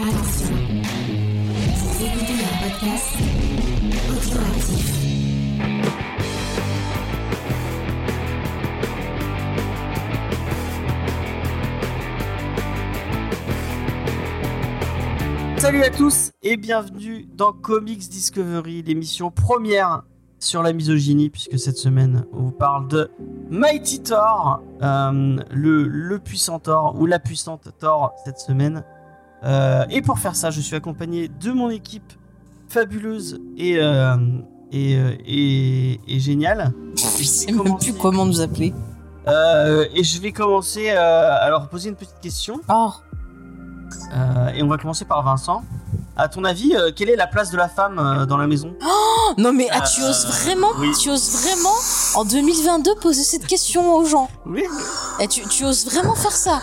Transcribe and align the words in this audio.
Salut 0.00 0.14
à 15.82 15.90
tous 15.90 16.30
et 16.42 16.56
bienvenue 16.56 17.26
dans 17.34 17.52
Comics 17.52 18.08
Discovery, 18.08 18.82
l'émission 18.82 19.30
première 19.30 20.04
sur 20.38 20.62
la 20.62 20.72
misogynie, 20.72 21.28
puisque 21.28 21.58
cette 21.58 21.76
semaine 21.76 22.24
on 22.32 22.44
vous 22.44 22.52
parle 22.52 22.88
de 22.88 23.10
Mighty 23.50 24.02
Thor, 24.02 24.62
euh, 24.80 25.36
le 25.50 26.18
puissant 26.18 26.58
Thor 26.58 26.96
ou 26.98 27.04
la 27.04 27.18
puissante 27.18 27.68
Thor 27.78 28.14
cette 28.24 28.38
semaine. 28.38 28.82
Euh, 29.42 29.84
et 29.90 30.02
pour 30.02 30.18
faire 30.18 30.36
ça, 30.36 30.50
je 30.50 30.60
suis 30.60 30.76
accompagné 30.76 31.28
de 31.28 31.52
mon 31.52 31.70
équipe 31.70 32.12
fabuleuse 32.68 33.40
et, 33.56 33.78
euh, 33.78 34.16
et, 34.70 34.96
euh, 34.96 35.12
et, 35.26 36.00
et 36.06 36.20
géniale. 36.20 36.72
Je 36.96 37.24
sais 37.24 37.52
même 37.52 37.76
plus 37.78 37.94
comment 37.94 38.26
nous 38.26 38.40
appeler. 38.40 38.72
Et 39.26 40.02
je 40.04 40.20
vais 40.20 40.32
commencer 40.32 40.90
euh, 40.90 41.36
alors 41.40 41.68
poser 41.68 41.88
une 41.90 41.96
petite 41.96 42.20
question. 42.20 42.60
Oh, 42.68 42.90
Euh, 44.14 44.48
et 44.54 44.62
on 44.62 44.68
va 44.68 44.76
commencer 44.78 45.04
par 45.04 45.22
Vincent. 45.24 45.62
À 46.16 46.28
ton 46.28 46.44
avis, 46.44 46.74
euh, 46.76 46.90
quelle 46.94 47.08
est 47.08 47.16
la 47.16 47.26
place 47.26 47.50
de 47.50 47.56
la 47.56 47.68
femme 47.68 47.98
euh, 47.98 48.26
dans 48.26 48.36
la 48.36 48.46
maison? 48.46 48.74
Non 49.38 49.52
mais 49.52 49.68
ah, 49.70 49.80
tu 49.82 50.02
Euh, 50.02 50.10
oses 50.10 50.26
vraiment, 50.26 50.68
oui. 50.78 50.90
tu 51.00 51.08
oses 51.08 51.30
vraiment 51.30 51.74
en 52.16 52.24
2022 52.24 52.96
poser 52.96 53.22
cette 53.22 53.46
question 53.46 53.94
aux 53.94 54.04
gens. 54.04 54.28
Oui. 54.44 54.64
Et 55.20 55.28
tu, 55.28 55.40
tu 55.48 55.64
oses 55.64 55.86
vraiment 55.86 56.14
faire 56.14 56.32
ça? 56.32 56.60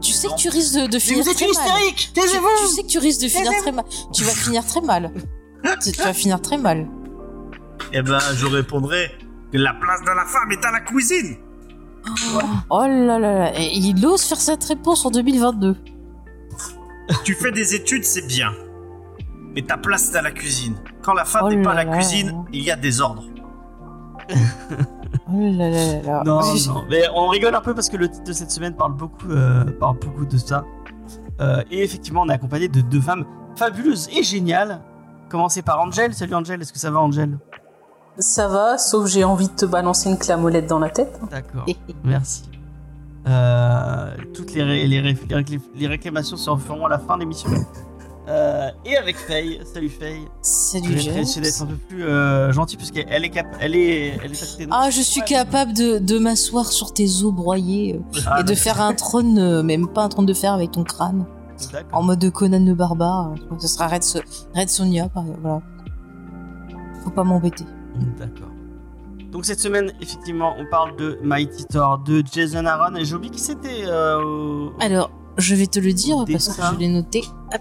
Tu 0.00 0.12
sais 0.12 0.28
que 0.28 0.36
tu 0.36 0.48
risques 0.48 0.74
de, 0.74 0.86
de 0.86 0.92
Mais 0.92 1.00
finir 1.00 1.24
vous 1.24 1.30
êtes 1.30 1.36
très 1.36 1.46
une 1.46 1.54
mal. 1.54 1.64
hystérique 1.66 1.96
Tu, 2.14 2.20
Taisez-vous 2.20 2.46
tu 2.60 2.66
sais 2.68 2.82
que 2.82 2.88
tu 2.88 2.98
risques 2.98 3.22
de 3.22 3.28
finir 3.28 3.52
très 3.62 3.72
mal. 3.72 3.84
Tu 4.12 4.22
vas 4.24 4.32
finir 4.32 4.64
très 4.66 4.80
mal. 4.82 5.12
Tu, 5.82 5.92
tu 5.92 6.02
vas 6.02 6.12
finir 6.12 6.40
très 6.42 6.58
mal. 6.58 6.86
Eh 7.92 8.02
ben, 8.02 8.18
je 8.36 8.46
répondrai 8.46 9.10
que 9.52 9.58
la 9.58 9.72
place 9.72 10.02
de 10.02 10.06
la 10.10 10.24
femme 10.26 10.52
est 10.52 10.64
à 10.64 10.70
la 10.70 10.80
cuisine. 10.80 11.36
Oh 12.70 12.80
là 12.82 13.18
là 13.18 13.18
là. 13.18 13.58
Et 13.58 13.72
il 13.76 14.06
ose 14.06 14.22
faire 14.22 14.40
cette 14.40 14.62
réponse 14.64 15.04
en 15.06 15.10
2022. 15.10 15.74
Tu 17.24 17.34
fais 17.34 17.52
des 17.52 17.74
études, 17.74 18.04
c'est 18.04 18.26
bien. 18.26 18.52
Mais 19.54 19.62
ta 19.62 19.76
place 19.76 20.12
est 20.12 20.16
à 20.16 20.22
la 20.22 20.30
cuisine. 20.32 20.74
Quand 21.02 21.14
la 21.14 21.24
femme 21.24 21.42
Oh 21.46 21.48
n'est 21.50 21.62
pas 21.62 21.72
à 21.72 21.74
la 21.74 21.84
là. 21.84 21.92
cuisine, 21.96 22.44
il 22.52 22.62
y 22.64 22.70
a 22.70 22.76
des 22.76 23.00
ordres. 23.00 23.24
Oh 25.26 25.38
là 25.38 25.70
là 25.70 25.70
là 25.70 26.02
là. 26.02 26.22
Non, 26.24 26.40
non, 26.40 26.84
mais 26.90 27.02
on 27.14 27.28
rigole 27.28 27.54
un 27.54 27.60
peu 27.60 27.74
parce 27.74 27.88
que 27.88 27.96
le 27.96 28.08
titre 28.08 28.24
de 28.24 28.32
cette 28.32 28.50
semaine 28.50 28.74
parle 28.74 28.94
beaucoup, 28.94 29.30
euh, 29.30 29.64
parle 29.78 29.98
beaucoup 29.98 30.24
de 30.26 30.36
ça. 30.38 30.64
Euh, 31.40 31.62
et 31.70 31.82
effectivement, 31.82 32.22
on 32.22 32.28
est 32.28 32.34
accompagné 32.34 32.68
de 32.68 32.80
deux 32.80 33.00
femmes 33.00 33.24
fabuleuses 33.56 34.08
et 34.16 34.22
géniales. 34.22 34.80
Commencer 35.28 35.62
par 35.62 35.80
Angel. 35.80 36.12
Salut 36.14 36.34
Angel, 36.34 36.60
est-ce 36.60 36.72
que 36.72 36.78
ça 36.78 36.90
va 36.90 37.00
Angel 37.00 37.38
Ça 38.18 38.48
va, 38.48 38.78
sauf 38.78 39.08
j'ai 39.08 39.24
envie 39.24 39.48
de 39.48 39.54
te 39.54 39.64
balancer 39.66 40.08
une 40.10 40.18
clamolette 40.18 40.66
dans 40.66 40.78
la 40.78 40.90
tête. 40.90 41.18
D'accord, 41.30 41.64
merci. 42.04 42.44
Euh, 43.26 44.10
toutes 44.34 44.52
les, 44.54 44.62
ré- 44.62 44.86
les, 44.86 45.00
ré- 45.00 45.16
les 45.28 45.34
réclé- 45.36 45.60
les 45.74 45.86
réclamations 45.86 46.36
se 46.36 46.54
feront 46.56 46.84
à 46.86 46.88
la 46.90 46.98
fin 46.98 47.14
de 47.16 47.20
l'émission. 47.20 47.48
Euh, 48.28 48.68
et 48.86 48.96
avec 48.96 49.16
Faye. 49.16 49.60
Salut 49.64 49.88
Faye. 49.90 50.20
Vais 50.82 50.98
jeu. 50.98 51.10
essayer 51.18 51.42
d'être 51.42 51.62
un 51.62 51.66
peu 51.66 51.76
plus 51.76 52.04
euh, 52.04 52.52
gentil 52.52 52.76
parce 52.78 52.90
qu'elle 52.90 53.22
est 53.24 53.28
cap 53.30 53.46
elle 53.60 53.76
est 53.76 54.18
elle 54.24 54.32
à. 54.32 54.84
Ah, 54.84 54.90
je 54.90 55.00
suis 55.02 55.20
Ouais. 55.20 55.26
capable 55.26 55.74
de, 55.74 55.98
de 55.98 56.18
m'asseoir 56.18 56.66
sur 56.72 56.92
tes 56.94 57.04
os 57.22 57.32
broyés 57.34 58.00
Ah, 58.26 58.40
et 58.40 58.44
de 58.44 58.54
faire 58.54 58.80
un 58.80 58.94
trône, 58.94 59.62
même 59.62 59.88
pas 59.88 60.04
un 60.04 60.08
trône 60.08 60.26
de 60.26 60.32
fer 60.34 60.52
avec 60.54 60.70
ton 60.70 60.84
crâne. 60.84 61.26
En 61.92 62.02
mode 62.02 62.30
Conan 62.30 62.64
le 62.64 62.74
barbare. 62.74 63.34
Ce 63.58 63.68
sera 63.68 63.88
Red, 63.88 64.02
So- 64.02 64.20
Red 64.54 64.68
Sonia, 64.70 65.08
par 65.08 65.22
exemple. 65.24 65.40
Voilà. 65.42 65.62
Faut 67.04 67.10
pas 67.10 67.24
m'embêter. 67.24 67.64
D'accord. 68.18 68.48
Donc 69.34 69.44
cette 69.44 69.58
semaine, 69.58 69.92
effectivement, 70.00 70.54
on 70.60 70.64
parle 70.64 70.94
de 70.94 71.18
Mighty 71.20 71.64
Thor 71.64 71.98
de 71.98 72.22
Jason 72.32 72.66
Aaron 72.66 72.94
et 72.94 73.04
j'ai 73.04 73.16
oublié 73.16 73.32
qui 73.32 73.40
c'était. 73.40 73.82
Euh, 73.84 74.68
Alors, 74.78 75.10
je 75.38 75.56
vais 75.56 75.66
te 75.66 75.80
le 75.80 75.92
dire 75.92 76.24
parce 76.30 76.56
que 76.56 76.62
je 76.62 76.78
l'ai 76.78 76.86
noté. 76.86 77.24
Hop. 77.52 77.60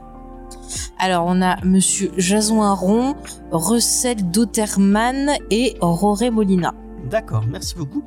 Alors, 1.00 1.26
on 1.26 1.42
a 1.42 1.60
Monsieur 1.66 2.12
Jason 2.16 2.62
Aron, 2.62 3.16
Russell 3.52 4.30
Doterman 4.30 5.32
et 5.50 5.76
Roré 5.82 6.30
Molina. 6.30 6.76
D'accord, 7.10 7.44
merci 7.50 7.74
beaucoup. 7.74 8.04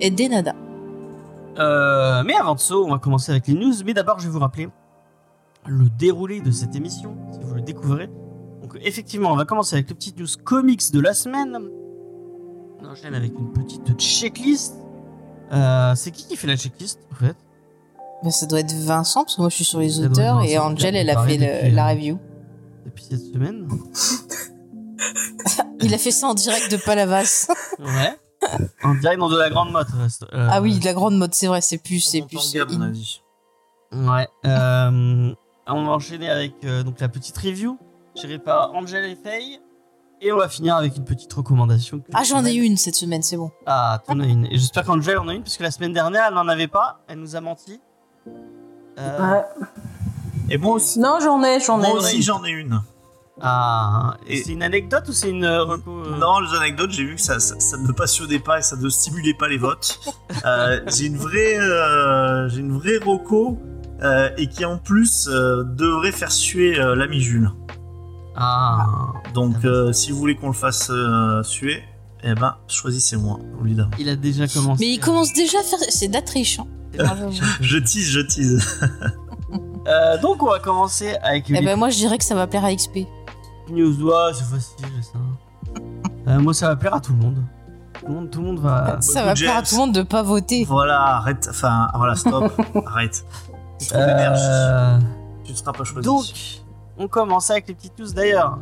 Et 0.00 0.12
Denada. 0.12 0.54
Euh, 1.58 2.22
mais 2.24 2.36
avant 2.36 2.54
de 2.54 2.60
ça, 2.60 2.76
on 2.76 2.88
va 2.88 2.98
commencer 2.98 3.32
avec 3.32 3.48
les 3.48 3.54
news. 3.54 3.74
Mais 3.84 3.94
d'abord, 3.94 4.20
je 4.20 4.26
vais 4.26 4.32
vous 4.32 4.38
rappeler 4.38 4.68
le 5.66 5.88
déroulé 5.90 6.40
de 6.40 6.52
cette 6.52 6.76
émission, 6.76 7.16
si 7.32 7.40
vous 7.42 7.56
le 7.56 7.62
découvrez. 7.62 8.08
Donc 8.62 8.78
effectivement, 8.80 9.32
on 9.32 9.36
va 9.36 9.44
commencer 9.44 9.74
avec 9.74 9.88
le 9.88 9.96
petit 9.96 10.14
news 10.16 10.28
comics 10.44 10.92
de 10.92 11.00
la 11.00 11.14
semaine. 11.14 11.58
On 12.88 12.92
enchaîne 12.92 13.14
avec 13.14 13.32
une 13.38 13.52
petite 13.52 13.98
checklist. 14.00 14.74
Euh, 15.52 15.94
c'est 15.94 16.10
qui 16.10 16.26
qui 16.26 16.36
fait 16.36 16.46
la 16.46 16.56
checklist 16.56 16.98
en 17.12 17.16
fait? 17.16 17.36
Ben, 18.22 18.30
ça 18.30 18.46
doit 18.46 18.60
être 18.60 18.72
Vincent, 18.72 19.24
parce 19.24 19.36
que 19.36 19.42
moi 19.42 19.50
je 19.50 19.56
suis 19.56 19.64
sur 19.64 19.78
les 19.80 19.90
Ça 19.90 20.02
auteurs, 20.02 20.42
et 20.42 20.58
Angel, 20.58 20.96
elle 20.96 21.10
a 21.10 21.22
fait 21.24 21.36
le- 21.36 21.74
la 21.74 21.88
euh, 21.88 21.90
review. 21.92 22.18
depuis 22.86 23.04
cette 23.04 23.20
semaine. 23.32 23.68
Il 25.80 25.94
a 25.94 25.98
fait 25.98 26.10
ça 26.10 26.26
en 26.28 26.34
direct 26.34 26.70
de 26.72 26.76
Palavas. 26.78 27.46
Ouais. 27.78 28.16
En 28.82 28.94
direct 28.94 29.18
dans 29.20 29.28
de 29.28 29.36
la 29.36 29.50
grande 29.50 29.70
mode. 29.72 29.86
euh, 30.32 30.48
ah 30.50 30.60
oui, 30.62 30.78
de 30.78 30.84
la 30.84 30.94
grande 30.94 31.16
mode, 31.18 31.34
c'est 31.34 31.46
vrai, 31.48 31.60
c'est 31.60 31.78
plus, 31.78 32.00
c'est 32.00 32.22
plus. 32.22 32.56
à 32.56 32.64
mon 32.64 32.80
avis. 32.82 33.20
Ouais. 33.92 34.26
euh, 34.46 35.34
on 35.66 35.84
va 35.84 35.90
enchaîner 35.92 36.30
avec 36.30 36.54
euh, 36.64 36.82
donc 36.82 37.00
la 37.00 37.08
petite 37.08 37.36
review 37.36 37.78
gérée 38.14 38.38
par 38.38 38.74
Angel 38.74 39.04
et 39.04 39.16
Faye. 39.16 39.60
Et 40.20 40.32
on 40.32 40.36
va 40.36 40.48
finir 40.48 40.74
avec 40.76 40.96
une 40.96 41.04
petite 41.04 41.32
recommandation. 41.32 42.02
Ah, 42.12 42.24
j'en 42.24 42.44
ai 42.44 42.52
une 42.52 42.76
cette 42.76 42.96
semaine, 42.96 43.22
c'est 43.22 43.36
bon. 43.36 43.52
Ah, 43.66 44.02
t'en 44.06 44.18
as 44.20 44.26
une. 44.26 44.46
Et 44.46 44.58
j'espère 44.58 44.84
qu'Angel 44.84 45.18
en 45.18 45.28
a 45.28 45.34
une, 45.34 45.42
parce 45.42 45.56
que 45.56 45.62
la 45.62 45.70
semaine 45.70 45.92
dernière, 45.92 46.24
elle 46.28 46.34
n'en 46.34 46.48
avait 46.48 46.66
pas. 46.66 47.00
Elle 47.08 47.20
nous 47.20 47.36
a 47.36 47.40
menti. 47.40 47.80
Euh, 48.98 49.32
Ouais. 49.32 49.44
Et 50.50 50.58
moi 50.58 50.74
aussi. 50.74 50.98
Non, 50.98 51.18
j'en 51.22 51.42
ai, 51.44 51.60
j'en 51.60 51.78
ai. 51.82 51.88
Moi 51.88 51.98
aussi, 51.98 52.22
j'en 52.22 52.42
ai 52.44 52.50
une. 52.50 52.80
Ah, 53.40 54.16
et 54.26 54.38
Et- 54.38 54.42
c'est 54.42 54.52
une 54.52 54.64
anecdote 54.64 55.04
ou 55.08 55.12
c'est 55.12 55.30
une 55.30 55.44
euh, 55.44 55.62
reco 55.62 55.90
euh, 55.92 56.16
Non, 56.18 56.40
les 56.40 56.56
anecdotes, 56.56 56.90
j'ai 56.90 57.04
vu 57.04 57.14
que 57.14 57.20
ça, 57.20 57.38
ça, 57.38 57.54
ça 57.60 57.76
ne 57.76 57.92
passionnait 57.92 58.40
pas 58.40 58.58
et 58.58 58.62
ça 58.62 58.74
ne 58.74 58.88
stimulait 58.88 59.34
pas 59.34 59.46
les 59.48 59.58
votes. 59.58 60.00
Euh, 60.44 60.80
j'ai 60.86 61.06
une 61.06 61.16
vraie, 61.16 61.58
euh, 61.58 62.48
j'ai 62.48 62.60
une 62.60 62.72
vraie 62.78 62.98
roco 62.98 63.58
euh, 64.02 64.30
et 64.36 64.46
qui 64.48 64.64
en 64.64 64.78
plus 64.78 65.26
euh, 65.28 65.64
devrait 65.64 66.12
faire 66.12 66.30
suer 66.30 66.78
euh, 66.78 66.94
l'ami 66.94 67.20
Jules. 67.20 67.50
Ah. 68.40 68.86
Donc, 69.34 69.64
euh, 69.64 69.92
si 69.92 70.12
vous 70.12 70.18
voulez 70.18 70.36
qu'on 70.36 70.46
le 70.48 70.52
fasse 70.52 70.90
euh, 70.90 71.42
suer, 71.42 71.82
eh 72.22 72.34
ben, 72.34 72.54
choisissez-moi, 72.68 73.38
évidemment. 73.64 73.90
Il 73.98 74.08
a 74.08 74.16
déjà 74.16 74.46
commencé. 74.46 74.84
Mais 74.84 74.92
il 74.92 74.98
commence 75.00 75.32
déjà 75.32 75.58
à 75.58 75.62
faire. 75.62 75.78
C'est 75.88 76.08
de 76.08 76.14
la 76.14 76.22
triche. 76.22 76.60
Hein. 76.60 76.66
Je 77.60 77.78
tease, 77.78 78.06
je 78.08 78.20
tease. 78.20 78.80
Euh, 79.86 80.18
donc, 80.20 80.42
on 80.42 80.50
va 80.50 80.58
commencer 80.58 81.16
avec 81.22 81.48
Eh 81.48 81.54
les 81.54 81.62
ben, 81.64 81.74
moi, 81.78 81.88
je 81.88 81.96
dirais 81.96 82.18
que 82.18 82.24
ça 82.24 82.34
va 82.34 82.46
plaire 82.46 82.62
à 82.66 82.74
XP. 82.74 83.06
news. 83.70 84.02
Ouais, 84.02 84.32
c'est 84.34 84.44
facile, 84.44 84.84
ça. 85.00 85.18
Euh, 86.30 86.38
moi, 86.40 86.52
ça 86.52 86.68
va 86.68 86.76
plaire 86.76 86.92
à 86.92 87.00
tout 87.00 87.12
le 87.12 87.18
monde. 87.24 87.42
Tout 87.98 88.06
le 88.06 88.12
monde, 88.12 88.30
tout 88.30 88.40
le 88.42 88.46
monde 88.48 88.58
va. 88.60 88.98
Ça 89.00 89.24
va 89.24 89.32
plaire 89.32 89.56
à 89.56 89.62
tout 89.62 89.76
le 89.76 89.80
monde 89.80 89.92
de 89.94 90.02
pas 90.02 90.22
voter. 90.22 90.64
Voilà, 90.64 91.00
arrête. 91.16 91.46
Enfin, 91.50 91.88
voilà, 91.94 92.14
stop. 92.16 92.52
arrête. 92.86 93.24
C'est 93.78 93.94
d'énergie. 93.96 94.42
Euh, 94.44 94.98
Tu 95.44 95.52
ne 95.52 95.56
seras 95.56 95.72
pas 95.72 95.84
choisi. 95.84 96.04
Donc, 96.04 96.24
on 96.98 97.08
commence 97.08 97.50
avec 97.50 97.68
les 97.68 97.74
petites 97.74 97.98
news 97.98 98.12
d'ailleurs. 98.12 98.58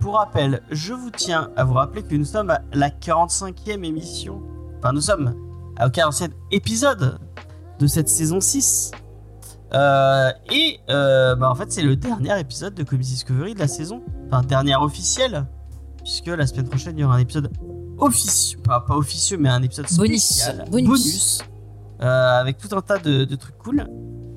Pour 0.00 0.14
rappel, 0.16 0.62
je 0.70 0.94
vous 0.94 1.10
tiens 1.10 1.50
à 1.56 1.64
vous 1.64 1.74
rappeler 1.74 2.02
que 2.02 2.14
nous 2.14 2.24
sommes 2.24 2.50
à 2.50 2.62
la 2.72 2.88
45e 2.88 3.84
émission. 3.84 4.40
Enfin, 4.78 4.92
nous 4.92 5.00
sommes 5.02 5.34
au 5.84 5.90
47 5.90 6.32
épisode 6.52 7.18
de 7.78 7.86
cette 7.86 8.08
saison 8.08 8.40
6. 8.40 8.92
Euh, 9.72 10.30
et 10.50 10.80
euh, 10.88 11.36
bah, 11.36 11.50
en 11.50 11.54
fait, 11.54 11.70
c'est 11.70 11.82
le 11.82 11.96
dernier 11.96 12.38
épisode 12.40 12.74
de 12.74 12.82
Comics 12.82 13.06
Discovery 13.06 13.54
de 13.54 13.58
la 13.60 13.68
saison. 13.68 14.02
Enfin, 14.26 14.42
dernier 14.42 14.74
officiel. 14.76 15.46
Puisque 16.02 16.28
la 16.28 16.46
semaine 16.46 16.68
prochaine, 16.68 16.96
il 16.96 17.02
y 17.02 17.04
aura 17.04 17.16
un 17.16 17.20
épisode 17.20 17.52
officieux. 17.98 18.58
Pas, 18.64 18.80
pas 18.80 18.96
officieux, 18.96 19.36
mais 19.38 19.50
un 19.50 19.62
épisode 19.62 19.86
Bonus. 19.96 20.24
spécial. 20.24 20.64
Bonus. 20.70 21.40
euh, 22.00 22.40
avec 22.40 22.56
tout 22.56 22.74
un 22.74 22.80
tas 22.80 22.98
de, 22.98 23.24
de 23.24 23.36
trucs 23.36 23.58
cool. 23.58 23.86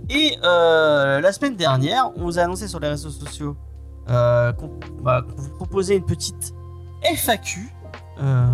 Et 0.09 0.38
euh, 0.44 1.21
la 1.21 1.31
semaine 1.31 1.55
dernière, 1.55 2.11
on 2.15 2.23
vous 2.23 2.39
a 2.39 2.44
annoncé 2.44 2.67
sur 2.67 2.79
les 2.79 2.89
réseaux 2.89 3.09
sociaux 3.09 3.55
euh, 4.09 4.51
qu'on 4.53 4.71
bah, 5.01 5.21
qu'on 5.21 5.41
vous 5.41 5.50
proposait 5.51 5.95
une 5.95 6.05
petite 6.05 6.53
FAQ. 7.15 7.61
Euh, 8.21 8.45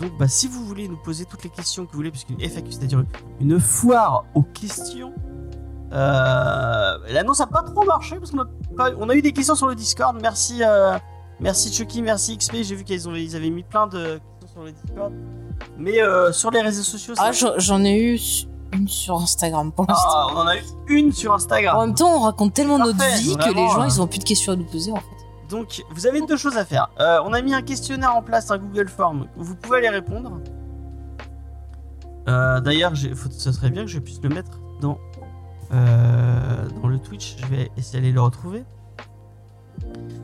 donc, 0.00 0.16
bah, 0.18 0.28
si 0.28 0.48
vous 0.48 0.64
voulez 0.64 0.88
nous 0.88 0.96
poser 0.96 1.24
toutes 1.24 1.44
les 1.44 1.50
questions 1.50 1.84
que 1.84 1.92
vous 1.92 1.98
voulez, 1.98 2.10
puisqu'une 2.10 2.40
FAQ, 2.40 2.72
c'est-à-dire 2.72 3.04
une 3.40 3.60
foire 3.60 4.24
aux 4.34 4.42
questions, 4.42 5.12
l'annonce 5.90 7.40
a 7.40 7.46
pas 7.46 7.62
trop 7.62 7.84
marché 7.84 8.16
parce 8.16 8.30
qu'on 8.30 8.40
a, 8.40 8.90
on 8.98 9.08
a 9.08 9.14
eu 9.14 9.22
des 9.22 9.32
questions 9.32 9.54
sur 9.54 9.68
le 9.68 9.74
Discord. 9.74 10.18
Merci, 10.20 10.62
merci 11.38 11.72
Chucky, 11.72 12.02
merci 12.02 12.36
XP. 12.36 12.56
J'ai 12.62 12.74
vu 12.74 12.84
qu'ils 12.84 13.36
avaient 13.36 13.50
mis 13.50 13.62
plein 13.62 13.86
de 13.86 14.20
questions 14.40 14.48
sur 14.52 14.62
le 14.64 14.72
Discord. 14.72 15.12
Mais 15.78 15.98
sur 16.32 16.50
les 16.50 16.60
réseaux 16.62 16.82
sociaux, 16.82 17.14
Ah, 17.18 17.30
j'en 17.32 17.84
ai 17.84 17.98
eu 17.98 18.18
une 18.76 18.88
sur 18.88 19.16
Instagram 19.16 19.72
pour 19.72 19.86
l'instant. 19.88 20.08
Ah, 20.12 20.26
on 20.32 20.36
en 20.38 20.46
a 20.46 20.56
eu 20.56 20.62
une 20.88 21.12
sur 21.12 21.32
En 21.32 21.36
Instagram. 21.36 21.86
même 21.86 21.94
temps, 21.94 22.16
on 22.16 22.20
raconte 22.20 22.54
tellement 22.54 22.78
notre 22.78 22.98
vie 23.18 23.36
que 23.36 23.48
les 23.54 23.66
gens, 23.68 23.82
hein. 23.82 23.86
ils 23.88 24.00
ont 24.00 24.06
plus 24.06 24.18
de 24.18 24.24
questions 24.24 24.52
à 24.52 24.56
nous 24.56 24.64
poser 24.64 24.92
en 24.92 24.96
fait. 24.96 25.02
Donc, 25.48 25.84
vous 25.90 26.06
avez 26.08 26.20
deux 26.22 26.36
choses 26.36 26.56
à 26.56 26.64
faire. 26.64 26.88
Euh, 27.00 27.20
on 27.24 27.32
a 27.32 27.40
mis 27.40 27.54
un 27.54 27.62
questionnaire 27.62 28.14
en 28.16 28.22
place, 28.22 28.50
un 28.50 28.58
Google 28.58 28.88
Form. 28.88 29.26
Vous 29.36 29.54
pouvez 29.54 29.78
aller 29.78 29.88
répondre. 29.90 30.40
Euh, 32.28 32.60
D'ailleurs, 32.60 32.92
ça 33.30 33.52
serait 33.52 33.70
bien 33.70 33.82
que 33.82 33.90
je 33.90 34.00
puisse 34.00 34.20
le 34.22 34.28
mettre 34.28 34.58
dans, 34.80 34.98
euh, 35.72 36.68
dans 36.82 36.88
le 36.88 36.98
Twitch. 36.98 37.36
Je 37.38 37.46
vais 37.46 37.70
essayer 37.76 38.00
d'aller 38.00 38.12
le 38.12 38.20
retrouver. 38.20 38.64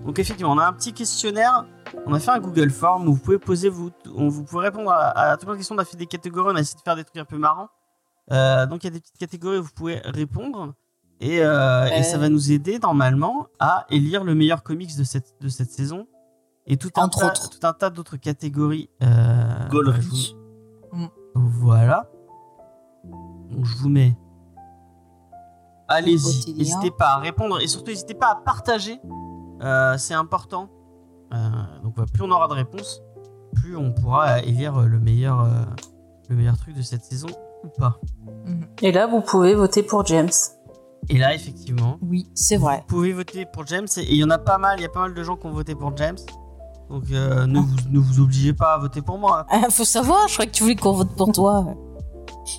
Donc, 0.05 0.19
effectivement, 0.19 0.53
on 0.53 0.59
a 0.59 0.67
un 0.67 0.73
petit 0.73 0.93
questionnaire. 0.93 1.65
On 2.07 2.15
a 2.15 2.19
fait 2.19 2.31
un 2.33 2.41
Google 2.41 2.71
Form 2.71 3.07
où 3.07 3.13
vous 3.15 3.21
pouvez 3.21 3.39
poser, 3.39 3.69
vous, 3.69 3.91
on- 4.17 4.29
vous 4.29 4.43
pouvez 4.43 4.63
répondre 4.65 4.91
à, 4.91 5.11
à 5.11 5.37
toutes 5.37 5.51
les 5.51 5.57
questions. 5.59 5.77
On 5.77 5.79
a 5.79 5.85
fait 5.85 5.97
des 5.97 6.07
catégories. 6.07 6.51
On 6.53 6.57
a 6.57 6.61
essayé 6.61 6.79
de 6.79 6.83
faire 6.83 6.97
des 6.97 7.05
trucs 7.05 7.19
un 7.19 7.25
peu 7.25 7.39
marrants. 7.39 7.69
Euh, 8.33 8.67
donc, 8.67 8.83
il 8.85 8.87
y 8.87 8.89
a 8.89 8.93
des 8.93 9.01
petites 9.01 9.19
catégories 9.19 9.59
où 9.59 9.63
vous 9.63 9.73
pouvez 9.75 9.99
répondre. 10.05 10.75
Et, 11.21 11.41
euh, 11.41 11.87
et 11.87 12.03
ça 12.03 12.17
Euh. 12.17 12.21
va 12.21 12.29
nous 12.29 12.51
aider 12.51 12.79
normalement 12.81 13.47
à 13.61 13.87
élire 13.91 14.25
le 14.25 14.35
meilleur 14.35 14.63
comics 14.63 14.97
de 14.97 15.05
cette, 15.05 15.35
de 15.41 15.49
cette 15.49 15.71
saison. 15.71 16.07
Et 16.67 16.77
tout 16.77 16.91
un, 16.97 17.03
Entre 17.05 17.19
tas, 17.21 17.27
autres. 17.27 17.51
tout 17.51 17.67
un 17.67 17.73
tas 17.73 17.91
d'autres 17.91 18.17
catégories. 18.17 18.89
Euh, 19.03 19.69
Gaulerie. 19.69 20.35
vous- 20.93 20.99
Mm. 20.99 21.09
Voilà. 21.35 22.09
Donc 23.51 23.65
je 23.65 23.77
vous 23.79 23.89
mets. 23.89 24.17
Allez-y, 25.89 26.55
n'hésitez 26.55 26.91
pas 26.91 27.15
à 27.15 27.19
répondre 27.19 27.61
et 27.61 27.67
surtout 27.67 27.91
n'hésitez 27.91 28.15
pas 28.15 28.31
à 28.33 28.37
partager. 28.37 29.01
Euh, 29.63 29.97
c'est 29.99 30.15
important. 30.15 30.69
Euh, 31.35 31.37
donc 31.83 31.95
voilà, 31.97 32.11
plus 32.13 32.23
on 32.23 32.31
aura 32.31 32.49
de 32.49 32.55
réponses, 32.55 33.03
plus 33.55 33.77
on 33.77 33.93
pourra 33.93 34.41
élire 34.41 34.81
le 34.81 34.99
meilleur, 34.99 35.41
euh, 35.41 35.49
le 36.29 36.37
meilleur 36.37 36.57
truc 36.57 36.77
de 36.77 36.83
cette 36.83 37.05
saison 37.05 37.29
ou 37.65 37.69
pas. 37.79 37.99
Et 38.81 38.93
là, 38.93 39.07
vous 39.07 39.21
pouvez 39.21 39.55
voter 39.55 39.83
pour 39.83 40.05
James. 40.07 40.31
Et 41.09 41.19
là, 41.19 41.35
effectivement, 41.35 41.99
Oui, 42.03 42.29
c'est 42.35 42.57
vrai. 42.57 42.85
Vous 42.89 42.97
pouvez 42.97 43.13
voter 43.13 43.47
pour 43.47 43.67
James 43.67 43.89
et 43.97 44.13
il 44.13 44.17
y 44.17 44.25
en 44.25 44.31
a 44.31 44.39
pas 44.39 44.59
mal, 44.59 44.79
il 44.79 44.83
y 44.83 44.87
a 44.87 44.89
pas 44.89 45.01
mal 45.01 45.15
de 45.15 45.23
gens 45.23 45.37
qui 45.37 45.47
ont 45.47 45.53
voté 45.53 45.75
pour 45.75 45.97
James. 45.97 46.19
Donc 46.89 47.05
euh, 47.13 47.47
ne, 47.47 47.59
vous, 47.59 47.77
ne 47.91 47.99
vous 47.99 48.21
obligez 48.21 48.53
pas 48.53 48.75
à 48.75 48.79
voter 48.79 49.03
pour 49.03 49.19
moi. 49.19 49.47
Ah, 49.51 49.71
faut 49.71 49.85
savoir, 49.85 50.29
je 50.29 50.35
crois 50.35 50.47
que 50.47 50.51
tu 50.51 50.63
voulais 50.63 50.77
qu'on 50.77 50.93
vote 50.93 51.11
pour 51.17 51.33
toi. 51.33 51.75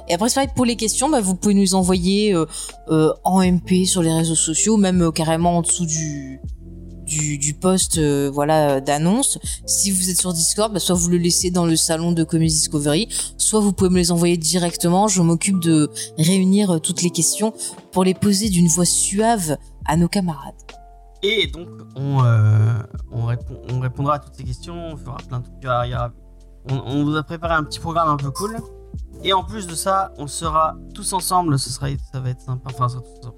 Et 0.08 0.14
après, 0.14 0.30
c'est 0.30 0.36
pareil, 0.36 0.50
pour 0.56 0.66
les 0.66 0.76
questions, 0.76 1.10
bah, 1.10 1.22
vous 1.22 1.36
pouvez 1.36 1.54
nous 1.54 1.76
envoyer 1.76 2.34
euh, 2.34 2.46
euh, 2.90 3.14
en 3.24 3.42
MP 3.42 3.86
sur 3.86 4.02
les 4.02 4.12
réseaux 4.12 4.36
sociaux, 4.36 4.78
même 4.78 5.12
carrément 5.12 5.58
en 5.58 5.62
dessous 5.62 5.86
du, 5.86 6.42
du, 7.06 7.38
du 7.38 7.54
post 7.54 7.98
euh, 7.98 8.30
voilà, 8.34 8.82
d'annonce. 8.82 9.40
Si 9.66 9.92
vous 9.92 10.10
êtes 10.10 10.20
sur 10.20 10.34
Discord, 10.34 10.74
bah, 10.74 10.80
soit 10.80 10.96
vous 10.96 11.10
le 11.10 11.18
laissez 11.18 11.52
dans 11.52 11.66
le 11.66 11.76
salon 11.76 12.12
de 12.12 12.24
Comedy 12.24 12.54
Discovery, 12.54 13.10
soit 13.38 13.60
vous 13.60 13.74
pouvez 13.74 13.90
me 13.90 13.98
les 13.98 14.12
envoyer 14.12 14.38
directement. 14.38 15.08
Je 15.08 15.22
m'occupe 15.22 15.60
de 15.60 15.90
réunir 16.18 16.72
euh, 16.72 16.80
toutes 16.80 17.02
les 17.02 17.10
questions 17.10 17.54
pour 17.92 18.04
les 18.04 18.14
poser 18.14 18.50
d'une 18.50 18.68
voix 18.68 18.86
suave 18.86 19.58
à 19.86 19.98
nos 19.98 20.08
camarades. 20.08 20.54
Et 21.22 21.48
donc 21.48 21.70
on, 21.96 22.24
euh, 22.24 22.74
on, 23.12 23.26
répond, 23.26 23.56
on 23.72 23.80
répondra 23.80 24.16
à 24.16 24.20
toutes 24.20 24.36
ces 24.36 24.44
questions, 24.44 24.76
on 24.76 24.98
fera 24.98 25.18
plein 25.18 25.40
de 25.40 25.46
trucs. 25.46 26.12
On, 26.70 27.04
vous 27.04 27.16
a 27.16 27.24
préparé 27.24 27.54
un 27.56 27.64
petit 27.64 27.80
programme 27.80 28.10
un 28.10 28.18
peu 28.18 28.32
cool. 28.32 28.58
Et 29.24 29.32
en 29.32 29.44
plus 29.44 29.68
de 29.68 29.76
ça, 29.76 30.14
on 30.18 30.28
sera 30.28 30.76
tous 30.94 31.14
ensemble, 31.14 31.58
ce 31.58 31.70
ça 31.70 31.88
va 32.20 32.30
être 32.30 32.42
sympa. 32.42 32.72
Enfin, 32.74 32.88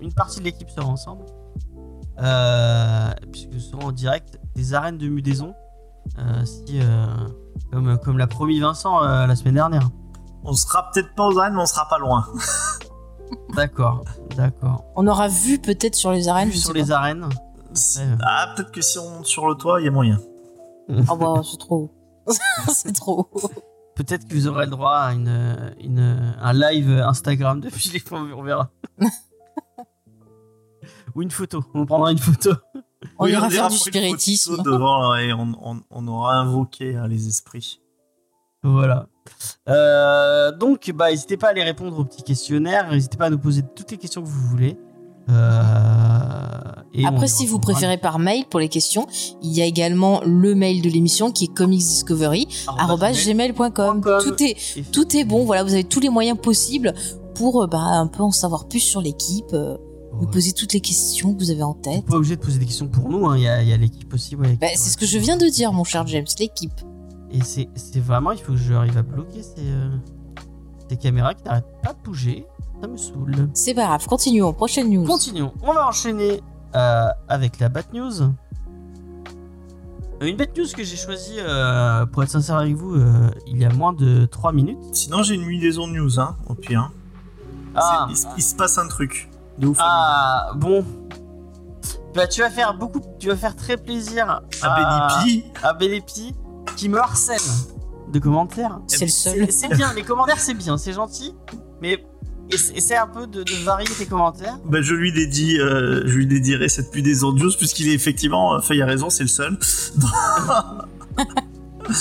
une 0.02 0.14
partie 0.14 0.40
de 0.40 0.46
l'équipe 0.46 0.70
sera 0.70 0.88
ensemble. 0.88 1.26
Euh, 2.20 3.10
puisque 3.32 3.52
nous 3.52 3.60
serons 3.60 3.88
en 3.88 3.92
direct 3.92 4.40
des 4.56 4.74
arènes 4.74 4.98
de 4.98 5.08
Mudaison. 5.08 5.54
Euh, 6.20 6.46
si, 6.46 6.80
euh, 6.80 7.06
comme, 7.72 7.98
comme 7.98 8.18
l'a 8.18 8.28
promis 8.28 8.60
Vincent 8.60 9.04
euh, 9.04 9.26
la 9.28 9.36
semaine 9.36 9.56
dernière. 9.56 9.90
On 10.44 10.54
sera 10.54 10.90
peut-être 10.92 11.14
pas 11.16 11.28
aux 11.28 11.38
arènes, 11.40 11.56
mais 11.56 11.62
on 11.62 11.66
sera 11.66 11.88
pas 11.90 11.98
loin. 11.98 12.26
D'accord, 13.56 14.04
d'accord. 14.36 14.84
On 14.96 15.08
aura 15.08 15.28
vu 15.28 15.58
peut-être 15.60 15.96
sur 15.96 16.12
les 16.12 16.28
arènes. 16.28 16.50
Vu 16.50 16.56
je 16.56 16.60
sur 16.60 16.74
sais 16.74 16.80
les 16.80 16.86
pas. 16.86 16.98
arènes. 16.98 17.28
Ah, 18.22 18.54
peut-être 18.56 18.72
que 18.72 18.82
si 18.82 19.00
on 19.00 19.10
monte 19.10 19.26
sur 19.26 19.48
le 19.48 19.56
toit, 19.56 19.82
il 19.82 19.86
y 19.86 19.88
a 19.88 19.92
moyen. 19.92 20.20
Ah 21.10 21.16
bah 21.16 21.42
c'est 21.52 21.58
trop. 21.58 21.90
c'est 22.68 22.94
trop. 22.94 23.28
Peut-être 23.96 24.28
que 24.28 24.34
vous 24.36 24.48
aurez 24.48 24.66
le 24.66 24.72
droit 24.72 24.94
à 24.96 25.14
une, 25.14 25.74
une, 25.82 26.36
un 26.40 26.54
live 26.54 26.92
Instagram 26.92 27.62
depuis 27.62 27.90
les 27.90 28.00
fonds, 28.00 28.28
on 28.38 28.44
verra. 28.44 28.70
Ou 31.16 31.22
une 31.22 31.32
photo, 31.32 31.64
on 31.74 31.86
prendra 31.86 32.12
une 32.12 32.18
photo. 32.18 32.52
On 33.20 33.28
ira 33.28 33.50
faire 33.50 33.70
du 33.70 33.78
spiritisme. 33.78 34.62
devant 34.64 35.16
et 35.16 35.32
on, 35.34 35.54
on- 35.64 35.82
on 35.90 36.08
aura 36.08 36.36
invoqué 36.36 36.96
hein, 36.96 37.08
les 37.08 37.28
esprits. 37.28 37.80
Voilà. 38.64 39.08
Euh, 39.70 40.52
donc, 40.52 40.92
bah, 40.94 41.10
n'hésitez 41.12 41.38
pas 41.38 41.48
à 41.48 41.50
aller 41.52 41.64
répondre 41.64 41.98
au 42.00 42.04
petit 42.04 42.24
questionnaire. 42.24 42.92
N'hésitez 42.92 43.16
pas 43.18 43.26
à 43.26 43.30
nous 43.30 43.38
poser 43.38 43.64
toutes 43.76 43.92
les 43.92 43.98
questions 43.98 44.22
que 44.22 44.28
vous 44.28 44.48
voulez. 44.50 44.78
Euh, 45.30 45.62
et 46.94 47.06
Après, 47.06 47.28
si 47.28 47.46
vous 47.46 47.60
préférez 47.60 47.98
par 47.98 48.20
mail 48.20 48.46
pour 48.50 48.60
les 48.60 48.70
questions, 48.70 49.08
il 49.42 49.52
y 49.54 49.62
a 49.62 49.66
également 49.66 50.22
le 50.26 50.56
mail 50.56 50.82
de 50.82 50.90
l'émission 50.90 51.32
qui 51.32 51.46
est 51.46 51.54
comicsdiscovery@gmail.com. 51.54 54.02
Tout 54.24 54.44
est 54.44 54.92
tout 54.92 55.16
est 55.18 55.24
bon. 55.26 55.46
Voilà, 55.46 55.64
vous 55.64 55.74
avez 55.74 55.84
tous 55.84 56.00
les 56.00 56.10
moyens 56.10 56.38
possibles 56.40 56.94
pour 57.36 57.64
euh, 57.64 57.68
bah, 57.68 57.80
un 57.80 58.08
peu 58.08 58.24
en 58.24 58.32
savoir 58.32 58.68
plus 58.68 58.80
sur 58.80 59.02
l'équipe, 59.02 59.54
euh, 59.54 59.78
nous 60.20 60.26
Ouais. 60.26 60.32
poser 60.32 60.54
toutes 60.54 60.74
les 60.74 60.82
questions 60.82 61.34
que 61.34 61.40
vous 61.40 61.52
avez 61.52 61.64
en 61.64 61.74
Vous 61.74 61.82
tête. 61.82 61.94
n'êtes 61.96 62.06
pas 62.06 62.16
obligé 62.16 62.36
de 62.36 62.42
poser 62.42 62.60
des 62.60 62.66
questions 62.66 62.88
pour 62.88 63.10
nous. 63.10 63.28
hein. 63.28 63.38
Il 63.38 63.44
y 63.44 63.48
a, 63.48 63.78
l'équipe 63.78 64.14
aussi. 64.14 64.36
ouais, 64.36 64.58
Bah, 64.60 64.68
c'est 64.76 64.90
ce 64.90 64.98
que 64.98 65.06
je 65.06 65.18
viens 65.18 65.38
de 65.38 65.48
dire, 65.48 65.72
mon 65.74 65.84
cher 65.84 66.06
James, 66.08 66.26
l'équipe. 66.40 66.74
Et 67.32 67.40
c'est 67.44 68.00
vraiment, 68.00 68.32
il 68.32 68.40
faut 68.40 68.54
que 68.54 68.58
j'arrive 68.58 68.98
à 68.98 69.02
bloquer 69.02 69.44
ces, 69.44 69.54
euh, 69.60 69.90
ces 70.90 70.96
caméras 70.98 71.34
qui 71.34 71.44
n'arrêtent 71.44 71.66
pas 71.84 71.94
de 71.94 72.00
bouger. 72.04 72.46
Ça 72.82 72.88
me 72.88 72.98
saoule. 72.98 73.50
C'est 73.54 73.74
pas 73.74 73.86
grave. 73.88 74.06
Continuons. 74.06 74.54
Prochaine 74.54 74.90
news. 74.90 75.06
Continuons. 75.06 75.52
On 75.64 75.74
va 75.74 75.88
enchaîner 75.88 76.42
euh, 76.76 77.08
avec 77.28 77.60
la 77.60 77.70
Bat 77.70 77.84
News. 77.94 78.12
Une 80.22 80.38
Bat 80.38 80.46
News 80.58 80.66
que 80.76 80.84
j'ai 80.84 80.96
choisie, 80.96 81.36
euh, 81.40 82.06
pour 82.06 82.24
être 82.24 82.30
sincère 82.30 82.56
avec 82.58 82.74
vous, 82.76 82.96
euh, 82.96 83.30
il 83.48 83.58
y 83.58 83.66
a 83.66 83.70
moins 83.74 83.92
de 83.94 84.26
3 84.26 84.54
minutes. 84.54 84.78
Sinon, 84.94 85.24
j'ai 85.24 85.36
une 85.36 85.48
liaison 85.48 85.88
news, 85.88 86.20
hein, 86.20 86.38
au 86.48 86.54
pire. 86.54 86.92
Ah, 87.76 88.08
il 88.38 88.42
se 88.44 88.56
passe 88.56 88.78
un 88.78 88.88
truc. 88.88 89.30
De 89.58 89.68
ouf. 89.68 89.78
ah 89.80 90.52
bon. 90.56 90.84
Bah, 92.14 92.28
tu 92.28 92.42
vas 92.42 92.50
faire 92.50 92.74
beaucoup, 92.78 93.02
tu 93.20 93.28
vas 93.28 93.36
faire 93.36 93.56
très 93.56 93.76
plaisir 93.78 94.30
à 94.30 94.42
à, 94.62 95.10
à 95.64 95.74
Belepi 95.74 96.34
qui 96.78 96.88
me 96.90 96.98
harcèle 97.00 97.40
de 98.12 98.20
commentaires. 98.20 98.80
C'est 98.88 99.06
le 99.06 99.12
seul. 99.12 99.52
C'est 99.52 99.70
bien, 99.76 99.92
les 99.94 100.04
commentaires 100.04 100.40
c'est 100.40 100.54
bien, 100.54 100.78
c'est 100.78 100.94
gentil, 100.94 101.36
mais 101.82 102.06
essa- 102.52 102.74
essaie 102.74 102.96
un 102.96 103.08
peu 103.08 103.28
de, 103.28 103.44
de 103.44 103.64
varier 103.66 103.88
tes 103.98 104.06
commentaires. 104.06 104.58
Bah, 104.66 104.82
je 104.82 104.94
lui 104.94 105.12
dédie, 105.12 105.60
euh, 105.60 106.04
je 106.06 106.14
lui 106.16 106.26
dédierai 106.28 106.70
cette 106.70 106.90
plus 106.92 107.02
des 107.02 107.24
autres 107.24 107.58
puisqu'il 107.58 107.90
est 107.90 107.94
effectivement, 107.94 108.54
euh, 108.56 108.60
Feuille 108.62 108.82
a 108.82 108.86
raison, 108.86 109.10
c'est 109.10 109.24
le 109.24 109.30
seul. 109.30 109.58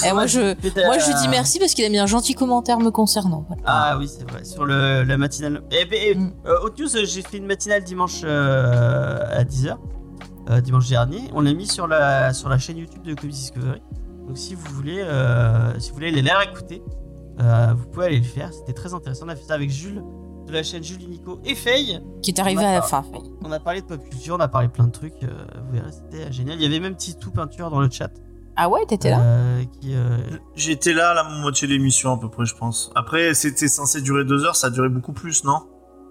Et 0.06 0.12
moi, 0.12 0.26
je, 0.26 0.40
moi, 0.86 0.98
je 0.98 1.06
lui 1.06 1.14
dis 1.20 1.28
merci 1.28 1.58
parce 1.58 1.74
qu'il 1.74 1.84
a 1.84 1.88
mis 1.88 1.98
un 1.98 2.06
gentil 2.06 2.34
commentaire 2.34 2.78
me 2.78 2.90
concernant. 2.90 3.44
Voilà. 3.48 3.62
Ah 3.66 3.96
oui, 3.98 4.08
c'est 4.08 4.28
vrai, 4.30 4.44
sur 4.44 4.64
le, 4.64 5.02
la 5.02 5.16
matinale. 5.16 5.62
Et, 5.70 5.84
ben, 5.84 5.98
et, 6.02 6.14
Mm. 6.14 6.32
euh, 6.46 6.58
Haute 6.62 6.78
News, 6.78 6.88
j'ai 7.04 7.22
fait 7.22 7.36
une 7.38 7.46
matinale 7.46 7.84
dimanche 7.84 8.22
euh, 8.24 9.18
à 9.30 9.44
10h, 9.44 9.76
euh, 10.50 10.60
dimanche 10.60 10.88
dernier. 10.88 11.20
On 11.34 11.40
l'a 11.40 11.52
mis 11.54 11.66
sur 11.66 11.86
la, 11.86 12.32
sur 12.32 12.48
la 12.48 12.58
chaîne 12.58 12.78
YouTube 12.78 13.02
de 13.02 13.14
Comedy 13.14 13.38
Discovery. 13.38 13.82
Donc 14.26 14.38
si 14.38 14.54
vous 14.54 14.66
voulez, 14.74 15.00
euh, 15.02 15.78
si 15.78 15.90
vous 15.90 15.96
voulez 15.96 16.10
les 16.10 16.22
la 16.22 16.38
réécouter, 16.38 16.82
euh, 17.40 17.74
vous 17.76 17.86
pouvez 17.86 18.06
aller 18.06 18.18
le 18.18 18.24
faire. 18.24 18.52
C'était 18.52 18.72
très 18.72 18.94
intéressant. 18.94 19.26
On 19.26 19.28
a 19.28 19.36
fait 19.36 19.44
ça 19.44 19.54
avec 19.54 19.70
Jules 19.70 20.02
de 20.46 20.52
la 20.52 20.62
chaîne 20.62 20.82
Jules 20.82 21.02
et 21.02 21.06
Nico 21.06 21.40
et 21.44 21.54
Faye. 21.54 22.00
Qui 22.22 22.30
est 22.30 22.38
arrivé 22.40 22.60
On 22.62 22.66
a 22.66 22.70
à 22.70 22.74
la 22.74 22.82
fin. 22.82 23.02
Faye. 23.02 23.20
On 23.42 23.50
a 23.52 23.58
parlé 23.60 23.80
de 23.80 23.86
pop 23.86 23.98
culture, 24.08 24.36
on 24.38 24.40
a 24.40 24.48
parlé 24.48 24.68
plein 24.68 24.86
de 24.86 24.92
trucs. 24.92 25.22
euh, 25.22 25.26
vous 25.66 25.72
verrez, 25.72 25.90
c'était 25.90 26.30
génial. 26.32 26.56
Il 26.56 26.62
y 26.62 26.66
avait 26.66 26.80
même 26.80 26.96
Titou 26.96 27.30
Peinture 27.30 27.70
dans 27.70 27.80
le 27.80 27.88
chat. 27.90 28.10
Ah 28.56 28.68
ouais, 28.68 28.86
t'étais 28.86 29.10
là 29.10 29.20
euh, 29.20 29.64
euh, 29.86 30.18
J'étais 30.54 30.92
là 30.92 31.10
à 31.10 31.14
la 31.14 31.24
moitié 31.24 31.66
de 31.66 31.72
l'émission 31.72 32.12
à 32.12 32.18
peu 32.18 32.28
près, 32.30 32.44
je 32.46 32.54
pense. 32.54 32.90
Après, 32.94 33.34
c'était 33.34 33.68
censé 33.68 34.00
durer 34.00 34.24
deux 34.24 34.44
heures, 34.44 34.54
ça 34.56 34.68
a 34.68 34.70
duré 34.70 34.88
beaucoup 34.88 35.12
plus, 35.12 35.42
non? 35.44 35.58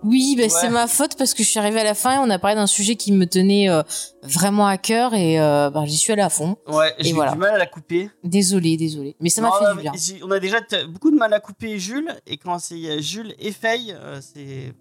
Oui, 0.03 0.35
bah, 0.35 0.43
Ouais. 0.43 0.49
c'est 0.49 0.69
ma 0.69 0.87
faute 0.87 1.15
parce 1.17 1.33
que 1.33 1.43
je 1.43 1.47
suis 1.47 1.59
arrivée 1.59 1.79
à 1.79 1.85
la 1.85 1.93
fin 1.93 2.15
et 2.15 2.17
on 2.17 2.29
a 2.29 2.37
parlé 2.37 2.57
d'un 2.57 2.67
sujet 2.67 2.97
qui 2.97 3.13
me 3.13 3.25
tenait 3.25 3.69
euh, 3.69 3.83
vraiment 4.23 4.67
à 4.67 4.77
cœur 4.77 5.13
et 5.13 5.39
euh, 5.39 5.69
bah, 5.69 5.83
j'y 5.85 5.95
suis 5.95 6.11
allée 6.11 6.21
à 6.21 6.29
fond. 6.29 6.57
Ouais, 6.67 6.93
j'ai 6.99 7.11
eu 7.11 7.13
voilà. 7.13 7.31
du 7.31 7.37
mal 7.37 7.51
à 7.55 7.57
la 7.57 7.65
couper. 7.65 8.09
Désolée, 8.25 8.75
désolée. 8.75 9.15
Mais 9.21 9.29
ça 9.29 9.41
m'a 9.41 9.49
fait 9.51 9.73
du 9.75 9.81
bien. 9.81 9.93
On 10.25 10.31
a 10.31 10.39
déjà 10.41 10.57
beaucoup 10.91 11.09
de 11.11 11.15
mal 11.15 11.33
à 11.33 11.39
couper 11.39 11.79
Jules, 11.79 12.13
et 12.27 12.35
quand 12.35 12.59
c'est 12.59 13.01
Jules 13.01 13.33
et 13.39 13.53
Faye, 13.53 13.95
euh, 13.97 14.19
c'est. 14.19 14.73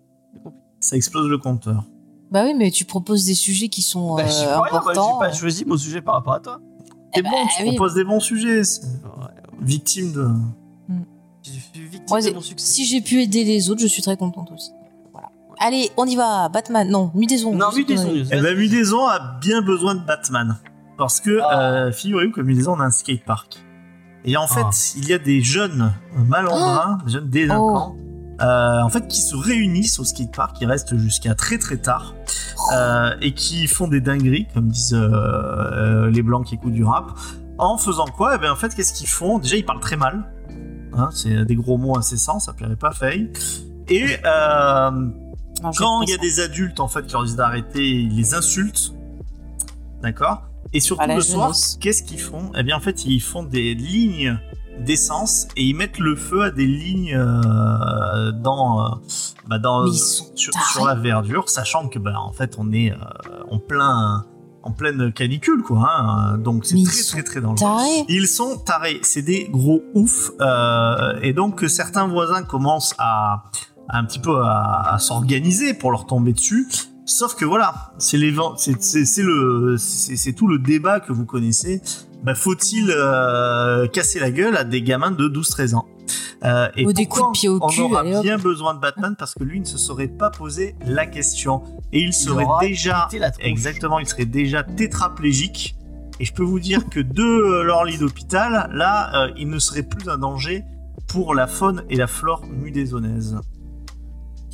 Ça 0.81 0.97
explose 0.97 1.29
le 1.29 1.39
compteur. 1.39 1.85
Bah 2.33 2.43
oui, 2.45 2.55
mais 2.59 2.73
tu 2.73 2.85
proposes 2.85 3.25
des 3.27 3.35
sujets 3.35 3.69
qui 3.69 3.83
sont 3.83 4.17
Bah, 4.17 4.25
euh, 4.25 4.57
importants. 4.73 5.21
j'ai 5.21 5.27
pas 5.29 5.33
choisi 5.33 5.65
mon 5.65 5.77
sujet 5.77 6.01
par 6.01 6.15
rapport 6.15 6.33
à 6.33 6.41
toi. 6.41 6.61
Eh 7.15 7.17
C'est 7.17 7.23
bah, 7.23 7.31
bon, 7.31 7.47
tu 7.57 7.63
oui. 7.63 7.69
proposes 7.77 7.95
des 7.95 8.05
bons 8.05 8.21
sujets. 8.21 8.63
Victime 9.61 10.13
de. 10.13 10.29
suis 11.43 11.81
victime 11.81 12.05
Moi, 12.09 12.19
de 12.21 12.25
c'est- 12.25 12.33
mon 12.35 12.41
succès. 12.41 12.67
si 12.73 12.85
j'ai 12.87 13.01
pu 13.01 13.23
aider 13.23 13.45
les 13.45 13.71
autres, 13.71 13.81
je 13.81 13.87
suis 13.87 14.03
très 14.03 14.17
contente 14.17 14.51
aussi. 14.53 14.71
Voilà. 15.13 15.29
Allez, 15.61 15.91
on 15.97 16.07
y 16.07 16.17
va. 16.17 16.49
Batman. 16.49 16.89
Non, 16.89 17.11
ombres. 17.45 17.59
Non. 17.59 17.71
News. 18.05 18.27
Eh 18.33 18.41
ben, 18.41 18.57
Mudaison 18.57 19.07
a 19.07 19.39
bien 19.41 19.63
besoin 19.63 19.95
de 19.95 20.01
Batman. 20.05 20.57
Parce 20.99 21.21
que, 21.21 21.41
Ah. 21.43 21.61
euh, 21.87 21.93
figurez-vous 21.93 22.33
que 22.33 22.41
Mudaison, 22.41 22.75
on 22.77 22.81
a 22.81 22.85
un 22.85 22.91
skatepark. 22.91 23.63
Et 24.25 24.37
en 24.37 24.47
fait, 24.47 24.61
Ah. 24.65 24.71
il 24.97 25.09
y 25.09 25.13
a 25.13 25.19
des 25.19 25.41
jeunes 25.43 25.93
malandrins, 26.29 26.99
des 27.07 27.13
jeunes 27.13 27.29
délinquants, 27.29 27.97
euh, 28.41 28.81
en 28.81 28.89
fait, 28.89 29.07
qui 29.09 29.21
se 29.21 29.37
réunissent 29.37 29.99
au 29.99 30.05
skatepark, 30.05 30.57
qui 30.57 30.67
restent 30.67 30.97
jusqu'à 30.97 31.35
très 31.35 31.59
très 31.59 31.77
tard, 31.77 32.15
euh, 32.73 33.11
et 33.21 33.35
qui 33.35 33.67
font 33.67 33.89
des 33.89 34.01
dingueries, 34.01 34.47
comme 34.55 34.69
disent 34.69 34.95
euh, 34.95 36.11
les 36.11 36.23
blancs 36.23 36.47
qui 36.47 36.55
écoutent 36.55 36.73
du 36.73 36.85
rap. 36.85 37.11
En 37.59 37.77
faisant 37.77 38.07
quoi? 38.07 38.37
Eh 38.37 38.39
bien, 38.39 38.53
en 38.53 38.57
fait, 38.57 38.75
qu'est-ce 38.75 38.95
qu'ils 38.95 39.09
font? 39.09 39.39
Déjà, 39.39 39.57
ils 39.57 39.65
parlent 39.65 39.81
très 39.81 39.97
mal. 39.97 40.25
Hein, 40.95 41.11
c'est 41.13 41.45
des 41.45 41.55
gros 41.55 41.79
mots 41.79 41.97
incessants, 41.97 42.39
ça 42.39 42.53
plairait 42.53 42.77
pas 42.77 42.89
à 42.89 42.93
Faye. 42.93 43.31
Et 43.89 44.05
Non, 45.63 45.71
quand 45.77 46.03
il 46.03 46.11
y 46.11 46.15
a 46.15 46.19
des 46.19 46.41
adultes 46.41 46.81
en 46.81 46.89
fait 46.89 47.07
qui 47.07 47.13
leur 47.13 47.25
disent 47.25 47.37
d'arrêter, 47.37 47.89
ils 47.89 48.17
les 48.17 48.35
insultent, 48.35 48.93
d'accord? 50.03 50.43
Et 50.73 50.81
surtout 50.81 51.09
le 51.09 51.21
soir, 51.21 51.53
jeunesse. 51.53 51.79
qu'est-ce 51.81 52.03
qu'ils 52.03 52.21
font? 52.21 52.51
Eh 52.57 52.63
bien 52.63 52.77
en 52.77 52.81
fait 52.81 53.05
ils 53.05 53.21
font 53.21 53.43
des 53.43 53.75
lignes 53.75 54.39
d'essence 54.81 55.49
et 55.57 55.65
ils 55.65 55.75
mettent 55.75 55.99
le 55.99 56.17
feu 56.17 56.43
à 56.43 56.51
des 56.51 56.67
lignes 56.67 57.15
euh, 57.15 58.33
dans, 58.33 58.85
euh, 58.85 58.89
bah, 59.47 59.59
dans 59.59 59.91
sur, 59.91 60.87
la 60.87 60.95
verdure, 60.95 61.49
sachant 61.49 61.89
que 61.89 61.99
bah, 61.99 62.15
en 62.19 62.33
fait 62.33 62.57
on 62.59 62.73
est 62.73 62.91
euh, 62.93 62.97
en 63.51 63.59
plein 63.59 64.25
en 64.65 64.71
pleine 64.71 65.13
canicule 65.13 65.63
quoi, 65.63 65.91
hein, 65.91 66.39
donc 66.39 66.65
c'est 66.65 66.81
très 66.85 67.03
très 67.03 67.23
très 67.25 67.41
dangereux. 67.41 67.69
Tarés. 67.69 68.05
Ils 68.09 68.29
sont 68.29 68.59
tarés, 68.59 69.01
c'est 69.03 69.23
des 69.23 69.49
gros 69.51 69.83
oufs, 69.95 70.31
et 71.21 71.33
donc 71.33 71.65
certains 71.69 72.07
voisins 72.07 72.45
commencent 72.45 72.95
à, 72.99 73.43
à 73.89 73.99
un 73.99 74.05
petit 74.05 74.21
peu 74.21 74.41
à, 74.41 74.95
à 74.95 74.99
s'organiser 75.01 75.75
pour 75.75 75.91
leur 75.91 76.07
tomber 76.07 76.33
dessus. 76.33 76.69
Sauf 77.05 77.35
que 77.35 77.45
voilà, 77.45 77.93
c'est 77.99 78.17
le 78.17 79.77
c'est 79.79 80.33
tout 80.33 80.47
le 80.47 80.59
débat 80.59 81.01
que 81.01 81.13
vous 81.13 81.27
connaissez. 81.27 81.83
Bah, 82.23 82.35
faut-il 82.35 82.91
euh, 82.91 83.87
casser 83.89 84.21
la 84.21 84.31
gueule 84.31 84.57
à 84.57 84.65
des 84.65 84.83
gamins 84.83 85.11
de 85.11 85.29
12-13 85.29 85.75
ans? 85.75 85.87
Euh, 86.45 86.69
et 86.77 86.85
Ou 86.87 86.93
des 86.93 87.07
coups 87.07 87.27
de 87.27 87.33
pied 87.33 87.49
au 87.49 87.59
on 87.63 87.67
cul, 87.69 87.83
aura 87.83 88.01
allez 88.01 88.17
hop. 88.17 88.23
bien 88.23 88.37
besoin 88.37 88.75
de 88.75 88.81
Batman 88.81 89.15
parce 89.17 89.35
que 89.35 89.45
lui 89.45 89.61
ne 89.61 89.65
se 89.65 89.79
serait 89.79 90.09
pas 90.09 90.31
posé 90.31 90.75
la 90.87 91.07
question 91.07 91.63
et 91.93 92.01
il 92.01 92.13
serait 92.13 92.45
aura 92.45 92.61
déjà 92.61 93.09
exactement, 93.41 93.99
il 94.01 94.07
serait 94.09 94.25
déjà 94.25 94.63
tétraplégique. 94.65 95.77
Et 96.21 96.25
je 96.25 96.33
peux 96.33 96.43
vous 96.43 96.61
dire 96.61 96.89
que 96.89 97.01
de 97.01 97.63
leur 97.63 97.85
lit 97.85 97.99
d'hôpital, 97.99 98.71
là, 98.73 99.25
euh, 99.27 99.31
il 99.37 99.49
ne 99.49 99.59
serait 99.59 99.83
plus 99.83 100.09
un 100.09 100.19
danger 100.19 100.65
pour 101.09 101.35
la 101.35 101.47
faune 101.47 101.83
et 101.91 101.97
la 101.97 102.07
flore 102.07 102.45
mudézonaise. 102.47 103.39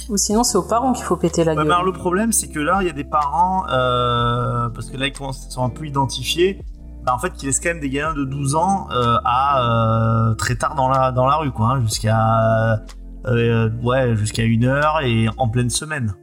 Ou 0.08 0.16
sinon, 0.16 0.44
c'est 0.44 0.56
aux 0.56 0.62
parents 0.62 0.92
qu'il 0.94 1.04
faut 1.04 1.16
péter 1.16 1.44
la 1.44 1.54
gueule. 1.54 1.68
le 1.84 1.92
problème, 1.92 2.32
c'est 2.32 2.48
que 2.48 2.60
là, 2.60 2.78
il 2.80 2.86
y 2.86 2.90
a 2.90 2.94
des 2.94 3.04
parents, 3.04 3.64
euh, 3.68 4.68
parce 4.70 4.88
que 4.90 4.96
là, 4.96 5.06
ils 5.06 5.12
commencent- 5.12 5.46
ils 5.48 5.52
sont 5.52 5.64
un 5.64 5.68
peu 5.68 5.86
identifiés, 5.86 6.60
bah, 7.08 7.14
en 7.14 7.18
fait, 7.18 7.32
qui 7.32 7.46
laissent 7.46 7.60
quand 7.60 7.70
même 7.70 7.80
des 7.80 7.88
gamins 7.88 8.12
de 8.14 8.24
12 8.24 8.54
ans 8.54 8.88
euh, 8.90 9.16
à 9.24 9.62
euh, 10.30 10.34
très 10.34 10.56
tard 10.56 10.74
dans 10.74 10.88
la, 10.88 11.10
dans 11.10 11.26
la 11.26 11.36
rue, 11.36 11.50
quoi, 11.52 11.68
hein, 11.68 11.80
jusqu'à 11.80 12.82
euh, 13.26 13.70
ouais, 13.82 14.14
jusqu'à 14.16 14.42
une 14.42 14.64
heure 14.66 15.00
et 15.02 15.26
en 15.38 15.48
pleine 15.48 15.70
semaine. 15.70 16.14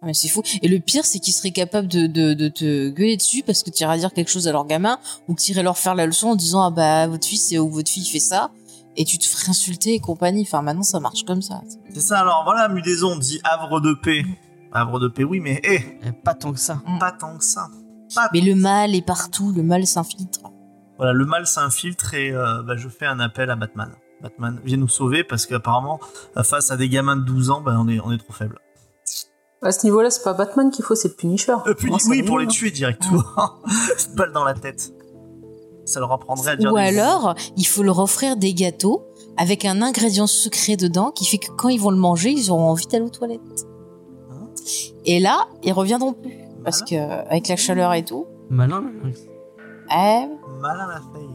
Ah, 0.00 0.06
Mais 0.06 0.14
c'est 0.14 0.28
fou. 0.28 0.42
Et 0.62 0.68
le 0.68 0.78
pire, 0.78 1.04
c'est 1.04 1.18
qu'ils 1.18 1.34
seraient 1.34 1.50
capables 1.50 1.88
de, 1.88 2.06
de, 2.06 2.32
de 2.32 2.48
te 2.48 2.88
gueuler 2.90 3.16
dessus 3.16 3.42
parce 3.44 3.62
que 3.62 3.70
tu 3.70 3.82
iras 3.82 3.96
dire 3.98 4.12
quelque 4.14 4.30
chose 4.30 4.48
à 4.48 4.52
leur 4.52 4.64
gamin 4.66 4.98
ou 5.28 5.34
que 5.34 5.42
tu 5.42 5.52
irais 5.52 5.62
leur 5.62 5.76
faire 5.76 5.94
la 5.94 6.06
leçon 6.06 6.28
en 6.28 6.36
disant 6.36 6.62
ah 6.64 6.70
bah 6.70 7.06
votre 7.08 7.26
fils 7.26 7.52
ou 7.58 7.68
votre 7.68 7.90
fille 7.90 8.06
fait 8.06 8.18
ça 8.20 8.50
et 8.96 9.04
tu 9.04 9.18
te 9.18 9.26
ferais 9.26 9.50
insulter 9.50 9.94
et 9.94 10.00
compagnie. 10.00 10.42
Enfin 10.42 10.62
maintenant 10.62 10.84
ça 10.84 11.00
marche 11.00 11.24
comme 11.24 11.42
ça. 11.42 11.60
C'est 11.92 12.00
ça, 12.00 12.20
alors 12.20 12.42
voilà, 12.44 12.68
Mudaison 12.68 13.16
dit 13.18 13.40
havre 13.44 13.80
de 13.80 13.92
paix. 13.92 14.22
Havre 14.72 15.00
de 15.00 15.08
paix, 15.08 15.24
oui, 15.24 15.40
mais 15.40 15.60
hé, 15.64 15.98
Eh, 16.06 16.12
Pas 16.12 16.34
tant 16.34 16.52
que 16.52 16.60
ça. 16.60 16.80
pas 17.00 17.10
tant 17.12 17.36
que 17.36 17.44
ça. 17.44 17.66
Mais 18.32 18.40
le 18.40 18.54
mal 18.54 18.94
est 18.94 19.06
partout, 19.06 19.52
le 19.54 19.62
mal 19.62 19.86
s'infiltre. 19.86 20.40
Voilà, 20.96 21.12
le 21.12 21.24
mal 21.26 21.46
s'infiltre 21.46 22.14
et 22.14 22.32
euh, 22.32 22.62
bah, 22.62 22.76
je 22.76 22.88
fais 22.88 23.06
un 23.06 23.20
appel 23.20 23.50
à 23.50 23.56
Batman. 23.56 23.92
Batman, 24.20 24.60
viens 24.64 24.78
nous 24.78 24.88
sauver 24.88 25.22
parce 25.22 25.46
qu'apparemment, 25.46 26.00
euh, 26.36 26.42
face 26.42 26.70
à 26.70 26.76
des 26.76 26.88
gamins 26.88 27.16
de 27.16 27.22
12 27.22 27.50
ans, 27.50 27.60
bah, 27.60 27.76
on, 27.78 27.88
est, 27.88 28.00
on 28.00 28.10
est 28.10 28.18
trop 28.18 28.32
faible. 28.32 28.58
À 29.62 29.72
ce 29.72 29.86
niveau-là, 29.86 30.10
c'est 30.10 30.22
pas 30.22 30.34
Batman 30.34 30.70
qu'il 30.70 30.84
faut, 30.84 30.94
c'est 30.94 31.08
le 31.08 31.14
Punisher. 31.14 31.54
Euh, 31.66 31.74
ça 31.98 32.08
oui, 32.08 32.22
pour 32.22 32.38
les 32.38 32.46
tuer 32.46 32.70
directement. 32.70 33.22
Une 34.08 34.14
balle 34.16 34.32
dans 34.32 34.44
la 34.44 34.54
tête. 34.54 34.92
Ça 35.84 36.00
leur 36.00 36.12
apprendrait 36.12 36.52
à 36.52 36.56
dire 36.56 36.72
Ou 36.72 36.76
des- 36.76 36.82
alors 36.82 37.34
il 37.56 37.66
faut 37.66 37.82
leur 37.82 37.98
offrir 37.98 38.36
des 38.36 38.52
gâteaux 38.52 39.06
avec 39.36 39.64
un 39.64 39.80
ingrédient 39.82 40.26
secret 40.26 40.76
dedans 40.76 41.10
qui 41.12 41.24
fait 41.24 41.38
que 41.38 41.50
quand 41.52 41.68
ils 41.70 41.80
vont 41.80 41.90
le 41.90 41.96
manger, 41.96 42.30
ils 42.30 42.50
auront 42.50 42.70
envie 42.70 42.86
d'aller 42.86 43.04
aux 43.04 43.10
toilettes. 43.10 43.66
Hein? 44.30 44.48
Et 45.06 45.18
là, 45.18 45.48
ils 45.62 45.72
reviendront 45.72 46.12
plus 46.12 46.47
parce 46.64 46.82
que 46.82 46.96
avec 47.28 47.48
la 47.48 47.56
chaleur 47.56 47.92
et 47.94 48.04
tout. 48.04 48.26
Malin. 48.50 48.84
Eh, 49.90 50.26
Malin 50.60 50.86
la 50.86 51.00
faille. 51.00 51.28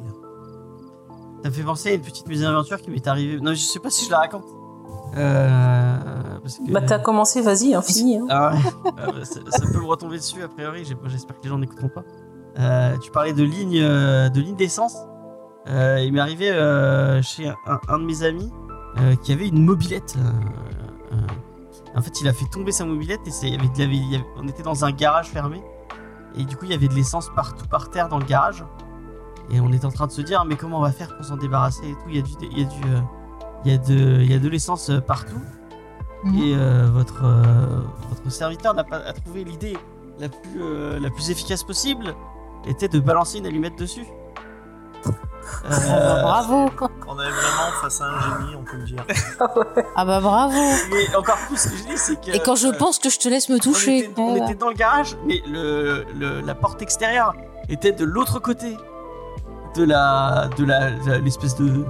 Ça 1.43 1.49
me 1.49 1.53
fait 1.53 1.63
penser 1.63 1.89
à 1.89 1.93
une 1.93 2.01
petite 2.01 2.27
mésaventure 2.27 2.81
qui 2.81 2.89
m'est 2.89 3.05
arrivée. 3.07 3.39
Non, 3.41 3.51
je 3.51 3.59
sais 3.59 3.79
pas 3.79 3.89
si 3.89 4.05
je 4.05 4.11
la 4.11 4.19
raconte. 4.19 4.45
Euh, 5.17 5.97
parce 6.41 6.57
que... 6.57 6.71
Bah, 6.71 6.81
t'as 6.81 6.99
commencé, 6.99 7.41
vas-y, 7.41 7.73
hein, 7.73 7.81
fini. 7.81 8.17
Hein. 8.17 8.27
Ah 8.29 8.53
ouais. 8.53 8.59
Ah 8.97 9.11
bah, 9.11 9.25
ça, 9.25 9.39
ça 9.49 9.65
peut 9.71 9.79
me 9.79 9.85
retomber 9.85 10.17
dessus 10.17 10.41
a 10.41 10.47
priori. 10.47 10.85
J'espère 10.85 11.37
que 11.37 11.43
les 11.43 11.49
gens 11.49 11.57
n'écouteront 11.57 11.89
pas. 11.89 12.03
Euh, 12.59 12.97
tu 12.97 13.11
parlais 13.11 13.33
de 13.33 13.43
ligne, 13.43 13.79
euh, 13.81 14.29
de 14.29 14.39
ligne 14.39 14.55
d'essence. 14.55 14.95
Euh, 15.67 15.99
il 16.03 16.13
m'est 16.13 16.19
arrivé 16.19 16.49
euh, 16.49 17.21
chez 17.21 17.47
un, 17.47 17.55
un 17.87 17.99
de 17.99 18.03
mes 18.05 18.23
amis 18.23 18.51
euh, 18.99 19.15
qui 19.15 19.31
avait 19.33 19.47
une 19.47 19.63
mobilette. 19.63 20.15
En 21.95 22.01
fait, 22.01 22.21
il 22.21 22.27
a 22.27 22.33
fait 22.33 22.45
tomber 22.45 22.71
sa 22.71 22.85
mobilette 22.85 23.21
et 23.27 23.31
c'est, 23.31 23.47
il 23.47 23.53
y 23.55 23.57
avait 23.57 23.67
de 23.69 23.77
la- 23.79 23.85
il 23.85 24.11
y 24.11 24.15
avait- 24.15 24.25
on 24.37 24.47
était 24.47 24.63
dans 24.63 24.83
un 24.85 24.91
garage 24.91 25.27
fermé 25.29 25.61
et 26.35 26.43
du 26.45 26.55
coup, 26.57 26.65
il 26.65 26.71
y 26.71 26.73
avait 26.73 26.87
de 26.87 26.93
l'essence 26.95 27.29
partout 27.35 27.67
par 27.67 27.89
terre 27.89 28.09
dans 28.09 28.17
le 28.19 28.25
garage. 28.25 28.63
Et 29.51 29.59
on 29.59 29.71
était 29.73 29.85
en 29.85 29.91
train 29.91 30.07
de 30.07 30.11
se 30.11 30.21
dire, 30.21 30.45
mais 30.45 30.55
comment 30.55 30.79
on 30.79 30.81
va 30.81 30.91
faire 30.91 31.15
pour 31.15 31.25
s'en 31.25 31.35
débarrasser 31.37 31.85
et 31.89 31.93
tout? 31.93 32.09
Il 32.09 32.15
y 32.15 32.19
a 32.19 32.21
du, 32.21 32.31
il 32.49 32.59
y 32.59 32.61
a 32.61 32.65
du, 32.65 32.81
euh, 32.87 32.99
il 33.65 33.71
y 33.71 33.75
a 33.75 33.77
de, 33.77 34.21
il 34.21 34.31
y 34.31 34.33
a 34.33 34.39
de 34.39 34.49
l'essence 34.49 34.89
euh, 34.89 34.99
partout. 35.01 35.39
Mhm. 36.23 36.35
Et 36.39 36.55
euh, 36.55 36.89
votre, 36.91 37.25
euh, 37.25 37.81
votre 38.09 38.31
serviteur 38.31 38.73
n'a 38.73 38.85
pas 38.85 38.97
a 38.97 39.11
trouvé 39.13 39.43
l'idée 39.43 39.77
la 40.19 40.29
plus, 40.29 40.61
euh, 40.61 40.99
la 40.99 41.09
plus 41.09 41.29
efficace 41.29 41.63
possible 41.63 42.15
était 42.65 42.87
de 42.87 42.99
balancer 42.99 43.39
une 43.39 43.45
allumette 43.45 43.77
dessus. 43.77 44.05
Euh, 45.65 45.69
bravo. 46.21 46.69
On 47.07 47.19
est 47.19 47.29
vraiment 47.29 47.71
face 47.81 48.01
à 48.01 48.05
un 48.05 48.19
génie, 48.39 48.55
on 48.55 48.63
peut 48.63 48.77
le 48.77 48.83
dire. 48.83 49.05
Ah 49.95 50.05
bah 50.05 50.19
bravo. 50.19 50.59
mais 50.91 51.15
encore 51.15 51.37
plus, 51.47 51.57
ce 51.57 51.69
que 51.69 51.77
je 51.77 51.83
dis, 51.83 51.97
c'est 51.97 52.19
que. 52.21 52.31
Et 52.35 52.39
quand 52.39 52.55
je 52.55 52.67
euh, 52.67 52.73
pense 52.77 52.99
que 52.99 53.09
je 53.09 53.19
te 53.19 53.27
laisse 53.29 53.49
me 53.49 53.55
on 53.55 53.59
toucher. 53.59 53.97
était, 54.05 54.19
on 54.21 54.37
bah. 54.37 54.45
était 54.45 54.55
dans 54.55 54.69
le 54.69 54.75
garage, 54.75 55.17
mais 55.25 55.41
le, 55.47 56.05
le- 56.17 56.41
la 56.41 56.55
porte 56.55 56.81
extérieure 56.81 57.33
était 57.69 57.91
de 57.91 58.05
l'autre 58.05 58.39
côté 58.39 58.77
de 59.75 59.83
la, 59.83 60.49
de 60.57 60.65
la, 60.65 60.89
la- 61.05 61.17
l'espèce 61.19 61.55
de, 61.55 61.85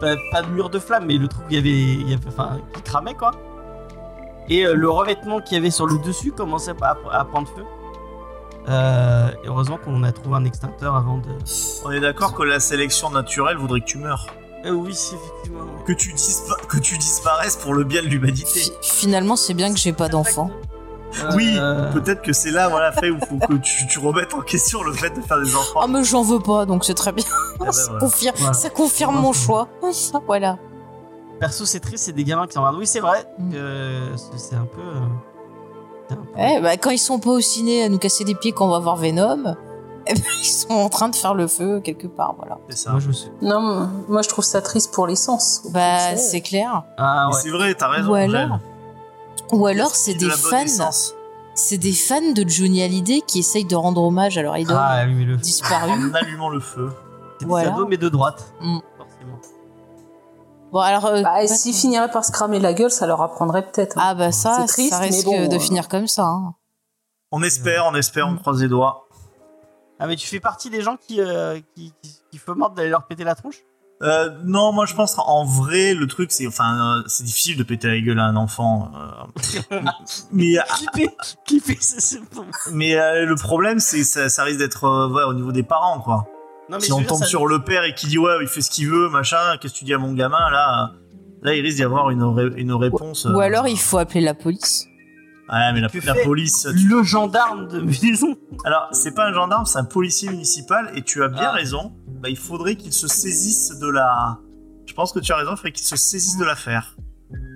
pas, 0.00 0.14
pas 0.32 0.42
de 0.42 0.48
mur 0.48 0.70
de 0.70 0.78
flamme, 0.78 1.06
mais 1.06 1.16
le 1.18 1.28
truc 1.28 1.44
il 1.50 1.56
y 1.56 1.58
avait, 1.58 1.68
il 1.70 2.10
y 2.10 2.14
avait, 2.14 2.28
enfin, 2.28 2.58
qui 2.74 2.82
cramait 2.82 3.14
quoi. 3.14 3.30
Et 4.48 4.66
euh, 4.66 4.74
le 4.74 4.90
revêtement 4.90 5.40
qu'il 5.40 5.56
y 5.56 5.60
avait 5.60 5.70
sur 5.70 5.86
le 5.86 5.98
dessus 5.98 6.30
commençait 6.32 6.74
à, 6.82 6.96
à 7.12 7.24
prendre 7.24 7.48
feu. 7.48 7.64
Euh, 8.68 9.28
et 9.44 9.48
heureusement 9.48 9.78
qu'on 9.82 10.02
a 10.04 10.12
trouvé 10.12 10.36
un 10.36 10.44
extincteur 10.44 10.94
avant 10.96 11.18
de. 11.18 11.28
On 11.84 11.90
est 11.90 12.00
d'accord 12.00 12.34
que 12.34 12.42
la 12.42 12.60
sélection 12.60 13.10
naturelle 13.10 13.56
voudrait 13.58 13.80
que 13.80 13.86
tu 13.86 13.98
meurs. 13.98 14.26
Euh, 14.64 14.70
oui, 14.70 14.94
c'est 14.94 15.16
effectivement. 15.16 15.66
Que 15.86 15.92
tu, 15.92 16.12
dispa- 16.14 16.66
que 16.66 16.78
tu 16.78 16.96
disparaisses 16.96 17.56
pour 17.56 17.74
le 17.74 17.84
bien 17.84 18.00
de 18.02 18.06
l'humanité. 18.06 18.60
Fi- 18.60 18.72
Finalement, 18.80 19.36
c'est 19.36 19.52
bien 19.54 19.72
que 19.72 19.78
j'ai 19.78 19.92
pas 19.92 20.08
d'enfant. 20.08 20.50
Oui, 21.36 21.54
Euh, 21.58 21.92
peut-être 21.92 22.22
que 22.22 22.32
c'est 22.32 22.50
là, 22.50 22.68
voilà, 22.68 22.90
fait 22.90 23.10
où 23.10 23.18
faut 23.20 23.36
que 23.46 23.54
tu, 23.54 23.86
tu 23.86 23.98
remettes 24.00 24.34
en 24.34 24.40
question 24.40 24.82
le 24.82 24.92
fait 24.92 25.10
de 25.10 25.20
faire 25.20 25.40
des 25.40 25.54
enfants. 25.54 25.80
Oh 25.84 25.86
mais 25.86 26.02
j'en 26.02 26.22
veux 26.22 26.40
pas, 26.40 26.64
donc 26.66 26.84
c'est 26.84 26.94
très 26.94 27.12
bien. 27.12 27.24
Eh 27.60 27.64
ben, 27.64 27.70
ça, 27.72 27.84
voilà. 27.84 28.00
confirme, 28.00 28.34
Voilà. 28.38 28.52
ça 28.54 28.70
confirme 28.70 29.16
mon 29.20 29.32
choix. 29.32 29.68
voilà. 30.26 30.58
Perso, 31.38 31.66
c'est 31.66 31.78
triste, 31.80 32.04
c'est 32.06 32.12
des 32.12 32.24
gamins 32.24 32.46
qui 32.48 32.54
s'emmerdent. 32.54 32.78
Oui, 32.78 32.86
c'est 32.86 32.98
vrai 33.00 33.26
Mm. 33.38 33.52
c'est 34.36 34.56
un 34.56 34.64
peu. 34.66 34.82
Eh, 36.38 36.60
bah, 36.60 36.76
quand 36.76 36.90
ils 36.90 36.98
sont 36.98 37.18
pas 37.18 37.30
au 37.30 37.40
ciné 37.40 37.84
à 37.84 37.88
nous 37.88 37.98
casser 37.98 38.24
les 38.24 38.34
pieds 38.34 38.52
quand 38.52 38.66
on 38.66 38.70
va 38.70 38.78
voir 38.78 38.96
Venom, 38.96 39.56
eh 40.06 40.14
ben, 40.14 40.22
ils 40.40 40.44
sont 40.46 40.72
en 40.72 40.88
train 40.88 41.08
de 41.08 41.16
faire 41.16 41.34
le 41.34 41.46
feu 41.46 41.80
quelque 41.80 42.06
part, 42.06 42.34
voilà. 42.36 42.58
C'est 42.68 42.76
ça. 42.78 42.90
Moi, 42.90 43.00
je 43.00 43.08
me 43.08 43.12
suis. 43.12 43.30
Non, 43.42 43.88
moi, 44.08 44.22
je 44.22 44.28
trouve 44.28 44.44
ça 44.44 44.60
triste 44.62 44.92
pour 44.92 45.06
l'essence. 45.06 45.62
Bah 45.72 46.16
c'est 46.16 46.40
clair. 46.42 46.82
Ah 46.98 47.28
ouais. 47.28 47.38
C'est 47.42 47.50
vrai, 47.50 47.74
t'as 47.74 47.88
raison. 47.88 48.10
Ou 48.10 48.14
alors, 48.14 48.58
ou 49.52 49.66
alors 49.66 49.94
c'est 49.94 50.14
de 50.14 50.20
des 50.26 50.30
fans, 50.30 50.58
essence. 50.60 51.14
c'est 51.54 51.78
des 51.78 51.92
fans 51.92 52.32
de 52.34 52.44
Johnny 52.48 52.82
Hallyday 52.82 53.20
qui 53.26 53.38
essayent 53.40 53.64
de 53.64 53.76
rendre 53.76 54.02
hommage 54.02 54.36
à 54.38 54.42
leur 54.42 54.56
idole 54.56 54.76
Ah 54.78 55.04
disparue. 55.40 55.90
En 56.10 56.14
allumant 56.14 56.48
le 56.50 56.60
feu. 56.60 56.90
C'est 57.40 57.46
Voilà. 57.46 57.70
des 57.70 57.74
ados, 57.74 57.86
mais 57.88 57.96
de 57.96 58.08
droite. 58.08 58.52
Mm. 58.60 58.78
Bon 60.74 60.80
alors, 60.80 61.06
euh, 61.06 61.22
Bah, 61.22 61.46
s'ils 61.46 61.72
finiraient 61.72 62.10
par 62.10 62.24
se 62.24 62.32
cramer 62.32 62.58
la 62.58 62.74
gueule, 62.74 62.90
ça 62.90 63.06
leur 63.06 63.22
apprendrait 63.22 63.62
peut-être. 63.70 63.96
hein. 63.96 64.02
ah 64.08 64.14
bah 64.16 64.32
ça, 64.32 64.56
C'est 64.62 64.66
triste, 64.66 64.90
ça 64.90 64.98
mais 64.98 65.06
risque 65.06 65.24
bon, 65.24 65.46
de 65.48 65.54
euh, 65.54 65.58
finir 65.60 65.88
comme 65.88 66.08
ça. 66.08 66.24
hein. 66.24 66.54
On 67.30 67.44
espère, 67.44 67.86
on 67.86 67.94
espère, 67.94 68.26
on 68.26 68.34
croise 68.36 68.60
les 68.60 68.66
doigts. 68.66 69.06
Ah, 70.00 70.08
mais 70.08 70.16
tu 70.16 70.26
fais 70.26 70.40
partie 70.40 70.70
des 70.70 70.82
gens 70.82 70.96
qui, 70.96 71.20
euh, 71.20 71.60
qui, 71.76 71.92
qui, 72.02 72.10
qui 72.28 72.38
fomentent 72.38 72.74
d'aller 72.74 72.88
leur 72.90 73.06
péter 73.06 73.22
la 73.22 73.36
tronche? 73.36 73.58
Euh, 74.02 74.36
non, 74.42 74.72
moi 74.72 74.84
je 74.86 74.94
pense 74.94 75.14
en 75.18 75.44
vrai 75.44 75.94
le 75.94 76.08
truc 76.08 76.32
c'est 76.32 76.48
enfin 76.48 76.98
euh, 76.98 77.02
c'est 77.06 77.22
difficile 77.22 77.56
de 77.56 77.62
péter 77.62 77.86
la 77.86 78.00
gueule 78.00 78.18
à 78.18 78.24
un 78.24 78.34
enfant. 78.34 78.90
euh, 79.70 79.80
mais 80.32 80.56
mais 82.72 82.96
euh, 82.96 83.24
le 83.24 83.34
problème 83.36 83.78
c'est 83.78 84.02
ça, 84.02 84.28
ça 84.28 84.42
risque 84.42 84.58
d'être 84.58 84.84
euh, 84.84 85.08
ouais, 85.08 85.22
au 85.22 85.32
niveau 85.32 85.52
des 85.52 85.62
parents 85.62 86.00
quoi. 86.00 86.26
Non, 86.70 86.78
mais 86.78 86.80
si 86.80 86.92
on 86.92 87.02
tombe 87.02 87.18
ça- 87.20 87.26
sur 87.26 87.46
le 87.46 87.62
père 87.62 87.84
et 87.84 87.94
qui 87.94 88.06
dit 88.06 88.18
ouais 88.18 88.32
il 88.40 88.48
fait 88.48 88.62
ce 88.62 88.70
qu'il 88.70 88.88
veut 88.88 89.08
machin, 89.10 89.36
qu'est-ce 89.60 89.74
que 89.74 89.78
tu 89.78 89.84
dis 89.84 89.94
à 89.94 89.98
mon 89.98 90.12
gamin 90.12 90.50
là 90.50 90.92
Là, 91.42 91.54
il 91.54 91.60
risque 91.60 91.76
d'y 91.76 91.84
avoir 91.84 92.08
une, 92.08 92.22
ré- 92.22 92.54
une 92.56 92.72
réponse. 92.72 93.26
Ou 93.26 93.28
euh, 93.28 93.38
alors 93.40 93.68
il 93.68 93.78
faut 93.78 93.98
appeler 93.98 94.22
la 94.22 94.32
police. 94.32 94.86
Ouais, 95.52 95.72
mais 95.74 95.82
la, 95.82 95.90
police. 96.24 96.66
tu- 96.74 96.88
Le 96.88 97.02
gendarme 97.02 97.68
de 97.68 97.80
maison. 97.80 98.34
Alors, 98.64 98.88
c'est 98.92 99.14
pas 99.14 99.26
un 99.26 99.34
gendarme, 99.34 99.66
c'est 99.66 99.78
un 99.78 99.84
policier 99.84 100.30
municipal, 100.30 100.90
et 100.94 101.02
tu 101.02 101.22
as 101.22 101.28
bien 101.28 101.48
Ah. 101.50 101.52
raison. 101.52 101.92
Bah, 102.22 102.30
il 102.30 102.38
faudrait 102.38 102.76
qu'il 102.76 102.94
se 102.94 103.06
saisisse 103.08 103.78
de 103.78 103.86
la. 103.90 104.38
Je 104.86 104.94
pense 104.94 105.12
que 105.12 105.18
tu 105.18 105.32
as 105.32 105.36
raison, 105.36 105.50
il 105.52 105.56
faudrait 105.58 105.72
qu'il 105.72 105.84
se 105.86 105.96
saisisse 105.96 106.38
de 106.38 106.46
l'affaire. 106.46 106.96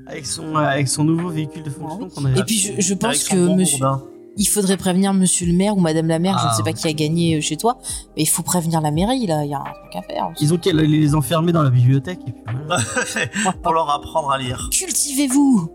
Avec 0.06 0.26
son, 0.26 0.54
euh, 0.54 0.60
avec 0.60 0.86
son 0.86 1.04
nouveau 1.04 1.30
véhicule 1.30 1.62
de 1.62 1.70
fonction 1.70 2.10
qu'on 2.10 2.26
avait. 2.26 2.40
Et 2.40 2.44
puis 2.44 2.74
je, 2.78 2.92
pense 2.92 3.24
que 3.24 3.46
bon 3.46 3.56
monsieur, 3.56 3.78
gourdin. 3.78 4.02
Il 4.38 4.46
faudrait 4.46 4.76
prévenir 4.78 5.12
monsieur 5.12 5.46
le 5.46 5.52
maire 5.52 5.76
ou 5.76 5.80
madame 5.80 6.06
la 6.06 6.18
maire, 6.18 6.38
je 6.38 6.44
ne 6.44 6.50
Ah. 6.50 6.54
sais 6.54 6.62
pas 6.62 6.72
qui 6.72 6.88
a 6.88 6.92
gagné 6.94 7.36
euh, 7.36 7.40
chez 7.42 7.56
toi, 7.56 7.76
mais 8.16 8.22
il 8.22 8.26
faut 8.28 8.42
prévenir 8.42 8.80
la 8.80 8.90
mairie 8.90 9.26
là, 9.26 9.44
il 9.44 9.50
y 9.50 9.54
a 9.54 9.58
un 9.58 9.64
truc 9.64 9.96
à 9.96 10.02
faire. 10.02 10.30
Ils 10.40 10.54
ont 10.54 10.58
qu'à 10.58 10.72
les 10.72 11.14
enfermer 11.14 11.52
dans 11.52 11.62
la 11.62 11.70
bibliothèque. 11.70 12.20
Et 12.26 12.32
puis 12.32 12.44
voilà. 12.66 12.82
Pour 13.62 13.72
leur 13.74 13.90
apprendre 13.90 14.30
à 14.30 14.38
lire. 14.38 14.68
Cultivez-vous 14.72 15.68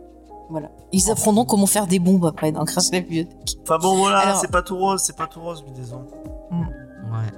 Voilà. 0.49 0.69
Ils 0.91 1.09
apprendront 1.11 1.45
comment 1.45 1.65
faire 1.67 1.87
des 1.87 1.99
bombes 1.99 2.25
après 2.25 2.51
dans 2.51 2.63
grâce 2.63 2.89
à 2.91 2.95
la 2.95 3.01
bibliothèque. 3.01 3.57
Enfin 3.63 3.77
bon, 3.79 3.95
voilà, 3.97 4.19
Alors- 4.19 4.37
c'est 4.37 4.51
pas 4.51 4.61
tout 4.61 4.77
rose, 4.77 5.01
c'est 5.01 5.15
pas 5.15 5.27
tout 5.27 5.41
rose, 5.41 5.63
disons. 5.75 6.05
Ouais. 6.51 7.31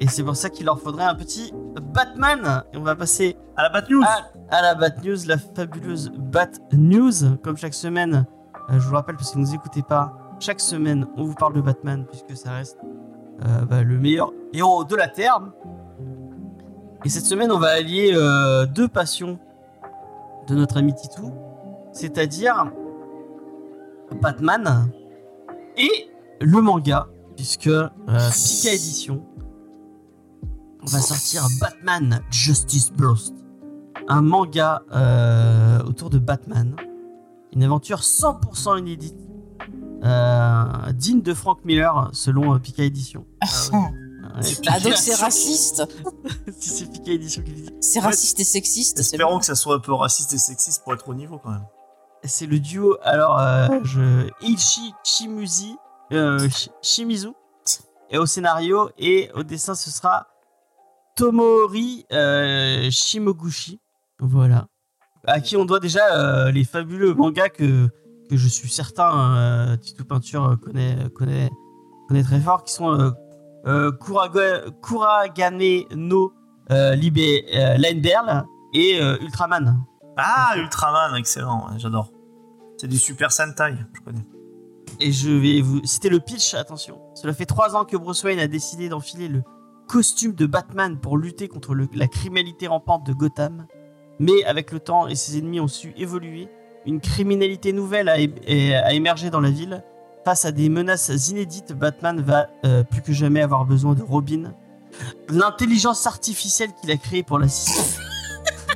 Et 0.00 0.06
c'est 0.08 0.22
pour 0.22 0.36
ça 0.36 0.48
qu'il 0.48 0.64
leur 0.66 0.78
faudrait 0.80 1.04
un 1.04 1.14
petit 1.14 1.52
Batman. 1.92 2.62
Et 2.72 2.76
on 2.76 2.82
va 2.82 2.94
passer 2.94 3.36
À 3.56 3.64
la 3.64 3.70
Bat 3.70 3.82
News 3.90 4.02
à, 4.04 4.56
à 4.56 4.62
la 4.62 4.74
Bat 4.76 5.02
News, 5.04 5.16
la 5.26 5.38
fabuleuse 5.38 6.12
Bat 6.16 6.50
News. 6.72 7.36
Comme 7.42 7.56
chaque 7.56 7.74
semaine, 7.74 8.24
euh, 8.70 8.74
je 8.74 8.84
vous 8.84 8.90
le 8.90 8.96
rappelle 8.96 9.16
parce 9.16 9.30
que 9.30 9.34
vous 9.34 9.40
ne 9.42 9.46
nous 9.46 9.54
écoutez 9.54 9.82
pas, 9.82 10.12
chaque 10.40 10.60
semaine 10.60 11.06
on 11.16 11.24
vous 11.24 11.34
parle 11.34 11.54
de 11.54 11.60
Batman 11.60 12.06
puisque 12.06 12.36
ça 12.36 12.52
reste 12.52 12.78
euh, 13.44 13.64
bah, 13.64 13.82
le 13.82 13.98
meilleur 13.98 14.32
héros 14.52 14.84
de 14.84 14.96
la 14.96 15.08
Terre. 15.08 15.40
Et 17.04 17.08
cette 17.08 17.24
semaine, 17.24 17.52
on 17.52 17.60
va 17.60 17.68
allier 17.68 18.12
euh, 18.12 18.66
deux 18.66 18.88
passions 18.88 19.38
de 20.48 20.54
notre 20.56 20.78
ami 20.78 20.94
Titou, 20.94 21.32
c'est-à-dire 21.92 22.72
Batman 24.20 24.90
et 25.76 26.10
le 26.40 26.60
manga, 26.60 27.06
puisque 27.36 27.68
euh, 27.68 27.88
Pika 28.08 28.72
Edition 28.72 29.24
va 30.82 30.98
sortir 31.00 31.46
Batman 31.60 32.20
Justice 32.30 32.90
Burst, 32.92 33.34
un 34.08 34.22
manga 34.22 34.82
euh, 34.92 35.80
autour 35.84 36.10
de 36.10 36.18
Batman, 36.18 36.74
une 37.52 37.62
aventure 37.62 38.00
100% 38.00 38.78
inédite, 38.78 39.14
euh, 39.14 39.27
digne 40.02 41.22
de 41.22 41.34
Frank 41.34 41.58
Miller 41.64 42.10
selon 42.12 42.54
euh, 42.54 42.58
Pika 42.58 42.82
Edition. 42.84 43.26
Ouais, 43.72 43.80
Ah 44.66 44.80
donc 44.80 44.94
c'est 44.94 45.12
Pika- 45.12 45.20
raciste 45.20 45.82
si 46.60 46.68
c'est 46.70 46.90
Pika 46.92 47.12
Edition 47.12 47.42
qui 47.42 47.50
le 47.52 47.56
dit. 47.62 47.70
C'est 47.80 48.00
raciste 48.00 48.38
et 48.40 48.44
sexiste 48.44 48.98
Espérons 49.00 49.32
bon. 49.34 49.38
que 49.40 49.46
ça 49.46 49.54
soit 49.54 49.74
un 49.76 49.80
peu 49.80 49.92
raciste 49.92 50.32
et 50.32 50.38
sexiste 50.38 50.82
pour 50.84 50.94
être 50.94 51.08
au 51.08 51.14
niveau 51.14 51.38
quand 51.38 51.50
même. 51.50 51.64
C'est 52.24 52.46
le 52.46 52.58
duo, 52.58 52.96
alors, 53.04 53.38
euh, 53.38 53.68
je... 53.84 54.28
Ichi 54.42 54.92
Chimuzi, 55.04 55.76
euh, 56.12 56.48
Shi- 56.48 56.70
Shimizu, 56.82 57.28
et 58.10 58.18
au 58.18 58.26
scénario, 58.26 58.90
et 58.98 59.30
au 59.34 59.44
dessin, 59.44 59.74
ce 59.76 59.88
sera 59.90 60.26
Tomori 61.14 62.06
euh, 62.12 62.90
Shimoguchi. 62.90 63.80
Voilà. 64.18 64.66
À 65.26 65.40
qui 65.40 65.56
on 65.56 65.64
doit 65.64 65.78
déjà 65.80 66.12
euh, 66.16 66.50
les 66.50 66.64
fabuleux 66.64 67.14
mangas 67.14 67.50
que, 67.50 67.88
que 68.28 68.36
je 68.36 68.48
suis 68.48 68.68
certain, 68.68 69.36
euh, 69.36 69.76
Tito 69.76 70.04
Peinture 70.04 70.44
euh, 70.44 70.56
connaît, 70.56 70.96
connaît, 71.14 71.50
connaît 72.08 72.22
très 72.22 72.40
fort, 72.40 72.62
qui 72.64 72.72
sont 72.72 72.90
euh, 72.92 73.10
euh, 73.66 73.90
Kuraga- 73.92 74.70
Kuragane 74.82 75.84
no 75.96 76.32
euh, 76.70 76.94
Libe 76.94 77.18
euh, 77.18 77.76
Line 77.76 78.00
Berl 78.00 78.44
et 78.74 79.00
euh, 79.00 79.16
Ultraman. 79.20 79.84
Ah, 80.16 80.54
Ultraman, 80.56 81.16
excellent, 81.16 81.68
j'adore. 81.78 82.12
C'est 82.76 82.88
du 82.88 82.98
Super 82.98 83.32
Sentai, 83.32 83.74
je 83.94 84.00
connais. 84.02 84.24
Et 85.00 85.12
je 85.12 85.30
vais 85.30 85.60
vous. 85.60 85.80
C'était 85.84 86.08
le 86.08 86.20
pitch, 86.20 86.54
attention. 86.54 86.98
Cela 87.14 87.32
fait 87.32 87.46
trois 87.46 87.76
ans 87.76 87.84
que 87.84 87.96
Bruce 87.96 88.22
Wayne 88.24 88.38
a 88.38 88.46
décidé 88.48 88.88
d'enfiler 88.88 89.28
le 89.28 89.42
costume 89.86 90.32
de 90.34 90.46
Batman 90.46 90.98
pour 90.98 91.16
lutter 91.18 91.48
contre 91.48 91.74
le- 91.74 91.88
la 91.94 92.08
criminalité 92.08 92.66
rampante 92.66 93.06
de 93.06 93.12
Gotham. 93.12 93.66
Mais 94.18 94.44
avec 94.44 94.72
le 94.72 94.80
temps 94.80 95.06
et 95.06 95.14
ses 95.14 95.38
ennemis 95.38 95.60
ont 95.60 95.68
su 95.68 95.92
évoluer, 95.96 96.48
une 96.86 97.00
criminalité 97.00 97.72
nouvelle 97.72 98.08
a, 98.08 98.20
é- 98.20 98.30
é- 98.46 98.74
a 98.74 98.92
émergé 98.92 99.30
dans 99.30 99.40
la 99.40 99.50
ville. 99.50 99.82
Face 100.24 100.44
à 100.44 100.52
des 100.52 100.68
menaces 100.68 101.10
inédites, 101.30 101.72
Batman 101.72 102.20
va 102.20 102.48
euh, 102.66 102.82
plus 102.84 103.00
que 103.02 103.12
jamais 103.12 103.40
avoir 103.40 103.64
besoin 103.64 103.94
de 103.94 104.02
Robin. 104.02 104.52
L'intelligence 105.28 106.06
artificielle 106.06 106.70
qu'il 106.80 106.90
a 106.90 106.96
créée 106.96 107.22
pour 107.22 107.38
l'assister. 107.38 108.00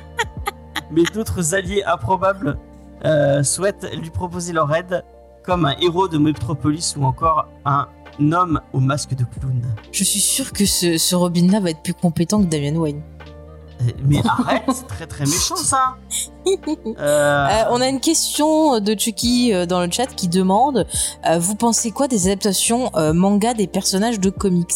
Mais 0.91 1.03
d'autres 1.13 1.53
alliés 1.55 1.83
improbables 1.85 2.57
euh, 3.05 3.43
souhaitent 3.43 3.87
lui 3.99 4.09
proposer 4.09 4.53
leur 4.53 4.73
aide 4.75 5.03
comme 5.43 5.65
un 5.65 5.75
héros 5.81 6.07
de 6.07 6.17
Metropolis 6.17 6.95
ou 6.97 7.03
encore 7.03 7.47
un 7.65 7.87
homme 8.31 8.61
au 8.71 8.79
masque 8.79 9.15
de 9.15 9.25
clown. 9.25 9.61
Je 9.91 10.03
suis 10.03 10.19
sûr 10.19 10.53
que 10.53 10.65
ce, 10.65 10.97
ce 10.97 11.15
Robin 11.15 11.51
là 11.51 11.59
va 11.59 11.71
être 11.71 11.81
plus 11.81 11.93
compétent 11.95 12.41
que 12.41 12.47
Damian 12.47 12.75
Wayne. 12.75 13.01
Euh, 13.81 13.91
Mais 14.05 14.21
arrête, 14.27 14.63
c'est 14.73 14.87
très 14.87 15.07
très 15.07 15.25
méchant 15.25 15.55
ça. 15.55 15.95
Euh, 16.45 16.93
Euh, 16.99 17.63
on 17.71 17.79
a 17.81 17.87
une 17.87 17.99
question 18.01 18.79
de 18.79 18.95
Chucky 18.99 19.53
euh, 19.53 19.65
dans 19.65 19.79
le 19.81 19.89
chat 19.89 20.07
qui 20.07 20.27
demande 20.27 20.85
euh, 21.25 21.39
Vous 21.39 21.55
pensez 21.55 21.91
quoi 21.91 22.07
des 22.07 22.27
adaptations 22.27 22.91
euh, 22.95 23.13
manga 23.13 23.53
des 23.53 23.67
personnages 23.67 24.19
de 24.19 24.29
comics? 24.29 24.71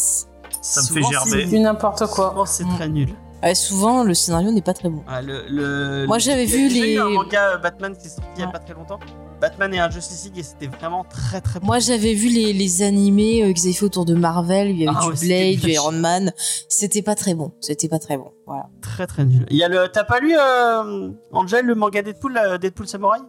Ça 0.61 0.81
me 0.81 0.87
fait 0.87 0.93
souvent, 1.01 1.11
gerber. 1.11 1.29
c'est- 1.31 1.45
Du 1.45 1.59
n'importe 1.59 2.05
quoi. 2.07 2.29
souvent, 2.31 2.45
c'est 2.45 2.63
Mm. 2.65 2.75
très 2.75 2.89
nul. 2.89 3.09
Euh, 3.45 3.53
Souvent, 3.53 4.03
le 4.03 4.13
scénario 4.15 4.51
n'est 4.51 4.61
pas 4.63 4.73
très 4.73 4.89
bon. 4.89 5.03
Ah, 5.07 5.21
le, 5.21 5.43
le- 5.47 6.07
Moi, 6.07 6.17
j'avais 6.17 6.45
il 6.45 6.49
y 6.49 6.53
a 6.53 6.57
vu 6.57 6.67
les- 6.69 6.93
eu 6.93 6.99
un 6.99 7.09
manga 7.09 7.57
Batman 7.57 7.95
qui 7.95 8.07
est 8.07 8.09
sorti 8.09 8.27
il 8.35 8.41
y 8.41 8.43
a 8.43 8.47
pas 8.47 8.59
très 8.59 8.73
longtemps. 8.73 8.99
Batman 9.39 9.73
et 9.73 9.79
un 9.79 9.89
Justice 9.89 10.25
League 10.25 10.39
et 10.39 10.43
c'était 10.43 10.67
vraiment 10.67 11.03
très 11.03 11.41
très 11.41 11.59
bon. 11.59 11.67
Moi, 11.67 11.79
j'avais 11.79 12.13
vu 12.13 12.29
les, 12.29 12.53
les 12.53 12.81
animés 12.81 13.43
euh, 13.43 13.53
qu'ils 13.53 13.65
avaient 13.65 13.73
fait 13.73 13.85
autour 13.85 14.05
de 14.05 14.15
Marvel. 14.15 14.69
Il 14.71 14.77
y 14.79 14.87
avait 14.87 14.97
Ah 14.99 15.03
du 15.05 15.11
ouais, 15.11 15.27
Blade, 15.55 15.59
du. 15.63 15.71
Iron 15.71 15.91
Man. 15.91 16.31
C'était 16.69 17.01
pas 17.03 17.15
très 17.15 17.35
bon. 17.35 17.51
C'était 17.61 17.87
pas 17.87 17.99
très 17.99 18.17
bon. 18.17 18.31
Voilà. 18.47 18.67
Très 18.81 19.05
très 19.07 19.25
nul. 19.25 19.45
Il 19.49 19.57
y 19.57 19.63
a 19.63 19.67
le. 19.69 19.87
T'as 19.91 20.03
pas 20.03 20.19
lu 20.19 20.33
euh, 20.37 21.11
Angel 21.31 21.65
le 21.65 21.75
manga 21.75 22.01
Deadpool, 22.01 22.37
euh, 22.37 22.57
Deadpool 22.57 22.87
Samurai? 22.87 23.19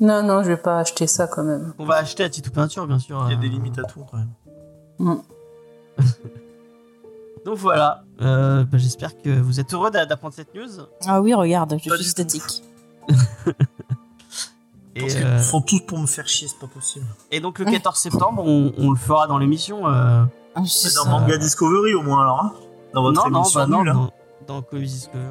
Non, 0.00 0.22
non, 0.22 0.42
je 0.42 0.48
vais 0.48 0.56
pas 0.56 0.80
acheter 0.80 1.06
ça 1.06 1.26
quand 1.26 1.44
même. 1.44 1.72
On 1.78 1.84
va 1.86 1.96
acheter 1.96 2.24
à 2.24 2.28
Titou 2.28 2.50
Peinture 2.50 2.86
bien 2.86 2.98
sûr. 2.98 3.22
Il 3.28 3.32
y 3.32 3.34
a 3.34 3.38
euh. 3.38 3.40
des 3.40 3.48
limites 3.48 3.78
à 3.78 3.84
tout 3.84 4.00
quand 4.10 4.18
même. 4.18 4.30
Mm. 4.98 5.14
Donc 7.46 7.56
voilà. 7.58 8.02
Euh, 8.20 8.64
bah, 8.64 8.76
J'espère 8.78 9.16
que 9.22 9.30
vous 9.30 9.60
êtes 9.60 9.72
heureux 9.72 9.90
d'a- 9.90 10.04
d'apprendre 10.04 10.34
cette 10.34 10.52
news. 10.54 10.68
Ah 11.06 11.20
oui, 11.22 11.32
regarde, 11.32 11.76
je 11.82 11.88
Pas 11.88 11.96
suis 11.96 12.04
statique. 12.06 12.62
Et, 14.96 15.00
Parce 15.00 15.14
euh, 15.16 15.36
qu'ils 15.36 15.44
font 15.44 15.60
tous 15.60 15.80
pour 15.80 15.98
me 15.98 16.06
faire 16.06 16.26
chier, 16.26 16.48
c'est 16.48 16.58
pas 16.58 16.66
possible. 16.66 17.04
et 17.30 17.38
donc 17.40 17.58
le 17.58 17.66
14 17.66 17.96
septembre, 17.98 18.42
on, 18.46 18.72
on 18.78 18.90
le 18.90 18.96
fera 18.96 19.26
dans 19.26 19.36
l'émission. 19.38 19.86
euh, 19.86 20.24
Ah, 20.54 20.62
c'est 20.66 20.94
Dans 20.94 21.04
ça. 21.04 21.10
Manga 21.10 21.36
Discovery 21.36 21.92
au 21.94 22.02
moins 22.02 22.22
alors, 22.22 22.40
hein 22.42 22.52
Dans 22.94 23.02
votre 23.02 23.22
non, 23.24 23.30
non, 23.30 23.40
émission 23.42 23.60
bah 23.60 23.66
non, 23.66 23.78
nulle, 23.80 23.88
hein. 23.90 24.10
dans, 24.46 24.54
dans 24.56 24.62
Comics 24.62 24.88
Discovery. 24.88 25.26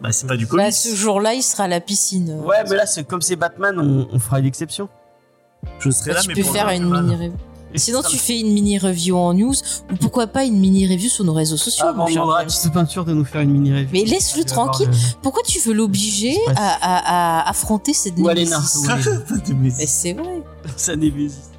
Bah 0.00 0.10
c'est 0.10 0.26
pas 0.26 0.36
du 0.36 0.46
comics. 0.48 0.72
ce 0.72 0.94
jour-là, 0.96 1.34
il 1.34 1.42
sera 1.42 1.64
à 1.64 1.68
la 1.68 1.80
piscine. 1.80 2.30
euh. 2.30 2.46
Ouais, 2.46 2.64
mais 2.68 2.76
là, 2.76 2.86
c'est- 2.86 3.04
comme 3.04 3.20
c'est 3.20 3.36
Batman, 3.36 3.78
on, 3.78 4.08
on 4.10 4.18
fera 4.18 4.40
une 4.40 4.46
exception. 4.46 4.88
Je 5.78 5.90
serai 5.90 6.10
Bah, 6.10 6.14
là, 6.16 6.22
tu 6.22 6.28
mais 6.28 6.34
peux 6.34 6.42
pour 6.42 6.52
faire 6.52 6.68
une 6.70 6.84
mini 6.90 7.14
review. 7.14 7.32
Sinon, 7.74 8.02
tu 8.02 8.16
fais 8.16 8.38
une 8.40 8.52
mini 8.52 8.78
review 8.78 9.16
en 9.16 9.32
news 9.34 9.54
ou 9.90 9.96
pourquoi 9.96 10.26
pas 10.26 10.44
une 10.44 10.58
mini 10.58 10.86
review 10.86 11.08
sur 11.08 11.24
nos 11.24 11.32
réseaux 11.32 11.56
sociaux. 11.56 11.86
Ah, 11.88 11.92
bon, 11.92 12.04
on. 12.04 12.46
Tito 12.46 12.70
Peinture 12.70 13.04
de 13.04 13.12
nous 13.14 13.24
faire 13.24 13.40
une 13.40 13.50
mini 13.52 13.72
review. 13.72 13.88
Mais 13.92 14.04
laisse-le 14.04 14.44
tranquille. 14.44 14.88
le- 14.90 14.96
Pourquoi 15.22 15.42
tu 15.46 15.58
veux 15.60 15.72
l'obliger 15.72 16.36
pas 16.46 16.52
à, 16.56 16.74
à- 16.80 17.40
à 17.40 17.48
affronter 17.50 17.92
cette 17.94 18.18
Ou 18.18 18.26
némésis. 18.28 18.86
Mais 19.78 19.86
c'est 19.86 20.12
vrai. 20.12 20.42
Sa 20.76 20.96
némésis. 20.96 21.50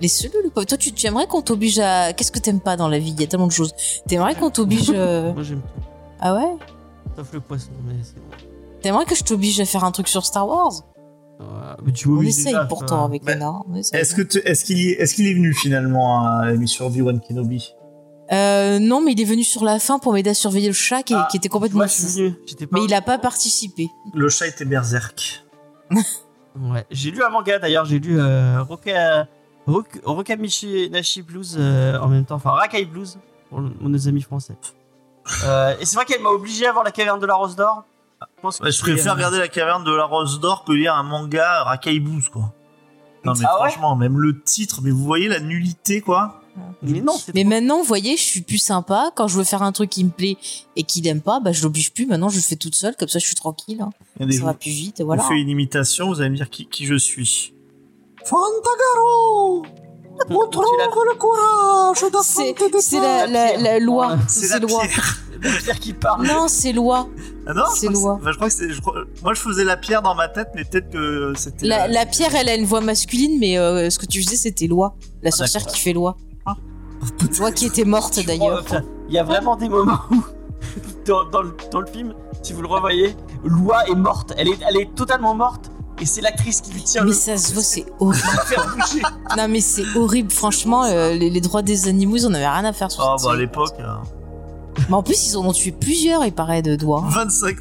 Laisse-le, 0.00 0.30
le 0.44 0.50
pauvre. 0.50 0.64
Toi, 0.66 0.78
tu, 0.78 0.92
tu 0.92 1.06
aimerais 1.06 1.26
qu'on 1.26 1.42
t'oblige 1.42 1.78
à. 1.80 2.12
Qu'est-ce 2.12 2.30
que 2.30 2.38
t'aimes 2.38 2.60
pas 2.60 2.76
dans 2.76 2.88
la 2.88 2.98
vie? 3.00 3.10
Il 3.10 3.20
y 3.20 3.24
a 3.24 3.26
tellement 3.26 3.48
de 3.48 3.52
choses. 3.52 3.72
T'aimerais 4.06 4.36
qu'on 4.36 4.50
t'oblige. 4.50 4.90
euh, 4.94 5.32
Moi, 5.32 5.42
j'aime 5.42 5.60
tout. 5.60 5.82
Ah 6.20 6.34
ouais? 6.34 6.56
Sauf 7.16 7.32
le 7.32 7.40
poisson, 7.40 7.70
mais 7.84 7.94
c'est 8.02 8.14
bon. 8.14 8.36
T'aimerais 8.80 9.04
que 9.06 9.16
je 9.16 9.24
t'oblige 9.24 9.58
à 9.58 9.64
faire 9.64 9.82
un 9.82 9.90
truc 9.90 10.06
sur 10.06 10.24
Star 10.24 10.46
Wars? 10.46 10.72
Mais 11.84 11.92
tu 11.92 12.08
On 12.08 12.20
essaye 12.22 12.56
pourtant 12.68 13.04
avec 13.04 13.24
Bah, 13.24 13.34
essaye. 13.76 14.00
Est-ce 14.00 14.14
que 14.14 14.22
tu- 14.22 14.38
est-ce 14.38 14.64
qu'il 14.64 14.78
y- 14.78 14.90
est-ce 14.90 15.14
qu'il 15.14 15.26
est 15.26 15.34
venu 15.34 15.54
finalement 15.54 16.26
à 16.26 16.50
l'émission 16.50 16.86
Obi-Wan 16.86 17.20
Kenobi? 17.20 17.74
Euh, 18.30 18.78
non, 18.78 19.00
mais 19.00 19.12
il 19.12 19.20
est 19.20 19.24
venu 19.24 19.42
sur 19.44 19.64
la 19.64 19.78
fin 19.78 19.98
pour 19.98 20.12
m'aider 20.12 20.30
à 20.30 20.34
surveiller 20.34 20.66
le 20.68 20.74
chat 20.74 21.02
qui, 21.02 21.14
Ah, 21.14 21.26
qui 21.30 21.36
était 21.38 21.48
complètement 21.48 21.86
fou. 21.88 22.06
Mais 22.72 22.84
il 22.84 22.92
a 22.92 23.00
pas 23.00 23.16
participé. 23.18 23.88
Le 24.14 24.28
chat 24.28 24.48
était 24.48 24.64
berserk. 24.66 25.44
Ouais. 25.90 26.84
J'ai 26.90 27.10
lu 27.10 27.22
un 27.22 27.30
manga 27.30 27.58
d'ailleurs. 27.58 27.84
J'ai 27.84 27.98
lu 28.00 28.18
euh, 28.20 28.62
Roka... 28.62 29.26
Rok- 29.66 30.00
Rokamichi 30.04 30.88
Nashi 30.90 31.22
Blues 31.22 31.56
euh, 31.58 31.98
en 32.00 32.08
même 32.08 32.24
temps. 32.24 32.36
Enfin, 32.36 32.50
Rakai 32.50 32.84
Blues 32.86 33.18
pour 33.50 33.60
nos 33.60 34.08
amis 34.08 34.22
français. 34.22 34.56
Euh, 35.44 35.74
et 35.78 35.84
c'est 35.84 35.94
vrai 35.96 36.04
qu'elle 36.06 36.22
m'a 36.22 36.30
obligé 36.30 36.66
à 36.66 36.72
voir 36.72 36.84
la 36.84 36.90
caverne 36.90 37.20
de 37.20 37.26
la 37.26 37.34
Rose 37.34 37.54
d'Or. 37.54 37.84
Je 38.20 38.42
pense 38.42 38.58
que 38.58 38.64
Ouais, 38.64 38.70
je 38.72 38.76
c'est, 38.76 38.82
préfère 38.82 39.14
regarder 39.14 39.38
la 39.38 39.48
caverne 39.48 39.84
de 39.84 39.92
la 39.92 40.04
Rose 40.04 40.40
d'Or 40.40 40.64
que 40.64 40.72
lire 40.72 40.94
un 40.94 41.02
manga 41.02 41.62
Rakai 41.64 42.00
Blues 42.00 42.28
quoi. 42.28 42.52
Non 43.24 43.32
mais 43.38 43.44
Ah 43.48 43.60
ouais 43.62 43.68
franchement, 43.70 43.96
même 43.96 44.18
le 44.18 44.40
titre, 44.42 44.80
mais 44.82 44.90
vous 44.90 45.04
voyez 45.04 45.28
la 45.28 45.40
nullité 45.40 46.00
quoi 46.00 46.40
Mais 46.82 47.00
non, 47.00 47.14
Mais 47.34 47.42
trop- 47.42 47.48
maintenant, 47.50 47.78
vous 47.78 47.84
voyez, 47.84 48.16
je 48.16 48.22
suis 48.22 48.40
plus 48.42 48.58
sympa. 48.58 49.10
Quand 49.16 49.26
je 49.28 49.36
veux 49.36 49.44
faire 49.44 49.62
un 49.62 49.72
truc 49.72 49.90
qui 49.90 50.04
me 50.04 50.10
plaît 50.10 50.36
et 50.76 50.82
qu'il 50.84 51.06
aime 51.08 51.20
pas, 51.20 51.40
bah 51.40 51.52
je 51.52 51.62
l'oblige 51.62 51.92
plus. 51.92 52.06
Maintenant, 52.06 52.28
je 52.28 52.36
le 52.36 52.42
fais 52.42 52.56
toute 52.56 52.74
seule, 52.76 52.96
comme 52.96 53.08
ça, 53.08 53.18
je 53.18 53.26
suis 53.26 53.34
tranquille. 53.34 53.80
hein. 53.82 53.90
Ça 54.18 54.24
vous, 54.26 54.44
va 54.46 54.54
plus 54.54 54.70
vite, 54.70 55.00
et 55.00 55.02
vous 55.02 55.08
voilà. 55.08 55.22
faites 55.24 55.36
une 55.36 55.48
imitation, 55.48 56.08
vous 56.08 56.20
allez 56.20 56.30
me 56.30 56.36
dire 56.36 56.48
qui, 56.50 56.66
qui 56.66 56.86
je 56.86 56.94
suis. 56.96 57.52
Fantagaro 58.24 59.64
Le 60.28 61.16
courage 61.16 62.12
d'affronter 62.12 62.70
des 62.70 62.80
c'est 62.80 63.00
la, 63.00 63.24
peurs. 63.24 63.28
la, 63.30 63.56
la 63.56 63.78
loi. 63.78 64.16
C'est 64.28 64.46
C'est 64.46 64.54
la 64.60 64.66
loi. 64.66 64.80
pierre. 64.82 65.18
la 65.42 65.50
pierre 65.60 65.78
qui 65.78 65.92
parle. 65.92 66.26
Non, 66.26 66.48
c'est 66.48 66.72
loi. 66.72 67.08
Ah 67.46 67.54
non, 67.54 67.62
C'est 67.74 67.88
loi. 67.88 68.18
enfin, 68.20 68.32
je 68.32 68.36
crois 68.36 68.48
que 68.48 68.54
c'est. 68.54 68.70
je 68.70 68.80
crois- 68.80 69.04
Moi, 69.22 69.34
je 69.34 69.40
faisais 69.40 69.64
la 69.64 69.76
pierre 69.76 70.02
dans 70.02 70.14
ma 70.14 70.28
tête, 70.28 70.48
mais 70.54 70.64
peut-être 70.64 70.90
que 70.90 71.32
c'était. 71.36 71.66
La, 71.66 71.88
la 71.88 72.04
pierre, 72.06 72.34
elle 72.34 72.48
a 72.48 72.54
une 72.56 72.64
voix 72.66 72.80
masculine, 72.80 73.38
mais 73.38 73.58
euh, 73.58 73.88
ce 73.90 73.98
que 73.98 74.06
tu 74.06 74.22
faisais, 74.22 74.36
c'était 74.36 74.66
loi. 74.66 74.96
La 75.22 75.30
sorcière 75.30 75.62
d'accord. 75.62 75.74
qui 75.74 75.80
fait 75.80 75.92
loi. 75.92 76.16
Loi 77.38 77.52
qui 77.52 77.66
était 77.66 77.84
morte 77.84 78.18
d'ailleurs. 78.26 78.64
Il 79.08 79.14
y 79.14 79.18
a 79.18 79.22
vraiment 79.22 79.54
des 79.56 79.68
moments 79.68 80.00
où, 80.10 80.16
dans, 81.06 81.24
dans 81.26 81.42
le, 81.42 81.54
dans 81.70 81.80
le 81.80 81.86
film, 81.86 82.12
si 82.42 82.52
vous 82.52 82.60
le 82.62 82.68
revoyez, 82.68 83.14
Loi 83.44 83.88
est 83.88 83.94
morte. 83.94 84.32
Elle 84.36 84.48
est, 84.48 84.58
elle 84.68 84.76
est 84.78 84.92
totalement 84.96 85.32
morte. 85.34 85.70
Et 86.00 86.06
c'est 86.06 86.20
l'actrice 86.20 86.60
qui 86.60 86.72
lui 86.72 86.82
tient 86.82 87.02
Mais 87.02 87.08
le 87.10 87.16
ça 87.16 87.36
se 87.36 87.52
voit, 87.52 87.62
c'est 87.62 87.84
horrible. 87.98 88.22
faire 88.46 88.66
bouger. 88.76 89.02
Non, 89.36 89.46
mais 89.48 89.60
c'est 89.60 89.84
horrible. 89.96 90.30
Franchement, 90.30 90.84
euh, 90.84 91.12
les, 91.14 91.28
les 91.30 91.40
droits 91.40 91.62
des 91.62 91.88
animaux, 91.88 92.16
ils 92.16 92.26
en 92.26 92.34
avaient 92.34 92.48
rien 92.48 92.64
à 92.64 92.72
faire 92.72 92.90
sur 92.90 93.04
Oh, 93.06 93.16
cette 93.18 93.26
bah 93.28 93.34
à 93.34 93.36
l'époque, 93.36 93.74
euh, 93.80 93.84
Mais 94.88 94.94
en 94.94 95.02
plus, 95.02 95.26
ils 95.28 95.36
en 95.36 95.44
ont 95.46 95.52
tué 95.52 95.72
plusieurs, 95.72 96.24
il 96.24 96.32
paraît, 96.32 96.62
de 96.62 96.76
doigts. 96.76 97.04
25 97.08 97.56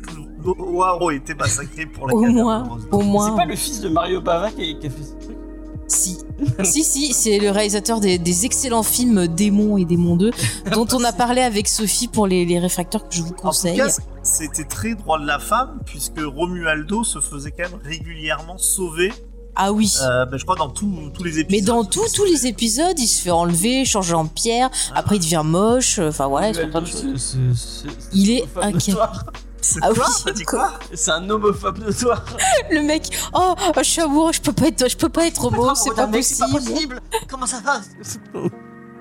Waro 0.46 1.08
ont 1.08 1.10
été 1.10 1.34
massacrés 1.34 1.86
pour 1.88 2.08
la 2.08 2.14
Au 2.14 2.22
moins, 2.22 2.64
rose. 2.64 2.88
au 2.92 3.00
C'est 3.02 3.06
moins. 3.06 3.32
pas 3.36 3.46
le 3.46 3.56
fils 3.56 3.82
de 3.82 3.90
Mario 3.90 4.22
Bava 4.22 4.50
qui, 4.52 4.78
qui 4.80 4.88
a 4.88 4.90
fait 4.90 4.96
truc. 5.02 5.17
Si. 5.88 6.18
si, 6.64 6.84
si, 6.84 7.14
c'est 7.14 7.40
le 7.40 7.50
réalisateur 7.50 8.00
des, 8.00 8.18
des 8.18 8.46
excellents 8.46 8.84
films 8.84 9.28
Démons 9.28 9.78
et 9.78 9.86
Démons 9.86 10.18
2, 10.18 10.32
dont 10.74 10.88
on 10.94 11.04
a 11.04 11.14
parlé 11.14 11.42
avec 11.42 11.68
Sophie 11.68 12.08
pour 12.10 12.28
les, 12.28 12.46
les 12.46 12.60
réfracteurs 12.60 13.08
que 13.08 13.16
je 13.16 13.22
vous 13.22 13.30
En 13.30 13.32
tout 13.32 13.42
conseille. 13.42 13.78
cas, 13.78 13.88
c'était 14.24 14.66
très 14.66 14.96
droit 14.96 15.20
de 15.20 15.26
la 15.26 15.40
femme, 15.40 15.80
puisque 15.86 16.20
Romualdo 16.20 17.04
se 17.04 17.20
faisait 17.22 17.52
quand 17.52 17.70
même 17.72 17.80
régulièrement 17.86 18.58
sauver, 18.58 19.14
Ah 19.56 19.72
oui. 19.72 19.94
euh, 20.02 20.26
ben, 20.26 20.38
je 20.38 20.44
crois, 20.44 20.58
dans 20.58 20.70
tous 20.70 20.92
tous 21.14 21.24
les 21.24 21.40
épisodes. 21.40 21.52
Mais 21.52 21.62
dans 21.62 21.86
tous 21.86 22.12
tous 22.14 22.26
les 22.26 22.48
épisodes, 22.48 23.00
il 23.00 23.08
se 23.08 23.22
fait 23.22 23.32
enlever, 23.32 23.86
changer 23.86 24.14
en 24.14 24.26
pierre, 24.28 24.70
après 24.94 25.16
il 25.16 25.20
devient 25.20 25.44
moche, 25.46 26.00
enfin 26.00 26.28
voilà, 26.28 26.50
il 26.50 26.56
c'est- 27.16 27.88
Il 28.14 28.32
est 28.32 28.44
inquiet. 28.62 28.94
C'est 29.82 29.88
Ah 29.88 29.92
oui. 30.26 30.34
Dit 30.34 30.44
quoi 30.44 30.74
C'est 30.94 31.12
un 31.12 31.30
homophobe 31.30 31.78
notoire. 31.80 32.24
Le 32.72 32.82
mec, 32.82 33.10
oh, 33.34 33.56
je 33.78 33.84
suis 33.84 34.02
amoureux, 34.02 34.34
je 34.34 34.42
peux 34.42 34.54
pas 34.54 34.68
être, 34.68 34.90
je 34.90 34.98
peux 34.98 35.10
pas 35.10 35.26
être 35.28 35.44
homo, 35.46 35.74
c'est 35.76 35.94
pas 35.96 36.08
Mais 36.08 36.22
C'est 36.22 36.40
pas 36.40 36.50
possible. 36.52 37.00
Comment 37.30 37.46
ça 37.46 37.60
va? 37.64 37.80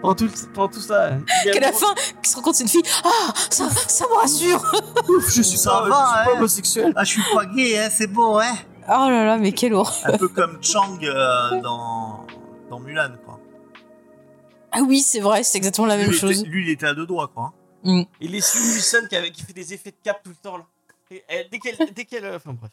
Pendant 0.03 0.15
tout, 0.15 0.81
ça. 0.81 1.11
Qu'à 1.53 1.59
la 1.61 1.73
fin, 1.73 1.87
qu'il 2.23 2.31
se 2.31 2.37
rend 2.37 2.43
compte 2.43 2.55
c'est 2.55 2.63
une 2.65 2.69
fille, 2.69 2.83
ah, 3.03 3.33
ça, 3.51 3.69
ça 3.71 4.05
me 4.07 4.15
rassure. 4.21 4.63
Ouf, 5.09 5.33
je 5.35 5.43
suis 5.43 5.57
Ça 5.59 5.71
pas, 5.71 5.81
va, 5.81 5.89
je 5.89 5.91
suis 5.91 5.97
pas 5.97 6.23
hein. 6.33 6.37
homosexuel. 6.39 6.93
Ah, 6.95 7.05
je 7.05 7.11
suis 7.11 7.23
pas 7.35 7.45
gay, 7.47 7.79
hein, 7.79 7.89
c'est 7.91 8.07
beau, 8.07 8.39
hein 8.39 8.55
Oh 8.89 9.09
là 9.11 9.25
là, 9.25 9.37
mais 9.39 9.51
quelle 9.53 9.75
horreur. 9.75 9.97
Un 10.05 10.17
peu 10.19 10.29
comme 10.29 10.59
Chang 10.63 10.99
euh, 11.03 11.61
dans, 11.61 12.25
dans 12.71 12.79
Mulan, 12.79 13.11
quoi. 13.25 13.41
Ah 14.71 14.81
oui, 14.87 15.01
c'est 15.01 15.21
vrai, 15.21 15.43
c'est 15.43 15.59
exactement 15.59 15.89
la 15.89 15.97
même 15.97 16.11
lui, 16.11 16.17
chose. 16.17 16.41
était- 16.41 16.49
lui, 16.49 16.67
il 16.67 16.71
était 16.71 16.87
à 16.87 16.95
deux 16.95 17.07
doigts, 17.07 17.31
quoi. 17.35 17.53
Et 18.21 18.29
les 18.29 18.41
Sue 18.41 18.59
Wilson 18.59 19.07
qui, 19.09 19.33
qui 19.33 19.43
fait 19.43 19.53
des 19.53 19.73
effets 19.75 19.91
de 19.91 19.97
cap 20.03 20.21
tout 20.23 20.31
le 20.31 20.37
temps 20.37 20.57
là. 20.59 20.65
Et, 21.11 21.23
et 21.31 21.47
dès 21.51 21.59
qu'elle, 21.59 21.77
dès 21.95 22.05
qu'elle, 22.05 22.25
euh, 22.25 22.37
enfin 22.37 22.53
bref. 22.55 22.71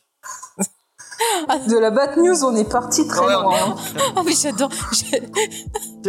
De 1.67 1.77
la 1.77 1.91
bad 1.91 2.17
news, 2.17 2.43
on 2.43 2.55
est 2.55 2.67
parti 2.69 3.07
très 3.07 3.25
Ouais, 3.25 3.33
loin. 3.33 3.53
hein. 3.55 3.75
Ah 4.15 4.23
mais 4.25 4.33
j'adore, 4.33 4.71
C'est 4.91 5.21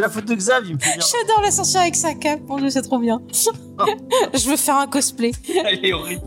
la 0.00 0.08
faute 0.08 0.24
de 0.24 0.34
Xav, 0.34 0.64
il 0.66 0.74
me 0.74 0.78
fait 0.78 0.96
bien. 0.96 1.06
j'adore 1.06 1.42
la 1.42 1.50
sorcière 1.50 1.82
avec 1.82 1.94
sa 1.96 2.14
cape, 2.14 2.40
mon 2.46 2.56
dieu, 2.58 2.70
c'est 2.70 2.82
trop 2.82 2.98
bien. 2.98 3.20
je 4.34 4.48
veux 4.48 4.56
faire 4.56 4.76
un 4.76 4.86
cosplay. 4.86 5.32
Elle 5.64 5.84
est 5.84 5.92
horrible. 5.92 6.22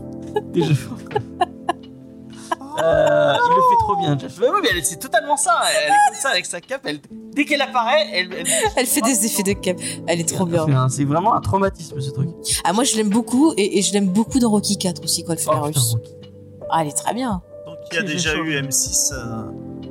Euh, 2.82 3.34
il 3.34 3.48
le 3.56 3.62
fait 3.62 3.76
trop 3.80 3.96
bien, 3.96 4.18
Jeff. 4.18 4.32
Oui, 4.40 4.46
mais 4.62 4.68
elle- 4.72 4.84
c'est 4.84 4.96
totalement 4.98 5.36
ça. 5.36 5.60
Elle 5.70 5.90
est 5.90 5.96
comme 6.08 6.20
ça 6.20 6.28
avec 6.30 6.46
sa 6.46 6.60
cape. 6.60 6.82
Elle, 6.84 7.00
dès 7.34 7.44
qu'elle 7.44 7.60
apparaît, 7.62 8.06
elle. 8.12 8.32
elle- 8.32 8.46
Elle 8.76 8.86
fait 8.94 9.00
des 9.00 9.26
effets 9.26 9.42
de 9.42 9.52
cape, 9.52 9.78
elle 10.06 10.20
est 10.20 10.28
trop 10.28 10.46
bien. 10.46 10.88
C'est 10.88 11.04
vraiment 11.04 11.34
un 11.34 11.40
traumatisme 11.40 12.00
ce 12.00 12.10
truc. 12.10 12.28
Ah 12.64 12.72
moi 12.72 12.84
je 12.84 12.96
l'aime 12.96 13.08
beaucoup 13.10 13.52
et, 13.56 13.78
et 13.78 13.82
je 13.82 13.92
l'aime 13.92 14.08
beaucoup 14.08 14.38
dans 14.38 14.50
Rocky 14.50 14.76
4 14.78 15.02
aussi 15.02 15.24
elle 15.28 15.38
fait 15.38 15.50
Oh. 15.52 15.70
Ah 16.70 16.78
elle 16.82 16.88
est 16.88 16.92
très 16.92 17.14
bien. 17.14 17.42
Donc, 17.66 17.76
il 17.92 17.96
y 17.96 17.98
a 17.98 18.02
déjà 18.02 18.34
eu 18.36 18.60
M6. 18.60 19.12
euh, 19.12 19.42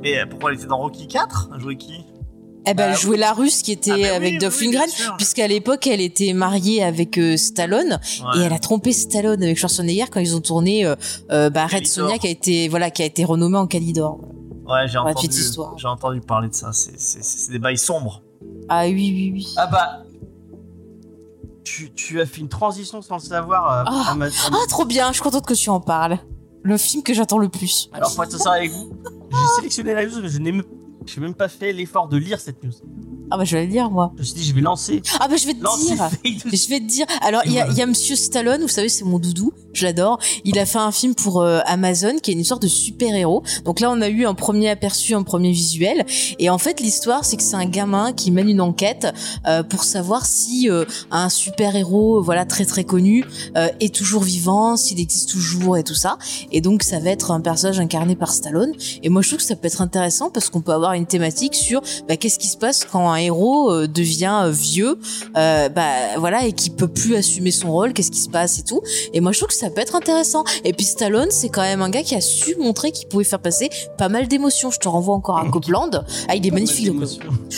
Mais 0.02 0.24
pourquoi 0.26 0.50
elle 0.52 0.58
était 0.58 0.66
dans 0.68 0.78
Rocky 0.78 1.06
4 1.08 1.50
Elle 1.54 1.60
jouait 1.60 1.76
qui? 1.76 2.04
Eh 2.70 2.74
ben 2.74 2.84
Bah, 2.86 2.90
elle 2.92 2.96
jouait 2.98 3.16
la 3.16 3.32
russe 3.32 3.62
qui 3.62 3.72
était 3.72 3.90
Ah, 3.92 3.96
bah 3.96 4.02
oui, 4.02 4.08
avec 4.08 4.32
oui, 4.34 4.38
Dolph 4.38 4.60
Lundgren 4.60 4.88
puisqu'à 5.16 5.46
l'époque 5.48 5.86
elle 5.86 6.00
était 6.00 6.32
mariée 6.32 6.82
avec 6.82 7.18
euh, 7.18 7.36
Stallone 7.36 7.98
Ouais. 8.24 8.40
et 8.40 8.44
elle 8.44 8.52
a 8.52 8.58
trompé 8.58 8.92
Stallone 8.92 9.42
avec 9.42 9.56
Schwarzenegger 9.58 10.06
quand 10.10 10.20
ils 10.20 10.34
ont 10.36 10.40
tourné 10.40 10.84
euh, 10.84 10.94
euh, 11.30 11.50
bah, 11.50 11.66
Red. 11.66 11.86
Sonia 11.86 12.18
qui 12.18 12.26
a 12.26 12.30
été 12.30 12.68
voilà 12.68 12.90
qui 12.90 13.02
a 13.02 13.06
été 13.06 13.24
renommé 13.24 13.56
en 13.58 13.66
Calidor. 13.66 14.20
Ouais, 14.66 14.86
j'ai 14.86 14.98
entendu, 14.98 15.14
petite 15.14 15.34
histoire. 15.34 15.74
j'ai 15.78 15.88
entendu 15.88 16.20
parler 16.20 16.48
de 16.50 16.54
ça. 16.54 16.72
C'est- 16.72 16.92
C'est 16.98 17.22
c'est 17.24 17.50
des 17.52 17.58
bails 17.58 17.78
sombres. 17.78 18.22
Ah 18.68 18.84
oui 18.86 18.92
oui 18.94 19.30
oui. 19.34 19.48
Ah 19.56 19.66
bah. 19.66 20.02
Tu, 21.64 21.92
tu 21.92 22.20
as 22.20 22.26
fait 22.26 22.40
une 22.40 22.48
transition 22.48 23.02
sans 23.02 23.16
le 23.16 23.20
savoir. 23.22 23.70
euh, 23.80 23.84
Ah. 23.86 24.10
à 24.10 24.14
ma- 24.14 24.26
à 24.26 24.28
ma- 24.50 24.56
Ah 24.62 24.66
trop 24.68 24.84
bien, 24.84 25.08
je 25.08 25.14
suis 25.14 25.22
contente 25.22 25.46
que 25.46 25.54
tu 25.54 25.68
en 25.70 25.80
parles. 25.80 26.18
Le 26.62 26.76
film 26.76 27.02
que 27.02 27.14
j'attends 27.14 27.38
le 27.38 27.48
plus. 27.48 27.88
Alors 27.92 28.14
pour 28.14 28.24
être 28.24 28.32
sincère 28.32 28.52
avec 28.52 28.70
vous, 28.72 28.90
j'ai 29.30 29.56
sélectionné 29.56 29.94
la 29.94 30.04
news, 30.06 30.20
mais 30.22 30.28
je 30.28 30.38
n'ai 30.38 30.52
même, 30.52 30.64
j'ai 31.08 31.20
même 31.20 31.34
pas 31.34 31.48
fait 31.48 31.72
l'effort 31.72 32.08
de 32.08 32.16
lire 32.16 32.38
cette 32.40 32.62
news. 32.62 32.72
Ah 33.30 33.36
bah 33.36 33.44
je 33.44 33.56
vais 33.56 33.64
le 33.64 33.70
dire 33.70 33.90
moi. 33.90 34.12
Je 34.16 34.20
me 34.20 34.24
suis 34.24 34.34
dit, 34.34 34.44
je 34.44 34.54
vais 34.54 34.60
lancer. 34.60 35.02
Ah 35.20 35.28
bah 35.28 35.36
je 35.36 35.46
vais 35.46 35.54
te 35.54 35.62
Lancer 35.62 35.94
dire. 35.94 36.10
Je 36.24 36.68
vais 36.68 36.80
te 36.80 36.86
dire. 36.86 37.06
Alors, 37.20 37.42
il 37.44 37.52
y 37.52 37.60
a, 37.60 37.68
y 37.68 37.82
a 37.82 37.86
Monsieur 37.86 38.16
Stallone, 38.16 38.62
vous 38.62 38.68
savez, 38.68 38.88
c'est 38.88 39.04
mon 39.04 39.18
doudou, 39.18 39.52
je 39.72 39.84
l'adore. 39.84 40.18
Il 40.44 40.58
a 40.58 40.66
fait 40.66 40.78
un 40.78 40.92
film 40.92 41.14
pour 41.14 41.42
euh, 41.42 41.60
Amazon 41.66 42.16
qui 42.22 42.30
est 42.30 42.34
une 42.34 42.44
sorte 42.44 42.62
de 42.62 42.68
super-héros. 42.68 43.42
Donc 43.64 43.80
là, 43.80 43.90
on 43.90 44.00
a 44.00 44.08
eu 44.08 44.24
un 44.24 44.34
premier 44.34 44.70
aperçu, 44.70 45.14
un 45.14 45.22
premier 45.22 45.52
visuel. 45.52 46.06
Et 46.38 46.48
en 46.48 46.58
fait, 46.58 46.80
l'histoire, 46.80 47.24
c'est 47.24 47.36
que 47.36 47.42
c'est 47.42 47.56
un 47.56 47.66
gamin 47.66 48.12
qui 48.12 48.30
mène 48.30 48.48
une 48.48 48.60
enquête 48.60 49.08
euh, 49.46 49.62
pour 49.62 49.84
savoir 49.84 50.24
si 50.24 50.70
euh, 50.70 50.84
un 51.10 51.28
super-héros, 51.28 52.22
voilà, 52.22 52.44
très 52.44 52.64
très 52.64 52.84
connu, 52.84 53.24
euh, 53.56 53.68
est 53.80 53.94
toujours 53.94 54.22
vivant, 54.22 54.76
s'il 54.76 55.00
existe 55.00 55.28
toujours 55.30 55.76
et 55.76 55.84
tout 55.84 55.94
ça. 55.94 56.18
Et 56.52 56.60
donc, 56.60 56.82
ça 56.82 56.98
va 56.98 57.10
être 57.10 57.30
un 57.30 57.40
personnage 57.40 57.78
incarné 57.78 58.16
par 58.16 58.32
Stallone. 58.32 58.72
Et 59.02 59.08
moi, 59.08 59.22
je 59.22 59.28
trouve 59.28 59.38
que 59.38 59.44
ça 59.44 59.56
peut 59.56 59.66
être 59.66 59.82
intéressant 59.82 60.30
parce 60.30 60.48
qu'on 60.48 60.60
peut 60.60 60.72
avoir 60.72 60.94
une 60.94 61.06
thématique 61.06 61.54
sur 61.54 61.82
bah, 62.08 62.16
qu'est-ce 62.16 62.38
qui 62.38 62.48
se 62.48 62.56
passe 62.56 62.84
quand 62.84 63.10
un 63.10 63.17
héros 63.18 63.70
euh, 63.72 63.86
devient 63.88 64.42
euh, 64.44 64.50
vieux 64.50 64.98
euh, 65.36 65.68
bah 65.68 66.16
voilà 66.18 66.44
et 66.46 66.52
qui 66.52 66.70
peut 66.70 66.88
plus 66.88 67.14
assumer 67.16 67.50
son 67.50 67.70
rôle 67.72 67.92
qu'est-ce 67.92 68.10
qui 68.10 68.20
se 68.20 68.28
passe 68.30 68.58
et 68.58 68.62
tout. 68.64 68.80
Et 69.12 69.20
moi 69.20 69.32
je 69.32 69.38
trouve 69.38 69.48
que 69.48 69.54
ça 69.54 69.70
peut 69.70 69.80
être 69.80 69.94
intéressant. 69.94 70.44
Et 70.64 70.72
puis 70.72 70.84
Stallone 70.86 71.28
c'est 71.30 71.48
quand 71.48 71.62
même 71.62 71.82
un 71.82 71.90
gars 71.90 72.02
qui 72.02 72.14
a 72.14 72.20
su 72.20 72.56
montrer 72.56 72.92
qu'il 72.92 73.08
pouvait 73.08 73.24
faire 73.24 73.40
passer 73.40 73.70
pas 73.96 74.08
mal 74.08 74.28
d'émotions. 74.28 74.70
Je 74.70 74.78
te 74.78 74.88
renvoie 74.88 75.14
encore 75.14 75.38
à 75.38 75.44
Copland 75.48 76.04
ah 76.28 76.34
il 76.34 76.46
est 76.46 76.50
magnifique 76.50 76.92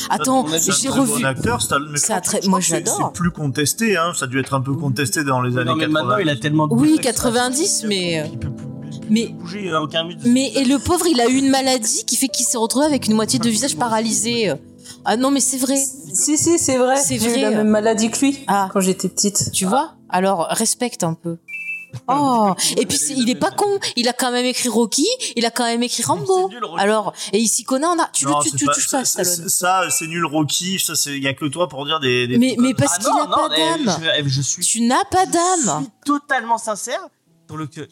attends 0.09 0.46
j'ai 0.49 0.88
très 0.88 0.99
revu 1.01 1.20
bon 1.20 1.25
acteur, 1.25 1.61
Stallone, 1.62 1.94
très- 2.23 2.42
je 2.42 2.49
moi, 2.49 2.59
que 2.61 2.64
c'est- 2.64 2.83
plus 3.14 3.31
contesté, 3.31 3.96
hein. 3.96 4.12
Ça 4.14 4.25
a 4.25 4.29
dû 4.29 4.38
être 4.40 4.55
un 4.55 4.61
peu 4.61 4.75
contesté 4.75 5.25
dans 5.25 5.40
les 5.40 5.57
années 5.57 5.70
Non, 5.70 5.77
mais 5.77 5.85
80. 5.87 6.03
maintenant, 6.03 6.18
il 6.18 6.29
a 6.29 6.37
tellement 6.37 6.66
de 6.66 6.75
Oui, 6.75 6.90
bouffées 6.90 6.99
que 6.99 7.05
ça- 7.07 7.12
90, 7.12 7.85
mais, 7.87 8.20
euh, 8.20 8.25
Il 8.33 8.38
peut 8.38 8.51
plus- 8.51 8.66
il 8.92 9.01
peut 9.01 9.07
mais- 9.11 9.35
euh, 9.73 9.87
mais 10.25 10.53
et 10.55 10.64
le 10.64 10.79
pauvre 10.79 11.07
il 11.07 11.20
a 11.20 11.29
eu 11.29 11.35
une 11.37 11.51
maladie 11.51 12.05
qui 12.07 12.16
fait 12.16 12.29
qu'il 12.29 12.46
s'est 12.46 12.59
retrouvé 12.59 12.87
avec 12.87 13.07
une 13.07 13.14
moitié 13.14 13.38
de 13.38 13.49
visage 13.49 13.77
paralysé 13.77 14.51
ah 15.05 15.16
non 15.16 15.31
mais 15.31 15.40
c'est 15.40 15.59
vrai 15.59 15.76
Si, 15.76 16.37
si, 16.38 16.59
c'est 16.59 16.76
vrai. 16.79 16.96
C'est 16.96 17.18
J'ai 17.18 17.26
eu 17.26 17.31
vrai. 17.33 17.40
la 17.42 17.50
même 17.50 17.68
maladie 17.68 18.11
que 18.11 18.18
lui 18.20 18.44
Ah. 18.46 18.68
quand 18.72 18.81
j'étais 18.81 19.09
petite. 19.09 19.50
tu 19.53 19.64
vois? 19.66 19.94
Alors 20.09 20.46
respecte 20.50 21.05
un 21.05 21.14
peu 21.14 21.38
Oh, 22.09 22.55
et 22.76 22.87
puis 22.87 22.96
c'est- 22.96 23.14
il 23.14 23.29
est 23.29 23.35
pas 23.35 23.50
con. 23.50 23.66
Il 23.96 24.07
a 24.09 24.12
quand 24.12 24.31
même 24.31 24.44
écrit 24.46 24.68
Rocky, 24.68 25.09
il 25.35 25.44
a 25.44 25.50
quand 25.50 25.64
même 25.64 25.83
écrit 25.83 26.05
Rambo. 26.05 26.46
C'est 26.48 26.55
nul, 26.55 26.64
Rocky. 26.64 26.81
Alors, 26.81 27.12
et 27.33 27.38
il 27.40 27.48
s'y 27.48 27.64
connaît 27.64 27.87
en 27.88 27.98
a. 27.98 28.09
Tu 28.12 28.26
le 28.26 28.31
Non, 28.31 28.38
tu, 28.40 28.53
tu 28.53 28.64
touches 28.64 28.88
pas, 28.92 29.05
Stallone. 29.05 29.35
c'est- 29.35 29.48
Ça, 29.48 29.83
c'est 29.90 30.07
nul, 30.07 30.24
Rocky. 30.24 30.79
Ça, 30.79 30.94
c'est 30.94 31.11
il 31.16 31.22
y 31.22 31.26
a 31.26 31.35
que 31.35 31.46
toi 31.46 31.68
pour 31.68 31.85
dire 31.87 31.98
des. 31.98 32.29
des 32.29 32.38
Mais, 32.38 32.55
trucs 32.55 32.61
mais 32.61 32.74
parce 32.74 32.94
Ah 32.94 32.98
qu'il 32.98 33.09
non, 33.09 33.22
a 33.22 33.26
non, 33.26 33.48
pas 33.48 33.48
d'âme. 33.48 34.22
Je, 34.24 34.31
je 34.31 34.40
suis. 34.40 34.64
Tu 34.64 34.83
n'as 34.83 35.03
pas 35.11 35.24
Je 35.26 35.33
d'âme. 35.33 35.81
suis 35.83 35.90
totalement 36.05 36.59
sincère 36.59 37.00
le 37.57 37.67
Tu-. 37.69 37.87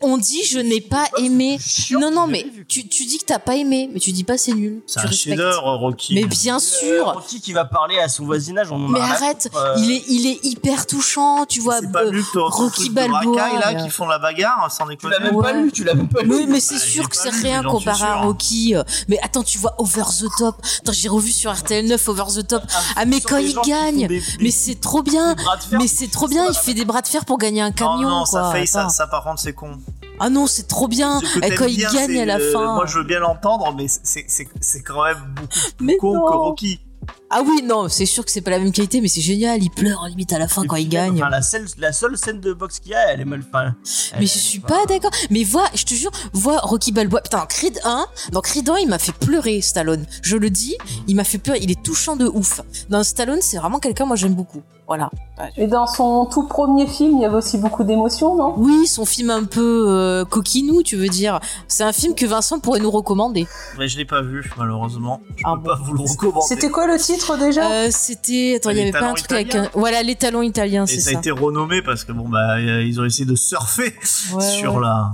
On 0.00 0.18
dit 0.18 0.42
je 0.44 0.58
n'ai 0.58 0.80
pas 0.80 1.04
c'est 1.16 1.24
aimé. 1.24 1.58
Non, 1.92 2.10
non, 2.10 2.26
mais 2.26 2.46
tu, 2.68 2.86
tu 2.88 3.04
dis 3.06 3.18
que 3.18 3.24
t'as 3.24 3.38
pas 3.38 3.56
aimé, 3.56 3.88
mais 3.92 4.00
tu 4.00 4.12
dis 4.12 4.24
pas 4.24 4.38
c'est 4.38 4.52
nul. 4.52 4.82
C'est 4.86 5.00
tu 5.00 5.06
un 5.06 5.10
chef-d'œuvre, 5.10 5.74
Rocky. 5.76 6.14
Mais 6.14 6.24
bien 6.24 6.56
Euh, 6.56 6.60
sûr. 6.60 7.06
Rocky 7.12 7.40
qui 7.40 7.52
va 7.52 7.64
parler 7.64 7.98
à 7.98 8.08
son 8.08 8.24
voisinage, 8.24 8.70
on 8.70 8.76
en 8.76 8.88
Mais 8.88 9.00
arrête, 9.00 9.50
euh, 9.54 9.74
il 9.78 9.90
est, 9.90 10.02
il 10.08 10.26
est 10.26 10.44
hyper 10.44 10.86
touchant, 10.86 11.44
tu 11.46 11.60
vois. 11.60 11.78
C'est 11.80 11.90
pas 11.92 12.04
euh, 12.04 12.22
ton 12.32 12.46
Rocky 12.46 12.90
Balboa, 12.90 13.58
là, 13.58 13.72
là. 13.72 13.82
qui 13.84 13.90
font 13.90 14.06
la 14.06 14.18
bagarre, 14.18 14.70
sans 14.70 14.84
Tu 14.84 14.90
déconner. 14.90 15.14
l'as 15.14 15.20
même 15.20 15.36
Ouais. 15.36 15.42
pas 15.42 15.52
lu, 15.52 15.72
tu 15.72 15.84
l'as 15.84 15.94
même 15.94 16.08
pas 16.08 16.22
lu. 16.22 16.34
Oui, 16.34 16.46
mais 16.48 16.60
c'est 16.60 16.74
Bah, 16.74 16.80
sûr 16.80 17.02
j'ai 17.04 17.08
que 17.08 17.16
c'est 17.16 17.30
lu, 17.30 17.40
rien 17.42 17.62
mais 17.62 17.68
comparé 17.70 18.02
à 18.04 18.14
sûr. 18.14 18.22
Rocky. 18.22 18.74
euh. 18.76 18.82
Mais 19.08 19.18
attends, 19.22 19.42
tu 19.42 19.58
vois 19.58 19.74
Over 19.78 20.02
the 20.18 20.26
Top. 20.38 20.56
Attends, 20.80 20.92
j'ai 20.92 21.08
revu 21.08 21.30
sur 21.32 21.52
RTL 21.52 21.86
9 21.86 22.08
Over 22.08 22.24
the 22.36 22.46
Top. 22.46 22.62
Ah, 22.96 23.04
mais 23.04 23.20
Sur 23.20 23.30
quand 23.30 23.36
il 23.38 23.54
gagne, 23.66 24.08
mais 24.40 24.50
c'est 24.50 24.80
trop 24.80 25.02
bien. 25.02 25.34
Mais 25.72 25.86
c'est 25.88 26.10
trop 26.10 26.28
bien, 26.28 26.46
il 26.48 26.54
fait 26.54 26.74
des 26.74 26.84
bras 26.84 27.02
de 27.02 27.06
fer 27.08 27.24
pour 27.24 27.38
gagner 27.38 27.60
un 27.62 27.72
camion, 27.72 28.08
non, 28.08 28.24
quoi. 28.24 28.52
Ça 28.66 29.06
par 29.06 29.24
contre, 29.24 29.40
c'est 29.40 29.52
con. 29.52 29.72
Ah 30.20 30.30
non, 30.30 30.46
c'est 30.46 30.68
trop 30.68 30.86
bien. 30.88 31.20
Et 31.36 31.40
t'aimes 31.40 31.54
quand 31.58 31.66
il 31.66 31.78
gagne 31.78 32.18
à 32.20 32.24
la 32.24 32.38
le- 32.38 32.52
fin. 32.52 32.74
Moi, 32.76 32.86
je 32.86 32.98
veux 32.98 33.04
bien 33.04 33.18
l'entendre, 33.18 33.74
mais 33.76 33.86
c'est- 33.88 34.82
quand 34.82 35.02
même 35.04 35.18
beaucoup 35.34 35.48
plus 35.76 35.86
Mais 35.86 35.96
con 35.96 36.14
non. 36.14 36.26
que 36.26 36.32
Rocky. 36.32 36.80
Ah 37.28 37.42
oui, 37.44 37.62
non, 37.64 37.88
c'est 37.88 38.06
sûr 38.06 38.24
que 38.24 38.30
c'est 38.30 38.40
pas 38.40 38.52
la 38.52 38.58
même 38.60 38.70
qualité, 38.72 39.00
mais 39.02 39.08
c'est 39.08 39.20
génial. 39.20 39.62
Il 39.62 39.68
pleure 39.70 40.06
limite 40.08 40.32
à 40.32 40.38
la 40.38 40.46
fin 40.48 40.62
Et 40.62 40.66
quand 40.66 40.76
puis 40.76 40.84
il 40.84 40.88
gagne. 40.88 41.16
Enfin, 41.16 41.28
la, 41.28 41.42
seule, 41.42 41.66
la 41.78 41.92
seule 41.92 42.16
scène 42.16 42.40
de 42.40 42.52
boxe 42.52 42.78
qu'il 42.78 42.92
y 42.92 42.94
a, 42.94 43.12
elle 43.12 43.20
est 43.20 43.24
mal. 43.26 43.42
Enfin, 43.46 43.74
elle- 44.12 44.20
Mais 44.20 44.26
je 44.26 44.38
suis 44.38 44.60
pas 44.60 44.86
d'accord. 44.86 45.10
Mais 45.30 45.42
vois, 45.44 45.66
je 45.74 45.84
te 45.84 45.92
jure, 45.94 46.12
vois 46.32 46.58
Rocky 46.60 46.92
Balboa. 46.92 47.20
Putain, 47.20 47.44
Creed 47.46 47.78
1, 47.84 48.06
dans 48.32 48.40
Creed 48.40 48.68
1, 48.70 48.76
il 48.78 48.88
m'a 48.88 48.98
fait 49.00 49.12
pleurer, 49.12 49.60
Stallone. 49.60 50.06
Je 50.22 50.36
le 50.36 50.48
dis, 50.48 50.76
il 51.08 51.16
m'a 51.16 51.24
fait 51.24 51.38
pleurer. 51.38 51.58
Il 51.60 51.70
est 51.72 51.82
touchant 51.82 52.14
de 52.16 52.26
ouf. 52.26 52.60
Dans 52.88 53.02
Stallone, 53.02 53.40
c'est 53.42 53.58
vraiment 53.58 53.80
quelqu'un, 53.80 54.06
moi, 54.06 54.16
j'aime 54.16 54.34
beaucoup. 54.34 54.62
Voilà. 54.86 55.10
Et 55.56 55.66
dans 55.66 55.86
son 55.86 56.26
tout 56.26 56.46
premier 56.46 56.86
film, 56.86 57.16
il 57.16 57.22
y 57.22 57.24
avait 57.24 57.36
aussi 57.36 57.56
beaucoup 57.58 57.84
d'émotions, 57.84 58.36
non? 58.36 58.54
Oui, 58.58 58.86
son 58.86 59.04
film 59.06 59.30
un 59.30 59.44
peu 59.44 59.86
euh, 59.88 60.24
coquinou, 60.26 60.82
tu 60.82 60.96
veux 60.96 61.08
dire. 61.08 61.40
C'est 61.68 61.84
un 61.84 61.92
film 61.92 62.14
que 62.14 62.26
Vincent 62.26 62.60
pourrait 62.60 62.80
nous 62.80 62.90
recommander. 62.90 63.46
Mais 63.78 63.88
je 63.88 63.96
l'ai 63.96 64.04
pas 64.04 64.20
vu, 64.20 64.48
malheureusement. 64.58 65.20
Je 65.36 65.42
Ah 65.46 65.54
peux 65.54 65.60
bon. 65.62 65.68
pas 65.70 65.80
vous 65.82 65.94
le 65.94 66.00
recommander. 66.02 66.46
C'était 66.46 66.68
quoi 66.70 66.86
le 66.86 66.98
titre 66.98 67.38
déjà? 67.38 67.70
Euh, 67.70 67.88
c'était, 67.90 68.56
attends, 68.56 68.70
il 68.70 68.76
y 68.78 68.82
avait 68.82 68.92
pas 68.92 69.08
un 69.08 69.14
truc 69.14 69.32
avec 69.32 69.54
un... 69.54 69.68
Voilà, 69.72 70.02
les 70.02 70.16
talons 70.16 70.42
italiens, 70.42 70.84
c'est 70.86 71.00
ça, 71.00 71.10
ça. 71.12 71.16
a 71.16 71.20
été 71.20 71.30
renommé 71.30 71.80
parce 71.82 72.04
que 72.04 72.12
bon 72.12 72.28
bah 72.28 72.56
euh, 72.58 72.84
ils 72.84 73.00
ont 73.00 73.04
essayé 73.04 73.24
de 73.24 73.34
surfer 73.36 73.94
Ouais, 74.34 74.40
sur 74.42 74.74
ouais. 74.74 74.82
la. 74.82 75.12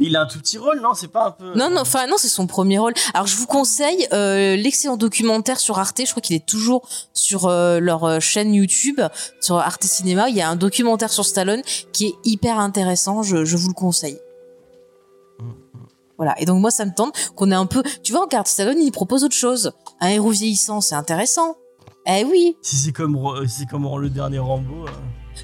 Il 0.00 0.16
a 0.16 0.22
un 0.22 0.26
tout 0.26 0.38
petit 0.38 0.58
rôle, 0.58 0.80
non? 0.80 0.94
C'est 0.94 1.08
pas 1.08 1.26
un 1.28 1.30
peu. 1.32 1.54
Non, 1.54 1.70
non, 1.70 1.80
enfin 1.82 2.06
non, 2.06 2.16
c'est 2.18 2.28
son 2.28 2.46
premier 2.46 2.78
rôle. 2.78 2.94
Alors 3.14 3.26
je 3.26 3.36
vous 3.36 3.46
conseille 3.46 4.06
euh, 4.12 4.56
l'excellent 4.56 4.96
documentaire 4.96 5.60
sur 5.60 5.78
Arte. 5.78 6.00
Je 6.04 6.10
crois 6.10 6.20
qu'il 6.22 6.36
est 6.36 6.46
toujours 6.46 6.88
sur 7.12 7.46
euh, 7.46 7.78
leur 7.80 8.04
euh, 8.04 8.20
chaîne 8.20 8.52
YouTube, 8.54 9.00
sur 9.40 9.56
Arte 9.58 9.84
Cinéma. 9.84 10.28
Il 10.28 10.36
y 10.36 10.40
a 10.42 10.48
un 10.48 10.56
documentaire 10.56 11.10
sur 11.10 11.24
Stallone 11.24 11.62
qui 11.92 12.06
est 12.06 12.14
hyper 12.24 12.58
intéressant. 12.58 13.22
Je, 13.22 13.44
je 13.44 13.56
vous 13.56 13.68
le 13.68 13.74
conseille. 13.74 14.18
Voilà. 16.16 16.34
Et 16.38 16.44
donc 16.44 16.60
moi, 16.60 16.70
ça 16.70 16.84
me 16.84 16.92
tente 16.94 17.14
qu'on 17.34 17.50
ait 17.50 17.54
un 17.54 17.66
peu. 17.66 17.82
Tu 18.02 18.12
vois, 18.12 18.22
regarde, 18.22 18.46
Stallone, 18.46 18.78
il 18.80 18.90
propose 18.92 19.24
autre 19.24 19.34
chose. 19.36 19.72
Un 20.00 20.08
héros 20.08 20.30
vieillissant, 20.30 20.80
c'est 20.80 20.94
intéressant. 20.94 21.56
Eh 22.06 22.24
oui, 22.24 22.56
Si 22.62 22.76
c'est 22.76 22.92
comme, 22.92 23.18
si 23.46 23.66
comme 23.66 23.86
le 24.00 24.08
dernier 24.10 24.38
Rambo. 24.38 24.86
euh. 24.86 24.90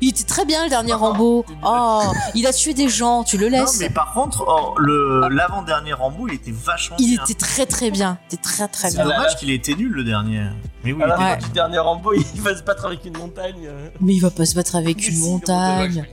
Il 0.01 0.09
était 0.11 0.25
très 0.25 0.45
bien 0.45 0.65
le 0.65 0.71
dernier 0.71 0.93
Rambo. 0.93 1.45
Oh, 1.65 2.03
il 2.35 2.47
a 2.47 2.53
tué 2.53 2.75
des 2.75 2.89
gens. 2.89 3.25
Tu 3.25 3.39
le 3.39 3.49
Non 3.49 3.61
laisses. 3.61 3.79
mais 3.81 3.91
par 3.91 4.13
contre 4.13 4.45
oh, 4.47 4.75
le 4.79 5.29
l'avant-dernier 5.29 5.93
Rambo 5.93 6.29
il 6.29 6.35
était 6.35 6.53
vachement 6.53 6.97
Il 6.99 7.15
bien. 7.15 7.25
était 7.25 7.35
très 7.35 7.67
très 7.67 7.91
bien. 7.91 8.19
Il 8.31 8.35
était 8.35 8.43
très 8.43 8.69
très 8.69 8.91
C'est 8.91 8.97
bien. 8.97 9.05
dommage 9.05 9.37
qu'il 9.37 9.51
ait 9.51 9.55
été 9.55 9.75
nul 9.75 9.93
le 9.93 10.05
dernier. 10.05 10.45
Mais 10.85 10.93
oui. 10.93 11.03
Fin 11.07 11.17
Ouais. 11.19 11.37
du 11.39 11.49
dernier 11.51 11.79
Rambo, 11.79 12.13
il 12.13 12.41
va 12.43 12.57
se 12.57 12.63
battre 12.63 12.87
avec 12.87 13.05
une 13.05 13.17
montagne. 13.19 13.67
euh. 13.67 13.89
Mais 14.01 14.15
il 14.15 14.21
va 14.21 14.31
pas 14.31 14.45
se 14.47 14.55
battre 14.55 14.77
avec 14.77 14.97
Mais 14.99 15.03
une 15.05 15.15
si, 15.15 15.29
montagne. 15.29 16.07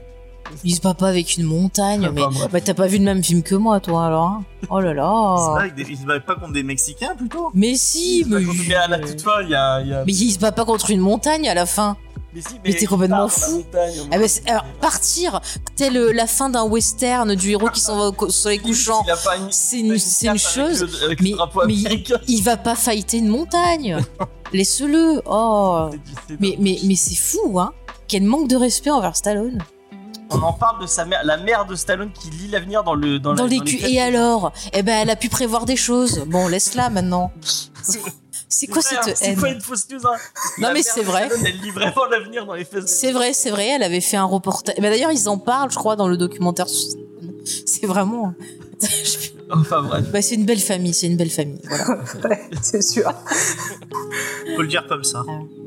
Il 0.62 0.74
se 0.74 0.80
bat 0.82 0.92
pas 0.92 1.08
avec 1.08 1.36
une 1.38 1.44
montagne, 1.44 2.10
mais 2.12 2.22
Enfin, 2.22 2.38
bref. 2.38 2.52
bah, 2.52 2.60
t'as 2.60 2.74
pas 2.74 2.86
vu 2.86 2.98
le 2.98 3.04
même 3.04 3.24
film 3.24 3.42
que 3.42 3.54
moi, 3.54 3.80
toi, 3.80 4.06
alors. 4.06 4.24
hein 4.26 4.44
oh 4.68 4.78
là 4.80 4.92
là. 4.92 5.68
des- 5.74 5.86
il 5.88 5.96
se 5.96 6.04
bat 6.04 6.20
pas 6.20 6.34
contre 6.34 6.52
des 6.52 6.62
Mexicains 6.62 7.14
plutôt? 7.16 7.50
Mais 7.54 7.74
si, 7.76 8.24
mais, 8.28 8.40
Mais 8.68 8.74
à 8.74 8.88
la 8.88 8.98
toute 8.98 9.22
fin, 9.22 9.40
il 9.42 9.48
y 9.48 9.54
a. 9.54 9.80
il 9.80 9.88
y 9.88 9.94
a- 9.94 10.04
mais 10.04 10.12
il 10.12 10.30
se 10.32 10.38
bat 10.38 10.52
pas 10.52 10.64
contre 10.66 10.90
une 10.90 11.00
montagne 11.00 11.48
à 11.48 11.54
la 11.54 11.64
fin. 11.66 11.96
Mais 12.34 12.40
si, 12.40 12.48
mais 12.64 12.74
t'es 12.74 12.86
complètement 12.86 13.28
fou. 13.28 13.58
montagne, 13.58 13.94
Ah 14.10 14.18
bah, 14.18 14.24
alors, 14.48 14.64
partir, 14.80 15.40
tel 15.76 15.96
euh, 15.96 16.12
la 16.12 16.26
fin 16.26 16.50
d'un 16.50 16.64
western 16.64 17.34
du 17.36 17.50
héros 17.52 17.68
qui 17.68 17.80
s'en 17.80 17.96
va 17.96 18.10
au 18.18 18.28
soleil 18.30 18.58
couchant, 18.60 19.04
une- 19.36 19.52
c'est 19.52 19.78
une, 19.80 19.92
une 19.94 20.00
cape 20.22 20.38
chose. 20.38 20.82
Avec 21.04 21.20
le, 21.20 21.40
avec 21.40 21.56
mais- 21.66 21.74
mais-. 21.88 22.04
Il 22.26 22.42
va 22.42 22.56
pas 22.56 22.74
fighter 22.74 23.18
une 23.18 23.28
montagne. 23.28 23.98
Laisse-le. 24.52 25.22
Oh. 25.26 25.90
C'est- 26.28 26.40
Mais, 26.40 26.56
mais, 26.58 26.78
mais 26.84 26.96
c'est 26.96 27.14
fou, 27.14 27.58
hein. 27.60 27.72
Quel 28.08 28.24
manque 28.24 28.48
de 28.48 28.56
respect 28.56 28.90
envers 28.90 29.14
Stallone. 29.16 29.62
On 30.30 30.40
en 30.42 30.52
parle 30.52 30.80
de 30.82 30.86
sa 30.86 31.04
mère, 31.04 31.20
la 31.24 31.36
mère 31.36 31.66
de 31.66 31.74
Stallone 31.76 32.10
qui 32.12 32.30
lit 32.30 32.48
l'avenir 32.48 32.82
dans 32.82 32.94
le 32.94 33.18
dans, 33.20 33.34
Dans 33.34 33.44
la- 33.44 33.48
les 33.50 33.58
dans. 33.58 33.64
Et 33.88 34.00
alors? 34.00 34.52
Eh 34.72 34.82
ben, 34.82 35.02
elle 35.02 35.10
a 35.10 35.16
pu 35.16 35.28
prévoir 35.28 35.64
des 35.66 35.76
choses. 35.76 36.24
Bon, 36.26 36.48
laisse-la 36.48 36.90
maintenant. 36.90 37.30
C'est 38.48 38.66
quoi 38.66 38.82
vrai, 38.82 38.96
hein, 38.96 39.00
cette 39.04 39.16
C'est 39.16 39.24
haine 39.26 39.40
pas 39.40 39.48
une 39.50 39.60
fausse 39.60 39.88
news. 39.90 40.06
Hein. 40.06 40.16
Non, 40.58 40.70
mais 40.72 40.82
c'est 40.82 41.02
vrai. 41.02 41.28
Elle 41.44 41.60
lit 41.60 41.70
vraiment 41.70 42.04
l'avenir 42.10 42.46
dans 42.46 42.54
les 42.54 42.64
faits. 42.64 42.88
C'est 42.88 43.12
vrai, 43.12 43.32
c'est 43.32 43.50
vrai, 43.50 43.68
elle 43.68 43.82
avait 43.82 44.00
fait 44.00 44.16
un 44.16 44.24
reportage. 44.24 44.76
Bah, 44.76 44.90
D'ailleurs, 44.90 45.12
ils 45.12 45.28
en 45.28 45.38
parlent, 45.38 45.70
je 45.70 45.76
crois, 45.76 45.96
dans 45.96 46.08
le 46.08 46.16
documentaire. 46.16 46.66
C'est 47.66 47.86
vraiment. 47.86 48.34
Enfin 49.50 49.82
bref. 49.82 50.06
Bah, 50.12 50.22
c'est 50.22 50.34
une 50.36 50.44
belle 50.46 50.58
famille, 50.60 50.94
c'est 50.94 51.06
une 51.06 51.16
belle 51.16 51.30
famille. 51.30 51.60
Voilà. 51.64 51.84
Ouais, 52.24 52.40
c'est 52.62 52.82
sûr. 52.82 53.10
On 54.52 54.56
peut 54.56 54.62
le 54.62 54.68
dire 54.68 54.86
comme 54.88 55.04
ça. 55.04 55.22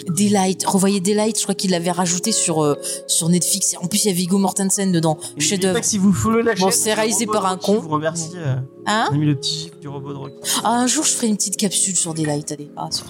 Daylight, 0.09 0.65
revoyez 0.65 0.99
Daylight, 0.99 1.37
je 1.37 1.43
crois 1.43 1.53
qu'il 1.55 1.71
l'avait 1.71 1.91
rajouté 1.91 2.31
sur, 2.31 2.63
euh, 2.63 2.75
sur 3.07 3.29
Netflix. 3.29 3.75
En 3.81 3.87
plus, 3.87 4.05
il 4.05 4.07
y 4.07 4.11
a 4.11 4.13
Viggo 4.13 4.37
Mortensen 4.37 4.91
dedans. 4.91 5.15
Pas 5.15 5.79
que 5.81 5.85
si 5.85 5.97
vous 5.97 6.13
followez 6.13 6.43
la 6.43 6.55
Bon, 6.55 6.69
chaîne, 6.69 6.79
c'est 6.79 6.93
réalisé 6.93 7.25
par 7.27 7.45
un 7.45 7.57
con. 7.57 7.79
vous 7.79 7.89
remercie. 7.89 8.31
euh, 8.35 8.55
Hein 8.85 9.07
on 9.11 9.15
a 9.15 9.17
mis 9.17 9.25
le 9.25 9.35
petit 9.35 9.59
gif 9.59 9.79
du 9.79 9.87
robot 9.89 10.13
de 10.13 10.17
Rocky. 10.17 10.35
Ah, 10.63 10.79
un 10.79 10.87
jour, 10.87 11.03
je 11.03 11.11
ferai 11.11 11.27
une 11.27 11.35
petite 11.35 11.57
capsule 11.57 11.95
sur 11.95 12.13
Daylight. 12.13 12.51
Allez, 12.53 12.69
ah, 12.77 12.87
sûr. 12.91 13.05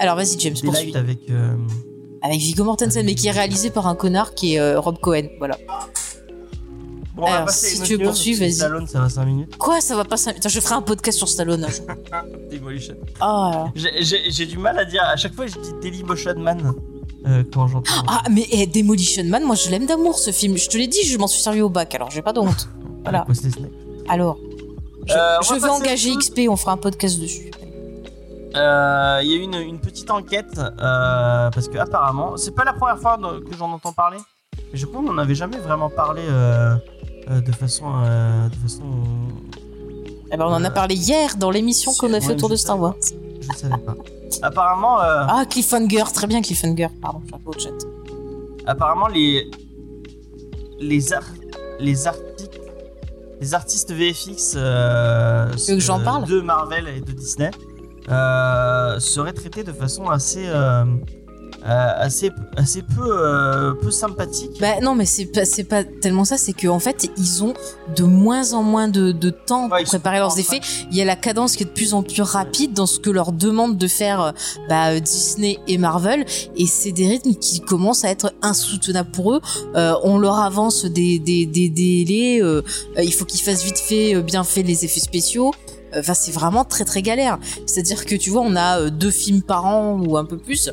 Alors, 0.00 0.16
vas-y, 0.16 0.38
James, 0.40 0.54
poursuis. 0.62 0.94
avec. 0.96 1.18
euh, 1.30 1.54
Avec 2.22 2.40
Viggo 2.40 2.64
Mortensen, 2.64 3.04
mais 3.06 3.14
qui 3.14 3.28
est 3.28 3.32
réalisé 3.32 3.70
par 3.70 3.86
un 3.86 3.94
connard 3.94 4.34
qui 4.34 4.54
est 4.54 4.60
euh, 4.60 4.80
Rob 4.80 4.98
Cohen. 5.00 5.28
Voilà. 5.38 5.56
Bon, 7.18 7.24
on 7.24 7.26
va 7.30 7.32
Alors, 7.34 7.46
passer 7.46 7.66
à 7.66 7.70
si 7.70 7.82
tu 7.82 7.96
veux 7.96 8.04
poursuivre, 8.04 8.40
vas-y. 8.40 8.52
Stallone, 8.52 8.86
ça 8.86 9.00
va 9.00 9.08
5 9.08 9.24
minutes? 9.24 9.56
Quoi, 9.58 9.80
ça 9.80 9.96
va 9.96 10.04
pas 10.04 10.16
ça 10.16 10.30
Attends, 10.30 10.48
je 10.48 10.60
ferai 10.60 10.74
un 10.76 10.82
podcast 10.82 11.18
sur 11.18 11.28
Stallone 11.28 11.66
jour. 11.68 11.86
Demolition. 12.52 12.94
Ah, 13.20 13.66
J'ai- 13.74 14.46
du 14.46 14.56
mal 14.56 14.78
à 14.78 14.84
dire. 14.84 15.02
À 15.02 15.16
chaque 15.16 15.34
fois, 15.34 15.46
je 15.48 15.54
dis 15.58 15.72
Dailymotion 15.82 16.34
Man 16.38 16.72
euh, 17.26 17.42
quand 17.52 17.66
j'entends. 17.66 17.90
Ah, 18.06 18.22
mais 18.30 18.46
eh, 18.52 18.66
Demolition 18.68 19.24
Man, 19.24 19.42
moi 19.44 19.56
je 19.56 19.68
l'aime 19.68 19.86
d'amour 19.86 20.18
ce 20.18 20.30
film. 20.30 20.56
Je 20.56 20.68
te 20.68 20.76
l'ai 20.78 20.86
dit, 20.86 21.02
je 21.04 21.18
m'en 21.18 21.26
suis 21.26 21.42
servi 21.42 21.60
au 21.60 21.68
bac, 21.68 21.92
alors 21.94 22.10
j'ai 22.10 22.22
pas 22.22 22.32
de 22.32 22.38
honte. 22.40 22.68
Voilà. 23.02 23.24
Alors, 24.08 24.38
je, 25.06 25.14
Euh, 25.14 25.38
je 25.42 25.54
vais 25.54 25.68
engager. 25.68 26.14
XP, 26.14 26.40
on 26.48 26.56
fera 26.56 26.72
un 26.72 26.76
podcast 26.76 27.18
dessus. 27.18 27.50
Euh, 28.56 29.20
Il 29.22 29.30
y 29.30 29.34
a 29.34 29.36
eu 29.36 29.40
une, 29.42 29.54
une 29.54 29.78
petite 29.80 30.10
enquête 30.10 30.58
euh, 30.58 31.50
parce 31.50 31.68
que 31.68 31.78
apparemment, 31.78 32.36
c'est 32.36 32.54
pas 32.54 32.64
la 32.64 32.72
première 32.74 32.98
fois 32.98 33.18
que 33.18 33.56
j'en 33.56 33.70
entends 33.72 33.92
parler, 33.92 34.18
mais 34.72 34.78
je 34.78 34.86
crois 34.86 35.00
qu'on 35.00 35.12
n'en 35.12 35.18
avait 35.18 35.34
jamais 35.34 35.58
vraiment 35.58 35.90
parlé 35.90 36.22
euh, 37.30 37.40
de 37.40 37.52
façon, 37.52 37.84
euh, 38.04 38.48
de 38.48 38.54
façon. 38.56 38.82
Eh 40.32 40.36
ben, 40.36 40.44
on 40.46 40.52
en 40.52 40.64
a 40.64 40.68
Euh, 40.68 40.70
parlé 40.70 40.94
hier 40.94 41.36
dans 41.36 41.50
l'émission 41.50 41.92
qu'on 41.94 42.12
a 42.14 42.20
fait 42.20 42.32
autour 42.32 42.48
je 42.48 42.54
de 42.54 42.56
Star. 42.58 42.78
Wars. 42.78 42.94
Je 43.40 43.48
ne 43.48 43.54
savais 43.54 43.78
pas. 43.82 43.94
Apparemment, 44.42 45.00
euh, 45.00 45.24
Ah, 45.28 45.44
Cliffhanger, 45.48 46.04
très 46.12 46.26
bien 46.26 46.42
Cliffhanger, 46.42 46.88
pardon, 47.00 47.22
chapeau 47.30 47.52
de 47.54 47.60
chat. 47.60 47.70
apparemment 48.66 49.08
les 49.08 49.50
les 50.80 51.12
ar- 51.12 51.22
les 51.80 52.06
artistes 52.06 52.60
les 53.40 53.54
artistes 53.54 53.90
VFX 53.92 54.54
euh, 54.56 55.50
que 55.66 55.78
j'en 55.78 56.00
parle 56.00 56.24
de 56.26 56.40
Marvel 56.40 56.86
et 56.88 57.00
de 57.00 57.12
Disney 57.12 57.50
euh, 58.10 58.98
seraient 59.00 59.32
traités 59.32 59.64
de 59.64 59.72
façon 59.72 60.08
assez 60.10 60.44
euh, 61.66 61.92
assez 61.96 62.30
assez 62.56 62.82
peu 62.82 63.02
euh, 63.04 63.72
peu 63.74 63.90
sympathique. 63.90 64.52
Bah 64.60 64.80
non, 64.80 64.94
mais 64.94 65.06
c'est 65.06 65.26
pas, 65.26 65.44
c'est 65.44 65.64
pas 65.64 65.84
tellement 65.84 66.24
ça, 66.24 66.38
c'est 66.38 66.52
qu'en 66.52 66.78
fait, 66.78 67.10
ils 67.16 67.44
ont 67.44 67.54
de 67.96 68.04
moins 68.04 68.52
en 68.52 68.62
moins 68.62 68.88
de, 68.88 69.12
de 69.12 69.30
temps 69.30 69.68
Ouais, 69.68 69.82
pour 69.82 69.88
préparer 69.88 70.18
leurs 70.18 70.38
effets. 70.38 70.60
Il 70.90 70.96
y 70.96 71.02
a 71.02 71.04
la 71.04 71.16
cadence 71.16 71.56
qui 71.56 71.64
est 71.64 71.66
de 71.66 71.70
plus 71.70 71.94
en 71.94 72.02
plus 72.02 72.22
rapide 72.22 72.72
dans 72.74 72.86
ce 72.86 72.98
que 73.00 73.10
leur 73.10 73.32
demande 73.32 73.76
de 73.76 73.88
faire 73.88 74.20
euh, 74.20 74.32
bah, 74.68 74.90
euh, 74.90 75.00
Disney 75.00 75.58
et 75.66 75.78
Marvel, 75.78 76.24
et 76.56 76.66
c'est 76.66 76.92
des 76.92 77.08
rythmes 77.08 77.34
qui 77.34 77.60
commencent 77.60 78.04
à 78.04 78.10
être 78.10 78.32
insoutenables 78.42 79.10
pour 79.10 79.34
eux. 79.34 79.40
Euh, 79.74 79.94
on 80.04 80.18
leur 80.18 80.38
avance 80.38 80.84
des, 80.84 81.18
des, 81.18 81.44
des 81.46 81.68
délais, 81.68 82.42
euh, 82.42 82.62
il 83.02 83.12
faut 83.12 83.24
qu'ils 83.24 83.40
fassent 83.40 83.64
vite 83.64 83.78
fait, 83.78 84.20
bien 84.22 84.44
fait 84.44 84.62
les 84.62 84.84
effets 84.84 85.00
spéciaux. 85.00 85.52
Enfin, 85.96 86.12
c'est 86.14 86.32
vraiment 86.32 86.64
très 86.64 86.84
très 86.84 87.00
galère. 87.00 87.38
C'est-à-dire 87.66 88.04
que 88.04 88.14
tu 88.14 88.28
vois, 88.30 88.42
on 88.42 88.56
a 88.56 88.90
deux 88.90 89.10
films 89.10 89.40
par 89.42 89.64
an 89.64 89.98
ou 89.98 90.18
un 90.18 90.26
peu 90.26 90.36
plus 90.36 90.70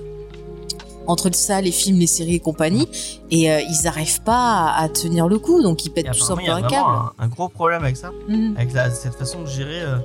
entre 1.07 1.33
ça, 1.33 1.61
les 1.61 1.71
films, 1.71 1.99
les 1.99 2.07
séries 2.07 2.35
et 2.35 2.39
compagnie, 2.39 2.87
et 3.31 3.51
euh, 3.51 3.61
ils 3.61 3.87
arrivent 3.87 4.21
pas 4.21 4.71
à, 4.75 4.83
à 4.83 4.89
tenir 4.89 5.27
le 5.27 5.39
coup, 5.39 5.61
donc 5.61 5.85
ils 5.85 5.89
pètent 5.91 6.11
tout 6.11 6.23
apparemment, 6.23 6.41
il 6.41 6.45
y 6.45 6.49
a 6.49 6.53
simplement 6.55 6.67
un 6.67 6.69
câble. 6.69 6.89
vraiment 6.89 7.11
un, 7.19 7.23
un 7.25 7.27
gros 7.27 7.49
problème 7.49 7.83
avec 7.83 7.97
ça, 7.97 8.11
Mhm. 8.27 8.55
avec 8.57 8.73
la- 8.73 8.91
cette 8.91 9.15
façon 9.15 9.41
de 9.41 9.47
gérer 9.47 9.81
euh, 9.81 9.97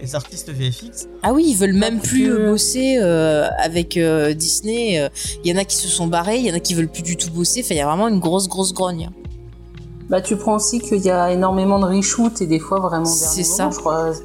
les 0.00 0.14
artistes 0.14 0.48
VFX. 0.50 1.08
Ah 1.22 1.32
oui, 1.34 1.44
ils 1.48 1.54
veulent 1.56 1.74
même 1.74 2.00
plus 2.00 2.24
que- 2.28 2.30
euh, 2.32 2.50
bosser 2.50 2.96
euh, 3.00 3.48
avec 3.58 3.96
euh, 3.98 4.32
Disney. 4.32 4.98
euh. 4.98 5.08
Il 5.44 5.50
y 5.50 5.54
en 5.54 5.58
a 5.60 5.64
qui 5.64 5.76
se 5.76 5.88
sont 5.88 6.06
barrés, 6.06 6.38
il 6.38 6.46
y 6.46 6.50
en 6.50 6.54
a 6.54 6.60
qui 6.60 6.72
veulent 6.74 6.88
plus 6.90 7.02
du 7.02 7.16
tout 7.18 7.30
bosser. 7.30 7.60
Enfin, 7.62 7.74
il 7.74 7.78
y 7.78 7.80
a 7.82 7.86
vraiment 7.86 8.08
une 8.08 8.18
grosse, 8.18 8.48
grosse 8.48 8.72
grogne. 8.72 9.10
Bah, 10.10 10.20
tu 10.20 10.36
prends 10.36 10.56
aussi 10.56 10.80
qu'il 10.80 10.98
y 11.02 11.10
a 11.10 11.30
énormément 11.30 11.78
de 11.78 11.86
reshoots 11.86 12.42
et 12.42 12.46
des 12.48 12.58
fois 12.58 12.80
vraiment 12.80 13.04
C'est 13.04 13.44
ça. 13.44 13.70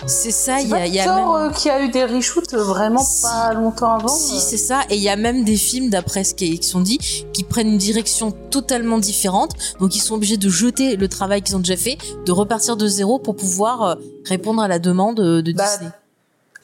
C'est 0.08 0.32
ça, 0.32 0.60
il 0.60 0.70
y 0.70 0.74
a, 0.74 0.88
y 0.88 1.00
a 1.00 1.16
même... 1.16 1.28
euh, 1.30 1.50
qui 1.52 1.70
a 1.70 1.80
eu 1.84 1.90
des 1.90 2.04
reshoots 2.06 2.56
vraiment 2.56 3.04
Si. 3.04 3.22
pas 3.22 3.54
longtemps 3.54 3.94
avant. 3.94 4.08
Si, 4.08 4.34
euh. 4.34 4.40
c'est 4.40 4.58
ça. 4.58 4.82
Et 4.90 4.96
il 4.96 5.04
y 5.04 5.10
a 5.10 5.16
même 5.16 5.44
des 5.44 5.58
films, 5.58 5.92
d'après 5.92 6.24
ce 6.24 6.34
qui 6.34 6.62
sont 6.64 6.82
dit, 6.82 6.98
qui 7.34 7.44
prennent 7.44 7.68
une 7.68 7.78
direction 7.78 8.32
totalement 8.50 8.98
différente. 8.98 9.52
Donc, 9.80 9.96
ils 9.96 10.00
sont 10.02 10.16
obligés 10.16 10.38
de 10.38 10.50
jeter 10.50 10.96
le 10.96 11.08
travail 11.08 11.44
qu'ils 11.44 11.56
ont 11.56 11.60
déjà 11.60 11.78
fait, 11.78 12.00
de 12.26 12.32
repartir 12.32 12.78
de 12.78 12.88
zéro 12.88 13.20
pour 13.20 13.36
pouvoir 13.36 13.84
euh, 13.84 13.96
répondre 14.26 14.64
à 14.64 14.68
la 14.68 14.80
demande 14.80 15.20
euh, 15.20 15.44
de 15.44 15.52
Bah, 15.52 15.66
Disney. 15.70 15.92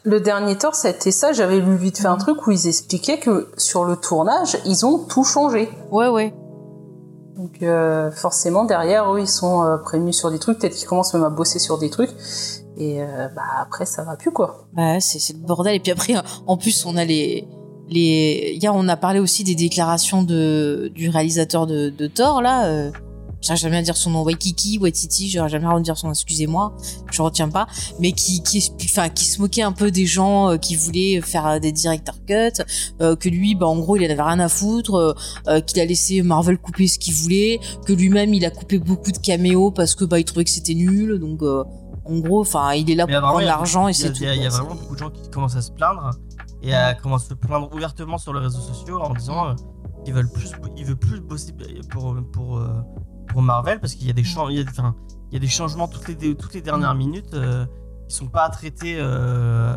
Le 0.03 0.19
dernier 0.19 0.57
ça 0.73 0.87
a 0.87 0.91
été 0.91 1.11
ça. 1.11 1.31
J'avais 1.31 1.59
lu 1.59 1.75
vite 1.75 1.99
fait 1.99 2.07
un 2.07 2.17
truc 2.17 2.47
où 2.47 2.51
ils 2.51 2.67
expliquaient 2.67 3.19
que 3.19 3.49
sur 3.55 3.85
le 3.85 3.95
tournage, 3.95 4.57
ils 4.65 4.83
ont 4.83 4.97
tout 4.97 5.23
changé. 5.23 5.69
Ouais, 5.91 6.07
ouais. 6.07 6.33
Donc 7.41 7.63
euh, 7.63 8.11
forcément 8.11 8.65
derrière, 8.65 9.11
eux, 9.11 9.19
ils 9.19 9.27
sont 9.27 9.63
euh, 9.63 9.77
prévenus 9.77 10.15
sur 10.15 10.29
des 10.29 10.37
trucs. 10.37 10.59
Peut-être 10.59 10.75
qu'ils 10.75 10.87
commencent 10.87 11.13
même 11.15 11.23
à 11.23 11.31
bosser 11.31 11.57
sur 11.57 11.79
des 11.79 11.89
trucs. 11.89 12.11
Et 12.77 13.01
euh, 13.01 13.27
bah 13.35 13.41
après, 13.59 13.87
ça 13.87 14.03
va 14.03 14.15
plus 14.15 14.31
quoi. 14.31 14.67
Bah, 14.73 14.99
c'est 14.99 15.17
c'est 15.17 15.33
le 15.33 15.39
bordel. 15.39 15.75
Et 15.75 15.79
puis 15.79 15.91
après, 15.91 16.13
en 16.45 16.57
plus, 16.57 16.85
on 16.85 16.95
a 16.97 17.03
les 17.03 17.47
les. 17.89 18.59
On 18.71 18.87
a 18.87 18.95
parlé 18.95 19.19
aussi 19.19 19.43
des 19.43 19.55
déclarations 19.55 20.21
du 20.21 21.09
réalisateur 21.09 21.65
de, 21.65 21.89
de 21.89 22.07
Thor 22.07 22.43
là. 22.43 22.91
J'arrive 23.41 23.61
jamais 23.61 23.77
à 23.77 23.81
dire 23.81 23.97
son 23.97 24.11
nom, 24.11 24.21
Waikiki, 24.23 24.77
Waititi, 24.79 25.29
j'aurais 25.29 25.49
jamais 25.49 25.65
à 25.67 25.79
dire 25.79 25.97
son 25.97 26.07
nom, 26.07 26.13
excusez-moi, 26.13 26.75
je 27.11 27.21
retiens 27.21 27.49
pas, 27.49 27.67
mais 27.99 28.11
qui, 28.11 28.43
qui, 28.43 28.71
enfin, 28.85 29.09
qui 29.09 29.25
se 29.25 29.41
moquait 29.41 29.63
un 29.63 29.71
peu 29.71 29.89
des 29.91 30.05
gens 30.05 30.51
euh, 30.51 30.57
qui 30.57 30.75
voulaient 30.75 31.21
faire 31.21 31.47
euh, 31.47 31.59
des 31.59 31.71
director 31.71 32.15
cuts, 32.25 32.61
euh, 33.01 33.15
que 33.15 33.29
lui, 33.29 33.55
bah, 33.55 33.65
en 33.67 33.77
gros, 33.79 33.95
il 33.97 34.01
en 34.05 34.11
avait 34.11 34.21
rien 34.21 34.39
à 34.39 34.47
foutre, 34.49 35.15
euh, 35.47 35.59
qu'il 35.61 35.79
a 35.79 35.85
laissé 35.85 36.21
Marvel 36.21 36.57
couper 36.59 36.87
ce 36.87 36.99
qu'il 36.99 37.13
voulait, 37.15 37.59
que 37.85 37.93
lui-même, 37.93 38.33
il 38.33 38.45
a 38.45 38.51
coupé 38.51 38.77
beaucoup 38.77 39.11
de 39.11 39.17
caméos 39.17 39.71
parce 39.71 39.95
que, 39.95 40.05
bah, 40.05 40.19
il 40.19 40.25
trouvait 40.25 40.43
que 40.43 40.51
c'était 40.51 40.75
nul, 40.75 41.17
donc, 41.19 41.41
euh, 41.41 41.63
en 42.05 42.19
gros, 42.19 42.41
enfin, 42.41 42.73
il 42.73 42.89
est 42.91 42.95
là 42.95 43.05
Mais 43.07 43.13
pour 43.13 43.21
prendre 43.21 43.41
il 43.41 43.45
l'argent 43.45 43.87
et 43.87 43.91
beaucoup- 43.93 43.99
il 43.99 44.03
y 44.03 44.05
a- 44.05 44.07
c'est 44.07 44.13
tout. 44.13 44.23
Il 44.23 44.25
y 44.25 44.29
a, 44.29 44.35
il 44.35 44.41
y 44.43 44.45
a 44.45 44.49
quoi. 44.49 44.59
vraiment 44.59 44.75
beaucoup 44.75 44.93
de 44.95 44.99
gens 44.99 45.09
qui 45.09 45.29
commencent 45.29 45.55
à 45.55 45.61
se 45.61 45.71
plaindre 45.71 46.11
et 46.63 46.73
à 46.73 46.93
commencer 46.95 47.25
à 47.25 47.29
se 47.29 47.33
plaindre 47.35 47.69
ouvertement 47.73 48.17
sur 48.17 48.33
les 48.33 48.39
réseaux 48.39 48.59
sociaux 48.61 48.99
en 49.01 49.13
disant 49.13 49.55
qu'ils 50.05 50.13
veulent 50.13 50.31
plus, 50.31 50.51
ils 50.77 50.85
veulent 50.85 50.97
plus 50.97 51.19
bosser 51.21 51.53
pour 51.91 52.15
pour 52.31 52.59
pour 53.31 53.41
Marvel 53.41 53.79
parce 53.79 53.95
qu'il 53.95 54.07
y 54.07 54.09
a 54.09 54.13
des 54.13 54.23
changements, 54.23 54.49
il 54.49 54.57
y 54.57 54.61
a, 54.61 54.65
enfin, 54.69 54.95
il 55.31 55.33
y 55.33 55.37
a 55.37 55.39
des 55.39 55.47
changements 55.47 55.87
toutes 55.87 56.07
les 56.07 56.35
toutes 56.35 56.53
les 56.53 56.61
dernières 56.61 56.95
minutes 56.95 57.33
euh, 57.33 57.65
qui 58.07 58.15
sont 58.15 58.27
pas 58.27 58.49
traités 58.49 58.97
euh, 58.99 59.73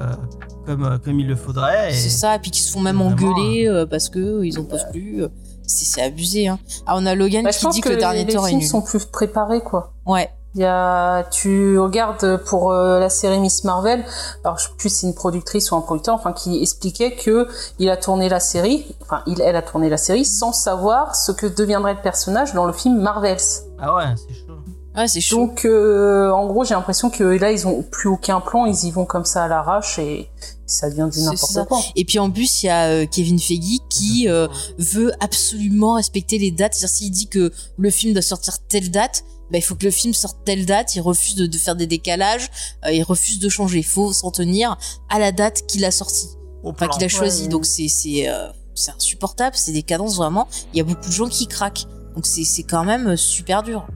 comme 0.67 0.99
comme 1.05 1.21
il 1.21 1.27
le 1.29 1.37
faudrait. 1.37 1.93
C'est 1.93 2.09
ça, 2.11 2.35
et 2.35 2.38
puis 2.38 2.51
qui 2.51 2.61
se 2.62 2.73
font 2.73 2.81
même 2.81 3.01
engueuler 3.01 3.67
euh, 3.69 3.87
parce 3.87 4.09
que 4.09 4.19
euh, 4.40 4.47
ils 4.47 4.59
en 4.59 4.64
peuvent 4.64 4.90
plus. 4.90 5.23
euh, 5.23 5.29
C'est 5.67 5.85
c'est 5.87 6.03
abusé. 6.03 6.49
Hein. 6.49 6.59
Ah, 6.87 6.95
on 6.97 7.07
a 7.07 7.14
Logan 7.14 7.45
Bah, 7.45 7.51
qui 7.51 7.67
dit 7.69 7.81
que, 7.81 7.88
que, 7.88 7.95
le 7.95 7.99
dernier 8.01 8.21
les, 8.21 8.25
les 8.27 8.33
Thor 8.35 8.47
est 8.47 8.51
films 8.51 8.61
nul. 8.61 8.69
sont 8.69 8.83
plus 8.83 9.05
préparés 9.07 9.61
quoi. 9.62 9.95
Ouais. 10.07 10.29
Il 10.55 10.61
y 10.61 10.64
a, 10.64 11.25
tu 11.25 11.79
regardes 11.81 12.37
pour 12.45 12.71
euh, 12.71 13.01
la 13.01 13.11
série 13.11 13.40
Miss 13.40 13.64
Marvel, 13.64 14.05
alors 14.45 14.57
je 14.57 14.64
sais 14.64 14.75
plus 14.79 14.88
si 14.88 14.95
c'est 15.01 15.07
une 15.09 15.14
productrice 15.14 15.73
ou 15.73 15.77
un 15.77 15.81
producteur, 15.81 16.14
enfin 16.14 16.33
qui 16.33 16.62
expliquait 16.62 17.17
que 17.17 17.49
il 17.81 17.90
a 17.90 17.97
tourné 17.97 18.29
la 18.29 18.38
série, 18.38 18.95
enfin 19.03 19.23
il, 19.27 19.40
elle 19.40 19.57
a 19.57 19.62
tourné 19.62 19.88
la 19.88 19.97
série 19.97 20.25
sans 20.25 20.53
savoir 20.53 21.17
ce 21.17 21.33
que 21.33 21.47
deviendrait 21.47 21.95
le 21.95 22.03
personnage 22.03 22.55
dans 22.55 22.67
le 22.67 22.73
film 22.73 23.01
Marvels. 23.01 23.37
Ah 23.81 23.97
ouais, 23.97 24.05
c'est 24.17 24.35
chaud. 24.35 24.53
Ouais, 24.97 25.09
c'est 25.09 25.21
chaud. 25.21 25.38
Donc 25.38 25.64
euh, 25.64 26.31
en 26.31 26.47
gros 26.47 26.64
j'ai 26.64 26.75
l'impression 26.75 27.11
que 27.11 27.25
là 27.25 27.51
ils 27.51 27.67
ont 27.67 27.83
plus 27.83 28.09
aucun 28.09 28.40
plan, 28.40 28.64
ils 28.67 28.85
y 28.85 28.93
vont 28.93 29.07
comme 29.07 29.25
ça 29.25 29.43
à 29.43 29.49
l'arrache 29.49 29.99
et 29.99 30.31
ça 30.67 30.88
devient 30.88 31.09
du 31.12 31.21
n'importe 31.21 31.69
quoi. 31.69 31.81
Et 31.97 32.05
puis 32.05 32.19
en 32.19 32.31
plus, 32.31 32.62
il 32.62 32.67
y 32.67 32.69
a 32.71 32.87
euh, 32.87 33.07
Kevin 33.11 33.38
Feige 33.38 33.81
qui 33.90 34.29
euh, 34.29 34.49
veut 34.79 35.12
absolument 35.21 35.95
respecter 35.95 36.38
les 36.38 36.51
dates. 36.51 36.75
C'est-à-dire 36.75 36.97
s'il 36.97 37.11
dit 37.11 37.29
que 37.29 37.53
le 37.77 37.90
film 37.90 38.12
doit 38.12 38.23
sortir 38.23 38.55
telle 38.69 38.90
date, 38.90 39.25
bah, 39.50 39.59
il 39.59 39.62
faut 39.62 39.74
que 39.74 39.85
le 39.85 39.90
film 39.90 40.14
sorte 40.14 40.38
telle 40.44 40.66
date. 40.66 40.94
Il 40.96 41.00
refuse 41.00 41.35
de, 41.37 41.46
de 41.46 41.59
faire 41.59 41.76
des 41.76 41.87
décalages. 41.87 42.50
euh, 42.87 42.92
il 42.92 43.02
refuse 43.02 43.38
de 43.38 43.48
changer. 43.48 43.78
Il 43.78 43.85
faut 43.87 44.12
s'en 44.12 44.30
tenir 44.30 44.76
à 45.11 45.18
la 45.18 45.33
date 45.33 45.66
qu'il 45.66 45.85
a 45.85 45.90
sorti, 45.90 46.28
Au 46.62 46.70
enfin 46.70 46.88
qu'il 46.88 47.04
a 47.04 47.09
choisi. 47.09 47.42
Ouais. 47.44 47.48
Donc 47.48 47.66
c'est 47.66 47.88
c'est 47.88 48.28
euh, 48.28 48.48
c'est 48.74 48.90
insupportable. 48.92 49.57
C'est 49.57 49.72
des 49.72 49.83
cadences 49.83 50.16
vraiment. 50.16 50.48
Il 50.72 50.78
y 50.78 50.80
a 50.80 50.85
beaucoup 50.85 51.07
de 51.09 51.12
gens 51.12 51.28
qui 51.28 51.46
craquent. 51.46 51.87
Donc 52.14 52.26
c'est 52.26 52.44
c'est 52.44 52.62
quand 52.64 52.85
même 52.85 53.09
euh, 53.09 53.16
super 53.16 53.62
dur. 53.62 53.87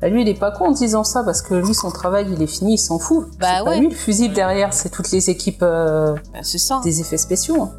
Bah, 0.00 0.08
lui 0.08 0.22
il 0.22 0.28
est 0.28 0.34
pas 0.38 0.50
con 0.50 0.68
en 0.68 0.70
disant 0.70 1.04
ça 1.04 1.22
parce 1.22 1.42
que 1.42 1.52
lui 1.54 1.74
son 1.74 1.90
travail 1.90 2.26
il 2.34 2.40
est 2.40 2.46
fini, 2.46 2.74
il 2.74 2.78
s'en 2.78 2.98
fout. 2.98 3.28
Bah 3.38 3.58
c'est 3.58 3.64
pas 3.64 3.70
ouais. 3.70 3.80
lui 3.80 3.88
le 3.90 3.94
fusible 3.94 4.34
derrière, 4.34 4.72
c'est 4.72 4.88
toutes 4.88 5.10
les 5.10 5.28
équipes 5.28 5.62
euh, 5.62 6.14
Bah, 6.32 6.38
c'est 6.42 6.56
ça. 6.58 6.80
des 6.82 7.00
effets 7.02 7.18
spéciaux. 7.18 7.62
hein. 7.64 7.72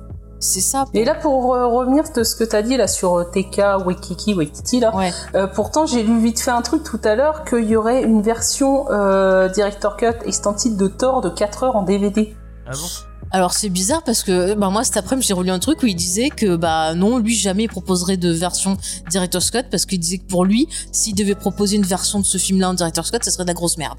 C'est 0.44 0.60
ça. 0.60 0.86
Et 0.96 1.06
là, 1.06 1.14
pour 1.16 1.54
euh, 1.54 1.68
revenir 1.68 2.04
de 2.16 2.24
ce 2.24 2.36
que 2.36 2.44
t'as 2.44 2.64
dit 2.64 2.76
là 2.76 2.88
sur 2.88 3.20
euh, 3.20 3.24
TK, 3.26 3.62
Waikiki, 3.86 4.34
Waititi, 4.34 4.80
là, 4.80 4.94
Ouais. 4.96 5.14
euh, 5.36 5.46
pourtant 5.48 5.86
j'ai 5.86 6.02
lu 6.04 6.20
vite 6.20 6.40
fait 6.40 6.50
un 6.52 6.64
truc 6.64 6.84
tout 6.84 7.00
à 7.04 7.16
l'heure 7.16 7.46
qu'il 7.46 7.66
y 7.70 7.76
aurait 7.76 8.02
une 8.02 8.22
version 8.24 8.90
euh, 8.92 9.48
Director 9.50 9.96
Cut 9.98 10.08
extended 10.26 10.76
de 10.78 10.88
Thor 10.88 11.22
de 11.22 11.30
4 11.30 11.64
heures 11.64 11.76
en 11.76 11.84
DVD. 11.84 12.36
Ah 12.68 12.72
bon? 12.74 12.88
Alors 13.34 13.54
c'est 13.54 13.70
bizarre 13.70 14.04
parce 14.04 14.24
que 14.24 14.56
bah 14.56 14.70
moi 14.70 14.84
cet 14.84 14.98
après-midi 14.98 15.26
j'ai 15.28 15.34
relu 15.34 15.52
un 15.52 15.60
truc 15.60 15.82
où 15.84 15.86
il 15.86 15.96
disait 15.96 16.30
que 16.30 16.58
bah 16.58 16.94
non 16.96 17.18
lui 17.18 17.34
jamais 17.34 17.64
il 17.64 17.70
proposerait 17.70 18.18
de 18.18 18.30
version 18.30 18.76
Director's 19.10 19.46
Scott 19.46 19.68
parce 19.72 19.86
qu'il 19.86 20.00
disait 20.02 20.18
que 20.18 20.26
pour 20.28 20.44
lui 20.44 20.68
s'il 20.92 21.16
devait 21.16 21.36
proposer 21.36 21.78
une 21.78 21.86
version 21.86 22.20
de 22.20 22.26
ce 22.26 22.38
film-là 22.38 22.72
en 22.72 22.74
Director's 22.74 23.08
Scott 23.08 23.24
ça 23.24 23.32
serait 23.32 23.44
de 23.46 23.48
la 23.50 23.54
grosse 23.54 23.78
merde. 23.78 23.98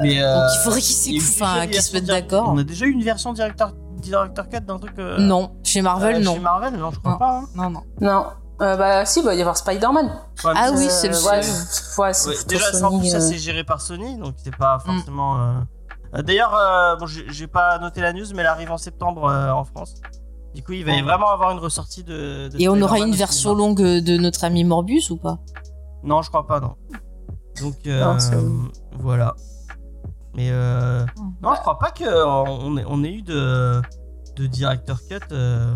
Mais 0.00 0.22
euh, 0.22 0.40
Donc 0.40 0.50
il 0.54 0.58
faudrait 0.64 0.80
qu'ils 0.80 0.96
il 1.06 1.12
y 1.12 1.16
a 1.16 1.18
eu 1.18 1.20
s'écoutent, 1.20 1.38
déjà 1.38 1.44
enfin 1.50 1.62
une 1.64 1.70
qu'ils 1.70 1.82
se 1.82 1.90
direct- 1.96 2.06
d'accord. 2.30 2.50
On 2.54 2.58
a 2.58 2.64
déjà 2.64 2.86
eu 2.86 2.90
une 2.92 3.02
version 3.04 3.32
directeur 3.34 3.72
directeur 4.00 4.48
cut 4.48 4.60
d'un 4.60 4.78
truc. 4.78 4.92
euh, 4.98 5.18
Non 5.18 5.56
chez 5.64 5.82
Marvel 5.82 6.16
euh, 6.16 6.20
non. 6.24 6.34
Chez 6.34 6.40
Marvel, 6.40 6.74
non, 6.76 6.90
je 6.90 6.98
crois 6.98 7.12
Non. 7.12 7.18
pas. 7.18 7.38
hein. 7.38 7.44
Non 7.56 7.70
non. 7.70 7.82
Non. 8.00 8.26
Euh, 8.60 8.76
bah 8.76 9.04
si, 9.06 9.22
bah 9.22 9.26
il 9.26 9.34
va 9.34 9.34
y 9.36 9.40
avoir 9.42 9.56
Spider-Man. 9.56 10.06
Ouais, 10.44 10.52
Ah 10.56 10.70
oui, 10.74 10.86
Euh, 10.86 10.88
c'est 10.88 11.08
le 11.08 11.14
ouais, 11.14 11.42
seul. 11.42 11.98
ouais, 11.98 12.12
c'est 12.12 12.28
Ouais, 12.28 12.34
plutôt 12.34 12.48
déjà, 12.48 12.64
en 12.70 12.90
Sony, 12.90 12.98
plus, 13.00 13.08
ça 13.10 13.20
c'est 13.20 13.38
géré 13.38 13.62
par 13.62 13.80
Sony, 13.80 14.16
donc 14.18 14.34
c'est 14.42 14.56
pas 14.56 14.78
forcément. 14.84 15.36
euh, 15.38 15.52
euh, 16.16 16.22
D'ailleurs, 16.22 16.54
euh, 16.56 16.96
bon, 16.96 17.06
j'ai 17.06 17.24
j'ai 17.28 17.46
pas 17.46 17.78
noté 17.78 18.00
la 18.00 18.12
news, 18.12 18.24
mais 18.34 18.40
elle 18.40 18.46
arrive 18.48 18.72
en 18.72 18.76
septembre 18.78 19.28
euh, 19.30 19.50
en 19.52 19.62
France. 19.64 19.94
Du 20.54 20.64
coup, 20.64 20.72
il 20.72 20.84
va 20.84 20.92
y 20.92 21.02
vraiment 21.02 21.30
avoir 21.30 21.52
une 21.52 21.58
ressortie 21.60 22.02
de. 22.02 22.48
de 22.48 22.60
Et 22.60 22.68
on 22.68 22.80
aura 22.82 22.98
une 22.98 23.14
version 23.14 23.50
cinéma. 23.50 23.58
longue 23.68 23.82
de 24.02 24.16
notre 24.16 24.42
ami 24.42 24.64
Morbius 24.64 25.10
ou 25.10 25.18
pas? 25.18 25.38
Non, 26.02 26.22
je 26.22 26.28
crois 26.30 26.46
pas, 26.46 26.58
non. 26.58 26.74
Donc 27.60 27.74
euh, 27.86 28.04
Non, 28.04 28.18
c'est- 28.18 28.34
voilà. 28.98 29.36
Mais 30.38 30.50
euh, 30.52 31.04
non, 31.42 31.52
je 31.56 31.60
crois 31.60 31.80
pas 31.80 31.90
que 31.90 32.04
euh, 32.04 32.24
on 32.24 32.76
ait, 32.76 32.84
on 32.86 33.02
ait 33.02 33.12
eu 33.12 33.22
de 33.22 33.82
de 34.36 34.46
director 34.46 34.98
cut. 35.08 35.16
Euh, 35.32 35.74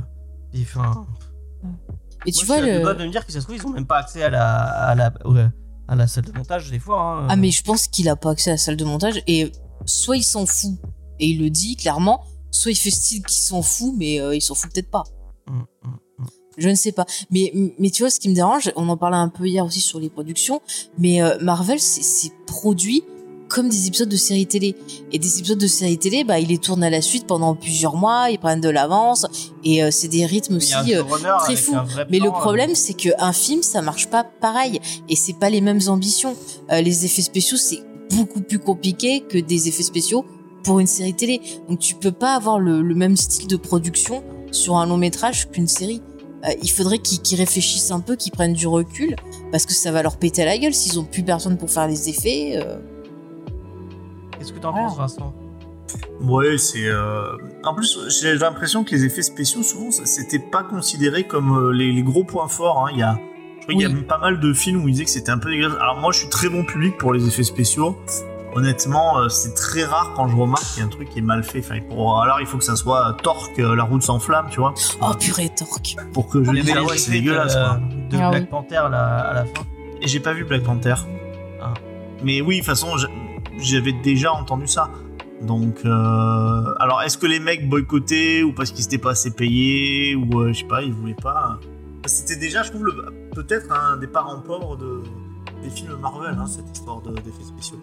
des- 0.52 0.62
enfin, 0.62 1.04
Et 2.26 2.30
tu 2.30 2.46
moi, 2.46 2.58
vois 2.58 2.64
je 2.64 2.70
suis 2.70 2.78
le 2.84 2.94
de 2.94 3.04
me 3.06 3.10
dire 3.10 3.26
que 3.26 3.32
ça 3.32 3.40
se 3.40 3.44
trouve 3.46 3.56
ils 3.56 3.66
ont 3.66 3.70
même 3.70 3.86
pas 3.86 3.98
accès 3.98 4.22
à 4.22 4.30
la 4.30 4.62
à 4.90 4.94
la 4.94 5.12
ouais, 5.24 5.48
à 5.88 5.96
la 5.96 6.06
salle 6.06 6.26
de 6.26 6.32
montage 6.32 6.70
des 6.70 6.78
fois. 6.78 7.00
hein. 7.00 7.26
Ah 7.28 7.34
mais 7.34 7.50
je 7.50 7.64
pense 7.64 7.88
qu'il 7.88 8.08
a 8.08 8.14
pas 8.14 8.30
accès 8.30 8.50
à 8.50 8.54
la 8.54 8.58
salle 8.58 8.76
de 8.76 8.84
montage 8.84 9.20
et 9.26 9.50
soit 9.84 10.16
il 10.16 10.22
s'en 10.22 10.46
fout 10.46 10.78
et 11.18 11.26
il 11.26 11.40
le 11.40 11.50
dit 11.50 11.74
clairement 11.74 12.22
soit 12.52 12.70
il 12.70 12.76
fait 12.76 12.90
style 12.92 13.22
qu'il 13.24 13.42
s'en 13.42 13.62
fout 13.62 13.92
mais 13.98 14.20
euh, 14.20 14.36
il 14.36 14.40
s'en 14.40 14.54
fout 14.54 14.70
peut-être 14.72 14.90
pas. 14.92 15.02
Mm, 15.50 15.58
mm. 15.88 15.96
Je 16.58 16.68
ne 16.68 16.74
sais 16.74 16.92
pas. 16.92 17.06
Mais, 17.30 17.50
mais 17.78 17.88
tu 17.90 18.02
vois, 18.02 18.10
ce 18.10 18.20
qui 18.20 18.28
me 18.28 18.34
dérange, 18.34 18.70
on 18.76 18.86
en 18.90 18.98
parlait 18.98 19.16
un 19.16 19.30
peu 19.30 19.46
hier 19.48 19.64
aussi 19.64 19.80
sur 19.80 19.98
les 19.98 20.10
productions, 20.10 20.60
mais 20.98 21.22
euh, 21.22 21.38
Marvel, 21.40 21.80
c'est 21.80 22.30
produit 22.46 23.02
comme 23.52 23.68
des 23.68 23.86
épisodes 23.86 24.08
de 24.08 24.16
séries 24.16 24.46
télé. 24.46 24.74
Et 25.12 25.18
des 25.18 25.38
épisodes 25.38 25.58
de 25.58 25.66
séries 25.66 25.98
télé, 25.98 26.24
bah, 26.24 26.38
ils 26.40 26.48
les 26.48 26.58
tournent 26.58 26.82
à 26.82 26.90
la 26.90 27.02
suite 27.02 27.26
pendant 27.26 27.54
plusieurs 27.54 27.96
mois, 27.96 28.30
ils 28.30 28.38
prennent 28.38 28.60
de 28.62 28.70
l'avance, 28.70 29.26
et 29.62 29.82
euh, 29.82 29.90
c'est 29.90 30.08
des 30.08 30.24
rythmes 30.24 30.56
aussi 30.56 30.94
euh, 30.94 31.02
très 31.40 31.56
fous. 31.56 31.76
Mais 32.10 32.18
le 32.18 32.28
euh, 32.28 32.32
problème, 32.32 32.74
c'est 32.74 32.94
qu'un 32.94 33.32
film, 33.32 33.62
ça 33.62 33.82
marche 33.82 34.08
pas 34.08 34.24
pareil. 34.24 34.80
Et 35.08 35.16
c'est 35.16 35.34
pas 35.38 35.50
les 35.50 35.60
mêmes 35.60 35.80
ambitions. 35.88 36.34
Euh, 36.70 36.80
les 36.80 37.04
effets 37.04 37.22
spéciaux, 37.22 37.58
c'est 37.58 37.80
beaucoup 38.10 38.40
plus 38.40 38.58
compliqué 38.58 39.22
que 39.28 39.38
des 39.38 39.68
effets 39.68 39.82
spéciaux 39.82 40.24
pour 40.64 40.80
une 40.80 40.86
série 40.86 41.14
télé. 41.14 41.40
Donc 41.68 41.78
tu 41.78 41.94
peux 41.94 42.12
pas 42.12 42.34
avoir 42.34 42.58
le, 42.58 42.82
le 42.82 42.94
même 42.94 43.16
style 43.16 43.48
de 43.48 43.56
production 43.56 44.22
sur 44.50 44.76
un 44.76 44.86
long 44.86 44.96
métrage 44.96 45.50
qu'une 45.50 45.68
série. 45.68 46.00
Euh, 46.44 46.50
il 46.62 46.70
faudrait 46.70 46.98
qu'ils 46.98 47.38
réfléchissent 47.38 47.90
un 47.90 48.00
peu, 48.00 48.16
qu'ils 48.16 48.32
prennent 48.32 48.52
du 48.52 48.66
recul, 48.66 49.16
parce 49.50 49.66
que 49.66 49.72
ça 49.72 49.92
va 49.92 50.02
leur 50.02 50.16
péter 50.16 50.44
la 50.44 50.58
gueule 50.58 50.74
s'ils 50.74 50.98
ont 50.98 51.04
plus 51.04 51.22
personne 51.22 51.56
pour 51.56 51.70
faire 51.70 51.86
les 51.86 52.08
effets. 52.08 52.54
euh. 52.56 52.78
Qu'est-ce 54.42 54.52
que 54.52 54.58
t'en 54.58 54.72
penses, 54.72 54.96
Vincent? 54.96 55.32
Ouais, 56.20 56.58
c'est. 56.58 56.86
euh, 56.86 57.36
En 57.64 57.74
plus, 57.74 57.98
j'ai 58.20 58.34
l'impression 58.36 58.82
que 58.84 58.90
les 58.90 59.04
effets 59.04 59.22
spéciaux, 59.22 59.62
souvent, 59.62 59.90
c'était 59.90 60.38
pas 60.38 60.62
considéré 60.64 61.24
comme 61.24 61.56
euh, 61.56 61.72
les, 61.72 61.92
les 61.92 62.02
gros 62.02 62.24
points 62.24 62.48
forts. 62.48 62.86
hein. 62.86 62.90
Il 62.92 62.98
y 62.98 63.02
a, 63.02 63.18
je 63.60 63.62
crois 63.66 63.74
qu'il 63.74 63.96
y 63.96 64.00
a 64.00 64.02
pas 64.04 64.18
mal 64.18 64.40
de 64.40 64.52
films 64.52 64.84
où 64.84 64.88
ils 64.88 64.92
disaient 64.92 65.04
que 65.04 65.10
c'était 65.10 65.30
un 65.30 65.38
peu 65.38 65.50
dégueulasse. 65.50 65.76
Alors 65.80 65.98
moi, 66.00 66.10
je 66.12 66.18
suis 66.18 66.28
très 66.28 66.48
bon 66.48 66.64
public 66.64 66.96
pour 66.98 67.12
les 67.12 67.26
effets 67.28 67.42
spéciaux. 67.44 67.96
Honnêtement, 68.54 69.18
euh, 69.18 69.28
c'est 69.28 69.54
très 69.54 69.84
rare 69.84 70.12
quand 70.14 70.28
je 70.28 70.36
remarque 70.36 70.64
qu'il 70.64 70.80
y 70.80 70.82
a 70.82 70.86
un 70.86 70.90
truc 70.90 71.08
qui 71.08 71.20
est 71.20 71.22
mal 71.22 71.42
fait. 71.42 71.60
Enfin, 71.60 71.78
pour- 71.88 72.20
alors, 72.20 72.40
il 72.40 72.46
faut 72.46 72.58
que 72.58 72.64
ça 72.64 72.76
soit 72.76 73.16
torque, 73.22 73.56
la 73.58 73.82
route 73.84 74.02
s'enflamme, 74.02 74.46
tu 74.50 74.60
vois, 74.60 74.74
Oh 75.00 75.12
purée, 75.18 75.48
torque. 75.56 75.96
pour 76.12 76.28
que 76.28 76.42
je 76.44 76.50
dise 76.50 76.70
ah 76.74 76.80
les 76.80 76.86
ouais, 76.86 76.98
c'est 76.98 77.12
dégueulasse. 77.12 77.54
de, 77.54 77.60
quoi. 77.62 77.80
de 78.10 78.16
Ah 78.18 78.30
Black 78.30 78.42
oui. 78.42 78.48
Panther 78.50 78.74
là, 78.90 79.06
à 79.18 79.34
la 79.34 79.44
fin. 79.46 79.62
Et 80.02 80.08
j'ai 80.08 80.20
pas 80.20 80.32
vu 80.34 80.44
Black 80.44 80.62
Panther. 80.64 80.94
Ah. 81.62 81.72
Mais 82.22 82.40
oui, 82.42 82.56
de 82.56 82.60
toute 82.60 82.66
façon, 82.66 82.88
j'avais 83.58 83.92
déjà 83.92 84.32
entendu 84.32 84.66
ça. 84.66 84.90
Donc, 85.40 85.80
euh, 85.84 86.74
alors, 86.78 87.02
est-ce 87.02 87.18
que 87.18 87.26
les 87.26 87.40
mecs 87.40 87.68
boycottaient 87.68 88.42
ou 88.44 88.52
parce 88.52 88.70
qu'ils 88.70 88.84
s'étaient 88.84 88.98
pas 88.98 89.10
assez 89.10 89.30
payés 89.32 90.14
ou 90.14 90.40
euh, 90.40 90.52
je 90.52 90.60
sais 90.60 90.66
pas, 90.68 90.82
ils 90.82 90.92
voulaient 90.92 91.14
pas. 91.20 91.58
C'était 92.06 92.36
déjà, 92.36 92.62
je 92.62 92.70
trouve, 92.70 92.92
peut-être 93.34 93.72
un 93.72 93.96
des 93.96 94.06
parents 94.06 94.40
pauvres 94.40 94.76
de, 94.76 95.02
des 95.62 95.70
films 95.70 95.96
Marvel, 96.00 96.36
hein, 96.38 96.46
cette 96.46 96.70
histoire 96.76 97.00
de- 97.02 97.14
d'effets 97.14 97.44
spéciaux. 97.44 97.78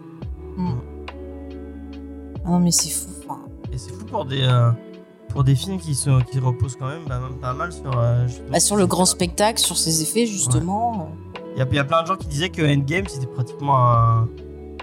Ah 2.45 2.49
non 2.49 2.59
mais 2.59 2.71
c'est 2.71 2.89
fou. 2.89 3.11
Et 3.71 3.77
c'est 3.77 3.91
fou 3.93 4.05
pour 4.05 4.25
des 4.25 4.41
euh, 4.41 4.71
pour 5.29 5.43
des 5.43 5.55
films 5.55 5.79
qui 5.79 5.93
sont 5.95 6.19
qui 6.21 6.39
reposent 6.39 6.75
quand 6.77 6.87
même, 6.87 7.03
bah, 7.07 7.19
même 7.19 7.37
pas 7.39 7.53
mal 7.53 7.71
sur 7.71 7.91
euh, 7.97 8.25
bah, 8.51 8.59
sur 8.59 8.75
le 8.75 8.87
grand 8.87 9.05
spectacle, 9.05 9.59
sur 9.59 9.77
ces 9.77 10.01
effets 10.01 10.25
justement. 10.25 11.11
Il 11.55 11.59
y, 11.59 11.61
a- 11.61 11.67
il 11.69 11.75
y 11.75 11.79
a 11.79 11.83
plein 11.83 12.01
de 12.03 12.07
gens 12.07 12.15
qui 12.15 12.27
disaient 12.27 12.49
que 12.49 12.61
Endgame 12.61 13.05
c'était 13.07 13.27
pratiquement 13.27 13.77
un 13.77 14.27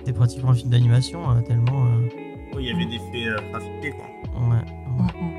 c'était 0.07 0.16
pratiquement 0.16 0.50
un 0.50 0.54
film 0.54 0.70
d'animation 0.70 1.18
euh, 1.30 1.40
tellement 1.40 1.86
euh, 1.86 2.09
Oui, 2.54 2.64
il 2.64 2.66
y 2.68 2.70
avait 2.70 2.86
des 2.86 2.98
faits 2.98 3.26
euh, 3.26 3.50
trafiqués, 3.50 3.90
quoi. 3.90 4.04
ouais, 4.40 4.54
ouais. 4.54 5.32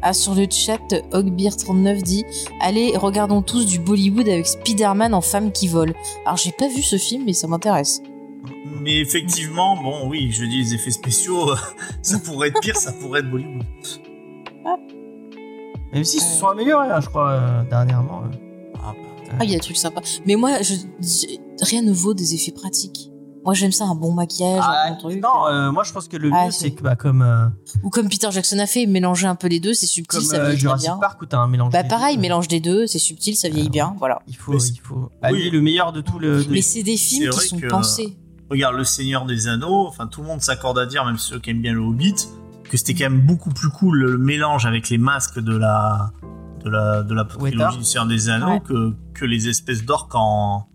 Ah, 0.00 0.14
sur 0.14 0.34
le 0.34 0.46
chat, 0.50 0.78
Hogbeer39 1.12 2.00
dit 2.02 2.24
Allez, 2.62 2.96
regardons 2.96 3.42
tous 3.42 3.66
du 3.66 3.78
Bollywood 3.78 4.26
avec 4.26 4.46
Spider-Man 4.46 5.12
en 5.12 5.20
femme 5.20 5.52
qui 5.52 5.68
vole. 5.68 5.92
Alors, 6.24 6.38
j'ai 6.38 6.52
pas 6.52 6.68
vu 6.68 6.80
ce 6.80 6.96
film, 6.96 7.24
mais 7.26 7.34
ça 7.34 7.46
m'intéresse. 7.46 8.00
Mais 8.80 8.98
effectivement, 9.00 9.76
bon, 9.82 10.08
oui, 10.08 10.30
je 10.32 10.46
dis 10.46 10.56
les 10.62 10.72
effets 10.74 10.90
spéciaux, 10.92 11.50
ça 12.02 12.18
pourrait 12.20 12.48
être 12.48 12.60
pire, 12.60 12.76
ça 12.76 12.92
pourrait 12.94 13.20
être 13.20 13.30
Bollywood. 13.30 13.64
Même 15.92 16.04
s'ils 16.04 16.20
se 16.22 16.38
sont 16.38 16.46
améliorés, 16.46 16.88
hein, 16.90 17.00
je 17.02 17.08
crois, 17.08 17.30
euh, 17.32 17.62
dernièrement. 17.68 18.22
euh. 18.22 18.36
Ah, 18.76 18.94
bah, 18.94 19.32
Ah, 19.40 19.44
il 19.44 19.50
y 19.50 19.54
a 19.54 19.56
des 19.56 19.62
trucs 19.62 19.76
sympas. 19.76 20.00
Mais 20.24 20.36
moi, 20.36 20.62
je, 20.62 20.74
je- 21.02 21.64
rien 21.66 21.82
ne 21.82 21.92
vaut 21.92 22.14
des 22.14 22.34
effets 22.34 22.52
pratiques. 22.52 23.09
Moi, 23.44 23.54
j'aime 23.54 23.72
ça, 23.72 23.84
un 23.86 23.94
bon 23.94 24.12
maquillage, 24.12 24.60
Ah, 24.62 24.84
un 24.88 24.90
bon 24.92 24.98
truc. 24.98 25.22
non, 25.22 25.46
euh, 25.48 25.72
moi 25.72 25.82
je 25.82 25.92
pense 25.92 26.08
que 26.08 26.16
le 26.18 26.30
Ah, 26.32 26.44
mieux 26.46 26.50
c'est- 26.50 26.72
que 26.72 26.82
bah, 26.82 26.94
comme, 26.94 27.22
euh, 27.22 27.46
Ou 27.82 27.88
comme 27.88 28.08
Peter 28.10 28.28
Jackson 28.30 28.58
a 28.58 28.66
fait, 28.66 28.84
mélanger 28.86 29.26
un 29.26 29.34
peu 29.34 29.48
les 29.48 29.60
deux, 29.60 29.72
c'est 29.72 29.86
subtil, 29.86 30.18
comme 30.20 30.26
ça 30.28 30.36
euh, 30.36 30.40
vieillit 30.40 30.56
très 30.56 30.60
Jurassic 30.60 30.88
bien. 30.90 30.98
Park 30.98 31.22
où 31.22 31.26
t'as 31.26 31.38
un 31.38 31.48
mélange. 31.48 31.72
Bah 31.72 31.82
pareil, 31.84 32.16
deux. 32.16 32.20
mélange 32.22 32.48
des 32.48 32.60
deux, 32.60 32.86
c'est 32.86 32.98
subtil, 32.98 33.34
ça 33.36 33.48
vieillit 33.48 33.68
Ah, 33.68 33.72
bien, 33.72 33.94
voilà. 33.98 34.18
Il 34.28 34.36
faut, 34.36 34.58
il 34.58 34.80
faut 34.80 35.10
allier 35.22 35.44
Oui. 35.44 35.50
le 35.50 35.60
meilleur 35.62 35.92
de 35.92 36.02
tout 36.02 36.18
le. 36.18 36.44
de- 36.44 36.50
Mais 36.50 36.60
c'est 36.60 36.82
des 36.82 36.98
films 36.98 37.32
c'est 37.32 37.40
qui 37.40 37.48
sont 37.48 37.58
que- 37.58 37.66
pensés. 37.68 38.16
Regarde, 38.50 38.76
Le 38.76 38.84
Seigneur 38.84 39.24
des 39.26 39.46
Anneaux, 39.48 39.86
enfin 39.86 40.06
tout 40.06 40.20
le 40.22 40.26
monde 40.26 40.42
s'accorde 40.42 40.78
à 40.78 40.84
dire, 40.84 41.04
même 41.06 41.18
ceux 41.18 41.38
qui 41.38 41.50
aiment 41.50 41.62
bien 41.62 41.72
le 41.72 41.80
Hobbit, 41.80 42.14
que 42.68 42.76
c'était 42.76 42.94
quand 42.94 43.08
même 43.10 43.20
beaucoup 43.20 43.50
plus 43.50 43.68
cool 43.70 43.98
le 43.98 44.18
mélange 44.18 44.66
avec 44.66 44.90
les 44.90 44.98
masques 44.98 45.38
de 45.38 45.56
la 45.56 46.10
de 46.64 46.68
la 46.68 47.02
de 47.02 47.14
la 47.14 47.24
trilogie 47.24 47.78
du 47.78 47.84
Seigneur 47.84 48.06
des 48.06 48.28
Anneaux 48.28 48.48
Ouais. 48.54 48.60
que, 48.60 48.94
que 49.14 49.24
les 49.24 49.48
espèces 49.48 49.84
d'orques 49.84 50.14
en, 50.14 50.66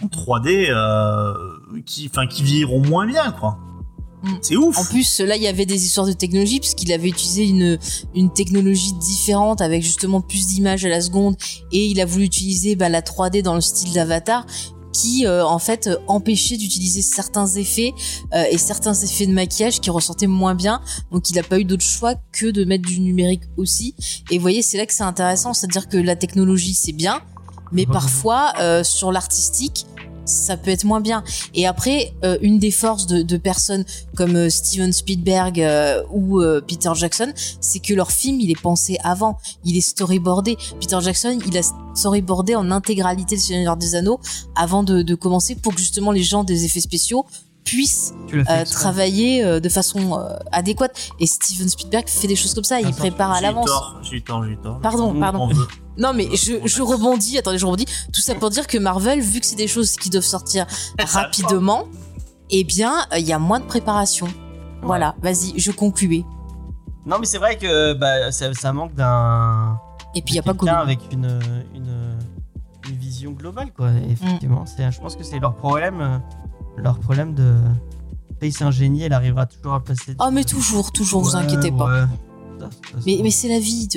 en 0.00 0.06
3D 0.06 0.68
euh, 0.70 1.34
qui 1.84 2.08
enfin 2.10 2.26
qui 2.26 2.42
vieilliront 2.42 2.80
moins 2.80 3.06
bien 3.06 3.32
quoi. 3.32 3.58
Mm. 4.22 4.34
C'est 4.40 4.56
ouf. 4.56 4.78
En 4.78 4.84
plus, 4.84 5.20
là, 5.20 5.36
il 5.36 5.42
y 5.42 5.46
avait 5.46 5.66
des 5.66 5.84
histoires 5.84 6.06
de 6.06 6.12
technologie, 6.12 6.60
puisqu'il 6.60 6.92
avait 6.92 7.08
utilisé 7.08 7.46
une, 7.46 7.78
une 8.14 8.32
technologie 8.32 8.92
différente 8.94 9.60
avec 9.60 9.82
justement 9.82 10.20
plus 10.20 10.46
d'images 10.46 10.84
à 10.84 10.88
la 10.88 11.00
seconde, 11.00 11.36
et 11.72 11.86
il 11.86 12.00
a 12.00 12.06
voulu 12.06 12.24
utiliser 12.24 12.76
bah, 12.76 12.88
la 12.88 13.02
3D 13.02 13.42
dans 13.42 13.54
le 13.54 13.60
style 13.60 13.92
d'Avatar, 13.92 14.46
qui 14.92 15.26
euh, 15.26 15.44
en 15.44 15.58
fait 15.58 15.88
euh, 15.88 15.96
empêchait 16.08 16.56
d'utiliser 16.56 17.02
certains 17.02 17.46
effets 17.46 17.92
euh, 18.34 18.44
et 18.50 18.56
certains 18.56 18.94
effets 18.94 19.26
de 19.26 19.32
maquillage 19.32 19.80
qui 19.80 19.90
ressortaient 19.90 20.26
moins 20.26 20.54
bien. 20.54 20.80
Donc 21.12 21.28
il 21.28 21.36
n'a 21.36 21.42
pas 21.42 21.58
eu 21.58 21.64
d'autre 21.64 21.84
choix 21.84 22.14
que 22.32 22.46
de 22.46 22.64
mettre 22.64 22.88
du 22.88 23.00
numérique 23.00 23.42
aussi. 23.58 23.94
Et 24.30 24.38
vous 24.38 24.42
voyez, 24.42 24.62
c'est 24.62 24.78
là 24.78 24.86
que 24.86 24.94
c'est 24.94 25.02
intéressant, 25.02 25.52
c'est-à-dire 25.52 25.88
que 25.88 25.98
la 25.98 26.16
technologie 26.16 26.72
c'est 26.72 26.92
bien, 26.92 27.20
mais 27.72 27.84
parfois 27.84 28.54
euh, 28.58 28.82
sur 28.84 29.12
l'artistique 29.12 29.86
ça 30.26 30.56
peut 30.56 30.70
être 30.70 30.84
moins 30.84 31.00
bien. 31.00 31.24
Et 31.54 31.66
après, 31.66 32.12
euh, 32.24 32.36
une 32.42 32.58
des 32.58 32.70
forces 32.70 33.06
de, 33.06 33.22
de 33.22 33.36
personnes 33.36 33.84
comme 34.16 34.36
euh, 34.36 34.50
Steven 34.50 34.92
Spielberg 34.92 35.60
euh, 35.60 36.02
ou 36.10 36.40
euh, 36.40 36.60
Peter 36.60 36.90
Jackson, 36.94 37.32
c'est 37.60 37.78
que 37.78 37.94
leur 37.94 38.10
film, 38.10 38.40
il 38.40 38.50
est 38.50 38.60
pensé 38.60 38.98
avant, 39.02 39.38
il 39.64 39.76
est 39.76 39.80
storyboardé. 39.80 40.56
Peter 40.80 40.98
Jackson, 41.00 41.38
il 41.46 41.56
a 41.56 41.62
storyboardé 41.94 42.54
en 42.54 42.70
intégralité 42.70 43.36
le 43.36 43.40
Seigneur 43.40 43.76
des 43.76 43.94
Anneaux 43.94 44.20
avant 44.54 44.82
de, 44.82 45.02
de 45.02 45.14
commencer 45.14 45.54
pour 45.54 45.74
que 45.74 45.80
justement 45.80 46.12
les 46.12 46.22
gens 46.22 46.44
des 46.44 46.64
effets 46.64 46.80
spéciaux 46.80 47.24
fait 47.68 48.12
euh, 48.50 48.64
travailler 48.64 49.44
euh, 49.44 49.60
de 49.60 49.68
façon 49.68 50.18
euh, 50.18 50.36
adéquate. 50.52 50.96
Et 51.20 51.26
Steven 51.26 51.68
Spielberg 51.68 52.08
fait 52.08 52.26
des 52.28 52.36
choses 52.36 52.54
comme 52.54 52.64
ça, 52.64 52.80
il 52.80 52.86
Attends, 52.88 52.96
prépare 52.96 53.32
à 53.32 53.40
l'avance. 53.40 53.68
j'ai 54.02 54.16
eu 54.16 54.22
tort, 54.22 54.44
j'ai 54.44 54.50
eu 54.52 54.56
tort. 54.58 54.80
Pardon, 54.80 55.12
On- 55.16 55.20
pardon. 55.20 55.48
Non 55.98 56.12
mais 56.12 56.28
je, 56.36 56.52
je 56.62 56.82
rebondis, 56.82 57.38
attendez, 57.38 57.56
je 57.56 57.64
rebondis. 57.64 57.86
Tout 58.12 58.20
ça 58.20 58.34
pour 58.34 58.50
dire 58.50 58.66
que 58.66 58.76
Marvel, 58.76 59.18
vu 59.22 59.40
que 59.40 59.46
c'est 59.46 59.56
des 59.56 59.66
choses 59.66 59.92
qui 59.96 60.10
doivent 60.10 60.24
sortir 60.24 60.66
rapidement, 60.98 61.84
eh 62.50 62.64
bien, 62.64 63.06
il 63.16 63.24
y 63.26 63.32
a 63.32 63.38
moins 63.38 63.60
de 63.60 63.64
préparation. 63.64 64.28
Voilà, 64.82 65.14
vas-y, 65.22 65.58
je 65.58 65.70
concluais. 65.72 66.22
Non, 67.06 67.16
mais 67.18 67.24
c'est 67.24 67.38
vrai 67.38 67.56
que 67.56 67.94
bah, 67.94 68.30
ça, 68.30 68.52
ça 68.52 68.74
manque 68.74 68.94
d'un. 68.94 69.78
Et 70.14 70.20
puis 70.20 70.34
il 70.34 70.36
y 70.36 70.38
a 70.38 70.42
pas 70.42 70.52
que 70.52 70.66
avec 70.66 70.98
une, 71.12 71.38
une, 71.74 72.18
une 72.90 72.96
vision 72.98 73.30
globale, 73.32 73.72
quoi. 73.72 73.88
Et 73.92 74.12
effectivement, 74.12 74.64
Mm. 74.78 74.90
je 74.92 75.00
pense 75.00 75.16
que 75.16 75.24
c'est 75.24 75.38
leur 75.38 75.54
problème. 75.54 76.20
Leur 76.76 76.98
problème 76.98 77.34
de. 77.34 77.54
Face 78.40 78.60
un 78.60 78.70
génie, 78.70 79.02
elle 79.02 79.14
arrivera 79.14 79.46
toujours 79.46 79.72
à 79.74 79.82
placer. 79.82 80.14
Oh 80.20 80.28
mais 80.30 80.44
toujours, 80.44 80.92
toujours, 80.92 81.22
vous 81.22 81.30
Ouais, 81.36 81.42
inquiétez 81.42 81.72
pas. 81.72 81.86
ouais. 81.86 82.06
Ça, 82.58 82.68
ça, 82.70 82.98
Mais, 83.06 83.30
c'est 83.30 83.48
la 83.48 83.58
vie. 83.58 83.88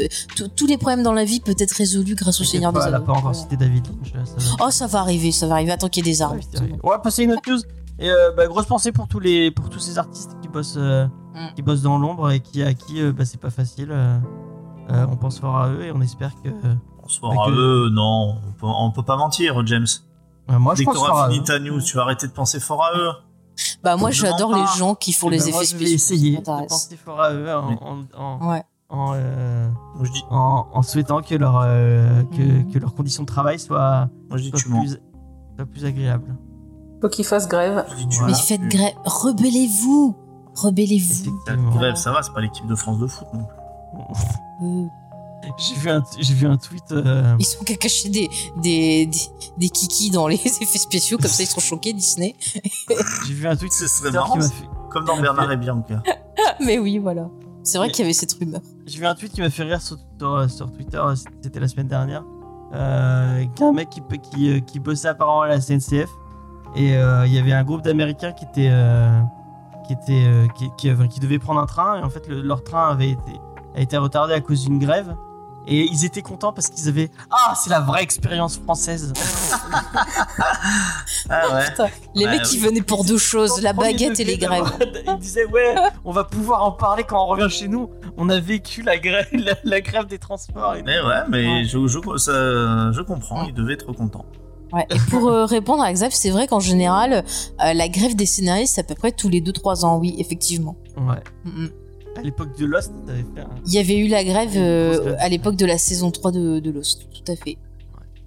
Tous 0.55 0.65
les 0.67 0.77
problèmes 0.77 1.03
dans 1.03 1.13
la 1.13 1.23
vie 1.25 1.39
peuvent 1.41 1.55
être 1.59 1.71
résolus 1.73 2.15
grâce 2.15 2.39
au 2.41 2.43
Seigneur 2.45 2.71
des 2.73 2.80
pas, 2.80 2.88
Elle 2.88 2.93
a 2.93 2.97
Anneaux. 2.97 3.05
pas 3.05 3.13
encore 3.13 3.36
cité 3.36 3.57
David 3.57 3.86
Lynch. 3.88 4.13
là, 4.13 4.25
ça 4.25 4.36
va. 4.38 4.65
Oh, 4.65 4.71
ça 4.71 4.88
va 4.88 4.99
arriver, 4.99 5.32
ça 5.32 5.47
va 5.47 5.55
arriver. 5.55 5.71
Attends 5.71 5.89
qu'il 5.89 6.05
y 6.05 6.09
ait 6.09 6.13
des. 6.13 6.21
Ouais, 6.23 6.27
vrai. 6.53 6.80
On 6.84 6.89
va 6.89 6.99
passer 6.99 7.21
à 7.21 7.25
une 7.25 7.32
autre 7.34 7.41
news. 7.49 7.59
Et 7.99 8.09
euh, 8.09 8.32
bah, 8.36 8.47
grosse 8.47 8.65
pensée 8.65 8.93
pour 8.93 9.07
tous 9.09 9.19
les 9.19 9.51
pour 9.51 9.69
tous 9.69 9.80
ces 9.80 9.97
artistes 9.97 10.32
qui 10.41 10.47
bossent 10.47 10.75
euh, 10.77 11.05
Mm. 11.36 11.53
qui 11.55 11.61
bossent 11.61 11.82
dans 11.84 11.97
l'ombre 11.97 12.32
et 12.32 12.39
qui 12.39 12.63
à 12.63 12.73
qui 12.73 13.01
euh, 13.01 13.11
bah, 13.13 13.23
c'est 13.25 13.39
pas 13.39 13.49
facile. 13.51 13.89
euh, 13.91 14.17
euh, 14.89 15.05
on 15.11 15.15
pense 15.15 15.39
fort 15.39 15.55
à 15.57 15.69
eux 15.69 15.84
et 15.84 15.91
on 15.91 16.01
espère 16.01 16.32
que. 16.41 16.49
euh, 16.49 16.75
Bonsoir 17.03 17.32
Avec 17.32 17.41
à 17.41 17.49
le- 17.49 17.86
eux, 17.86 17.89
non, 17.91 18.38
on 18.47 18.51
peut, 18.53 18.65
on 18.67 18.91
peut 18.91 19.03
pas 19.03 19.15
mentir, 19.17 19.65
James. 19.67 19.86
Moi 20.58 20.74
je 20.74 20.80
Dès 20.80 20.86
que 20.86 20.91
pense 20.91 21.00
t'auras 21.06 21.30
fini 21.30 21.43
ta 21.43 21.60
news, 21.60 21.82
tu 21.82 21.95
vas 21.97 22.04
arrêter 22.04 22.28
de 22.28 22.32
penser 22.32 22.60
fort 22.60 22.84
à 22.84 22.97
eux. 22.97 23.12
Bah 23.84 23.97
moi 23.97 24.10
Je 24.12 24.22
j'adore 24.22 24.56
les 24.56 24.66
gens 24.78 24.95
qui 24.95 25.12
font 25.14 25.28
Eh 25.28 25.32
les 25.32 25.38
ben, 25.39 25.43
effets 25.43 25.52
moi, 25.52 25.62
je 25.64 25.68
spéciaux. 25.68 25.86
vais 25.88 25.93
essayer 25.93 26.36
ça 26.45 26.62
de 26.62 26.68
penser 26.68 26.95
fort 26.97 27.22
à 27.22 27.34
eux 27.34 27.54
en 27.54 27.74
en, 27.74 28.06
en, 28.18 28.50
Ouais. 28.52 28.64
en, 28.89 29.12
euh, 29.16 29.68
Moi 29.95 30.06
je 30.06 30.12
dis, 30.12 30.24
en- 30.30 30.66
en 30.72 30.82
souhaitant 30.82 31.22
que 31.22 31.36
leur 31.36 31.60
euh, 31.64 32.24
que, 32.36 32.41
Mhm. 32.41 32.72
que 32.72 32.80
leurs 32.80 32.93
conditions 32.95 33.24
de 33.24 33.28
travail 33.28 33.60
soient, 33.60 34.08
moi 34.30 34.38
je 34.38 34.43
dis 34.43 34.50
soient 34.50 34.60
tu 34.60 34.70
mens. 34.70 34.80
plus 34.80 34.89
soient 35.58 35.66
plus 35.66 35.86
agréables. 35.86 36.36
Faut 37.02 37.10
qu'ils 37.10 37.26
fassent 37.26 37.47
grève. 37.47 37.86
Je 37.91 37.95
dis, 37.95 38.08
tu 38.08 38.18
Voilà. 38.20 38.34
Mais 38.34 38.39
faites 38.41 38.62
grève, 38.68 38.93
rebellez-vous, 39.06 40.16
rebellez-vous. 40.56 41.41
Grève, 41.72 41.95
ça 41.95 42.12
va, 42.12 42.24
c'est 42.24 42.34
pas 42.34 42.41
l'équipe 42.41 42.66
de 42.68 42.76
France 42.76 42.97
de 43.00 43.08
foot. 43.08 43.28
Non. 43.34 43.45
Euh, 44.64 44.86
J'ai 45.58 45.76
vu 45.76 45.89
un 45.89 46.04
j'ai 46.20 46.34
vu 46.34 46.47
un 46.47 46.58
tweet. 46.58 46.91
euh, 46.91 47.36
Ils 47.39 47.45
sont 47.45 47.64
qu'à 47.64 47.76
cacher 47.76 48.10
des, 48.10 48.30
des, 48.58 49.06
des, 49.08 49.18
des 49.58 49.70
kikis 49.70 50.12
dans 50.12 50.28
les 50.28 50.36
effets 50.45 50.78
spéciaux, 50.78 51.18
comme 51.18 51.30
ça 51.30 51.43
ils 51.43 51.47
sont 51.47 51.60
choqués, 51.60 51.93
Disney. 51.93 52.36
j'ai 53.28 53.34
vu 53.34 53.47
un 53.47 53.56
tweet 53.56 53.74
Ce 53.74 53.88
serait 53.88 54.12
marrant, 54.12 54.36
m'a 54.38 54.47
fait 54.47 54.66
comme 54.89 55.06
dans 55.06 55.20
Bernard 55.20 55.52
et 55.52 55.58
Bianca. 55.58 56.02
Mais 56.62 56.78
oui, 56.80 56.97
voilà. 56.97 57.28
C'est 57.64 57.78
vrai 57.78 57.88
Mais- 57.88 57.93
qu'il 57.93 58.04
y 58.04 58.06
avait 58.06 58.14
cette 58.14 58.34
rumeur. 58.34 58.62
J'ai 58.88 59.00
vu 59.00 59.06
un 59.06 59.14
tweet 59.16 59.32
qui 59.34 59.41
m'a 59.41 59.50
fait 59.50 59.64
rire 59.64 59.82
sur, 59.82 59.97
sur, 60.20 60.50
sur 60.50 60.72
Twitter, 60.72 61.02
c'était 61.43 61.60
la 61.60 61.68
semaine 61.68 61.88
dernière. 61.88 62.24
Euh, 62.74 63.45
qu'un 63.56 63.72
mec 63.74 63.89
qui, 63.89 64.02
qui, 64.32 64.50
euh, 64.52 64.60
qui 64.60 64.80
bossait 64.80 65.08
apparemment 65.10 65.41
à 65.41 65.47
la 65.47 65.60
SNCF. 65.62 66.10
Et 66.76 66.95
euh, 66.95 67.26
il 67.26 67.34
y 67.34 67.39
avait 67.39 67.54
un 67.54 67.64
groupe 67.64 67.82
d'Américains 67.82 68.32
qui 68.32 68.45
était. 68.45 68.70
euh, 68.72 69.20
qui, 69.88 69.93
était 69.93 70.24
euh, 70.28 70.47
qui, 70.56 70.70
qui, 70.78 71.20
devait 71.20 71.39
prendre 71.39 71.60
un 71.60 71.66
train. 71.66 72.00
Et 72.00 72.04
en 72.04 72.10
fait, 72.12 72.28
le- 72.28 72.41
leur 72.41 72.64
train 72.64 72.89
avait 72.89 73.10
été, 73.10 73.32
a 73.76 73.82
été 73.82 73.97
retardé 73.97 74.34
à 74.36 74.39
cause 74.41 74.66
d'une 74.66 74.78
grève. 74.78 75.16
Et 75.70 75.86
ils 75.89 76.03
étaient 76.03 76.22
contents 76.24 76.51
parce 76.51 76.67
qu'ils 76.70 76.88
avaient. 76.89 77.09
Ah, 77.32 77.53
c'est 77.55 77.70
la 77.70 77.80
vraie 77.80 78.03
expérience 78.03 78.57
française. 78.57 79.13
Ah 81.30 81.53
ouais. 81.53 81.65
Putain, 81.70 81.88
les 82.15 82.26
Bah 82.26 82.32
mecs 82.32 82.43
qui 82.43 82.57
venaient 82.57 82.82
pour 82.82 83.03
deux 83.05 83.17
choses, 83.17 83.61
la 83.61 83.74
baguette 83.74 84.20
et 84.20 84.24
les 84.24 84.38
grèves. 84.38 84.72
Ils 85.07 85.17
disaient, 85.20 85.45
ouais, 85.45 85.76
on 86.03 86.11
va 86.11 86.24
pouvoir 86.24 86.63
en 86.63 86.72
parler 86.72 87.03
quand 87.03 87.22
on 87.24 87.28
revient 87.28 87.49
chez 87.53 87.67
nous. 87.67 87.89
On 88.17 88.30
a 88.30 88.39
vécu 88.39 88.82
la 88.82 88.97
grève, 88.97 89.28
la, 89.34 89.53
la 89.63 89.82
grève 89.82 90.05
des 90.07 90.17
transports. 90.17 90.76
Et... 90.76 90.84
Mais 90.84 90.99
ouais, 91.01 91.22
mais 91.30 91.65
je, 91.65 91.86
je, 91.88 91.99
ça- 92.17 92.91
je 92.93 93.01
comprends, 93.01 93.43
il 93.43 93.53
devait 93.53 93.74
être 93.74 93.91
content. 93.93 94.26
Ouais. 94.72 94.86
Et 94.91 94.99
pour 95.09 95.28
euh, 95.30 95.45
répondre 95.45 95.84
à 95.84 95.91
Xav, 95.91 96.11
c'est 96.13 96.30
vrai 96.30 96.47
qu'en 96.47 96.59
général, 96.59 97.24
euh, 97.63 97.74
la 97.74 97.89
grève 97.89 98.15
des 98.15 98.26
scénaristes, 98.28 98.76
c'est 98.76 98.82
à 98.82 98.84
peu 98.84 98.95
près 98.95 99.11
tous 99.11 99.30
les 99.30 99.41
2-3 99.41 99.84
ans, 99.86 99.97
oui, 99.97 100.15
effectivement. 100.20 100.78
Ouais. 100.97 101.24
Mm. 101.45 101.67
À 102.20 102.24
l'époque 102.24 102.57
de 102.57 102.65
Lost, 102.65 102.91
t'avais 103.05 103.26
fait 103.36 103.41
un. 103.41 103.49
Il 103.65 103.74
y 103.74 103.78
avait 103.80 103.97
eu 103.97 104.07
la 104.07 104.24
grève 104.24 104.51
euh, 104.55 105.15
à 105.20 105.30
l'époque 105.30 105.55
de 105.55 105.65
la 105.65 105.78
saison 105.78 106.11
3 106.11 106.32
de, 106.32 106.59
de 106.59 106.72
Lost, 106.72 107.07
tout 107.11 107.32
à 107.32 107.36
fait. 107.36 107.57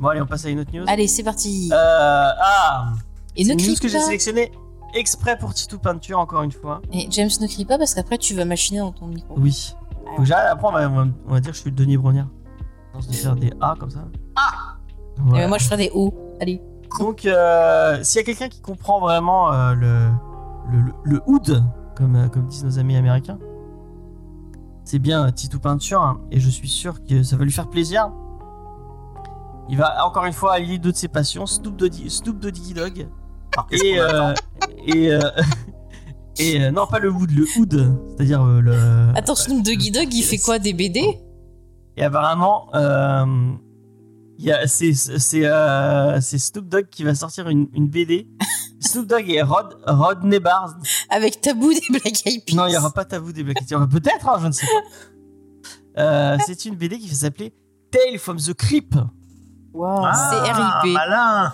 Bon, 0.01 0.09
allez, 0.09 0.21
on 0.21 0.27
passe 0.27 0.45
à 0.47 0.51
une 0.51 0.61
autre 0.61 0.71
news. 0.75 0.85
Allez, 0.89 1.07
c'est 1.09 1.23
parti. 1.23 1.71
Euh, 1.73 1.77
ah 1.77 2.93
Et 3.37 3.45
C'est 3.45 3.55
ne 3.55 3.61
une 3.61 3.67
news 3.69 3.77
que 3.81 3.89
j'ai 3.89 4.01
sélectionnée 4.01 4.51
exprès 4.95 5.39
pour 5.39 5.55
Titou 5.55 5.79
Peinture, 5.79 6.19
encore 6.19 6.43
une 6.43 6.53
fois. 6.53 6.83
Et 6.93 7.07
James, 7.11 7.31
ne 7.41 7.47
crie 7.47 7.65
pas 7.65 7.79
parce 7.79 7.95
qu'après 7.95 8.19
tu 8.19 8.35
vas 8.35 8.45
machiner 8.45 8.81
dans 8.81 8.93
ton 8.93 9.07
micro. 9.07 9.35
Oui. 9.39 9.75
Faut 10.17 10.23
que 10.23 10.25
j'arrête- 10.27 10.51
après, 10.51 10.69
on 10.69 10.73
va, 10.73 11.07
on 11.29 11.33
va- 11.33 11.41
dire 11.41 11.51
que 11.53 11.57
je 11.57 11.63
suis 11.63 11.71
le 11.71 11.77
Denis 11.77 11.97
Brognard. 11.97 12.27
On 12.95 12.99
de 12.99 13.05
faire 13.15 13.37
des 13.37 13.53
A 13.61 13.75
comme 13.79 13.91
ça. 13.91 14.05
Ah 14.37 14.77
Et 15.37 15.47
moi, 15.47 15.57
je 15.59 15.65
ferai 15.65 15.77
des 15.79 15.91
O. 15.95 16.13
Allez. 16.41 16.61
Donc, 16.99 17.25
euh, 17.25 17.99
s'il 18.03 18.19
y 18.19 18.23
a 18.23 18.25
quelqu'un 18.25 18.49
qui 18.49 18.61
comprend 18.61 19.01
vraiment 19.01 19.51
euh, 19.53 19.73
le, 19.75 20.09
le, 20.71 20.93
le, 21.05 21.23
hood, 21.27 21.65
comme, 21.97 22.29
comme 22.31 22.47
disent 22.49 22.65
nos 22.65 22.79
amis 22.79 22.97
américains, 22.97 23.39
c'est 24.85 24.99
bien 24.99 25.31
Titou 25.33 25.59
Peinture, 25.59 26.03
hein, 26.03 26.21
et 26.31 26.41
je 26.41 26.49
suis 26.49 26.69
sûr 26.69 27.05
que 27.05 27.23
ça 27.23 27.37
va 27.37 27.45
lui 27.45 27.53
faire 27.53 27.69
plaisir. 27.69 28.11
Il 29.69 29.77
va 29.79 30.05
encore 30.05 30.25
une 30.25 30.33
fois 30.33 30.55
allier 30.55 30.79
deux 30.79 30.93
de 30.93 30.97
ses 30.97 31.09
passions, 31.09 31.47
Snoop 31.47 31.77
Doggy, 31.77 32.11
Snoop 32.11 32.39
Doggy 32.39 32.75
Alors 32.77 33.67
qu'est-ce 33.69 33.85
et, 33.85 33.99
euh, 33.99 34.35
et, 34.87 35.13
euh, 35.13 35.21
et 36.39 36.61
euh, 36.63 36.71
non 36.71 36.87
pas 36.87 36.99
le 36.99 37.11
wood, 37.11 37.31
le 37.31 37.47
hood, 37.57 37.95
c'est-à-dire 38.11 38.43
euh, 38.43 38.61
le. 38.61 38.75
Attends, 39.15 39.35
Snoop 39.35 39.65
Doggy 39.65 39.91
Dogg, 39.91 40.13
il 40.13 40.23
fait 40.23 40.39
quoi 40.39 40.59
Des 40.59 40.73
BD 40.73 41.01
Et 41.97 42.03
apparemment, 42.03 42.69
euh, 42.75 43.25
c'est 44.67 45.45
euh, 45.47 46.21
Snoop 46.21 46.69
Dogg 46.69 46.89
qui 46.91 47.05
va 47.05 47.15
sortir 47.15 47.49
une, 47.49 47.69
une 47.73 47.89
BD. 47.89 48.29
Snoop 48.81 49.07
Dogg 49.07 49.29
et 49.31 49.43
Rod 49.43 49.77
Rodney 49.87 50.41
Barnes. 50.41 50.81
Avec 51.11 51.41
Tabou 51.41 51.73
des 51.73 51.81
Black 51.91 52.27
Eyed 52.27 52.45
Peas. 52.45 52.55
Non, 52.57 52.67
il 52.67 52.71
n'y 52.71 52.77
aura 52.77 52.91
pas 52.93 53.05
Tabou 53.05 53.33
des 53.33 53.45
Black 53.45 53.59
Eyed 53.63 53.69
Peas. 53.69 53.87
Peut-être, 53.87 54.29
hein, 54.29 54.39
je 54.41 54.47
ne 54.49 54.53
sais 54.53 54.67
pas. 54.67 56.03
Euh, 56.03 56.39
c'est 56.47 56.65
une 56.65 56.75
BD 56.75 56.99
qui 56.99 57.09
va 57.09 57.15
s'appeler 57.15 57.55
Tale 57.91 58.19
from 58.19 58.39
the 58.39 58.55
Crypt. 58.55 58.97
Wow, 59.75 60.05
Ah, 60.05 60.31
c'est 60.31 60.53
RIP. 60.53 60.95
Malin 60.95 61.53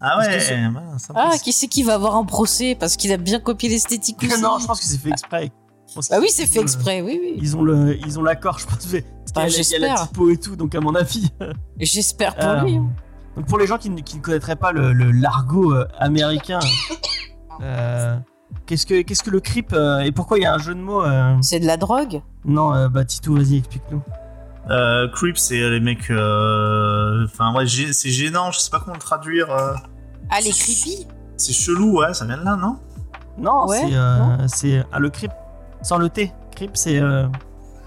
Ah 0.00 0.18
que 0.20 0.30
ouais. 0.30 0.92
Ah, 1.14 1.30
qui 1.42 1.52
c'est 1.52 1.68
qui 1.68 1.82
va 1.82 1.94
avoir 1.94 2.16
un 2.16 2.24
procès 2.24 2.74
parce 2.78 2.96
qu'il 2.96 3.12
a 3.12 3.16
bien 3.16 3.40
copié 3.40 3.68
l'esthétique 3.68 4.22
non, 4.40 4.58
je 4.58 4.66
pense 4.66 4.80
que 4.80 4.86
c'est 4.86 4.98
fait 4.98 5.10
exprès. 5.10 5.52
Pense 5.94 6.08
Bah 6.08 6.16
oui, 6.20 6.28
c'est 6.30 6.46
fait 6.46 6.56
le- 6.58 6.62
exprès, 6.62 7.00
oui, 7.02 7.18
oui. 7.22 7.38
Ils 7.40 7.56
ont 7.56 7.62
le, 7.62 7.96
ils 8.06 8.18
ont 8.18 8.22
l'accord, 8.22 8.58
je 8.58 8.66
pense. 8.66 8.76
Parce 8.78 8.90
qu'il 8.90 9.02
Bah, 9.34 9.42
y 9.42 9.44
a- 9.44 9.48
il 9.48 9.70
y 9.70 9.74
a 9.74 9.78
la 9.78 9.86
j'espère. 9.88 10.08
typo 10.08 10.30
et 10.30 10.36
tout, 10.36 10.56
donc 10.56 10.74
à 10.74 10.80
mon 10.80 10.94
avis. 10.94 11.30
J'espère 11.80 12.34
pour 12.34 12.44
Euh, 12.48 12.60
lui. 12.62 12.76
hein. 12.76 12.88
Donc 13.36 13.46
pour 13.46 13.58
les 13.58 13.66
gens 13.66 13.78
qui 13.78 13.90
ne, 13.90 14.00
qui 14.00 14.16
ne 14.16 14.22
connaîtraient 14.22 14.56
pas 14.56 14.72
le, 14.72 14.92
le- 14.92 15.10
l'argot 15.10 15.72
euh, 15.72 15.86
américain, 15.98 16.60
euh, 17.62 18.16
qu'est-ce 18.66 18.86
que 18.86 19.02
qu'est-ce 19.02 19.22
que 19.22 19.30
le 19.30 19.40
creep 19.40 19.72
euh, 19.72 20.00
et 20.00 20.12
pourquoi 20.12 20.38
il 20.38 20.42
y 20.42 20.46
a 20.46 20.54
un 20.54 20.58
jeu 20.58 20.74
de 20.74 20.80
mots 20.80 21.02
euh, 21.04 21.36
C'est 21.40 21.60
de 21.60 21.66
la 21.66 21.76
drogue. 21.76 22.22
Non, 22.44 22.74
euh, 22.74 22.88
bah 22.88 23.04
Tito, 23.04 23.34
vas-y, 23.34 23.56
explique-nous. 23.58 24.02
Euh, 24.70 25.08
creep, 25.08 25.36
c'est 25.36 25.58
les 25.68 25.80
mecs. 25.80 26.10
euh, 26.10 27.24
Enfin, 27.26 27.54
ouais, 27.54 27.66
c'est 27.66 28.10
gênant, 28.10 28.50
je 28.50 28.58
sais 28.60 28.70
pas 28.70 28.80
comment 28.80 28.94
le 28.94 29.00
traduire. 29.00 29.50
euh, 29.50 29.74
Ah, 30.30 30.40
les 30.40 30.50
creepy 30.50 31.06
C'est 31.36 31.52
chelou, 31.52 31.98
ouais, 32.00 32.14
ça 32.14 32.24
vient 32.24 32.38
de 32.38 32.44
là, 32.44 32.56
non? 32.56 32.78
Non, 33.36 33.66
Ouais, 33.66 33.78
c'est 33.80 33.94
euh, 33.96 34.46
c'est 34.48 34.84
ah, 34.92 34.98
le 35.00 35.10
creep 35.10 35.32
sans 35.84 35.98
le 35.98 36.08
T. 36.08 36.32
Creep, 36.56 36.72
c'est 36.74 36.98
euh, 36.98 37.26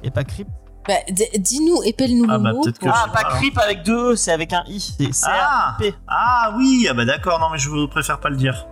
et 0.04 0.12
pas 0.12 0.24
creep. 0.24 0.48
Bah, 0.88 0.94
dis-nous, 1.38 1.84
épelle-nous 1.84 2.26
Ah, 2.30 2.38
le 2.38 2.44
bah, 2.44 2.54
mot. 2.54 2.62
que 2.64 2.70
Ah, 2.88 3.06
sais 3.08 3.12
pas 3.12 3.24
creep 3.36 3.58
avec 3.58 3.84
deux 3.84 4.14
E, 4.14 4.16
c'est 4.16 4.32
avec 4.32 4.54
un 4.54 4.64
i. 4.68 4.80
C'est 4.80 5.12
C 5.14 5.26
Ah, 5.30 5.76
P. 5.78 5.94
ah 6.08 6.54
oui, 6.58 6.88
ah 6.90 6.94
bah 6.94 7.04
d'accord, 7.04 7.40
non 7.42 7.48
mais 7.52 7.58
je 7.58 7.86
préfère 7.88 8.20
pas 8.22 8.30
le 8.30 8.38
dire. 8.38 8.66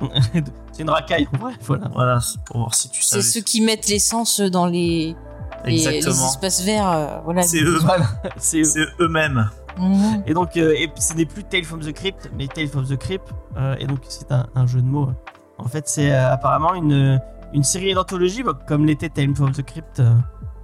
c'est 0.72 0.82
une 0.82 0.90
racaille. 0.90 1.26
en 1.34 1.38
vrai, 1.38 1.52
voilà. 1.62 1.88
Voilà, 1.92 2.20
c'est 2.20 2.40
pour 2.44 2.58
voir 2.58 2.74
si 2.74 2.88
tu 2.90 3.02
C'est 3.02 3.10
savais. 3.16 3.22
ceux 3.22 3.40
qui 3.40 3.60
mettent 3.60 3.88
l'essence 3.88 4.40
dans 4.40 4.66
les, 4.66 5.16
les, 5.64 5.72
les 5.72 5.88
Exactement. 5.88 6.28
espaces 6.28 6.62
verts. 6.62 6.88
euh, 6.88 7.18
voilà. 7.24 7.42
C'est 7.42 7.62
eux, 7.62 7.78
Voilà, 7.82 8.06
c'est 8.36 8.62
c'est 8.62 8.86
eux-mêmes. 9.00 9.50
Mhm. 9.76 10.22
Et 10.26 10.34
donc, 10.34 10.56
euh, 10.56 10.72
et 10.76 10.88
ce 11.00 11.14
n'est 11.14 11.24
plus 11.26 11.42
Tale 11.44 11.64
from 11.64 11.80
the 11.80 11.92
Crypt, 11.92 12.30
mais 12.36 12.46
Tale 12.46 12.68
from 12.68 12.84
the 12.86 12.96
Crypt. 12.96 13.28
euh, 13.56 13.74
et 13.80 13.86
donc, 13.86 13.98
c'est 14.08 14.30
un, 14.30 14.46
un 14.54 14.66
jeu 14.66 14.80
de 14.80 14.86
mots. 14.86 15.10
En 15.58 15.66
fait, 15.66 15.88
c'est 15.88 16.12
euh, 16.12 16.32
apparemment 16.32 16.74
une, 16.74 17.20
une 17.54 17.64
série 17.64 17.94
d'anthologie, 17.94 18.42
bah, 18.42 18.58
comme 18.66 18.84
l'était 18.86 19.08
Tale 19.08 19.34
from 19.34 19.52
the 19.52 19.62
Crypt, 19.62 20.00
euh, 20.00 20.12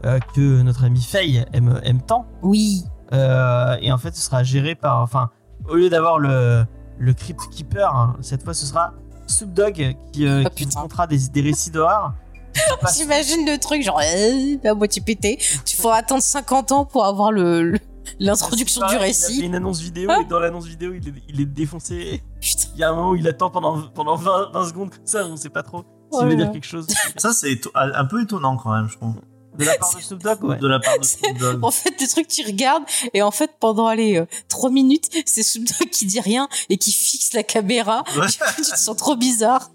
euh, 0.05 0.19
que 0.35 0.63
notre 0.63 0.85
ami 0.85 1.01
Faye 1.01 1.45
aime, 1.53 1.81
aime 1.83 2.03
tant. 2.03 2.27
Oui. 2.43 2.85
Euh, 3.13 3.77
et 3.81 3.93
en 3.93 3.99
fait, 3.99 4.15
ce 4.15 4.21
sera 4.23 4.43
géré 4.43 4.75
par. 4.75 5.01
Enfin, 5.03 5.31
au 5.69 5.75
lieu 5.77 5.89
d'avoir 5.89 6.19
le, 6.19 6.65
le 6.99 7.15
Crypt 7.15 7.41
Keeper, 7.51 7.95
hein, 7.95 8.17
cette 8.21 8.43
fois, 8.43 8.55
ce 8.55 8.67
sera 8.67 8.93
Snoop 9.27 9.53
Dogg 9.55 9.97
qui, 10.13 10.27
euh, 10.27 10.43
Ah, 10.47 10.51
qui 10.51 10.65
putain. 10.65 10.81
racontera 10.81 11.07
des, 11.07 11.29
des 11.29 11.41
récits 11.41 11.71
d'horreur. 11.71 12.13
J'imagine 12.97 13.47
le 13.47 13.59
truc, 13.59 13.83
genre, 13.83 14.01
à 14.01 14.75
moitié 14.75 15.03
pété. 15.03 15.39
Tu 15.65 15.77
faut 15.77 15.91
attendre 15.91 16.23
50 16.23 16.73
ans 16.73 16.85
pour 16.85 17.05
avoir 17.05 17.33
le, 17.33 17.75
l'introduction 18.21 18.81
du 18.87 18.95
Pareil, 18.95 18.99
Il 18.99 19.03
a 19.03 19.07
récit. 19.07 19.41
fait 19.41 19.47
une 19.47 19.55
annonce 19.55 19.81
vidéo 19.81 20.09
Ah. 20.13 20.21
et 20.21 20.25
dans 20.25 20.39
l'annonce 20.39 20.67
vidéo, 20.67 20.93
il 20.95 21.09
est, 21.09 21.13
il 21.29 21.41
est 21.41 21.47
défoncé. 21.47 22.23
Putain. 22.41 22.69
Il 22.75 22.81
y 22.81 22.85
a 22.85 22.91
un 22.91 22.95
moment 22.95 23.11
où 23.11 23.17
il 23.17 23.27
attend 23.27 23.51
pendant, 23.51 23.81
pendant 23.95 24.17
20, 24.17 24.51
20 24.53 24.65
secondes 24.69 24.91
comme 24.91 25.07
ça, 25.07 25.25
on 25.27 25.37
sait 25.37 25.49
pas 25.49 25.63
trop 25.63 25.85
s'il 26.19 26.27
Oh 26.27 26.31
veut 26.31 26.37
dire 26.37 26.53
quelque 26.53 26.67
chose. 26.67 26.87
Ça, 27.17 27.33
c'est 27.33 27.61
un 27.75 28.05
peu 28.05 28.23
étonnant 28.23 28.57
quand 28.57 28.73
même, 28.75 28.89
je 28.89 28.97
trouve. 28.97 29.15
De 29.59 29.65
la 29.65 29.77
part 29.79 29.95
de 29.95 30.01
Snoop 30.01 30.21
Dogg, 30.23 30.43
ouais. 30.45 30.59
De 30.59 30.67
la 30.67 30.81
part 30.81 30.99
de 30.99 31.05
Snoop 31.05 31.39
Dogg. 31.39 31.65
En 31.65 31.71
fait, 31.71 31.95
le 32.01 32.09
truc, 32.09 32.27
tu 32.27 32.45
regardes, 32.45 32.83
et 33.13 33.23
en 33.23 33.31
fait, 33.31 33.53
pendant, 33.61 33.87
allez, 33.87 34.17
euh, 34.19 34.27
3 34.49 34.71
minutes, 34.71 35.09
c'est 35.27 35.43
Snoop 35.45 35.67
Dogg 35.79 35.91
qui 35.91 36.07
dit 36.07 36.19
rien 36.21 36.49
et 36.71 36.77
qui 36.77 36.91
fixe 36.91 37.33
la 37.35 37.43
caméra. 37.45 38.03
Ouais. 38.19 38.27
tu 38.57 38.63
te 38.63 38.77
sens 38.77 38.97
trop 38.97 39.15
bizarre. 39.17 39.71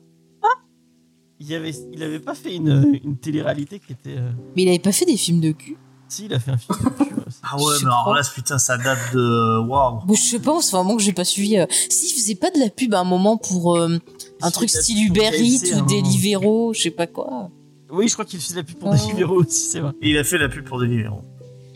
Il 1.41 1.53
avait, 1.53 1.73
il 1.93 2.03
avait 2.03 2.19
pas 2.19 2.35
fait 2.35 2.53
une, 2.55 2.99
une 3.01 3.17
télé-réalité 3.17 3.79
qui 3.79 3.93
était. 3.93 4.17
euh, 4.17 4.29
Mais 4.57 4.63
il 4.63 4.67
avait 4.69 4.79
pas 4.79 4.91
fait 4.91 5.05
des 5.05 5.15
films 5.15 5.39
de 5.39 5.51
cul. 5.53 5.77
Si, 6.09 6.25
il 6.25 6.33
a 6.33 6.39
fait 6.39 6.51
un 6.51 6.57
film. 6.57 6.77
de 6.79 6.89
cul, 7.05 7.13
ouais, 7.13 7.23
Ah 7.43 7.55
ouais, 7.55 7.75
Je 7.79 7.85
mais 7.85 7.91
alors 7.93 8.13
là, 8.13 8.21
putain, 8.35 8.57
ça 8.57 8.77
date 8.77 8.99
de. 9.13 9.59
Waouh. 9.65 10.01
Bon, 10.05 10.13
je 10.15 10.21
sais 10.21 10.39
pas, 10.39 10.61
c'est 10.61 10.71
vraiment 10.75 10.97
que 10.97 11.01
j'ai 11.01 11.13
pas 11.13 11.23
suivi. 11.23 11.57
euh, 11.57 11.65
Si, 11.69 12.07
il 12.13 12.19
faisait 12.19 12.35
pas 12.35 12.51
de 12.51 12.59
la 12.59 12.69
pub 12.69 12.93
à 12.93 12.99
un 12.99 13.03
moment 13.05 13.37
pour 13.37 13.77
euh, 13.77 13.97
un 14.41 14.51
truc 14.51 14.69
style 14.69 14.97
fait 14.97 15.03
Uber 15.05 15.29
Eats 15.37 15.75
ou 15.75 15.79
hein. 15.79 15.85
Deliveroo, 15.87 16.73
je 16.73 16.81
sais 16.81 16.91
pas 16.91 17.07
quoi. 17.07 17.49
Oui, 17.91 18.07
je 18.07 18.13
crois 18.13 18.25
qu'il 18.25 18.39
fait 18.39 18.53
la 18.55 18.63
pub 18.63 18.77
pour 18.77 18.89
Oh. 18.89 18.95
Deliveroo 18.95 19.41
aussi, 19.41 19.69
c'est 19.71 19.79
vrai. 19.79 19.91
Et 20.01 20.11
il 20.11 20.17
a 20.17 20.23
fait 20.23 20.37
la 20.37 20.49
pub 20.49 20.65
pour 20.65 20.79
Deliveroo. 20.79 21.21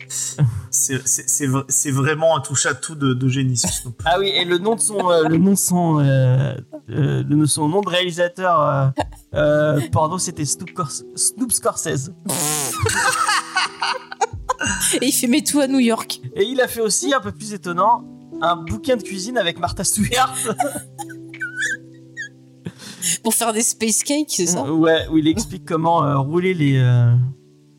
C'est 0.70 1.90
vraiment 1.90 2.36
un 2.36 2.40
touche-à-tout 2.40 2.94
de, 2.94 3.14
de 3.14 3.28
génie, 3.28 3.56
ce 3.56 3.68
Snoop. 3.68 4.00
Ah 4.04 4.18
oui, 4.18 4.28
et 4.28 4.44
le 4.44 4.58
nom 4.58 4.76
de 4.76 4.80
son, 4.80 5.10
euh, 5.10 5.28
le 5.28 5.38
nom 5.38 5.52
de 5.52 5.56
son, 5.56 5.98
euh, 6.00 6.54
euh, 6.90 7.46
son 7.46 7.68
nom 7.68 7.80
de 7.80 7.88
réalisateur 7.88 8.60
euh, 8.60 8.86
euh, 9.34 9.80
porno, 9.90 10.18
c'était 10.18 10.44
Snoop, 10.44 10.70
Snoop 11.16 11.52
Scorsese. 11.52 12.12
Et 15.00 15.06
il 15.06 15.12
fait 15.12 15.26
mes 15.26 15.42
tout 15.42 15.60
à 15.60 15.66
New 15.66 15.80
York. 15.80 16.20
Et 16.36 16.44
il 16.44 16.60
a 16.60 16.68
fait 16.68 16.80
aussi, 16.80 17.12
un 17.12 17.20
peu 17.20 17.32
plus 17.32 17.52
étonnant, 17.52 18.04
un 18.40 18.56
bouquin 18.56 18.96
de 18.96 19.02
cuisine 19.02 19.36
avec 19.38 19.58
Martha 19.58 19.84
Stewart. 19.84 20.36
Pour 23.22 23.34
faire 23.34 23.52
des 23.52 23.62
space 23.62 24.02
cakes, 24.02 24.30
c'est 24.30 24.46
ça? 24.46 24.72
Ouais, 24.72 25.06
où 25.10 25.18
il 25.18 25.28
explique 25.28 25.64
comment 25.64 26.04
euh, 26.04 26.18
rouler 26.18 26.54
les, 26.54 26.76
euh, 26.78 27.14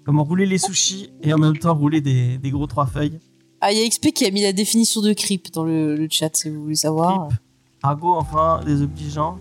comment 0.05 0.23
rouler 0.23 0.45
les 0.45 0.57
sushis 0.57 1.09
et 1.21 1.33
en 1.33 1.37
même 1.37 1.57
temps 1.57 1.73
rouler 1.75 2.01
des, 2.01 2.37
des 2.37 2.51
gros 2.51 2.67
trois 2.67 2.85
feuilles. 2.85 3.19
Ah, 3.61 3.71
il 3.71 3.79
y 3.79 3.83
a 3.83 3.89
XP 3.89 4.11
qui 4.13 4.25
a 4.25 4.31
mis 4.31 4.41
la 4.43 4.53
définition 4.53 5.01
de 5.01 5.13
creep 5.13 5.51
dans 5.53 5.63
le, 5.63 5.95
le 5.95 6.07
chat, 6.09 6.35
si 6.35 6.49
vous 6.49 6.61
voulez 6.63 6.75
savoir. 6.75 7.27
Creep. 7.29 7.39
Argot, 7.83 8.15
enfin, 8.15 8.61
désobligeant. 8.65 9.37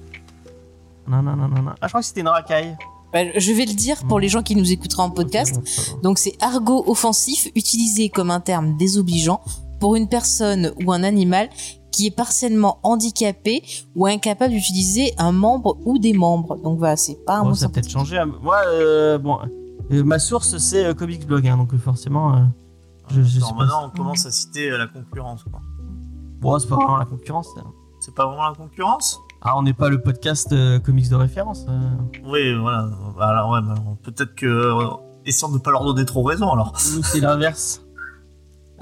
Non, 1.09 1.22
non, 1.22 1.37
non, 1.37 1.49
non, 1.49 1.62
non. 1.62 1.72
Ah, 1.80 1.87
je 1.87 1.89
crois 1.89 2.01
que 2.01 2.07
c'était 2.07 2.20
une 2.20 2.28
racaille. 2.28 2.76
Bah, 3.12 3.20
je 3.37 3.53
vais 3.53 3.64
le 3.64 3.74
dire 3.74 4.03
pour 4.09 4.18
les 4.18 4.28
gens 4.28 4.43
qui 4.43 4.57
nous 4.57 4.72
écouteraient 4.72 5.03
en 5.03 5.11
podcast. 5.11 5.61
Donc 6.03 6.18
c'est 6.18 6.35
argot 6.43 6.82
offensif 6.89 7.49
utilisé 7.55 8.09
comme 8.09 8.30
un 8.30 8.41
terme 8.41 8.76
désobligeant 8.76 9.41
pour 9.78 9.95
une 9.97 10.09
personne 10.09 10.72
ou 10.85 10.93
un 10.93 11.03
animal 11.05 11.49
qui 11.95 12.07
est 12.07 12.11
partiellement 12.16 12.78
handicapé 12.82 13.62
ou 13.95 14.07
incapable 14.07 14.53
d'utiliser 14.53 15.12
un 15.18 15.32
membre 15.32 15.78
ou 15.84 15.99
des 15.99 16.12
membres. 16.12 16.57
Donc 16.62 16.78
voilà, 16.78 16.97
c'est 16.97 17.24
pas 17.24 17.36
un 17.38 17.42
Bon, 17.42 17.49
mot 17.51 17.55
ça 17.55 17.66
a 17.66 17.68
peut-être 17.68 17.88
changé. 17.90 18.18
hein. 18.18 18.30
Moi, 18.42 18.57
euh, 18.66 19.18
bon, 19.18 19.38
euh, 19.92 20.03
ma 20.05 20.18
source 20.18 20.57
c'est 20.59 20.84
euh, 20.84 20.95
Comics 20.95 21.26
Blog, 21.26 21.47
hein, 21.47 21.57
donc 21.57 21.72
euh, 21.74 21.78
forcément, 21.78 22.34
euh, 22.34 22.38
je, 23.11 23.22
je 23.22 23.38
Attends, 23.38 23.47
sais 23.49 23.53
pas. 23.55 23.59
maintenant, 23.61 23.86
on 23.86 23.90
commence 23.97 24.26
à 24.26 24.30
citer 24.30 24.70
la 24.70 24.86
concurrence, 24.86 25.45
quoi. 25.45 25.61
Bon, 26.40 26.59
c'est 26.59 26.68
pas 26.68 26.76
vraiment 26.76 26.97
la 26.97 27.05
concurrence. 27.07 27.49
ça. 27.55 27.62
C'est 28.01 28.14
pas 28.14 28.26
vraiment 28.26 28.49
la 28.49 28.55
concurrence? 28.55 29.18
Ah, 29.40 29.57
on 29.57 29.62
n'est 29.62 29.72
pas 29.74 29.88
le 29.88 30.01
podcast 30.03 30.53
euh, 30.53 30.78
comics 30.78 31.09
de 31.09 31.14
référence. 31.16 31.64
euh. 31.68 31.90
Oui, 32.26 32.55
voilà. 32.61 32.88
Bah, 33.16 33.28
Alors, 33.28 33.51
ouais, 33.53 33.61
bah, 33.62 33.74
peut-être 34.03 34.34
que. 34.34 34.47
euh, 34.47 34.88
essayons 35.26 35.49
de 35.51 35.55
ne 35.55 35.59
pas 35.62 35.70
leur 35.70 35.84
donner 35.84 36.05
trop 36.05 36.22
raison, 36.22 36.51
alors. 36.53 36.72
C'est 36.78 37.20
l'inverse. 37.20 37.84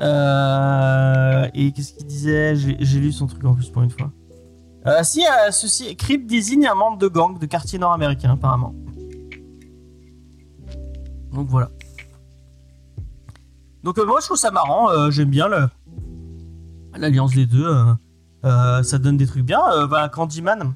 Euh, 0.01 1.49
et 1.55 1.73
qu'est-ce 1.73 1.93
qu'il 1.95 2.07
disait 2.07 2.57
J'ai 2.57 3.01
lu 3.01 3.13
son 3.13 3.27
truc 3.27 3.45
en 3.45 3.55
plus 3.55 3.69
pour 3.71 3.83
une 3.83 3.91
fois. 3.91 4.11
Euh, 4.87 5.01
si, 5.03 5.21
euh, 5.21 5.51
ceci, 5.51 5.95
Creep 5.97 6.27
désigne 6.27 6.67
un 6.67 6.75
membre 6.75 6.99
de 6.99 7.09
gang 7.09 7.39
de 7.39 7.47
quartier 7.47 7.79
nord-américain, 7.79 8.33
apparemment. 8.33 8.75
Donc 11.33 11.49
voilà. 11.49 11.71
Donc 13.85 13.99
moi, 13.99 14.19
je 14.21 14.27
trouve 14.27 14.39
ça 14.39 14.51
marrant. 14.51 15.11
J'aime 15.11 15.31
bien 15.31 15.49
l'alliance 16.97 17.35
des 17.35 17.47
deux. 17.47 17.69
ça 18.43 18.99
donne 18.99 19.17
des 19.17 19.27
trucs 19.27 19.45
bien. 19.45 19.61
Bah, 19.87 20.09
Candyman, 20.09 20.75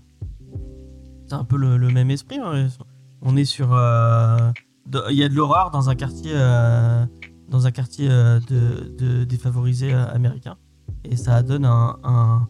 c'est 1.27 1.35
un 1.35 1.45
peu 1.45 1.57
le, 1.57 1.79
même 1.91 2.11
esprit. 2.11 2.39
hein. 2.43 2.69
On 3.23 3.37
est 3.37 3.45
sur. 3.45 3.69
Il 3.71 5.17
y 5.17 5.25
a 5.25 5.29
de 5.29 5.35
l'horreur 5.35 5.71
dans 5.71 5.89
un 5.91 5.95
quartier. 5.95 6.33
Dans 7.49 7.67
un 7.67 7.71
quartier 7.71 8.09
euh, 8.11 8.41
de, 8.49 8.89
de 8.99 9.25
défavorisé 9.25 9.93
euh, 9.95 10.07
américain. 10.13 10.57
Et 11.05 11.17
ça 11.17 11.43
donne 11.43 11.65
un, 11.65 11.97
un, 12.05 12.49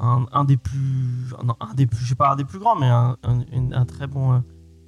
un, 0.00 0.26
un 0.32 0.44
des 0.44 0.56
plus. 0.56 1.32
Non, 1.44 1.54
un 1.60 1.74
des 1.74 1.86
plus. 1.86 1.98
Je 2.04 2.08
sais 2.10 2.14
pas 2.14 2.30
un 2.32 2.36
des 2.36 2.44
plus 2.44 2.58
grands, 2.58 2.76
mais 2.76 2.88
un, 2.88 3.16
très 3.86 4.06
bon 4.06 4.32
euh, 4.34 4.38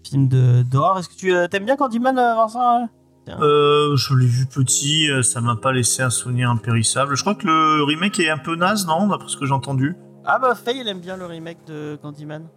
film 0.06 0.28
de- 0.28 0.62
d'horreur. 0.62 0.98
Est-ce 0.98 1.08
que 1.08 1.14
tu 1.14 1.32
t'aimes 1.50 1.64
bien 1.64 1.76
Candyman, 1.76 2.16
Vincent 2.16 2.88
euh? 3.28 3.94
Je 3.96 4.14
l'ai 4.14 4.26
vu 4.26 4.46
petit, 4.46 5.08
ça 5.22 5.40
m'a 5.40 5.54
pas 5.54 5.72
laissé 5.72 6.02
un 6.02 6.10
souvenir 6.10 6.50
impérissable. 6.50 7.14
Je 7.16 7.20
crois 7.22 7.34
que 7.36 7.46
le 7.46 7.84
remake 7.84 8.18
est 8.18 8.30
un 8.30 8.38
peu 8.38 8.56
naze, 8.56 8.86
non 8.86 9.06
D'après 9.06 9.28
ce 9.28 9.36
que 9.36 9.46
j'ai 9.46 9.52
entendu? 9.52 9.94
Ah 10.24 10.38
bah 10.38 10.54
Faye, 10.54 10.80
il 10.80 10.88
aime 10.88 11.00
bien 11.00 11.16
le 11.16 11.26
remake 11.26 11.64
de 11.66 11.96
Candyman. 12.02 12.48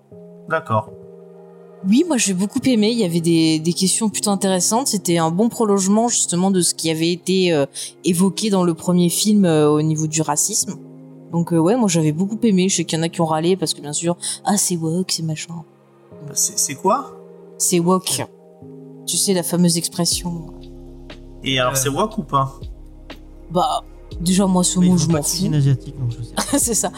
D'accord. 0.49 0.91
Oui, 1.88 2.06
moi 2.08 2.18
j'ai 2.18 2.34
beaucoup 2.34 2.60
aimé. 2.66 2.92
Il 2.92 2.98
y 3.00 3.04
avait 3.04 3.20
des, 3.22 3.60
des 3.60 3.74
questions 3.74 4.10
plutôt 4.10 4.30
intéressantes. 4.32 4.88
C'était 4.88 5.18
un 5.18 5.32
bon 5.32 5.50
prolongement 5.50 6.08
justement 6.08 6.50
de 6.52 6.62
ce 6.62 6.74
qui 6.74 6.90
avait 6.90 7.12
été 7.12 7.52
euh, 7.54 7.66
évoqué 8.06 8.50
dans 8.50 8.64
le 8.64 8.74
premier 8.74 9.10
film 9.10 9.44
euh, 9.46 9.70
au 9.70 9.82
niveau 9.82 10.08
du 10.08 10.22
racisme. 10.22 10.76
Donc 11.32 11.52
euh, 11.52 11.58
ouais, 11.58 11.76
moi 11.76 11.90
j'avais 11.90 12.12
beaucoup 12.14 12.38
aimé. 12.44 12.70
Je 12.70 12.78
sais 12.78 12.86
qu'il 12.86 12.98
y 12.98 13.02
en 13.02 13.04
a 13.04 13.10
qui 13.10 13.20
ont 13.22 13.26
râlé 13.26 13.58
parce 13.58 13.74
que 13.74 13.82
bien 13.82 13.94
sûr, 13.94 14.16
ah 14.46 14.56
c'est 14.58 14.78
woke, 14.78 15.12
c'est 15.12 15.24
machin. 15.24 15.56
Bah, 16.26 16.32
C'est 16.36 16.58
c'est 16.58 16.76
quoi? 16.76 17.18
C'est 17.58 17.80
woke. 17.80 18.26
Tu 19.06 19.18
sais 19.18 19.34
la 19.34 19.44
fameuse 19.44 19.78
expression. 19.78 20.54
Et 21.44 21.60
alors, 21.60 21.74
Euh. 21.74 21.76
c'est 21.76 21.90
wok 21.90 22.18
ou 22.18 22.24
pas? 22.24 22.54
Bah 23.52 23.84
déjà 24.22 24.45
moi 24.45 24.64
ce 24.64 24.80
mot 24.80 24.97
je 24.97 25.07
m'en 25.07 25.22
fous. 25.22 25.53
asiatique, 25.53 25.95
donc 25.99 26.11
je 26.11 26.24
sais. 26.24 26.34
c'est 26.59 26.74
ça. 26.74 26.91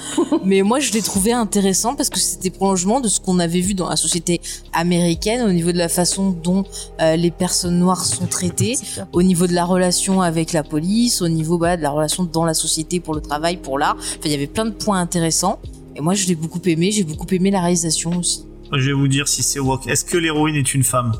Mais 0.43 0.61
moi, 0.61 0.79
je 0.79 0.91
l'ai 0.91 1.01
trouvé 1.01 1.31
intéressant 1.31 1.95
parce 1.95 2.09
que 2.09 2.19
c'était 2.19 2.49
prolongement 2.49 2.99
de 2.99 3.07
ce 3.07 3.19
qu'on 3.19 3.39
avait 3.39 3.61
vu 3.61 3.73
dans 3.73 3.89
la 3.89 3.95
société 3.95 4.41
américaine 4.73 5.41
au 5.41 5.51
niveau 5.51 5.71
de 5.71 5.77
la 5.77 5.89
façon 5.89 6.31
dont 6.31 6.63
euh, 7.01 7.15
les 7.15 7.31
personnes 7.31 7.79
noires 7.79 8.05
sont 8.05 8.25
traitées, 8.25 8.77
au 9.13 9.23
niveau 9.23 9.47
de 9.47 9.53
la 9.53 9.65
relation 9.65 10.21
avec 10.21 10.53
la 10.53 10.63
police, 10.63 11.21
au 11.21 11.27
niveau 11.27 11.57
bah, 11.57 11.77
de 11.77 11.81
la 11.81 11.89
relation 11.89 12.23
dans 12.23 12.45
la 12.45 12.53
société 12.53 12.99
pour 12.99 13.15
le 13.15 13.21
travail, 13.21 13.57
pour 13.57 13.79
l'art. 13.79 13.95
Enfin, 13.97 14.19
il 14.25 14.31
y 14.31 14.35
avait 14.35 14.47
plein 14.47 14.65
de 14.65 14.71
points 14.71 14.99
intéressants. 14.99 15.59
Et 15.95 16.01
moi, 16.01 16.13
je 16.13 16.27
l'ai 16.27 16.35
beaucoup 16.35 16.61
aimé. 16.65 16.91
J'ai 16.91 17.03
beaucoup 17.03 17.27
aimé 17.31 17.51
la 17.51 17.61
réalisation 17.61 18.17
aussi. 18.17 18.45
Je 18.71 18.87
vais 18.87 18.93
vous 18.93 19.07
dire 19.07 19.27
si 19.27 19.43
c'est 19.43 19.59
woke. 19.59 19.87
Est-ce 19.87 20.03
que 20.03 20.17
l'héroïne 20.17 20.55
est 20.55 20.73
une 20.73 20.83
femme? 20.83 21.13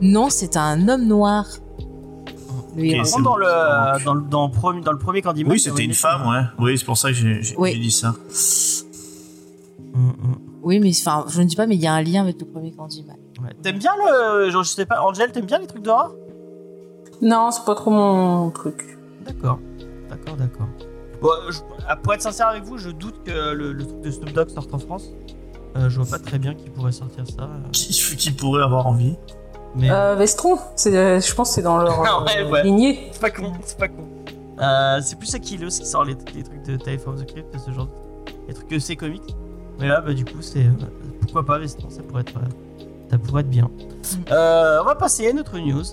Non, 0.00 0.28
c'est 0.30 0.56
un 0.56 0.88
homme 0.88 1.06
noir. 1.06 1.46
Le 2.76 2.84
héros. 2.84 2.92
Ok, 2.92 2.96
Par 2.98 3.06
c'est 3.06 3.12
contre, 3.12 3.24
dans 3.24 3.30
bon, 3.32 3.36
le, 3.38 4.04
dans, 4.04 4.14
le, 4.14 4.20
dans, 4.22 4.46
le 4.46 4.52
premier, 4.52 4.80
dans 4.82 4.92
le 4.92 4.98
premier 4.98 5.22
Candyman. 5.22 5.52
Oui, 5.52 5.60
c'était 5.60 5.84
une 5.84 5.94
femme, 5.94 6.26
ouais. 6.28 6.42
Oui, 6.58 6.78
c'est 6.78 6.84
pour 6.84 6.96
ça 6.98 7.08
que 7.08 7.14
j'ai 7.14 7.40
Oui. 7.58 7.78
dit 7.78 7.90
ça. 7.90 8.14
Mm, 9.94 10.08
mm. 10.08 10.14
Oui, 10.62 10.78
mais 10.78 10.90
enfin, 10.90 11.24
je 11.28 11.40
ne 11.40 11.46
dis 11.46 11.56
pas, 11.56 11.66
mais 11.66 11.74
il 11.74 11.80
y 11.80 11.86
a 11.86 11.94
un 11.94 12.02
lien 12.02 12.22
avec 12.22 12.38
le 12.40 12.46
premier 12.46 12.70
Candyman. 12.72 13.16
Ouais. 13.42 13.50
T'aimes 13.62 13.78
bien 13.78 13.92
le. 13.96 14.50
genre, 14.50 14.62
je 14.62 14.68
sais 14.70 14.86
pas, 14.86 15.00
Angel, 15.02 15.32
t'aimes 15.32 15.46
bien 15.46 15.58
les 15.58 15.66
trucs 15.66 15.82
d'horreur? 15.82 16.12
Non, 17.22 17.50
c'est 17.50 17.64
pas 17.64 17.74
trop 17.74 17.90
mon 17.90 18.50
truc. 18.50 18.98
D'accord. 19.26 19.58
D'accord, 20.08 20.36
d'accord. 20.36 20.66
Bon, 21.22 21.30
je- 21.50 21.60
pour 22.02 22.14
être 22.14 22.22
sincère 22.22 22.48
avec 22.48 22.64
vous, 22.64 22.78
je 22.78 22.90
doute 22.90 23.22
que 23.24 23.52
le, 23.52 23.72
le 23.72 23.86
truc 23.86 24.00
de 24.00 24.10
Snoop 24.10 24.32
Dogg 24.32 24.48
sorte 24.48 24.72
en 24.74 24.78
France. 24.78 25.10
Euh, 25.76 25.88
je 25.88 26.00
vois 26.00 26.18
pas 26.18 26.18
très 26.18 26.38
bien 26.38 26.54
qui 26.54 26.68
pourrait 26.70 26.92
sortir 26.92 27.24
ça. 27.26 27.48
Qui, 27.72 27.92
qui 28.16 28.30
pourrait 28.32 28.62
avoir 28.62 28.86
envie 28.86 29.16
Mais 29.76 29.90
Euh, 29.90 30.14
Vestron, 30.16 30.58
c'est, 30.76 30.96
euh, 30.96 31.20
je 31.20 31.34
pense 31.34 31.48
que 31.50 31.54
c'est 31.56 31.62
dans 31.62 31.78
leur 31.78 32.02
Ah 32.06 32.22
ouais, 32.26 32.38
euh, 32.42 32.50
ouais. 32.50 32.62
lignée. 32.64 33.08
c'est 33.12 33.20
pas 33.20 33.30
con, 33.30 33.52
c'est 33.64 33.78
pas 33.78 33.88
con. 33.88 34.04
Euh, 34.60 35.00
c'est 35.02 35.16
plus 35.18 35.34
Akilos 35.34 35.68
qui 35.78 35.86
sort 35.86 36.04
les, 36.04 36.16
les 36.34 36.42
trucs 36.42 36.62
de 36.64 36.76
Type 36.76 37.06
of 37.06 37.16
the 37.22 37.26
Crypt, 37.26 37.56
ce 37.64 37.70
genre 37.70 37.86
de 37.86 37.92
les 38.48 38.54
trucs 38.54 38.68
que 38.68 38.78
c'est 38.78 38.96
comique. 38.96 39.34
Mais 39.78 39.88
là, 39.88 40.00
bah, 40.00 40.12
du 40.12 40.24
coup, 40.24 40.40
c'est. 40.42 40.64
euh, 40.66 40.70
pourquoi 41.22 41.44
pas 41.46 41.58
Veston, 41.58 41.88
ça 41.88 42.02
pourrait 42.02 42.22
être. 42.22 42.34
ça 43.10 43.16
pourrait 43.18 43.40
être 43.42 43.48
bien. 43.50 43.70
Euh, 44.30 44.80
on 44.82 44.84
va 44.84 44.94
passer 44.96 45.26
à 45.26 45.30
une 45.30 45.38
autre 45.40 45.58
news. 45.58 45.84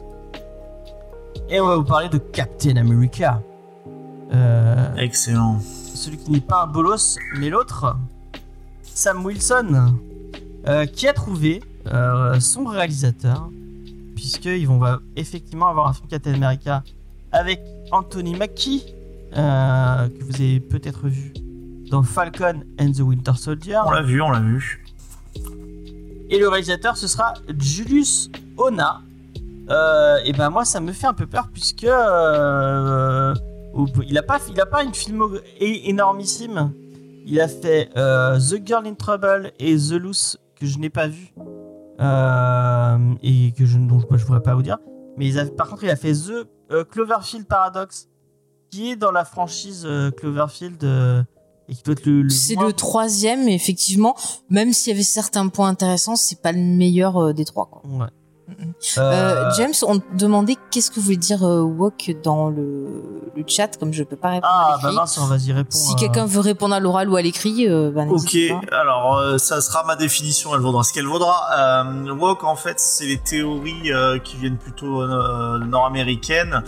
Et 1.49 1.61
on 1.61 1.67
va 1.67 1.75
vous 1.78 1.84
parler 1.86 2.09
de 2.09 2.17
Captain 2.17 2.75
America. 2.78 3.41
Euh, 4.34 4.95
Excellent. 4.97 5.59
celui 5.61 6.17
qui 6.17 6.32
n'est 6.32 6.41
pas 6.41 6.63
un 6.63 6.67
bolos, 6.67 7.17
mais 7.38 7.49
l'autre, 7.49 7.95
Sam 8.84 9.23
Wilson, 9.23 9.93
euh, 10.67 10.86
qui 10.86 11.07
a 11.07 11.13
trouvé 11.13 11.61
euh, 11.93 12.38
son 12.41 12.65
réalisateur, 12.65 13.49
puisqu'ils 14.18 14.65
vont 14.68 14.80
va 14.80 14.99
effectivement 15.15 15.68
avoir 15.68 15.88
un 15.88 15.93
film 15.93 16.07
Captain 16.07 16.34
America 16.34 16.84
avec 17.32 17.61
Anthony 17.91 18.36
Mackie, 18.36 18.84
euh, 19.38 20.09
que 20.09 20.24
vous 20.24 20.36
avez 20.41 20.59
peut-être 20.59 21.07
vu 21.07 21.34
dans 21.91 22.01
Falcon 22.01 22.63
and 22.82 22.93
the 22.93 23.01
Winter 23.01 23.34
Soldier. 23.36 23.78
On 23.86 23.91
l'a 23.91 24.01
vu, 24.01 24.20
on 24.20 24.32
l'a 24.32 24.39
vu. 24.39 24.84
Et 26.32 26.39
le 26.39 26.49
réalisateur, 26.49 26.97
ce 26.97 27.07
sera 27.07 27.36
Julius 27.59 28.32
Ona. 28.57 29.01
Euh, 29.70 30.18
et 30.26 30.34
ben 30.34 30.49
moi, 30.49 30.65
ça 30.65 30.80
me 30.80 30.93
fait 30.93 31.05
un 31.05 31.13
peu 31.13 31.28
peur 31.28 31.49
puisque 31.53 31.84
euh, 31.84 33.36
il 34.03 34.18
a 34.18 34.24
pas, 34.24 34.39
il 34.49 34.59
a 34.59 34.65
pas 34.65 34.84
une 34.84 34.95
filmo 34.95 35.30
é- 35.59 35.89
énormissime. 35.89 36.72
Il 37.28 37.39
a 37.39 37.47
fait 37.47 37.91
The 37.93 38.65
Girl 38.65 38.88
in 38.88 38.95
Trouble 38.95 39.51
et 39.59 39.78
The 39.78 39.91
Loose 39.91 40.39
que 40.59 40.65
je 40.65 40.80
n'ai 40.80 40.89
pas 40.89 41.07
vu 41.07 41.32
euh, 42.00 42.98
et 43.24 43.52
que 43.58 43.66
je 43.66 43.78
dont 43.78 44.00
je, 44.00 44.18
je 44.18 44.26
pourrais 44.26 44.43
pas 44.43 44.56
vous 44.56 44.62
dire. 44.64 44.78
Mais 45.18 45.38
a- 45.38 45.45
par 45.45 45.70
contre, 45.70 45.84
il 45.84 45.89
a 45.89 45.95
fait 45.95 46.14
The 46.14 46.48
euh, 46.72 46.84
Cloverfield 46.84 47.48
Paradox, 47.48 48.08
qui 48.70 48.91
est 48.91 48.95
dans 48.95 49.12
la 49.12 49.26
franchise 49.26 49.84
euh, 49.86 50.12
Cloverfield 50.12 50.84
et 51.70 51.74
qui 51.76 51.84
doit 51.84 51.93
être 51.93 52.06
le. 52.06 52.22
le 52.24 52.30
C'est 52.30 52.56
moins- 52.56 52.68
le 52.68 52.74
troisième, 52.74 53.45
mais 53.45 53.56
effectivement, 53.56 54.16
même 54.50 54.74
s'il 54.74 54.91
y 54.91 54.95
avait 54.95 55.04
certains 55.04 55.48
points 55.48 55.68
intéressants, 55.70 56.16
c'est 56.16 56.41
pas 56.41 56.52
le 56.52 56.60
meilleur 56.60 57.34
des 57.34 57.45
trois. 57.45 57.66
Quoi. 57.68 57.82
Ouais. 57.89 58.08
Euh, 58.50 59.02
Euh, 59.02 59.52
James, 59.58 59.74
on 59.86 60.00
te 60.00 60.06
demandait 60.16 60.56
qu'est-ce 60.72 60.89
que 60.89 61.00
voulait 61.02 61.18
dire 61.18 61.45
euh, 61.45 61.68
dans 62.24 62.50
le, 62.50 63.04
le 63.36 63.43
chat, 63.45 63.78
comme 63.78 63.91
je 63.93 64.04
peux 64.04 64.16
pas 64.16 64.30
répondre 64.30 64.54
Ah, 64.56 64.78
à 64.80 64.82
bah 64.82 64.91
mince, 64.93 65.18
vas-y, 65.20 65.52
réponds. 65.52 65.70
si 65.78 65.93
à- 65.93 65.98
quelqu'un 65.98 66.26
veut 66.26 66.39
répondre 66.39 66.74
à 66.74 66.80
l'oral 66.80 67.10
ou 67.10 67.16
à 67.18 67.22
l'écrit, 67.22 67.68
euh, 67.68 67.91
bah, 67.91 68.06
Ok, 68.10 68.38
pas. 68.70 68.78
alors 68.78 69.18
euh, 69.18 69.38
ça 69.38 69.60
sera 69.62 69.84
ma 69.84 69.95
définition, 69.98 70.56
elle 70.56 70.62
vaudra 70.62 70.84
ce 70.84 70.93
qu'elle 70.93 71.06
vaudra. 71.08 71.84
Woke, 72.20 72.43
en 72.45 72.56
fait, 72.56 72.80
c'est 72.80 73.06
les 73.06 73.18
théories 73.18 73.91
qui 74.24 74.38
viennent 74.38 74.58
plutôt 74.58 75.06
nord-américaines, 75.60 76.64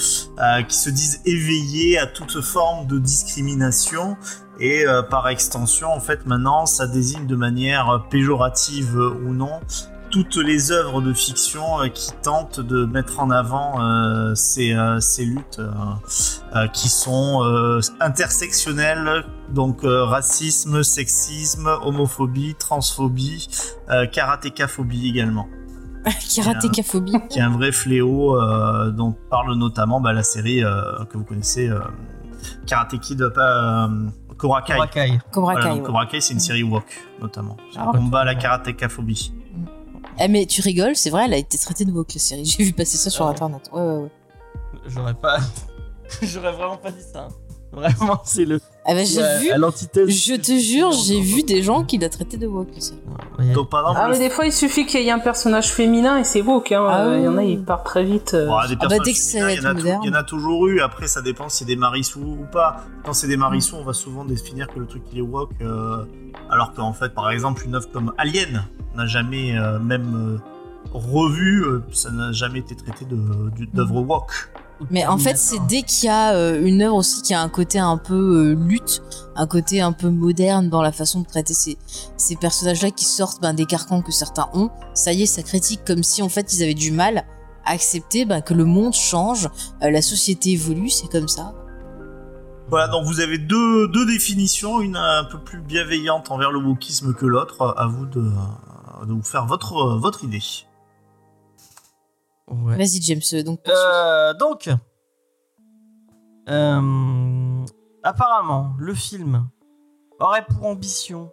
qui 0.68 0.76
se 0.78 0.90
disent 0.90 1.22
éveillées 1.26 1.98
à 1.98 2.08
toute 2.08 2.42
forme 2.42 2.88
de 2.88 3.00
discrimination. 3.00 4.18
Et 4.62 4.86
euh, 4.86 5.02
par 5.02 5.30
extension, 5.30 5.90
en 5.94 6.02
fait, 6.02 6.26
maintenant, 6.26 6.66
ça 6.66 6.86
désigne 6.86 7.26
de 7.26 7.36
manière 7.38 8.04
péjorative 8.10 8.98
euh, 8.98 9.12
ou 9.26 9.34
non 9.34 9.62
toutes 10.10 10.36
les 10.38 10.72
œuvres 10.72 11.02
de 11.02 11.14
fiction 11.14 11.82
euh, 11.82 11.88
qui 11.88 12.12
tentent 12.22 12.60
de 12.60 12.86
mettre 12.86 13.20
en 13.20 13.30
avant 13.30 13.82
euh, 13.82 14.34
ces, 14.36 14.74
euh, 14.74 15.00
ces 15.00 15.26
luttes 15.26 15.60
euh, 15.60 15.70
euh, 16.56 16.68
qui 16.68 16.90
sont 16.90 17.44
euh, 17.44 17.80
intersectionnelles, 18.00 19.26
donc 19.50 19.84
euh, 19.84 20.04
racisme, 20.04 20.84
sexisme, 20.84 21.68
homophobie, 21.84 22.56
transphobie, 22.56 23.48
euh, 23.90 24.06
karatékaphobie 24.08 25.08
également, 25.10 25.48
Karatékaphobie. 26.36 27.14
qui 27.30 27.40
est 27.40 27.44
un 27.44 27.52
vrai 27.52 27.72
fléau 27.72 28.36
euh, 28.42 28.90
dont 28.92 29.16
parle 29.30 29.56
notamment 29.56 30.00
bah, 30.02 30.14
la 30.14 30.24
série 30.24 30.64
euh, 30.64 31.04
que 31.10 31.18
vous 31.18 31.24
connaissez, 31.26 31.70
euh, 31.70 31.80
Karate 32.66 32.98
Kid, 33.00 33.28
pas 33.30 33.88
euh, 33.88 34.08
Cobra 34.38 34.62
Kai. 34.62 34.74
Cobra 34.74 34.88
Kai. 34.88 35.20
Voilà, 35.34 35.76
ouais. 35.76 36.22
C'est 36.22 36.34
une 36.34 36.40
série 36.40 36.64
woke 36.64 36.98
notamment. 37.22 37.58
Ah, 37.76 37.90
On 37.90 37.98
combat 37.98 38.24
la 38.24 38.36
karatékaphobie. 38.36 39.34
Eh, 40.22 40.28
mais 40.28 40.46
tu 40.46 40.62
rigoles, 40.62 40.96
c'est 40.96 41.10
vrai, 41.10 41.26
elle 41.26 41.34
a 41.34 41.38
été 41.38 41.58
traitée 41.58 41.86
de 41.86 41.92
woke 41.92 42.14
la 42.14 42.20
série. 42.20 42.46
J'ai 42.58 42.64
vu 42.64 42.74
passer 42.74 42.98
ça 42.98 43.10
sur 43.10 43.24
Ah 43.26 43.28
ouais. 43.30 43.34
internet. 43.34 43.70
Ouais, 43.74 43.82
ouais, 43.82 43.98
ouais. 44.04 44.10
J'aurais 44.88 45.14
pas. 45.14 45.38
J'aurais 46.22 46.52
vraiment 46.52 46.78
pas 46.78 46.92
dit 46.92 47.02
ça. 47.14 47.28
hein. 47.30 47.36
Vraiment, 47.72 48.20
c'est 48.26 48.46
le. 48.46 48.60
Ah 48.90 48.94
bah, 48.96 49.04
j'ai 49.04 49.22
à- 49.22 49.38
vu, 49.40 49.52
à 49.52 49.58
l'antithèse. 49.58 50.10
je 50.10 50.34
te 50.36 50.52
jure, 50.60 50.92
j'ai 50.92 51.22
vu 51.22 51.44
des 51.44 51.62
gens 51.62 51.84
qui 51.84 51.98
la 51.98 52.10
traitaient 52.10 52.38
de 52.38 52.48
woke 52.48 52.68
Donc 53.54 53.70
par 53.70 53.82
exemple, 53.82 54.00
Ah, 54.02 54.08
mais 54.10 54.20
des 54.20 54.30
fois, 54.30 54.46
il 54.46 54.52
suffit 54.54 54.86
qu'il 54.86 55.02
y 55.02 55.08
ait 55.08 55.12
un 55.12 55.20
personnage 55.20 55.72
féminin 55.72 56.18
et 56.18 56.24
c'est 56.24 56.42
woke. 56.42 56.72
Hein. 56.72 56.86
Ah 56.90 57.06
Euh, 57.06 57.18
Il 57.20 57.24
y 57.24 57.28
en 57.28 57.38
a, 57.38 57.44
ils 57.44 57.64
partent 57.64 57.86
très 57.86 58.04
vite. 58.04 58.34
euh. 58.34 58.48
Bon, 58.48 58.58
des 58.68 58.76
Ah 58.80 58.88
bah, 58.88 58.98
dès 59.04 59.14
que 59.14 59.18
il 59.18 59.38
y. 59.40 60.00
Il 60.04 60.08
y 60.08 60.10
en 60.10 60.14
a 60.14 60.24
toujours 60.24 60.68
eu. 60.68 60.82
Après, 60.82 61.08
ça 61.08 61.22
dépend 61.22 61.48
si 61.50 61.60
c'est 61.60 61.66
des 61.66 61.76
marissous 61.76 62.38
ou 62.42 62.46
pas. 62.52 62.78
Quand 63.06 63.14
c'est 63.14 63.28
des 63.28 63.38
marissous, 63.38 63.76
on 63.76 63.84
va 63.84 63.94
souvent 63.94 64.26
définir 64.26 64.68
que 64.68 64.80
le 64.80 64.86
truc 64.88 65.04
il 65.14 65.20
est 65.20 65.22
woke, 65.22 65.52
euh, 65.62 66.04
alors 66.50 66.74
qu'en 66.74 66.94
fait, 66.94 67.14
par 67.14 67.30
exemple, 67.32 67.64
une 67.66 67.76
œuvre 67.76 67.90
comme 67.92 68.14
Alien 68.18 68.64
n'a 68.96 69.06
jamais 69.06 69.58
euh, 69.58 69.80
même 69.80 70.40
euh, 70.40 70.40
revu, 70.94 71.64
euh, 71.64 71.84
ça 71.92 72.10
n'a 72.12 72.32
jamais 72.32 72.60
été 72.60 72.76
traité 72.76 73.06
d'œuvre 73.06 74.02
woke. 74.02 74.52
Mais 74.92 75.06
en 75.06 75.18
fait, 75.18 75.38
c'est 75.38 75.60
dès 75.68 75.84
qu'il 75.84 76.06
y 76.06 76.10
a 76.10 76.34
euh, 76.34 76.66
une 76.66 76.82
œuvre 76.82 76.96
aussi 76.96 77.22
qui 77.22 77.34
a 77.34 77.42
un 77.42 77.50
côté 77.50 77.80
un 77.80 77.98
peu 77.98 78.16
euh, 78.16 78.54
lutte, 78.54 79.02
un 79.36 79.46
côté 79.46 79.82
un 79.82 79.92
peu 79.92 80.10
moderne 80.10 80.70
dans 80.70 80.82
la 80.82 80.92
façon 80.92 81.22
de 81.22 81.26
traiter 81.28 81.54
ces, 81.54 81.78
personnages-là 82.38 82.92
qui 82.92 83.06
sortent 83.06 83.42
ben, 83.42 83.54
des 83.54 83.66
carcans 83.66 84.02
que 84.02 84.12
certains 84.12 84.50
ont, 84.54 84.70
ça 84.94 85.12
y 85.12 85.24
est, 85.24 85.26
ça 85.26 85.44
critique 85.44 85.82
comme 85.86 86.04
si 86.04 86.22
en 86.22 86.30
fait 86.30 86.54
ils 86.54 86.64
avaient 86.64 86.74
du 86.74 86.92
mal 86.92 87.26
à 87.66 87.72
accepter 87.72 88.26
ben, 88.26 88.42
que 88.42 88.54
le 88.54 88.66
monde 88.66 88.94
change, 88.94 89.50
euh, 89.84 89.92
la 89.92 90.02
société 90.02 90.52
évolue, 90.52 90.90
c'est 90.90 91.12
comme 91.12 91.28
ça. 91.28 91.54
Voilà, 92.70 92.88
donc 92.88 93.06
vous 93.06 93.20
avez 93.20 93.38
deux, 93.38 94.06
définitions, 94.06 94.80
une 94.80 94.96
un 94.96 95.26
peu 95.26 95.40
plus 95.40 95.60
bienveillante 95.60 96.32
envers 96.32 96.52
le 96.52 96.60
wokisme 96.60 97.14
que 97.14 97.26
l'autre. 97.26 97.74
À 97.78 97.88
vous 97.88 98.06
de, 98.06 98.32
vous 99.08 99.24
faire 99.24 99.48
votre 99.48 100.24
idée. 100.24 100.69
Ouais. 102.50 102.78
Vas-y 102.78 103.02
James, 103.02 103.22
euh, 103.34 103.44
donc. 103.44 103.60
Euh, 103.68 104.34
donc, 104.34 104.70
euh, 106.50 107.66
apparemment, 108.04 108.74
le 108.80 108.94
film 108.94 109.48
aurait 110.20 110.46
pour 110.46 110.66
ambition 110.66 111.32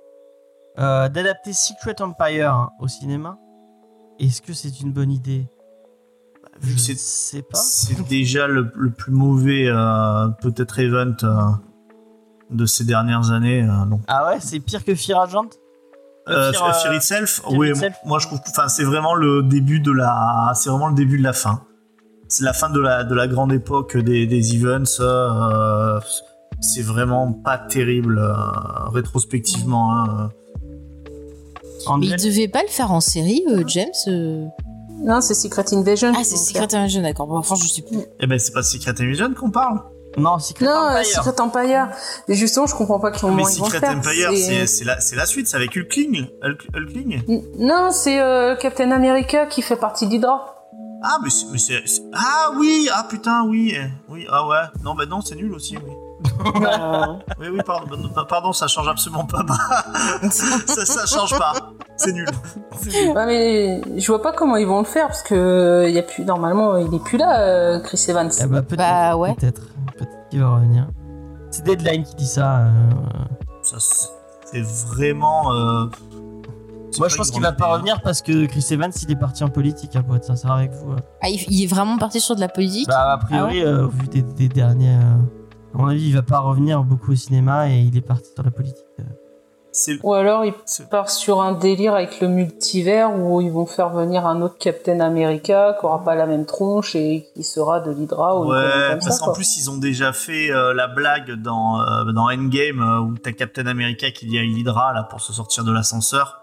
euh, 0.79 1.09
d'adapter 1.09 1.53
Secret 1.53 2.01
Empire 2.03 2.69
au 2.81 2.89
cinéma. 2.89 3.39
Est-ce 4.19 4.43
que 4.43 4.53
c'est 4.53 4.81
une 4.81 4.93
bonne 4.93 5.11
idée? 5.11 5.47
Vu 6.61 6.71
Je 6.73 6.75
que 6.77 6.81
c'est- 6.81 6.97
sais 6.99 7.43
pas. 7.43 7.59
C'est 7.59 8.07
déjà 8.09 8.47
le, 8.47 8.71
le 8.75 8.91
plus 8.91 9.13
mauvais, 9.13 9.67
euh, 9.69 10.29
peut-être, 10.41 10.79
event 10.79 11.15
euh, 11.23 11.51
de 12.51 12.65
ces 12.67 12.85
dernières 12.85 13.31
années. 13.31 13.63
euh, 13.63 13.85
donc 13.87 14.01
Ah 14.09 14.27
ouais, 14.29 14.41
c'est 14.41 14.61
pire 14.61 14.85
que 14.85 14.95
Fear 14.95 15.21
Agent? 15.21 15.49
Euh, 16.29 16.53
Fear, 16.53 16.75
Fear, 16.83 16.93
euh, 16.93 16.97
Itself, 16.97 17.41
Fear 17.43 17.53
oui, 17.53 17.71
Itself. 17.71 17.95
moi 18.05 18.19
je 18.19 18.27
trouve 18.27 18.41
que 18.41 18.51
enfin, 18.51 18.69
c'est 18.69 18.83
vraiment 18.85 19.15
le 19.15 19.43
début 19.43 19.79
de 19.81 19.93
la 19.93 20.53
c'est 20.55 20.71
vraiment 20.71 20.89
le 20.89 20.95
début 20.95 21.19
de 21.19 21.23
la 21.23 21.33
fin. 21.33 21.63
C'est 22.29 22.43
la 22.45 22.53
fin 22.53 22.69
de 22.71 22.81
la 22.81 23.05
de 23.05 23.15
la 23.15 23.29
grande 23.29 23.53
époque 23.53 23.97
des, 23.97 24.27
des 24.27 24.57
events. 24.57 24.99
euh, 25.01 26.01
c'est 26.61 26.83
vraiment 26.83 27.33
pas 27.33 27.59
terrible 27.59 28.19
euh, 28.19 28.33
rétrospectivement. 28.93 29.95
hein. 30.03 30.31
Mais 32.01 32.07
il 32.07 32.17
devait 32.17 32.49
pas 32.49 32.63
le 32.63 32.69
faire 32.69 32.91
en 32.91 33.01
série, 33.01 33.45
euh, 33.49 33.63
James 33.67 33.87
euh 34.09 34.47
Non, 35.05 35.21
c'est 35.21 35.35
Secret 35.35 35.65
Invasion. 35.73 36.13
Ah, 36.17 36.25
c'est 36.25 36.37
Secret 36.37 36.75
Invasion, 36.75 37.03
d'accord. 37.03 37.27
Bon, 37.29 37.37
enfin, 37.37 37.55
je 37.55 37.69
sais 37.69 37.83
plus. 37.83 37.99
Eh 38.19 38.27
ben 38.27 38.39
c'est 38.41 38.53
pas 38.53 38.63
Secret 38.65 38.95
Invasion 39.01 39.33
qu'on 39.35 39.51
parle. 39.51 39.81
Non, 40.17 40.39
Secret 40.39 40.65
Non, 40.65 40.71
euh, 40.73 41.01
Empire. 41.01 41.05
Secret 41.25 41.41
Empire. 41.41 41.89
Et 42.29 42.35
justement, 42.35 42.67
je 42.67 42.75
comprends 42.75 42.99
pas 43.01 43.11
comment 43.13 43.35
Mais 43.35 43.43
ils 43.43 43.59
vont 43.59 43.67
le 43.67 43.71
Secret 43.73 43.81
faire. 43.81 43.97
Empire, 43.99 44.31
C'est- 44.67 45.15
la 45.17 45.27
suite, 45.27 45.49
c'est 45.49 45.57
avec 45.57 45.77
Hulkling. 45.77 46.27
Hulk- 46.43 46.69
Hulkling. 46.75 47.23
Non, 47.59 47.91
c'est 47.91 48.21
euh, 48.21 48.57
Captain 48.57 48.91
America 48.93 49.47
qui 49.47 49.63
fait 49.63 49.77
partie 49.77 50.07
d'Hydra. 50.07 50.53
Ah 51.03 51.19
mais 51.23 51.29
c'est 51.31 51.75
mais 51.75 51.85
ah 52.15 52.51
oui 52.59 52.89
ah 52.93 53.07
putain 53.09 53.45
oui 53.47 53.75
eh, 53.77 53.85
oui 54.09 54.27
ah 54.31 54.47
ouais 54.49 54.57
non 54.83 54.95
bah 54.95 55.05
non 55.05 55.21
c'est 55.21 55.35
nul 55.35 55.53
aussi 55.53 55.77
oui. 55.77 55.93
Euh, 56.65 57.07
Oui, 57.39 57.49
oui, 57.53 57.61
pardon, 57.65 58.09
pardon, 58.27 58.53
ça 58.55 58.67
change 58.67 58.89
absolument 58.89 59.27
pas. 59.27 59.45
ça, 60.31 60.85
ça 60.87 61.07
change 61.07 61.39
pas. 61.39 61.53
C'est 61.99 62.13
nul. 62.13 62.27
Nul. 62.87 63.11
ouais, 63.15 63.27
mais 63.27 63.81
je 64.01 64.07
vois 64.07 64.23
pas 64.23 64.33
comment 64.33 64.57
ils 64.57 64.67
vont 64.67 64.79
le 64.79 64.87
faire 64.87 65.09
parce 65.09 65.23
que 65.23 65.85
il 65.87 65.95
y 65.95 65.99
a 65.99 66.03
plus 66.03 66.25
normalement 66.25 66.77
il 66.79 66.93
est 66.95 66.99
plus 67.05 67.19
là 67.19 67.41
euh, 67.43 67.81
Chris 67.81 68.03
Evans. 68.09 68.31
Eh 68.41 68.47
bah, 68.47 68.63
peut-être. 68.63 68.79
Bah, 68.79 69.17
ouais. 69.17 69.35
Peut-être. 69.35 69.61
Peut-être 69.97 70.29
qu'il 70.31 70.41
va 70.41 70.55
revenir. 70.57 70.89
C'est 71.51 71.65
Deadline 71.65 72.05
qui 72.05 72.15
dit 72.17 72.27
ça. 72.27 72.67
euh, 72.67 72.71
Ça, 73.63 73.77
c'est 74.45 74.63
vraiment. 74.63 75.53
euh, 75.53 75.87
c'est 76.91 76.99
Moi, 76.99 77.09
je 77.09 77.17
pense 77.17 77.31
qu'il 77.31 77.43
va 77.43 77.53
pas 77.53 77.67
revenir 77.75 78.01
parce 78.03 78.23
que 78.23 78.47
Chris 78.47 78.65
Evans, 78.71 78.93
il 79.03 79.11
est 79.11 79.17
parti 79.17 79.45
en 79.45 79.49
politique, 79.49 79.97
hein, 79.97 80.03
pour 80.03 80.17
être 80.17 80.25
sincère 80.25 80.53
avec 80.53 80.73
vous. 80.73 80.95
Ah, 81.23 81.29
il, 81.29 81.63
est 81.63 81.67
vraiment 81.67 81.99
parti 81.99 82.21
sur 82.21 82.37
de 82.37 82.41
la 82.41 82.49
politique? 82.49 82.89
Bah, 82.89 83.13
a 83.13 83.19
priori, 83.19 83.63
euh, 83.63 83.87
au 83.87 83.89
vu 83.89 84.07
des, 84.09 84.23
des 84.23 84.49
derniers. 84.49 84.95
euh, 84.97 85.75
à 85.75 85.79
mon 85.79 85.89
avis, 85.89 86.09
il 86.09 86.15
va 86.15 86.23
pas 86.23 86.39
revenir 86.39 86.83
beaucoup 86.85 87.13
au 87.13 87.17
cinéma 87.17 87.69
et 87.71 87.81
il 87.81 87.97
est 87.97 88.01
parti 88.07 88.31
sur 88.35 88.43
la 88.43 88.51
politique. 88.51 88.86
Euh. 89.89 89.99
Ou 90.03 90.15
alors 90.15 90.45
il 90.45 90.55
c'est- 90.65 90.89
part 90.89 91.11
sur 91.11 91.41
un 91.43 91.53
délire 91.53 91.95
avec 91.95 92.21
le 92.21 92.29
multivers 92.29 93.15
où 93.15 93.41
ils 93.41 93.51
vont 93.51 93.67
faire 93.67 93.91
venir 93.91 94.27
un 94.27 94.41
autre 94.43 94.57
Captain 94.59 95.01
America 95.01 95.77
qui 95.79 95.87
aura 95.87 96.03
pas 96.03 96.15
la 96.15 96.27
même 96.27 96.47
tronche 96.47 96.95
et 96.95 97.29
qui 97.35 97.43
sera 97.43 97.81
de 97.81 97.91
l'Hydra 97.91 98.39
ou 98.41 98.51
Ouais, 98.51 98.63
comme 98.91 98.99
parce 99.01 99.19
qu'en 99.21 99.33
plus 99.33 99.57
ils 99.59 99.71
ont 99.71 99.77
déjà 99.77 100.13
fait 100.13 100.51
euh, 100.51 100.73
la 100.75 100.87
blague 100.89 101.33
dans, 101.43 101.81
euh, 101.83 102.05
dans 102.13 102.31
Endgame 102.31 102.81
euh, 102.81 103.01
où 103.01 103.15
t'as 103.19 103.33
Captain 103.33 103.67
America 103.67 104.11
qui 104.11 104.27
dit 104.27 104.39
à 104.39 104.43
Hydra 104.43 104.93
là 104.93 105.03
pour 105.05 105.21
se 105.21 105.33
sortir 105.33 105.65
de 105.65 105.73
l'ascenseur. 105.73 106.41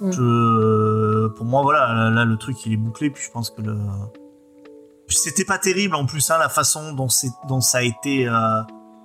Mm. 0.00 0.12
Je- 0.12 1.26
pour 1.28 1.44
moi 1.46 1.62
voilà, 1.62 1.92
là, 1.92 2.10
là, 2.10 2.24
le 2.24 2.36
truc 2.36 2.64
il 2.66 2.72
est 2.72 2.76
bouclé 2.76 3.10
puis 3.10 3.22
je 3.24 3.30
pense 3.30 3.50
que 3.50 3.62
le 3.62 3.76
c'était 5.08 5.44
pas 5.44 5.58
terrible 5.58 5.94
en 5.96 6.04
plus 6.06 6.30
hein, 6.30 6.36
la 6.38 6.48
façon 6.48 6.92
dont 6.92 7.08
c'est 7.08 7.30
dont 7.48 7.60
ça 7.60 7.78
a 7.78 7.82
été 7.82 8.28
euh, 8.28 8.60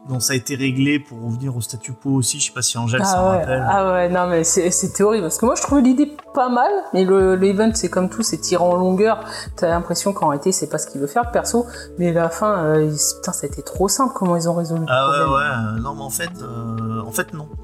dont 0.09 0.19
ça 0.19 0.33
a 0.33 0.35
été 0.35 0.55
réglé 0.55 0.99
pour 0.99 1.21
revenir 1.23 1.55
au 1.55 1.61
statu 1.61 1.93
quo 1.93 2.09
aussi. 2.15 2.39
Je 2.39 2.47
sais 2.47 2.51
pas 2.51 2.61
si 2.61 2.77
Angèle 2.77 3.05
s'en 3.05 3.11
Ah 3.15 3.29
ouais, 3.31 3.37
rappelle. 3.39 3.67
ah 3.69 3.93
ouais, 3.93 4.09
non 4.09 4.27
mais 4.27 4.43
c'est- 4.43 4.69
c'était 4.71 5.01
horrible 5.03 5.23
parce 5.23 5.37
que 5.37 5.45
moi 5.45 5.55
je 5.55 5.61
trouvais 5.61 5.81
l'idée 5.81 6.11
pas 6.33 6.49
mal, 6.49 6.69
mais 6.93 7.05
le 7.05 7.35
l'event 7.35 7.71
c'est 7.73 7.89
comme 7.89 8.09
tout, 8.09 8.21
c'est 8.21 8.37
tiré 8.39 8.61
en 8.63 8.75
longueur. 8.75 9.21
T'as 9.55 9.69
l'impression 9.69 10.11
qu'en 10.11 10.27
réalité 10.27 10.51
c'est 10.51 10.67
pas 10.67 10.77
ce 10.77 10.87
qu'il 10.87 10.99
veut 10.99 11.07
faire 11.07 11.31
perso, 11.31 11.65
mais 11.99 12.11
la 12.11 12.29
fin, 12.29 12.65
euh, 12.65 12.83
il- 12.85 13.15
putain, 13.17 13.31
ça 13.31 13.45
a 13.45 13.47
été 13.47 13.61
trop 13.61 13.87
simple 13.87 14.13
comment 14.13 14.35
ils 14.35 14.49
ont 14.49 14.55
résolu 14.55 14.81
le 14.81 14.87
Ah 14.89 15.09
ouais 15.09 15.33
ouais, 15.33 15.81
non 15.81 15.95
mais 15.95 16.01
en 16.03 16.09
fait, 16.09 16.29
euh, 16.41 17.01
en 17.07 17.11
fait 17.11 17.33
non. 17.33 17.47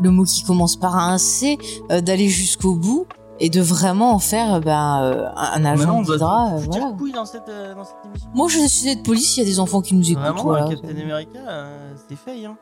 le 0.00 0.10
mot 0.10 0.22
qui 0.22 0.44
commence 0.44 0.76
par 0.76 0.96
un 0.96 1.18
C 1.18 1.58
euh, 1.90 2.00
d'aller 2.00 2.28
jusqu'au 2.28 2.74
bout 2.76 3.06
et 3.40 3.50
de 3.50 3.60
vraiment 3.60 4.12
en 4.14 4.18
faire 4.18 4.54
euh, 4.54 4.60
ben, 4.60 5.02
euh, 5.02 5.28
un 5.36 5.64
agent 5.64 6.02
d'Hydra. 6.02 6.54
euh, 6.54 6.58
foutre 6.58 6.70
voilà. 6.78 6.86
le 6.92 6.96
couille 6.98 7.12
dans 7.12 7.24
cette, 7.24 7.48
euh, 7.48 7.74
dans 7.74 7.84
cette 7.84 7.96
émission. 8.04 8.28
Moi, 8.34 8.48
je 8.48 8.66
suis 8.66 8.96
de 8.96 9.02
police. 9.02 9.36
Il 9.36 9.40
y 9.40 9.42
a 9.42 9.46
des 9.46 9.60
enfants 9.60 9.80
qui 9.80 9.94
nous 9.94 10.10
écoutent. 10.10 10.22
Vraiment, 10.22 10.42
voilà. 10.42 10.68
Captain 10.68 10.88
America, 10.90 11.38
euh, 11.46 11.94
c'est 12.08 12.16
fait, 12.16 12.44
hein. 12.44 12.56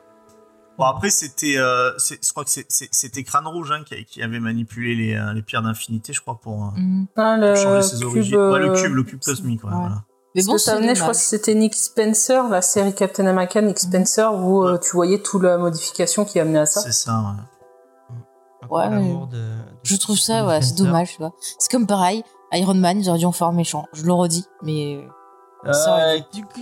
Bon 0.77 0.83
après 0.85 1.09
c'était, 1.09 1.57
euh, 1.57 1.89
je 1.97 2.29
crois 2.31 2.43
que 2.45 2.51
c'était 2.69 3.23
Crâne 3.23 3.47
Rouge 3.47 3.71
hein, 3.71 3.83
qui, 3.83 4.05
qui 4.05 4.21
avait 4.21 4.39
manipulé 4.39 4.93
les, 4.93 5.15
euh, 5.15 5.33
les 5.33 5.41
pierres 5.41 5.63
d'infinité, 5.63 6.13
je 6.13 6.21
crois, 6.21 6.39
pour, 6.39 6.65
euh, 6.65 6.79
Mhm. 6.79 7.07
Ah, 7.15 7.35
pour 7.39 7.47
le 7.47 7.55
changer 7.55 7.81
ses 7.81 7.97
cube, 7.97 8.05
origines. 8.05 8.37
Ouais, 8.37 8.59
le 8.59 8.73
cube, 8.73 8.93
le 8.93 9.01
cube 9.03 9.19
cosmique, 9.19 9.63
ouais, 9.63 9.71
voilà. 9.73 10.03
Mais 10.35 10.43
bon, 10.43 10.59
ça 10.59 10.75
venait, 10.75 10.93
je 10.93 11.01
crois 11.01 11.13
que 11.15 11.19
c'était 11.19 11.55
Nick 11.55 11.73
Spencer, 11.73 12.47
la 12.49 12.61
série 12.61 12.93
Captain 12.93 13.25
America, 13.25 13.59
Nick 13.59 13.79
Spencer, 13.79 14.31
où 14.35 14.67
euh, 14.67 14.77
tu 14.77 14.91
voyais 14.91 15.17
toute 15.17 15.41
la 15.41 15.57
modification 15.57 16.25
qui 16.25 16.39
amenait 16.39 16.59
à 16.59 16.65
ça. 16.67 16.81
C'est 16.81 16.91
ça. 16.91 17.13
Ouais. 17.21 17.43
Ouais, 18.69 18.89
l'amour 18.89 19.27
de- 19.27 19.37
de- 19.37 19.43
Je 19.83 19.95
trouve 19.95 20.17
ça, 20.17 20.45
ouais, 20.45 20.61
c'est 20.61 20.75
dommage. 20.77 21.11
tu 21.13 21.17
vois. 21.19 21.31
C'est 21.59 21.71
comme 21.71 21.87
pareil. 21.87 22.23
Iron 22.53 22.73
Man, 22.75 22.99
ils 22.99 23.09
auraient 23.09 23.19
dû 23.19 23.25
en 23.25 23.31
faire 23.31 23.51
méchant. 23.51 23.85
Je 23.93 24.03
le 24.05 24.13
redis, 24.13 24.45
mais 24.63 25.05
Euh, 25.65 26.19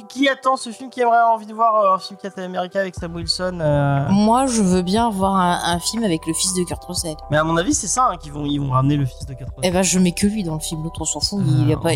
qui, 0.07 0.27
attend 0.29 0.55
ce 0.55 0.69
film 0.71 0.89
Qui 0.89 1.01
aimerait 1.01 1.21
envie 1.23 1.45
de 1.45 1.53
voir 1.53 1.75
euh, 1.75 1.95
un 1.95 1.99
film 1.99 2.17
Captain 2.19 2.43
America 2.43 2.79
avec 2.79 2.95
Sam 2.95 3.13
Wilson 3.13 3.59
euh, 3.59 4.05
moi, 4.09 4.45
je 4.47 4.63
veux 4.63 4.81
bien 4.81 5.09
voir 5.11 5.35
un, 5.35 5.59
un 5.73 5.79
film 5.79 6.03
avec 6.05 6.25
le 6.25 6.33
fils 6.33 6.53
de 6.55 6.63
Kurt 6.63 6.83
Russell. 6.85 7.15
Mais 7.29 7.37
à 7.37 7.43
mon 7.43 7.57
avis, 7.57 7.73
c'est 7.75 7.87
ça 7.87 8.07
hein, 8.09 8.17
qu'ils 8.17 8.31
vont, 8.31 8.45
ils 8.45 8.57
vont 8.57 8.71
ramener 8.71 8.95
le 8.95 9.05
fils 9.05 9.25
de 9.27 9.33
80. 9.33 9.51
Eh 9.63 9.69
ben, 9.71 9.83
je 9.83 9.99
mets 9.99 10.13
que 10.13 10.25
lui 10.25 10.43
dans 10.43 10.53
le 10.55 10.59
film. 10.61 10.81
L'autre, 10.81 11.01
on 11.01 11.05
s'en 11.05 11.19
fout. 11.19 11.39
Il 11.45 11.71
a 11.73 11.77
pas, 11.77 11.91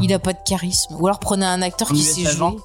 il 0.00 0.12
a 0.14 0.18
pas 0.20 0.32
de 0.32 0.38
charisme. 0.46 0.94
Ou 0.98 1.06
alors 1.08 1.18
prenez 1.18 1.44
un 1.44 1.60
acteur 1.62 1.90
Un 1.90 1.94
qui 1.94 2.02
sait 2.02 2.22
jouer. 2.22 2.56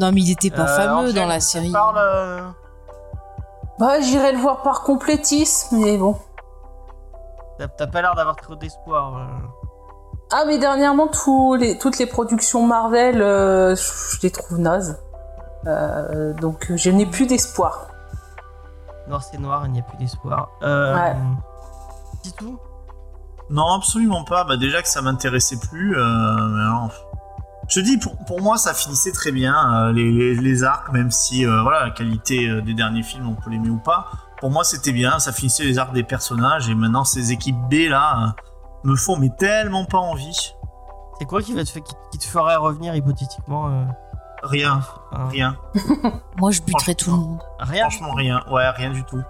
Non, 0.00 0.12
mais 0.12 0.22
il 0.22 0.30
était 0.30 0.50
pas 0.50 0.62
Euh, 0.68 0.76
fameux 0.76 1.12
dans 1.12 1.26
la 1.26 1.40
série. 1.40 1.70
Parle, 1.70 1.96
euh, 1.98 2.40
Bah, 3.78 4.00
j'irai 4.00 4.32
le 4.32 4.38
voir 4.38 4.62
par 4.62 4.82
complétisme, 4.82 5.76
mais 5.78 5.98
bon. 5.98 6.16
T'as 7.78 7.86
pas 7.86 8.02
l'air 8.02 8.14
d'avoir 8.14 8.36
trop 8.36 8.54
d'espoir. 8.54 9.16
euh. 9.16 9.26
Ah, 10.32 10.44
mais 10.46 10.58
dernièrement, 10.58 11.06
tous 11.08 11.54
les, 11.54 11.78
toutes 11.78 11.98
les 11.98 12.06
productions 12.06 12.66
Marvel, 12.66 13.22
euh, 13.22 13.74
je, 13.76 14.18
les 14.22 14.30
trouve 14.30 14.58
nazes. 14.58 15.00
Euh, 15.66 16.32
donc, 16.34 16.70
je 16.74 16.90
n'ai 16.90 17.06
plus 17.06 17.26
d'espoir. 17.26 17.88
Noir 19.08 19.22
c'est 19.22 19.38
noir, 19.38 19.62
il 19.66 19.72
n'y 19.72 19.80
a 19.80 19.82
plus 19.82 19.96
d'espoir. 19.98 20.50
Euh, 20.62 20.94
Ouais. 20.94 21.14
C'est 22.22 22.34
tout? 22.36 22.58
Non, 23.48 23.74
absolument 23.74 24.24
pas. 24.24 24.42
Bah 24.42 24.56
déjà 24.56 24.82
que 24.82 24.88
ça 24.88 25.00
m'intéressait 25.00 25.58
plus. 25.70 25.96
euh, 25.96 26.02
mais 26.36 26.64
non. 26.64 26.88
Je 27.68 27.80
te 27.80 27.84
dis, 27.84 27.98
pour, 27.98 28.16
pour 28.26 28.40
moi, 28.42 28.58
ça 28.58 28.74
finissait 28.74 29.12
très 29.12 29.32
bien. 29.32 29.54
euh, 29.88 29.92
les, 29.92 30.10
les, 30.12 30.34
les 30.34 30.64
arcs, 30.64 30.92
même 30.92 31.10
si 31.10 31.44
euh, 31.46 31.62
voilà, 31.62 31.84
la 31.84 31.90
qualité 31.90 32.48
euh, 32.48 32.60
des 32.62 32.74
derniers 32.74 33.02
films, 33.02 33.28
on 33.28 33.34
peut 33.34 33.50
l'aimer 33.50 33.70
ou 33.70 33.78
pas. 33.78 34.08
Pour 34.40 34.50
moi, 34.50 34.62
c'était 34.64 34.92
bien. 34.92 35.18
Ça 35.18 35.32
finissait 35.32 35.64
les 35.64 35.78
arcs 35.78 35.92
des 35.92 36.04
personnages. 36.04 36.68
Et 36.68 36.74
maintenant, 36.74 37.04
ces 37.04 37.32
équipes 37.32 37.56
B 37.70 37.88
là 37.88 38.34
euh, 38.84 38.90
me 38.90 38.94
font 38.96 39.16
mais 39.16 39.30
tellement 39.38 39.84
pas 39.84 39.98
envie. 39.98 40.52
C'est 41.18 41.24
quoi 41.24 41.42
qui, 41.42 41.54
va 41.54 41.64
te, 41.64 41.70
fa- 41.70 41.80
qui, 41.80 41.94
qui 42.12 42.18
te 42.18 42.24
ferait 42.24 42.56
revenir 42.56 42.94
hypothétiquement 42.94 43.68
euh, 43.68 43.84
Rien, 44.42 44.80
hein 45.12 45.28
rien. 45.30 45.56
Moi, 46.38 46.50
je 46.52 46.60
buterais 46.62 46.94
tout 46.94 47.10
le 47.10 47.16
monde. 47.16 47.38
Rien 47.58 47.88
Franchement, 47.88 48.12
rien. 48.14 48.44
Ouais, 48.50 48.68
rien 48.70 48.90
du 48.90 49.02
tout. 49.04 49.22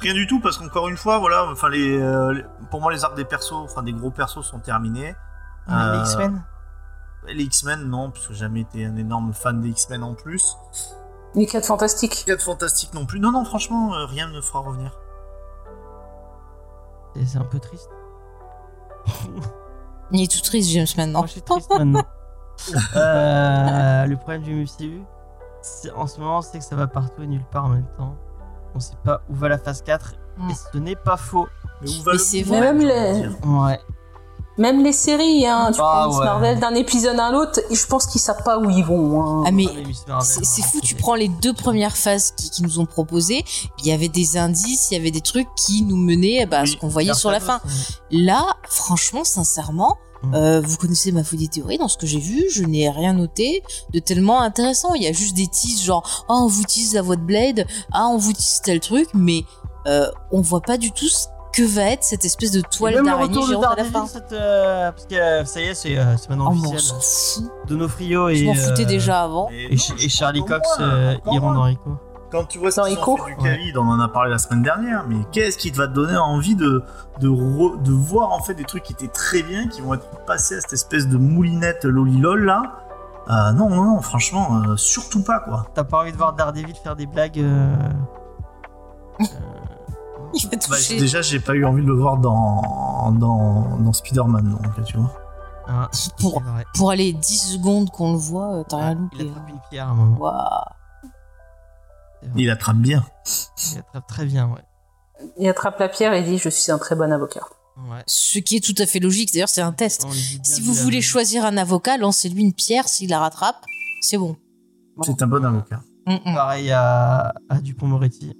Rien 0.00 0.14
du 0.14 0.26
tout 0.26 0.40
parce 0.40 0.56
qu'encore 0.56 0.88
une 0.88 0.96
fois, 0.96 1.18
voilà, 1.18 1.44
enfin 1.50 1.68
les, 1.68 2.00
euh, 2.00 2.32
les- 2.32 2.44
pour 2.70 2.80
moi 2.80 2.90
les 2.92 3.04
arcs 3.04 3.14
des 3.16 3.24
persos, 3.24 3.52
enfin 3.64 3.82
des 3.84 3.92
gros 3.92 4.10
persos 4.10 4.42
sont 4.42 4.58
terminés. 4.60 5.14
Les 5.68 5.74
Euh, 5.74 6.00
X-Men 6.00 6.42
Les 7.28 7.44
X-Men, 7.44 7.88
non, 7.88 8.10
parce 8.10 8.26
que 8.26 8.32
j'ai 8.34 8.40
jamais 8.40 8.60
été 8.62 8.84
un 8.84 8.96
énorme 8.96 9.32
fan 9.32 9.60
des 9.60 9.68
X-Men 9.70 10.02
en 10.02 10.14
plus. 10.14 10.56
Les 11.34 11.46
4 11.46 11.64
fantastiques. 11.66 12.24
4 12.26 12.42
Fantastiques 12.42 12.92
non 12.94 13.06
plus. 13.06 13.20
Non, 13.20 13.30
non, 13.32 13.44
franchement, 13.44 13.94
euh, 13.94 14.04
rien 14.06 14.28
ne 14.28 14.40
fera 14.40 14.58
revenir. 14.60 14.98
C'est- 17.14 17.36
un 17.38 17.44
peu 17.44 17.58
triste. 17.58 17.88
Il 20.10 20.22
est 20.22 20.30
tout 20.30 20.40
triste, 20.40 20.70
James, 20.70 20.86
maintenant. 20.96 21.20
Moi, 21.20 21.26
je 21.26 21.32
suis 21.32 21.42
triste 21.42 21.70
maintenant. 21.70 22.02
Euh, 22.94 24.04
le 24.06 24.16
problème 24.16 24.42
du 24.42 24.52
MCU, 24.62 25.02
en 25.96 26.06
ce 26.06 26.20
moment, 26.20 26.42
c'est 26.42 26.58
que 26.58 26.64
ça 26.64 26.76
va 26.76 26.86
partout 26.86 27.22
et 27.22 27.26
nulle 27.26 27.44
part 27.50 27.64
en 27.64 27.70
même 27.70 27.86
temps. 27.96 28.14
On 28.74 28.78
sait 28.78 28.94
pas 29.02 29.22
où 29.30 29.34
va 29.34 29.48
la 29.48 29.58
phase 29.58 29.82
4 29.82 30.14
Mm. 30.36 30.50
et 30.50 30.54
ce 30.54 30.78
n'est 30.78 30.94
pas 30.96 31.16
faux. 31.16 31.48
Mais 31.80 31.88
où 31.88 32.02
va 32.02 32.12
Mais 32.12 32.18
le 32.18 32.18
c'est 32.18 32.42
vrai. 32.42 32.60
Même 32.60 32.78
les-. 32.78 33.28
Ouais. 33.46 33.80
Même 34.58 34.84
les 34.84 34.92
séries, 34.92 35.46
hein, 35.46 35.70
tu 35.72 35.80
Ah, 35.82 36.02
prends 36.04 36.08
Miss 36.08 36.18
ouais. 36.18 36.24
Marvel 36.24 36.60
d'un 36.60 36.74
épisode 36.74 37.18
à 37.18 37.30
l'autre, 37.30 37.60
je 37.70 37.86
pense 37.86 38.06
qu'ils 38.06 38.20
savent 38.20 38.42
pas 38.44 38.58
où 38.58 38.68
ils 38.68 38.84
vont. 38.84 39.22
hein. 39.22 39.44
Ah, 39.46 39.50
mais 39.50 39.64
Ah, 40.08 40.20
c'est 40.20 40.40
vraiment, 40.44 40.70
fou, 40.72 40.80
tu 40.82 40.94
prends 40.94 41.14
les 41.14 41.28
deux 41.28 41.54
premières 41.54 41.96
phases 41.96 42.32
qui, 42.36 42.50
qui 42.50 42.62
nous 42.62 42.78
ont 42.78 42.84
proposées, 42.86 43.44
il 43.80 43.86
y 43.86 43.92
avait 43.92 44.08
des 44.08 44.36
indices, 44.36 44.90
il 44.90 44.94
y 44.94 45.00
avait 45.00 45.10
des 45.10 45.22
trucs 45.22 45.48
qui 45.56 45.82
nous 45.82 45.96
menaient 45.96 46.44
bah, 46.46 46.60
à 46.60 46.66
ce 46.66 46.72
Oui, 46.72 46.78
qu'on 46.80 46.88
voyait 46.88 47.14
sur 47.14 47.30
la 47.30 47.40
fin. 47.40 47.60
Là, 48.10 48.44
franchement, 48.68 49.24
sincèrement, 49.24 49.96
Mm. 50.24 50.34
euh, 50.36 50.60
vous 50.60 50.76
connaissez 50.76 51.10
ma 51.10 51.24
folie 51.24 51.48
théorie, 51.48 51.78
dans 51.78 51.88
ce 51.88 51.96
que 51.96 52.06
j'ai 52.06 52.20
vu, 52.20 52.44
je 52.48 52.62
n'ai 52.62 52.88
rien 52.88 53.12
noté 53.14 53.64
de 53.92 53.98
tellement 53.98 54.40
intéressant. 54.40 54.94
Il 54.94 55.02
y 55.02 55.08
a 55.08 55.12
juste 55.12 55.34
des 55.34 55.48
teases 55.48 55.82
genre, 55.82 56.24
ah, 56.28 56.34
on 56.34 56.46
vous 56.46 56.62
tease 56.62 56.94
la 56.94 57.02
voix 57.02 57.16
de 57.16 57.22
Blade, 57.22 57.66
ah, 57.90 58.06
on 58.06 58.18
vous 58.18 58.32
tease 58.32 58.60
tel 58.62 58.78
truc, 58.78 59.08
mais 59.14 59.42
euh, 59.88 60.06
on 60.30 60.40
voit 60.40 60.60
pas 60.60 60.76
du 60.78 60.92
tout 60.92 61.08
ce 61.08 61.26
que 61.52 61.62
va 61.62 61.82
être 61.90 62.02
cette 62.02 62.24
espèce 62.24 62.50
de 62.52 62.60
toile 62.62 63.02
d'araignée 63.04 63.42
géante 63.42 63.64
à 63.64 63.74
la 63.76 63.84
fin. 63.84 64.06
cette, 64.06 64.32
euh, 64.32 64.90
parce 64.90 65.06
que 65.06 65.14
euh, 65.14 65.44
ça 65.44 65.60
y 65.60 65.64
est, 65.64 65.74
c'est 65.74 65.98
euh, 65.98 66.16
c'est 66.16 66.30
maintenant 66.30 66.52
Oh, 66.54 66.58
officiel. 66.58 66.80
s'en 66.80 67.00
fout. 67.00 67.52
Donofrio 67.68 68.28
et, 68.30 68.36
Je 68.36 68.44
m'en 68.46 68.54
foutais 68.54 68.82
euh, 68.84 68.86
déjà 68.86 69.22
avant. 69.22 69.48
Et, 69.50 69.76
non, 69.76 70.08
Charlie 70.08 70.44
Cox 70.44 70.68
iront 71.30 71.52
dans 71.52 71.62
Rico. 71.64 71.96
Quand 72.30 72.44
tu 72.44 72.58
vois 72.58 72.70
fait 72.70 72.82
du 73.66 73.76
on 73.76 73.88
en 73.90 74.00
a 74.00 74.08
parlé 74.08 74.30
la 74.30 74.38
semaine 74.38 74.62
dernière, 74.62 75.04
mais 75.06 75.16
qu'est-ce 75.32 75.58
qui 75.58 75.70
te 75.70 75.76
va 75.76 75.86
te 75.86 75.92
donner 75.92 76.16
envie 76.16 76.54
de, 76.54 76.82
de, 77.20 77.28
re- 77.28 77.82
de 77.82 77.92
voir 77.92 78.32
en 78.32 78.40
fait 78.42 78.54
des 78.54 78.64
trucs 78.64 78.84
qui 78.84 78.94
étaient 78.94 79.08
très 79.08 79.42
bien, 79.42 79.68
qui 79.68 79.82
vont 79.82 79.92
être 79.92 80.08
passés 80.24 80.56
à 80.56 80.60
cette 80.62 80.72
espèce 80.72 81.06
de 81.08 81.18
moulinette 81.18 81.84
lolilol 81.84 82.46
là? 82.46 82.62
Euh, 83.28 83.52
Non, 83.52 83.68
non, 83.68 83.84
non, 83.84 84.00
franchement, 84.00 84.62
euh, 84.66 84.76
surtout 84.78 85.22
pas 85.22 85.40
quoi. 85.40 85.66
T'as 85.74 85.84
pas 85.84 85.98
envie 85.98 86.12
de 86.12 86.16
voir 86.16 86.32
Daredevil 86.32 86.74
faire 86.82 86.96
des 86.96 87.04
blagues 87.06 87.38
euh, 87.38 87.76
Il 90.34 90.48
va 90.48 90.56
Bah, 90.70 90.76
déjà, 90.98 91.22
j'ai 91.22 91.40
pas 91.40 91.54
eu 91.54 91.64
envie 91.64 91.82
de 91.82 91.86
le 91.86 91.94
voir 91.94 92.18
dans, 92.18 93.12
dans, 93.12 93.78
dans 93.78 93.92
Spider-Man, 93.92 94.50
donc 94.62 94.84
tu 94.84 94.96
vois. 94.96 95.12
hein, 95.68 95.88
Pour, 96.18 96.34
c'est 96.44 96.50
vrai. 96.50 96.64
pour 96.74 96.90
aller 96.90 97.12
10 97.12 97.38
secondes 97.54 97.90
qu'on 97.90 98.12
le 98.12 98.18
voit, 98.18 98.56
euh, 98.60 98.64
t'as 98.68 98.76
rien 98.78 99.08
Il 99.12 99.18
loupé. 99.18 99.30
attrape 99.30 99.48
une 99.50 99.60
pierre 99.70 99.88
à 99.88 99.90
un 99.90 99.94
moment. 99.94 100.30
Il 102.36 102.50
attrape 102.50 102.76
bien. 102.76 103.04
Il 103.72 103.78
attrape 103.80 104.06
très 104.06 104.24
bien, 104.24 104.48
ouais. 104.48 104.62
Il 105.38 105.48
attrape 105.48 105.78
la 105.78 105.88
pierre 105.88 106.12
et 106.14 106.22
dit 106.22 106.38
Je 106.38 106.48
suis 106.48 106.70
un 106.72 106.78
très 106.78 106.94
bon 106.96 107.12
avocat. 107.12 107.42
Ouais. 107.76 108.02
Ce 108.06 108.38
qui 108.38 108.56
est 108.56 108.60
tout 108.64 108.74
à 108.82 108.86
fait 108.86 108.98
logique. 109.00 109.32
D'ailleurs, 109.32 109.48
c'est 109.48 109.60
un 109.62 109.72
test. 109.72 110.06
Si 110.42 110.60
vous 110.60 110.74
voulez 110.74 111.00
choisir 111.00 111.44
un 111.44 111.56
avocat, 111.56 111.96
lancez-lui 111.96 112.42
une 112.42 112.52
pierre. 112.52 112.86
S'il 112.88 113.10
la 113.10 113.18
rattrape, 113.18 113.64
c'est 114.02 114.18
bon. 114.18 114.36
C'est 115.02 115.22
un 115.22 115.26
bon 115.26 115.44
avocat. 115.44 115.80
Mm, 116.06 116.14
mm. 116.14 116.34
Pareil 116.34 116.70
à, 116.72 117.32
à 117.48 117.60
Dupont-Moretti. 117.60 118.32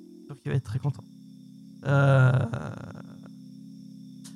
Il 0.45 0.51
va 0.51 0.57
être 0.57 0.64
très 0.64 0.78
content. 0.78 1.03
Euh... 1.87 2.33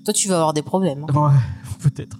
Toi, 0.04 0.14
tu 0.14 0.28
vas 0.28 0.36
avoir 0.36 0.52
des 0.52 0.62
problèmes. 0.62 1.04
hein. 1.08 1.14
Ouais, 1.28 1.34
peut-être. 1.82 2.16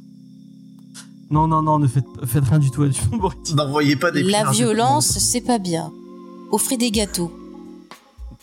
Non, 1.30 1.48
non, 1.48 1.62
non, 1.62 1.78
ne 1.78 1.86
faites, 1.88 2.04
faites 2.24 2.44
rien 2.44 2.58
du 2.60 2.70
tout 2.70 2.82
à 2.84 2.88
Dupont-Moretti. 2.88 3.54
N'envoyez 3.54 3.96
pas 3.96 4.10
des 4.12 4.22
La 4.22 4.50
violence, 4.50 5.06
c'est 5.18 5.40
pas 5.40 5.58
bien. 5.58 5.92
Offrez 6.52 6.76
des 6.76 6.90
gâteaux. 6.92 7.32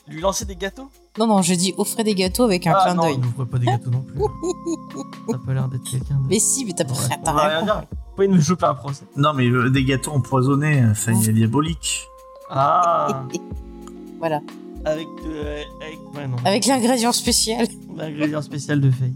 Lui 0.09 0.19
lancer 0.19 0.43
des 0.43 0.57
gâteaux? 0.57 0.89
Non, 1.17 1.27
non, 1.27 1.41
je 1.41 1.53
dis 1.53 1.73
offrez 1.77 2.03
des 2.03 2.13
gâteaux 2.15 2.43
avec 2.43 2.67
un 2.67 2.73
Ah 2.75 2.83
clin 2.85 2.95
non, 2.95 3.03
d'œil. 3.03 3.13
il 3.15 3.21
n'ouvre 3.21 3.45
pas 3.45 3.57
des 3.57 3.67
gâteaux 3.67 3.89
non 3.89 4.01
plus. 4.01 4.19
Ça 5.29 5.35
a 5.35 5.45
pas 5.45 5.53
l'air 5.53 5.69
d'être 5.69 5.83
quelqu'un 5.89 6.15
de... 6.15 6.27
Mais 6.27 6.39
si, 6.39 6.65
mais 6.65 6.73
t'as 6.73 6.83
pas 6.83 6.91
Ouais, 6.93 7.19
t'as 7.23 7.31
on 7.31 7.35
va 7.35 7.47
rien 7.47 7.63
dire. 7.63 7.81
Vous 7.91 8.15
pouvez 8.15 8.27
me 8.27 8.41
choper 8.41 8.65
un 8.65 8.73
procès. 8.73 9.05
Non, 9.15 9.31
mais 9.33 9.47
euh, 9.47 9.69
des 9.69 9.85
gâteaux 9.85 10.11
empoisonnés, 10.11 10.83
enfin, 10.89 11.13
il 11.21 11.29
est 11.29 11.33
diabolique. 11.33 12.05
Ah 12.49 13.23
Voilà. 14.19 14.41
Avec 14.85 15.07
de... 15.23 15.39
Avec... 15.81 15.99
Ouais, 16.15 16.27
non. 16.27 16.35
Avec 16.45 16.65
l'ingrédient 16.65 17.11
spécial. 17.11 17.67
L'ingrédient 17.95 18.41
spécial 18.41 18.81
de 18.81 18.91
feuilles. 18.91 19.15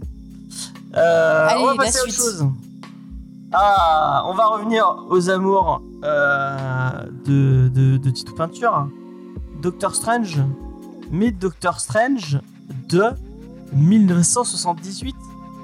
Euh, 0.96 1.48
Allez, 1.48 1.62
on 1.62 1.66
va 1.66 1.76
passer 1.76 1.98
à 1.98 2.02
autre 2.02 2.12
chose. 2.14 2.46
Ah, 3.52 4.24
on 4.26 4.34
va 4.34 4.46
revenir 4.46 4.84
aux 5.08 5.30
amours 5.30 5.82
euh, 6.04 7.04
de, 7.26 7.68
de, 7.68 7.96
de 7.98 8.10
Tito 8.10 8.34
Peinture. 8.34 8.88
Doctor 9.62 9.94
Strange. 9.94 10.40
Mais 11.10 11.30
Doctor 11.30 11.80
Strange 11.80 12.38
de 12.88 13.02
1978. 13.72 15.14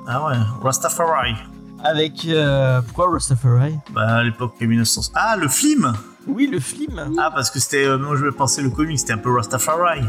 Ah 0.06 0.26
ouais, 0.26 0.34
Rastafari. 0.62 1.34
Avec. 1.82 2.24
euh, 2.26 2.80
pourquoi 2.82 3.10
Rastafari? 3.12 3.74
Bah, 3.90 4.16
à 4.16 4.22
l'époque 4.24 4.54
1900. 4.60 5.12
Ah, 5.14 5.36
le 5.36 5.48
film 5.48 5.92
Oui, 6.26 6.46
le 6.46 6.60
film. 6.60 7.14
Ah, 7.18 7.30
parce 7.34 7.50
que 7.50 7.60
c'était. 7.60 7.84
euh, 7.84 7.98
moi, 7.98 8.16
je 8.16 8.24
vais 8.24 8.32
penser 8.32 8.62
le 8.62 8.70
comic, 8.70 8.98
c'était 8.98 9.12
un 9.12 9.18
peu 9.18 9.32
Rastafari. 9.34 10.00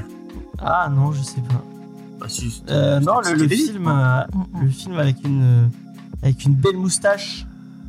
Ah 0.59 0.89
non, 0.89 1.11
je 1.11 1.21
sais 1.21 1.41
pas. 1.41 1.63
Bah, 2.19 2.27
si. 2.29 2.49
c'était- 2.51 2.71
Euh, 2.71 2.99
non, 2.99 3.19
le, 3.19 3.47
film, 3.47 3.87
euh, 3.87 4.21
le 4.61 4.69
film 4.69 4.97
avec 4.97 5.17
une 5.25 5.69
avec 6.23 6.43
une 6.45 6.53
belle 6.53 6.77
moustache. 6.77 7.45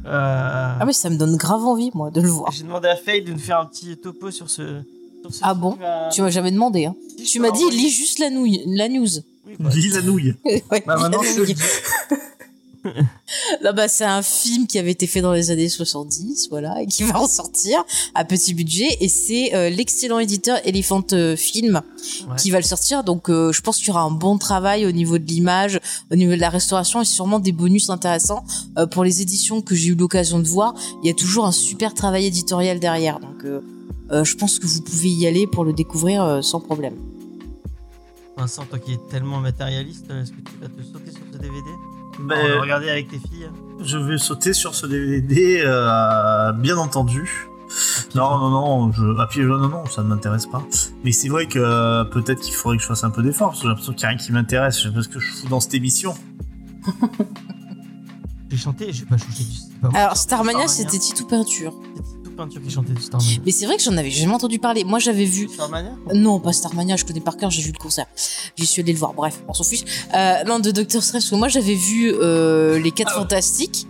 Euh, 0.07 0.77
Ah, 0.81 0.85
mais 0.85 0.93
ça 0.93 1.11
me 1.11 1.17
donne 1.17 1.37
grave 1.37 1.65
envie, 1.65 1.91
moi, 1.95 2.11
de 2.11 2.21
le 2.21 2.29
voir. 2.29 2.51
J'ai 2.53 2.63
demandé 2.65 2.89
à 2.89 2.97
Faye 2.97 3.23
de 3.23 3.33
nous 3.33 3.39
faire 3.39 3.61
un 3.61 3.67
petit 3.67 3.97
topo 3.97 4.31
sur 4.31 4.51
ce. 4.51 4.83
sur 5.23 5.33
ce 5.35 5.41
Ah 5.43 5.49
film. 5.51 5.61
bon 5.61 5.79
Euh, 5.83 6.09
Tu 6.11 6.23
m'as 6.23 6.31
jamais 6.31 6.51
demandé. 6.53 6.87
Hein. 6.87 6.95
si 7.19 7.25
Tu 7.25 7.41
m'as 7.41 7.51
dit, 7.51 7.65
lis 7.71 7.91
juste 7.91 8.19
la, 8.19 8.31
nouille, 8.31 8.63
la 8.67 8.89
news. 8.89 9.07
Oui, 9.47 9.55
bah, 9.61 9.71
Lis 9.75 9.91
la 9.91 10.03
nouille. 10.03 10.35
Ouais, 10.45 10.63
Bah, 10.87 10.97
maintenant, 10.97 11.23
la 11.23 11.29
je 11.45 11.53
Là, 13.63 13.73
bah, 13.73 13.89
c'est 13.89 14.05
un 14.05 14.23
film 14.23 14.67
qui 14.67 14.79
avait 14.79 14.91
été 14.93 15.07
fait 15.07 15.21
dans 15.21 15.33
les 15.33 15.51
années 15.51 15.69
70, 15.69 16.49
voilà, 16.51 16.83
et 16.83 16.87
qui 16.87 17.03
va 17.05 17.21
en 17.21 17.29
sortir 17.29 17.85
à 18.15 18.25
petit 18.25 18.55
budget. 18.55 18.89
Et 19.01 19.09
c'est 19.09 19.55
euh, 19.55 19.71
l'excellent 19.71 20.19
éditeur 20.19 20.59
Elephant 20.65 21.03
euh, 21.13 21.37
Film 21.37 21.83
Ouais. 22.29 22.37
qui 22.37 22.51
va 22.51 22.59
le 22.59 22.65
sortir. 22.65 23.03
Donc, 23.05 23.29
euh, 23.29 23.53
je 23.53 23.61
pense 23.61 23.79
qu'il 23.79 23.89
y 23.89 23.91
aura 23.91 24.03
un 24.03 24.11
bon 24.11 24.39
travail 24.39 24.87
au 24.87 24.93
niveau 24.93 25.19
de 25.19 25.25
l'image, 25.25 25.81
au 26.11 26.17
niveau 26.17 26.33
de 26.33 26.41
la 26.41 26.51
restauration 26.51 27.01
et 27.01 27.05
sûrement 27.05 27.41
des 27.41 27.53
bonus 27.53 27.91
intéressants. 27.91 28.45
Euh, 28.79 28.87
pour 28.87 29.05
les 29.05 29.23
éditions 29.23 29.61
que 29.61 29.75
j'ai 29.75 29.89
eu 29.89 29.95
l'occasion 29.95 30.39
de 30.39 30.47
voir, 30.47 30.75
il 31.03 31.07
y 31.09 31.11
a 31.11 31.15
toujours 31.15 31.47
un 31.47 31.53
super 31.53 31.95
travail 31.95 32.27
éditorial 32.27 32.79
derrière. 32.81 33.19
Donc, 33.21 33.45
je 34.25 34.35
pense 34.37 34.59
que 34.59 34.67
vous 34.67 34.83
pouvez 34.83 35.09
y 35.11 35.27
aller 35.27 35.47
pour 35.47 35.65
le 35.65 35.73
découvrir 35.73 36.41
sans 36.43 36.61
problème. 36.61 36.95
Vincent, 38.37 38.65
toi 38.67 38.79
qui 38.79 38.93
es 38.93 38.99
tellement 39.11 39.41
matérialiste, 39.41 40.05
est-ce 40.11 40.31
que 40.31 40.41
tu 40.41 40.57
vas 40.61 40.69
te 40.69 40.83
sauter 40.83 41.11
sur 41.11 41.23
ce 41.33 41.39
DVD 41.39 41.71
Bah, 42.21 42.37
pour 42.39 42.49
le 42.49 42.61
regarder 42.61 42.89
avec 42.89 43.09
tes 43.09 43.19
filles 43.19 43.51
je 43.81 43.99
vais 43.99 44.19
sauter 44.19 44.53
sur 44.53 44.75
ce 44.75 44.87
DVD, 44.87 45.63
euh, 45.65 46.53
bien 46.53 46.77
entendu. 46.77 47.49
Non, 48.15 48.39
non, 48.39 48.51
non, 48.51 48.93
je... 48.93 49.03
jaune, 49.43 49.61
non, 49.61 49.69
non, 49.69 49.87
ça 49.87 50.03
ne 50.03 50.09
m'intéresse 50.09 50.47
pas. 50.47 50.63
Mais 51.05 51.13
c'est 51.13 51.29
vrai 51.29 51.47
que 51.47 51.59
euh, 51.59 52.05
peut-être 52.05 52.41
qu'il 52.41 52.55
faudrait 52.55 52.77
que 52.77 52.83
je 52.83 52.89
fasse 52.89 53.05
un 53.05 53.11
peu 53.11 53.23
d'effort, 53.23 53.49
parce 53.49 53.59
que 53.59 53.65
j'ai 53.65 53.69
l'impression 53.69 53.93
qu'il 53.93 54.01
n'y 54.03 54.07
a 54.07 54.09
rien 54.11 54.19
qui 54.19 54.33
m'intéresse. 54.33 54.79
Je 54.79 54.89
sais 54.89 54.95
pas 54.95 55.03
ce 55.03 55.09
que 55.09 55.21
je 55.21 55.33
fous 55.33 55.49
dans 55.49 55.61
cette 55.61 55.75
émission. 55.75 56.15
J'ai 58.49 58.59
chanté, 58.59 58.93
j'ai 58.93 59.05
pas 59.05 59.17
chanté 59.17 59.43
pas 59.83 59.89
Alors, 59.89 60.11
chantais 60.11 60.21
Starmania, 60.21 60.69
c'était 60.69 60.99
Titou 60.99 61.27
Peinture. 61.27 61.75
Peinture 62.37 62.63
qui 62.63 62.71
chantait 62.71 62.93
du 62.93 63.03
Starmania. 63.03 63.39
Mais 63.45 63.53
c'est 63.53 63.67
vrai 63.67 63.77
que 63.77 63.83
j'en 63.83 63.97
avais 63.97 64.11
jamais 64.11 64.35
entendu 64.35 64.59
parler. 64.59 64.85
Moi, 64.85 64.99
j'avais 64.99 65.25
vu 65.25 65.49
Starmania 65.49 65.93
Non, 66.15 66.39
pas 66.41 66.53
Starmania, 66.53 66.97
je 66.97 67.05
connais 67.05 67.21
par 67.21 67.37
cœur, 67.37 67.51
j'ai 67.51 67.63
vu 67.63 67.73
le 67.73 67.79
concert. 67.79 68.07
J'y 68.57 68.67
suis 68.67 68.83
allé 68.83 68.93
le 68.93 68.99
voir, 68.99 69.15
bref, 69.15 69.43
on 69.49 69.55
s'en 69.55 69.65
fiche. 69.65 69.85
Euh, 70.15 70.45
non, 70.45 70.59
de 70.59 70.71
Doctor 70.71 71.03
Strange, 71.03 71.23
parce 71.23 71.31
que 71.31 71.37
moi 71.37 71.49
j'avais 71.49 71.75
vu 71.75 72.13
euh, 72.13 72.79
Les 72.79 72.91
4 72.91 73.09
Ah 73.09 73.15
ouais. 73.15 73.23
Fantastiques. 73.23 73.87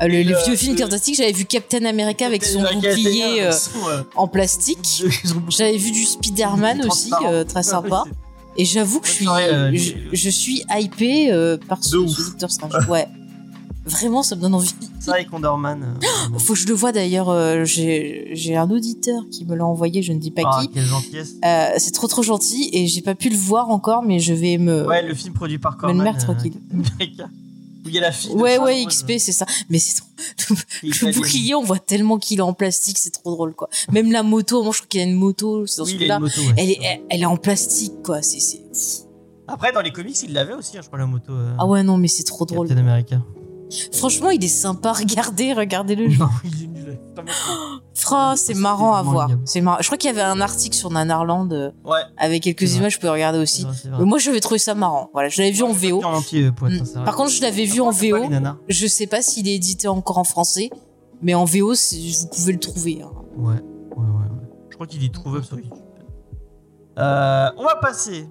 Euh, 0.00 0.08
le, 0.08 0.22
vieux 0.22 0.56
film 0.56 0.76
fantastique, 0.76 1.16
j'avais 1.16 1.32
vu 1.32 1.44
Captain 1.44 1.84
America 1.84 2.26
avec 2.26 2.44
son 2.44 2.62
Captain 2.62 2.78
America, 2.78 2.96
bouclier 2.96 3.42
euh, 3.42 4.02
en 4.16 4.26
plastique. 4.26 5.04
J'avais 5.48 5.76
vu 5.76 5.92
du 5.92 6.04
Spider-Man 6.04 6.86
aussi, 6.86 7.12
euh, 7.24 7.44
très 7.44 7.62
sympa. 7.62 8.04
Et 8.56 8.64
j'avoue 8.64 9.00
que 9.00 9.08
je 9.08 9.12
suis, 9.12 9.26
je, 10.12 10.30
suis 10.30 10.64
hypée 10.76 11.32
euh, 11.32 11.56
par 11.56 11.82
ce. 11.82 11.96
Doctor 11.96 12.50
Strange. 12.50 12.88
Ouais. 12.88 13.06
Vraiment, 13.84 14.22
ça 14.22 14.36
me 14.36 14.40
donne 14.40 14.54
envie. 14.54 14.70
Ça 15.00 15.20
et 15.20 15.24
Condorman. 15.26 15.82
euh, 15.82 16.06
vraiment. 16.20 16.38
Faut 16.38 16.52
que 16.54 16.58
je 16.60 16.66
le 16.68 16.74
vois 16.74 16.92
d'ailleurs. 16.92 17.28
euh, 17.30 17.64
J'ai 17.64 18.30
j'ai 18.32 18.56
un 18.56 18.70
auditeur 18.70 19.24
qui 19.30 19.44
me 19.44 19.56
l'a 19.56 19.64
envoyé, 19.66 20.02
je 20.02 20.12
ne 20.12 20.18
dis 20.18 20.30
pas 20.30 20.42
Ah, 20.44 20.60
qui. 20.62 20.68
quelle 20.68 20.84
gentillesse. 20.84 21.32
Euh, 21.44 21.70
c'est 21.78 21.90
trop 21.90 22.06
trop 22.06 22.22
gentil 22.22 22.70
et 22.72 22.86
j'ai 22.86 23.02
pas 23.02 23.14
pu 23.16 23.28
le 23.28 23.36
voir 23.36 23.70
encore, 23.70 24.02
mais 24.04 24.20
je 24.20 24.32
vais 24.34 24.56
me. 24.58 24.86
Ouais, 24.86 25.02
le 25.06 25.14
film 25.14 25.34
produit 25.34 25.58
par 25.58 25.76
Corman. 25.76 25.96
le 25.98 26.04
maire 26.04 26.14
euh, 26.16 26.20
tranquille. 26.24 26.54
America. 26.72 27.28
Où 27.84 27.88
il 27.88 27.94
y 27.96 27.98
a 27.98 28.02
la 28.02 28.12
fille. 28.12 28.30
de 28.30 28.36
Ouais, 28.36 28.54
Charles 28.54 28.64
ouais, 28.66 28.84
Rose, 28.84 28.86
XP, 29.02 29.12
c'est 29.18 29.32
ça. 29.32 29.44
Mais 29.68 29.80
c'est 29.80 29.96
trop. 29.96 30.06
Le 30.84 31.12
bouclier, 31.14 31.56
on 31.56 31.64
voit 31.64 31.80
tellement 31.80 32.18
qu'il 32.18 32.38
est 32.38 32.42
en 32.42 32.52
plastique, 32.52 32.96
c'est 32.98 33.10
trop 33.10 33.32
drôle, 33.32 33.54
quoi. 33.54 33.68
Même 33.90 34.12
la 34.12 34.22
moto, 34.22 34.62
moi, 34.62 34.70
je 34.72 34.78
crois 34.78 34.86
qu'il 34.88 35.00
y 35.00 35.02
a 35.02 35.06
une 35.06 35.16
moto, 35.16 35.66
c'est 35.66 35.78
dans 35.78 35.84
Oui, 35.86 35.90
il 35.90 35.94
a 35.94 35.98
celui-là. 35.98 36.14
une 36.18 36.22
moto, 36.22 36.40
ouais. 36.42 36.54
Elle 36.58 36.70
est, 36.70 36.78
elle, 36.80 37.00
elle 37.10 37.22
est 37.22 37.26
en 37.26 37.36
plastique, 37.36 37.94
quoi. 38.04 38.22
C'est, 38.22 38.38
c'est... 38.38 38.62
Après, 39.48 39.72
dans 39.72 39.80
les 39.80 39.90
comics, 39.90 40.16
il 40.22 40.32
l'avait 40.32 40.52
aussi, 40.54 40.78
hein, 40.78 40.80
je 40.82 40.86
crois, 40.86 41.00
la 41.00 41.06
moto. 41.06 41.32
euh, 41.32 41.56
Ah 41.58 41.66
ouais, 41.66 41.82
non, 41.82 41.98
mais 41.98 42.06
c'est 42.06 42.22
trop 42.22 42.44
drôle. 42.46 42.68
Captain 42.68 42.80
America. 42.86 43.20
Franchement, 43.92 44.30
il 44.30 44.42
est 44.44 44.48
sympa. 44.48 44.92
Regardez, 44.98 45.52
regardez-le. 45.52 46.08
Non, 46.16 46.28
il 46.44 46.64
est 46.64 46.66
nul. 46.66 46.98
Fra, 47.94 48.36
c'est 48.36 48.54
marrant 48.54 48.94
à 48.94 49.02
voir. 49.02 49.28
C'est 49.44 49.60
marrant. 49.60 49.78
Je 49.80 49.86
crois 49.86 49.98
qu'il 49.98 50.08
y 50.08 50.12
avait 50.12 50.22
un 50.22 50.40
article 50.40 50.74
sur 50.76 50.90
Nanarland 50.90 51.52
euh, 51.52 51.70
Ouais. 51.84 52.00
avec 52.16 52.42
quelques 52.42 52.74
images, 52.76 52.94
je 52.94 52.98
peux 52.98 53.10
regarder 53.10 53.38
aussi. 53.38 53.62
c'est 53.62 53.66
vrai, 53.68 53.76
c'est 53.82 53.88
vrai. 53.90 53.98
Mais 54.00 54.04
moi, 54.06 54.18
j'avais 54.18 54.40
trouvé 54.40 54.58
ça 54.58 54.74
marrant. 54.74 55.10
Voilà, 55.12 55.28
je 55.28 55.40
l'avais 55.40 55.52
vu 55.52 55.62
en 55.62 55.72
VO. 55.72 56.00
vu 56.00 56.04
En 56.04 56.14
entier, 56.14 56.50
pour 56.52 56.68
être 56.68 56.82
Mm. 56.96 57.04
Par 57.04 57.14
contre, 57.16 57.30
je 57.30 57.42
l'avais 57.42 57.64
vu 57.66 57.80
en 57.80 57.90
VO. 57.90 58.16
Je 58.68 58.86
sais 58.86 59.06
pas 59.06 59.20
s'il 59.22 59.46
est 59.48 59.54
édité 59.54 59.88
encore 59.88 60.18
en 60.18 60.24
français, 60.24 60.70
mais 61.20 61.34
en 61.34 61.44
VO, 61.44 61.74
c'est- 61.74 61.96
vous 62.22 62.28
pouvez 62.28 62.52
le 62.54 62.58
trouver. 62.60 63.02
hein. 63.02 63.10
Ouais, 63.36 63.54
ouais, 63.54 63.56
ouais. 63.96 64.04
ouais. 64.04 64.48
Je 64.70 64.74
crois 64.74 64.86
qu'il 64.86 65.04
est 65.04 65.12
trouvable 65.14 65.44
sur 65.44 65.56
YouTube. 65.58 65.74
Euh, 66.98 67.50
on 67.56 67.64
va 67.64 67.76
passer 67.76 68.26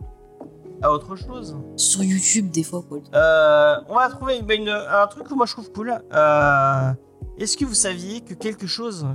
à 0.82 0.92
autre 0.92 1.16
chose. 1.16 1.56
Sur 1.78 2.04
YouTube, 2.04 2.50
des 2.52 2.64
fois, 2.64 2.82
quoi. 2.88 3.00
Euh, 3.14 3.76
on 3.90 3.96
va 3.96 4.10
trouver 4.10 4.38
une- 4.40 4.52
une- 4.52 4.70
un 4.70 5.08
truc 5.08 5.28
que 5.28 5.34
moi 5.34 5.46
je 5.46 5.54
trouve 5.54 5.72
cool. 5.72 5.94
Euh, 6.14 6.92
Est-ce 7.38 7.58
que 7.58 7.66
vous 7.66 7.74
saviez 7.74 8.22
que 8.22 8.34
quelque 8.36 8.68
chose 8.68 9.08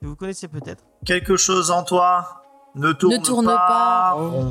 que 0.00 0.06
vous 0.06 0.14
connaissez 0.14 0.46
peut-être 0.48 0.84
Quelque 1.04 1.36
chose 1.36 1.70
en 1.70 1.82
toi 1.82 2.42
ne 2.76 2.92
tourne, 2.92 3.20
tourne 3.22 3.46
pas. 3.46 4.16
Oh 4.16 4.44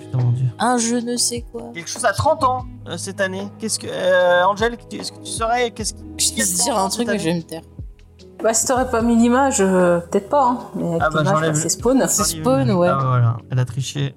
putain 0.00 0.18
mon 0.24 0.30
dieu. 0.32 0.46
Un 0.58 0.78
je 0.78 0.96
ne 0.96 1.16
sais 1.16 1.44
quoi. 1.52 1.70
Quelque 1.74 1.90
chose 1.90 2.04
à 2.06 2.12
30 2.12 2.42
ans 2.44 2.64
euh, 2.88 2.96
cette 2.96 3.20
année. 3.20 3.48
Qu'est-ce 3.58 3.78
que 3.78 3.86
euh, 3.90 4.44
Angel, 4.46 4.76
tu- 4.88 4.96
est-ce 4.96 5.12
que 5.12 5.18
tu 5.18 5.30
saurais 5.30 5.70
qu'est-ce 5.72 5.92
qui 5.94 6.00
Je 6.40 6.44
vais 6.44 6.56
qu'on 6.58 6.64
dire 6.64 6.78
un 6.78 6.88
truc, 6.88 7.06
mais 7.08 7.18
je 7.18 7.24
vais 7.24 7.34
me 7.34 7.42
taire. 7.42 7.62
Bah, 8.42 8.54
si 8.54 8.64
t'aurais 8.66 8.88
pas 8.90 9.02
mis 9.02 9.16
l'image, 9.16 9.60
euh, 9.60 10.00
peut-être 10.00 10.30
pas, 10.30 10.46
hein. 10.48 10.58
Mais 10.74 10.88
avec 10.88 11.02
Ah 11.02 11.10
bah, 11.10 11.22
l'image, 11.22 11.40
bah, 11.48 11.54
c'est 11.54 11.68
Spawn. 11.68 12.04
C'est 12.08 12.24
Spawn, 12.24 12.70
ouais. 12.70 12.88
Ah 12.88 12.98
voilà, 13.04 13.36
elle 13.50 13.58
a 13.58 13.64
triché. 13.66 14.14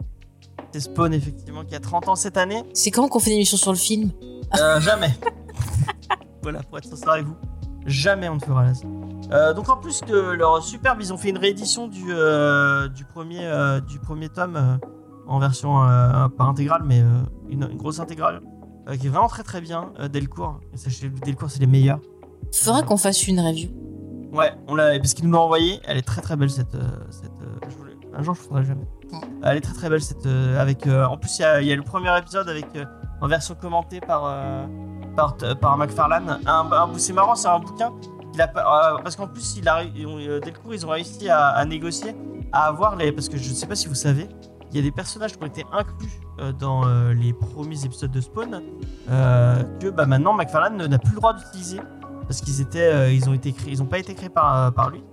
C'est 0.74 0.80
Spawn 0.80 1.14
effectivement 1.14 1.64
qui 1.64 1.76
a 1.76 1.80
30 1.80 2.08
ans 2.10 2.16
cette 2.16 2.36
année. 2.36 2.64
C'est 2.74 2.90
quand 2.90 3.08
qu'on 3.08 3.20
fait 3.20 3.30
une 3.30 3.36
émission 3.38 3.58
sur 3.58 3.72
le 3.72 3.78
film 3.78 4.10
Euh, 4.60 4.80
jamais. 4.82 5.12
voilà, 6.42 6.62
pour 6.64 6.78
être 6.80 6.86
sincère 6.86 7.10
avec 7.12 7.26
vous, 7.26 7.36
jamais 7.86 8.28
on 8.28 8.36
ne 8.36 8.40
fera 8.40 8.64
là. 8.64 8.72
Euh, 9.32 9.54
donc 9.54 9.70
en 9.70 9.78
plus 9.78 10.02
de 10.02 10.18
leur 10.18 10.64
superbe, 10.64 10.98
ils 11.02 11.14
ont 11.14 11.18
fait 11.18 11.30
une 11.30 11.38
réédition 11.38 11.88
du, 11.88 12.06
euh, 12.10 12.88
du, 12.88 13.06
premier, 13.06 13.46
euh, 13.46 13.80
du 13.82 14.00
premier 14.00 14.30
tome 14.30 14.56
euh, 14.56 14.78
en 15.28 15.38
version 15.40 15.84
euh, 15.84 16.28
pas 16.30 16.44
intégrale, 16.46 16.82
mais 16.86 17.02
euh, 17.02 17.06
une, 17.50 17.68
une 17.72 17.78
grosse 17.78 18.00
intégrale, 18.00 18.42
euh, 18.90 18.98
qui 18.98 19.06
est 19.08 19.10
vraiment 19.10 19.28
très 19.28 19.44
très 19.44 19.62
bien. 19.62 19.92
Euh, 20.00 20.08
Delcourt, 20.08 20.60
et 20.74 20.78
sachez, 20.78 21.10
Delcourt 21.10 21.52
c'est 21.52 21.60
les 21.60 21.68
meilleurs. 21.68 22.00
Faudra 22.52 22.82
qu'on 22.82 22.98
fasse 22.98 23.28
une 23.28 23.40
review. 23.40 23.70
Ouais, 24.34 24.52
on 24.68 24.74
l'a 24.76 24.98
parce 24.98 25.14
qu'ils 25.14 25.26
nous 25.26 25.32
l'ont 25.32 25.42
envoyé. 25.44 25.80
Elle 25.86 25.98
est 25.98 26.02
très 26.02 26.22
très 26.22 26.36
belle 26.36 26.50
cette. 26.50 26.74
euh, 26.76 26.82
cette 27.12 27.26
euh, 27.42 27.68
je 27.70 27.76
voulais- 27.78 27.94
un 28.16 28.22
jour 28.24 28.34
je 28.36 28.42
ferai 28.42 28.64
jamais. 28.66 28.86
Mm. 29.14 29.20
Elle 29.44 29.58
est 29.58 29.62
très 29.62 29.74
très 29.74 29.90
belle 29.90 30.02
cette. 30.02 30.26
euh, 30.26 30.60
avec. 30.62 30.88
euh, 30.88 31.06
en 31.06 31.18
plus 31.18 31.40
il 31.40 31.64
y 31.64 31.68
y 31.68 31.72
a 31.72 31.76
le 31.76 31.84
premier 31.84 32.16
épisode 32.18 32.50
avec 32.50 32.66
euh, 32.76 32.86
en 33.22 33.28
version 33.28 33.56
commentée 33.56 34.02
par 34.02 34.24
euh, 34.26 34.66
par 35.16 35.36
par 35.62 35.78
McFarlane. 35.78 36.40
Un, 36.46 36.70
un- 36.72 36.90
c'est 36.98 37.14
marrant, 37.14 37.36
c'est 37.36 37.48
un 37.48 37.60
bouquin. 37.60 37.92
Euh, 38.40 38.98
parce 39.04 39.16
qu'en 39.16 39.28
plus 39.28 39.58
il 39.58 39.70
a 39.70 39.84
ont- 39.84 40.18
euh, 40.20 40.40
Delcourt 40.40 40.74
ils 40.74 40.84
ont 40.86 40.90
réussi 40.90 41.30
à, 41.30 41.64
négocier 41.66 42.16
à 42.52 42.66
avoir 42.66 42.96
les 42.96 43.12
parce 43.12 43.30
que 43.30 43.38
je 43.38 43.48
ne 43.50 43.54
sais 43.54 43.68
pas 43.68 43.76
si 43.76 43.88
vous 43.88 43.94
savez 43.94 44.28
il 44.72 44.76
y 44.78 44.80
a 44.80 44.82
des 44.82 44.92
personnages 44.92 45.38
qui 45.38 45.44
ont 45.44 45.46
été 45.48 45.64
inclus 45.72 46.10
euh, 46.40 46.52
dans 46.52 46.84
euh, 46.88 47.14
les 47.14 47.32
premiers 47.32 47.86
épisodes 47.86 48.10
de 48.10 48.22
Spawn 48.22 48.60
euh, 49.12 49.62
que 49.80 49.92
bah, 49.92 50.08
maintenant 50.08 50.34
McFarlane 50.34 50.84
n'a 50.84 50.98
plus 50.98 51.12
le 51.12 51.18
droit 51.18 51.34
d'utiliser 51.34 51.80
parce 52.24 52.42
qu'ils 52.42 52.60
étaient, 52.62 52.92
euh, 52.92 53.12
ils 53.12 53.30
ont 53.30 53.34
été 53.36 53.52
créés, 53.52 53.72
ils 53.74 53.84
ont 53.84 53.86
pas 53.86 54.00
été 54.00 54.16
créés 54.16 54.30
euh, 54.36 54.72
par 54.72 54.90
lui. 54.90 55.04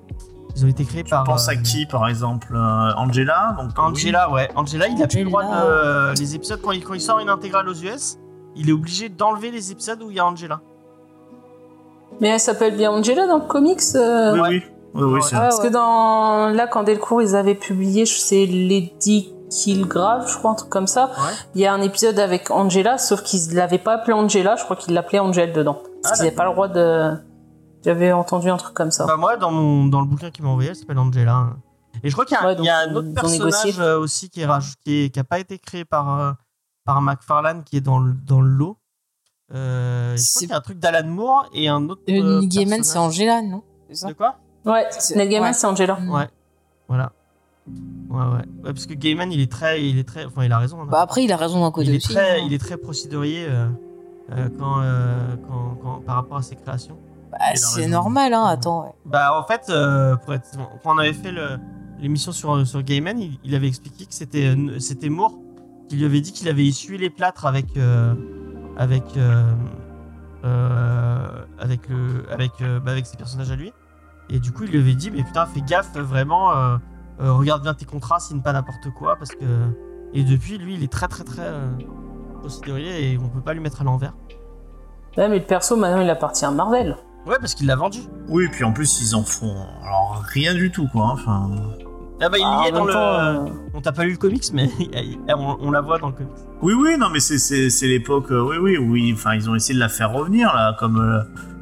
Ils 0.60 0.66
ont 0.66 0.68
été 0.68 0.84
créés 0.84 1.02
Tu 1.04 1.10
par. 1.10 1.24
penses 1.24 1.48
à 1.48 1.52
euh, 1.52 1.56
qui, 1.56 1.86
par 1.86 2.06
exemple 2.08 2.48
euh, 2.54 2.92
Angela 2.96 3.56
donc, 3.58 3.70
Angela, 3.78 4.30
ouais. 4.30 4.48
Angela, 4.54 4.88
il 4.88 5.02
a 5.02 5.06
plus 5.06 5.24
le 5.24 5.30
droit 5.30 5.42
de. 5.42 5.48
Euh, 5.52 6.14
les 6.14 6.34
épisodes, 6.34 6.60
quand 6.62 6.72
il, 6.72 6.84
quand 6.84 6.94
il 6.94 7.00
sort 7.00 7.18
une 7.18 7.30
intégrale 7.30 7.68
aux 7.68 7.74
US, 7.74 8.18
il 8.56 8.68
est 8.68 8.72
obligé 8.72 9.08
d'enlever 9.08 9.50
les 9.50 9.72
épisodes 9.72 10.02
où 10.02 10.10
il 10.10 10.16
y 10.16 10.20
a 10.20 10.26
Angela. 10.26 10.60
Mais 12.20 12.28
elle 12.28 12.40
s'appelle 12.40 12.76
bien 12.76 12.90
Angela 12.90 13.26
dans 13.26 13.38
le 13.38 13.46
comics. 13.46 13.80
euh, 13.94 14.32
Oui, 14.34 14.40
Ouais. 14.40 14.48
oui. 14.48 14.62
Oui, 14.92 15.02
oui, 15.04 15.20
Ah, 15.32 15.38
Parce 15.42 15.60
que 15.60 15.68
dans 15.68 16.48
là, 16.52 16.66
quand 16.66 16.82
Delcourt 16.82 17.22
ils 17.22 17.36
avaient 17.36 17.54
publié, 17.54 18.04
je 18.06 18.18
sais 18.18 18.44
Lady 18.44 19.32
Killgrave, 19.48 20.28
je 20.28 20.36
crois 20.36 20.50
un 20.50 20.54
truc 20.54 20.68
comme 20.68 20.88
ça. 20.88 21.06
Ouais. 21.16 21.32
Il 21.54 21.60
y 21.60 21.66
a 21.66 21.72
un 21.72 21.80
épisode 21.80 22.18
avec 22.18 22.50
Angela, 22.50 22.98
sauf 22.98 23.22
qu'ils 23.22 23.54
l'avaient 23.54 23.78
pas 23.78 23.94
appelé 23.94 24.12
Angela, 24.14 24.56
je 24.56 24.64
crois 24.64 24.74
qu'ils 24.76 24.92
l'appelaient 24.94 25.20
Angel 25.20 25.52
dedans. 25.52 25.78
Parce 26.02 26.14
Ah, 26.14 26.16
qu'ils 26.16 26.24
n'avaient 26.24 26.34
pas 26.36 26.44
le 26.44 26.52
droit 26.52 26.66
de. 26.68 27.12
J'avais 27.84 28.12
entendu 28.12 28.50
un 28.50 28.56
truc 28.56 28.74
comme 28.74 28.90
ça. 28.90 29.06
Bah, 29.06 29.16
moi, 29.16 29.36
dans, 29.36 29.50
mon, 29.50 29.86
dans 29.86 30.00
le 30.00 30.06
bouquin 30.06 30.30
qu'il 30.30 30.44
m'a 30.44 30.50
envoyé, 30.50 30.70
elle 30.70 30.76
s'appelle 30.76 30.98
Angela. 30.98 31.50
Et 32.02 32.08
je 32.10 32.14
crois 32.14 32.24
qu'il 32.24 32.36
y 32.36 32.40
a, 32.40 32.46
Ouais, 32.46 32.54
il 32.58 32.64
y 32.64 32.68
a 32.68 32.86
donc, 32.86 32.92
un 32.92 32.96
autre 33.08 33.14
personnage 33.14 33.80
euh, 33.80 33.98
aussi 33.98 34.28
qui 34.30 34.40
est 34.42 34.46
raj- 34.46 34.74
qui, 34.84 35.04
est- 35.04 35.10
qui 35.10 35.18
a 35.18 35.24
pas 35.24 35.38
été 35.38 35.58
créé 35.58 35.84
par, 35.84 36.20
euh, 36.20 36.32
par 36.84 37.00
McFarlane, 37.02 37.64
qui 37.64 37.76
est 37.76 37.80
dans 37.80 37.98
le, 37.98 38.12
dans 38.12 38.40
le 38.40 38.48
lot. 38.50 38.76
Euh, 39.52 40.10
je 40.16 40.16
crois 40.16 40.16
C'est- 40.18 40.38
qu'il 40.40 40.48
y 40.50 40.52
a 40.52 40.56
un 40.56 40.60
truc 40.60 40.78
d'Alan 40.78 41.08
Moore 41.08 41.48
et 41.54 41.68
un 41.68 41.88
autre. 41.88 42.02
Euh, 42.08 42.12
euh, 42.12 42.38
Neil 42.40 42.48
Gaiman, 42.48 42.82
c'est. 42.84 42.98
Angela, 42.98 43.42
non? 43.42 43.62
C'est 43.88 43.96
ça? 43.96 44.08
De 44.08 44.12
quoi? 44.12 44.36
Ouais, 44.64 44.86
Neil 45.16 45.28
Gaiman, 45.28 45.48
ouais. 45.48 45.52
c'est 45.54 45.66
Angela. 45.66 45.94
Mm. 45.98 46.10
Ouais. 46.12 46.28
Voilà. 46.88 47.12
Ouais, 47.66 48.16
ouais. 48.18 48.24
Ouais, 48.64 48.72
parce 48.72 48.86
que 48.86 48.94
Gaiman, 48.94 49.32
il 49.32 49.40
est 49.40 49.50
très. 49.50 49.82
Il 49.84 49.98
est 49.98 50.04
très 50.08 50.24
enfin, 50.26 50.44
il 50.44 50.52
a 50.52 50.58
raison. 50.58 50.80
hein. 50.82 50.86
Bah 50.88 51.00
après, 51.00 51.24
il 51.24 51.32
a 51.32 51.36
raison 51.36 51.60
d'un 51.60 51.70
côté 51.72 51.88
il, 51.88 51.94
est 51.96 52.04
très, 52.04 52.40
hein. 52.40 52.42
il 52.46 52.52
est 52.52 52.58
très 52.58 52.76
procédurier 52.76 53.46
euh, 53.48 53.68
euh, 54.32 54.48
quand, 54.58 54.80
euh, 54.82 55.34
quand, 55.48 55.78
quand- 55.82 56.00
par 56.06 56.14
rapport 56.16 56.36
à 56.38 56.42
ses 56.42 56.56
créations. 56.56 56.96
Bah, 57.30 57.38
c'est 57.54 57.86
normal, 57.86 58.34
hein, 58.34 58.44
attends. 58.44 58.82
ouais. 58.84 58.92
Bah 59.04 59.38
en 59.38 59.44
fait, 59.46 59.66
euh, 59.70 60.16
pour 60.16 60.34
être, 60.34 60.48
quand 60.82 60.94
on 60.94 60.98
avait 60.98 61.12
fait 61.12 61.30
le- 61.32 61.58
l'émission 62.00 62.32
sur, 62.32 62.66
sur 62.66 62.82
Gaiman, 62.82 63.18
il, 63.20 63.38
il 63.44 63.54
avait 63.54 63.68
expliqué 63.68 64.06
que 64.06 64.14
c'était 64.14 64.46
euh, 64.56 64.78
c'était 64.80 65.08
Moore 65.08 65.34
qui 65.88 65.96
lui 65.96 66.04
avait 66.04 66.20
dit 66.20 66.32
qu'il 66.32 66.48
avait 66.48 66.66
essuyé 66.66 66.98
les 66.98 67.10
plâtres 67.10 67.46
avec 67.46 67.76
euh, 67.76 68.14
avec 68.76 69.04
euh, 69.16 69.44
euh, 70.44 71.44
avec 71.58 71.88
le 71.88 72.24
avec 72.32 72.52
euh, 72.62 72.80
bah, 72.80 72.92
avec 72.92 73.06
ses 73.06 73.16
personnages 73.16 73.50
à 73.50 73.56
lui. 73.56 73.72
Et 74.30 74.38
du 74.38 74.52
coup, 74.52 74.64
il 74.64 74.70
lui 74.70 74.78
avait 74.80 74.94
dit 74.94 75.10
mais 75.10 75.22
putain, 75.22 75.46
fais 75.46 75.60
gaffe 75.60 75.96
vraiment, 75.96 76.52
euh, 76.56 76.76
euh, 77.20 77.32
regarde 77.32 77.62
bien 77.62 77.74
tes 77.74 77.84
contrats, 77.84 78.20
signe 78.20 78.40
pas 78.42 78.52
n'importe 78.52 78.90
quoi 78.98 79.16
parce 79.16 79.30
que 79.32 79.44
et 80.14 80.24
depuis 80.24 80.58
lui, 80.58 80.74
il 80.74 80.82
est 80.82 80.92
très 80.92 81.08
très 81.08 81.24
très 81.24 81.42
euh, 81.42 81.68
procédurier 82.40 83.12
et 83.12 83.18
on 83.18 83.28
peut 83.28 83.40
pas 83.40 83.52
lui 83.54 83.60
mettre 83.60 83.80
à 83.82 83.84
l'envers. 83.84 84.14
Ouais, 85.16 85.28
mais 85.28 85.40
le 85.40 85.44
perso, 85.44 85.76
maintenant, 85.76 86.00
il 86.00 86.08
appartient 86.08 86.44
à 86.44 86.50
Marvel. 86.52 86.96
Ouais, 87.26 87.36
parce 87.40 87.54
qu'il 87.54 87.66
l'a 87.66 87.76
vendu. 87.76 88.00
Oui, 88.28 88.48
puis 88.50 88.64
en 88.64 88.72
plus, 88.72 89.00
ils 89.02 89.14
en 89.14 89.22
font 89.22 89.54
alors 89.84 90.22
rien 90.32 90.54
du 90.54 90.70
tout, 90.70 90.88
quoi. 90.90 91.04
hein, 91.06 91.10
Enfin, 91.12 91.50
Ah 92.22 92.28
bah 92.28 92.38
il 92.38 92.44
Ah, 92.44 92.62
y 92.64 92.68
est 92.68 92.72
en 92.72 92.78
dans 92.78 92.84
le. 92.86 92.92
temps, 92.92 92.98
euh, 92.98 93.44
On 93.74 93.80
t'a 93.80 93.92
pas 93.92 94.04
lu 94.04 94.12
le 94.12 94.16
comics, 94.16 94.44
mais 94.52 94.70
on, 95.28 95.56
on 95.60 95.70
la 95.70 95.80
voit 95.80 95.98
dans 95.98 96.08
le 96.08 96.12
comics. 96.14 96.32
oui, 96.62 96.72
oui, 96.74 96.96
non, 96.98 97.08
mais 97.10 97.20
c'est- 97.20 97.86
l'époque, 97.86 98.30
euh, 98.30 98.42
oui, 98.48 98.56
oui, 98.58 98.78
oui. 98.78 99.12
Enfin, 99.14 99.34
ils 99.34 99.48
ont 99.50 99.54
essayé 99.54 99.74
de 99.74 99.80
la 99.80 99.88
faire 99.88 100.12
revenir 100.12 100.54
là, 100.54 100.74
comme 100.78 100.98
euh, 100.98 101.20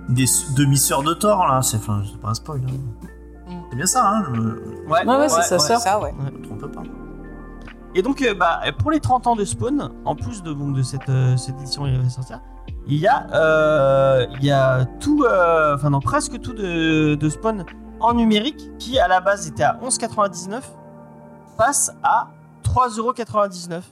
des 0.08 0.26
demi-sœurs 0.56 1.02
de 1.02 1.14
Thor 1.14 1.46
là. 1.46 1.60
C'est, 1.62 1.76
enfin, 1.78 2.02
pas 2.22 2.28
un 2.30 2.34
spoil. 2.34 2.60
hein. 2.66 3.56
C'est 3.70 3.76
bien 3.76 3.86
ça, 3.86 4.08
hein. 4.08 4.24
Ouais, 4.88 5.04
Ouais, 5.06 5.16
ouais, 5.16 5.28
c'est 5.28 5.42
sa 5.42 5.58
sœur. 5.58 5.80
Ça, 5.80 6.00
ouais. 6.00 6.14
je 6.18 6.38
me 6.38 6.42
trompe 6.44 6.72
pas. 6.72 6.82
Et 7.94 8.02
donc, 8.02 8.22
euh, 8.22 8.34
bah, 8.34 8.60
pour 8.78 8.90
les 8.90 9.00
30 9.00 9.26
ans 9.26 9.34
de 9.36 9.44
Spawn, 9.44 9.90
en 10.04 10.14
plus 10.14 10.42
de, 10.42 10.52
donc, 10.52 10.74
de 10.76 10.82
cette, 10.82 11.08
euh, 11.08 11.36
cette 11.36 11.56
édition 11.60 11.84
qui 11.84 11.96
va 11.96 12.08
sortir, 12.08 12.40
il 12.88 12.96
y 12.96 13.06
a, 13.06 13.26
euh, 13.34 14.26
il 14.40 14.46
y 14.46 14.50
a 14.50 14.86
tout, 14.98 15.24
euh, 15.24 15.74
enfin, 15.74 15.90
presque 16.00 16.40
tout 16.40 16.54
de, 16.54 17.28
Spawn 17.28 17.64
en 18.00 18.14
numérique 18.14 18.70
qui, 18.78 18.98
à 18.98 19.08
la 19.08 19.20
base, 19.20 19.46
était 19.46 19.62
à 19.62 19.78
11,99 19.82 20.62
passe 21.58 21.92
à 22.02 22.28
3,99€. 22.62 23.82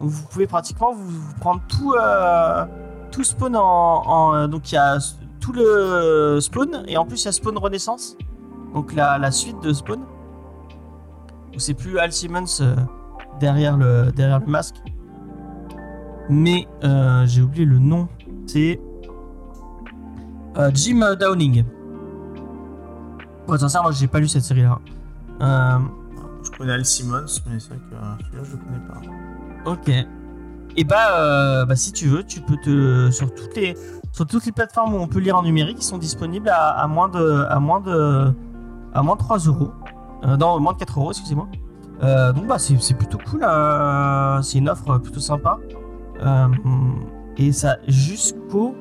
Donc, 0.00 0.08
vous 0.08 0.26
pouvez 0.28 0.46
pratiquement 0.46 0.92
vous, 0.94 1.34
prendre 1.38 1.60
tout, 1.68 1.92
euh, 1.92 2.64
tout 3.10 3.24
Spawn 3.24 3.56
en. 3.56 4.48
donc, 4.48 4.72
il 4.72 4.76
y 4.76 4.78
a 4.78 4.96
tout 5.40 5.52
le 5.52 6.38
Spawn 6.40 6.84
et 6.88 6.96
en 6.96 7.04
plus, 7.04 7.22
il 7.22 7.26
y 7.26 7.28
a 7.28 7.32
Spawn 7.32 7.58
Renaissance. 7.58 8.16
Donc, 8.72 8.94
la, 8.94 9.30
suite 9.30 9.60
de 9.62 9.72
Spawn. 9.74 10.00
C'est 11.58 11.74
plus 11.74 11.98
Al 11.98 12.12
Simmons 12.12 12.44
euh, 12.62 12.74
derrière, 13.38 13.76
le, 13.76 14.12
derrière 14.12 14.40
le 14.40 14.46
masque. 14.46 14.76
Mais 16.30 16.66
j'ai 17.26 17.42
oublié 17.42 17.66
le 17.66 17.78
nom. 17.78 18.08
C'est. 18.52 18.80
euh, 20.58 20.70
Jim 20.74 21.00
Downing. 21.18 21.64
Être 23.48 23.58
sincère, 23.58 23.82
moi 23.82 23.92
j'ai 23.92 24.06
pas 24.08 24.20
lu 24.20 24.28
cette 24.28 24.42
série 24.42 24.62
là. 24.62 24.78
Euh, 25.42 25.78
Je 26.44 26.50
connais 26.56 26.72
Al 26.72 26.84
Simmons, 26.84 27.26
mais 27.48 27.58
c'est 27.58 27.70
vrai 27.70 27.78
que 27.90 27.94
euh, 27.94 28.14
celui-là, 28.24 28.42
je 28.44 28.52
le 28.52 28.58
connais 28.58 28.86
pas. 28.88 29.70
Ok. 29.70 30.06
Et 30.76 30.84
bah, 30.84 31.18
euh, 31.18 31.64
bah, 31.64 31.74
si 31.76 31.92
tu 31.92 32.06
veux, 32.08 32.22
tu 32.24 32.40
peux 32.40 32.56
te 32.56 33.10
sur 33.10 33.34
toutes 33.34 33.56
les 33.56 33.76
sur 34.12 34.26
toutes 34.26 34.46
les 34.46 34.52
plateformes 34.52 34.94
où 34.94 34.98
on 34.98 35.06
peut 35.08 35.18
lire 35.20 35.36
en 35.36 35.42
numérique, 35.42 35.78
ils 35.80 35.84
sont 35.84 35.98
disponibles 35.98 36.48
à, 36.48 36.70
à 36.70 36.86
moins 36.86 37.08
de 37.08 37.44
à 37.48 37.58
moins 37.60 37.80
de 37.80 38.32
à 38.94 39.02
moins 39.02 39.14
de 39.14 39.20
3 39.20 39.38
euros. 39.38 39.70
Non, 40.38 40.60
moins 40.60 40.72
de 40.74 40.78
4 40.78 40.98
euros, 40.98 41.10
excusez-moi. 41.12 41.48
Donc 42.34 42.46
bah 42.46 42.58
c'est 42.58 42.80
c'est 42.80 42.94
plutôt 42.94 43.18
cool. 43.18 43.40
c'est 44.42 44.58
une 44.58 44.68
offre 44.68 44.98
plutôt 44.98 45.20
sympa. 45.20 45.58
Euh, 46.22 46.48
et 47.40 47.50
ça 47.52 47.78
jusqu'au 47.88 48.76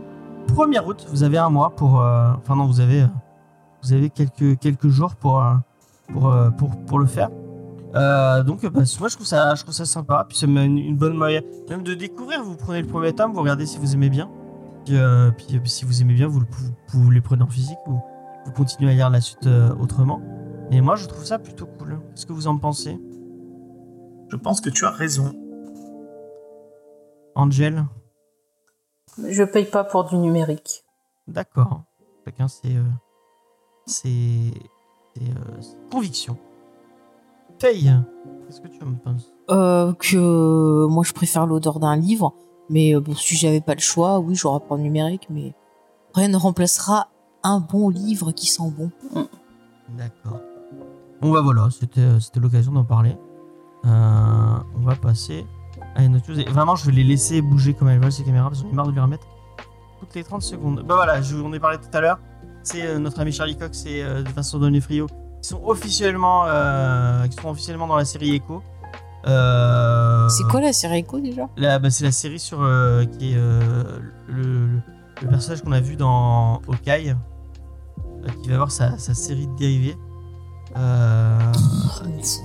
1er 0.48 0.86
août, 0.86 1.08
vous 1.10 1.24
avez 1.24 1.38
un 1.40 1.50
mois 1.50 1.72
pour. 1.72 2.00
euh, 2.02 2.32
Enfin 2.38 2.56
non, 2.56 2.66
vous 2.68 2.80
avez 2.80 3.02
euh, 3.04 3.08
vous 3.82 3.94
avez 3.94 4.10
quelques 4.10 4.60
quelques 4.60 4.90
jours 4.90 5.16
pour 5.16 5.42
euh, 5.42 5.54
pour 6.12 6.32
pour 6.58 6.86
pour 6.86 7.00
le 7.00 7.06
faire. 7.06 7.30
Euh, 7.96 8.44
donc 8.44 8.62
bah, 8.68 8.82
moi 9.00 9.08
je 9.10 9.16
trouve 9.16 9.26
ça 9.26 9.56
je 9.56 9.64
trouve 9.64 9.74
ça 9.74 9.86
sympa 9.86 10.24
puis 10.30 10.38
c'est 10.38 10.46
une, 10.46 10.78
une 10.78 10.96
bonne 10.96 11.16
moyen 11.18 11.42
même 11.72 11.82
de 11.82 11.96
découvrir 11.96 12.44
vous 12.44 12.56
prenez 12.56 12.84
le 12.84 12.88
premier 12.88 13.14
tome 13.14 13.34
vous 13.34 13.42
regardez 13.42 13.66
si 13.66 13.80
vous 13.80 13.96
aimez 13.96 14.12
bien 14.12 14.30
puis, 14.86 14.96
euh, 14.96 15.32
puis, 15.32 15.60
si 15.66 15.86
vous 15.86 16.00
aimez 16.04 16.14
bien 16.14 16.28
vous, 16.28 16.42
vous, 16.42 16.70
vous 17.04 17.10
les 17.10 17.20
prenez 17.20 17.42
en 17.42 17.48
physique 17.48 17.80
ou 17.88 17.94
vous 18.46 18.52
continuez 18.52 18.92
à 18.92 18.94
lire 18.94 19.10
la 19.10 19.22
suite 19.22 19.50
autrement 19.80 20.22
et 20.70 20.82
moi 20.82 20.98
je 20.98 21.08
trouve 21.08 21.26
ça 21.26 21.40
plutôt 21.40 21.66
cool 21.66 22.00
qu'est-ce 22.14 22.28
que 22.28 22.34
vous 22.34 22.46
en 22.46 22.58
pensez? 22.60 23.00
Je 24.30 24.36
pense 24.36 24.62
que 24.62 24.70
tu 24.70 24.86
as 24.86 24.92
raison. 24.92 25.34
Angel? 27.34 27.86
Je 29.18 29.44
paye 29.44 29.66
pas 29.66 29.84
pour 29.84 30.06
du 30.06 30.18
numérique. 30.18 30.84
d'accord 31.28 31.84
chacun 32.26 32.48
c'est 32.48 32.76
euh, 32.76 32.84
c'est 33.86 34.54
c'est, 35.16 35.24
euh, 35.24 35.62
ses 35.62 35.76
convictions 35.92 36.38
Faye 37.60 37.92
qu'est-ce 38.48 38.62
que 38.62 38.68
tu 38.68 38.84
en 38.84 38.94
penses? 38.94 39.34
Euh, 39.50 39.94
que 39.94 40.86
moi, 40.86 41.04
je 41.04 41.12
préfère 41.12 41.46
l'odeur 41.46 41.80
d'un 41.80 41.98
livre. 41.98 42.34
Mais 42.70 42.96
bon, 42.96 43.14
si 43.16 43.36
j'avais 43.36 43.60
pas 43.62 43.74
le 43.74 43.82
choix, 43.82 44.20
oui, 44.20 44.36
j'aurais 44.36 44.60
pas 44.62 44.78
le 44.78 44.84
numérique. 44.84 45.28
Mais 45.30 45.54
rien 46.14 46.30
ne 46.30 46.38
remplacera 46.38 47.10
un 47.44 47.60
bon 47.60 47.90
livre 47.90 48.32
qui 48.32 48.48
sent 48.48 48.72
bon. 48.78 48.92
D'accord. 49.90 50.40
Bon 51.22 51.32
bah 51.34 51.42
voilà, 51.42 51.68
c'était 51.70 52.20
c'était 52.20 52.40
l'occasion 52.40 52.72
d'en 52.72 52.86
parler. 52.86 53.18
Euh, 53.86 54.58
on 54.76 54.82
va 54.82 54.96
passer 54.96 55.46
à 56.00 56.04
une 56.04 56.16
autre 56.16 56.26
chose. 56.26 56.40
Et 56.40 56.46
vraiment, 56.46 56.76
je 56.76 56.86
vais 56.86 56.92
les 56.92 57.04
laisser 57.04 57.42
bouger 57.42 57.74
comme 57.74 57.90
elles 57.90 58.00
veulent 58.00 58.12
ces 58.12 58.24
caméras 58.24 58.50
parce 58.50 58.62
qu'on 58.64 58.70
est 58.70 58.74
marre 58.74 58.88
de 58.88 58.92
les 58.94 59.02
remettre 59.02 59.26
toutes 60.00 60.16
les 60.16 60.24
30 60.24 60.42
secondes. 60.42 60.84
Bah 60.88 60.96
voilà, 60.96 61.22
je 61.22 61.36
vous 61.36 61.44
en 61.46 61.54
ai 61.54 61.60
parlé 61.60 61.78
tout 61.78 61.90
à 61.96 62.02
l'heure. 62.02 62.20
C'est 62.64 62.86
euh, 62.86 63.00
notre 63.00 63.20
ami 63.20 63.32
Charlie 63.32 63.58
Cox 63.58 63.86
et 63.86 64.02
euh, 64.04 64.24
Vincent 64.36 64.60
Donofrio 64.60 65.08
qui 65.42 65.50
sont 65.50 65.62
officiellement 65.66 66.44
euh, 66.48 67.26
qui 67.28 67.42
sont 67.42 67.50
officiellement 67.50 67.88
dans 67.88 67.96
la 67.96 68.06
série 68.06 68.36
Echo. 68.36 68.62
Euh, 69.28 70.28
C'est 70.30 70.44
quoi 70.50 70.62
la 70.62 70.74
série 70.74 71.00
Echo 71.00 71.20
déjà? 71.20 71.48
la- 71.58 71.80
bah, 71.80 71.90
C'est 71.90 72.04
la 72.06 72.12
série 72.12 72.40
sur 72.40 72.58
qui 73.18 73.34
est 73.34 73.38
le, 74.28 74.80
personnage 75.30 75.62
qu'on 75.64 75.72
a 75.74 75.80
vu 75.82 75.96
dans 75.98 76.62
Hawkeye, 76.68 77.16
qui 78.44 78.50
va 78.50 78.56
avoir 78.56 78.72
sa, 78.72 78.98
sa 78.98 79.14
série 79.14 79.48
de 79.48 79.56
dérivés. 79.58 79.98
On 80.76 80.80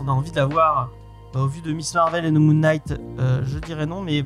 a 0.08 0.10
envie 0.12 0.30
de 0.30 0.36
la 0.36 0.46
voir 0.46 0.90
au 1.42 1.46
vu 1.48 1.60
de 1.62 1.72
Miss 1.72 1.94
Marvel 1.94 2.24
et 2.24 2.30
de 2.30 2.38
Moon 2.38 2.54
Knight. 2.54 2.94
euh, 3.18 3.42
je 3.44 3.58
dirais 3.58 3.86
non, 3.86 4.02
mais 4.02 4.24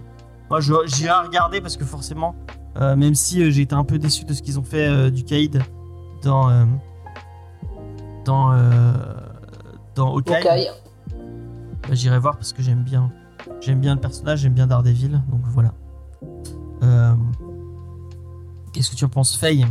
moi 0.50 0.60
j'irai 0.60 1.26
regarder 1.26 1.60
parce 1.60 1.76
que 1.76 1.84
forcément, 1.84 2.34
euh, 2.80 2.96
même 2.96 3.14
si 3.14 3.42
euh, 3.42 3.50
j'ai 3.50 3.62
été 3.62 3.74
un 3.74 3.84
peu 3.84 3.98
déçu 3.98 4.24
de 4.24 4.32
ce 4.32 4.42
qu'ils 4.42 4.58
ont 4.58 4.62
fait 4.64 5.10
du 5.10 5.24
Caïd 5.24 5.62
dans 6.22 6.66
dans 8.24 8.52
dans 9.94 10.14
Hawkeye. 10.14 10.68
Bah, 11.88 11.94
J'irai 11.94 12.18
voir 12.18 12.36
parce 12.36 12.52
que 12.52 12.62
j'aime 12.62 12.82
bien, 12.82 13.10
j'aime 13.60 13.80
bien 13.80 13.94
le 13.94 14.00
personnage, 14.00 14.40
j'aime 14.40 14.52
bien 14.52 14.66
Daredevil, 14.66 15.22
donc 15.30 15.40
voilà. 15.46 15.72
Euh, 16.82 17.14
Qu'est-ce 18.72 18.90
que 18.90 18.96
tu 18.96 19.04
en 19.06 19.08
penses, 19.08 19.34
Faye? 19.36 19.64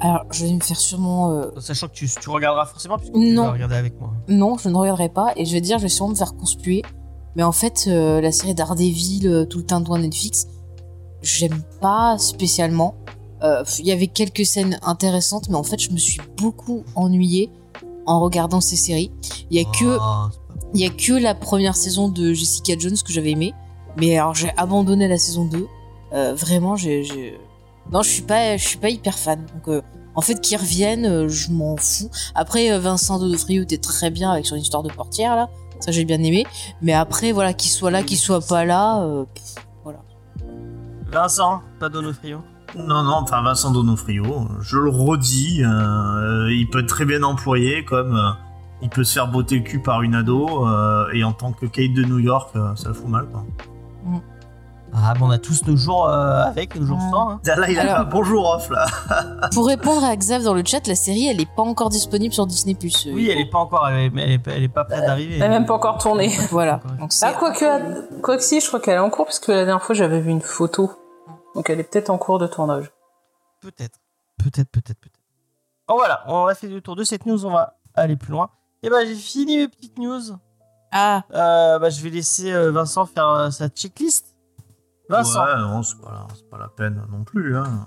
Alors, 0.00 0.24
je 0.30 0.46
vais 0.46 0.52
me 0.52 0.60
faire 0.60 0.78
sûrement. 0.80 1.30
euh, 1.32 1.46
Sachant 1.60 1.88
que 1.88 1.92
tu, 1.94 2.08
tu 2.08 2.30
regarderas 2.30 2.66
forcément 2.66 2.96
puisque 2.96 3.12
tu 3.12 3.32
Non. 3.32 3.44
vas 3.46 3.52
regarder 3.52 3.76
avec 3.76 4.00
moi. 4.00 4.12
Non, 4.28 4.56
je 4.58 4.68
ne 4.68 4.74
regarderai 4.74 5.08
pas. 5.10 5.32
Et 5.36 5.44
je 5.44 5.52
vais 5.52 5.60
dire, 5.60 5.78
je 5.78 5.84
vais 5.84 5.88
sûrement 5.88 6.10
me 6.10 6.16
faire 6.16 6.34
conspuer. 6.34 6.82
Mais 7.36 7.42
en 7.42 7.52
fait, 7.52 7.84
euh, 7.86 8.20
la 8.20 8.32
série 8.32 8.54
Daredevil, 8.54 9.26
euh, 9.28 9.44
tout 9.44 9.58
le 9.58 9.64
tintouin 9.66 9.98
Netflix, 9.98 10.46
j'aime 11.22 11.62
pas 11.80 12.18
spécialement. 12.18 12.94
Il 13.78 13.86
y 13.86 13.92
avait 13.92 14.06
quelques 14.08 14.44
scènes 14.44 14.78
intéressantes, 14.82 15.48
mais 15.48 15.54
en 15.56 15.62
fait, 15.62 15.78
je 15.80 15.90
me 15.92 15.96
suis 15.96 16.20
beaucoup 16.36 16.84
ennuyée 16.94 17.50
en 18.04 18.20
regardant 18.20 18.60
ces 18.60 18.76
séries. 18.76 19.10
Il 19.50 19.56
y 19.56 19.60
a 19.60 19.64
que 19.70 19.96
pas- 19.96 20.30
il 20.74 20.80
y 20.80 20.84
a 20.84 20.90
que 20.90 21.14
la 21.14 21.34
première 21.34 21.74
saison 21.74 22.08
de 22.10 22.34
Jessica 22.34 22.74
Jones 22.78 22.96
que 23.02 23.12
j'avais 23.14 23.30
aimé, 23.30 23.54
mais 23.96 24.18
alors 24.18 24.34
j'ai 24.34 24.50
abandonné 24.58 25.08
la 25.08 25.16
saison 25.16 25.46
2. 25.46 25.66
Euh, 26.12 26.34
vraiment, 26.34 26.76
j'ai- 26.76 27.38
non, 27.92 28.02
je 28.02 28.10
suis 28.10 28.22
pas, 28.22 28.56
je 28.56 28.66
suis 28.66 28.78
pas 28.78 28.88
hyper 28.88 29.18
fan. 29.18 29.44
Donc, 29.54 29.68
euh, 29.68 29.82
en 30.14 30.20
fait, 30.20 30.40
qu'ils 30.40 30.58
reviennent, 30.58 31.06
euh, 31.06 31.28
je 31.28 31.50
m'en 31.50 31.76
fous. 31.76 32.10
Après, 32.34 32.72
euh, 32.72 32.78
Vincent 32.78 33.18
D'Onofrio 33.18 33.62
était 33.62 33.78
très 33.78 34.10
bien 34.10 34.30
avec 34.30 34.46
son 34.46 34.56
histoire 34.56 34.82
de 34.82 34.90
portière 34.90 35.36
là, 35.36 35.48
ça 35.80 35.92
j'ai 35.92 36.04
bien 36.04 36.22
aimé. 36.22 36.46
Mais 36.82 36.92
après, 36.92 37.32
voilà, 37.32 37.52
qu'il 37.52 37.70
soit 37.70 37.90
là, 37.90 38.02
qu'il 38.02 38.18
soit 38.18 38.46
pas 38.46 38.64
là, 38.64 39.02
euh, 39.02 39.24
pff, 39.34 39.54
Vincent, 41.12 41.62
pas 41.80 41.88
Donofrio? 41.88 42.40
Non, 42.76 43.02
non, 43.02 43.14
enfin 43.22 43.42
Vincent 43.42 43.72
Donofrio, 43.72 44.46
je 44.60 44.78
le 44.78 44.90
redis, 44.90 45.64
euh, 45.64 46.48
il 46.52 46.68
peut 46.70 46.80
être 46.80 46.86
très 46.86 47.04
bien 47.04 47.24
employé 47.24 47.84
comme 47.84 48.14
euh, 48.14 48.30
il 48.80 48.88
peut 48.90 49.02
se 49.02 49.14
faire 49.14 49.26
botter 49.26 49.58
le 49.58 49.64
cul 49.64 49.82
par 49.82 50.02
une 50.02 50.14
ado 50.14 50.68
euh, 50.68 51.10
et 51.12 51.24
en 51.24 51.32
tant 51.32 51.50
que 51.52 51.66
Kate 51.66 51.94
de 51.94 52.04
New 52.04 52.20
York, 52.20 52.50
euh, 52.54 52.76
ça 52.76 52.88
le 52.88 52.94
fout 52.94 53.08
mal 53.08 53.26
quoi. 53.26 53.44
Ah, 54.92 55.14
bon, 55.14 55.26
on 55.28 55.30
a 55.30 55.38
tous 55.38 55.64
nos 55.66 55.76
jours 55.76 56.06
euh, 56.08 56.42
avec, 56.44 56.74
nos 56.76 56.84
jours 56.86 56.98
sans. 57.10 57.30
hein. 57.30 57.40
Là, 57.44 57.70
il 57.70 57.78
a 57.78 57.82
Alors- 57.82 57.96
pas 57.98 58.04
bonjour 58.04 58.48
off 58.50 58.68
là. 58.70 58.86
Pour 59.54 59.66
répondre 59.66 60.04
à 60.04 60.14
Xav 60.16 60.42
dans 60.42 60.54
le 60.54 60.62
chat, 60.64 60.86
la 60.86 60.94
série 60.94 61.26
elle 61.28 61.40
est 61.40 61.48
pas 61.54 61.62
encore 61.62 61.88
disponible 61.90 62.34
sur 62.34 62.46
Disney+. 62.46 62.74
euh, 62.74 63.12
Oui, 63.14 63.28
elle 63.30 63.38
est 63.38 63.48
pas 63.50 63.58
encore, 63.58 63.88
elle 63.88 64.06
est, 64.06 64.22
elle 64.22 64.30
est, 64.32 64.38
pas- 64.38 64.50
elle 64.52 64.62
est 64.64 64.68
pas 64.68 64.84
prête 64.84 65.00
d'arriver. 65.06 65.36
Elle 65.36 65.42
est 65.42 65.48
même 65.48 65.66
pas 65.66 65.74
encore 65.74 65.98
tournée. 65.98 66.30
Voilà. 66.50 66.80
Donc 66.98 67.12
Ah, 67.22 67.32
quoi 67.32 67.52
que, 67.52 68.20
quoi 68.20 68.36
que 68.36 68.42
si, 68.42 68.60
je 68.60 68.66
crois 68.66 68.80
qu'elle 68.80 68.96
est 68.96 68.98
en 68.98 69.10
cours, 69.10 69.26
parce 69.26 69.38
que 69.38 69.52
la 69.52 69.64
dernière 69.64 69.82
fois, 69.82 69.94
j'avais 69.94 70.20
vu 70.20 70.30
une 70.30 70.40
photo. 70.40 70.90
Donc 71.54 71.70
elle 71.70 71.80
est 71.80 71.84
peut-être 71.84 72.10
en 72.10 72.18
cours 72.18 72.38
de 72.38 72.46
tournage. 72.46 72.90
Peut-être. 73.60 73.98
Peut-être, 74.38 74.70
peut-être, 74.70 74.98
peut-être. 74.98 75.20
Bon, 75.88 75.96
voilà, 75.96 76.22
on 76.26 76.46
a 76.46 76.54
fait 76.54 76.68
le 76.68 76.80
tour 76.80 76.96
de 76.96 77.04
cette 77.04 77.26
news, 77.26 77.44
on 77.46 77.50
va 77.52 77.74
aller 77.94 78.16
plus 78.16 78.32
loin. 78.32 78.50
Et 78.82 78.88
ben, 78.90 79.06
j'ai 79.06 79.14
fini 79.14 79.56
mes 79.58 79.68
petites 79.68 79.98
news. 79.98 80.20
ah 80.92 81.22
Euh, 81.34 81.78
bah, 81.78 81.90
je 81.90 82.00
vais 82.02 82.10
laisser 82.10 82.50
euh, 82.52 82.70
Vincent 82.72 83.04
faire 83.06 83.28
euh, 83.28 83.50
sa 83.50 83.68
checklist. 83.68 84.29
Vincent. 85.10 85.44
Ouais, 85.44 85.56
non, 85.58 85.82
c'est 85.82 86.00
pas, 86.00 86.12
la- 86.12 86.34
c'est 86.34 86.48
pas 86.48 86.58
la 86.58 86.68
peine 86.68 87.02
non 87.10 87.24
plus. 87.24 87.56
Hein. 87.56 87.84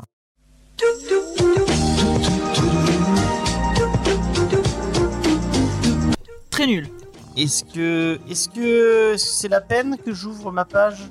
Très 6.52 6.68
nul. 6.68 6.88
Est-ce 7.36 7.64
que, 7.64 8.20
est-ce 8.30 8.48
que 8.50 9.16
c'est 9.18 9.48
la 9.48 9.62
peine 9.62 9.98
que 9.98 10.14
j'ouvre 10.14 10.52
ma 10.52 10.66
page 10.66 11.10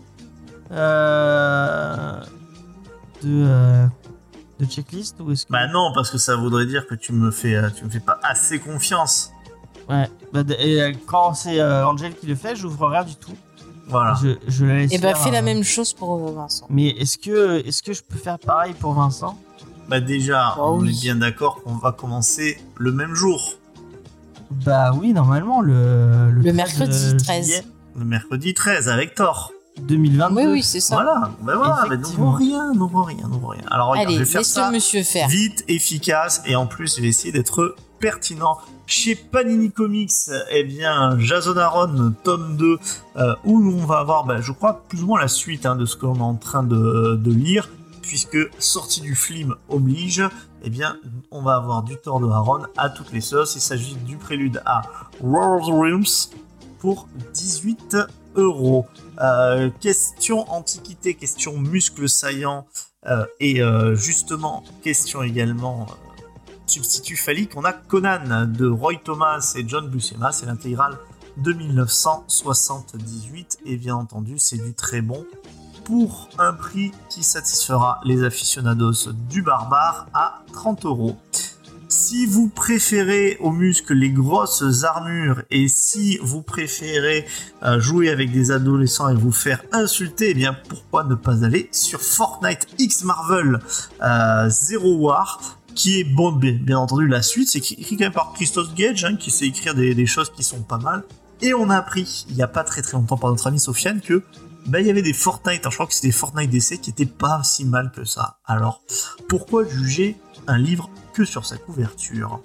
euh, 0.71 2.21
de, 3.23 3.45
euh, 3.47 3.87
de 4.61 4.65
checklist 4.67 5.17
ou 5.21 5.33
est-ce 5.33 5.47
que 5.47 5.53
Bah 5.53 5.67
non, 5.67 5.91
parce 5.95 6.11
que 6.11 6.19
ça 6.19 6.37
voudrait 6.37 6.67
dire 6.67 6.87
que 6.87 6.95
tu 6.95 7.13
me 7.13 7.31
fais, 7.33 7.57
euh, 7.57 7.71
tu 7.71 7.85
me 7.85 7.91
fais 7.91 8.01
pas 8.01 8.21
assez 8.23 8.61
confiance. 8.61 9.33
ouais. 9.89 10.09
Bah, 10.33 10.43
et, 10.61 10.93
quand 11.07 11.35
c'est 11.35 11.61
Angel 11.63 12.15
qui 12.15 12.27
le 12.27 12.37
fait, 12.37 12.55
j'ouvre 12.57 12.89
rien 12.89 13.03
du 13.05 13.17
tout. 13.17 13.37
Voilà. 13.89 14.15
Je, 14.23 14.31
je 14.49 14.65
la 14.65 14.77
laisse 14.77 14.93
Et 14.93 14.99
bah 14.99 15.09
faire, 15.09 15.19
fais 15.19 15.31
la 15.31 15.39
euh, 15.39 15.43
même 15.43 15.63
chose 15.65 15.93
pour 15.93 16.15
euh, 16.29 16.33
Vincent. 16.33 16.67
Mais 16.71 16.89
est-ce 16.91 17.19
que, 17.19 17.67
est-ce 17.67 17.83
que 17.83 17.93
je 17.93 18.03
peux 18.03 18.17
faire 18.19 18.39
pareil 18.39 18.75
pour 18.79 18.93
Vincent? 18.95 19.39
Bah 19.89 20.01
déjà, 20.01 20.55
Oh 20.59 20.77
on 20.77 20.81
oui. 20.83 20.91
est 20.97 21.01
bien 21.01 21.17
d'accord 21.17 21.63
qu'on 21.63 21.75
va 21.75 21.93
commencer 21.93 22.59
le 22.77 22.93
même 22.93 23.15
jour, 23.15 23.55
Bah 24.65 24.93
oui, 24.95 25.13
normalement 25.13 25.61
le 25.61 26.31
le, 26.31 26.43
13 26.43 26.55
mercredi 26.55 27.17
13. 27.17 27.45
juillet 27.47 27.63
le 27.97 28.05
mercredi 28.05 28.55
13 28.55 28.89
avec 28.89 29.15
Thor. 29.15 29.53
2022. 29.81 30.37
Oui, 30.41 30.47
oui, 30.53 30.63
c'est 30.63 30.81
ça. 30.81 30.95
Voilà, 30.97 31.31
ben 31.43 31.57
voilà, 31.57 31.85
Effectivement. 31.87 32.27
n'ouvre 32.27 32.39
rien, 32.39 32.73
n'ouvre 32.75 33.03
rien, 33.05 33.27
n'ouvre 33.29 33.49
rien. 33.51 33.63
Alors 33.71 33.89
regarde, 33.89 34.07
Allez, 34.07 34.15
je 34.17 34.21
vais 34.21 34.25
faire 34.27 34.41
laisse 34.43 34.49
ça 34.53 34.67
le 34.69 34.75
monsieur 34.75 35.03
faire. 35.03 35.29
vite, 35.29 35.65
efficace, 35.69 36.43
et 36.47 36.55
en 36.57 36.67
plus, 36.67 36.97
je 36.97 37.03
vais 37.03 37.09
essayer 37.09 37.33
d'être 37.33 37.75
Chez 38.87 39.15
Panini 39.15 39.71
Comics, 39.71 40.31
eh 40.51 40.65
bien, 40.65 41.17
Jason 41.21 41.57
Aaron, 41.57 42.13
tome 42.25 42.57
2, 42.57 42.79
euh, 43.17 43.35
où 43.45 43.59
on 43.59 43.87
va 43.87 43.99
avoir, 43.99 44.25
bah, 44.25 44.41
je 44.41 44.51
crois, 44.51 44.83
plus 44.89 45.03
ou 45.03 45.07
moins 45.07 45.21
la 45.21 45.29
suite 45.29 45.67
hein, 45.67 45.77
de 45.77 45.87
ce 45.87 45.97
qu'on 45.97 46.17
est 46.17 46.21
en 46.21 46.35
train 46.35 46.65
de, 46.65 47.33
lire, 47.33 47.69
puisque 48.03 48.39
sortie 48.59 49.03
du 49.03 49.15
film 49.15 49.55
oblige, 49.69 50.23
eh 50.65 50.71
bien, 50.71 50.97
on 51.31 51.43
va 51.43 51.55
avoir 51.55 51.85
du 51.85 51.97
Thor 51.97 52.19
de 52.19 52.27
Aaron 52.27 52.65
à 52.77 52.91
toutes 52.91 53.13
les 53.13 53.21
sauces. 53.21 53.55
Il 53.55 53.61
s'agit 53.61 53.95
du 53.95 54.17
prélude 54.17 54.61
à 54.67 54.83
World 55.21 55.65
Realms 55.67 56.31
pour 56.81 57.07
18 57.35 57.97
euros. 58.35 58.87
Euh, 59.21 59.71
question 59.81 60.51
antiquité, 60.51 61.15
question 61.15 61.57
muscle 61.57 62.09
saillant, 62.09 62.67
euh, 63.07 63.25
et 63.39 63.61
justement, 63.95 64.65
question 64.83 65.23
également 65.23 65.87
substitut 66.73 67.17
phallique, 67.17 67.53
on 67.57 67.65
a 67.65 67.73
Conan 67.75 68.47
de 68.47 68.67
Roy 68.67 68.95
Thomas 69.05 69.53
et 69.57 69.69
John 69.69 69.89
Buscema, 69.89 70.33
c'est 70.33 70.47
l'intégrale 70.47 70.97
de 71.37 71.53
1978, 71.53 73.59
et 73.67 73.77
bien 73.77 73.95
entendu, 73.95 74.39
c'est 74.39 74.57
du 74.57 74.73
très 74.73 75.03
bon 75.03 75.27
pour 75.85 76.31
un 76.39 76.55
prix 76.55 76.93
qui 77.11 77.25
satisfera 77.25 78.01
les 78.05 78.25
aficionados 78.25 79.13
du 79.29 79.43
barbare 79.43 80.07
à 80.15 80.45
30 80.55 80.87
euros. 80.87 81.19
Si 81.91 82.25
vous 82.25 82.49
préférez 82.49 83.37
aux 83.41 83.51
muscles 83.51 83.93
les 83.93 84.11
grosses 84.11 84.85
armures 84.85 85.43
et 85.51 85.69
si 85.69 86.17
vous 86.23 86.41
préférez 86.41 87.27
euh, 87.63 87.81
jouer 87.81 88.09
avec 88.09 88.33
des 88.33 88.51
adolescents 88.51 89.11
et 89.11 89.15
vous 89.15 89.31
faire 89.31 89.63
insulter, 89.73 90.31
eh 90.31 90.35
bien 90.35 90.57
pourquoi 90.71 91.05
ne 91.05 91.17
pas 91.17 91.45
aller 91.45 91.69
sur 91.71 92.01
Fortnite 92.01 92.67
X 92.79 93.05
Marvel 93.05 93.61
euh, 94.01 94.49
Zero 94.49 94.95
War 94.95 95.59
qui 95.75 96.01
est 96.01 96.05
bon, 96.05 96.33
bien, 96.33 96.79
entendu 96.79 97.07
la 97.07 97.23
suite, 97.23 97.49
c'est 97.49 97.59
écrit 97.59 97.97
quand 97.97 98.05
même 98.05 98.13
par 98.13 98.33
Christophe 98.33 98.75
Gage 98.75 99.05
hein, 99.05 99.17
qui 99.17 99.31
sait 99.31 99.47
écrire 99.47 99.75
des, 99.75 100.07
choses 100.07 100.31
qui 100.31 100.43
sont 100.43 100.63
pas 100.63 100.79
mal. 100.79 101.05
Et 101.41 101.55
on 101.55 101.71
a 101.71 101.77
appris 101.77 102.27
il 102.29 102.37
y 102.37 102.43
a 102.43 102.49
pas 102.49 102.65
très 102.65 102.83
très 102.83 102.93
longtemps 102.93 103.17
par 103.17 103.31
notre 103.31 103.47
ami 103.47 103.59
Sofiane 103.59 104.01
que 104.01 104.23
bah, 104.67 104.81
il 104.81 104.87
y 104.87 104.91
avait 104.91 105.03
des 105.03 105.13
Fortnite, 105.13 105.63
je 105.65 105.75
crois 105.75 105.87
que 105.87 105.95
c'était 105.95 106.13
Fortnite 106.13 106.51
d'essai 106.51 106.79
qui 106.79 106.91
étaient 106.91 107.05
pas 107.07 107.43
si 107.43 107.65
mal 107.65 107.91
que 107.91 108.05
ça. 108.05 108.39
Alors 108.45 108.83
pourquoi 109.29 109.67
juger 109.67 110.17
un 110.47 110.59
livre 110.59 110.89
que 111.15 111.25
sur 111.25 111.45
sa 111.45 111.57
couverture? 111.57 112.41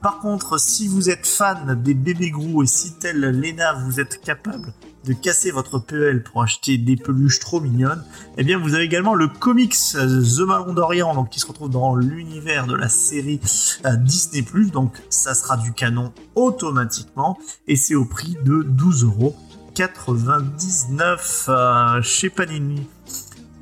Par 0.00 0.20
contre, 0.20 0.60
si 0.60 0.86
vous 0.86 1.10
êtes 1.10 1.26
fan 1.26 1.82
des 1.82 1.94
bébés 1.94 2.30
Grou 2.30 2.62
et 2.62 2.66
si 2.66 2.94
tel 2.94 3.18
Lena 3.18 3.72
vous 3.72 3.98
êtes 3.98 4.20
capable 4.20 4.72
de 5.06 5.12
casser 5.12 5.52
votre 5.52 5.78
PEL 5.78 6.22
pour 6.22 6.42
acheter 6.42 6.76
des 6.78 6.96
peluches 6.96 7.38
trop 7.38 7.60
mignonnes, 7.60 8.02
eh 8.36 8.44
bien 8.44 8.58
vous 8.58 8.74
avez 8.74 8.84
également 8.84 9.14
le 9.14 9.28
comics 9.28 9.76
euh, 9.94 10.22
The 10.22 10.42
Ballon 10.46 10.74
d'Orient, 10.74 11.14
donc 11.14 11.30
qui 11.30 11.38
se 11.38 11.46
retrouve 11.46 11.70
dans 11.70 11.94
l'univers 11.94 12.66
de 12.66 12.74
la 12.74 12.88
série 12.88 13.40
euh, 13.84 13.94
Disney+, 13.96 14.44
donc 14.72 15.00
ça 15.08 15.34
sera 15.34 15.56
du 15.56 15.72
canon 15.72 16.12
automatiquement, 16.34 17.38
et 17.68 17.76
c'est 17.76 17.94
au 17.94 18.04
prix 18.04 18.36
de 18.42 18.64
12,99€ 18.64 21.44
euh, 21.48 22.02
chez 22.02 22.28
Panini. 22.28 22.84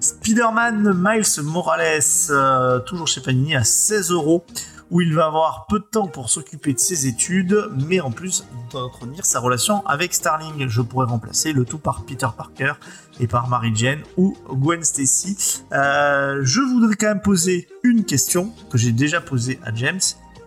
Spider-Man 0.01 0.95
Miles 0.95 1.43
Morales, 1.45 2.01
toujours 2.85 3.07
chez 3.07 3.21
Panini, 3.23 3.55
à 3.57 3.65
16 3.65 4.11
euros 4.11 4.45
où 4.95 5.01
il 5.01 5.13
va 5.13 5.27
avoir 5.27 5.67
peu 5.67 5.81
de 5.81 5.85
temps 5.85 6.07
pour 6.07 6.31
s'occuper 6.31 6.73
de 6.73 6.79
ses 6.79 7.09
études, 7.09 7.69
mais 7.89 8.01
en 8.01 8.13
plus 8.13 8.47
d'entretenir 8.73 9.27
sa 9.27 9.41
relation 9.41 9.85
avec 9.87 10.15
Starling. 10.15 10.69
Je 10.69 10.83
pourrais 10.83 11.07
remplacer 11.07 11.53
le 11.53 11.65
tout 11.65 11.79
par 11.79 12.05
Peter 12.05 12.29
Parker 12.35 12.75
et 13.19 13.27
par 13.27 13.49
Mary 13.49 13.73
Jane 13.75 13.99
ou 14.17 14.37
Gwen 14.49 14.85
Stacy. 14.85 15.65
Euh, 15.73 16.43
je 16.45 16.61
voudrais 16.61 16.95
quand 16.95 17.09
même 17.09 17.21
poser 17.21 17.67
une 17.83 18.05
question 18.05 18.53
que 18.71 18.79
j'ai 18.79 18.93
déjà 18.93 19.21
posée 19.21 19.59
à 19.65 19.75
James. 19.75 20.01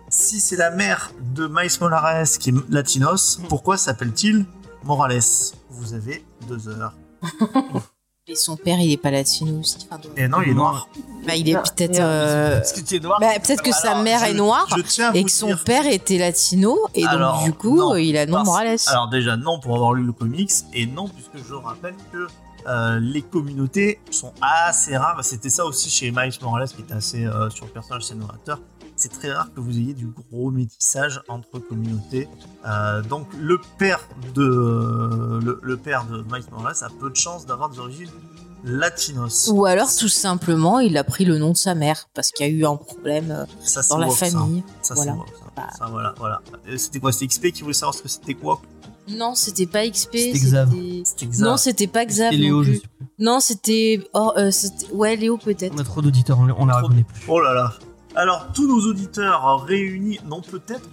Si 0.08 0.40
c'est 0.40 0.56
la 0.56 0.70
mère 0.70 1.12
de 1.34 1.46
Miles 1.46 1.78
Morales 1.82 2.26
qui 2.26 2.48
est 2.48 2.70
latinos, 2.70 3.42
pourquoi 3.50 3.76
s'appelle-t-il 3.76 4.46
Morales? 4.82 5.20
Vous 5.68 5.92
avez 5.92 6.24
deux 6.48 6.68
heures. 6.68 6.94
Et 8.30 8.34
son 8.34 8.56
père, 8.56 8.78
il 8.80 8.92
est 8.92 8.96
pas 8.98 9.10
latino 9.10 9.60
aussi. 9.60 9.78
Enfin, 9.90 10.00
Et 10.16 10.28
non, 10.28 10.42
il 10.42 10.50
est 10.50 10.54
noir. 10.54 10.88
Bah, 11.26 11.34
il 11.34 11.48
est 11.48 11.54
Non, 11.54 11.62
peut-être. 11.62 11.94
non, 11.98 12.04
euh, 12.04 12.60
noir 13.02 13.18
bah, 13.20 13.28
peut-être 13.42 13.62
que 13.62 13.72
sa 13.72 14.02
mère 14.02 14.22
est 14.24 14.34
noire 14.34 14.66
Je 14.76 14.82
tiens 14.82 15.10
à 15.12 15.16
et 15.16 15.24
que 15.24 15.30
son 15.30 15.46
dire- 15.46 15.64
père 15.64 15.86
était 15.86 16.18
latino 16.18 16.76
et 16.94 17.04
donc 17.06 17.44
du 17.44 17.52
coup 17.54 17.76
non, 17.78 17.96
il 17.96 18.16
a 18.18 18.26
parce- 18.26 18.44
Morales. 18.46 18.76
Alors 18.86 19.08
déjà 19.08 19.36
non 19.36 19.58
pour 19.60 19.74
avoir 19.76 19.94
lu 19.94 20.04
le 20.04 20.12
comics 20.12 20.50
et 20.74 20.86
non 20.86 21.08
puisque 21.08 21.46
je 21.48 21.54
rappelle 21.54 21.94
que 22.12 22.26
euh, 22.66 22.98
les 23.00 23.22
communautés 23.22 23.98
sont 24.10 24.32
assez 24.42 24.96
rares. 24.96 25.24
C'était 25.24 25.48
ça 25.50 25.64
aussi 25.64 25.88
chez 25.88 26.10
Miles 26.10 26.32
Morales 26.42 26.68
qui 26.68 26.82
était 26.82 26.94
assez 26.94 27.24
euh, 27.24 27.48
sur 27.50 27.64
le 27.64 27.72
personnage 27.72 28.04
assez 28.04 28.14
novateur. 28.14 28.60
C'est 29.00 29.12
très 29.12 29.32
rare 29.32 29.48
que 29.54 29.60
vous 29.60 29.78
ayez 29.78 29.94
du 29.94 30.08
gros 30.08 30.50
métissage 30.50 31.22
entre 31.28 31.60
communautés. 31.60 32.28
Euh, 32.66 33.00
donc 33.02 33.28
le 33.38 33.58
père 33.78 34.00
de 34.34 35.38
le, 35.42 35.60
le 35.62 35.76
père 35.76 36.04
de 36.06 36.18
Miles 36.32 36.44
Morales 36.50 36.74
a 36.82 36.88
peu 37.00 37.08
de 37.08 37.16
chances 37.16 37.46
d'avoir 37.46 37.68
des 37.68 37.78
origines 37.78 38.10
latinos. 38.64 39.50
Ou 39.52 39.64
alors 39.66 39.88
tout 39.94 40.08
simplement 40.08 40.80
il 40.80 40.96
a 40.96 41.04
pris 41.04 41.24
le 41.24 41.38
nom 41.38 41.52
de 41.52 41.56
sa 41.56 41.74
mère 41.74 42.08
parce 42.14 42.32
qu'il 42.32 42.46
y 42.46 42.50
a 42.50 42.52
eu 42.52 42.64
un 42.66 42.76
problème 42.76 43.30
euh, 43.30 43.44
Ça, 43.62 43.82
dans 43.88 43.98
la 43.98 44.08
woke, 44.08 44.16
ça. 44.18 44.26
famille. 44.30 44.64
Ça, 44.82 44.94
Voilà. 44.94 45.12
woke, 45.14 45.28
ça. 45.28 45.44
Bah. 45.56 45.68
Ça, 45.78 45.86
voilà, 45.86 46.14
voilà. 46.18 46.42
Euh, 46.68 46.76
C'était 46.76 46.98
quoi 47.00 47.12
C'était 47.12 47.28
XP 47.28 47.52
qui 47.52 47.62
voulait 47.62 47.74
savoir 47.74 47.94
ce 47.94 48.02
que 48.02 48.08
c'était 48.08 48.34
quoi? 48.34 48.60
Non, 49.08 49.34
c'était 49.34 49.66
pas 49.66 49.88
XP. 49.88 50.10
C'était 50.18 50.38
Xav. 50.38 50.70
c'était- 50.70 51.02
C'était. 51.04 51.38
Non, 51.42 51.56
c'était 51.56 51.86
pas 51.86 52.04
Xav. 52.04 52.32
Et 52.32 52.36
Léo, 52.36 52.56
non 52.58 52.62
je 52.64 52.70
plus. 52.72 52.78
sais 52.80 52.86
plus. 52.98 53.06
Non, 53.20 53.40
c'était. 53.40 54.08
Oh, 54.12 54.32
euh, 54.36 54.50
c'était- 54.50 54.92
ouais, 54.92 55.16
Léo 55.16 55.38
peut-être. 55.38 55.72
On 55.74 55.78
a 55.78 55.84
trop 55.84 56.02
d'auditeurs, 56.02 56.38
on, 56.38 56.50
on 56.58 56.66
la 56.66 56.80
reconnaît 56.80 57.04
plus. 57.04 57.22
Oh 57.26 57.40
là 57.40 57.54
là. 57.54 57.72
Alors, 58.18 58.48
tous 58.52 58.66
nos 58.66 58.90
auditeurs 58.90 59.64
réunis 59.64 60.18
n'ont 60.26 60.40
peut-être 60.42 60.88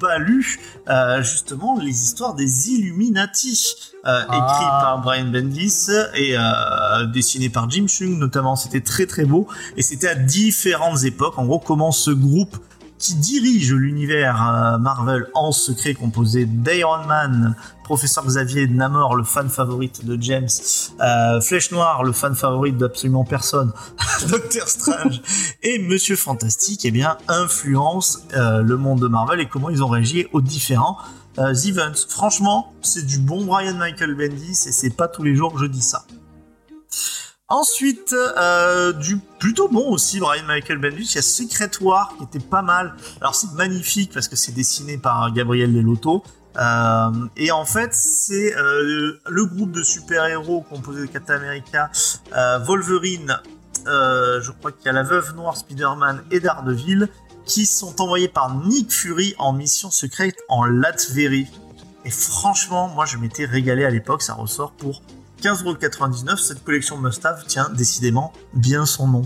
pas 0.00 0.16
lu 0.16 0.58
euh, 0.88 1.22
justement 1.22 1.78
les 1.78 1.90
histoires 1.90 2.34
des 2.34 2.70
Illuminati, 2.70 3.76
euh, 4.06 4.22
Ah. 4.26 4.34
écrits 4.34 4.70
par 4.80 5.02
Brian 5.02 5.26
Bendis 5.26 5.88
et 6.14 6.38
euh, 6.38 7.04
dessinés 7.04 7.50
par 7.50 7.68
Jim 7.68 7.86
Chung 7.86 8.18
notamment. 8.18 8.56
C'était 8.56 8.80
très 8.80 9.04
très 9.04 9.26
beau 9.26 9.46
et 9.76 9.82
c'était 9.82 10.08
à 10.08 10.14
différentes 10.14 11.04
époques. 11.04 11.38
En 11.38 11.44
gros, 11.44 11.58
comment 11.58 11.92
ce 11.92 12.12
groupe 12.12 12.56
qui 13.00 13.14
dirige 13.14 13.72
l'univers 13.72 14.46
euh, 14.46 14.78
Marvel 14.78 15.26
en 15.34 15.50
secret 15.50 15.94
composé 15.94 16.44
d'Iron 16.44 17.06
Man, 17.06 17.56
Professeur 17.82 18.24
Xavier 18.24 18.68
Namor, 18.68 19.16
le 19.16 19.24
fan 19.24 19.48
favorite 19.48 20.04
de 20.04 20.16
James, 20.22 20.48
euh, 21.00 21.40
Flèche 21.40 21.72
Noire, 21.72 22.04
le 22.04 22.12
fan 22.12 22.36
favorite 22.36 22.76
d'absolument 22.76 23.24
personne, 23.24 23.72
Doctor 24.28 24.68
Strange 24.68 25.20
et 25.64 25.80
Monsieur 25.80 26.14
Fantastique, 26.14 26.84
eh 26.84 26.92
bien, 26.92 27.16
influence 27.26 28.22
euh, 28.36 28.62
le 28.62 28.76
monde 28.76 29.00
de 29.00 29.08
Marvel 29.08 29.40
et 29.40 29.46
comment 29.46 29.70
ils 29.70 29.82
ont 29.82 29.88
réagi 29.88 30.28
aux 30.32 30.40
différents 30.40 30.98
euh, 31.38 31.52
events. 31.52 32.06
Franchement, 32.08 32.74
c'est 32.82 33.06
du 33.06 33.18
bon 33.18 33.44
Brian 33.44 33.74
Michael 33.74 34.14
Bendis 34.14 34.68
et 34.68 34.72
c'est 34.72 34.94
pas 34.96 35.08
tous 35.08 35.24
les 35.24 35.34
jours 35.34 35.54
que 35.54 35.58
je 35.58 35.66
dis 35.66 35.82
ça. 35.82 36.04
Ensuite, 37.50 38.12
euh, 38.12 38.92
du 38.92 39.18
plutôt 39.40 39.66
bon 39.66 39.90
aussi, 39.90 40.20
Brian 40.20 40.44
Michael 40.46 40.78
Bendis, 40.78 41.02
il 41.02 41.14
y 41.16 41.18
a 41.18 41.22
Secret 41.22 41.72
War 41.80 42.14
qui 42.16 42.22
était 42.22 42.38
pas 42.38 42.62
mal. 42.62 42.94
Alors 43.20 43.34
c'est 43.34 43.52
magnifique 43.54 44.12
parce 44.14 44.28
que 44.28 44.36
c'est 44.36 44.52
dessiné 44.52 44.98
par 44.98 45.32
Gabriel 45.32 45.74
Delotto. 45.74 46.22
Euh, 46.56 47.10
et 47.36 47.50
en 47.50 47.64
fait, 47.64 47.92
c'est 47.92 48.56
euh, 48.56 49.18
le 49.28 49.46
groupe 49.46 49.72
de 49.72 49.82
super-héros 49.82 50.60
composé 50.62 51.00
de 51.00 51.06
Captain 51.06 51.34
America, 51.34 51.90
Wolverine, 52.64 53.36
je 53.84 54.50
crois 54.52 54.70
qu'il 54.70 54.86
y 54.86 54.88
a 54.88 54.92
la 54.92 55.02
Veuve 55.02 55.34
Noire, 55.34 55.56
Spider-Man 55.56 56.22
et 56.30 56.38
Daredevil, 56.38 57.08
qui 57.46 57.66
sont 57.66 58.00
envoyés 58.00 58.28
par 58.28 58.54
Nick 58.64 58.92
Fury 58.92 59.34
en 59.38 59.52
mission 59.52 59.90
secrète 59.90 60.36
en 60.48 60.64
Latverie. 60.66 61.48
Et 62.04 62.10
franchement, 62.10 62.86
moi 62.88 63.06
je 63.06 63.16
m'étais 63.16 63.44
régalé 63.44 63.84
à 63.84 63.90
l'époque, 63.90 64.22
ça 64.22 64.34
ressort 64.34 64.70
pour 64.70 65.02
15,99€. 65.40 66.36
Cette 66.36 66.64
collection 66.64 66.96
Must-Have 66.96 67.46
tient 67.46 67.68
décidément 67.70 68.32
bien 68.54 68.86
son 68.86 69.08
nom. 69.08 69.22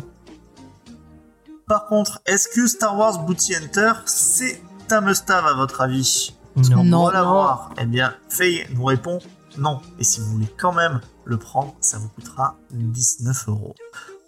Par 1.67 1.87
contre, 1.87 2.21
est-ce 2.27 2.49
que 2.49 2.67
Star 2.67 2.97
Wars 2.97 3.25
Booty 3.25 3.55
Hunter, 3.55 3.93
c'est 4.07 4.63
un 4.91 5.01
Must-Have 5.01 5.47
à 5.47 5.55
votre 5.55 5.81
avis? 5.81 6.35
Non. 6.57 6.85
Non. 6.85 7.01
On 7.01 7.07
va 7.07 7.13
la 7.13 7.23
voir. 7.23 7.71
Eh 7.81 7.87
bien, 7.87 8.15
Faye 8.29 8.67
nous 8.75 8.85
répond 8.85 9.19
non. 9.59 9.81
Et 9.99 10.05
si 10.05 10.21
vous 10.21 10.27
voulez 10.27 10.53
quand 10.59 10.73
même 10.73 11.01
le 11.25 11.37
prendre, 11.37 11.75
ça 11.81 11.99
vous 11.99 12.09
coûtera 12.09 12.57
19 12.71 13.49
euros. 13.49 13.75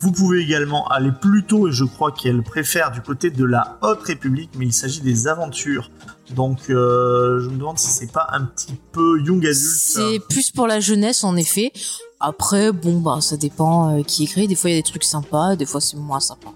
Vous 0.00 0.12
pouvez 0.12 0.40
également 0.40 0.86
aller 0.88 1.10
plus 1.10 1.44
tôt, 1.44 1.68
et 1.68 1.72
je 1.72 1.84
crois 1.84 2.12
qu'elle 2.12 2.42
préfère 2.42 2.90
du 2.90 3.00
côté 3.00 3.30
de 3.30 3.44
la 3.44 3.78
Haute 3.80 4.02
République, 4.02 4.50
mais 4.56 4.66
il 4.66 4.72
s'agit 4.72 5.00
des 5.00 5.26
aventures. 5.26 5.90
Donc, 6.31 6.70
euh, 6.70 7.40
je 7.40 7.48
me 7.48 7.57
demande 7.57 7.78
si 7.78 7.89
c'est 7.89 8.11
pas 8.11 8.27
un 8.32 8.44
petit 8.44 8.74
peu 8.93 9.20
young 9.20 9.44
adulte. 9.47 9.57
C'est 9.57 10.20
plus 10.28 10.51
pour 10.51 10.66
la 10.66 10.81
jeunesse, 10.81 11.23
en 11.24 11.36
effet. 11.36 11.73
Après, 12.19 12.73
bon, 12.73 12.98
bah, 12.98 13.20
ça 13.20 13.36
dépend 13.36 13.98
euh, 13.98 14.03
qui 14.03 14.24
écrit. 14.24 14.48
Des 14.48 14.57
fois, 14.57 14.70
il 14.70 14.74
y 14.74 14.78
a 14.78 14.82
des 14.82 14.89
trucs 14.89 15.05
sympas, 15.05 15.55
des 15.57 15.66
fois, 15.66 15.81
c'est 15.81 15.97
moins 15.97 16.20
sympa. 16.20 16.48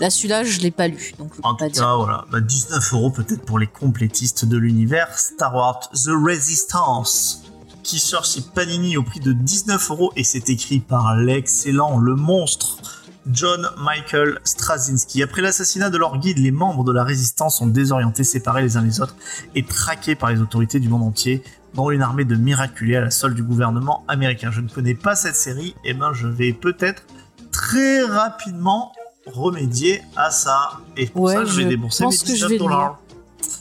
Là, 0.00 0.08
celui-là, 0.08 0.44
je 0.44 0.60
l'ai 0.60 0.70
pas 0.70 0.88
lu, 0.88 1.12
donc 1.18 1.32
je 1.36 1.42
peux 1.42 1.46
En 1.46 1.54
pas 1.54 1.66
tout 1.66 1.72
dire. 1.74 1.82
cas, 1.82 1.94
voilà, 1.96 2.24
bah, 2.30 2.40
19 2.40 2.94
euros 2.94 3.10
peut-être 3.10 3.42
pour 3.44 3.58
les 3.58 3.66
complétistes 3.66 4.46
de 4.46 4.56
l'univers 4.56 5.18
Star 5.18 5.54
Wars 5.54 5.80
The 5.90 6.08
Resistance, 6.24 7.42
qui 7.82 7.98
sort 7.98 8.24
chez 8.24 8.40
Panini 8.40 8.96
au 8.96 9.02
prix 9.02 9.20
de 9.20 9.32
19 9.32 9.90
euros 9.90 10.12
et 10.16 10.24
c'est 10.24 10.48
écrit 10.48 10.80
par 10.80 11.16
l'excellent, 11.16 11.98
le 11.98 12.14
monstre 12.14 12.78
John 13.26 13.68
Michael 13.78 14.38
Straczynski. 14.44 15.22
Après 15.22 15.42
l'assassinat 15.42 15.90
de 15.90 15.98
leur 15.98 16.18
guide, 16.18 16.38
les 16.38 16.50
membres 16.50 16.84
de 16.84 16.92
la 16.92 17.04
résistance 17.04 17.58
sont 17.58 17.66
désorientés, 17.66 18.24
séparés 18.24 18.62
les 18.62 18.76
uns 18.76 18.82
les 18.82 19.00
autres 19.00 19.16
et 19.54 19.64
traqués 19.64 20.14
par 20.14 20.30
les 20.30 20.40
autorités 20.40 20.80
du 20.80 20.88
monde 20.88 21.02
entier 21.02 21.42
dans 21.74 21.90
une 21.90 22.02
armée 22.02 22.24
de 22.24 22.34
miraculés 22.34 22.96
à 22.96 23.00
la 23.02 23.10
solde 23.10 23.34
du 23.34 23.42
gouvernement 23.42 24.04
américain. 24.08 24.50
Je 24.50 24.60
ne 24.60 24.68
connais 24.68 24.94
pas 24.94 25.14
cette 25.14 25.36
série, 25.36 25.74
et 25.84 25.94
ben 25.94 26.12
je 26.12 26.26
vais 26.26 26.52
peut-être 26.52 27.04
très 27.52 28.02
rapidement 28.04 28.92
remédier 29.26 30.02
à 30.16 30.30
ça. 30.30 30.80
Et 30.96 31.06
pour 31.06 31.22
Ouais, 31.24 31.34
ça, 31.34 31.44
je 31.44 31.56
vais 31.58 31.62
je 31.64 31.68
débourser 31.68 32.04
pense 32.04 32.14
mes 32.24 32.32
que 32.32 32.38
je 32.38 32.46
19 32.46 32.48
vais 32.48 32.54
le 32.56 32.58
dollars. 32.60 32.98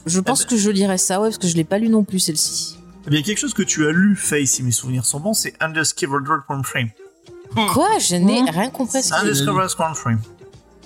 Je 0.05 0.19
pense 0.21 0.41
Eh 0.41 0.43
ben- 0.45 0.49
que 0.49 0.57
je 0.57 0.69
lirai 0.71 0.97
ça, 0.97 1.19
ouais, 1.19 1.27
parce 1.27 1.37
que 1.37 1.47
je 1.47 1.55
l'ai 1.55 1.63
pas 1.63 1.77
lu 1.77 1.89
non 1.89 2.03
plus, 2.03 2.19
celle-ci. 2.19 2.79
Eh 3.05 3.09
bien, 3.11 3.21
quelque 3.21 3.37
chose 3.37 3.53
que 3.53 3.63
tu 3.63 3.85
as 3.87 3.91
lu, 3.91 4.15
Faye, 4.15 4.47
si 4.47 4.63
mes 4.63 4.71
souvenirs 4.71 5.05
sont 5.05 5.19
bons, 5.19 5.33
c'est 5.33 5.53
Undiscovered 5.61 6.25
Country. 6.47 6.87
Quoi 7.73 7.97
Je 7.99 8.15
n'ai 8.15 8.41
Hmm. 8.41 8.49
rien 8.49 8.69
compris 8.69 8.99
à 8.99 9.01
ce 9.03 9.09
que 9.11 9.15
Undiscovered 9.27 9.75
Country. 9.75 10.15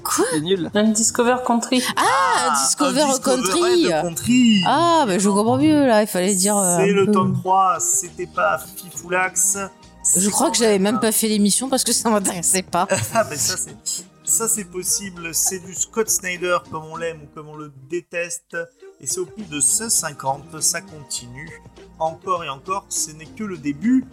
Quoi 0.04 0.26
C'est 0.32 0.42
nul. 0.42 0.70
Même 0.74 0.92
Discover 0.94 1.36
Country. 1.46 1.82
Ah, 1.96 2.54
Discover 2.66 3.02
Undiscovered 3.04 3.44
Country 3.46 3.90
Country. 3.90 4.64
Ah, 4.68 5.04
bah 5.08 5.18
je 5.18 5.30
comprends 5.30 5.58
mieux, 5.58 5.86
là, 5.86 6.02
il 6.02 6.08
fallait 6.08 6.36
dire... 6.36 6.58
euh, 6.58 6.78
C'est 6.78 6.92
le 6.92 7.06
peu- 7.06 7.12
tome 7.14 7.38
3, 7.40 7.78
c'était 7.80 8.28
pas 8.28 8.58
Fifoulax. 8.78 9.58
Je 10.18 10.30
crois 10.30 10.52
que 10.52 10.58
j'avais 10.58 10.80
même 10.80 11.00
pas 11.00 11.14
fait 11.14 11.30
l'émission 11.30 11.70
parce 11.70 11.84
que 11.86 11.94
ça 11.94 12.10
m'intéressait 12.10 12.64
pas. 12.64 12.88
Ah, 13.14 13.26
mais 13.30 13.38
ça, 13.38 13.56
c'est. 13.58 13.76
Ça, 14.26 14.48
c'est 14.48 14.66
possible. 14.66 15.34
C'est 15.34 15.60
du 15.60 15.74
Scott 15.74 16.10
Snyder 16.10 16.58
comme 16.72 16.84
on 16.86 16.96
l'aime 16.96 17.22
ou 17.24 17.28
comme 17.36 17.50
on 17.50 17.56
le 17.56 17.72
déteste. 17.90 18.58
Et 19.02 19.08
c'est 19.08 19.20
au 19.20 19.26
prix 19.26 19.44
de 19.44 19.60
150. 19.60 20.62
Ça 20.62 20.82
continue. 20.82 21.50
Encore 22.00 22.44
et 22.44 22.50
encore, 22.50 22.86
ce 22.90 23.12
n'est 23.12 23.26
que 23.26 23.44
le 23.44 23.58
début. 23.58 24.06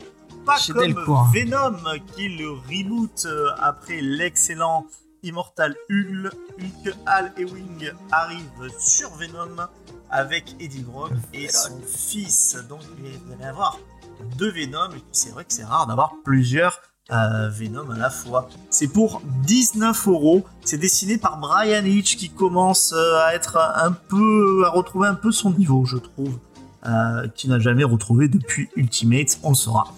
Pas 0.50 0.72
comme 0.72 0.82
Delcourt. 0.82 1.28
Venom, 1.32 1.76
qui 2.16 2.28
le 2.28 2.50
reboot 2.50 3.24
euh, 3.26 3.50
après 3.60 4.00
l'excellent 4.00 4.86
Immortal 5.22 5.76
Hulk. 5.88 6.32
Hulk, 6.58 6.94
Hal 7.06 7.32
et 7.36 7.44
Wing 7.44 7.92
arrivent 8.10 8.68
sur 8.78 9.10
Venom 9.14 9.68
avec 10.10 10.56
Eddie 10.58 10.82
Brock 10.82 11.12
et 11.32 11.48
son 11.48 11.80
fils. 11.86 12.56
Donc, 12.68 12.80
vous 12.80 13.32
allez 13.32 13.44
avoir 13.44 13.78
deux 14.38 14.50
Venom. 14.50 14.90
Et 14.96 15.04
c'est 15.12 15.30
vrai 15.30 15.44
que 15.44 15.52
c'est 15.52 15.64
rare 15.64 15.86
d'avoir 15.86 16.14
plusieurs 16.24 16.80
euh, 17.12 17.48
Venom 17.48 17.90
à 17.90 17.96
la 17.96 18.10
fois. 18.10 18.48
C'est 18.70 18.88
pour 18.88 19.22
19 19.44 20.08
euros. 20.08 20.44
C'est 20.64 20.78
dessiné 20.78 21.16
par 21.16 21.38
Brian 21.38 21.84
Hitch 21.84 22.16
qui 22.16 22.30
commence 22.30 22.92
euh, 22.92 23.20
à 23.20 23.34
être 23.34 23.56
un 23.56 23.92
peu, 23.92 24.64
à 24.66 24.70
retrouver 24.70 25.08
un 25.08 25.14
peu 25.14 25.30
son 25.30 25.50
niveau, 25.50 25.84
je 25.84 25.96
trouve. 25.96 26.38
Euh, 26.86 27.28
qui 27.34 27.46
n'a 27.46 27.58
jamais 27.58 27.84
retrouvé 27.84 28.28
depuis 28.28 28.70
Ultimate, 28.74 29.38
on 29.42 29.50
le 29.50 29.54
saura. 29.54 29.92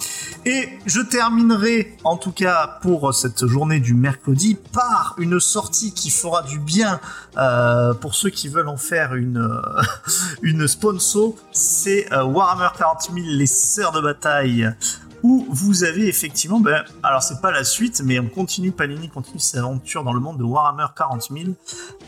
Et 0.45 0.69
je 0.85 1.01
terminerai, 1.01 1.97
en 2.03 2.17
tout 2.17 2.33
cas 2.33 2.81
pour 2.83 3.15
cette 3.15 3.47
journée 3.47 3.79
du 3.79 3.95
mercredi, 3.95 4.57
par 4.73 5.15
une 5.19 5.39
sortie 5.39 5.95
qui 5.95 6.11
fera 6.11 6.43
du 6.43 6.59
bien 6.59 6.99
euh, 7.37 7.95
pour 7.95 8.17
ceux 8.17 8.31
qui 8.31 8.49
veulent 8.49 8.69
en 8.69 8.77
faire 8.77 9.15
une, 9.15 9.39
euh, 9.39 9.83
une 10.43 10.67
sponsor. 10.67 11.35
C'est 11.53 12.13
Warhammer 12.13 12.71
40 12.77 13.11
000, 13.15 13.27
les 13.29 13.47
sœurs 13.47 13.93
de 13.93 14.01
bataille 14.01 14.69
où 15.23 15.47
vous 15.49 15.85
avez 15.85 16.09
effectivement, 16.09 16.61
ben, 16.61 16.85
alors 17.03 17.23
c'est 17.23 17.41
pas 17.41 17.51
la 17.51 17.65
suite, 17.65 18.03
mais 18.05 18.19
on 18.19 18.29
continue, 18.29 18.73
Panini 18.73 19.09
continue 19.09 19.39
ses 19.39 19.59
aventures 19.59 20.05
dans 20.05 20.13
le 20.13 20.21
monde 20.21 20.39
de 20.39 20.45
Warhammer 20.45 20.87
40 20.97 21.29
000 21.31 21.51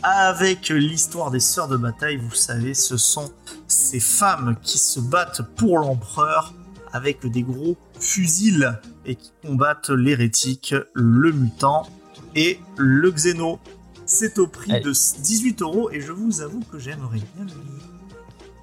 avec 0.03 0.69
l'histoire 0.69 1.31
des 1.31 1.39
sœurs 1.39 1.67
de 1.67 1.77
bataille. 1.77 2.17
Vous 2.17 2.35
savez, 2.35 2.73
ce 2.73 2.97
sont 2.97 3.31
ces 3.67 3.99
femmes 3.99 4.57
qui 4.61 4.77
se 4.77 4.99
battent 4.99 5.41
pour 5.55 5.79
l'empereur 5.79 6.53
avec 6.91 7.25
des 7.25 7.43
gros 7.43 7.77
fusils 7.99 8.79
et 9.05 9.15
qui 9.15 9.31
combattent 9.41 9.89
l'hérétique, 9.89 10.75
le 10.93 11.31
mutant 11.31 11.87
et 12.35 12.59
le 12.77 13.11
xéno. 13.11 13.59
C'est 14.05 14.37
au 14.39 14.47
prix 14.47 14.71
Allez. 14.71 14.83
de 14.83 14.91
18 14.91 15.61
euros 15.61 15.89
et 15.91 15.99
je 15.99 16.11
vous 16.11 16.41
avoue 16.41 16.61
que 16.71 16.77
j'aimerais 16.77 17.19
bien 17.35 17.45
le 17.45 17.47
lire. 17.47 17.89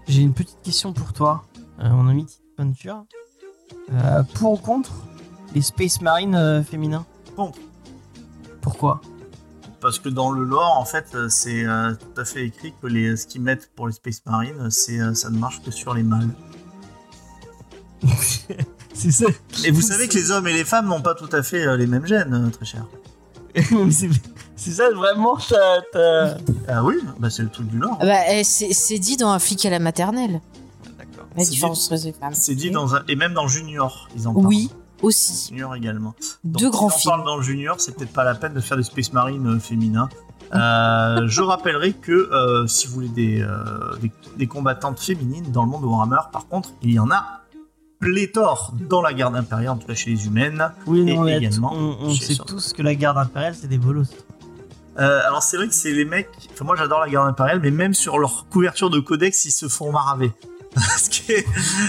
J'ai 0.08 0.22
une 0.22 0.34
petite 0.34 0.60
question 0.62 0.92
pour 0.92 1.12
toi, 1.12 1.44
euh, 1.80 1.88
mon 1.90 2.08
ami 2.08 2.26
Venture. 2.58 3.04
Euh, 3.92 4.22
pour 4.34 4.52
ou 4.52 4.56
contre 4.56 4.92
les 5.54 5.62
Space 5.62 6.00
Marines 6.00 6.34
euh, 6.34 6.62
féminins? 6.62 7.04
Contre. 7.36 7.58
Pourquoi? 8.60 9.00
Parce 9.80 9.98
que 9.98 10.08
dans 10.08 10.30
le 10.30 10.44
lore, 10.44 10.76
en 10.78 10.84
fait, 10.84 11.06
euh, 11.14 11.28
c'est 11.28 11.64
euh, 11.64 11.92
tout 11.94 12.20
à 12.20 12.24
fait 12.24 12.44
écrit 12.46 12.72
que 12.80 12.86
les, 12.86 13.16
ce 13.16 13.26
qu'ils 13.26 13.42
mettent 13.42 13.70
pour 13.74 13.86
les 13.88 13.92
Space 13.92 14.22
Marines, 14.24 14.70
c'est, 14.70 15.00
euh, 15.00 15.12
ça 15.14 15.28
ne 15.30 15.36
marche 15.38 15.60
que 15.62 15.70
sur 15.72 15.92
les 15.94 16.02
mâles. 16.04 16.28
C'est 18.94 19.10
ça. 19.10 19.26
Et 19.64 19.70
vous 19.70 19.80
savez 19.80 20.06
que 20.06 20.14
les 20.14 20.30
hommes 20.30 20.46
et 20.46 20.52
les 20.52 20.64
femmes 20.64 20.86
n'ont 20.88 21.00
pas 21.00 21.14
tout 21.14 21.28
à 21.32 21.42
fait 21.42 21.66
euh, 21.66 21.76
les 21.76 21.86
mêmes 21.86 22.06
gènes, 22.06 22.34
euh, 22.34 22.50
très 22.50 22.64
cher. 22.66 22.84
C'est 24.56 24.70
ça 24.70 24.90
vraiment 24.90 25.36
ta. 25.36 25.80
ta- 25.92 26.36
Ah 26.68 26.84
oui, 26.84 26.94
bah 27.18 27.30
c'est 27.30 27.42
le 27.42 27.48
truc 27.48 27.66
du 27.68 27.78
lore. 27.78 27.96
Ah 28.00 28.04
Bah, 28.06 28.18
eh, 28.32 28.44
c'est 28.44 28.72
c'est 28.72 28.98
dit 28.98 29.16
dans 29.16 29.30
un 29.30 29.38
flic 29.38 29.64
à 29.66 29.70
la 29.70 29.78
maternelle. 29.80 30.40
La 31.36 31.44
C'est 31.44 31.50
différence 31.50 31.90
entre 31.92 32.04
les 32.04 32.12
femmes. 32.12 32.34
C'est 32.34 32.54
dit 32.54 32.70
dans 32.70 32.94
un... 32.94 33.02
Et 33.08 33.16
même 33.16 33.32
dans 33.34 33.48
Junior, 33.48 34.08
ils 34.16 34.28
en 34.28 34.34
parlent. 34.34 34.46
Oui, 34.46 34.70
aussi. 35.02 35.48
Junior 35.48 35.74
également. 35.74 36.14
Donc, 36.44 36.60
Deux 36.60 36.66
si 36.66 36.70
grands 36.70 36.86
on 36.86 36.90
films. 36.90 37.10
parle 37.12 37.24
dans 37.24 37.36
le 37.36 37.42
Junior, 37.42 37.76
c'est 37.78 37.96
peut-être 37.96 38.12
pas 38.12 38.24
la 38.24 38.34
peine 38.34 38.54
de 38.54 38.60
faire 38.60 38.76
des 38.76 38.82
Space 38.82 39.12
Marines 39.12 39.46
euh, 39.46 39.58
féminins. 39.58 40.08
Euh, 40.54 41.24
je 41.28 41.40
rappellerai 41.42 41.92
que 41.94 42.12
euh, 42.12 42.66
si 42.66 42.86
vous 42.86 42.94
voulez 42.94 43.08
des, 43.08 43.40
euh, 43.40 43.96
des, 44.02 44.10
des 44.36 44.46
combattantes 44.46 45.00
féminines 45.00 45.50
dans 45.50 45.62
le 45.64 45.70
monde 45.70 45.82
de 45.82 45.86
Warhammer, 45.86 46.20
par 46.32 46.46
contre, 46.48 46.70
il 46.82 46.92
y 46.92 46.98
en 46.98 47.10
a 47.10 47.40
pléthore 47.98 48.72
dans 48.88 49.00
la 49.00 49.12
garde 49.14 49.36
impériale, 49.36 49.70
en 49.70 49.76
tout 49.76 49.86
cas 49.86 49.94
chez 49.94 50.10
les 50.10 50.26
humaines. 50.26 50.70
Oui, 50.86 51.00
Et 51.08 51.14
non, 51.14 51.22
mais 51.22 51.38
également 51.38 51.72
on, 51.72 51.96
on 52.00 52.14
sait 52.14 52.34
sur- 52.34 52.44
tous 52.44 52.72
que 52.72 52.82
la 52.82 52.94
garde 52.96 53.16
impériale, 53.18 53.54
c'est 53.54 53.68
des 53.68 53.78
bolos. 53.78 54.08
Euh, 54.98 55.20
alors 55.26 55.42
c'est 55.42 55.56
vrai 55.56 55.68
que 55.68 55.74
c'est 55.74 55.92
les 55.92 56.04
mecs. 56.04 56.28
Enfin 56.52 56.64
moi 56.64 56.74
j'adore 56.76 57.00
la 57.00 57.08
garde 57.08 57.28
impériale, 57.28 57.60
mais 57.62 57.70
même 57.70 57.94
sur 57.94 58.18
leur 58.18 58.46
couverture 58.50 58.90
de 58.90 58.98
codex, 59.00 59.44
ils 59.44 59.52
se 59.52 59.68
font 59.68 59.92
maraver. 59.92 60.32
Parce 60.74 61.08
que 61.10 61.34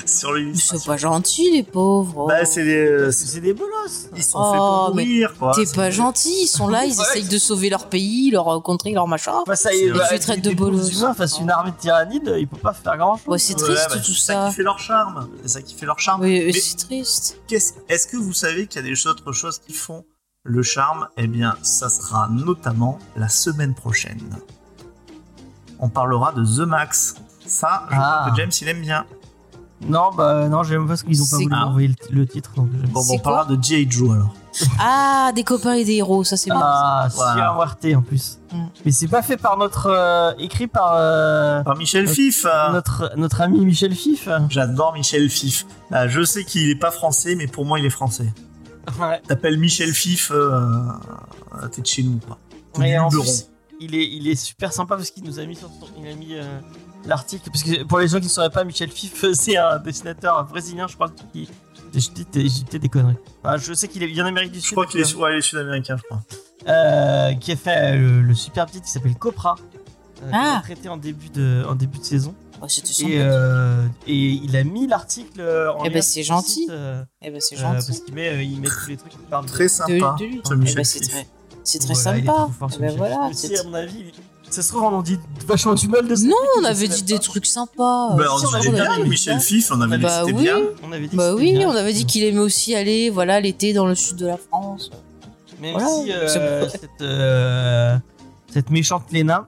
sur 0.05 0.38
Ils 0.38 0.45
l'illustration. 0.45 0.77
sont 0.80 0.85
pas 0.91 0.97
gentils, 0.97 1.51
les 1.51 1.64
pauvres. 1.64 2.27
Bah 2.27 2.43
c'est 2.43 2.64
des. 2.65 2.85
euh, 2.85 3.11
C'est 3.11 3.39
des 3.39 3.53
bolos. 3.53 4.10
Ils 4.15 4.23
sont 4.23 4.39
Oh, 4.41 4.51
faits 4.51 4.60
pour 4.60 4.95
mais 4.95 5.03
mourir 5.05 5.34
quoi. 5.39 5.51
T'es 5.55 5.65
C'est- 5.65 5.76
pas 5.76 5.89
gentil, 5.89 6.34
ils 6.43 6.47
sont 6.47 6.68
là, 6.68 6.84
ils 6.85 6.97
Ouais. 6.97 7.03
essayent 7.11 7.27
de 7.30 7.38
sauver 7.38 7.69
leur 7.69 7.88
pays, 7.88 8.30
leur 8.31 8.47
euh, 8.49 8.60
contrée, 8.60 8.91
leur 8.91 9.07
machin. 9.07 9.43
Bah, 9.47 9.55
ça 9.55 9.73
y 9.73 9.77
est, 9.80 9.85
Et 9.88 9.91
bah, 9.91 10.07
tu 10.11 10.19
traites 10.19 10.41
de 10.43 10.49
pauvres 10.53 10.72
bolos. 10.72 10.89
humains 10.91 11.14
face 11.14 11.38
à 11.38 11.41
une 11.41 11.49
armée 11.49 11.72
de 11.72 11.77
tyrannides, 11.77 12.35
ils 12.38 12.47
peuvent 12.47 12.60
pas 12.60 12.73
faire 12.73 12.97
grand 12.97 13.15
chose. 13.18 13.27
Ouais, 13.27 13.38
c'est 13.39 13.55
Ouais, 13.61 13.68
triste 13.69 13.88
bah, 13.89 13.95
tout 13.99 14.14
c'est 14.14 14.19
ça 14.26 14.34
ça. 14.43 14.49
qui 14.49 14.55
fait 14.55 14.64
leur 14.64 14.80
charme. 14.80 15.30
C'est 15.43 15.47
ça 15.49 15.61
qui 15.61 15.76
fait 15.76 15.85
leur 15.85 15.99
charme. 15.99 16.22
Oui, 16.22 16.43
Mais- 16.45 16.51
c'est 16.53 16.76
triste. 16.77 17.38
Est-ce 17.88 18.07
que 18.07 18.18
vous 18.18 18.34
savez 18.34 18.68
qu'il 18.68 18.81
y 18.81 18.85
a 18.85 18.88
des 18.89 19.07
autres 19.07 19.31
choses 19.31 19.60
qui 19.60 19.72
font 19.73 20.03
le 20.43 20.61
charme? 20.61 21.07
Eh 21.15 21.27
bien, 21.27 21.55
ça 21.64 21.88
sera 21.89 22.27
notamment 22.30 22.99
la 23.15 23.30
semaine 23.30 23.76
prochaine. 23.76 24.19
On 25.80 25.89
parlera 25.89 26.31
de 26.34 26.43
The 26.45 26.68
Max. 26.68 27.15
Ça, 27.45 27.84
je 27.91 27.95
Ah. 27.99 28.28
que 28.30 28.36
James, 28.38 28.52
il 28.61 28.68
aime 28.70 28.82
bien. 28.82 29.06
Non, 29.86 30.11
bah 30.15 30.48
non, 30.48 30.64
j'aime 30.64 30.84
pas 30.84 30.90
parce 30.90 31.03
qu'ils 31.03 31.22
ont 31.22 31.26
pas 31.30 31.36
voulu 31.36 31.49
quoi 31.49 31.57
envoyer 31.65 31.88
le, 31.90 31.95
le 32.22 32.26
titre. 32.26 32.52
Donc 32.56 32.70
Bon, 32.70 33.02
bon, 33.06 33.15
on 33.15 33.20
parlera 33.20 33.44
de 33.45 33.61
G.I. 33.61 33.86
Joe 33.91 34.14
alors. 34.15 34.34
Ah, 34.80 35.32
des 35.36 35.44
copains 35.44 35.74
et 35.74 35.84
des 35.84 35.95
héros, 35.95 36.24
ça 36.24 36.38
c'est 36.38 36.49
bien. 36.52 36.61
Ah, 36.64 37.10
Voilà. 37.14 37.53
Warté 37.57 37.94
en 37.95 38.02
plus. 38.02 38.40
Mm. 38.53 38.64
Mais 38.86 38.91
c'est 38.91 39.10
pas 39.10 39.22
fait 39.22 39.36
par 39.36 39.57
notre. 39.57 39.88
euh, 39.88 40.32
écrit 40.40 40.68
par 40.68 40.94
euh, 40.95 41.64
Par 41.64 41.76
Michel 41.76 42.06
Euh, 42.06 42.14
Fif. 42.14 42.45
notre, 42.72 43.11
notre 43.18 43.41
ami 43.41 43.65
Michel 43.65 43.94
Fif. 43.94 44.30
J'adore 44.49 44.94
Michel 44.94 45.30
Fif. 45.30 45.65
Euh, 45.91 46.07
je 46.07 46.24
sais 46.24 46.45
qu'il 46.45 46.70
est 46.70 46.80
pas 46.80 46.91
français, 46.91 47.36
mais 47.36 47.48
pour 47.48 47.65
moi, 47.65 47.78
il 47.78 47.86
est 47.86 47.90
français. 47.90 48.32
Ouais. 49.02 49.22
T'appelles 49.28 49.57
Michel 49.60 49.91
Fif, 49.94 50.32
euh, 50.34 50.82
t'es 51.74 51.82
de 51.82 51.88
chez 51.88 52.03
nous, 52.03 52.20
quoi. 52.26 52.38
Ou 52.78 52.82
Luberon. 52.82 53.10
plus, 53.10 53.48
il 53.82 53.95
est, 53.95 54.07
il 54.07 54.28
est 54.30 54.36
super 54.36 54.72
sympa 54.72 54.95
parce 54.95 55.10
qu'il 55.11 55.26
nous 55.26 55.40
a 55.40 55.45
mis 55.45 55.56
sur 55.56 55.68
son- 55.68 55.88
il 56.02 56.07
a 56.10 56.15
mis 56.15 56.36
euh, 56.36 56.60
l'article 57.06 57.50
parce 57.52 57.64
que 57.64 57.84
pour 57.84 58.00
les 58.00 58.08
gens 58.08 58.20
qui 58.20 58.26
ne 58.26 58.30
sauraient 58.30 58.50
pas, 58.50 58.64
Michel 58.64 58.90
Fif 58.90 59.26
c'est 59.34 59.58
un 59.58 59.80
dessinateur 59.80 60.44
brésilien, 60.46 60.88
je 60.88 60.96
crois 60.96 61.10
qui. 61.32 61.48
Je 61.94 62.00
je 62.00 62.10
peut-être 62.10 62.82
des 62.82 62.90
conneries. 62.90 63.16
Enfin, 63.44 63.58
je 63.58 63.72
sais 63.74 63.88
qu'il 63.88 64.02
est- 64.02 64.08
il 64.08 64.14
vient 64.14 64.24
d'Amérique 64.24 64.52
du 64.52 64.60
Je 64.60 64.64
Sud. 64.64 64.72
crois 64.72 64.88
qu'il 64.88 65.00
est, 65.00 65.16
ouais, 65.16 65.34
il 65.34 65.38
est 65.38 65.42
sud-américain, 65.42 65.96
je 65.98 66.04
crois. 66.04 66.22
euh, 66.68 67.34
qui 67.36 67.52
a 67.52 67.56
fait 67.56 67.98
le, 67.98 68.22
le 68.22 68.34
super 68.34 68.66
titre 68.66 68.86
qui 68.86 68.92
s'appelle 68.92 69.16
Copra. 69.16 69.56
euh, 70.24 70.30
Ah. 70.34 70.58
a 70.60 70.62
traité 70.62 70.88
en 70.90 70.98
début 70.98 71.30
de 71.30 71.64
en 71.68 71.76
début 71.76 72.00
de 72.00 72.04
saison 72.06 72.34
c'était 72.70 73.04
et, 73.04 73.18
euh, 73.22 73.86
et 74.08 74.16
il 74.16 74.56
a 74.56 74.64
mis 74.64 74.88
l'article 74.88 75.42
en 75.78 75.84
Eh 75.84 75.90
ben, 75.90 76.02
c'est 76.02 76.24
gentil. 76.24 76.62
site, 76.62 76.70
euh, 76.70 77.04
Eh 77.22 77.30
ben, 77.30 77.42
c'est 77.42 77.58
euh, 77.58 77.60
gentil. 77.60 77.88
parce 77.88 78.00
qu'il 78.00 78.14
met 78.16 78.30
euh, 78.30 78.42
il 78.42 78.62
met 78.62 78.70
tous 78.70 78.88
les 78.88 78.96
trucs 78.98 79.12
qui 79.12 79.18
parlent 79.30 79.46
de- 79.46 79.52
Très 79.52 79.66
De, 79.66 79.70
sympa. 79.70 80.16
de 80.18 80.24
lui. 80.26 80.42
Eh 80.46 80.56
ben, 80.76 80.84
c'est 80.86 81.00
très, 81.02 81.28
Voilà, 81.94 81.96
sympa. 81.96 82.48
ce 82.70 82.76
Eh 82.78 82.80
ben, 82.80 82.96
voilà. 82.96 83.28
Fif. 83.30 83.38
c'est- 83.38 83.50
Mais 83.50 83.56
si, 83.58 83.62
à 83.62 83.64
mon 83.68 83.74
avis, 83.74 84.12
ça 84.54 84.62
se 84.62 84.70
trouve 84.70 84.84
on 84.84 84.88
en 84.96 85.02
dit 85.02 85.20
vachement 85.48 85.74
du 85.74 85.88
mal 85.88 86.08
de 86.08 86.16
ce 86.16 86.24
Non, 86.26 86.36
on 86.60 86.64
avait 86.64 86.88
dit 86.88 87.04
des 87.04 87.20
trucs 87.20 87.46
sympas. 87.46 88.16
Bah, 88.16 88.26
on 88.32 88.54
avait 88.56 88.70
on 88.70 88.72
bien 88.72 88.84
avait 88.86 88.96
dit 88.98 89.04
dit 89.04 89.10
Michel 89.10 89.40
ça. 89.42 89.46
Fif, 89.48 89.72
on 89.72 89.82
avait 89.82 89.98
dit 89.98 90.04
Bah 90.04 90.20
que 90.22 90.26
c'était 90.28 90.38
oui. 90.38 90.44
bien. 90.44 90.58
On 90.84 90.92
avait 90.92 91.08
dit 91.08 91.16
Bah 91.16 91.34
oui, 91.36 91.64
on 91.66 91.72
avait 91.76 91.94
dit 91.94 92.06
qu'il 92.06 92.24
aimait 92.24 92.40
aussi 92.40 92.76
aller, 92.76 93.10
voilà, 93.10 93.40
l'été 93.42 93.74
dans 93.74 93.86
le 93.88 93.96
sud 93.96 94.16
de 94.18 94.28
la 94.28 94.38
France. 94.38 94.92
Même 95.60 95.74
Voilà, 95.74 95.88
si 95.88 96.12
euh, 96.12 96.68
cette, 96.70 96.90
euh, 97.02 97.98
cette 98.52 98.70
méchante 98.70 99.04
Lena. 99.12 99.48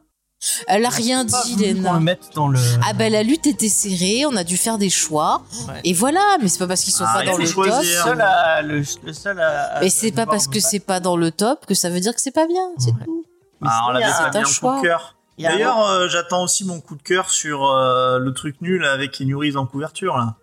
Elle 0.68 0.86
a 0.86 0.90
rien 0.90 1.26
pas 1.26 1.44
dit, 1.46 1.56
Léna. 1.56 2.00
dans 2.36 2.48
le. 2.48 2.60
Ah 2.88 2.94
bah 2.94 3.10
la 3.10 3.24
lutte 3.24 3.48
était 3.48 3.70
serrée, 3.70 4.26
on 4.28 4.36
a 4.36 4.44
dû 4.44 4.58
faire 4.58 4.78
des 4.78 4.90
choix. 4.92 5.42
Ouais. 5.68 5.74
Et 5.86 5.94
voilà, 5.94 6.38
mais 6.42 6.48
c'est 6.50 6.60
pas 6.60 6.68
parce 6.68 6.82
qu'ils 6.84 6.94
sont 6.94 7.06
Ah, 7.08 7.20
pas 7.20 7.26
dans 7.26 7.38
le 7.38 7.46
choisir. 7.46 7.74
top. 7.74 7.84
le 7.84 8.12
seul 8.12 8.22
à. 8.22 8.62
Le, 8.62 8.84
le 9.06 9.14
seul 9.14 9.40
à. 9.40 9.84
Et 9.84 9.90
c'est 9.90 10.12
pas 10.12 10.26
parce 10.26 10.48
que 10.48 10.60
c'est 10.60 10.80
pas 10.80 11.00
dans 11.00 11.18
le 11.18 11.32
top 11.32 11.66
que 11.66 11.74
ça 11.74 11.90
veut 11.90 12.00
dire 12.00 12.14
que 12.14 12.22
c'est 12.22 12.32
pas 12.32 12.46
bien, 12.48 12.68
c'est 12.78 12.92
Ouais. 12.92 13.06
tout. 13.06 13.24
Mais 13.62 13.68
Ah, 13.72 13.86
on 13.88 13.92
l'avait 13.92 14.06
a- 14.06 14.10
pas 14.10 14.32
c'est 14.32 14.38
un 14.38 14.42
mis 14.42 14.48
en 14.48 14.72
coup 14.72 14.78
de 14.78 14.82
cœur. 14.82 15.16
D'ailleurs, 15.38 15.82
euh, 15.90 16.08
j'attends 16.08 16.44
aussi 16.44 16.64
mon 16.66 16.80
coup 16.80 16.96
de 16.96 17.02
cœur 17.02 17.30
sur 17.30 17.66
euh, 17.66 18.20
le 18.20 18.34
truc 18.34 18.62
nul 18.62 18.86
avec 18.86 19.20
les 19.20 19.26
Nuris 19.26 19.56
en 19.58 19.66
couverture 19.66 20.18
là. 20.18 20.36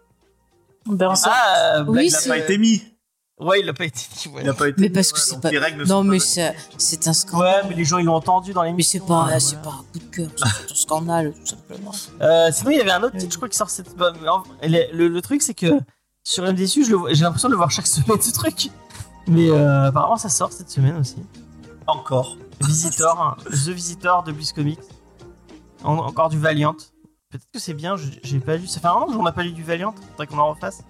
Berserk. 0.87 1.33
Ah, 1.35 1.77
euh, 1.79 1.85
Oui, 1.87 2.09
Black- 2.11 2.23
Il 2.25 2.29
n'a 2.29 2.35
pas 2.35 2.39
été 2.39 2.59
mis. 2.59 2.83
Ouais, 3.41 3.61
il 3.61 3.69
a 3.69 3.73
pas 3.73 3.85
été 3.87 4.01
dit. 4.17 4.29
Ouais, 4.29 4.43
Il 4.43 4.47
n'a 4.47 4.53
pas 4.55 4.69
été 4.69 4.81
Mais 4.81 4.89
mis, 4.89 4.93
parce 4.95 5.09
ouais, 5.09 5.15
que 5.15 5.21
c'est 5.21 5.41
pas- 5.41 5.51
les 5.51 5.59
règles 5.59 5.81
ne 5.81 5.85
Non 5.87 6.05
mais 6.05 6.19
pas 6.19 6.25
c'est 6.25 7.07
un 7.07 7.11
Ouais, 7.11 7.15
scandale. 7.15 7.67
mais 7.69 7.75
les 7.75 7.85
gens 7.85 7.99
ils 7.99 8.05
l'ont 8.05 8.15
entendu 8.15 8.53
dans 8.53 8.63
les. 8.63 8.73
Mais 8.73 8.83
c'est 8.83 9.01
pas, 9.01 9.39
c'est 9.41 9.61
pas 9.63 9.71
un 9.71 9.85
coup 9.93 9.99
de 9.99 10.15
cœur, 10.15 10.29
c'est 10.37 10.45
un 10.73 10.75
scandale 10.75 11.33
tout 11.33 11.47
simplement. 11.47 11.93
Euh, 12.21 12.51
sinon, 12.53 12.71
il 12.71 12.77
y 12.77 12.81
avait 12.81 12.93
un 12.93 13.03
autre 13.03 13.17
titre, 13.17 13.33
je 13.33 13.37
crois, 13.39 13.49
qui 13.49 13.57
sort 13.57 13.71
cette. 13.71 13.97
bah, 13.97 14.13
Le, 14.63 14.93
le- 14.97 15.09
le 15.09 15.23
truc, 15.23 15.43
c'est 15.43 15.55
que 15.55 15.73
sur 16.23 16.45
MDSU, 16.45 16.85
je 16.85 16.91
le 16.91 16.97
vois- 16.97 17.13
j'ai 17.15 17.23
l'impression 17.25 17.49
de 17.49 17.53
le 17.55 17.57
voir 17.57 17.71
chaque 17.71 17.87
semaine, 17.89 18.21
ce 18.21 18.33
truc. 18.33 18.69
Mais 19.27 19.51
euh, 19.51 19.87
apparemment, 19.89 20.17
ça 20.17 20.29
sort 20.29 20.53
cette 20.53 20.71
semaine 20.71 20.97
aussi. 20.99 21.17
Encore. 21.87 22.37
Visitor, 22.67 23.21
hein, 23.21 23.37
The 23.51 23.69
Visitor 23.69 24.23
de 24.25 24.33
Bliss 24.33 24.53
Comics. 24.53 24.81
En- 25.85 25.97
encore 25.99 26.29
du 26.29 26.39
Valiant. 26.39 26.75
Peut-être 27.31 27.47
que 27.53 27.59
c'est 27.59 27.75
bien, 27.75 27.97
je- 27.97 28.11
j'ai 28.23 28.41
pas 28.41 28.57
lu. 28.57 28.67
Ça 28.67 28.81
fait 28.81 28.87
un 28.89 28.93
an 28.93 29.07
qu'on 29.07 29.23
n'a 29.23 29.33
pas 29.33 29.43
lu 29.43 29.53
du 29.53 29.63
Valiant, 29.65 29.95
faudrait 30.13 30.27
qu'on 30.27 30.39
en 30.39 30.51
refasse. 30.53 30.83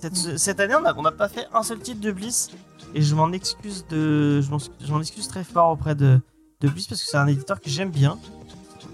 Cette, 0.00 0.16
cette 0.38 0.60
année, 0.60 0.74
on 0.80 0.84
a- 0.84 0.94
on 0.96 1.02
n'a 1.02 1.12
pas 1.12 1.28
fait 1.28 1.46
un 1.52 1.62
seul 1.62 1.78
titre 1.80 2.00
de 2.00 2.12
Bliss. 2.12 2.50
Et 2.94 3.02
je 3.02 3.14
m'en 3.14 3.30
excuse 3.32 3.84
de. 3.90 4.40
Je 4.40 4.50
m'en 4.50 4.58
je 4.58 4.92
m'en 4.92 5.00
excuse 5.00 5.28
très 5.28 5.44
fort 5.44 5.70
auprès 5.70 5.94
de, 5.94 6.20
de 6.60 6.68
Bliss 6.68 6.86
parce 6.86 7.02
que 7.02 7.08
c'est 7.08 7.16
un 7.18 7.26
éditeur 7.26 7.60
que 7.60 7.68
j'aime 7.68 7.90
bien. 7.90 8.18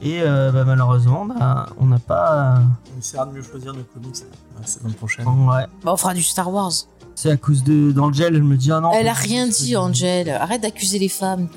Et 0.03 0.21
euh, 0.23 0.51
bah, 0.51 0.65
malheureusement, 0.65 1.27
on 1.79 1.87
n'a 1.87 1.99
pas. 2.01 2.61
On 2.95 2.99
essaiera 2.99 3.27
de 3.27 3.33
mieux 3.33 3.43
choisir 3.43 3.73
nos 3.73 3.85
comics 3.85 4.17
la 4.61 4.67
saison 4.67 4.91
prochaine. 4.93 5.27
Ouais. 5.29 5.67
Bah 5.85 5.93
on 5.93 5.97
fera 5.97 6.13
du 6.15 6.23
Star 6.23 6.51
Wars. 6.53 6.73
C'est 7.15 7.31
à 7.31 7.37
cause 7.37 7.63
de 7.65 7.93
d'Angel, 7.93 8.35
je 8.35 8.41
me 8.41 8.57
dis 8.57 8.73
ah 8.73 8.81
non. 8.81 8.91
Elle 8.93 9.09
a 9.09 9.13
rien 9.13 9.47
dit 9.47 9.77
Angel, 9.77 10.29
arrête 10.31 10.63
d'accuser 10.63 10.99
les 10.99 11.09
femmes. 11.09 11.49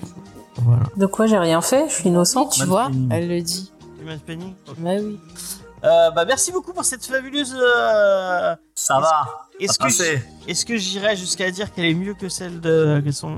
Voilà. 0.57 0.84
De 0.95 1.05
quoi 1.05 1.27
j'ai 1.27 1.38
rien 1.38 1.61
fait? 1.61 1.85
Je 1.89 1.93
suis 1.95 2.09
innocente. 2.09 2.51
Tu 2.53 2.63
vois, 2.65 2.89
elle 3.11 3.27
le 3.27 3.41
dit. 3.41 3.71
Human 4.01 4.19
Penny? 4.19 4.53
Bah 4.77 4.91
oui. 4.99 5.19
Euh, 5.84 6.09
bah 6.11 6.25
merci 6.25 6.51
beaucoup 6.51 6.73
pour 6.73 6.84
cette 6.85 7.05
fabuleuse. 7.05 7.55
euh, 7.55 8.55
Ça 8.75 8.99
va. 8.99 9.27
Est-ce 9.59 9.77
que 9.79 10.19
est-ce 10.49 10.65
que 10.65 10.77
j'irais 10.77 11.15
jusqu'à 11.15 11.49
dire 11.51 11.71
qu'elle 11.73 11.85
est 11.85 11.93
mieux 11.93 12.13
que 12.15 12.29
celle 12.29 12.59
de 12.61 13.01
que 13.03 13.11
son 13.11 13.35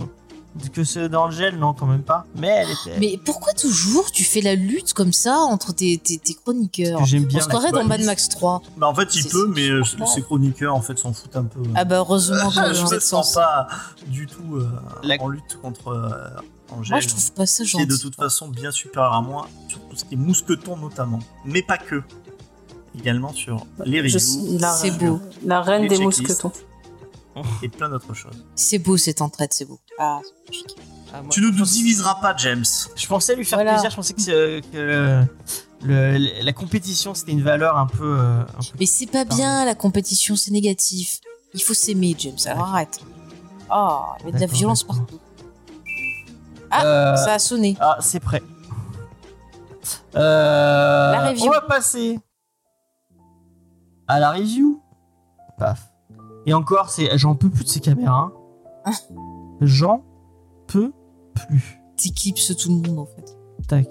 que 0.73 0.83
ceux 0.83 1.07
d'Angel 1.07 1.57
Non, 1.57 1.73
quand 1.73 1.85
même 1.85 2.03
pas. 2.03 2.25
Mais 2.35 2.47
elle 2.47 2.67
était. 2.71 2.99
Mais 2.99 3.19
pourquoi 3.23 3.53
toujours 3.53 4.11
tu 4.11 4.23
fais 4.25 4.41
la 4.41 4.55
lutte 4.55 4.93
comme 4.93 5.13
ça 5.13 5.37
entre 5.37 5.73
tes, 5.73 5.97
tes, 5.97 6.17
tes 6.17 6.33
chroniqueurs 6.33 6.99
que 6.99 7.05
j'aime 7.05 7.23
On 7.23 7.27
bien. 7.27 7.39
se 7.41 7.47
croirait 7.47 7.71
dans 7.71 7.85
Mad 7.85 8.01
Max 8.01 8.27
3. 8.29 8.61
Bah 8.77 8.87
en 8.87 8.93
fait 8.93 9.15
il 9.15 9.25
peut, 9.27 9.47
mais 9.55 9.69
euh, 9.69 9.83
ses 10.05 10.21
chroniqueurs 10.21 10.75
en 10.75 10.81
fait 10.81 10.97
s'en 10.99 11.13
foutent 11.13 11.35
un 11.37 11.45
peu. 11.45 11.61
Ah 11.75 11.85
bah 11.85 11.97
heureusement 11.99 12.51
qu'on 12.53 12.63
est 12.63 12.73
je 12.73 12.85
cette 12.85 13.01
sens 13.01 13.33
pas 13.33 13.67
du 14.07 14.27
tout 14.27 14.55
euh, 14.57 14.67
La- 15.03 15.15
en 15.21 15.29
lutte 15.29 15.57
contre 15.61 15.87
euh, 15.89 16.09
Angèle. 16.71 16.91
Moi 16.91 16.99
je 16.99 17.07
trouve 17.07 17.31
pas 17.31 17.45
ça 17.45 17.63
qui 17.63 17.77
est 17.81 17.85
de 17.85 17.91
gentil. 17.91 18.01
toute 18.03 18.15
façon 18.15 18.47
bien 18.49 18.71
supérieur 18.71 19.13
à 19.13 19.21
moi 19.21 19.47
sur 19.67 19.79
tout 19.87 19.95
ce 19.95 20.03
qui 20.05 20.15
est 20.15 20.17
mousqueton 20.17 20.75
notamment, 20.77 21.19
mais 21.45 21.61
pas 21.61 21.77
que. 21.77 22.01
Également 22.97 23.31
sur 23.33 23.65
les 23.85 24.01
la, 24.01 24.71
C'est 24.73 24.91
beau. 24.91 25.21
la 25.45 25.61
reine 25.61 25.87
des 25.87 25.95
checklists. 25.95 26.43
Et 27.61 27.69
plein 27.69 27.89
d'autres 27.89 28.13
choses. 28.13 28.43
C'est 28.55 28.79
beau 28.79 28.97
cette 28.97 29.21
entraide, 29.21 29.53
c'est 29.53 29.65
beau. 29.65 29.79
Ah, 29.97 30.19
c'est 30.23 30.49
magique. 30.49 30.75
Ah, 31.13 31.21
moi, 31.21 31.31
Tu 31.31 31.41
nous 31.41 31.55
pense- 31.57 31.71
diviseras 31.71 32.15
pas, 32.15 32.35
James. 32.37 32.65
Je 32.95 33.07
pensais 33.07 33.35
lui 33.35 33.43
faire 33.45 33.57
Voilà. 33.57 33.73
plaisir. 33.73 33.89
Je 33.89 33.95
pensais 33.95 34.13
que, 34.13 34.29
euh, 34.29 34.61
que 34.71 34.77
le- 35.83 36.17
le- 36.17 36.43
la 36.43 36.53
compétition 36.53 37.13
c'était 37.13 37.31
une 37.31 37.41
valeur 37.43 37.77
un 37.77 37.87
peu. 37.87 38.19
euh, 38.19 38.41
un 38.41 38.45
peu- 38.45 38.77
Mais 38.79 38.85
c'est 38.85 39.07
pas 39.07 39.25
bien 39.25 39.65
la 39.65 39.75
compétition, 39.75 40.35
c'est 40.35 40.51
négatif. 40.51 41.19
Il 41.53 41.61
faut 41.63 41.73
s'aimer, 41.73 42.15
James. 42.19 42.37
Alors 42.45 42.67
arrête. 42.69 42.99
Oh, 43.73 44.01
il 44.19 44.25
y 44.25 44.29
a 44.29 44.35
de 44.35 44.39
la 44.41 44.45
violence 44.47 44.83
partout. 44.83 45.19
Ah, 46.71 46.85
Euh, 46.85 47.15
ça 47.15 47.33
a 47.33 47.39
sonné. 47.39 47.75
Ah, 47.79 47.97
c'est 48.01 48.19
prêt. 48.19 48.43
Euh, 50.15 51.11
La 51.11 51.29
review. 51.29 51.47
On 51.47 51.51
va 51.51 51.61
passer 51.61 52.19
à 54.07 54.19
la 54.19 54.31
review. 54.31 54.81
Paf. 55.57 55.88
Et 56.49 56.53
encore, 56.53 56.89
c'est 56.89 57.17
j'en 57.17 57.35
peux 57.35 57.49
plus 57.49 57.63
de 57.63 57.69
ces 57.69 57.79
caméras. 57.79 58.31
J'en 59.61 60.03
peux 60.67 60.91
plus. 61.35 61.81
T'éclipses 61.97 62.55
tout 62.57 62.69
le 62.69 62.75
monde 62.75 62.99
en 62.99 63.05
fait. 63.05 63.37
Tac. 63.67 63.87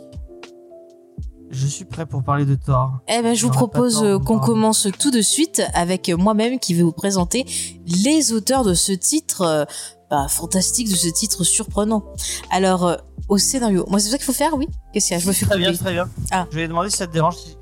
Je 1.50 1.66
suis 1.66 1.84
prêt 1.86 2.04
pour 2.04 2.22
parler 2.22 2.44
de 2.44 2.54
Thor. 2.56 2.98
Eh 3.08 3.22
ben, 3.22 3.34
je 3.34 3.46
vous 3.46 3.52
propose 3.52 4.02
euh, 4.02 4.18
qu'on 4.18 4.38
commence 4.38 4.86
tout 4.98 5.10
de 5.10 5.22
suite 5.22 5.62
avec 5.72 6.08
euh, 6.10 6.16
moi-même 6.16 6.58
qui 6.58 6.74
vais 6.74 6.82
vous 6.82 6.92
présenter 6.92 7.46
les 7.86 8.32
auteurs 8.34 8.64
de 8.64 8.74
ce 8.74 8.92
titre 8.92 9.42
euh, 9.42 9.64
bah, 10.10 10.26
fantastique, 10.28 10.90
de 10.90 10.94
ce 10.94 11.08
titre 11.08 11.44
surprenant. 11.44 12.04
Alors, 12.50 12.84
euh, 12.86 12.96
au 13.30 13.38
scénario, 13.38 13.86
moi 13.88 13.98
c'est 13.98 14.10
ça 14.10 14.16
qu'il 14.18 14.26
faut 14.26 14.32
faire, 14.34 14.54
oui 14.56 14.68
Qu'est-ce 14.92 15.06
qu'il 15.08 15.14
y 15.16 15.20
a? 15.20 15.22
Je 15.22 15.28
me 15.28 15.32
fais 15.32 15.46
Très 15.46 15.58
bien, 15.58 15.72
très 15.72 15.92
bien. 15.92 16.08
Ah. 16.30 16.46
Je 16.50 16.56
vais 16.56 16.68
demander 16.68 16.90
si 16.90 16.98
ça 16.98 17.06
te 17.06 17.12
dérange. 17.12 17.36
si- 17.36 17.56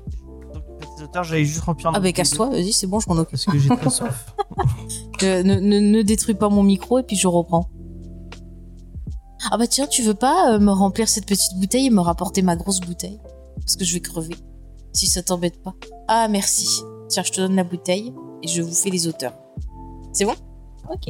J'allais 1.23 1.45
juste 1.45 1.61
remplir. 1.61 1.91
Ah 1.93 1.99
bah 1.99 2.11
casse-toi, 2.11 2.49
vas-y, 2.49 2.73
c'est 2.73 2.87
bon, 2.87 2.99
je 2.99 3.09
m'en 3.09 3.15
occupe. 3.15 3.31
Parce 3.31 3.45
que 3.45 3.57
j'ai 3.57 3.69
très 3.69 3.89
soif. 3.89 4.33
Euh, 5.23 5.41
ne, 5.41 5.55
ne, 5.55 5.79
ne 5.79 6.01
détruis 6.03 6.35
pas 6.35 6.47
mon 6.47 6.61
micro 6.61 6.99
et 6.99 7.03
puis 7.03 7.15
je 7.15 7.27
reprends. 7.27 7.71
Ah 9.51 9.57
bah 9.57 9.65
tiens, 9.65 9.87
tu 9.87 10.03
veux 10.03 10.13
pas 10.13 10.53
euh, 10.53 10.59
me 10.59 10.71
remplir 10.71 11.09
cette 11.09 11.25
petite 11.25 11.57
bouteille 11.59 11.87
et 11.87 11.89
me 11.89 12.01
rapporter 12.01 12.43
ma 12.43 12.55
grosse 12.55 12.81
bouteille? 12.81 13.19
Parce 13.55 13.75
que 13.75 13.83
je 13.83 13.95
vais 13.95 13.99
crever. 13.99 14.35
Si 14.93 15.07
ça 15.07 15.23
t'embête 15.23 15.61
pas. 15.63 15.73
Ah 16.07 16.27
merci. 16.27 16.83
Tiens, 17.09 17.23
je 17.23 17.31
te 17.31 17.41
donne 17.41 17.55
la 17.55 17.63
bouteille. 17.63 18.13
et 18.43 18.47
je 18.47 18.61
vous 18.61 18.73
fais 18.73 18.91
les 18.91 19.07
auteurs. 19.07 19.33
C'est 20.13 20.25
bon? 20.25 20.35
Ok. 20.91 21.09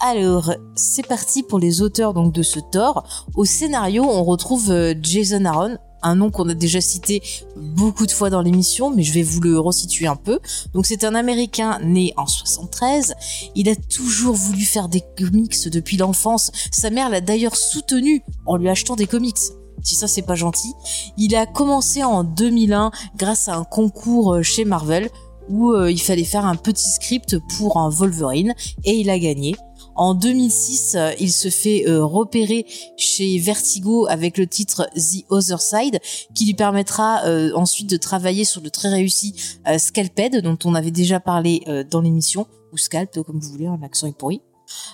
Alors, 0.00 0.52
c'est 0.76 1.06
parti 1.06 1.42
pour 1.42 1.58
les 1.58 1.82
auteurs 1.82 2.14
donc 2.14 2.32
de 2.32 2.42
ce 2.42 2.60
Thor. 2.60 3.26
Au 3.34 3.44
scénario, 3.44 4.04
on 4.04 4.22
retrouve 4.24 4.70
euh, 4.70 4.94
Jason 5.02 5.44
Aaron, 5.44 5.76
un 6.02 6.16
nom 6.16 6.30
qu'on 6.30 6.48
a 6.48 6.54
déjà 6.54 6.80
cité 6.80 7.22
beaucoup 7.56 8.06
de 8.06 8.10
fois 8.10 8.30
dans 8.30 8.40
l'émission, 8.40 8.90
mais 8.90 9.02
je 9.02 9.12
vais 9.12 9.22
vous 9.22 9.40
le 9.40 9.58
resituer 9.58 10.06
un 10.06 10.16
peu. 10.16 10.40
Donc 10.72 10.86
c'est 10.86 11.04
un 11.04 11.14
Américain 11.14 11.78
né 11.82 12.12
en 12.16 12.26
73. 12.26 13.14
Il 13.54 13.68
a 13.68 13.76
toujours 13.76 14.34
voulu 14.34 14.62
faire 14.62 14.88
des 14.88 15.02
comics 15.16 15.68
depuis 15.68 15.96
l'enfance. 15.96 16.50
Sa 16.70 16.90
mère 16.90 17.08
l'a 17.08 17.20
d'ailleurs 17.20 17.56
soutenu 17.56 18.22
en 18.46 18.56
lui 18.56 18.68
achetant 18.68 18.96
des 18.96 19.06
comics. 19.06 19.38
Si 19.82 19.94
ça 19.94 20.08
c'est 20.08 20.22
pas 20.22 20.34
gentil. 20.34 20.72
Il 21.16 21.36
a 21.36 21.46
commencé 21.46 22.02
en 22.02 22.24
2001 22.24 22.90
grâce 23.16 23.48
à 23.48 23.56
un 23.56 23.64
concours 23.64 24.34
euh, 24.34 24.42
chez 24.42 24.64
Marvel 24.64 25.08
où 25.48 25.72
euh, 25.72 25.90
il 25.90 26.00
fallait 26.00 26.24
faire 26.24 26.44
un 26.44 26.56
petit 26.56 26.90
script 26.90 27.38
pour 27.56 27.78
un 27.78 27.88
Wolverine 27.88 28.54
et 28.84 28.92
il 28.92 29.08
a 29.10 29.18
gagné. 29.18 29.54
En 29.98 30.14
2006, 30.14 30.94
euh, 30.94 31.10
il 31.18 31.32
se 31.32 31.48
fait 31.48 31.88
euh, 31.88 32.04
repérer 32.04 32.64
chez 32.96 33.36
Vertigo 33.38 34.06
avec 34.08 34.38
le 34.38 34.46
titre 34.46 34.88
The 34.94 35.24
Other 35.28 35.60
Side, 35.60 35.98
qui 36.36 36.46
lui 36.46 36.54
permettra 36.54 37.24
euh, 37.24 37.50
ensuite 37.56 37.90
de 37.90 37.96
travailler 37.96 38.44
sur 38.44 38.60
le 38.60 38.70
très 38.70 38.90
réussi 38.90 39.34
Scalped, 39.76 40.40
dont 40.40 40.56
on 40.64 40.76
avait 40.76 40.92
déjà 40.92 41.18
parlé 41.18 41.64
dans 41.90 42.00
l'émission, 42.00 42.46
ou 42.72 42.76
Scalp, 42.76 43.22
comme 43.24 43.40
vous 43.40 43.50
voulez, 43.50 43.66
un 43.66 43.82
accent 43.82 44.06
est 44.06 44.16
pourri. 44.16 44.40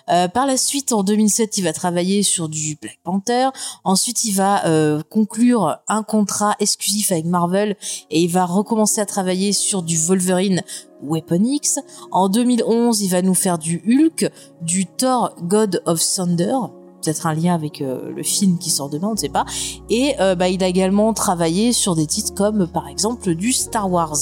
Euh, 0.09 0.29
par 0.29 0.47
la 0.47 0.57
suite, 0.57 0.93
en 0.93 1.03
2007, 1.03 1.59
il 1.59 1.65
va 1.65 1.73
travailler 1.73 2.23
sur 2.23 2.49
du 2.49 2.77
Black 2.81 2.99
Panther. 3.03 3.49
Ensuite, 3.85 4.25
il 4.25 4.33
va 4.33 4.67
euh, 4.67 5.03
conclure 5.11 5.79
un 5.89 6.03
contrat 6.03 6.55
exclusif 6.61 7.13
avec 7.13 7.25
Marvel 7.25 7.77
et 8.11 8.23
il 8.23 8.31
va 8.31 8.45
recommencer 8.45 9.01
à 9.01 9.07
travailler 9.07 9.53
sur 9.53 9.83
du 9.83 9.97
Wolverine 9.97 10.63
Weapon 11.03 11.43
X. 11.45 11.79
En 12.11 12.29
2011, 12.29 13.03
il 13.03 13.09
va 13.09 13.23
nous 13.23 13.35
faire 13.35 13.59
du 13.59 13.83
Hulk, 13.87 14.31
du 14.63 14.87
Thor 14.87 15.35
God 15.43 15.83
of 15.87 16.03
Thunder, 16.03 16.57
peut-être 17.05 17.27
un 17.27 17.35
lien 17.35 17.55
avec 17.55 17.81
euh, 17.81 18.11
le 18.11 18.23
film 18.23 18.59
qui 18.59 18.71
sort 18.71 18.89
demain, 18.89 19.09
on 19.09 19.13
ne 19.13 19.19
sait 19.19 19.29
pas. 19.29 19.45
Et 19.91 20.15
euh, 20.21 20.35
bah, 20.35 20.49
il 20.49 20.63
a 20.65 20.69
également 20.69 21.13
travaillé 21.13 21.73
sur 21.73 21.95
des 21.95 22.07
titres 22.07 22.35
comme 22.35 22.67
par 22.67 22.89
exemple 22.89 23.35
du 23.35 23.53
Star 23.53 23.91
Wars. 23.91 24.17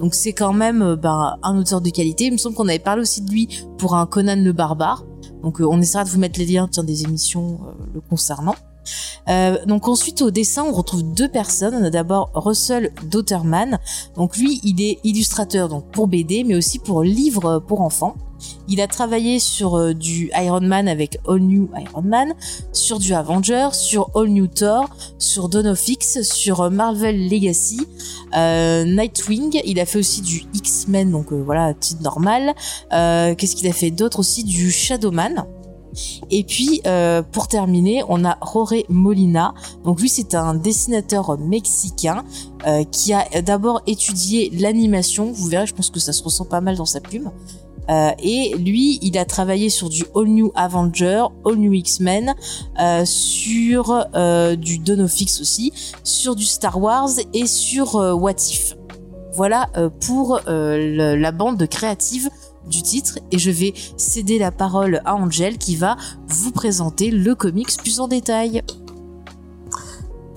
Donc 0.00 0.14
c'est 0.14 0.32
quand 0.32 0.52
même 0.52 0.82
euh, 0.82 0.96
bah, 0.96 1.38
un 1.42 1.58
auteur 1.58 1.80
de 1.80 1.90
qualité. 1.90 2.26
Il 2.26 2.32
me 2.32 2.36
semble 2.36 2.54
qu'on 2.54 2.68
avait 2.68 2.78
parlé 2.78 3.02
aussi 3.02 3.22
de 3.22 3.30
lui 3.30 3.48
pour 3.78 3.94
un 3.94 4.06
Conan 4.06 4.36
le 4.36 4.52
Barbare. 4.52 5.04
Donc 5.42 5.60
on 5.60 5.80
essaiera 5.80 6.04
de 6.04 6.10
vous 6.10 6.18
mettre 6.18 6.38
les 6.38 6.46
liens 6.46 6.68
des 6.82 7.04
émissions 7.04 7.60
le 7.94 8.00
concernant. 8.00 8.54
Euh, 9.28 9.64
donc 9.66 9.88
ensuite 9.88 10.22
au 10.22 10.30
dessin 10.30 10.64
on 10.64 10.72
retrouve 10.72 11.02
deux 11.02 11.28
personnes. 11.28 11.74
On 11.74 11.84
a 11.84 11.90
d'abord 11.90 12.30
Russell 12.34 12.92
Dotterman. 13.04 13.78
Donc 14.16 14.36
lui 14.36 14.60
il 14.62 14.80
est 14.82 14.98
illustrateur 15.04 15.68
donc 15.68 15.90
pour 15.90 16.06
BD 16.06 16.44
mais 16.44 16.54
aussi 16.54 16.78
pour 16.78 17.02
livres 17.02 17.62
pour 17.66 17.80
enfants. 17.80 18.14
Il 18.68 18.80
a 18.80 18.86
travaillé 18.86 19.38
sur 19.38 19.76
euh, 19.76 19.94
du 19.94 20.30
Iron 20.36 20.60
Man 20.60 20.88
avec 20.88 21.18
All 21.26 21.40
New 21.40 21.70
Iron 21.74 22.02
Man, 22.02 22.34
sur 22.72 22.98
du 22.98 23.14
Avenger, 23.14 23.68
sur 23.72 24.10
All 24.14 24.28
New 24.28 24.46
Thor, 24.46 24.90
sur 25.18 25.48
Dawn 25.48 25.66
of 25.68 25.88
X, 25.88 26.22
sur 26.22 26.60
euh, 26.60 26.70
Marvel 26.70 27.28
Legacy, 27.28 27.80
Nightwing. 28.34 29.60
Il 29.64 29.80
a 29.80 29.86
fait 29.86 29.98
aussi 29.98 30.20
du 30.20 30.44
X-Men 30.54 31.10
donc 31.10 31.32
voilà 31.32 31.72
titre 31.74 32.02
normal. 32.02 32.54
Qu'est-ce 32.90 33.56
qu'il 33.56 33.68
a 33.68 33.72
fait 33.72 33.90
d'autre 33.90 34.18
aussi? 34.18 34.44
Du 34.44 34.70
Shadowman. 34.70 35.46
Et 36.30 36.44
puis, 36.44 36.80
euh, 36.86 37.22
pour 37.22 37.48
terminer, 37.48 38.02
on 38.08 38.24
a 38.24 38.36
Roré 38.40 38.84
Molina. 38.88 39.54
Donc 39.84 40.00
lui, 40.00 40.08
c'est 40.08 40.34
un 40.34 40.54
dessinateur 40.54 41.38
mexicain 41.38 42.24
euh, 42.66 42.84
qui 42.84 43.12
a 43.12 43.24
d'abord 43.42 43.82
étudié 43.86 44.50
l'animation. 44.52 45.32
Vous 45.32 45.46
verrez, 45.46 45.66
je 45.66 45.74
pense 45.74 45.90
que 45.90 46.00
ça 46.00 46.12
se 46.12 46.22
ressent 46.22 46.44
pas 46.44 46.60
mal 46.60 46.76
dans 46.76 46.84
sa 46.84 47.00
plume. 47.00 47.30
Euh, 47.88 48.10
et 48.18 48.54
lui, 48.58 48.98
il 49.00 49.16
a 49.16 49.24
travaillé 49.24 49.68
sur 49.68 49.88
du 49.88 50.04
All 50.16 50.26
New 50.26 50.50
Avenger, 50.56 51.26
All 51.44 51.54
New 51.56 51.72
X-Men, 51.72 52.34
sur 53.04 54.06
du 54.58 54.78
Dawn 54.78 55.02
of 55.02 55.20
X 55.20 55.40
aussi, 55.40 55.72
sur 56.02 56.34
du 56.34 56.44
Star 56.44 56.80
Wars 56.80 57.10
et 57.32 57.46
sur 57.46 57.94
What 57.94 58.32
If. 58.50 58.76
Voilà 59.34 59.68
pour 60.00 60.40
la 60.46 61.32
bande 61.32 61.64
créative 61.68 62.28
du 62.66 62.82
titre 62.82 63.18
et 63.30 63.38
je 63.38 63.50
vais 63.50 63.74
céder 63.96 64.38
la 64.38 64.50
parole 64.50 65.00
à 65.04 65.14
Angel 65.14 65.58
qui 65.58 65.76
va 65.76 65.96
vous 66.28 66.52
présenter 66.52 67.10
le 67.10 67.34
comics 67.34 67.76
plus 67.78 68.00
en 68.00 68.08
détail. 68.08 68.62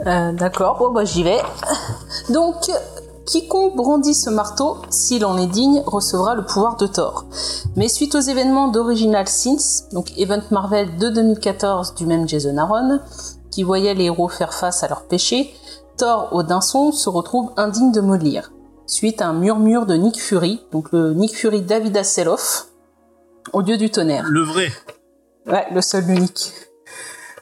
Euh, 0.06 0.31
D'accord, 0.31 0.77
bon 0.80 0.91
bah 0.91 1.03
j'y 1.03 1.23
vais. 1.23 1.39
Donc, 2.30 2.72
quiconque 3.26 3.76
brandit 3.76 4.14
ce 4.14 4.30
marteau, 4.30 4.77
s'il 4.89 5.26
en 5.26 5.38
est 5.38 5.47
digne, 5.47 5.84
recevra 5.85 6.35
le 6.35 6.45
pouvoir 6.45 6.77
de 6.77 6.88
Thor. 6.88 7.26
Mais 7.76 7.89
suite 7.89 8.15
aux 8.15 8.22
événements 8.22 8.69
d'Original 8.69 9.27
Sins, 9.27 9.85
donc 9.91 10.18
Event 10.18 10.41
Marvel 10.51 10.97
de 10.97 11.10
2014 11.10 11.95
du 11.95 12.06
même 12.06 12.27
Jason 12.27 12.57
Aaron, 12.57 12.99
qui 13.51 13.64
voyait 13.64 13.93
les 13.93 14.06
héros 14.06 14.30
faire 14.30 14.53
face 14.53 14.84
à 14.84 14.88
leurs 14.88 15.03
péchés, 15.03 15.53
Thor 15.97 16.30
au 16.31 16.43
Dinson 16.43 16.91
se 16.91 17.10
retrouve 17.10 17.51
indigne 17.57 17.91
de 17.91 18.01
mollir. 18.01 18.51
Suite 18.90 19.22
à 19.22 19.28
un 19.28 19.34
murmure 19.34 19.86
de 19.86 19.94
Nick 19.94 20.20
Fury, 20.20 20.66
donc 20.72 20.91
le 20.91 21.14
Nick 21.14 21.36
Fury 21.36 21.61
David 21.61 21.95
Hasselhoff, 21.95 22.70
au 23.53 23.61
dieu 23.61 23.78
du 23.78 23.91
tonnerre. 23.91 24.26
Le 24.28 24.41
vrai. 24.41 24.72
Ouais, 25.45 25.68
le 25.72 25.80
seul 25.80 26.06
l'unique. 26.06 26.52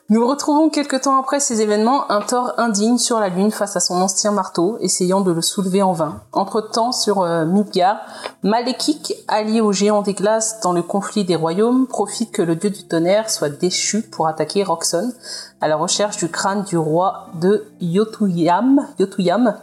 Nous 0.10 0.28
retrouvons 0.28 0.69
quelque 0.69 0.98
temps 0.98 1.18
après 1.18 1.40
ces 1.40 1.61
événements 1.61 2.11
un 2.11 2.19
Thor 2.19 2.52
indigne 2.57 2.98
sur 2.98 3.22
la 3.22 3.30
Lune 3.30 3.52
face 3.52 3.78
à 3.78 3.80
son 3.80 3.95
ancien 3.95 4.34
marteau, 4.34 4.78
essayant 4.82 5.22
de 5.22 5.32
le 5.32 5.41
soulever 5.41 5.82
en 5.82 5.94
vain. 5.94 6.22
Entre-temps, 6.34 6.91
sur 6.91 7.22
euh, 7.22 7.45
Midgard, 7.45 8.02
Malekith, 8.44 9.14
allié 9.30 9.61
aux 9.61 9.72
géants 9.72 10.02
des 10.02 10.14
glaces 10.14 10.60
dans 10.60 10.74
le 10.74 10.82
conflit 10.82 11.24
des 11.24 11.38
royaumes, 11.38 11.88
profite 11.88 12.32
que 12.32 12.41
le 12.41 12.57
dieu 12.57 12.72
du 12.72 12.86
tonnerre 12.86 13.30
soit 13.30 13.48
déchu 13.48 14.02
pour 14.02 14.28
attaquer 14.28 14.64
Roxxon, 14.64 15.14
à 15.61 15.69
la 15.69 15.78
recherche 15.78 16.18
du 16.18 16.28
crâne 16.28 16.64
du 16.64 16.78
roi 16.78 17.28
de 17.40 17.68
Yotuyam, 17.80 18.86
Yotuyam 18.99 19.56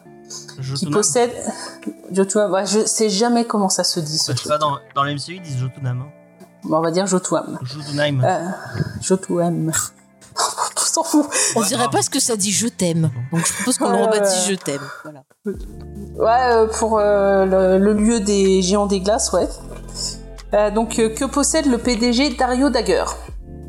qui 0.77 0.87
possède... 0.87 1.31
Jotunam, 2.13 2.53
ouais, 2.53 2.67
je 2.67 2.81
sais 2.87 3.09
jamais 3.09 3.45
comment 3.45 3.69
ça 3.69 3.83
se 3.85 3.99
dit 4.01 4.19
ce 4.19 4.33
Je 4.33 4.37
sais 4.37 4.45
truc. 4.45 4.49
pas, 4.53 4.59
dans, 4.59 4.79
dans 4.95 5.03
la 5.05 5.13
MCU, 5.15 5.35
ils 5.37 5.43
disent 5.43 5.59
Jotunam. 5.59 6.03
Hein. 6.03 6.47
Bon, 6.65 6.79
on 6.79 6.81
va 6.83 6.91
dire 6.91 7.07
Jotunam. 7.07 7.59
Jotunheim. 7.63 8.23
Euh, 8.25 8.49
Jotunam. 9.01 9.73
On 10.37 10.81
s'en 10.81 11.03
fout. 11.05 11.27
On 11.57 11.61
Ouais, 11.61 11.67
dirait 11.67 11.83
grave. 11.83 11.91
pas 11.93 12.03
ce 12.03 12.11
que 12.11 12.21
ça 12.21 12.37
dit 12.37 12.53
je 12.53 12.69
t'aime. 12.69 13.11
Donc 13.33 13.47
je 13.47 13.53
propose 13.53 13.79
qu'on 13.79 13.89
le 13.91 13.97
Ouais, 13.97 14.03
rebaptise 14.07 14.47
je 14.49 14.55
t'aime. 14.55 14.81
Voilà. 15.03 15.23
Ouais, 16.17 16.53
euh, 16.55 16.67
pour 16.69 16.99
euh, 16.99 17.45
le, 17.45 17.79
le 17.85 17.93
lieu 17.95 18.21
des 18.21 18.63
géants 18.63 18.87
des 18.87 19.01
glaces, 19.01 19.33
ouais. 19.33 19.49
Euh, 20.55 20.71
donc, 20.71 20.99
euh, 21.01 21.09
que 21.09 21.25
possède 21.25 21.67
le 21.67 21.79
PDG 21.79 22.37
Dario 22.37 22.71
Dagger? 22.71 23.05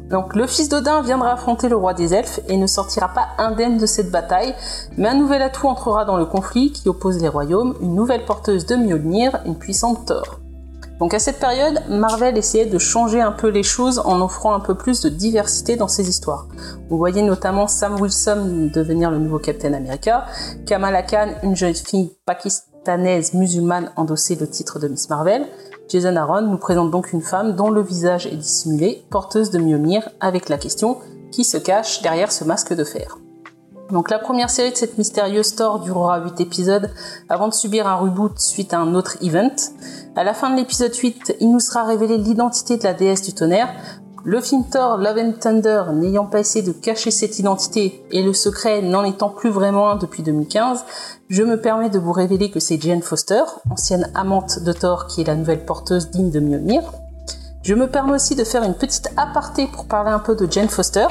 Donc, 0.09 0.35
le 0.35 0.45
fils 0.45 0.69
d'Odin 0.69 1.01
viendra 1.01 1.33
affronter 1.33 1.67
le 1.67 1.75
roi 1.75 1.93
des 1.93 2.13
elfes 2.13 2.39
et 2.47 2.57
ne 2.57 2.67
sortira 2.67 3.09
pas 3.09 3.29
indemne 3.37 3.77
de 3.77 3.85
cette 3.85 4.11
bataille, 4.11 4.53
mais 4.97 5.09
un 5.09 5.15
nouvel 5.15 5.41
atout 5.41 5.67
entrera 5.67 6.05
dans 6.05 6.17
le 6.17 6.25
conflit 6.25 6.71
qui 6.71 6.87
oppose 6.89 7.19
les 7.21 7.27
royaumes, 7.27 7.75
une 7.81 7.95
nouvelle 7.95 8.25
porteuse 8.25 8.65
de 8.65 8.75
Mjolnir, 8.75 9.41
une 9.45 9.57
puissante 9.57 10.05
Thor. 10.05 10.39
Donc 10.99 11.13
à 11.13 11.19
cette 11.19 11.39
période, 11.39 11.81
Marvel 11.89 12.37
essayait 12.37 12.67
de 12.67 12.77
changer 12.77 13.19
un 13.19 13.33
peu 13.33 13.49
les 13.49 13.63
choses 13.63 13.99
en 13.99 14.21
offrant 14.21 14.53
un 14.53 14.61
peu 14.61 14.75
plus 14.75 15.01
de 15.01 15.09
diversité 15.09 15.75
dans 15.75 15.89
ses 15.89 16.07
histoires. 16.07 16.47
Vous 16.89 16.97
voyez 16.97 17.21
notamment 17.21 17.67
Sam 17.67 17.99
Wilson 17.99 18.69
devenir 18.73 19.11
le 19.11 19.17
nouveau 19.17 19.39
Captain 19.39 19.73
America, 19.73 20.25
Kamala 20.65 21.03
Khan, 21.03 21.31
une 21.43 21.55
jeune 21.55 21.73
fille 21.73 22.15
pakistanaise 22.25 23.33
musulmane, 23.33 23.91
endosser 23.97 24.35
le 24.35 24.47
titre 24.47 24.79
de 24.79 24.87
Miss 24.87 25.09
Marvel. 25.09 25.45
Jason 25.87 26.15
Aaron 26.15 26.41
nous 26.41 26.57
présente 26.57 26.89
donc 26.89 27.13
une 27.13 27.21
femme 27.21 27.55
dont 27.55 27.69
le 27.69 27.81
visage 27.81 28.25
est 28.25 28.35
dissimulé, 28.35 29.05
porteuse 29.09 29.51
de 29.51 29.59
Mjolnir, 29.59 30.09
avec 30.19 30.49
la 30.49 30.57
question 30.57 30.97
qui 31.31 31.43
se 31.43 31.57
cache 31.57 32.01
derrière 32.01 32.31
ce 32.31 32.43
masque 32.43 32.73
de 32.73 32.83
fer? 32.83 33.17
Donc 33.91 34.09
la 34.09 34.17
première 34.17 34.49
série 34.49 34.71
de 34.71 34.77
cette 34.77 34.97
mystérieuse 34.97 35.55
Thor 35.55 35.79
durera 35.79 36.19
8 36.19 36.41
épisodes 36.41 36.89
avant 37.29 37.47
de 37.47 37.53
subir 37.53 37.87
un 37.87 37.95
reboot 37.95 38.39
suite 38.39 38.73
à 38.73 38.79
un 38.79 38.95
autre 38.95 39.17
event. 39.21 39.55
À 40.15 40.23
la 40.23 40.33
fin 40.33 40.49
de 40.49 40.55
l'épisode 40.55 40.95
8, 40.95 41.35
il 41.39 41.51
nous 41.51 41.59
sera 41.59 41.83
révélé 41.83 42.17
l'identité 42.17 42.77
de 42.77 42.83
la 42.83 42.95
déesse 42.95 43.21
du 43.21 43.33
tonnerre. 43.33 43.69
Le 44.27 44.41
film 44.41 44.63
Thor 44.67 44.97
Love 44.97 45.19
and 45.19 45.33
Thunder 45.39 45.83
n'ayant 45.93 46.25
pas 46.25 46.39
essayé 46.39 46.65
de 46.65 46.71
cacher 46.71 47.11
cette 47.11 47.37
identité 47.37 48.03
et 48.09 48.23
le 48.23 48.33
secret 48.33 48.81
n'en 48.81 49.03
étant 49.03 49.29
plus 49.29 49.51
vraiment 49.51 49.91
un 49.91 49.97
depuis 49.97 50.23
2015, 50.23 50.83
je 51.29 51.43
me 51.43 51.61
permets 51.61 51.91
de 51.91 51.99
vous 51.99 52.11
révéler 52.11 52.49
que 52.49 52.59
c'est 52.59 52.81
Jane 52.81 53.03
Foster, 53.03 53.43
ancienne 53.69 54.09
amante 54.15 54.63
de 54.63 54.73
Thor 54.73 55.05
qui 55.05 55.21
est 55.21 55.25
la 55.25 55.35
nouvelle 55.35 55.63
porteuse 55.63 56.09
digne 56.09 56.31
de 56.31 56.39
Mjolnir. 56.39 56.81
Je 57.61 57.75
me 57.75 57.85
permets 57.87 58.15
aussi 58.15 58.33
de 58.33 58.43
faire 58.43 58.63
une 58.63 58.73
petite 58.73 59.11
aparté 59.15 59.67
pour 59.67 59.85
parler 59.85 60.09
un 60.09 60.17
peu 60.17 60.35
de 60.35 60.51
Jane 60.51 60.69
Foster, 60.69 61.07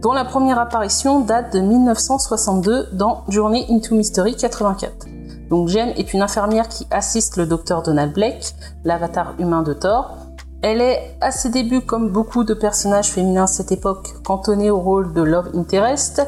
dont 0.00 0.12
la 0.12 0.24
première 0.24 0.60
apparition 0.60 1.18
date 1.22 1.52
de 1.52 1.58
1962 1.58 2.90
dans 2.92 3.24
Journey 3.28 3.66
into 3.68 3.96
Mystery 3.96 4.36
84. 4.36 5.06
Donc 5.50 5.66
Jane 5.66 5.90
est 5.96 6.14
une 6.14 6.22
infirmière 6.22 6.68
qui 6.68 6.86
assiste 6.92 7.38
le 7.38 7.46
docteur 7.46 7.82
Donald 7.82 8.12
Blake, 8.12 8.54
l'avatar 8.84 9.34
humain 9.40 9.62
de 9.62 9.72
Thor. 9.72 10.25
Elle 10.68 10.80
est 10.80 11.16
à 11.20 11.30
ses 11.30 11.50
débuts, 11.50 11.82
comme 11.82 12.10
beaucoup 12.10 12.42
de 12.42 12.52
personnages 12.52 13.12
féminins 13.12 13.44
à 13.44 13.46
cette 13.46 13.70
époque, 13.70 14.14
cantonnée 14.24 14.68
au 14.68 14.80
rôle 14.80 15.12
de 15.12 15.22
Love 15.22 15.52
Interest 15.54 16.26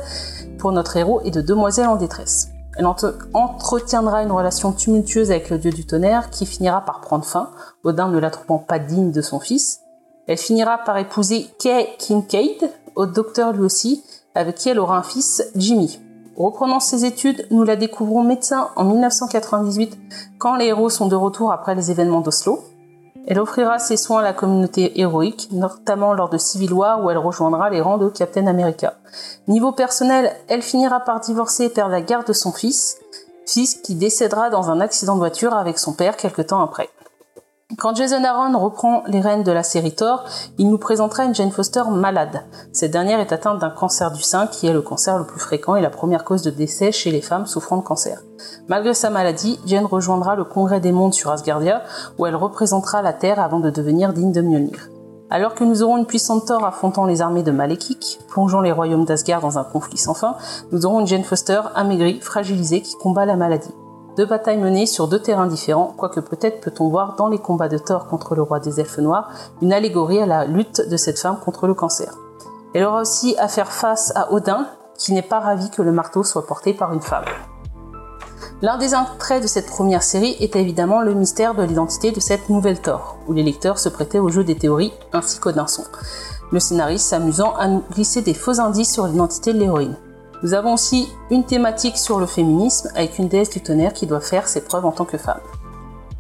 pour 0.61 0.71
notre 0.71 0.97
héros 0.97 1.21
et 1.25 1.33
de 1.33 1.41
demoiselle 1.41 1.89
en 1.89 1.97
détresse. 1.97 2.51
Elle 2.77 2.87
entre- 2.87 3.19
entretiendra 3.35 4.23
une 4.23 4.31
relation 4.31 4.71
tumultueuse 4.71 5.33
avec 5.33 5.51
le 5.51 5.59
dieu 5.59 5.73
du 5.73 5.85
tonnerre 5.85 6.31
qui 6.31 6.47
finira 6.47 6.83
par 6.83 7.01
prendre 7.01 7.25
fin, 7.25 7.51
Odin 7.83 8.07
ne 8.11 8.21
la 8.21 8.31
trouvant 8.31 8.59
pas 8.59 8.79
digne 8.79 9.11
de 9.11 9.23
son 9.23 9.41
fils. 9.41 9.81
Elle 10.29 10.39
finira 10.39 10.79
par 10.79 10.97
épouser 10.99 11.49
Kay 11.59 11.89
Kincaid, 11.99 12.71
au 12.95 13.07
docteur 13.07 13.53
lui 13.53 13.65
aussi, 13.65 14.05
avec 14.37 14.55
qui 14.55 14.69
elle 14.69 14.79
aura 14.79 14.99
un 14.99 15.03
fils, 15.03 15.43
Jimmy. 15.57 15.99
Reprenant 16.37 16.79
ses 16.79 17.05
études, 17.05 17.45
nous 17.51 17.65
la 17.65 17.75
découvrons 17.75 18.23
médecin 18.23 18.69
en 18.77 18.85
1998, 18.85 19.99
quand 20.39 20.55
les 20.55 20.67
héros 20.67 20.91
sont 20.91 21.09
de 21.09 21.17
retour 21.17 21.51
après 21.51 21.75
les 21.75 21.91
événements 21.91 22.21
d'Oslo. 22.21 22.61
Elle 23.31 23.41
offrira 23.41 23.79
ses 23.79 23.99
soins 23.99 24.21
à 24.21 24.23
la 24.23 24.33
communauté 24.33 24.99
héroïque, 24.99 25.51
notamment 25.53 26.15
lors 26.15 26.31
de 26.31 26.39
Civil 26.39 26.73
War 26.73 27.05
où 27.05 27.11
elle 27.11 27.19
rejoindra 27.19 27.69
les 27.69 27.83
rangs 27.83 27.99
de 27.99 28.09
Captain 28.09 28.47
America. 28.47 28.95
Niveau 29.49 29.71
personnel, 29.71 30.35
elle 30.49 30.63
finira 30.63 31.01
par 31.01 31.21
divorcer 31.21 31.65
et 31.65 31.69
perdre 31.69 31.93
la 31.93 32.01
garde 32.01 32.27
de 32.27 32.33
son 32.33 32.53
fils, 32.53 32.97
fils 33.45 33.75
qui 33.75 33.97
décédera 33.97 34.49
dans 34.49 34.71
un 34.71 34.81
accident 34.81 35.13
de 35.13 35.21
voiture 35.21 35.53
avec 35.53 35.79
son 35.79 35.93
père 35.93 36.17
quelque 36.17 36.41
temps 36.41 36.63
après. 36.63 36.89
Quand 37.77 37.95
Jason 37.95 38.25
Aaron 38.25 38.59
reprend 38.59 39.03
les 39.09 39.21
rênes 39.21 39.43
de 39.43 39.53
la 39.53 39.63
série 39.63 39.95
Thor, 39.95 40.25
il 40.57 40.71
nous 40.71 40.79
présentera 40.79 41.25
une 41.25 41.35
Jane 41.35 41.51
Foster 41.51 41.83
malade. 41.91 42.43
Cette 42.73 42.91
dernière 42.93 43.21
est 43.21 43.31
atteinte 43.31 43.59
d'un 43.59 43.69
cancer 43.69 44.11
du 44.11 44.23
sein 44.23 44.47
qui 44.47 44.67
est 44.67 44.73
le 44.73 44.81
cancer 44.81 45.19
le 45.19 45.27
plus 45.27 45.39
fréquent 45.39 45.77
et 45.77 45.83
la 45.83 45.91
première 45.91 46.25
cause 46.25 46.41
de 46.41 46.51
décès 46.51 46.93
chez 46.93 47.11
les 47.11 47.21
femmes 47.21 47.47
souffrant 47.47 47.77
de 47.77 47.83
cancer. 47.83 48.23
Malgré 48.69 48.95
sa 48.95 49.11
maladie, 49.11 49.61
Jane 49.67 49.85
rejoindra 49.85 50.35
le 50.35 50.45
Congrès 50.45 50.81
des 50.81 50.93
mondes 50.93 51.13
sur 51.13 51.31
Asgardia 51.31 51.83
où 52.19 52.25
elle 52.25 52.37
représentera 52.37 53.03
la 53.03 53.13
Terre 53.13 53.39
avant 53.39 53.61
de 53.61 53.69
devenir 53.69 54.15
digne 54.15 54.33
de 54.33 54.41
Mjolnir. 54.41 54.89
Alors 55.29 55.55
que 55.55 55.65
nous 55.65 55.83
aurons 55.83 55.99
une 55.99 56.07
puissante 56.07 56.47
Thor 56.47 56.65
affrontant 56.65 57.05
les 57.05 57.21
armées 57.21 57.43
de 57.43 57.51
Malekith, 57.51 58.19
plongeant 58.29 58.63
les 58.63 58.73
royaumes 58.73 59.05
d'Asgard 59.05 59.43
dans 59.43 59.59
un 59.59 59.65
conflit 59.65 59.99
sans 59.99 60.15
fin, 60.15 60.37
nous 60.73 60.87
aurons 60.87 61.01
une 61.01 61.07
Jane 61.07 61.23
Foster 61.23 61.61
amaigrie, 61.75 62.21
fragilisée, 62.23 62.81
qui 62.81 62.95
combat 62.97 63.27
la 63.27 63.37
maladie. 63.37 63.75
Deux 64.19 64.27
batailles 64.27 64.59
menées 64.59 64.87
sur 64.87 65.07
deux 65.07 65.21
terrains 65.21 65.47
différents, 65.47 65.95
quoique 65.97 66.19
peut-être 66.19 66.61
peut-on 66.61 66.89
voir 66.89 67.15
dans 67.15 67.29
les 67.29 67.39
combats 67.39 67.69
de 67.69 67.79
Thor 67.79 68.09
contre 68.09 68.35
le 68.35 68.43
roi 68.43 68.59
des 68.59 68.81
elfes 68.81 68.99
noirs 68.99 69.31
une 69.63 69.73
allégorie 69.73 70.19
à 70.19 70.27
la 70.27 70.45
lutte 70.45 70.81
de 70.81 70.97
cette 70.97 71.21
femme 71.21 71.39
contre 71.39 71.69
le 71.69 71.75
cancer. 71.75 72.13
Elle 72.75 72.83
aura 72.83 73.03
aussi 73.03 73.37
à 73.39 73.47
faire 73.47 73.71
face 73.71 74.13
à 74.17 74.33
Odin, 74.33 74.67
qui 74.99 75.13
n'est 75.13 75.23
pas 75.23 75.39
ravi 75.39 75.71
que 75.71 75.83
le 75.83 75.93
marteau 75.93 76.25
soit 76.25 76.49
porté 76.49 76.75
par 76.75 76.93
une 76.93 77.01
femme. 77.01 77.27
L'un 78.61 78.77
des 78.77 78.93
attraits 78.93 79.41
de 79.41 79.47
cette 79.47 79.67
première 79.67 80.03
série 80.03 80.37
est 80.41 80.57
évidemment 80.57 81.01
le 81.01 81.15
mystère 81.15 81.55
de 81.55 81.63
l'identité 81.63 82.11
de 82.11 82.19
cette 82.19 82.49
nouvelle 82.49 82.81
Thor, 82.81 83.19
où 83.29 83.33
les 83.33 83.45
lecteurs 83.45 83.79
se 83.79 83.89
prêtaient 83.89 84.19
au 84.19 84.31
jeu 84.31 84.43
des 84.43 84.59
théories 84.59 84.95
ainsi 85.13 85.39
qu'au 85.39 85.53
son. 85.69 85.85
Le 86.51 86.59
scénariste 86.59 87.07
s'amusant 87.07 87.55
à 87.55 87.69
nous 87.69 87.85
glisser 87.93 88.23
des 88.23 88.35
faux 88.35 88.59
indices 88.59 88.93
sur 88.93 89.07
l'identité 89.07 89.53
de 89.53 89.61
l'héroïne. 89.61 89.95
Nous 90.45 90.55
avons 90.55 90.75
aussi 90.75 91.09
une 91.31 91.45
thématique 91.45 91.99
sur 91.99 92.21
le 92.21 92.27
féminisme 92.27 92.91
avec 92.95 93.19
une 93.19 93.27
déesse 93.27 93.51
du 93.51 93.61
tonnerre 93.61 93.93
qui 93.93 94.07
doit 94.07 94.21
faire 94.21 94.47
ses 94.47 94.61
preuves 94.61 94.87
en 94.87 94.93
tant 94.93 95.05
que 95.05 95.19
femme. 95.19 95.41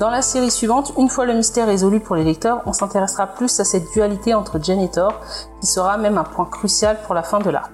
Dans 0.00 0.10
la 0.10 0.22
série 0.22 0.50
suivante, 0.50 0.92
une 0.98 1.08
fois 1.08 1.24
le 1.24 1.34
mystère 1.34 1.66
résolu 1.66 2.00
pour 2.00 2.16
les 2.16 2.24
lecteurs, 2.24 2.62
on 2.66 2.72
s'intéressera 2.72 3.28
plus 3.28 3.60
à 3.60 3.64
cette 3.64 3.92
dualité 3.92 4.34
entre 4.34 4.60
Jen 4.62 4.80
et 4.80 4.90
Thor, 4.90 5.12
qui 5.60 5.68
sera 5.68 5.98
même 5.98 6.18
un 6.18 6.24
point 6.24 6.46
crucial 6.46 6.98
pour 7.04 7.14
la 7.14 7.22
fin 7.22 7.38
de 7.38 7.50
l'art. 7.50 7.70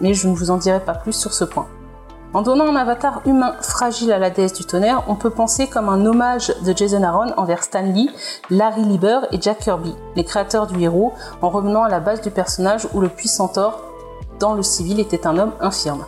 Mais 0.00 0.14
je 0.14 0.28
ne 0.28 0.34
vous 0.34 0.50
en 0.50 0.56
dirai 0.56 0.80
pas 0.80 0.94
plus 0.94 1.12
sur 1.12 1.32
ce 1.32 1.44
point. 1.44 1.66
En 2.34 2.42
donnant 2.42 2.66
un 2.66 2.76
avatar 2.76 3.22
humain 3.24 3.54
fragile 3.62 4.12
à 4.12 4.18
la 4.18 4.30
déesse 4.30 4.52
du 4.52 4.64
tonnerre, 4.64 5.02
on 5.08 5.16
peut 5.16 5.30
penser 5.30 5.66
comme 5.66 5.88
un 5.88 6.04
hommage 6.04 6.54
de 6.64 6.76
Jason 6.76 7.02
Aaron 7.02 7.32
envers 7.36 7.64
Stan 7.64 7.82
Lee, 7.82 8.10
Larry 8.50 8.84
Lieber 8.84 9.20
et 9.32 9.40
Jack 9.40 9.60
Kirby, 9.60 9.96
les 10.14 10.24
créateurs 10.24 10.66
du 10.66 10.80
héros, 10.80 11.12
en 11.42 11.48
revenant 11.48 11.84
à 11.84 11.88
la 11.88 12.00
base 12.00 12.20
du 12.20 12.30
personnage 12.30 12.86
où 12.92 13.00
le 13.00 13.08
puissant 13.08 13.48
Thor, 13.48 13.87
dans 14.38 14.54
le 14.54 14.62
civil, 14.62 15.00
était 15.00 15.26
un 15.26 15.38
homme 15.38 15.52
infirme. 15.60 16.04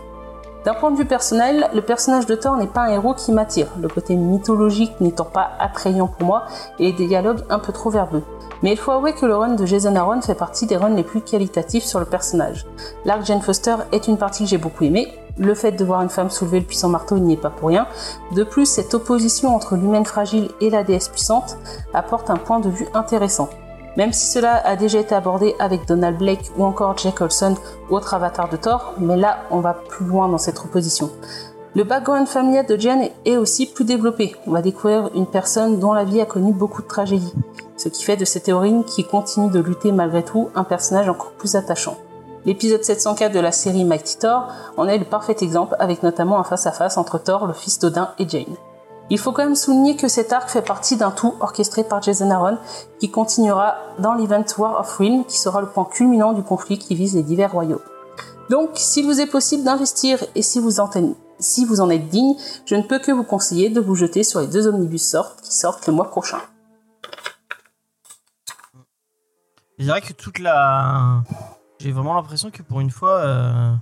D'un 0.64 0.74
point 0.74 0.90
de 0.90 0.96
vue 0.96 1.06
personnel, 1.06 1.70
le 1.72 1.80
personnage 1.80 2.26
de 2.26 2.34
Thor 2.34 2.56
n'est 2.56 2.66
pas 2.66 2.82
un 2.82 2.90
héros 2.90 3.14
qui 3.14 3.32
m'attire, 3.32 3.68
le 3.80 3.88
côté 3.88 4.14
mythologique 4.14 4.92
n'étant 5.00 5.24
pas 5.24 5.52
attrayant 5.58 6.06
pour 6.06 6.26
moi 6.26 6.44
et 6.78 6.92
des 6.92 7.06
dialogues 7.06 7.44
un 7.48 7.58
peu 7.58 7.72
trop 7.72 7.88
verbeux. 7.88 8.22
Mais 8.62 8.72
il 8.72 8.76
faut 8.76 8.90
avouer 8.90 9.14
que 9.14 9.24
le 9.24 9.34
run 9.34 9.54
de 9.54 9.64
Jason 9.64 9.96
Aaron 9.96 10.20
fait 10.20 10.34
partie 10.34 10.66
des 10.66 10.76
runs 10.76 10.94
les 10.94 11.02
plus 11.02 11.22
qualitatifs 11.22 11.84
sur 11.84 11.98
le 11.98 12.04
personnage. 12.04 12.66
L'arc 13.06 13.24
Jane 13.24 13.40
Foster 13.40 13.76
est 13.92 14.06
une 14.06 14.18
partie 14.18 14.44
que 14.44 14.50
j'ai 14.50 14.58
beaucoup 14.58 14.84
aimée, 14.84 15.08
le 15.38 15.54
fait 15.54 15.72
de 15.72 15.84
voir 15.84 16.02
une 16.02 16.10
femme 16.10 16.28
soulever 16.28 16.60
le 16.60 16.66
puissant 16.66 16.90
marteau 16.90 17.18
n'y 17.18 17.32
est 17.32 17.38
pas 17.38 17.48
pour 17.48 17.68
rien. 17.68 17.86
De 18.32 18.44
plus, 18.44 18.66
cette 18.66 18.92
opposition 18.92 19.54
entre 19.54 19.76
l'humaine 19.76 20.04
fragile 20.04 20.50
et 20.60 20.68
la 20.68 20.84
déesse 20.84 21.08
puissante 21.08 21.56
apporte 21.94 22.28
un 22.28 22.36
point 22.36 22.60
de 22.60 22.68
vue 22.68 22.88
intéressant. 22.92 23.48
Même 23.96 24.12
si 24.12 24.26
cela 24.26 24.56
a 24.64 24.76
déjà 24.76 25.00
été 25.00 25.14
abordé 25.14 25.54
avec 25.58 25.86
Donald 25.86 26.16
Blake 26.16 26.50
ou 26.56 26.64
encore 26.64 26.96
Jack 26.96 27.20
Olson, 27.20 27.56
autre 27.90 28.14
avatar 28.14 28.48
de 28.48 28.56
Thor, 28.56 28.94
mais 28.98 29.16
là 29.16 29.40
on 29.50 29.60
va 29.60 29.74
plus 29.74 30.06
loin 30.06 30.28
dans 30.28 30.38
cette 30.38 30.58
opposition. 30.60 31.10
Le 31.74 31.84
background 31.84 32.26
familial 32.26 32.66
de 32.66 32.76
Jen 32.76 33.08
est 33.24 33.36
aussi 33.36 33.66
plus 33.66 33.84
développé. 33.84 34.34
On 34.46 34.52
va 34.52 34.62
découvrir 34.62 35.10
une 35.14 35.26
personne 35.26 35.78
dont 35.78 35.92
la 35.92 36.04
vie 36.04 36.20
a 36.20 36.26
connu 36.26 36.52
beaucoup 36.52 36.82
de 36.82 36.88
tragédies, 36.88 37.34
ce 37.76 37.88
qui 37.88 38.02
fait 38.02 38.16
de 38.16 38.24
cette 38.24 38.48
héroïne 38.48 38.84
qui 38.84 39.04
continue 39.04 39.50
de 39.50 39.60
lutter 39.60 39.92
malgré 39.92 40.24
tout 40.24 40.50
un 40.54 40.64
personnage 40.64 41.08
encore 41.08 41.32
plus 41.32 41.54
attachant. 41.54 41.96
L'épisode 42.44 42.82
704 42.82 43.32
de 43.32 43.40
la 43.40 43.52
série 43.52 43.84
Mighty 43.84 44.18
Thor 44.18 44.48
en 44.76 44.88
est 44.88 44.98
le 44.98 45.04
parfait 45.04 45.36
exemple 45.42 45.76
avec 45.78 46.02
notamment 46.02 46.38
un 46.38 46.44
face-à-face 46.44 46.96
entre 46.96 47.18
Thor, 47.18 47.46
le 47.46 47.52
fils 47.52 47.78
d'Odin 47.78 48.10
et 48.18 48.28
Jane. 48.28 48.56
Il 49.12 49.18
faut 49.18 49.32
quand 49.32 49.42
même 49.42 49.56
souligner 49.56 49.96
que 49.96 50.06
cet 50.06 50.32
arc 50.32 50.48
fait 50.48 50.62
partie 50.62 50.96
d'un 50.96 51.10
tout 51.10 51.34
orchestré 51.40 51.82
par 51.82 52.00
Jason 52.00 52.30
Aaron 52.30 52.58
qui 53.00 53.10
continuera 53.10 53.74
dans 53.98 54.14
l'event 54.14 54.44
War 54.56 54.78
of 54.78 54.96
Realm 54.98 55.24
qui 55.24 55.36
sera 55.36 55.60
le 55.60 55.66
point 55.66 55.84
culminant 55.84 56.32
du 56.32 56.44
conflit 56.44 56.78
qui 56.78 56.94
vise 56.94 57.16
les 57.16 57.24
divers 57.24 57.50
royaumes. 57.50 57.82
Donc, 58.50 58.70
s'il 58.74 59.06
vous 59.06 59.20
est 59.20 59.26
possible 59.26 59.64
d'investir 59.64 60.24
et 60.36 60.42
si 60.42 60.60
vous, 60.60 60.78
en, 60.78 60.90
êtes 61.90 62.08
digne, 62.08 62.36
je 62.64 62.76
ne 62.76 62.82
peux 62.82 63.00
que 63.00 63.10
vous 63.10 63.24
conseiller 63.24 63.68
de 63.68 63.80
vous 63.80 63.96
jeter 63.96 64.22
sur 64.22 64.40
les 64.40 64.46
deux 64.46 64.68
omnibus 64.68 65.02
sortent 65.02 65.40
qui 65.40 65.54
sortent 65.54 65.86
le 65.88 65.92
mois 65.92 66.08
prochain. 66.08 66.38
Je 69.78 69.84
dirais 69.84 70.02
que 70.02 70.12
toute 70.12 70.38
la. 70.38 71.22
J'ai 71.78 71.90
vraiment 71.90 72.14
l'impression 72.14 72.50
que 72.50 72.62
pour 72.62 72.80
une 72.80 72.90
fois. 72.90 73.18
euh, 73.20 73.72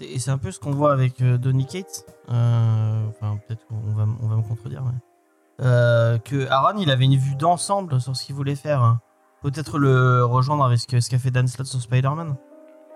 Et 0.00 0.18
c'est 0.18 0.30
un 0.30 0.38
peu 0.38 0.50
ce 0.50 0.58
qu'on 0.58 0.72
voit 0.72 0.92
avec 0.92 1.20
euh, 1.20 1.38
Donny 1.38 1.66
Cates. 1.66 2.04
euh, 2.30 3.06
Enfin, 3.08 3.38
peut-être 3.46 3.64
qu'on 3.66 3.92
va, 3.94 4.06
on 4.22 4.26
va 4.26 4.36
me 4.36 4.42
contredire. 4.42 4.82
mais, 4.84 5.64
euh, 5.64 6.18
que 6.18 6.48
Aaron, 6.48 6.78
il 6.78 6.90
avait 6.90 7.04
une 7.04 7.16
vue 7.16 7.36
d'ensemble 7.36 8.00
sur 8.00 8.16
ce 8.16 8.24
qu'il 8.24 8.34
voulait 8.34 8.56
faire. 8.56 8.82
hein. 8.82 9.00
Peut-être 9.42 9.78
le 9.78 10.24
rejoindre 10.24 10.64
avec 10.64 10.78
ce 10.80 10.86
qu'a 11.10 11.18
fait 11.18 11.30
Dan 11.30 11.46
Slott 11.46 11.66
sur 11.66 11.80
Spider-Man. 11.80 12.34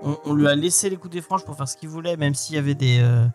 On, 0.02 0.32
lui 0.34 0.46
a 0.48 0.54
laissé 0.54 0.88
les 0.90 0.96
coups 0.96 1.12
des 1.12 1.20
franges 1.20 1.44
pour 1.44 1.56
faire 1.56 1.68
ce 1.68 1.76
qu'il 1.76 1.88
voulait, 1.88 2.16
même 2.16 2.34
s'il 2.34 2.54
y 2.56 2.58
avait 2.58 2.74
des, 2.76 3.00
euh, 3.00 3.26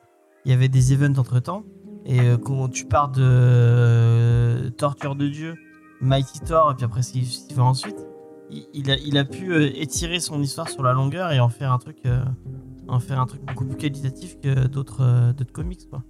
il 0.45 0.51
y 0.51 0.53
avait 0.53 0.69
des 0.69 0.93
events 0.93 1.17
entre 1.19 1.39
temps. 1.39 1.63
Et 2.05 2.19
quand 2.43 2.67
tu 2.69 2.85
pars 2.85 3.09
de 3.09 4.69
Torture 4.77 5.15
de 5.15 5.27
Dieu, 5.27 5.55
Mighty 6.01 6.39
Thor, 6.41 6.71
et 6.71 6.75
puis 6.75 6.83
après 6.85 7.01
ce 7.01 7.13
qu'il 7.13 7.25
fait 7.25 7.59
ensuite, 7.61 7.95
il, 8.49 8.91
a, 8.91 8.95
il 8.95 9.17
a 9.17 9.23
pu 9.25 9.63
étirer 9.65 10.19
son 10.19 10.41
histoire 10.41 10.67
sur 10.69 10.83
la 10.83 10.91
longueur 10.93 11.31
et 11.31 11.39
en 11.39 11.49
faire 11.49 11.71
un 11.71 11.79
truc, 11.79 11.97
en 12.87 12.99
faire 12.99 13.19
un 13.19 13.25
truc 13.25 13.41
beaucoup 13.45 13.65
plus 13.65 13.77
qualitatif 13.77 14.39
que 14.41 14.67
d'autres 14.67 15.01
euh, 15.01 15.33
d'autres 15.33 15.51
comics. 15.51 15.89
Quoi. 15.89 16.01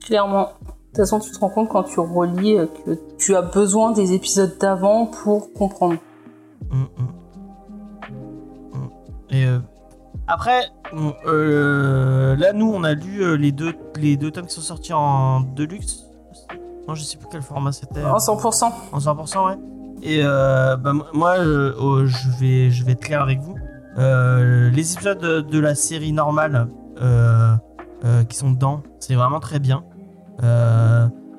Clairement. 0.00 0.52
De 0.62 0.66
toute 0.92 0.96
façon, 0.96 1.20
tu 1.20 1.30
te 1.30 1.38
rends 1.38 1.50
compte 1.50 1.68
quand 1.68 1.82
tu 1.82 2.00
relis 2.00 2.58
euh, 2.58 2.66
que 2.66 2.98
tu 3.18 3.36
as 3.36 3.42
besoin 3.42 3.92
des 3.92 4.12
épisodes 4.14 4.56
d'avant 4.58 5.06
pour 5.06 5.52
comprendre. 5.52 5.98
Mm, 6.70 6.82
mm. 6.82 6.86
Mm. 8.74 8.88
Et 9.30 9.46
euh, 9.46 9.58
après, 10.26 10.62
euh, 11.26 12.36
là 12.36 12.52
nous 12.52 12.70
on 12.72 12.84
a 12.84 12.94
lu 12.94 13.36
les 13.36 13.52
deux 13.52 13.74
les 13.96 14.16
deux 14.16 14.30
tomes 14.30 14.46
qui 14.46 14.54
sont 14.54 14.60
sortis 14.60 14.92
en 14.92 15.40
deluxe. 15.40 16.04
Non, 16.86 16.94
je 16.94 17.02
sais 17.02 17.18
plus 17.18 17.28
quel 17.30 17.42
format 17.42 17.72
c'était. 17.72 18.02
En 18.02 18.16
100%. 18.16 18.72
En 18.92 18.98
100%, 18.98 19.46
ouais. 19.46 19.58
Et 20.02 20.20
euh, 20.22 20.76
bah, 20.76 20.92
moi, 21.12 21.36
oh, 21.78 22.06
je, 22.06 22.30
vais, 22.38 22.70
je 22.70 22.84
vais 22.84 22.92
être 22.92 23.00
clair 23.00 23.20
avec 23.22 23.40
vous. 23.40 23.56
Euh, 23.98 24.70
les 24.70 24.92
épisodes 24.92 25.46
de, 25.46 25.58
la 25.58 25.74
série 25.74 26.12
normale 26.12 26.68
euh, 27.00 27.56
euh, 28.04 28.24
qui 28.24 28.36
sont 28.36 28.52
dedans, 28.52 28.82
c'est 29.00 29.14
vraiment 29.14 29.40
très 29.40 29.58
bien. 29.58 29.84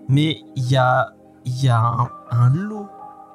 Mais 0.10 0.41
il 0.56 0.69
y 0.69 0.76
a, 0.76 1.14
y 1.45 1.69
a 1.69 2.10
un, 2.31 2.49
lot 2.49 2.88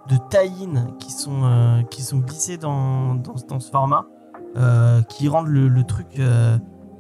de 0.09 0.17
tie-in 0.29 0.93
qui, 0.99 1.11
sont, 1.11 1.85
qui 1.91 2.03
sont 2.03 2.19
glissés 2.19 2.59
dans, 2.59 3.15
dans, 3.15 3.61
ce 3.61 3.71
format 3.71 4.05
qui 5.09 5.29
rendent 5.29 5.49
le, 5.49 5.85
truc 5.85 6.21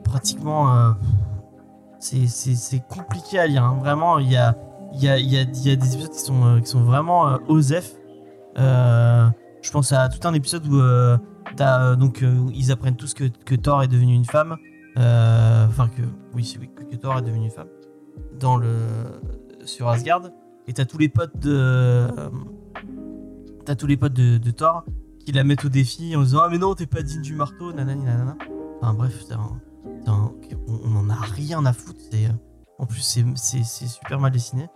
pratiquement. 0.04 0.94
c'est- 1.98 2.88
compliqué 2.88 3.38
à 3.38 3.46
lire. 3.46 3.64
hein. 3.64 3.76
Vraiment, 3.80 4.18
il 4.18 4.30
y 4.30 4.36
a, 4.36 4.56
y 4.92 5.08
a, 5.08 5.18
y, 5.18 5.36
a, 5.38 5.44
des 5.44 5.74
épisodes 5.76 6.10
qui 6.10 6.20
sont, 6.20 6.60
qui 6.60 6.66
sont 6.66 6.82
vraiment 6.82 7.38
OSEF. 7.48 7.92
Je 8.56 9.70
pense 9.72 9.92
à 9.92 10.08
tout 10.08 10.26
un 10.26 10.32
épisode 10.32 10.66
où 10.68 10.80
euh, 11.60 11.96
donc, 11.96 12.22
euh, 12.22 12.46
ils 12.54 12.72
apprennent 12.72 12.96
tous 12.96 13.14
que, 13.14 13.24
que 13.44 13.54
Thor 13.54 13.82
est 13.82 13.88
devenu 13.88 14.14
une 14.14 14.24
femme. 14.24 14.56
Euh, 14.98 15.66
Enfin, 15.68 15.88
que, 15.88 16.02
oui, 16.34 16.56
oui, 16.60 16.70
que, 16.90 16.96
Thor 16.96 17.18
est 17.18 17.22
devenu 17.22 17.44
une 17.46 17.50
femme. 17.50 17.68
Dans 18.38 18.56
le, 18.56 18.76
sur 19.64 19.88
Asgard. 19.88 20.22
Et 20.66 20.72
t'as 20.72 20.84
tous 20.84 20.98
les 20.98 21.08
potes 21.08 21.36
de. 21.38 22.06
t'as 23.64 23.74
tous 23.74 23.86
les 23.86 23.96
potes 23.96 24.12
de, 24.14 24.50
Thor 24.50 24.84
qui 25.24 25.32
la 25.32 25.44
mettent 25.44 25.64
au 25.64 25.68
défi 25.68 26.14
en 26.16 26.22
disant 26.22 26.40
Ah, 26.44 26.48
mais 26.50 26.58
non, 26.58 26.74
t'es 26.74 26.86
pas 26.86 27.02
digne 27.02 27.22
du 27.22 27.34
marteau, 27.34 27.72
nanani, 27.72 28.04
nanana. 28.04 28.36
Enfin, 28.80 28.94
bref, 28.94 29.24
un- 29.30 29.60
on, 30.06 30.32
on 30.84 30.96
en 30.96 31.10
a 31.10 31.14
rien 31.14 31.64
à 31.66 31.72
foutre. 31.72 31.98
En 32.78 32.86
plus, 32.86 33.00
c'est 33.36 33.64
super 33.64 34.20
mal 34.20 34.32
dessiné. 34.32 34.68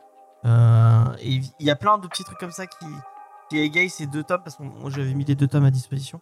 Et 0.45 1.41
il 1.61 1.67
y 1.67 1.71
a 1.71 1.77
plein 1.77 1.99
de 1.99 2.07
petits 2.07 2.25
trucs 2.25 2.39
comme 2.39 2.51
ça 2.51 2.67
qui, 2.67 2.87
qui 3.51 3.59
égayent 3.59 3.91
ces 3.91 4.07
deux 4.07 4.23
tomes 4.23 4.41
parce 4.45 4.57
que 4.57 4.63
j'avais 4.89 5.15
mis 5.15 5.25
les 5.25 5.35
deux 5.35 5.47
tomes 5.49 5.65
à 5.65 5.71
disposition. 5.71 6.21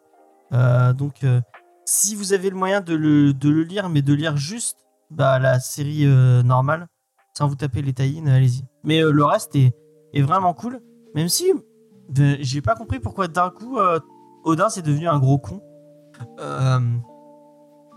Euh, 0.52 0.92
donc, 0.92 1.24
euh, 1.24 1.40
si 1.84 2.14
vous 2.14 2.32
avez 2.32 2.50
le 2.50 2.56
moyen 2.56 2.80
de 2.80 2.94
le, 2.94 3.32
de 3.32 3.48
le 3.48 3.62
lire, 3.62 3.88
mais 3.88 4.02
de 4.02 4.12
lire 4.12 4.36
juste 4.36 4.76
bah, 5.10 5.38
la 5.38 5.60
série 5.60 6.04
euh, 6.06 6.42
normale, 6.42 6.86
sans 7.36 7.48
vous 7.48 7.54
taper 7.56 7.82
les 7.82 7.92
tie 7.92 8.22
allez-y. 8.26 8.62
Mais 8.84 9.00
euh, 9.02 9.10
le 9.10 9.24
reste 9.24 9.54
est, 9.56 9.72
est 10.14 10.22
vraiment 10.22 10.54
cool. 10.54 10.80
Même 11.14 11.28
si 11.28 11.52
j'ai 12.40 12.60
pas 12.60 12.74
compris 12.74 13.00
pourquoi 13.00 13.26
d'un 13.28 13.50
coup 13.50 13.78
euh, 13.78 13.98
Odin 14.44 14.68
c'est 14.68 14.82
devenu 14.82 15.08
un 15.08 15.18
gros 15.18 15.38
con. 15.38 15.60
Euh, 16.40 16.78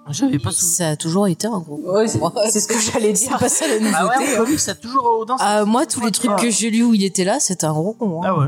J'avais 0.10 0.40
pas 0.40 0.52
souvenir. 0.52 0.76
Ça 0.76 0.88
a 0.90 0.96
toujours 0.96 1.28
été 1.28 1.46
un 1.48 1.60
gros. 1.60 1.80
Ouais, 1.80 2.08
c'est 2.08 2.20
Ouais. 2.20 2.30
c'est 2.50 2.60
ce 2.60 2.68
que 2.68 2.80
j'allais 2.80 3.14
C'est 3.16 3.28
dire. 3.28 3.38
pas 3.38 3.50
ça 3.50 3.68
la 3.68 3.80
nouveauté. 3.80 3.96
Ah 3.98 4.08
ouais, 4.08 4.34
hein. 4.36 4.38
comics, 4.44 4.60
ça 4.60 4.72
a 4.72 4.76
toujours 4.76 5.20
Odin. 5.22 5.36
Ah, 5.40 5.64
moi, 5.66 5.86
tous 5.86 6.02
les 6.02 6.12
trucs 6.12 6.36
que 6.38 6.50
j'ai 6.50 6.70
lus 6.72 6.84
où 6.84 6.94
il 6.96 7.04
était 7.04 7.24
là, 7.24 7.40
c'était 7.40 7.66
un 7.66 7.74
gros 7.74 7.94
con. 7.94 8.24
hein. 8.24 8.26
Ah 8.28 8.38
ouais. 8.38 8.48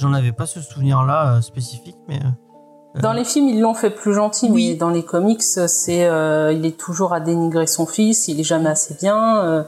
J'en 0.00 0.12
avais 0.14 0.32
pas 0.32 0.46
ce 0.46 0.60
souvenir-là 0.60 1.36
euh, 1.36 1.40
spécifique, 1.42 1.96
mais. 2.08 2.16
euh, 2.96 3.00
Dans 3.00 3.12
les 3.12 3.24
films, 3.24 3.48
ils 3.48 3.60
l'ont 3.60 3.74
fait 3.74 3.90
plus 3.90 4.14
gentil, 4.14 4.48
Oui. 4.50 4.70
mais 4.70 4.74
dans 4.76 4.88
les 4.90 5.04
comics, 5.04 5.42
c'est 5.42 6.06
euh, 6.06 6.52
il 6.52 6.64
est 6.66 6.76
toujours 6.78 7.12
à 7.12 7.20
dénigrer 7.20 7.66
son 7.66 7.86
fils, 7.86 8.26
il 8.28 8.40
est 8.40 8.44
jamais 8.44 8.70
assez 8.70 8.94
bien. 8.94 9.44
euh, 9.44 9.62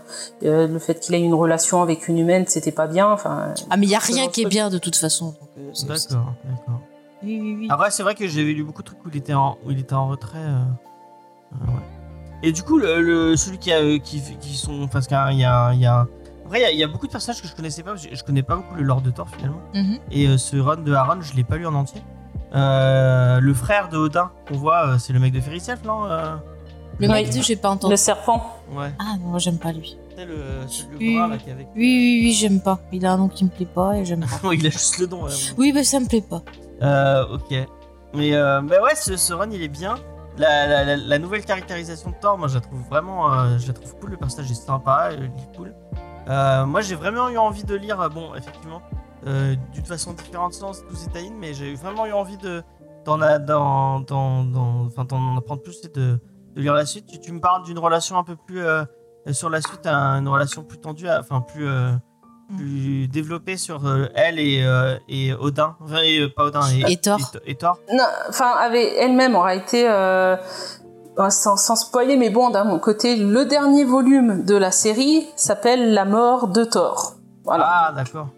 euh, 0.44 0.66
le 0.66 0.78
fait 0.78 0.98
qu'il 0.98 1.14
ait 1.14 1.20
une 1.20 1.34
relation 1.34 1.82
avec 1.82 2.08
une 2.08 2.18
humaine, 2.18 2.44
c'était 2.48 2.72
pas 2.72 2.86
bien. 2.86 3.08
Enfin, 3.12 3.52
Ah, 3.70 3.76
mais 3.76 3.86
il 3.86 3.90
y 3.90 3.94
a 3.94 3.98
rien 4.00 4.26
qui 4.28 4.42
est 4.42 4.46
bien 4.48 4.70
de 4.70 4.78
toute 4.78 4.96
façon. 4.96 5.34
euh, 5.58 5.70
D'accord, 5.86 6.32
d'accord. 6.44 6.80
Oui, 7.22 7.38
oui, 7.40 7.56
oui. 7.60 7.68
Après, 7.70 7.90
c'est 7.92 8.02
vrai 8.02 8.14
que 8.16 8.26
j'avais 8.26 8.52
lu 8.52 8.64
beaucoup 8.64 8.82
de 8.82 8.86
trucs 8.86 9.04
où 9.04 9.08
il 9.08 9.16
était 9.16 9.34
en, 9.34 9.56
où 9.64 9.70
il 9.70 9.78
était 9.78 9.94
en 9.94 10.08
retrait. 10.08 10.38
euh, 10.38 10.58
euh, 11.52 11.66
ouais. 11.66 11.82
Et 12.42 12.50
du 12.50 12.62
coup, 12.64 12.78
le, 12.78 13.00
le- 13.00 13.36
celui 13.36 13.58
qui, 13.58 13.70
a, 13.72 13.76
euh, 13.80 13.98
qui, 13.98 14.20
qui 14.40 14.54
sont. 14.56 14.88
Parce 14.88 15.06
qu'il 15.06 15.16
y 15.16 15.20
a, 15.20 15.30
il 15.32 15.38
y 15.38 15.44
a- 15.44 15.72
il 15.74 15.80
y 15.80 15.86
a- 15.86 16.06
Après, 16.52 16.60
il 16.60 16.64
y 16.64 16.66
a- 16.66 16.70
il 16.72 16.78
y, 16.78 16.84
a 16.84 16.86
beaucoup 16.86 17.06
de 17.06 17.12
personnages 17.12 17.40
que 17.40 17.48
je 17.48 17.54
connaissais 17.54 17.82
pas. 17.82 17.92
parce 17.92 18.06
que 18.06 18.14
Je 18.14 18.22
connais 18.24 18.42
pas 18.42 18.56
beaucoup 18.56 18.74
le 18.74 18.82
lore 18.82 19.00
de 19.00 19.10
Thor 19.10 19.26
finalement. 19.34 19.62
Mhm. 19.72 19.98
Et 20.10 20.26
euh, 20.28 20.36
ce 20.36 20.58
run 20.58 20.76
de 20.76 20.92
Aaron, 20.92 21.22
je 21.22 21.34
l'ai 21.34 21.44
pas 21.44 21.56
lu 21.56 21.66
en 21.66 21.72
entier. 21.72 22.02
Euh, 22.54 23.40
le 23.40 23.54
frère 23.54 23.88
de 23.88 23.96
Odin 23.96 24.30
qu'on 24.46 24.58
voit, 24.58 24.86
euh, 24.86 24.98
c'est 24.98 25.14
le 25.14 25.18
mec 25.18 25.32
de 25.32 25.40
Fairy 25.40 25.60
Self, 25.60 25.82
non 25.84 26.04
euh? 26.04 26.36
Le 26.98 27.08
mec, 27.08 27.30
de, 27.34 27.40
j'ai 27.40 27.56
pas 27.56 27.70
entendu. 27.70 27.92
le 27.92 27.96
serpent. 27.96 28.58
Ouais. 28.70 28.92
Ah, 28.98 29.16
non, 29.18 29.28
moi, 29.30 29.38
j'aime 29.38 29.56
pas 29.56 29.72
lui. 29.72 29.96
C'est 30.14 30.26
le, 30.26 30.34
Oui. 30.98 31.14
là. 31.16 31.30
Oui, 31.46 31.66
oui, 31.74 32.20
oui, 32.24 32.32
j'aime 32.34 32.60
pas. 32.60 32.80
Il 32.92 33.06
a 33.06 33.12
un 33.14 33.16
nom 33.16 33.28
qui 33.28 33.44
me 33.44 33.48
plaît 33.48 33.64
pas 33.64 33.96
et 33.96 34.04
j'aime 34.04 34.20
pas. 34.20 34.26
il 34.52 34.66
a 34.66 34.70
juste 34.70 34.98
le 34.98 35.06
nom. 35.06 35.24
ouais. 35.24 35.30
Oui, 35.56 35.72
bah 35.72 35.84
ça 35.84 36.00
me 36.00 36.06
plaît 36.06 36.20
pas. 36.20 36.42
Euh, 36.82 37.24
ok. 37.32 37.66
Mais, 38.12 38.34
euh, 38.34 38.60
mais 38.60 38.78
ouais, 38.78 38.94
ce, 38.94 39.16
ce 39.16 39.32
run 39.32 39.48
il 39.50 39.62
est 39.62 39.68
bien. 39.68 39.94
La, 40.36 40.66
la, 40.66 40.84
la, 40.84 40.96
la 40.98 41.18
nouvelle 41.18 41.46
caractérisation 41.46 42.10
de 42.10 42.14
Thor, 42.20 42.36
moi 42.36 42.48
je 42.48 42.54
la 42.56 42.60
trouve 42.60 42.80
vraiment 42.90 43.32
euh, 43.32 43.56
je 43.58 43.68
la 43.68 43.72
trouve 43.72 43.94
cool. 43.98 44.10
Le 44.10 44.16
personnage 44.18 44.50
est 44.50 44.54
sympa, 44.54 45.10
il 45.16 45.24
est 45.24 45.56
cool. 45.56 45.74
Euh, 46.28 46.64
moi 46.66 46.80
j'ai 46.80 46.94
vraiment 46.94 47.28
eu 47.28 47.38
envie 47.38 47.64
de 47.64 47.74
lire, 47.74 48.00
euh, 48.00 48.08
bon, 48.08 48.34
effectivement, 48.34 48.80
euh, 49.26 49.54
d'une 49.72 49.84
façon 49.84 50.12
différente 50.12 50.52
sans 50.54 50.72
tous 50.72 51.08
mais 51.38 51.54
j'ai 51.54 51.74
vraiment 51.74 52.06
eu 52.06 52.12
envie 52.12 52.36
de 52.36 52.62
d'en 53.04 53.20
apprendre 55.36 55.62
plus 55.62 55.80
et 55.84 55.88
de, 55.88 56.20
de 56.54 56.60
lire 56.60 56.74
la 56.74 56.86
suite. 56.86 57.06
Tu, 57.06 57.18
tu 57.20 57.32
me 57.32 57.40
parles 57.40 57.64
d'une 57.64 57.78
relation 57.78 58.16
un 58.16 58.22
peu 58.24 58.36
plus 58.36 58.64
euh, 58.64 58.84
sur 59.32 59.50
la 59.50 59.60
suite, 59.60 59.86
un- 59.86 60.18
une 60.20 60.28
relation 60.28 60.62
plus 60.62 60.78
tendue, 60.78 61.08
à- 61.08 61.18
enfin 61.20 61.40
plus. 61.40 61.66
euh, 61.66 61.92
plus 62.58 63.08
développée 63.08 63.56
sur 63.56 63.86
euh, 63.86 64.08
elle 64.14 64.38
et, 64.38 64.62
euh, 64.62 64.98
et 65.08 65.32
Odin, 65.32 65.74
enfin 65.80 66.00
et, 66.04 66.28
pas 66.28 66.44
Odin 66.44 66.60
et, 66.68 66.92
Et 66.92 66.96
Thor. 66.98 67.18
et, 67.46 67.52
et 67.52 67.54
Thor. 67.54 67.78
Non, 67.90 68.04
enfin, 68.28 68.50
avec 68.60 68.92
elle-même 68.98 69.34
aurait 69.34 69.56
été. 69.56 69.88
Euh, 71.18 71.30
sans, 71.30 71.56
sans 71.56 71.76
spoiler, 71.76 72.16
mais 72.16 72.30
bon, 72.30 72.50
d'un 72.50 72.64
mon 72.64 72.78
côté, 72.78 73.16
le 73.16 73.44
dernier 73.44 73.84
volume 73.84 74.44
de 74.44 74.54
la 74.54 74.70
série 74.70 75.26
s'appelle 75.36 75.92
La 75.92 76.04
mort 76.04 76.48
de 76.48 76.64
Thor. 76.64 77.14
Voilà. 77.44 77.66
Ah, 77.68 77.92
d'accord. 77.94 78.28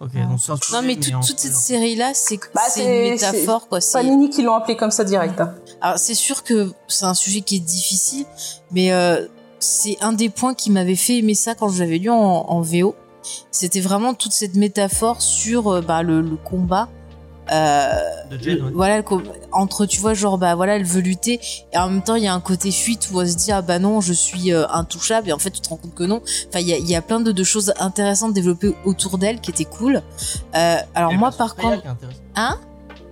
Ok, 0.00 0.10
donc 0.28 0.40
sans 0.40 0.54
Non, 0.72 0.82
mais 0.82 0.96
tout- 0.96 1.12
en 1.14 1.20
toute 1.20 1.38
cette 1.38 1.54
série-là, 1.54 2.10
c'est 2.12 2.38
Bah, 2.54 2.60
une 2.76 3.10
métaphore, 3.12 3.68
quoi. 3.68 3.80
c'est- 3.80 3.92
Panini 3.98 4.30
qui 4.30 4.42
l'ont 4.42 4.54
appelé 4.54 4.76
comme 4.76 4.90
ça 4.90 5.04
direct. 5.04 5.40
hein. 5.40 5.54
Alors, 5.80 5.98
c'est 5.98 6.14
sûr 6.14 6.42
que 6.42 6.70
c'est 6.88 7.04
un 7.04 7.14
sujet 7.14 7.40
qui 7.40 7.56
est 7.56 7.60
difficile, 7.60 8.26
mais 8.72 8.92
euh, 8.92 9.26
c'est 9.60 9.96
un 10.00 10.12
des 10.12 10.28
points 10.28 10.54
qui 10.54 10.70
m'avait 10.72 10.96
fait 10.96 11.18
aimer 11.18 11.34
ça 11.34 11.54
quand 11.54 11.68
je 11.68 11.78
l'avais 11.82 11.98
lu 11.98 12.10
en, 12.10 12.16
en 12.16 12.60
VO. 12.62 12.96
C'était 13.52 13.80
vraiment 13.80 14.12
toute 14.14 14.32
cette 14.32 14.56
métaphore 14.56 15.22
sur 15.22 15.68
euh, 15.68 15.80
bah, 15.80 16.02
le, 16.02 16.20
le 16.20 16.36
combat. 16.36 16.88
Euh, 17.50 17.90
ouais. 18.30 18.70
voilà 18.72 19.02
entre 19.50 19.84
tu 19.84 20.00
vois 20.00 20.14
genre 20.14 20.38
bah 20.38 20.54
voilà 20.54 20.76
elle 20.76 20.84
veut 20.84 21.00
lutter 21.00 21.40
et 21.72 21.78
en 21.78 21.90
même 21.90 22.02
temps 22.02 22.14
il 22.14 22.22
y 22.22 22.28
a 22.28 22.34
un 22.34 22.40
côté 22.40 22.70
fuite 22.70 23.08
où 23.12 23.20
elle 23.20 23.28
se 23.28 23.36
dit 23.36 23.50
ah 23.50 23.62
bah 23.62 23.80
non 23.80 24.00
je 24.00 24.12
suis 24.12 24.52
euh, 24.52 24.64
intouchable 24.68 25.28
et 25.28 25.32
en 25.32 25.38
fait 25.38 25.50
tu 25.50 25.60
te 25.60 25.68
rends 25.68 25.76
compte 25.76 25.94
que 25.94 26.04
non 26.04 26.22
enfin 26.48 26.60
il 26.60 26.68
y 26.68 26.72
a, 26.72 26.76
il 26.78 26.88
y 26.88 26.94
a 26.94 27.02
plein 27.02 27.20
de, 27.20 27.32
de 27.32 27.44
choses 27.44 27.74
intéressantes 27.80 28.32
développées 28.32 28.74
autour 28.84 29.18
d'elle 29.18 29.40
qui 29.40 29.50
étaient 29.50 29.64
cool 29.64 30.02
euh, 30.54 30.76
alors 30.94 31.12
Et 31.12 31.16
moi 31.16 31.32
par 31.32 31.56
contre. 31.56 31.82
Hein? 32.36 32.58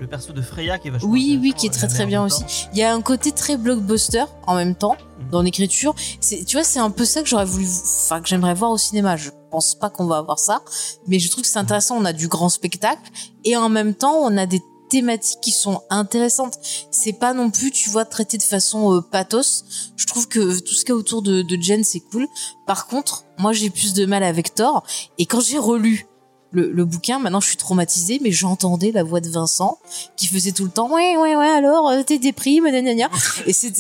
Le 0.01 0.07
perso 0.07 0.33
de 0.33 0.41
Freya 0.43 0.79
qui 0.79 0.89
est 0.89 0.91
vachement 0.91 1.11
oui, 1.11 1.39
oui, 1.41 1.53
qui 1.55 1.67
est 1.67 1.71
très 1.71 1.87
très 1.87 1.99
mère 2.01 2.07
bien 2.09 2.25
aussi. 2.25 2.43
Il 2.73 2.79
y 2.79 2.83
a 2.83 2.95
un 2.95 3.03
côté 3.03 3.33
très 3.33 3.57
blockbuster 3.57 4.25
en 4.47 4.55
même 4.55 4.75
temps 4.75 4.97
Mhm. 5.21 5.31
dans 5.31 5.43
l'écriture. 5.43 5.95
C'est, 6.21 6.45
tu 6.45 6.57
vois, 6.57 6.65
c'est 6.65 6.79
un 6.79 6.91
peu 6.91 7.05
ça 7.05 7.23
que 7.23 7.29
j'aurais 7.29 7.45
voulu, 7.45 7.67
enfin 8.05 8.21
que 8.21 8.29
j'aimerais 8.29 8.55
voir 8.55 8.71
au 8.71 8.79
cinéma. 8.79 9.17
Je 9.17 9.31
pense 9.51 9.75
pas 9.75 9.91
qu'on 9.91 10.07
va 10.07 10.17
avoir 10.19 10.39
ça, 10.39 10.63
mais 11.07 11.19
je 11.19 11.29
trouve 11.31 11.43
que 11.43 11.49
c'est 11.51 11.59
intéressant. 11.59 11.97
On 11.99 12.05
a 12.05 12.13
du 12.13 12.29
grand 12.29 12.49
spectacle 12.49 13.11
et 13.45 13.57
en 13.57 13.69
même 13.69 13.95
temps, 13.95 14.15
on 14.17 14.37
a 14.39 14.47
des 14.47 14.63
thématiques 14.89 15.41
qui 15.41 15.53
sont 15.53 15.83
intéressantes. 15.91 16.59
C'est 16.91 17.13
pas 17.13 17.33
non 17.33 17.51
plus, 17.51 17.71
tu 17.71 17.91
vois, 17.91 18.05
traité 18.05 18.39
de 18.39 18.43
façon 18.43 18.93
euh, 18.95 19.01
pathos. 19.01 19.65
Je 19.97 20.07
trouve 20.07 20.27
que 20.27 20.59
tout 20.59 20.75
ce 20.75 20.81
qu'il 20.85 20.89
y 20.89 20.93
a 20.93 20.97
autour 20.97 21.23
de, 21.23 21.43
de 21.43 21.63
Jen, 21.63 21.85
c'est 21.85 22.01
cool. 22.01 22.27
Par 22.67 22.87
contre, 22.89 23.25
moi, 23.39 23.53
j'ai 23.53 23.71
plus 23.71 23.93
de 23.95 24.05
mal 24.07 24.25
avec 24.25 24.55
Thor. 24.55 24.83
Et 25.19 25.27
quand 25.27 25.41
j'ai 25.41 25.59
relu 25.59 26.07
le, 26.53 26.71
le 26.73 26.85
bouquin, 26.85 27.19
maintenant 27.21 27.41
je 27.41 27.47
suis 27.47 27.57
traumatisée, 27.57 28.19
mais 28.23 28.33
j'entendais 28.33 28.91
la 28.91 29.03
voix 29.05 29.21
de 29.21 29.29
Vincent 29.29 29.79
qui 30.17 30.27
faisait 30.27 30.51
tout 30.53 30.65
le 30.65 30.71
temps 30.71 30.91
ouais 30.93 31.17
ouais 31.17 31.37
ouais 31.37 31.47
alors 31.49 31.89
euh, 31.91 32.03
t'es 32.03 32.19
déprime 32.19 32.65
gna 32.69 32.81
gna 32.83 32.95
gna 32.95 33.09
et 33.47 33.53
c'est 33.53 33.73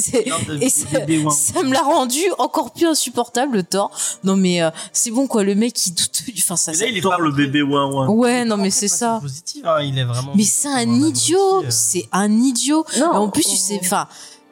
et 0.60 0.70
ça, 0.70 0.86
ça 1.30 1.62
me 1.62 1.72
l'a 1.72 1.82
rendu 1.82 2.20
encore 2.38 2.70
plus 2.72 2.86
insupportable 2.86 3.56
le 3.56 3.62
Thor 3.64 3.90
non 4.24 4.36
mais 4.36 4.62
euh, 4.62 4.70
c'est 4.92 5.10
bon 5.10 5.26
quoi 5.26 5.42
le 5.42 5.54
mec 5.54 5.84
il 5.86 5.94
doute 5.94 6.22
enfin 6.38 6.56
ça, 6.56 6.70
Mais 6.72 6.76
ça- 6.78 6.84
là, 6.84 6.90
il 6.90 6.96
est 6.98 7.00
Thor, 7.00 7.16
pas 7.16 7.22
le 7.22 7.32
bébé 7.32 7.62
ouin 7.62 7.90
ouin. 7.92 8.08
ouais 8.08 8.44
non 8.44 8.56
mais 8.56 8.70
c'est 8.70 8.88
ça 8.88 9.18
positive, 9.20 9.66
hein, 9.66 9.82
il 9.82 9.98
est 9.98 10.04
vraiment. 10.04 10.32
mais 10.36 10.44
c'est 10.44 10.68
un 10.68 10.88
idiot 11.02 11.64
euh. 11.64 11.66
c'est 11.70 12.08
un 12.12 12.30
idiot 12.30 12.84
Non. 12.98 13.10
En 13.12 13.28
plus 13.30 13.42
tu 13.42 13.56
sais 13.56 13.80
enfin 13.82 14.06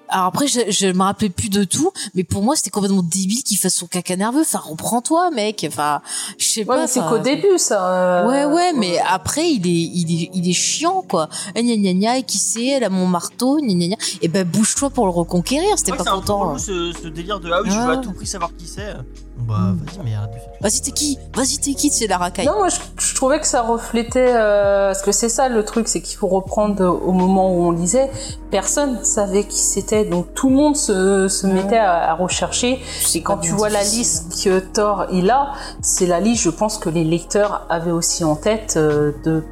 alors 0.08 0.26
après 0.26 0.46
je, 0.46 0.60
je 0.70 0.86
me 0.88 1.02
rappelais 1.02 1.28
plus 1.30 1.48
de 1.50 1.64
tout 1.64 1.92
mais 2.14 2.24
pour 2.24 2.42
moi 2.42 2.56
c'était 2.56 2.70
complètement 2.70 3.02
débile 3.02 3.42
qu'il 3.42 3.58
fasse 3.58 3.74
son 3.76 3.86
caca 3.86 4.16
nerveux 4.16 4.40
enfin 4.42 4.58
reprends-toi 4.64 5.30
mec 5.30 5.64
enfin 5.68 6.00
je 6.38 6.44
sais 6.46 6.60
Ouais, 6.60 6.64
pas 6.76 6.86
c'est 6.86 7.00
qu'au 7.00 7.18
début, 7.18 7.56
ça. 7.58 8.22
euh, 8.24 8.28
Ouais, 8.28 8.44
ouais, 8.54 8.72
mais 8.74 8.98
après, 9.08 9.48
il 9.50 9.66
est, 9.66 9.70
il 9.70 10.22
est, 10.24 10.30
il 10.34 10.50
est 10.50 10.52
chiant, 10.52 11.02
quoi. 11.08 11.28
Eh, 11.54 11.62
Gna 11.62 11.76
gna 11.76 11.92
gna, 11.94 12.18
et 12.18 12.22
qui 12.24 12.38
c'est, 12.38 12.66
elle 12.66 12.84
a 12.84 12.88
mon 12.90 13.06
marteau, 13.06 13.58
gna 13.60 13.72
gna 13.74 13.86
gna. 13.88 13.96
Et 14.22 14.28
ben, 14.28 14.44
bouge-toi 14.46 14.90
pour 14.90 15.06
le 15.06 15.12
reconquérir, 15.12 15.78
c'était 15.78 15.92
Ouais, 15.92 15.98
pas 15.98 16.04
c'est 16.04 16.10
content. 16.10 16.50
hein. 16.54 16.58
ce, 16.58 16.92
ce 17.00 17.08
délire 17.08 17.38
de 17.40 17.50
ah 17.50 17.60
oui, 17.62 17.70
je 17.70 17.78
veux 17.78 17.92
à 17.92 17.96
tout 17.98 18.12
prix 18.12 18.26
savoir 18.26 18.50
qui 18.58 18.66
c'est. 18.66 18.92
Bah, 19.38 19.72
vas-y, 19.72 20.04
mais 20.04 20.14
arrête 20.16 20.30
de 20.30 20.34
faire. 20.34 20.48
Vas-y, 20.60 20.80
t'es 20.80 20.90
qui? 20.90 21.16
Vas-y, 21.34 21.58
t'es 21.58 21.74
qui 21.74 21.90
C'est 21.90 22.08
la 22.08 22.18
racaille? 22.18 22.44
Non, 22.46 22.56
moi 22.58 22.68
je, 22.70 22.78
je 22.98 23.14
trouvais 23.14 23.38
que 23.38 23.46
ça 23.46 23.62
reflétait, 23.62 24.32
euh, 24.34 24.88
parce 24.88 25.02
que 25.02 25.12
c'est 25.12 25.28
ça 25.28 25.48
le 25.48 25.64
truc, 25.64 25.86
c'est 25.86 26.02
qu'il 26.02 26.16
faut 26.18 26.26
reprendre 26.26 26.84
au 26.84 27.12
moment 27.12 27.54
où 27.54 27.62
on 27.62 27.70
lisait, 27.70 28.10
personne 28.50 29.04
savait 29.04 29.44
qui 29.44 29.58
c'était, 29.60 29.97
donc 30.04 30.34
tout 30.34 30.48
le 30.50 30.56
monde 30.56 30.76
se, 30.76 31.28
se 31.28 31.46
mettait 31.46 31.78
à, 31.78 32.10
à 32.10 32.14
rechercher. 32.14 32.80
C'est 33.00 33.18
Et 33.18 33.22
quand 33.22 33.38
tu 33.38 33.52
vois 33.52 33.68
la 33.68 33.82
liste 33.82 34.42
que 34.44 34.58
Thor 34.60 35.06
il 35.12 35.30
a, 35.30 35.52
c'est 35.82 36.06
la 36.06 36.20
liste, 36.20 36.42
je 36.44 36.50
pense 36.50 36.78
que 36.78 36.88
les 36.88 37.04
lecteurs 37.04 37.66
avaient 37.68 37.90
aussi 37.90 38.24
en 38.24 38.36
tête 38.36 38.74
euh, 38.76 39.12
de 39.24 39.44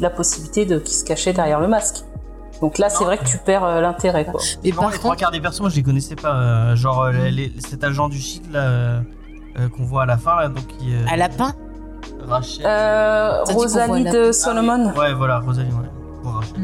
la 0.00 0.10
possibilité 0.10 0.64
de 0.66 0.78
qui 0.78 0.94
se 0.94 1.04
cachait 1.04 1.32
derrière 1.32 1.60
le 1.60 1.68
masque. 1.68 2.04
Donc 2.60 2.78
là, 2.78 2.88
c'est 2.88 3.04
vrai 3.04 3.18
que 3.18 3.24
tu 3.24 3.36
perds 3.38 3.64
euh, 3.64 3.80
l'intérêt, 3.80 4.24
quoi. 4.24 4.40
Mais 4.62 4.70
Non, 4.70 4.76
par 4.82 4.90
les 4.90 4.98
trois 4.98 5.16
quarts 5.16 5.30
des 5.32 5.40
persos, 5.40 5.60
moi 5.60 5.70
je 5.70 5.76
les 5.76 5.82
connaissais 5.82 6.14
pas. 6.16 6.34
euh, 6.34 6.76
genre 6.76 7.02
euh, 7.02 7.12
les- 7.12 7.30
les- 7.30 7.52
cet 7.58 7.82
agent 7.84 8.08
du 8.08 8.18
Shield 8.18 8.52
là, 8.52 8.60
euh, 8.60 9.00
euh, 9.58 9.68
qu'on 9.68 9.84
voit 9.84 10.04
à 10.04 10.06
la 10.06 10.16
fin 10.16 10.36
là, 10.36 10.48
donc 10.48 10.66
qui. 10.68 10.94
euh, 10.94 11.04
à 11.10 11.16
lapin 11.16 11.52
Rachel. 12.26 12.64
Euh, 12.64 13.30
Ça 13.44 13.52
dit 13.52 13.52
qu'on 13.52 13.66
voit 13.68 13.82
Rosalie 13.86 14.04
la- 14.04 14.12
de 14.12 14.32
Solomon, 14.32 14.92
Ouais, 14.96 15.12
voilà, 15.12 15.40
Rosalie, 15.40 15.68
ouais. 15.68 15.90
Pour 16.22 16.32
Rachel. 16.34 16.54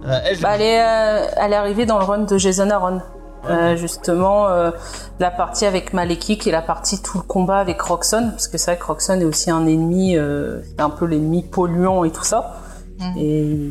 Mm. 0.00 0.06
Euh, 0.06 0.20
elle, 0.24 0.40
bah, 0.40 0.48
elle, 0.54 0.62
est, 0.62 0.80
euh, 0.80 1.26
elle 1.36 1.52
est 1.52 1.56
arrivée 1.56 1.86
dans 1.86 1.98
le 1.98 2.04
run 2.04 2.20
de 2.20 2.38
Jason 2.38 2.70
Aaron. 2.70 3.00
Euh, 3.48 3.76
justement, 3.76 4.48
euh, 4.48 4.70
la 5.18 5.30
partie 5.30 5.64
avec 5.64 5.94
Malekith 5.94 6.46
et 6.46 6.50
la 6.50 6.60
partie 6.60 7.00
tout 7.00 7.18
le 7.18 7.22
combat 7.22 7.58
avec 7.58 7.80
Roxxon, 7.80 8.30
parce 8.32 8.48
que 8.48 8.58
c'est 8.58 8.72
vrai 8.72 8.78
que 8.78 8.84
Roxxon 8.84 9.20
est 9.20 9.24
aussi 9.24 9.50
un 9.50 9.66
ennemi, 9.66 10.16
euh, 10.16 10.60
c'est 10.62 10.82
un 10.82 10.90
peu 10.90 11.06
l'ennemi 11.06 11.42
polluant 11.42 12.04
et 12.04 12.10
tout 12.10 12.24
ça. 12.24 12.60
Mhm. 12.98 13.16
Et 13.16 13.70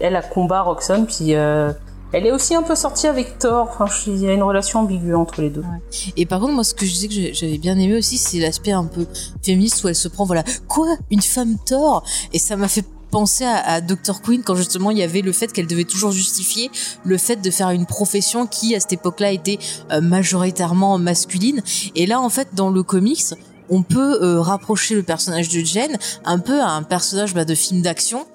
elle 0.00 0.16
a 0.16 0.22
combat 0.22 0.60
Roxxon, 0.60 1.06
puis 1.06 1.34
euh, 1.34 1.72
elle 2.12 2.26
est 2.26 2.32
aussi 2.32 2.54
un 2.54 2.62
peu 2.62 2.74
sortie 2.74 3.06
avec 3.06 3.38
Thor. 3.38 3.68
Enfin, 3.70 3.86
il 4.06 4.18
y 4.18 4.28
a 4.28 4.34
une 4.34 4.42
relation 4.42 4.80
ambiguë 4.80 5.14
entre 5.14 5.40
les 5.40 5.50
deux. 5.50 5.64
Et 6.16 6.26
par 6.26 6.40
contre, 6.40 6.52
moi, 6.52 6.64
ce 6.64 6.74
que 6.74 6.84
je 6.84 6.92
disais 6.92 7.08
que 7.08 7.34
j'avais 7.34 7.58
bien 7.58 7.78
aimé 7.78 7.96
aussi, 7.96 8.18
c'est 8.18 8.38
l'aspect 8.38 8.72
un 8.72 8.84
peu 8.84 9.06
féministe 9.42 9.82
où 9.82 9.88
elle 9.88 9.94
se 9.94 10.08
prend, 10.08 10.26
voilà, 10.26 10.44
quoi 10.68 10.88
Une 11.10 11.22
femme 11.22 11.56
Thor? 11.64 12.04
Et 12.34 12.38
ça 12.38 12.56
m'a 12.56 12.68
fait 12.68 12.84
penser 13.10 13.44
à, 13.44 13.56
à 13.56 13.80
Dr. 13.80 14.20
Queen 14.22 14.42
quand 14.42 14.54
justement 14.54 14.90
il 14.90 14.98
y 14.98 15.02
avait 15.02 15.22
le 15.22 15.32
fait 15.32 15.52
qu'elle 15.52 15.66
devait 15.66 15.84
toujours 15.84 16.12
justifier 16.12 16.70
le 17.04 17.18
fait 17.18 17.36
de 17.36 17.50
faire 17.50 17.70
une 17.70 17.86
profession 17.86 18.46
qui 18.46 18.74
à 18.74 18.80
cette 18.80 18.92
époque-là 18.92 19.32
était 19.32 19.58
euh, 19.90 20.00
majoritairement 20.00 20.98
masculine. 20.98 21.62
Et 21.94 22.06
là 22.06 22.20
en 22.20 22.28
fait 22.28 22.48
dans 22.54 22.70
le 22.70 22.82
comics 22.82 23.34
on 23.68 23.82
peut 23.82 24.22
euh, 24.22 24.40
rapprocher 24.40 24.94
le 24.94 25.02
personnage 25.02 25.48
de 25.48 25.60
Jen 25.60 25.96
un 26.24 26.38
peu 26.38 26.60
à 26.60 26.70
un 26.70 26.82
personnage 26.82 27.34
bah, 27.34 27.44
de 27.44 27.54
film 27.54 27.82
d'action 27.82 28.26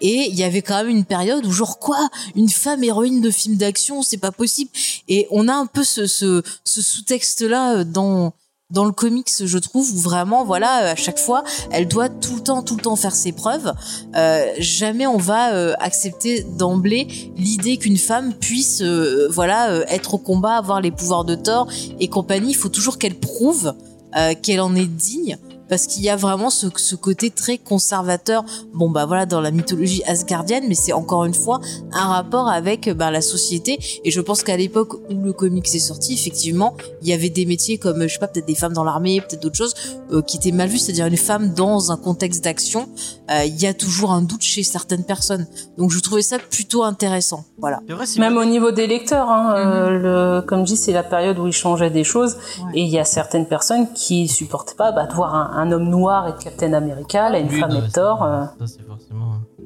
et 0.00 0.28
il 0.30 0.34
y 0.34 0.44
avait 0.44 0.62
quand 0.62 0.76
même 0.76 0.88
une 0.88 1.04
période 1.04 1.44
où 1.44 1.52
genre 1.52 1.78
quoi? 1.78 2.08
Une 2.34 2.48
femme 2.48 2.84
héroïne 2.84 3.20
de 3.20 3.30
film 3.30 3.56
d'action? 3.56 4.02
C'est 4.02 4.16
pas 4.18 4.32
possible 4.32 4.70
et 5.08 5.26
on 5.30 5.48
a 5.48 5.54
un 5.54 5.66
peu 5.66 5.82
ce, 5.82 6.06
ce, 6.06 6.42
ce 6.64 6.82
sous-texte 6.82 7.42
là 7.42 7.84
dans 7.84 8.32
dans 8.70 8.84
le 8.84 8.92
comics, 8.92 9.30
je 9.44 9.58
trouve, 9.58 9.92
où 9.94 9.98
vraiment, 9.98 10.44
voilà, 10.44 10.90
à 10.90 10.96
chaque 10.96 11.18
fois, 11.18 11.44
elle 11.70 11.86
doit 11.86 12.08
tout 12.08 12.34
le 12.36 12.42
temps, 12.42 12.62
tout 12.62 12.76
le 12.76 12.82
temps 12.82 12.96
faire 12.96 13.14
ses 13.14 13.32
preuves. 13.32 13.72
Euh, 14.16 14.44
jamais 14.58 15.06
on 15.06 15.18
va 15.18 15.54
euh, 15.54 15.74
accepter 15.78 16.42
d'emblée 16.42 17.06
l'idée 17.36 17.76
qu'une 17.76 17.96
femme 17.96 18.34
puisse, 18.34 18.82
euh, 18.82 19.28
voilà, 19.30 19.70
euh, 19.70 19.84
être 19.88 20.14
au 20.14 20.18
combat, 20.18 20.56
avoir 20.56 20.80
les 20.80 20.90
pouvoirs 20.90 21.24
de 21.24 21.36
Thor 21.36 21.68
et 22.00 22.08
compagnie. 22.08 22.50
Il 22.50 22.56
faut 22.56 22.68
toujours 22.68 22.98
qu'elle 22.98 23.14
prouve 23.14 23.74
euh, 24.16 24.34
qu'elle 24.40 24.60
en 24.60 24.74
est 24.74 24.86
digne 24.86 25.38
parce 25.68 25.86
qu'il 25.86 26.02
y 26.02 26.08
a 26.08 26.16
vraiment 26.16 26.50
ce, 26.50 26.66
ce 26.76 26.94
côté 26.94 27.30
très 27.30 27.58
conservateur. 27.58 28.44
Bon 28.74 28.90
bah 28.90 29.06
voilà 29.06 29.26
dans 29.26 29.40
la 29.40 29.50
mythologie 29.50 30.02
asgardienne 30.04 30.64
mais 30.68 30.74
c'est 30.74 30.92
encore 30.92 31.24
une 31.24 31.34
fois 31.34 31.60
un 31.92 32.08
rapport 32.08 32.48
avec 32.48 32.88
bah, 32.90 33.10
la 33.10 33.20
société. 33.20 33.78
Et 34.04 34.10
je 34.10 34.20
pense 34.20 34.42
qu'à 34.42 34.56
l'époque 34.56 34.94
où 34.94 35.14
le 35.22 35.32
comics 35.32 35.74
est 35.74 35.78
sorti 35.78 36.14
effectivement 36.14 36.76
il 37.02 37.08
y 37.08 37.12
avait 37.12 37.30
des 37.30 37.46
métiers 37.46 37.78
comme 37.78 38.02
je 38.02 38.12
sais 38.12 38.18
pas 38.18 38.28
peut-être 38.28 38.46
des 38.46 38.54
femmes 38.54 38.72
dans 38.72 38.84
l'armée 38.84 39.20
peut-être 39.20 39.42
d'autres 39.42 39.56
choses 39.56 39.74
euh, 40.12 40.22
qui 40.22 40.36
étaient 40.36 40.52
mal 40.52 40.68
vues. 40.68 40.78
C'est-à-dire 40.78 41.06
une 41.06 41.16
femme 41.16 41.54
dans 41.54 41.92
un 41.92 41.96
contexte 41.96 42.44
d'action 42.44 42.88
euh, 43.30 43.44
il 43.44 43.60
y 43.60 43.66
a 43.66 43.74
toujours 43.74 44.12
un 44.12 44.22
doute 44.22 44.42
chez 44.42 44.62
certaines 44.62 45.04
personnes. 45.04 45.46
Donc 45.78 45.90
je 45.90 45.98
trouvais 45.98 46.22
ça 46.22 46.38
plutôt 46.38 46.84
intéressant. 46.84 47.44
Voilà. 47.58 47.80
Vrai, 47.88 48.04
Même 48.18 48.36
au 48.36 48.44
niveau 48.44 48.70
des 48.70 48.86
lecteurs, 48.86 49.30
hein, 49.30 49.54
euh, 49.56 50.38
le, 50.40 50.46
comme 50.46 50.60
je 50.60 50.72
dis, 50.72 50.76
c'est 50.76 50.92
la 50.92 51.02
période 51.02 51.38
où 51.38 51.46
il 51.46 51.52
changeait 51.52 51.90
des 51.90 52.04
choses. 52.04 52.36
Ouais. 52.64 52.72
Et 52.74 52.82
il 52.82 52.88
y 52.88 52.98
a 52.98 53.04
certaines 53.04 53.46
personnes 53.46 53.92
qui 53.94 54.28
supportaient 54.28 54.74
pas 54.74 54.92
bah, 54.92 55.06
de 55.06 55.14
voir 55.14 55.34
un, 55.34 55.55
un 55.56 55.72
homme 55.72 55.88
noir 55.88 56.28
être 56.28 56.38
Captain 56.38 56.72
America, 56.74 57.28
là, 57.30 57.38
une 57.40 57.48
Oui, 57.48 57.60
femme 57.60 57.72
non, 57.72 57.80
ça, 57.88 57.88
Thor. 58.00 58.22
euh. 58.24 58.44
Ça, 58.60 58.66
c'est 58.66 58.82
forcément. 58.86 59.34
euh, 59.60 59.62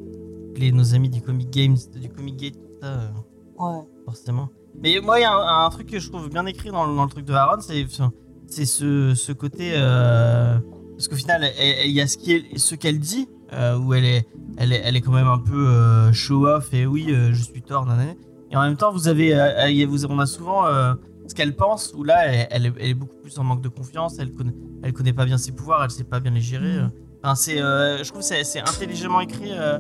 Les, 0.57 0.73
nos 0.73 0.95
amis 0.95 1.09
du 1.11 1.21
Comic 1.23 1.51
Games, 1.51 1.77
du 1.97 2.09
Comic 2.09 2.37
Gate, 2.37 2.55
tout 2.55 2.69
ça, 2.83 2.87
euh, 2.89 3.09
ouais 3.59 3.83
forcément. 4.05 4.49
Mais 4.83 5.01
moi, 5.03 5.19
il 5.19 5.23
y 5.23 5.25
a 5.25 5.33
un, 5.33 5.67
un 5.67 5.71
truc 5.71 5.89
que 5.91 5.99
je 5.99 6.09
trouve 6.11 6.29
bien 6.29 6.47
écrit 6.47 6.71
dans, 6.71 6.87
le- 6.87 6.95
dans 6.97 7.05
le 7.05 7.11
truc 7.11 7.25
de 7.25 7.33
Aaron, 7.33 7.61
c'est 7.61 7.85
c'est 8.47 8.65
ce, 8.67 9.15
ce 9.15 9.33
côté. 9.33 9.73
euh, 9.75 10.59
parce 10.97 11.09
qu'au 11.09 11.17
final, 11.17 11.45
il 11.85 11.91
y 11.93 12.01
a 12.01 12.07
ce 12.07 12.19
est- 12.33 12.57
qu'elle 12.77 12.99
dit, 12.99 13.29
euh, 13.53 13.79
où 13.79 13.95
elle 13.95 14.05
est, 14.05 14.27
elle, 14.59 14.73
est, 14.73 14.83
elle 14.85 14.97
est 14.97 15.01
quand 15.01 15.13
même 15.13 15.29
un 15.29 15.39
peu 15.39 15.67
euh, 15.69 16.13
show-off, 16.13 16.73
et 16.75 16.87
oui, 16.87 17.07
euh, 17.11 17.31
je 17.33 17.43
suis 17.43 17.63
Thor, 17.63 17.87
nanana. 17.87 18.13
Et 18.51 18.57
en 18.57 18.63
même 18.63 18.77
temps, 18.77 18.93
vous 18.93 19.09
avez, 19.09 19.35
euh, 19.35 19.87
vous- 19.87 20.05
on 20.07 20.19
a 20.19 20.27
souvent 20.27 20.67
euh, 20.67 20.95
ce 21.31 21.35
qu'elle 21.37 21.55
pense, 21.55 21.93
où 21.97 22.03
là, 22.03 22.27
elle, 22.27 22.49
elle 22.51 22.67
est, 22.67 22.73
elle 22.81 22.89
est 22.91 22.95
beaucoup 22.95 23.17
plus 23.23 23.39
en 23.39 23.45
manque 23.45 23.63
de 23.63 23.69
confiance, 23.69 24.17
elle 24.19 24.33
connaît, 24.35 24.55
elle 24.83 24.93
connaît 24.93 25.13
pas 25.13 25.25
bien 25.25 25.39
ses 25.39 25.53
pouvoirs, 25.53 25.85
elle 25.85 25.91
sait 25.91 26.03
pas 26.05 26.19
bien 26.19 26.33
les 26.33 26.41
gérer. 26.41 26.77
euh. 26.77 26.89
Enfin, 27.23 27.37
c'est, 27.37 27.63
euh, 27.63 28.03
je 28.03 28.09
trouve 28.11 28.21
que 28.21 28.45
c'est 28.45 28.61
intelligemment 28.61 29.21
écrit. 29.21 29.53
euh, 29.53 29.79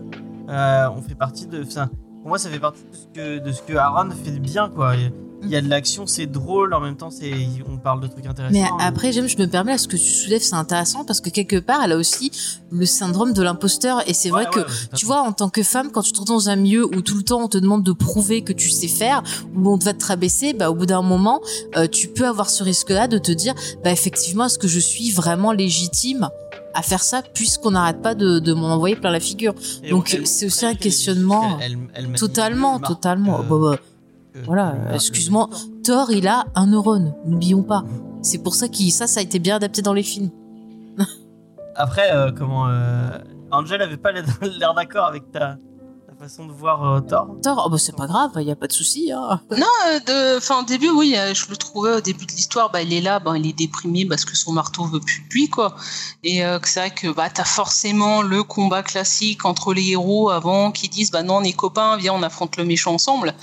euh, 0.49 0.89
on 0.97 1.03
fait 1.03 1.17
partie 1.17 1.47
de. 1.49 1.63
enfin, 1.65 1.89
pour 2.21 2.29
moi, 2.29 2.39
ça 2.39 2.51
fait 2.51 2.61
partie 2.61 2.85
de 2.85 2.95
ce 2.97 3.07
que, 3.09 3.39
de 3.41 3.51
ce 3.53 3.63
que 3.63 3.73
Aaron 3.75 4.11
fait 4.11 4.31
de 4.31 4.39
bien, 4.39 4.69
quoi. 4.69 4.95
Il 5.43 5.49
y 5.51 5.57
a 5.57 5.61
de 5.61 5.69
l'action, 5.69 6.07
c'est 6.07 6.27
drôle, 6.27 6.75
en 6.75 6.81
même 6.81 6.97
temps, 6.97 7.11
c'est, 7.11 7.33
on 7.69 7.77
parle 7.79 8.01
de 8.01 8.07
trucs 8.07 8.27
intéressants. 8.27 8.53
Mais 8.53 8.65
après, 8.85 9.13
j'aime, 9.13 9.29
je 9.29 9.37
me 9.39 9.47
permets, 9.47 9.73
là, 9.73 9.79
ce 9.79 9.89
que 9.89 9.97
tu 9.97 10.11
soulèves, 10.11 10.43
c'est 10.43 10.55
intéressant 10.55 11.05
parce 11.05 11.21
que 11.21 11.31
quelque 11.31 11.57
part, 11.57 11.83
elle 11.85 11.93
a 11.93 11.97
aussi 11.97 12.31
le 12.71 12.85
syndrome 12.87 13.33
de 13.33 13.43
l'imposteur. 13.43 14.03
Et 14.09 14.13
c'est 14.15 14.31
vrai 14.31 14.45
Ouais, 14.47 14.51
que, 14.53 14.61
ouais, 14.61 14.67
tu 14.97 15.07
vois, 15.07 15.23
en 15.23 15.33
tant 15.33 15.49
que 15.49 15.63
femme, 15.63 15.91
quand 15.93 16.03
tu 16.03 16.13
te 16.13 16.21
retrouves 16.21 16.37
dans 16.39 16.49
un 16.51 16.57
milieu 16.57 16.85
où 16.87 17.01
tout 17.03 17.17
le 17.17 17.23
temps 17.23 17.41
on 17.43 17.49
te 17.49 17.59
demande 17.59 17.83
de 17.83 17.93
prouver 17.93 18.43
que 18.43 18.53
tu 18.53 18.71
sais 18.71 18.89
faire, 18.89 19.23
où 19.55 19.71
on 19.73 19.77
va 19.77 19.93
te 19.95 20.05
rabaisser, 20.05 20.53
bah, 20.53 20.71
au 20.71 20.75
bout 20.75 20.87
d'un 20.87 21.03
moment, 21.03 21.41
euh, 21.77 21.87
tu 21.87 22.09
peux 22.09 22.27
avoir 22.27 22.51
ce 22.51 22.63
risque-là 22.63 23.09
de 23.09 23.19
te 23.19 23.33
dire, 23.33 23.55
bah, 23.83 23.91
effectivement, 23.93 24.47
est-ce 24.47 24.59
que 24.59 24.69
je 24.69 24.79
suis 24.81 25.11
vraiment 25.11 25.53
légitime 25.53 26.29
à 26.75 26.83
faire 26.83 27.03
ça 27.03 27.23
puisqu'on 27.23 27.73
n'arrête 27.73 28.01
pas 28.01 28.15
de, 28.15 28.39
de 28.39 28.53
m'en 28.53 28.69
envoyer 28.75 28.95
plein 28.95 29.11
la 29.11 29.19
figure? 29.21 29.55
Et 29.83 29.91
donc, 29.91 30.17
c'est 30.25 30.47
aussi 30.47 30.67
un 30.67 30.75
questionnement. 30.75 31.59
elle- 31.61 31.79
elle- 31.95 32.13
Totalement, 32.13 32.79
totalement. 32.79 33.41
euh, 33.41 33.43
Bah, 33.43 33.57
bah, 33.73 33.77
voilà, 34.45 34.73
que 34.73 34.89
le- 34.91 34.95
excuse-moi. 34.95 35.49
Thor, 35.85 36.11
il 36.11 36.27
a 36.29 36.47
un 36.55 36.67
neurone, 36.69 37.15
n'oublions 37.27 37.63
pas. 37.63 37.85
C'est 38.23 38.43
pour 38.43 38.55
ça 38.55 38.69
que 38.69 38.91
ça, 38.91 39.07
ça 39.07 39.21
a 39.21 39.23
été 39.23 39.39
bien 39.39 39.57
adapté 39.57 39.83
dans 39.83 39.95
les 39.95 40.03
films. 40.03 40.31
Après, 41.77 42.13
euh, 42.13 42.31
comment. 42.37 42.69
Euh, 42.69 43.19
Angel 43.51 43.81
avait 43.83 43.97
pas 43.97 44.13
l'air 44.13 44.75
d'accord 44.75 45.07
avec 45.07 45.31
ta, 45.33 45.57
ta 46.07 46.15
façon 46.19 46.47
de 46.47 46.53
voir 46.53 46.85
euh, 46.85 47.01
Thor? 47.01 47.37
Thor, 47.43 47.63
oh 47.67 47.71
bah 47.71 47.79
c'est 47.79 47.97
pas 47.97 48.07
grave, 48.07 48.31
il 48.37 48.43
y 48.43 48.51
a 48.51 48.57
pas 48.57 48.67
de 48.67 48.73
souci. 48.73 49.11
Hein. 49.11 49.41
Non, 49.51 49.67
euh, 49.89 49.99
de, 50.01 50.37
enfin 50.39 50.61
au 50.63 50.65
début, 50.65 50.91
oui, 50.91 51.15
euh, 51.17 51.33
je 51.35 51.49
le 51.49 51.57
trouvais 51.57 51.95
au 51.95 52.01
début 52.01 52.27
de 52.27 52.33
l'histoire, 52.33 52.71
bah 52.71 52.83
il 52.83 52.93
est 52.93 53.01
là, 53.01 53.19
bah 53.19 53.33
il 53.37 53.47
est 53.47 53.57
déprimé 53.57 54.05
parce 54.05 54.25
que 54.25 54.37
son 54.37 54.53
marteau 54.53 54.85
veut 54.85 55.01
plus 55.01 55.23
de 55.29 55.33
lui, 55.33 55.49
quoi. 55.49 55.75
Et 56.23 56.45
euh, 56.45 56.59
c'est 56.65 56.81
vrai 56.81 56.91
que 56.91 57.09
bah 57.13 57.29
t'as 57.31 57.45
forcément 57.45 58.23
le 58.23 58.43
combat 58.43 58.83
classique 58.83 59.45
entre 59.45 59.73
les 59.73 59.89
héros 59.91 60.31
avant 60.31 60.71
qui 60.73 60.89
disent 60.89 61.11
bah 61.11 61.23
non 61.23 61.37
on 61.39 61.43
est 61.43 61.53
copains, 61.55 61.97
viens 61.97 62.13
on 62.13 62.23
affronte 62.23 62.57
le 62.57 62.65
méchant 62.65 62.93
ensemble. 62.95 63.35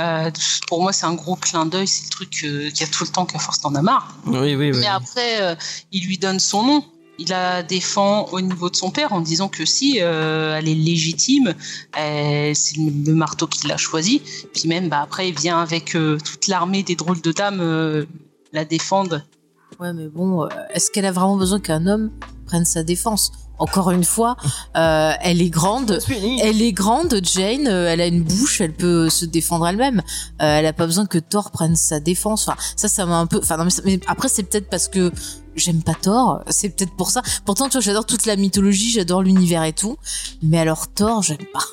Euh, 0.00 0.30
pour 0.66 0.82
moi 0.82 0.92
c'est 0.92 1.06
un 1.06 1.14
gros 1.14 1.36
clin 1.36 1.66
d'œil, 1.66 1.86
c'est 1.86 2.04
le 2.04 2.10
truc 2.10 2.40
euh, 2.44 2.68
qu'il 2.70 2.80
y 2.80 2.82
a 2.82 2.92
tout 2.92 3.04
le 3.04 3.10
temps 3.10 3.26
qu'à 3.26 3.38
force 3.38 3.60
t'en 3.60 3.74
as 3.76 3.82
marre. 3.82 4.16
Oui, 4.26 4.56
oui, 4.56 4.72
oui. 4.72 4.78
Mais 4.80 4.86
après, 4.86 5.40
euh, 5.40 5.54
il 5.92 6.04
lui 6.06 6.18
donne 6.18 6.40
son 6.40 6.64
nom. 6.64 6.84
Il 7.18 7.28
la 7.28 7.62
défend 7.62 8.24
au 8.32 8.40
niveau 8.40 8.70
de 8.70 8.74
son 8.74 8.90
père 8.90 9.12
en 9.12 9.20
disant 9.20 9.48
que 9.48 9.64
si 9.64 9.98
elle 9.98 10.68
est 10.68 10.74
légitime, 10.74 11.54
c'est 11.94 12.76
le, 12.76 13.06
le 13.06 13.14
marteau 13.14 13.46
qui 13.46 13.68
l'a 13.68 13.76
choisi. 13.76 14.20
Puis 14.52 14.66
même, 14.66 14.88
bah, 14.88 15.02
après, 15.02 15.28
il 15.28 15.38
vient 15.38 15.60
avec 15.60 15.92
toute 15.92 16.48
l'armée 16.48 16.82
des 16.82 16.96
drôles 16.96 17.20
de 17.20 17.30
dames 17.30 18.04
la 18.52 18.64
défendre. 18.64 19.22
Ouais, 19.80 19.92
mais 19.92 20.08
bon, 20.08 20.44
euh, 20.44 20.48
est-ce 20.72 20.90
qu'elle 20.90 21.06
a 21.06 21.12
vraiment 21.12 21.36
besoin 21.36 21.58
qu'un 21.60 21.86
homme 21.86 22.10
prenne 22.46 22.64
sa 22.64 22.82
défense? 22.82 23.32
Encore 23.58 23.90
une 23.92 24.04
fois, 24.04 24.36
euh, 24.76 25.12
elle 25.20 25.40
est 25.42 25.50
grande. 25.50 25.98
Elle 26.42 26.60
est 26.62 26.72
grande, 26.72 27.20
Jane. 27.22 27.66
euh, 27.68 27.88
elle 27.88 28.00
a 28.00 28.06
une 28.06 28.22
bouche, 28.24 28.60
elle 28.60 28.72
peut 28.74 29.08
se 29.10 29.24
défendre 29.24 29.66
elle-même. 29.66 30.00
Euh, 30.42 30.58
elle 30.58 30.66
a 30.66 30.72
pas 30.72 30.86
besoin 30.86 31.06
que 31.06 31.18
Thor 31.18 31.50
prenne 31.50 31.76
sa 31.76 32.00
défense. 32.00 32.48
Enfin, 32.48 32.58
ça, 32.76 32.88
ça 32.88 33.06
m'a 33.06 33.16
un 33.18 33.26
peu. 33.26 33.38
Enfin, 33.38 33.56
non, 33.56 33.64
mais, 33.64 33.70
ça- 33.70 33.82
mais 33.84 34.00
après, 34.08 34.28
c'est 34.28 34.42
peut-être 34.44 34.68
parce 34.68 34.88
que 34.88 35.12
j'aime 35.54 35.82
pas 35.84 35.94
Thor. 35.94 36.42
C'est 36.48 36.70
peut-être 36.70 36.96
pour 36.96 37.10
ça. 37.10 37.22
Pourtant, 37.44 37.66
tu 37.68 37.72
vois, 37.74 37.80
j'adore 37.80 38.06
toute 38.06 38.26
la 38.26 38.34
mythologie, 38.36 38.90
j'adore 38.90 39.22
l'univers 39.22 39.62
et 39.64 39.72
tout. 39.72 39.96
Mais 40.42 40.58
alors 40.58 40.88
Thor, 40.92 41.22
j'aime 41.22 41.38
pas. 41.52 41.64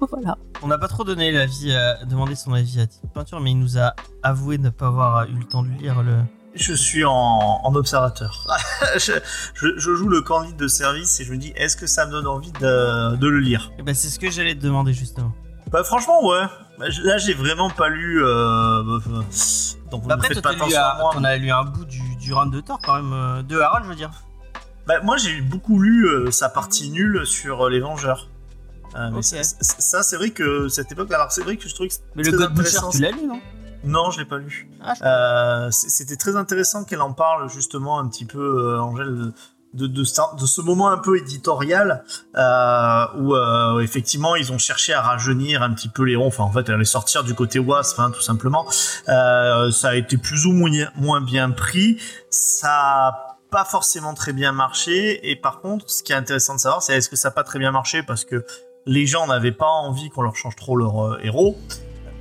voilà. 0.10 0.36
On 0.62 0.66
n'a 0.68 0.78
pas 0.78 0.88
trop 0.88 1.04
donné 1.04 1.30
l'avis, 1.30 1.70
euh, 1.72 1.94
demandé 2.06 2.34
son 2.34 2.52
avis 2.54 2.80
à 2.80 2.86
Tite 2.88 3.02
Peinture, 3.14 3.38
mais 3.40 3.52
il 3.52 3.58
nous 3.58 3.78
a 3.78 3.94
avoué 4.24 4.58
ne 4.58 4.70
pas 4.70 4.88
avoir 4.88 5.24
eu 5.28 5.34
le 5.34 5.44
temps 5.44 5.62
de 5.62 5.68
lire 5.80 6.02
le. 6.02 6.16
Je 6.54 6.74
suis 6.74 7.04
en, 7.04 7.12
en 7.12 7.74
observateur. 7.76 8.46
je, 8.96 9.12
je- 9.54 9.78
je 9.78 9.94
joue 9.94 10.08
le 10.08 10.20
candidat 10.22 10.56
de 10.56 10.68
service 10.68 11.20
et 11.20 11.24
je 11.24 11.32
me 11.32 11.36
dis, 11.36 11.52
est-ce 11.56 11.76
que 11.76 11.86
ça 11.86 12.06
me 12.06 12.10
donne 12.12 12.26
envie 12.26 12.50
de, 12.52 13.16
de 13.16 13.28
le 13.28 13.38
lire? 13.38 13.70
Eh 13.78 13.82
ben, 13.82 13.94
c'est 13.94 14.08
ce 14.08 14.18
que 14.18 14.30
j'allais 14.30 14.54
te 14.54 14.60
demander 14.60 14.92
justement. 14.92 15.32
Bah 15.70 15.84
franchement, 15.84 16.26
ouais. 16.26 16.42
Bah, 16.78 16.86
Là, 17.04 17.18
j'ai 17.18 17.34
vraiment 17.34 17.70
pas 17.70 17.88
lu... 17.88 18.20
Euh, 18.24 18.82
bah, 18.82 18.98
donc 19.92 20.02
vous 20.02 20.08
Bah 20.08 20.16
ne 20.16 20.34
toi, 20.34 20.42
pas 20.42 20.52
lu 20.54 20.74
à 20.74 20.96
moi. 21.00 21.10
t'en 21.14 21.22
as 21.24 21.36
lu 21.36 21.50
un 21.52 21.62
bout 21.64 21.84
du, 21.84 22.16
du 22.16 22.32
run 22.34 22.46
de 22.46 22.60
Thor 22.60 22.80
quand 22.84 22.96
même, 22.96 23.12
euh, 23.12 23.42
de 23.42 23.58
Aaron, 23.60 23.84
je 23.84 23.88
veux 23.88 23.94
dire. 23.94 24.10
Bah, 24.88 24.94
moi, 25.04 25.16
j'ai 25.18 25.40
beaucoup 25.40 25.78
lu 25.80 26.06
euh, 26.08 26.30
sa 26.32 26.48
partie 26.48 26.90
nulle 26.90 27.24
sur 27.26 27.66
euh, 27.66 27.70
les 27.70 27.78
Vengeurs. 27.80 28.28
Mais 29.12 29.22
ça, 29.22 30.02
c'est 30.02 30.16
vrai 30.16 30.30
que 30.30 30.66
cette 30.68 30.90
époque, 30.90 31.12
alors 31.12 31.30
c'est 31.30 31.42
vrai 31.42 31.56
que 31.56 31.68
je 31.68 31.74
trouvais 31.74 31.88
que 31.90 31.94
Mais 32.16 32.24
le 32.24 32.32
God 32.36 32.54
Butcher, 32.54 32.78
tu 32.90 33.00
l'as 33.00 33.12
lu, 33.12 33.24
non? 33.28 33.40
Non, 33.84 34.10
je 34.10 34.18
l'ai 34.20 34.24
pas 34.26 34.38
lu. 34.38 34.68
Ah, 34.82 34.94
Euh, 35.02 35.68
C'était 35.70 36.16
très 36.16 36.36
intéressant 36.36 36.84
qu'elle 36.84 37.00
en 37.00 37.12
parle 37.12 37.48
justement 37.50 37.98
un 37.98 38.08
petit 38.08 38.24
peu, 38.24 38.38
euh, 38.74 38.80
Angèle, 38.80 39.32
de, 39.72 39.86
de, 39.86 40.02
de, 40.02 40.46
ce 40.46 40.60
moment 40.60 40.90
un 40.90 40.98
peu 40.98 41.16
éditorial 41.16 42.04
euh, 42.36 43.04
où 43.18 43.36
euh, 43.36 43.78
effectivement 43.80 44.34
ils 44.34 44.50
ont 44.52 44.58
cherché 44.58 44.92
à 44.92 45.00
rajeunir 45.00 45.62
un 45.62 45.72
petit 45.72 45.88
peu 45.88 46.02
les 46.02 46.16
ronds. 46.16 46.26
Enfin, 46.26 46.42
en 46.44 46.50
fait, 46.50 46.68
elle 46.68 46.74
allait 46.74 46.84
sortir 46.84 47.22
du 47.24 47.34
côté 47.34 47.58
wasp, 47.58 47.98
hein, 48.00 48.10
tout 48.10 48.20
simplement. 48.20 48.66
Euh, 49.08 49.70
ça 49.70 49.90
a 49.90 49.94
été 49.94 50.16
plus 50.16 50.46
ou 50.46 50.52
moins, 50.52 50.70
moins 50.96 51.20
bien 51.20 51.50
pris. 51.50 51.98
Ça 52.30 52.68
a 53.08 53.36
pas 53.50 53.64
forcément 53.64 54.14
très 54.14 54.32
bien 54.32 54.52
marché. 54.52 55.30
Et 55.30 55.36
par 55.36 55.60
contre, 55.60 55.88
ce 55.90 56.02
qui 56.02 56.12
est 56.12 56.16
intéressant 56.16 56.54
de 56.56 56.60
savoir, 56.60 56.82
c'est 56.82 56.96
est-ce 56.96 57.08
que 57.08 57.16
ça 57.16 57.28
n'a 57.28 57.34
pas 57.34 57.44
très 57.44 57.58
bien 57.58 57.70
marché 57.70 58.02
parce 58.02 58.24
que 58.24 58.44
les 58.86 59.06
gens 59.06 59.26
n'avaient 59.28 59.52
pas 59.52 59.66
envie 59.68 60.10
qu'on 60.10 60.22
leur 60.22 60.36
change 60.36 60.56
trop 60.56 60.76
leur 60.76 61.04
euh, 61.04 61.18
héros 61.22 61.56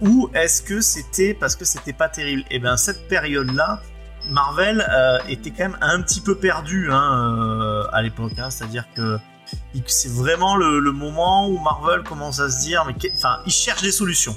ou 0.02 0.30
est-ce 0.34 0.62
que 0.62 0.82
c'était 0.82 1.34
parce 1.34 1.56
que 1.56 1.66
c'était 1.66 1.94
pas 1.94 2.10
terrible? 2.10 2.44
Et 2.52 2.60
bien 2.60 2.78
cette 2.78 3.08
période-là, 3.08 3.82
Marvel 4.30 4.86
euh, 4.90 5.18
était 5.28 5.52
quand 5.52 5.64
même 5.70 5.78
un 5.82 6.02
petit 6.02 6.22
peu 6.22 6.36
perdu 6.36 6.90
hein, 6.92 7.38
euh, 7.38 7.84
à 7.92 8.02
l'époque. 8.02 8.34
hein. 8.38 8.50
C'est-à-dire 8.50 8.86
que 8.96 9.18
c'est 9.88 10.12
vraiment 10.12 10.56
le, 10.56 10.80
moment 10.92 11.48
où 11.48 11.58
Marvel 11.60 12.04
commence 12.04 12.40
à 12.40 12.50
se 12.50 12.60
dire, 12.62 12.86
mais 12.86 12.94
enfin, 13.16 13.40
il 13.46 13.52
cherche 13.52 13.82
des 13.82 13.92
solutions. 13.92 14.36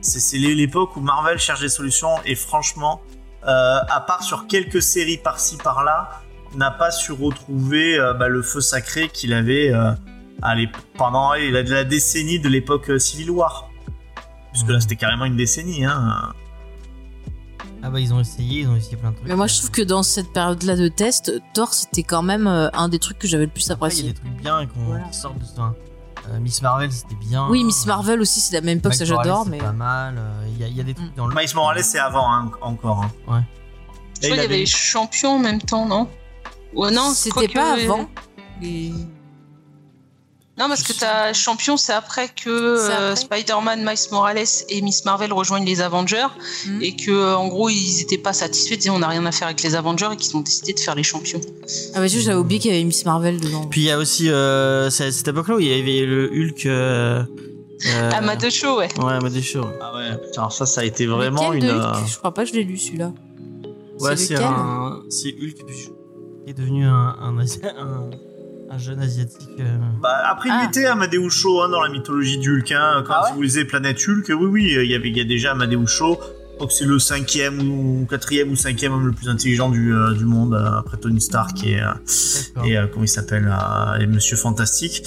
C'est 0.00 0.20
c'est 0.20 0.38
l'é- 0.38 0.54
l'époque 0.54 0.96
où 0.96 1.00
Marvel 1.00 1.38
cherche 1.38 1.60
des 1.60 1.68
solutions 1.68 2.14
et 2.24 2.34
franchement, 2.36 3.02
euh, 3.46 3.78
à 3.88 4.00
part 4.00 4.22
sur 4.22 4.46
quelques 4.46 4.82
séries 4.82 5.18
par-ci 5.18 5.56
par-là, 5.56 6.20
n'a 6.54 6.70
pas 6.70 6.90
su 6.92 7.10
retrouver 7.12 7.98
bah, 8.18 8.28
le 8.28 8.40
feu 8.42 8.60
sacré 8.60 9.08
qu'il 9.08 9.32
avait. 9.32 9.72
pendant 10.96 11.32
la, 11.34 11.62
la 11.62 11.84
décennie 11.84 12.38
de 12.38 12.48
l'époque 12.48 12.90
Civil 13.00 13.30
War. 13.30 13.65
Puisque 14.56 14.70
là, 14.70 14.80
c'était 14.80 14.96
carrément 14.96 15.26
une 15.26 15.36
décennie. 15.36 15.84
Hein. 15.84 16.32
Ah 17.82 17.90
bah 17.90 18.00
ils 18.00 18.12
ont 18.14 18.20
essayé, 18.20 18.62
ils 18.62 18.68
ont 18.68 18.74
essayé 18.76 18.96
plein 18.96 19.10
de 19.10 19.16
trucs. 19.16 19.28
Mais 19.28 19.36
moi, 19.36 19.46
je 19.46 19.58
trouve 19.58 19.70
que 19.70 19.82
dans 19.82 20.02
cette 20.02 20.32
période-là 20.32 20.76
de 20.76 20.88
test, 20.88 21.30
Thor, 21.54 21.72
c'était 21.74 22.02
quand 22.02 22.22
même 22.22 22.46
euh, 22.46 22.68
un 22.72 22.88
des 22.88 22.98
trucs 22.98 23.18
que 23.18 23.28
j'avais 23.28 23.44
le 23.44 23.50
plus 23.50 23.70
Après, 23.70 23.88
il 23.90 24.04
y 24.04 24.08
a 24.08 24.10
apprécié. 24.10 24.12
des 24.12 24.14
trucs 24.14 24.42
bien 24.42 24.66
qu'on 24.66 24.80
Voilà. 24.86 25.04
qui 25.04 25.18
sortent 25.18 25.38
de 25.38 25.44
ça. 25.44 25.74
Euh, 26.30 26.40
Miss 26.40 26.62
Marvel, 26.62 26.90
c'était 26.90 27.14
bien. 27.16 27.46
Oui, 27.48 27.62
Miss 27.64 27.86
Marvel 27.86 28.20
aussi, 28.20 28.40
c'est 28.40 28.54
la 28.54 28.60
même 28.62 28.78
époque, 28.78 28.94
ça 28.94 29.04
Miles 29.04 29.12
Morales, 29.12 29.26
j'adore, 29.28 29.46
mais. 29.46 29.58
pas 29.58 29.72
mal. 29.72 30.14
euh, 30.18 30.46
Il 30.52 30.58
y, 30.60 30.64
a- 30.64 30.68
il 30.68 30.76
y 30.76 30.80
a 30.80 30.84
des 30.84 30.94
trucs 30.94 31.12
Mm. 31.12 31.16
dans 31.16 31.26
le. 31.28 31.34
Miles 31.36 31.54
Morales, 31.54 31.84
c'est 31.84 31.98
avant 31.98 32.32
hein, 32.32 32.50
encore. 32.62 33.04
hein. 33.04 33.10
Ouais. 33.28 33.38
Et 33.38 33.42
Je 33.42 34.20
crois 34.22 34.30
qu'il 34.30 34.36
y 34.36 34.40
avait 34.40 34.56
les 34.58 34.66
champions 34.66 35.36
en 35.36 35.38
même 35.38 35.60
temps, 35.60 35.86
non? 35.86 36.08
Ouais, 36.74 36.90
non, 36.90 37.10
C'était 37.14 37.46
pas 37.48 37.76
que- 37.76 37.84
avant. 37.84 38.08
les- 38.60 38.92
Non, 40.58 40.68
parce 40.68 40.82
que 40.82 40.94
t'as 40.94 41.34
champion, 41.34 41.76
c'est 41.76 41.92
après 41.92 42.28
que 42.28 42.48
euh, 42.48 43.14
Spider-Man, 43.14 43.80
Miles 43.84 44.08
Morales 44.10 44.38
et 44.70 44.80
Miss 44.80 45.04
Marvel 45.04 45.30
rejoignent 45.32 45.66
les 45.66 45.82
Avengers 45.82 46.26
Mhm. 46.66 46.82
et 46.82 46.96
que 46.96 47.10
euh, 47.10 47.36
en 47.36 47.48
gros 47.48 47.68
ils 47.68 48.00
étaient 48.00 48.16
pas 48.16 48.32
satisfaits, 48.32 48.74
ils 48.74 48.78
disaient 48.78 48.90
on 48.90 49.00
n'a 49.00 49.08
rien 49.08 49.26
à 49.26 49.32
faire 49.32 49.48
avec 49.48 49.62
les 49.62 49.74
Avengers 49.74 50.08
et 50.12 50.16
qu'ils 50.16 50.34
ont 50.34 50.40
décidé 50.40 50.72
de 50.72 50.80
faire 50.80 50.94
les 50.94 51.02
champions. 51.02 51.40
Ah 51.94 52.00
bah, 52.00 52.08
tu 52.08 52.14
vois, 52.16 52.24
j'avais 52.24 52.38
oublié 52.38 52.58
qu'il 52.58 52.70
y 52.70 52.74
avait 52.74 52.84
Miss 52.84 53.04
Marvel 53.04 53.38
dedans. 53.38 53.66
Puis 53.66 53.82
il 53.82 53.84
y 53.84 53.90
a 53.90 53.98
aussi 53.98 54.30
euh, 54.30 54.88
c'est 54.88 55.04
à 55.06 55.12
cette 55.12 55.28
époque-là 55.28 55.56
où 55.56 55.60
il 55.60 55.66
y 55.68 55.72
avait 55.78 56.06
le 56.06 56.30
Hulk. 56.32 56.64
Euh, 56.66 57.22
euh, 57.88 58.10
Ah, 58.14 58.48
Show, 58.48 58.78
ouais. 58.78 58.88
Ouais, 58.98 59.12
Amadeus 59.12 59.42
Show. 59.42 59.66
Ah 59.82 59.94
ouais, 59.94 60.16
putain, 60.24 60.48
ça, 60.48 60.64
ça 60.64 60.80
a 60.80 60.84
été 60.84 61.04
vraiment 61.04 61.52
une. 61.52 61.66
de 61.66 61.70
Hulk 61.70 62.06
Je 62.08 62.16
crois 62.16 62.32
pas 62.32 62.44
que 62.44 62.48
je 62.50 62.54
l'ai 62.54 62.64
lu 62.64 62.78
celui-là. 62.78 63.12
Ouais, 64.00 64.16
C'est 64.16 64.36
un. 64.42 65.02
C'est 65.10 65.34
Hulk 65.38 65.66
puis 65.66 65.90
est 66.46 66.54
devenu 66.54 66.86
un, 66.86 67.14
un, 67.20 67.38
Asi- 67.38 67.60
un, 67.62 68.08
un 68.70 68.78
jeune 68.78 69.00
asiatique. 69.00 69.48
euh. 69.60 69.76
Bah, 70.02 70.22
après, 70.28 70.48
Ah. 70.52 70.62
il 70.64 70.68
était 70.68 70.86
Amadeus 70.86 71.30
Cho 71.30 71.62
hein, 71.62 71.68
dans 71.68 71.80
la 71.82 71.88
mythologie 71.88 72.38
du 72.38 72.50
Hulk. 72.58 72.72
hein. 72.72 73.04
Quand 73.06 73.14
Ah 73.16 73.24
ouais 73.28 73.34
vous 73.34 73.42
lisez 73.42 73.64
Planète 73.64 73.98
Hulk, 74.06 74.26
oui, 74.28 74.46
oui, 74.46 74.74
il 74.82 74.90
y, 74.90 74.94
avait, 74.94 75.08
il 75.08 75.16
y 75.16 75.20
a 75.20 75.24
déjà 75.24 75.52
Amadeus 75.52 75.86
Cho. 75.86 76.18
Je 76.50 76.54
crois 76.56 76.66
que 76.68 76.72
c'est 76.72 76.86
le 76.86 76.98
cinquième 76.98 77.60
ou 77.60 78.06
quatrième 78.08 78.50
ou 78.50 78.56
cinquième 78.56 78.92
homme 78.92 79.06
le 79.06 79.12
plus 79.12 79.28
intelligent 79.28 79.68
du, 79.68 79.92
euh, 79.94 80.14
du 80.14 80.24
monde, 80.24 80.54
euh, 80.54 80.78
après 80.78 80.96
Tony 80.96 81.20
Stark 81.20 81.62
et, 81.64 81.80
euh, 81.82 81.88
euh, 82.64 82.86
comment 82.90 83.04
il 83.04 83.08
s'appelle, 83.08 83.46
euh, 83.46 83.98
et 84.00 84.06
Monsieur 84.06 84.36
Fantastique. 84.38 85.02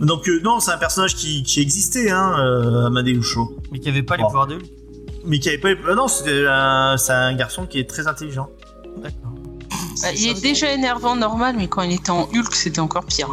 Donc 0.00 0.26
euh, 0.28 0.40
non, 0.42 0.60
c'est 0.60 0.72
un 0.72 0.78
personnage 0.78 1.14
qui, 1.14 1.42
qui 1.42 1.60
existait, 1.60 2.10
hein, 2.10 2.34
euh, 2.38 2.86
Amadeus 2.86 3.20
Cho. 3.22 3.54
Mais 3.70 3.80
qui 3.80 3.90
avait 3.90 4.02
pas 4.02 4.16
les 4.16 4.22
pouvoirs 4.24 4.46
de 4.46 4.54
Hulk. 4.54 4.64
Mais 5.26 5.38
qui 5.38 5.50
avait 5.50 5.58
pas... 5.58 5.94
Non, 5.94 6.08
c'est 6.08 6.46
un 6.48 7.34
garçon 7.34 7.66
qui 7.66 7.78
est 7.78 7.88
très 7.88 8.06
intelligent. 8.06 8.48
Bah, 10.04 10.12
il 10.16 10.28
est 10.28 10.40
déjà 10.42 10.72
énervant 10.72 11.16
normal, 11.16 11.54
mais 11.58 11.68
quand 11.68 11.82
il 11.82 11.92
était 11.92 12.10
en 12.10 12.22
Hulk, 12.32 12.54
c'était 12.54 12.80
encore 12.80 13.04
pire. 13.06 13.28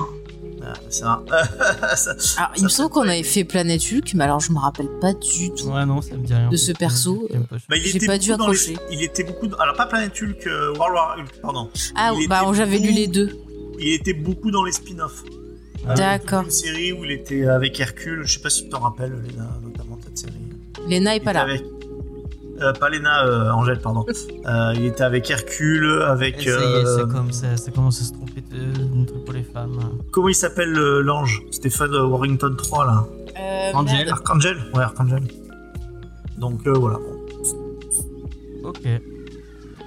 Ah, 0.64 0.74
c'est 0.90 1.04
un- 1.04 1.24
Ça- 1.96 2.12
Alors, 2.38 2.52
il 2.58 2.64
me 2.64 2.70
Ça 2.70 2.76
semble 2.78 2.90
qu'on 2.92 3.02
avait 3.02 3.24
fait 3.24 3.44
Planète 3.44 3.82
Hulk, 3.92 4.14
mais 4.14 4.24
alors 4.24 4.40
je 4.40 4.52
me 4.52 4.60
rappelle 4.60 4.90
pas 5.02 5.14
du 5.14 5.52
tout. 5.52 5.66
Ouais, 5.70 5.86
non, 5.86 6.02
ça 6.02 6.16
me 6.16 6.24
dit 6.26 6.34
rien. 6.34 6.50
De 6.50 6.56
ce 6.56 6.72
perso, 6.72 7.28
J'aime 7.32 7.46
pas. 7.46 7.56
Bah, 7.68 7.76
il 7.78 7.82
J'ai 7.84 7.98
était 7.98 8.06
pas 8.06 8.18
dû 8.20 8.30
beaucoup 8.30 8.44
dans 8.46 8.52
les- 8.52 8.60
accrocher. 8.72 8.78
Il 8.92 9.02
était 9.04 9.24
beaucoup. 9.24 9.48
dans- 9.48 9.58
Alors 9.58 9.76
pas 9.76 9.88
Planète 9.88 10.14
Hulk, 10.22 10.46
euh, 10.48 10.74
World 10.78 10.96
War 10.96 11.16
Hulk, 11.18 11.42
pardon. 11.42 11.70
Ah, 11.96 12.12
Il 12.20 12.28
bah 12.30 12.44
j'avais 12.54 12.78
lu 12.78 12.84
beaucoup- 12.84 12.96
les 12.96 13.08
deux. 13.08 13.40
Il 13.80 13.94
était 13.94 14.14
beaucoup 14.14 14.52
dans 14.52 14.64
les 14.64 14.72
spin-offs. 14.72 15.24
Euh, 15.90 15.96
D'accord. 15.96 16.44
Une 16.44 16.52
série 16.52 16.94
où 16.94 17.04
il 17.06 17.12
était 17.12 17.48
avec 17.48 17.80
Hercule. 17.80 18.22
Je 18.24 18.34
sais 18.36 18.40
pas 18.40 18.52
si 18.52 18.66
tu 18.66 18.70
t'en 18.70 18.82
rappelles, 18.82 19.14
Léna, 19.28 19.50
notamment 19.64 19.98
cette 20.04 20.16
série. 20.20 20.34
Lena 20.88 21.16
est 21.16 21.18
Il 21.18 21.24
pas 21.24 21.34
là. 21.34 21.42
Avec... 21.42 21.64
Euh, 22.62 22.74
pas 22.74 22.90
Léna, 22.90 23.26
euh, 23.26 23.50
Angèle, 23.52 23.80
pardon. 23.80 24.06
Euh, 24.48 24.74
il 24.76 24.86
était 24.86 25.04
avec 25.04 25.30
Hercule, 25.30 26.02
avec. 26.08 26.38
Ça 26.42 26.42
y 26.42 26.48
est, 26.50 26.56
euh, 26.56 26.98
c'est 26.98 27.08
comme 27.14 27.32
ça, 27.32 27.56
ça 27.58 27.70
commence 27.72 28.02
à 28.02 28.06
se 28.06 28.14
tromper 28.14 28.42
de, 28.42 28.74
d'un 28.74 29.06
truc 29.06 29.24
pour 29.24 29.34
les 29.36 29.44
femmes. 29.44 29.80
Comment 30.12 30.30
il 30.30 30.34
s'appelle 30.36 30.72
le- 30.72 31.02
l'ange? 31.02 31.44
Stéphane 31.52 31.96
Warrington 31.96 32.56
3 32.58 32.86
là. 32.86 33.06
Euh, 33.40 33.72
Angel. 33.74 34.10
Archangel 34.10 34.58
Ouais, 34.74 34.82
Archangel. 34.82 35.22
Donc 36.40 36.66
euh, 36.66 36.74
voilà. 36.74 36.98
Ok. 38.64 38.86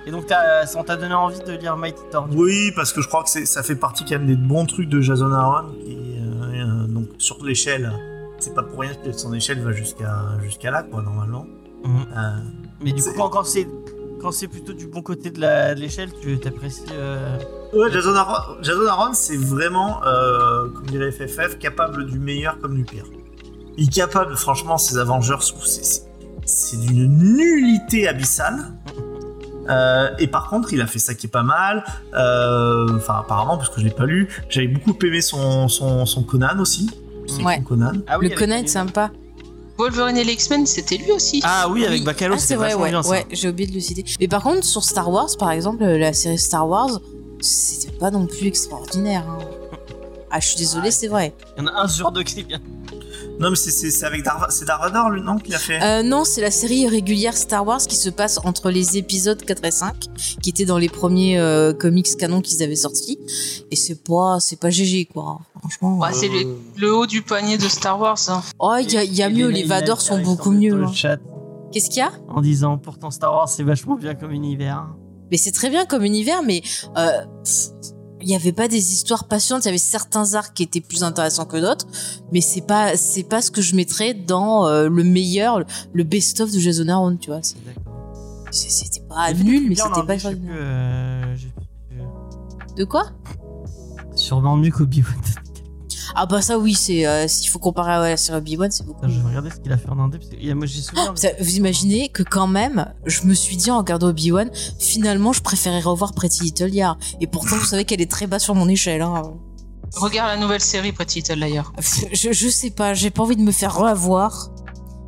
Et 0.06 0.10
donc, 0.10 0.26
t'as- 0.26 0.66
ça 0.66 0.78
on 0.78 0.84
t'a 0.84 0.96
donné 0.96 1.14
envie 1.14 1.40
de 1.40 1.52
lire 1.52 1.76
Mighty 1.76 2.02
Thor. 2.12 2.28
Oui, 2.32 2.70
parce 2.76 2.92
que 2.92 3.00
je 3.00 3.08
crois 3.08 3.22
que 3.24 3.30
c'est- 3.30 3.46
ça 3.46 3.62
fait 3.62 3.76
partie 3.76 4.04
quand 4.04 4.18
même 4.18 4.26
des 4.26 4.36
bons 4.36 4.66
trucs 4.66 4.88
de 4.88 5.00
Jason 5.00 5.32
Aaron. 5.32 5.68
Qui, 5.84 5.96
euh, 5.96 6.84
euh, 6.84 6.86
donc 6.86 7.06
sur 7.18 7.42
l'échelle, 7.44 7.92
c'est 8.38 8.54
pas 8.54 8.62
pour 8.62 8.80
rien 8.80 8.92
que 8.94 9.12
son 9.12 9.32
échelle 9.34 9.60
va 9.60 9.72
jusqu'à 9.72 10.14
jusqu'à 10.42 10.70
là, 10.70 10.82
quoi, 10.84 11.02
normalement. 11.02 11.46
Mhm. 11.84 12.06
Euh, 12.16 12.30
Mais 12.82 12.92
du 12.92 13.02
coup, 13.02 13.10
quand, 13.16 13.28
quand 13.28 13.44
c'est 13.44 13.68
quand 14.20 14.32
c'est 14.32 14.48
plutôt 14.48 14.72
du 14.72 14.86
bon 14.86 15.02
côté 15.02 15.30
de 15.30 15.74
l'échelle, 15.78 16.08
tu 16.20 16.38
t'apprécies. 16.38 16.84
euh, 16.92 17.36
Ouais, 17.74 17.90
Jason 17.92 18.14
Aaron, 18.14 18.56
Jason 18.62 18.86
Aaron, 18.86 19.12
c'est 19.12 19.36
vraiment, 19.36 20.02
euh, 20.06 20.68
comme 20.70 20.86
dirait 20.86 21.10
FFF, 21.12 21.58
capable 21.58 22.06
du 22.06 22.18
meilleur 22.18 22.58
comme 22.58 22.74
du 22.74 22.84
pire. 22.84 23.04
Il 23.76 23.88
est 23.88 23.92
capable, 23.92 24.34
franchement, 24.36 24.78
ces 24.78 24.96
Avengers, 24.98 25.36
c'est- 25.66 26.76
d'une 26.78 27.08
nullité 27.36 28.08
abyssale. 28.08 28.72
Euh, 29.68 30.08
et 30.18 30.26
par 30.26 30.48
contre, 30.48 30.72
il 30.72 30.80
a 30.80 30.86
fait 30.86 30.98
ça 30.98 31.14
qui 31.14 31.26
est 31.26 31.30
pas 31.30 31.42
mal. 31.42 31.84
Euh, 32.14 32.86
Enfin, 32.96 33.16
apparemment, 33.20 33.56
parce 33.56 33.70
que 33.70 33.80
je 33.80 33.84
l'ai 33.86 33.90
pas 33.92 34.04
lu. 34.06 34.28
J'avais 34.48 34.68
beaucoup 34.68 34.96
aimé 35.04 35.20
son, 35.20 35.68
son, 35.68 36.06
son 36.06 36.22
Conan 36.22 36.58
aussi. 36.60 36.90
Son 37.26 37.42
Ouais. 37.44 37.60
Conan. 37.62 37.92
Ah 38.06 38.18
oui, 38.18 38.28
Le 38.28 38.36
Conan 38.36 38.56
est 38.56 38.66
sympa. 38.68 39.10
Wolverine 39.78 40.16
et 40.16 40.24
les 40.24 40.32
X-Men, 40.34 40.66
c'était 40.66 40.96
lui 40.96 41.10
aussi. 41.12 41.40
Ah 41.44 41.68
oui, 41.68 41.84
avec 41.84 42.04
Bacalo, 42.04 42.34
Ah, 42.36 42.38
c'est 42.38 42.46
c'est 42.48 42.54
vrai, 42.56 42.74
ouais, 42.74 42.90
bien 42.90 43.02
ça. 43.02 43.10
ouais, 43.10 43.26
j'ai 43.30 43.48
oublié 43.48 43.68
de 43.68 43.74
le 43.74 43.80
citer. 43.80 44.04
Mais 44.20 44.28
par 44.28 44.42
contre, 44.42 44.64
sur 44.64 44.84
Star 44.84 45.10
Wars, 45.10 45.28
par 45.38 45.50
exemple, 45.50 45.84
la 45.84 46.12
série 46.12 46.38
Star 46.38 46.68
Wars, 46.68 47.00
c'était 47.40 47.92
pas 47.92 48.10
non 48.10 48.26
plus 48.26 48.46
extraordinaire. 48.46 49.24
hein. 49.28 49.38
Ah, 50.30 50.40
je 50.40 50.46
suis 50.48 50.56
désolée, 50.56 50.90
c'est 50.90 51.08
vrai. 51.08 51.32
Il 51.56 51.60
y 51.60 51.64
en 51.64 51.68
a 51.68 51.82
un 51.82 51.88
sur 51.88 52.10
deux 52.12 52.22
qui 52.24 52.40
est 52.40 52.44
bien. 52.44 52.60
Non, 53.40 53.50
mais 53.50 53.56
c'est- 53.56 53.70
c'est 53.70 53.90
c'est 53.90 54.06
avec 54.06 54.24
c'est 54.50 54.64
Darvador, 54.64 55.10
lui, 55.10 55.20
non, 55.20 55.36
qui 55.36 55.50
l'a 55.50 55.58
fait? 55.58 55.82
Euh, 55.82 56.02
non, 56.02 56.24
c'est 56.24 56.40
la 56.40 56.50
série 56.50 56.86
régulière 56.88 57.36
Star 57.36 57.66
Wars 57.66 57.80
qui 57.80 57.96
se 57.96 58.08
passe 58.08 58.38
entre 58.44 58.70
les 58.70 58.96
épisodes 58.96 59.42
4 59.42 59.64
et 59.64 59.70
5, 59.70 59.94
qui 60.40 60.50
étaient 60.50 60.64
dans 60.64 60.78
les 60.78 60.88
premiers 60.88 61.38
euh, 61.38 61.72
comics 61.72 62.16
canon 62.16 62.40
qu'ils 62.40 62.62
avaient 62.62 62.76
sortis. 62.76 63.18
Et 63.70 63.76
c'est 63.76 64.02
pas, 64.04 64.38
c'est 64.40 64.58
pas 64.58 64.70
GG, 64.70 65.06
quoi. 65.06 65.40
Franchement. 65.60 65.98
Ouais, 65.98 66.12
c'est 66.12 66.28
le, 66.28 66.56
le 66.78 66.94
haut 66.94 67.06
du 67.06 67.22
panier 67.22 67.58
de 67.58 67.68
Star 67.68 67.98
Wars. 68.00 68.18
hein. 68.28 68.42
Oh, 68.58 68.74
il 68.80 68.92
y 68.92 68.96
a, 68.96 69.04
y 69.04 69.22
a 69.22 69.28
mieux, 69.30 69.48
les 69.48 69.64
a- 69.64 69.80
Vador 69.80 70.00
sont 70.00 70.18
beaucoup 70.20 70.50
le- 70.52 70.58
mieux. 70.58 70.76
le 70.76 70.84
hein. 70.84 70.92
chat 70.92 71.18
Qu'est-ce 71.72 71.88
qu'il 71.90 71.98
y 71.98 72.02
a? 72.02 72.12
En 72.28 72.40
disant 72.40 72.78
pourtant 72.78 73.10
Star 73.10 73.32
Wars 73.32 73.48
c'est 73.48 73.64
vachement 73.64 73.96
bien 73.96 74.14
comme 74.14 74.30
univers. 74.30 74.86
Mais 75.32 75.36
c'est 75.38 75.50
très 75.50 75.70
bien 75.70 75.86
comme 75.86 76.04
univers, 76.04 76.42
mais 76.44 76.62
euh, 76.96 77.10
pff, 77.42 77.70
il 78.24 78.28
n'y 78.28 78.36
avait 78.36 78.52
pas 78.52 78.68
des 78.68 78.92
histoires 78.92 79.24
passionnantes. 79.28 79.64
Il 79.64 79.66
y 79.66 79.68
avait 79.68 79.78
certains 79.78 80.34
arcs 80.34 80.54
qui 80.54 80.62
étaient 80.64 80.80
plus 80.80 81.02
intéressants 81.04 81.44
que 81.44 81.58
d'autres, 81.60 81.86
mais 82.32 82.40
c'est 82.40 82.60
pas 82.66 82.96
c'est 82.96 83.22
pas 83.22 83.40
ce 83.42 83.50
que 83.50 83.60
je 83.62 83.76
mettrais 83.76 84.14
dans 84.14 84.66
euh, 84.66 84.88
le 84.88 85.04
meilleur, 85.04 85.60
le- 85.60 85.66
le 85.92 86.04
best-of 86.04 86.50
de 86.50 86.58
Jason 86.58 86.88
Aaron, 86.88 87.16
tu 87.16 87.30
vois. 87.30 87.40
C'était 88.50 89.00
pas 89.08 89.32
nul, 89.32 89.68
mais 89.68 89.74
c'était 89.74 89.88
pas 90.06 90.16
je 90.16 90.28
extraordinaire. 90.28 90.54
euh, 90.58 91.36
De 92.76 92.84
quoi? 92.84 93.04
Sûrement 94.14 94.56
mieux 94.56 94.70
qu'Obi-Wan. 94.70 95.14
Ah 96.14 96.26
bah 96.26 96.40
ça 96.42 96.58
oui, 96.58 96.74
c'est 96.74 97.06
euh, 97.06 97.26
s'il 97.28 97.48
faut 97.50 97.58
comparer 97.58 97.92
à 97.92 98.00
la 98.00 98.16
série 98.16 98.38
Obi-Wan, 98.38 98.70
c'est 98.70 98.84
beaucoup. 98.86 99.06
Je 99.08 99.18
vais 99.20 99.26
regarder 99.28 99.50
ce 99.50 99.56
qu'il 99.60 99.72
a 99.72 99.76
fait 99.78 99.88
en 99.88 99.98
indé. 99.98 100.18
Parce 100.18 100.30
que, 100.30 100.36
il 100.36 100.46
y 100.46 100.50
a- 100.50 100.54
moi 100.54 100.66
j'ai 100.66 100.80
souvenir. 100.80 101.12
Ça- 101.16 101.28
vous 101.40 101.56
imaginez 101.56 102.08
que 102.08 102.22
quand 102.22 102.46
même, 102.46 102.86
je 103.06 103.22
me 103.22 103.34
suis 103.34 103.56
dit 103.56 103.70
en 103.70 103.78
regardant 103.78 104.08
Obi-Wan, 104.08 104.50
finalement, 104.78 105.32
je 105.32 105.42
préférais 105.42 105.80
revoir 105.80 106.12
Pretty 106.12 106.42
Little 106.44 106.66
Liars. 106.66 106.96
Et 107.20 107.26
pourtant, 107.26 107.56
vous 107.56 107.64
savez 107.64 107.84
qu'elle 107.84 108.00
est 108.00 108.10
très 108.10 108.26
bas 108.26 108.38
sur 108.38 108.54
mon 108.54 108.68
échelle. 108.68 109.02
Hein. 109.02 109.22
Regarde 109.96 110.30
la 110.30 110.36
nouvelle 110.36 110.60
série 110.60 110.92
Pretty 110.92 111.20
Little 111.20 111.38
Liars. 111.38 111.72
Je, 112.12 112.32
je 112.32 112.48
sais 112.48 112.70
pas, 112.70 112.94
j'ai 112.94 113.10
pas 113.10 113.22
envie 113.22 113.36
de 113.36 113.42
me 113.42 113.52
faire 113.52 113.76
revoir. 113.76 114.50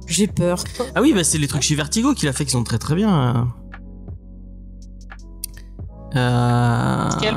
J'ai 0.07 0.29
peur. 0.29 0.63
Ah 0.95 1.03
oui, 1.03 1.13
bah 1.13 1.25
c'est 1.25 1.39
les 1.39 1.49
trucs 1.49 1.63
chez 1.63 1.75
Vertigo 1.75 2.15
qu'il 2.15 2.29
a 2.29 2.33
fait 2.33 2.45
qui 2.45 2.53
sont 2.53 2.63
très 2.63 2.79
très 2.79 2.95
bien. 2.95 3.49
Euh... 6.15 7.11
Quel 7.21 7.37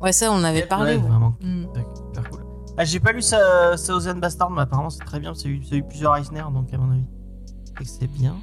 Ouais, 0.00 0.12
ça, 0.12 0.30
on 0.30 0.36
en 0.36 0.44
avait 0.44 0.62
parlé. 0.62 0.92
ouais. 0.92 1.02
vraiment. 1.08 1.34
Hmm. 1.42 1.64
Ah, 2.80 2.84
j'ai 2.84 3.00
pas 3.00 3.10
lu 3.12 3.20
sa 3.22 3.76
Thousand 3.76 4.14
Bastard, 4.14 4.50
mais 4.50 4.62
apparemment 4.62 4.88
c'est 4.90 5.04
très 5.04 5.18
bien. 5.18 5.34
C'est 5.34 5.48
eu, 5.48 5.64
ça 5.64 5.74
a 5.74 5.78
eu 5.78 5.82
plusieurs 5.82 6.16
Eisner, 6.16 6.44
donc 6.52 6.72
à 6.72 6.78
mon 6.78 6.92
avis, 6.92 7.04
c'est 7.84 8.06
bien. 8.06 8.36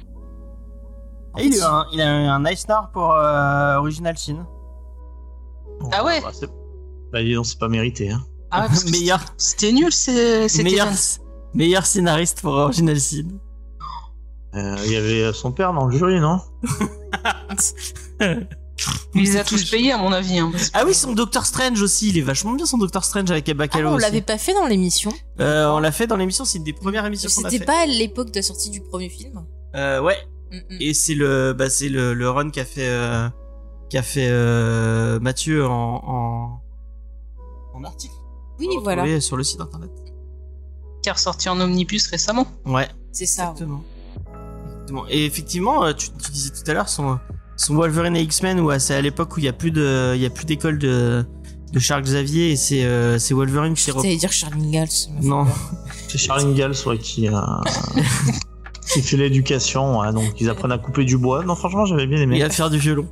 En 1.32 1.38
Et 1.38 1.46
il, 1.46 1.54
a 1.54 1.56
eu 1.56 1.62
un, 1.62 1.86
il 1.92 2.00
a 2.02 2.22
eu 2.24 2.26
un 2.26 2.44
Eisner 2.44 2.80
pour 2.92 3.12
euh, 3.12 3.76
Original 3.76 4.16
Sin. 4.18 4.46
Ah 5.92 6.04
ouais 6.04 6.20
Bah, 6.20 6.30
c'est- 6.32 6.50
Bah, 7.12 7.18
pas 7.58 7.68
mérité. 7.68 8.10
Hein. 8.10 8.20
Ah 8.50 8.62
ouais, 8.62 8.66
parce 8.68 8.84
meilleur, 8.90 9.20
C'était 9.38 9.72
nul, 9.72 9.90
c'est- 9.92 10.48
c'était 10.48 10.64
meilleur, 10.64 10.88
meilleur 11.54 11.86
scénariste 11.86 12.42
pour 12.42 12.52
Original 12.52 13.00
Sin. 13.00 13.28
Euh, 14.54 14.76
Il 14.84 14.92
y 14.92 14.96
avait 14.96 15.32
son 15.32 15.52
père 15.52 15.72
dans 15.72 15.86
le 15.86 15.96
jury, 15.96 16.20
non? 16.20 16.40
Il 19.14 19.22
les 19.22 19.36
a 19.38 19.44
tous 19.44 19.70
payés, 19.70 19.92
à 19.92 19.96
mon 19.98 20.12
avis. 20.12 20.38
hein, 20.38 20.50
parce 20.52 20.68
que- 20.70 20.78
Ah 20.78 20.84
oui, 20.86 20.92
son 20.94 21.12
Doctor 21.14 21.46
Strange 21.46 21.80
aussi, 21.80 22.10
il 22.10 22.18
est 22.18 22.22
vachement 22.22 22.52
bien 22.52 22.66
son 22.66 22.76
Doctor 22.78 23.04
Strange 23.04 23.30
avec 23.30 23.48
Ah, 23.48 23.54
Bacalo 23.54 23.90
on 23.90 23.96
l'avait 23.96 24.20
pas 24.20 24.36
fait 24.38 24.52
dans 24.52 24.66
l'émission. 24.66 25.10
Euh, 25.40 25.68
on 25.70 25.78
l'a 25.78 25.92
fait 25.92 26.06
dans 26.06 26.16
l'émission, 26.16 26.44
c'est 26.44 26.58
une 26.58 26.64
des 26.64 26.72
premières 26.74 27.06
émissions 27.06 27.30
qu'on 27.34 27.46
a 27.46 27.50
C'était 27.50 27.64
pas 27.64 27.82
à 27.82 27.86
l'époque 27.86 28.30
de 28.30 28.36
la 28.36 28.42
sortie 28.42 28.68
du 28.70 28.80
premier 28.82 29.08
film. 29.08 29.44
Euh, 29.74 30.00
ouais, 30.02 30.16
Mm, 30.52 30.56
mm. 30.56 30.76
et 30.80 30.94
c'est 30.94 31.14
le, 31.14 31.54
bah, 31.54 31.68
c'est 31.70 31.88
le, 31.88 32.14
le 32.14 32.30
run 32.30 32.50
qu'a 32.50 32.64
fait, 32.64 32.86
euh, 32.88 33.28
qu'a 33.90 34.02
fait 34.02 34.28
euh, 34.30 35.18
Mathieu 35.20 35.66
en, 35.66 36.02
en, 36.06 36.60
en 37.74 37.84
article. 37.84 38.14
Oui, 38.60 38.68
voilà. 38.82 39.20
sur 39.20 39.36
le 39.36 39.42
site 39.42 39.60
internet. 39.60 39.90
Qui 41.02 41.08
est 41.08 41.12
ressorti 41.12 41.48
en 41.48 41.60
omnibus 41.60 42.06
récemment. 42.08 42.46
Ouais, 42.64 42.88
C'est 43.12 43.26
ça. 43.26 43.44
exactement. 43.52 43.82
Exactement. 44.72 45.04
Et 45.08 45.24
effectivement, 45.24 45.92
tu, 45.94 46.10
tu 46.10 46.30
disais 46.30 46.50
tout 46.50 46.70
à 46.70 46.74
l'heure, 46.74 46.88
son, 46.88 47.18
son 47.56 47.74
Wolverine 47.74 48.16
et 48.16 48.22
X-Men, 48.22 48.60
où 48.60 48.70
c'est 48.78 48.94
à 48.94 49.00
l'époque 49.02 49.36
où 49.36 49.40
il 49.40 49.44
y 49.44 49.48
a 49.48 49.52
plus 49.52 49.70
de, 49.70 50.12
il 50.14 50.20
y 50.20 50.26
a 50.26 50.30
plus 50.30 50.44
d'école 50.44 50.78
de, 50.78 51.24
de 51.72 51.78
Charles 51.78 52.02
Xavier 52.02 52.52
et 52.52 52.56
c'est, 52.56 52.84
euh, 52.84 53.18
c'est 53.18 53.34
Wolverine 53.34 53.74
qui 53.74 53.90
allais 53.90 54.16
dire 54.16 54.32
Charlie 54.32 54.66
Ingalls. 54.68 54.88
Non. 55.22 55.46
C'est 56.08 56.18
Charlie 56.18 56.44
Ingalls 56.46 56.76
ouais, 56.86 56.98
qui, 56.98 57.28
euh, 57.28 57.32
qui 58.92 59.02
fait 59.02 59.16
l'éducation, 59.16 59.98
ouais, 60.00 60.12
donc 60.12 60.40
ils 60.40 60.48
apprennent 60.48 60.72
à 60.72 60.78
couper 60.78 61.04
du 61.04 61.18
bois. 61.18 61.44
Non, 61.44 61.54
franchement, 61.56 61.84
j'avais 61.84 62.06
bien 62.06 62.20
aimé. 62.20 62.38
Et 62.38 62.42
à 62.44 62.50
faire 62.50 62.70
du 62.70 62.78
violon. 62.78 63.06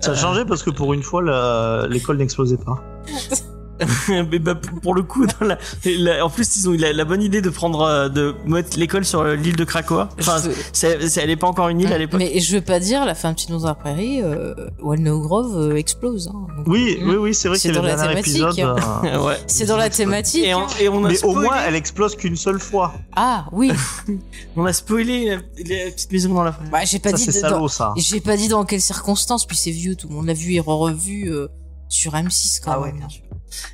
Ça 0.00 0.10
a 0.10 0.14
changé 0.16 0.44
parce 0.44 0.64
que 0.64 0.70
pour 0.70 0.92
une 0.94 1.02
fois, 1.02 1.22
la- 1.22 1.86
l'école 1.88 2.16
n'explosait 2.16 2.56
pas. 2.56 2.82
Mais 4.30 4.38
bah, 4.38 4.54
pour 4.82 4.94
le 4.94 5.02
coup, 5.02 5.26
dans 5.26 5.46
la- 5.46 5.58
la- 5.84 6.24
en 6.24 6.30
plus, 6.30 6.56
ils 6.56 6.68
ont 6.68 6.72
eu 6.72 6.76
la, 6.76 6.92
la 6.92 7.04
bonne 7.04 7.22
idée 7.22 7.40
de 7.42 7.50
prendre, 7.50 7.82
euh, 7.82 8.08
de 8.08 8.34
mettre 8.46 8.78
l'école 8.78 9.04
sur 9.04 9.20
euh, 9.20 9.34
l'île 9.36 9.56
de 9.56 9.64
Krakoa. 9.64 10.08
Enfin, 10.20 10.36
Je 10.44 10.50
c'est, 10.72 11.08
c'est- 11.08 11.20
elle 11.22 11.30
est 11.30 11.36
pas 11.36 11.46
encore 11.48 11.68
une 11.68 11.80
île 11.80 11.92
à 11.92 11.98
l'époque. 11.98 12.18
Mais 12.20 12.40
je 12.40 12.54
veux 12.56 12.60
pas 12.62 12.80
dire, 12.80 13.04
la 13.04 13.14
fin 13.14 13.30
de 13.30 13.34
Petit 13.34 13.50
dans 13.50 13.64
la 13.66 13.74
prairie, 13.74 14.20
euh, 14.22 14.54
Walnut 14.80 15.12
Grove 15.22 15.56
euh, 15.58 15.76
explose. 15.76 16.28
hein. 16.28 16.46
Donc, 16.58 16.66
Oui, 16.68 16.98
oui, 17.02 17.14
oui, 17.16 17.34
c'est 17.34 17.48
vrai 17.48 17.58
C'est 17.58 17.68
qu'il 17.70 17.76
y 17.76 17.80
dans 17.80 17.86
la 17.86 17.96
thématique. 17.96 18.58
euh, 18.58 19.24
ouais. 19.26 19.36
C'est 19.46 19.66
dans 19.66 19.76
la 19.76 19.88
thématique. 19.90 20.44
Et 20.44 20.54
on, 20.54 20.66
et 20.80 20.88
on 20.88 21.04
a 21.04 21.08
Mais 21.08 21.24
au 21.24 21.34
moins, 21.34 21.56
elle 21.66 21.74
explose 21.74 22.14
qu'une 22.16 22.36
seule 22.36 22.60
fois. 22.60 22.92
Ah 23.16 23.46
oui. 23.52 23.72
on 24.56 24.64
a 24.64 24.72
spoilé 24.72 25.26
la, 25.26 25.34
la 25.36 25.90
petite 25.90 26.12
maison 26.12 26.34
dans 26.34 26.42
la 26.44 26.52
forêt. 26.52 26.68
Bah 26.70 26.84
j'ai 26.84 26.98
pas 26.98 27.10
Ça, 27.10 27.16
dit. 27.16 27.24
c'est 27.24 27.40
dans- 27.42 27.48
salaud, 27.48 27.68
ça. 27.68 27.94
J'ai 27.96 28.20
pas 28.20 28.36
dit 28.36 28.48
dans 28.48 28.64
quelles 28.64 28.80
circonstances. 28.80 29.46
Puis 29.46 29.56
c'est 29.56 29.70
vieux, 29.70 29.96
tout 29.96 30.08
le 30.08 30.14
monde 30.14 30.26
l'a 30.26 30.34
vu 30.34 30.52
et 30.54 30.60
re-revu 30.60 31.30
euh, 31.32 31.48
sur 31.88 32.12
M6 32.12 32.60
quand 32.64 32.72
Ah 32.72 32.80
ouais, 32.80 32.88
même. 32.88 32.98
bien 32.98 33.08
sûr. 33.08 33.22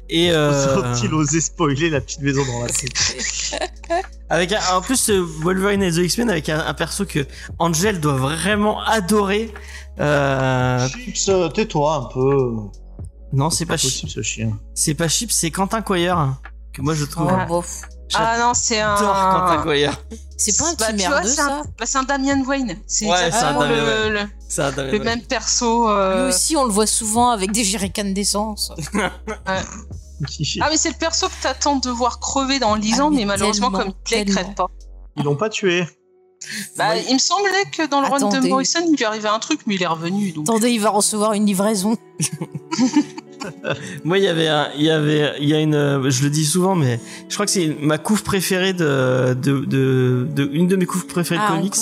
Et 0.09 0.31
euh, 0.33 0.75
Faut-il 0.95 1.13
oser 1.15 1.41
spoiler 1.41 1.91
la 1.91 2.01
petite 2.01 2.21
maison 2.21 2.43
dans 2.45 2.63
la 2.63 2.69
tête 2.69 3.61
avec 4.31 4.53
un- 4.53 4.61
en 4.77 4.81
plus 4.81 5.11
euh, 5.11 5.21
Wolverine 5.41 5.83
et 5.83 5.91
the 5.93 5.97
X-Men 5.99 6.31
avec 6.31 6.49
un, 6.49 6.61
un 6.61 6.75
perso 6.75 7.05
que 7.07 7.27
Angel 7.59 8.01
doit 8.01 8.15
vraiment 8.17 8.81
adorer. 8.83 9.53
Euh, 10.01 10.87
Chips, 10.89 11.31
tais-toi 11.55 11.95
un 11.95 12.13
peu. 12.15 12.55
non, 13.33 13.51
c'est 13.51 13.67
pas, 13.67 13.77
Chi- 13.77 13.87
possible 13.89 14.11
ce 14.11 14.23
chien. 14.23 14.59
c'est 14.75 14.95
pas 14.95 15.09
Chip, 15.09 15.33
c'est 15.33 15.51
Quentin 15.51 15.83
Quire 15.83 16.37
que 16.73 16.83
moi 16.83 16.95
je 16.95 17.05
trouve. 17.05 17.33
Oh, 17.33 17.49
bof. 17.49 17.83
Ah 18.15 18.39
non, 18.39 18.53
c'est 18.55 18.81
un. 18.81 18.95
Quentin. 18.97 19.93
C'est 20.37 20.57
pas 20.57 20.69
un 20.69 20.75
Bah, 20.75 20.87
petit 20.93 21.05
vois, 21.07 21.11
merdeux 21.17 21.29
c'est 21.29 21.41
un, 21.41 21.49
ça. 21.49 21.63
bah, 21.79 21.85
c'est 21.87 21.99
un 21.99 22.03
Damien 22.05 22.43
Wayne. 22.45 22.77
C'est 22.87 23.07
Ouais, 23.07 23.17
c'est 23.17 23.23
un 23.25 23.27
exactement 23.27 23.61
Damian 23.61 23.77
le, 23.77 24.87
le, 24.87 24.93
le 24.99 25.05
même 25.05 25.23
perso. 25.23 25.89
euh, 25.91 26.23
Lui 26.23 26.29
aussi, 26.35 26.57
on 26.57 26.65
le 26.65 26.71
voit 26.71 26.87
souvent 26.87 27.31
avec 27.31 27.51
des 27.53 27.65
jerrycans 27.65 28.13
d'essence. 28.13 28.73
Ah, 29.47 30.69
mais 30.71 30.77
c'est 30.77 30.89
le 30.89 30.97
perso 30.99 31.29
que 31.29 31.43
t'attends 31.43 31.77
de 31.77 31.91
voir 31.91 32.19
crever 32.19 32.59
dans 32.59 32.77
10 32.77 32.95
Ah, 33.01 33.09
mais 33.11 33.19
mais 33.19 33.25
malheureusement, 33.25 33.71
comme 33.71 33.93
il 34.11 34.25
crête 34.25 34.55
pas. 34.57 34.67
Ils 35.17 35.23
l'ont 35.23 35.37
pas 35.37 35.49
tué. 35.49 35.87
Bah, 36.77 36.97
il 36.97 37.15
me 37.15 37.19
semblait 37.21 37.65
que 37.73 37.87
dans 37.87 38.01
le 38.01 38.09
run 38.09 38.19
de 38.19 38.25
Attendez. 38.27 38.49
Morrison, 38.49 38.81
il 38.91 38.97
lui 38.97 39.05
arrivait 39.05 39.29
un 39.29 39.39
truc, 39.39 39.61
mais 39.67 39.77
il 39.77 39.83
est 39.83 39.87
revenu. 39.87 40.33
Donc... 40.33 40.49
Attendez, 40.49 40.71
il 40.71 40.81
va 40.81 40.91
recevoir 40.91 41.35
une 41.35 41.47
livraison. 41.47 41.97
Moi, 44.05 44.19
il 44.19 44.25
y 44.25 44.29
avait, 44.29 44.49
un, 44.49 44.69
il 44.77 44.83
y 44.85 44.91
avait, 44.91 45.33
il 45.41 45.49
y 45.49 45.55
a 45.55 45.61
une, 45.61 46.09
je 46.11 46.23
le 46.25 46.31
dis 46.31 46.45
souvent, 46.45 46.75
mais 46.75 46.99
je 47.29 47.35
crois 47.35 47.47
que 47.47 47.53
c'est 47.53 47.77
ma 47.81 47.99
couve 47.99 48.23
préférée 48.23 48.73
de, 48.73 49.35
de, 49.35 49.61
de, 49.65 50.27
de- 50.35 50.51
une 50.53 50.67
de 50.67 50.77
mes 50.77 50.87
couves 50.87 51.07
préférées 51.07 51.41
Ah, 51.45 51.53
de 51.53 51.57
comics. 51.59 51.75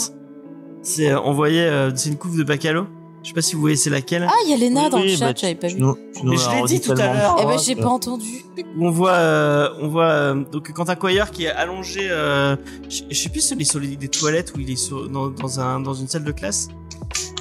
C'est, 0.83 1.11
euh, 1.11 1.20
on 1.24 1.33
voyait, 1.33 1.66
euh, 1.69 1.91
c'est 1.95 2.11
une 2.11 2.16
couve 2.19 2.37
de 2.39 2.45
Bacalo. 2.45 2.87
Je 3.23 3.31
sais 3.31 3.35
pas 3.35 3.43
si 3.43 3.57
vous 3.57 3.61
voyez, 3.61 3.74
c'est 3.74 3.91
laquelle. 3.91 4.24
Ah, 4.28 4.33
il 4.47 4.51
y 4.53 4.55
a 4.55 4.57
Lena 4.69 4.89
dans 4.89 4.99
Oui, 5.01 5.11
le 5.11 5.16
chat, 5.16 5.27
bah, 5.27 5.35
j'avais 5.37 5.57
pas 5.57 5.66
vu. 5.66 5.74
nous- 5.81 5.97
nous 6.23 6.31
Mais 6.31 6.37
je 6.37 6.49
l'ai 6.49 6.62
dit 6.69 6.81
tout 6.81 6.93
à 6.93 6.95
l'heure. 6.95 7.37
Eh 7.43 7.45
ben, 7.45 7.59
j'ai 7.59 7.74
pas 7.74 7.89
entendu. 7.89 8.45
Où 8.77 8.87
on 8.87 8.91
voit, 8.91 9.11
euh, 9.15 9.69
on 9.81 9.89
voit 9.89 10.05
euh, 10.11 10.35
donc 10.53 10.70
Quentin 10.73 10.95
Quire 10.95 11.33
qui 11.33 11.45
est 11.47 11.51
allongé. 11.51 12.07
Euh, 12.09 12.55
je 12.89 13.03
je 13.11 13.16
sais 13.20 13.28
plus 13.28 13.41
si 13.41 13.55
il 13.55 13.61
est 13.62 13.65
sur 13.65 13.81
les, 13.81 13.97
des 13.97 14.07
toilettes 14.09 14.53
ou 14.57 14.61
il 14.61 14.70
est 14.70 14.77
sur, 14.77 15.09
dans, 15.09 15.27
dans 15.28 15.59
un 15.59 15.81
dans 15.81 15.95
une 15.95 16.07
salle 16.07 16.23
de 16.23 16.31
classe. 16.31 16.69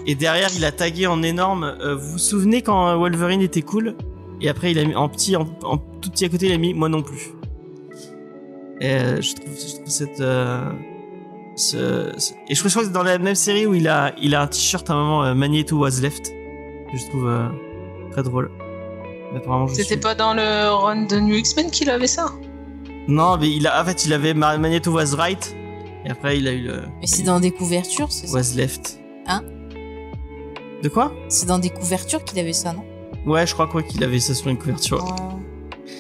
Et 0.08 0.16
derrière, 0.16 0.50
il 0.56 0.64
a 0.66 0.72
tagué 0.72 1.08
en 1.08 1.24
énorme. 1.24 1.64
euh, 1.82 1.96
vous 1.96 2.12
vous 2.14 2.18
souvenez 2.18 2.62
quand 2.62 2.88
euh, 2.90 2.96
Wolverine 2.96 3.42
était 3.42 3.62
cool? 3.64 3.96
Et 4.42 4.50
après, 4.50 4.72
il 4.72 4.80
a 4.80 4.84
mis 4.86 4.96
en 4.96 5.10
petit, 5.10 5.36
en, 5.36 5.48
en 5.64 5.78
tout 5.78 6.10
petit 6.12 6.26
à 6.26 6.30
côté, 6.30 6.48
il 6.48 6.52
a 6.54 6.58
mis 6.58 6.74
moi 6.74 6.90
non 6.90 7.02
plus. 7.02 7.32
Et 8.82 8.90
euh, 8.92 9.22
je 9.22 9.34
trouve, 9.36 9.54
je 9.56 9.76
trouve 9.76 9.88
cette. 9.88 10.20
euh, 10.20 10.70
ce, 11.56 12.12
ce- 12.18 12.34
et 12.50 12.54
je 12.56 12.60
crois 12.60 12.82
que 12.82 12.88
c'est 12.88 12.94
dans 12.94 13.04
la 13.04 13.18
même 13.18 13.34
série 13.36 13.66
où 13.66 13.74
il 13.74 13.88
a, 13.88 14.14
il 14.22 14.36
a 14.36 14.42
un 14.42 14.48
t-shirt 14.48 14.90
à 14.90 14.94
un 14.94 14.98
moment 14.98 15.24
euh, 15.24 15.34
Magneto 15.34 15.78
was 15.78 16.02
left 16.02 16.28
que 16.92 16.98
je 16.98 17.08
trouve 17.10 17.28
euh, 17.30 17.48
très 18.12 18.24
drôle. 18.24 18.52
C'était 19.70 19.84
suis- 19.84 19.98
pas 19.98 20.16
dans 20.16 20.34
le 20.34 20.70
run 20.74 21.04
de 21.06 21.18
New 21.20 21.36
X-Men 21.36 21.72
qu'il 21.72 21.90
avait 21.90 22.08
ça? 22.08 22.28
Non, 23.08 23.38
mais 23.38 23.50
il 23.50 23.68
a, 23.68 23.82
en 23.82 23.86
fait, 23.86 24.06
il 24.06 24.14
avait 24.14 24.34
Ma- 24.34 24.58
Magneto 24.58 24.92
was 24.92 25.16
right. 25.16 25.56
Et 26.06 26.10
après, 26.12 26.38
il 26.38 26.48
a 26.48 26.52
eu 26.52 26.62
le 26.64 26.82
Mais 27.02 27.08
c'est 27.08 27.24
dans 27.24 27.40
des 27.40 27.52
couvertures, 27.52 28.12
c'est 28.12 28.28
ça? 28.28 28.34
was 28.34 28.54
left. 28.56 29.00
Hein? 29.28 29.44
De 30.84 30.90
quoi 30.90 31.12
C'est 31.30 31.46
dans 31.48 31.60
des 31.60 31.70
couvertures 31.70 32.24
qu'il 32.24 32.40
avait 32.40 32.54
ça, 32.54 32.74
non 32.74 32.84
Ouais, 33.26 33.48
je 33.48 33.54
crois 33.54 33.68
quoi 33.68 33.82
qu'il 33.82 34.04
avait 34.04 34.20
ça 34.20 34.34
sur 34.36 34.50
une 34.50 34.58
couverture. 34.58 35.04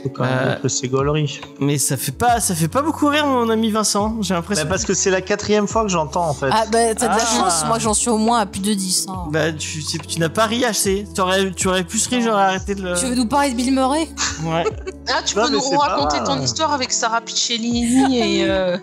Faut 0.04 0.10
quand 0.10 0.24
même 0.26 0.60
Euh, 0.64 0.68
c'est 0.68 0.88
gaulerie. 0.88 1.40
Mais 1.60 1.78
ça 1.80 1.98
fait 1.98 2.12
pas, 2.12 2.40
ça 2.40 2.54
fait 2.54 2.68
pas 2.68 2.84
beaucoup 2.84 3.08
rire 3.08 3.26
mon 3.26 3.50
ami 3.50 3.72
Vincent. 3.72 4.18
J'ai 4.22 4.36
l'impression. 4.36 4.66
Bah, 4.66 4.70
parce 4.70 4.84
que 4.86 4.94
c'est 4.94 5.10
la 5.10 5.22
quatrième 5.22 5.68
fois 5.68 5.84
que 5.84 5.90
j'entends 5.90 6.28
en 6.30 6.34
fait. 6.36 6.50
Ah, 6.52 6.66
bah, 6.72 6.94
t'as 6.94 7.08
de 7.08 7.18
la 7.18 7.18
Ah. 7.20 7.26
chance, 7.26 7.66
moi 7.66 7.80
j'en 7.80 7.94
suis 7.96 8.10
au 8.10 8.18
moins 8.18 8.40
à 8.40 8.46
plus 8.46 8.62
de 8.62 8.74
10. 8.74 9.08
hein. 9.10 9.24
Bah, 9.32 9.52
tu, 9.52 9.84
tu, 9.84 9.98
tu 9.98 10.20
n'as 10.20 10.30
pas 10.30 10.46
ri 10.46 10.64
assez. 10.66 11.08
Tu 11.16 11.22
aurais, 11.22 11.52
tu 11.52 11.68
aurais 11.68 11.84
plus 11.84 12.06
ri, 12.08 12.22
j'aurais 12.22 12.44
arrêté 12.44 12.76
de 12.76 12.84
le. 12.84 12.96
Tu 12.96 13.06
veux 13.08 13.16
nous 13.16 13.28
parler 13.28 13.52
de 13.52 13.56
Bill 13.56 13.74
Murray? 13.74 14.08
Ouais. 14.44 14.66
Ah, 15.10 15.22
tu 15.26 15.36
Non, 15.38 15.46
peux 15.46 15.52
nous 15.54 15.62
c'est 15.62 15.76
pas 15.76 15.82
raconter 15.84 16.24
ton 16.24 16.40
histoire 16.42 16.72
avec 16.74 16.92
Sarah 16.92 17.22
Picciolini 17.22 18.20
et 18.20 18.46
euh, 18.48 18.78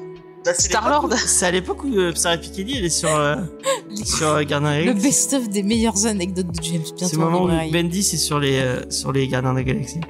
Star-Lord 0.45 1.13
C'est 1.27 1.47
à 1.47 1.51
l'époque 1.51 1.85
où 1.85 1.95
euh, 1.97 2.13
Sarah 2.15 2.37
Piketty 2.37 2.77
elle 2.79 2.85
est 2.85 2.89
sur 2.91 3.15
euh, 3.15 3.37
sur 4.05 4.29
euh, 4.29 4.43
Gardien 4.45 4.71
des 4.73 4.79
Le 4.81 4.85
Galaxies. 4.93 5.07
best-of 5.09 5.49
des 5.49 5.63
meilleures 5.63 6.07
anecdotes 6.07 6.47
de 6.49 6.63
James. 6.63 6.83
C'est 6.85 6.95
Bientôt 6.97 7.17
le 7.21 7.27
en 7.27 7.31
moment 7.31 7.55
où. 7.55 7.71
Bendy 7.73 8.03
c'est 8.03 8.17
sur 8.17 8.39
les 8.41 8.59
euh, 8.61 8.83
sur 8.91 9.13
les 9.13 9.29
Gardiens 9.29 9.55
des 9.55 9.65
Galaxies. 9.65 10.01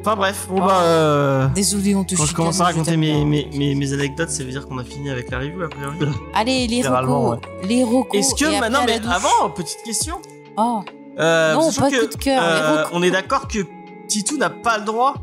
Enfin 0.00 0.14
bref, 0.14 0.46
bon 0.48 0.58
bah. 0.64 0.82
euh, 0.82 1.48
Désolé, 1.48 1.96
on 1.96 2.04
te 2.04 2.14
Quand 2.14 2.22
je 2.22 2.28
chicane, 2.28 2.36
commence 2.36 2.60
à 2.60 2.64
je 2.64 2.68
raconter 2.68 2.90
t'aime 2.92 3.00
mes, 3.00 3.12
bien. 3.12 3.24
mes, 3.24 3.48
mes, 3.56 3.74
mes 3.74 3.92
anecdotes, 3.92 4.30
ça 4.30 4.44
veut 4.44 4.50
dire 4.52 4.64
qu'on 4.68 4.78
a 4.78 4.84
fini 4.84 5.10
avec 5.10 5.28
la 5.32 5.38
review 5.40 5.62
a 5.62 5.68
priori. 5.68 5.96
Allez, 6.34 6.68
les 6.68 6.76
Littéralement, 6.76 7.30
recos. 7.30 7.40
Les 7.68 7.82
recos. 7.82 8.14
Est-ce 8.20 8.34
que 8.36 8.44
après 8.44 8.60
maintenant, 8.60 8.82
à 8.82 8.86
la 8.86 8.92
mais 8.92 9.00
douche. 9.00 9.12
avant, 9.12 9.50
petite 9.50 9.82
question. 9.84 10.14
Oh, 10.56 10.82
Euh, 11.18 11.54
Non, 11.54 11.62
sachant 11.72 11.80
pas 11.82 11.90
de 11.90 11.96
que, 11.96 12.00
coup 12.06 12.18
de 12.18 12.22
cœur, 12.22 12.40
les 12.40 12.48
euh, 12.60 12.82
recos. 12.84 12.90
on 12.92 13.02
est 13.02 13.10
d'accord 13.10 13.48
que 13.48 13.58
Titou 14.06 14.36
n'a 14.36 14.50
pas 14.50 14.78
le 14.78 14.84
droit 14.84 15.14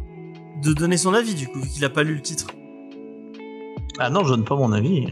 de 0.61 0.73
donner 0.73 0.97
son 0.97 1.13
avis 1.13 1.33
du 1.35 1.47
coup, 1.47 1.61
vu 1.61 1.69
qu'il 1.69 1.85
a 1.85 1.89
pas 1.89 2.03
lu 2.03 2.15
le 2.15 2.21
titre. 2.21 2.47
Ah 4.05 4.09
non, 4.09 4.23
je 4.25 4.29
donne 4.29 4.43
pas 4.43 4.55
mon 4.55 4.71
avis. 4.73 5.07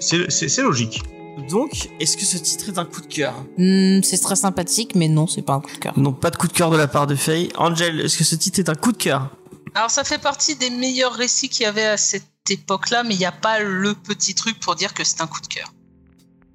C'est- 0.00 0.62
logique. 0.62 1.02
Donc, 1.50 1.88
est-ce 1.98 2.16
que 2.16 2.24
ce 2.24 2.36
titre 2.36 2.68
est 2.68 2.78
un 2.78 2.84
coup 2.84 3.00
de 3.00 3.06
cœur? 3.06 3.34
Hmm, 3.58 4.00
c'est 4.02 4.18
très 4.18 4.36
sympathique, 4.36 4.94
mais 4.94 5.08
non, 5.08 5.26
c'est 5.26 5.42
pas 5.42 5.54
un 5.54 5.60
coup 5.60 5.72
de 5.72 5.78
cœur. 5.78 5.98
Non, 5.98 6.12
pas 6.12 6.30
de 6.30 6.36
coup 6.36 6.46
de 6.46 6.52
cœur 6.52 6.70
de 6.70 6.76
la 6.76 6.86
part 6.86 7.06
de 7.08 7.16
Faye. 7.16 7.48
Angel, 7.56 8.00
est-ce 8.00 8.16
que 8.16 8.22
ce 8.24 8.36
titre 8.36 8.60
est 8.60 8.68
un 8.68 8.74
coup 8.74 8.92
de 8.92 8.96
cœur? 8.96 9.30
Alors 9.74 9.90
ça 9.90 10.04
fait 10.04 10.20
partie 10.20 10.54
des 10.54 10.70
meilleurs 10.70 11.14
récits 11.14 11.48
qu'il 11.48 11.62
y 11.64 11.66
avait 11.66 11.86
à 11.86 11.96
cette 11.96 12.24
époque-là, 12.48 13.02
mais 13.02 13.14
il 13.14 13.18
n'y 13.18 13.24
a 13.24 13.32
pas 13.32 13.60
le 13.60 13.94
petit 13.94 14.34
truc 14.34 14.60
pour 14.60 14.74
dire 14.76 14.92
que 14.94 15.02
c'est 15.02 15.20
un 15.22 15.26
coup 15.26 15.40
de 15.40 15.46
cœur. 15.46 15.72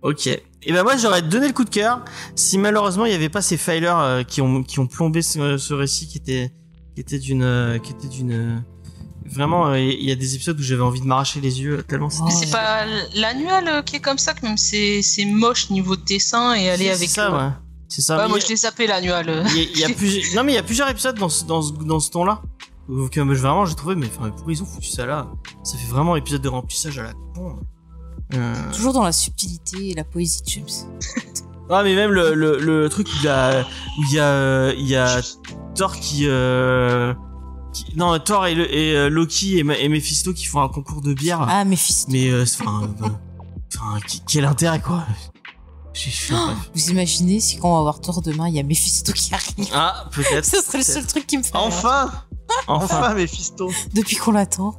Ok. 0.04 0.28
Et 0.28 0.72
ben 0.72 0.84
moi 0.84 0.96
j'aurais 0.98 1.24
donné 1.24 1.48
le 1.48 1.54
coup 1.54 1.64
de 1.64 1.70
cœur 1.72 2.06
si 2.36 2.58
malheureusement 2.60 3.06
il 3.06 3.10
n'y 3.10 3.16
avait 3.16 3.30
pas 3.30 3.42
ces 3.42 3.58
filers 3.58 3.98
euh, 4.00 4.24
qui 4.24 4.42
ont 4.42 4.62
qui 4.64 4.80
ont 4.80 4.86
plombé 4.88 5.22
ce, 5.24 5.58
ce 5.58 5.74
récit 5.74 6.08
qui 6.08 6.18
était 6.20 6.52
qui 6.94 7.02
était 7.02 7.18
d'une 7.20 7.42
euh, 7.44 7.80
qui 7.80 7.94
était 7.94 8.08
d'une 8.08 8.32
euh, 8.32 8.58
vraiment 9.30 9.68
euh, 9.68 9.80
il 9.80 10.04
y 10.04 10.12
a 10.12 10.16
des 10.16 10.36
épisodes 10.36 10.60
où 10.60 10.64
j'avais 10.64 10.82
envie 10.82 11.02
de 11.02 11.06
m'arracher 11.06 11.40
les 11.42 11.62
yeux 11.62 11.84
tellement 11.84 12.10
c'était 12.10 12.26
Oh. 12.34 12.38
C'est 12.40 12.52
pas 12.52 12.86
l'annuel 13.16 13.68
euh, 13.68 13.82
qui 13.82 13.98
est 13.98 14.00
comme 14.00 14.18
ça, 14.18 14.34
que 14.34 14.46
même 14.46 14.58
c'est 14.58 15.02
c'est 15.02 15.26
moche 15.26 15.70
niveau 15.70 15.96
dessin 15.96 16.54
et 16.54 16.70
aller 16.70 16.86
C'est 16.86 16.92
avec 16.92 17.10
ça 17.10 17.32
ouais. 17.38 17.50
C'est 17.90 18.02
ça. 18.02 18.18
Ouais, 18.18 18.28
moi 18.28 18.38
a- 18.38 18.40
je 18.42 18.48
l'ai 18.48 18.56
zappé 18.56 18.86
l'annuel. 18.88 19.46
il 19.56 19.78
y 19.80 19.84
a, 19.84 19.90
y 19.90 20.36
non 20.36 20.44
mais 20.44 20.54
il 20.54 20.56
y 20.56 20.60
a 20.60 20.64
plusieurs 20.64 20.90
épisodes 20.90 21.18
dans 21.18 21.30
ce 21.30 21.46
dans 21.46 21.62
ce, 21.62 21.72
dans 21.74 22.00
ce 22.00 22.10
ton-là. 22.12 22.42
Donc 22.90 23.18
euh, 23.18 23.24
vraiment 23.24 23.66
j'ai 23.66 23.76
trouvé 23.76 23.96
mais 23.96 24.08
enfin 24.08 24.30
pourquoi 24.30 24.54
ils 24.54 24.62
ont 24.62 24.66
foutu 24.66 24.90
ça 24.90 25.06
là? 25.06 25.28
Ça 25.64 25.78
fait 25.78 25.88
vraiment 25.92 26.16
épisode 26.16 26.42
de 26.42 26.50
remplissage 26.50 26.98
à 27.00 27.04
la 27.04 27.14
con. 27.36 27.58
Euh... 28.34 28.54
Toujours 28.74 28.94
dans 28.94 29.04
la 29.04 29.12
subtilité 29.14 29.92
et 29.92 29.94
la 29.94 30.04
poésie 30.04 30.42
de 30.42 30.48
James. 30.50 30.92
Ah 31.70 31.84
mais 31.84 31.96
même 31.96 32.12
le, 32.12 32.34
le, 32.34 32.60
le 32.60 32.88
truc 32.88 33.08
où 33.08 33.12
il 33.20 33.26
y 33.26 33.28
a 33.28 33.60
où 33.62 34.04
il 34.10 34.14
y 34.14 34.20
a 34.22 34.72
il 34.72 34.88
y 34.88 34.96
a 34.96 35.20
Thor 35.76 35.94
qui, 36.00 36.22
euh, 36.26 37.14
qui- 37.74 37.86
non 37.96 38.18
Thor 38.20 38.46
et, 38.48 38.56
le- 38.56 38.74
et 38.74 38.96
euh, 38.96 39.10
Loki 39.10 39.58
et, 39.60 39.64
Mephisto 39.64 40.34
qui 40.34 40.46
font 40.46 40.62
un 40.62 40.70
concours 40.70 41.02
de 41.02 41.14
bière. 41.14 41.42
Ah, 41.48 41.66
Mephisto. 41.66 42.12
Mais 42.12 42.30
euh, 42.30 42.46
c'est- 42.46 42.62
enfin 42.64 42.90
euh, 43.04 44.00
quel 44.28 44.46
intérêt 44.46 44.80
quoi. 44.82 45.04
J'ai 45.94 46.12
fait 46.12 46.34
bref. 46.34 46.58
Vous 46.76 46.90
imaginez 46.92 47.40
si 47.40 47.58
quand 47.58 47.72
on 47.72 47.76
va 47.78 47.82
voir 47.82 48.02
Thor 48.02 48.22
demain, 48.22 48.48
il 48.48 48.56
y 48.56 48.60
a 48.60 48.64
Mephisto 48.64 49.12
qui 49.14 49.34
arrive 49.34 49.68
Ah 49.74 50.06
peut-être. 50.12 50.46
Ce 50.52 50.62
serait 50.62 50.78
le 50.80 50.84
seul 50.84 51.06
truc 51.08 51.26
qui 51.28 51.38
me 51.38 51.44
ferait. 51.44 51.58
Enfin 51.60 52.12
Enfin. 52.68 52.98
Enfin, 53.00 53.14
Mephisto 53.14 53.70
Depuis 53.94 54.16
qu'on 54.16 54.32
l'attend. 54.32 54.78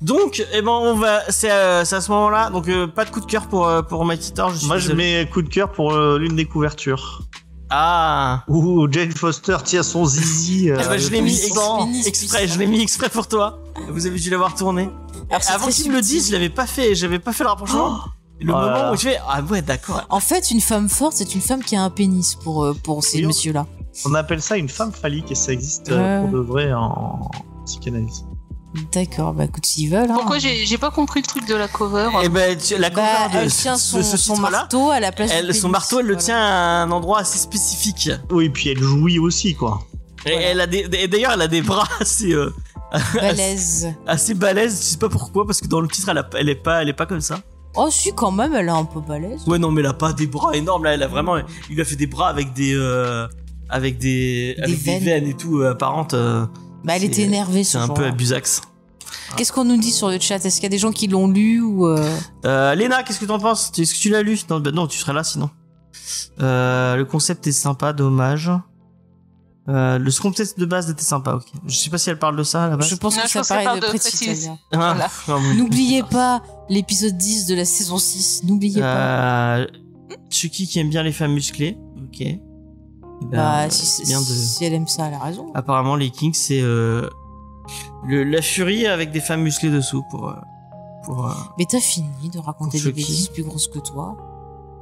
Donc 0.00 0.42
eh 0.54 0.62
ben 0.62 0.70
on 0.70 0.94
va 0.96 1.20
c'est 1.30 1.50
euh, 1.50 1.82
à 1.82 1.84
ce 1.84 2.10
moment-là 2.10 2.48
donc 2.50 2.66
euh, 2.68 2.86
pas 2.86 3.04
de 3.04 3.10
coup 3.10 3.20
de 3.20 3.26
cœur 3.26 3.46
pour 3.46 3.66
euh, 3.66 3.82
pour 3.82 4.04
Mighty 4.06 4.32
Thor. 4.32 4.50
Je 4.50 4.56
suis 4.58 4.66
Moi, 4.66 4.78
je 4.78 4.92
mets 4.92 5.28
coup 5.30 5.42
de 5.42 5.48
cœur 5.50 5.70
pour 5.70 5.92
euh, 5.92 6.18
l'une 6.18 6.34
des 6.36 6.46
couvertures. 6.46 7.22
Ah. 7.70 8.42
Où 8.48 8.86
Jane 8.90 9.12
Foster 9.12 9.56
tient 9.64 9.82
son 9.82 10.04
zizi. 10.04 10.70
euh, 10.70 10.76
Eh 10.84 10.88
ben, 10.88 10.98
je 10.98 11.08
l'ai 11.10 11.20
mis 11.20 11.30
le 11.30 11.36
exprès, 11.38 12.02
spécial. 12.02 12.48
je 12.48 12.58
l'ai 12.58 12.66
mis 12.66 12.80
exprès 12.80 13.08
pour 13.08 13.28
toi. 13.28 13.60
Vous 13.88 14.06
avez 14.06 14.18
dû 14.18 14.28
l'avoir 14.30 14.54
tourné. 14.54 14.90
Alors, 15.30 15.42
Avant 15.50 15.68
qu'il 15.68 15.88
me 15.90 15.96
le 15.96 16.02
dise, 16.02 16.26
je 16.28 16.32
l'avais 16.32 16.48
pas 16.48 16.66
fait, 16.66 16.94
j'avais 16.94 17.18
pas 17.20 17.32
fait 17.32 17.44
le 17.44 17.50
rapprochement. 17.50 17.98
Le 18.40 18.52
Oh 18.52 18.56
là 18.56 18.60
moment 18.64 18.72
là. 18.84 18.92
où 18.92 18.96
je 18.96 19.02
fais 19.02 19.18
ah 19.28 19.42
ouais 19.42 19.60
d'accord. 19.62 20.02
En 20.08 20.18
fait, 20.20 20.50
une 20.50 20.62
femme 20.62 20.88
forte, 20.88 21.12
c'est 21.16 21.34
une 21.34 21.42
femme 21.42 21.62
qui 21.62 21.76
a 21.76 21.82
un 21.82 21.90
pénis 21.90 22.36
pour, 22.36 22.64
euh, 22.64 22.72
pour 22.74 23.04
ces 23.04 23.18
Oui, 23.18 23.24
on- 23.24 23.28
messieurs-là. 23.28 23.66
On 24.06 24.14
appelle 24.14 24.40
ça 24.40 24.56
une 24.56 24.68
femme 24.70 24.92
phallique 24.92 25.30
et 25.30 25.34
ça 25.34 25.52
existe 25.52 25.90
euh, 25.90 26.22
pour 26.22 26.30
de 26.30 26.38
vrai 26.38 26.72
en 26.72 27.30
psychanalyse. 27.66 28.24
D'accord, 28.92 29.32
bah 29.34 29.44
écoute, 29.46 29.66
s'ils 29.66 29.90
veulent. 29.90 30.10
hein. 30.10 30.14
Pourquoi 30.14 30.38
j'ai 30.38 30.64
j'ai 30.64 30.78
pas 30.78 30.90
compris 30.92 31.20
le 31.22 31.26
truc 31.26 31.46
de 31.46 31.54
la 31.56 31.66
cover 31.66 32.08
Et 32.22 32.28
ben 32.28 32.56
tu- 32.56 32.76
la 32.78 32.90
Bah, 32.90 32.96
cover 33.28 33.34
de 33.38 33.44
elle 33.44 33.52
tient 33.52 33.76
ce- 33.76 33.90
son, 33.90 33.98
de 33.98 34.02
ce 34.02 34.16
son 34.16 34.36
marteau 34.38 34.90
à 34.90 35.00
la 35.00 35.10
place 35.10 35.30
elle, 35.34 35.46
du 35.48 35.52
son 35.52 35.62
pénis. 35.62 35.72
marteau, 35.72 36.00
elle 36.00 36.06
le 36.06 36.16
tient 36.16 36.38
à 36.38 36.82
un 36.82 36.90
endroit 36.92 37.18
assez 37.20 37.38
spécifique. 37.38 38.10
Oui, 38.30 38.48
puis 38.48 38.68
elle 38.70 38.80
jouit 38.80 39.18
aussi, 39.18 39.54
quoi. 39.56 39.80
Et 40.24 40.30
Voilà. 40.32 40.46
elle 40.46 40.60
a 40.60 40.66
des, 40.68 40.86
et 40.92 41.08
d'ailleurs, 41.08 41.32
elle 41.32 41.42
a 41.42 41.48
des 41.48 41.62
bras 41.62 41.88
assez, 42.00 42.32
euh, 42.32 42.54
Balèze. 43.14 43.92
assez 44.06 44.34
balèzes. 44.34 44.78
Je 44.80 44.84
sais 44.90 44.98
pas 44.98 45.08
pourquoi, 45.08 45.46
parce 45.46 45.60
que 45.60 45.66
dans 45.66 45.80
le 45.80 45.88
titre, 45.88 46.08
elle, 46.10 46.18
a- 46.18 46.30
elle 46.38 46.48
est 46.48 46.54
pas, 46.54 46.82
elle 46.82 46.88
est 46.88 46.92
pas 46.94 47.06
comme 47.06 47.20
ça. 47.20 47.40
Oh, 47.74 47.88
si, 47.90 48.12
quand 48.12 48.30
même, 48.32 48.54
elle 48.54 48.66
est 48.66 48.70
un 48.70 48.84
peu 48.84 49.00
balèze. 49.00 49.46
Ouais, 49.46 49.58
non, 49.58 49.70
mais 49.72 49.80
elle 49.80 49.86
a 49.88 49.92
pas 49.94 50.12
des 50.12 50.26
bras 50.26 50.56
énormes. 50.56 50.84
Là, 50.84 50.94
elle 50.94 51.02
a 51.02 51.08
vraiment, 51.08 51.36
il 51.68 51.74
lui 51.74 51.80
a 51.82 51.84
fait 51.84 51.96
des 51.96 52.06
bras 52.06 52.28
avec 52.28 52.52
des, 52.52 52.74
euh, 52.74 53.26
avec 53.68 53.98
des, 53.98 54.54
Des 54.56 54.62
avec 54.62 54.78
veines. 54.78 54.98
des 54.98 55.04
veines 55.04 55.26
et 55.26 55.34
tout 55.34 55.58
euh, 55.60 55.70
apparentes. 55.72 56.14
Bah, 56.84 56.96
elle 56.96 57.04
était 57.04 57.22
énervée, 57.22 57.64
c'est 57.64 57.72
ce 57.72 57.78
un 57.78 57.88
peu 57.88 58.04
abusax. 58.06 58.62
Qu'est-ce 59.36 59.52
qu'on 59.52 59.64
nous 59.64 59.76
dit 59.76 59.90
sur 59.92 60.08
le 60.10 60.18
chat? 60.18 60.36
Est-ce 60.44 60.56
qu'il 60.56 60.64
y 60.64 60.66
a 60.66 60.70
des 60.70 60.78
gens 60.78 60.92
qui 60.92 61.06
l'ont 61.06 61.28
lu 61.28 61.60
ou 61.60 61.86
euh, 61.86 62.16
Euh, 62.44 62.74
Léna, 62.74 63.02
qu'est-ce 63.02 63.20
que 63.20 63.24
t'en 63.26 63.38
penses? 63.38 63.70
Est-ce 63.78 63.94
que 63.94 63.98
tu 63.98 64.08
l'as 64.10 64.22
lu? 64.22 64.38
Non, 64.48 64.60
bah 64.60 64.70
non, 64.72 64.86
tu 64.86 64.98
serais 64.98 65.12
là 65.12 65.22
sinon. 65.24 65.50
Euh, 66.40 66.96
le 66.96 67.04
concept 67.04 67.46
est 67.46 67.52
sympa, 67.52 67.92
dommage. 67.92 68.50
Euh, 69.68 69.98
le 69.98 70.10
concept 70.20 70.58
de 70.58 70.64
base 70.64 70.90
était 70.90 71.02
sympa, 71.02 71.34
ok. 71.34 71.44
Je 71.66 71.76
sais 71.76 71.90
pas 71.90 71.98
si 71.98 72.10
elle 72.10 72.18
parle 72.18 72.36
de 72.36 72.42
ça 72.42 72.64
à 72.64 72.68
la 72.70 72.76
base. 72.76 72.88
Je 72.88 72.94
pense 72.96 73.14
Non, 73.16 73.22
que 73.22 73.28
je 73.28 73.42
ça 73.42 73.58
de 73.58 73.64
parle 73.64 73.80
de 73.80 73.86
Italia. 73.94 74.56
Ah, 74.72 74.76
Voilà. 74.76 75.08
ah 75.28 75.36
oui. 75.36 75.56
N'oubliez 75.56 76.02
pas 76.02 76.42
l'épisode 76.68 77.16
10 77.16 77.46
de 77.46 77.54
la 77.54 77.64
saison 77.64 77.98
6. 77.98 78.42
N'oubliez 78.44 78.80
pas. 78.80 79.66
Chucky 80.30 80.66
qui 80.66 80.78
aime 80.80 80.88
bien 80.90 81.02
les 81.04 81.12
femmes 81.12 81.32
musclées, 81.34 81.78
ok. 82.02 82.26
Ben, 83.22 83.28
Bah, 83.36 83.64
euh, 83.64 83.70
si, 83.70 83.86
c'est 83.86 84.04
bien 84.04 84.20
de. 84.20 84.24
si 84.24 84.64
elle 84.64 84.74
aime 84.74 84.86
ça, 84.88 85.06
elle 85.08 85.14
a 85.14 85.18
raison. 85.18 85.50
Apparemment, 85.54 85.94
les 85.96 86.10
Kings, 86.10 86.34
c'est 86.34 86.60
euh, 86.62 87.08
le, 88.06 88.24
la 88.24 88.40
furie 88.42 88.86
avec 88.86 89.10
des 89.12 89.20
femmes 89.20 89.42
musclées 89.42 89.70
dessous 89.70 90.02
pour. 90.10 90.28
euh, 90.30 90.34
pour 91.04 91.26
euh, 91.26 91.32
Mais 91.58 91.66
t'as 91.68 91.80
fini 91.80 92.30
de 92.32 92.38
raconter 92.38 92.80
des 92.80 92.92
bêtises 92.92 93.28
plus 93.28 93.42
grosses 93.42 93.68
que 93.68 93.78
toi. 93.78 94.16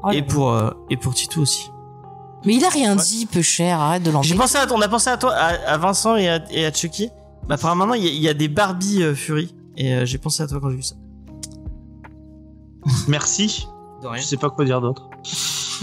Oh 0.05 0.11
et 0.13 0.23
pour 0.23 0.53
euh, 0.53 0.71
et 0.91 0.97
pour 0.97 1.15
Tito 1.15 1.41
aussi. 1.41 1.71
Mais 2.45 2.55
il 2.55 2.65
a 2.65 2.69
rien 2.69 2.97
Ouais. 2.97 3.03
dit, 3.03 3.27
peu 3.27 3.43
cher. 3.43 3.81
Arrête 3.81 4.03
de 4.05 4.11
l'embêter. 4.13 4.29
J'ai 4.33 4.39
pensé 4.39 4.57
à 4.59 4.67
toi, 4.67 4.77
on 4.79 4.81
a 4.81 4.89
pensé 4.89 5.11
à 5.11 5.17
toi, 5.17 5.33
à, 5.35 5.47
à 5.73 5.77
Vincent 5.77 6.15
et 6.17 6.29
à, 6.29 6.41
et 6.53 6.65
à 6.65 6.73
Chucky. 6.73 7.11
Bah, 7.49 7.57
apparemment, 7.57 7.95
il 7.95 8.05
y, 8.05 8.07
a- 8.09 8.11
il 8.13 8.21
y 8.21 8.29
a 8.29 8.35
des 8.35 8.47
Barbie 8.49 9.03
euh, 9.03 9.15
Fury. 9.17 9.55
Et 9.77 9.93
euh, 9.95 10.05
j'ai 10.07 10.19
pensé 10.19 10.43
à 10.43 10.47
toi 10.47 10.61
quand 10.61 10.71
j'ai 10.71 10.77
vu 10.77 10.83
ça. 10.83 10.95
Merci. 13.09 13.67
De 14.03 14.09
Je 14.17 14.23
sais 14.23 14.37
pas 14.37 14.51
quoi 14.51 14.65
dire 14.65 14.81
d'autre. 14.81 15.09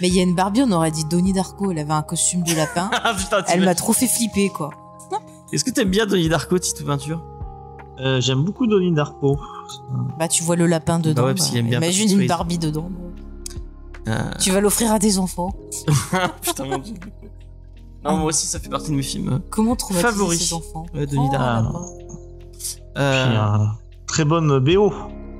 Mais 0.00 0.08
il 0.08 0.14
y 0.14 0.20
a 0.20 0.22
une 0.22 0.34
Barbie, 0.34 0.62
on 0.62 0.70
aurait 0.72 0.90
dit 0.90 1.04
Donnie 1.04 1.32
Darko. 1.32 1.70
Elle 1.70 1.78
avait 1.78 1.92
un 1.92 2.02
costume 2.02 2.42
de 2.42 2.54
lapin. 2.54 2.90
ah 3.04 3.14
putain, 3.16 3.42
elle 3.48 3.64
m'a 3.64 3.74
trop 3.74 3.92
fait 3.92 4.06
flipper, 4.08 4.48
quoi. 4.48 4.70
Est-ce 5.52 5.64
que 5.64 5.70
t'aimes 5.70 5.90
bien 5.90 6.06
Donnie 6.06 6.28
Darko, 6.28 6.58
Tito 6.58 6.84
Peinture? 6.84 7.22
Euh, 8.00 8.20
J'aime 8.20 8.42
beaucoup 8.42 8.66
Donnie 8.66 8.92
Darko. 8.92 9.38
Bah, 10.18 10.26
tu 10.28 10.42
vois 10.42 10.56
le 10.56 10.66
lapin 10.66 10.98
dedans. 10.98 11.22
Bah 11.22 11.28
ouais, 11.28 11.34
parce 11.34 11.48
qu'il 11.50 11.58
aime 11.58 11.68
bien 11.68 11.78
Imagine 11.78 12.20
une. 12.20 12.26
Barbie 12.26 12.58
dedans. 12.58 12.88
Euh, 14.08 14.30
Tu 14.40 14.50
vas 14.50 14.60
l'offrir 14.60 14.90
à 14.92 14.98
tes 14.98 15.18
enfants. 15.18 15.52
Putain, 16.42 16.64
mon 16.64 16.78
dieu. 16.78 16.94
Non, 18.04 18.16
moi 18.16 18.26
aussi, 18.26 18.46
ça 18.48 18.58
fait 18.58 18.68
partie 18.68 18.90
de 18.90 18.96
mes 18.96 19.02
films. 19.02 19.40
Comment 19.50 19.76
traumatiser 19.76 20.10
Favori. 20.12 20.36
ses 20.38 20.54
enfants? 20.54 20.86
Ouais, 20.94 21.06
Donnie 21.06 21.28
Oh, 21.28 21.32
Darko. 21.32 21.78
Puis, 22.58 22.78
euh, 22.96 23.58
très 24.06 24.24
bonne 24.24 24.58
BO. 24.58 24.92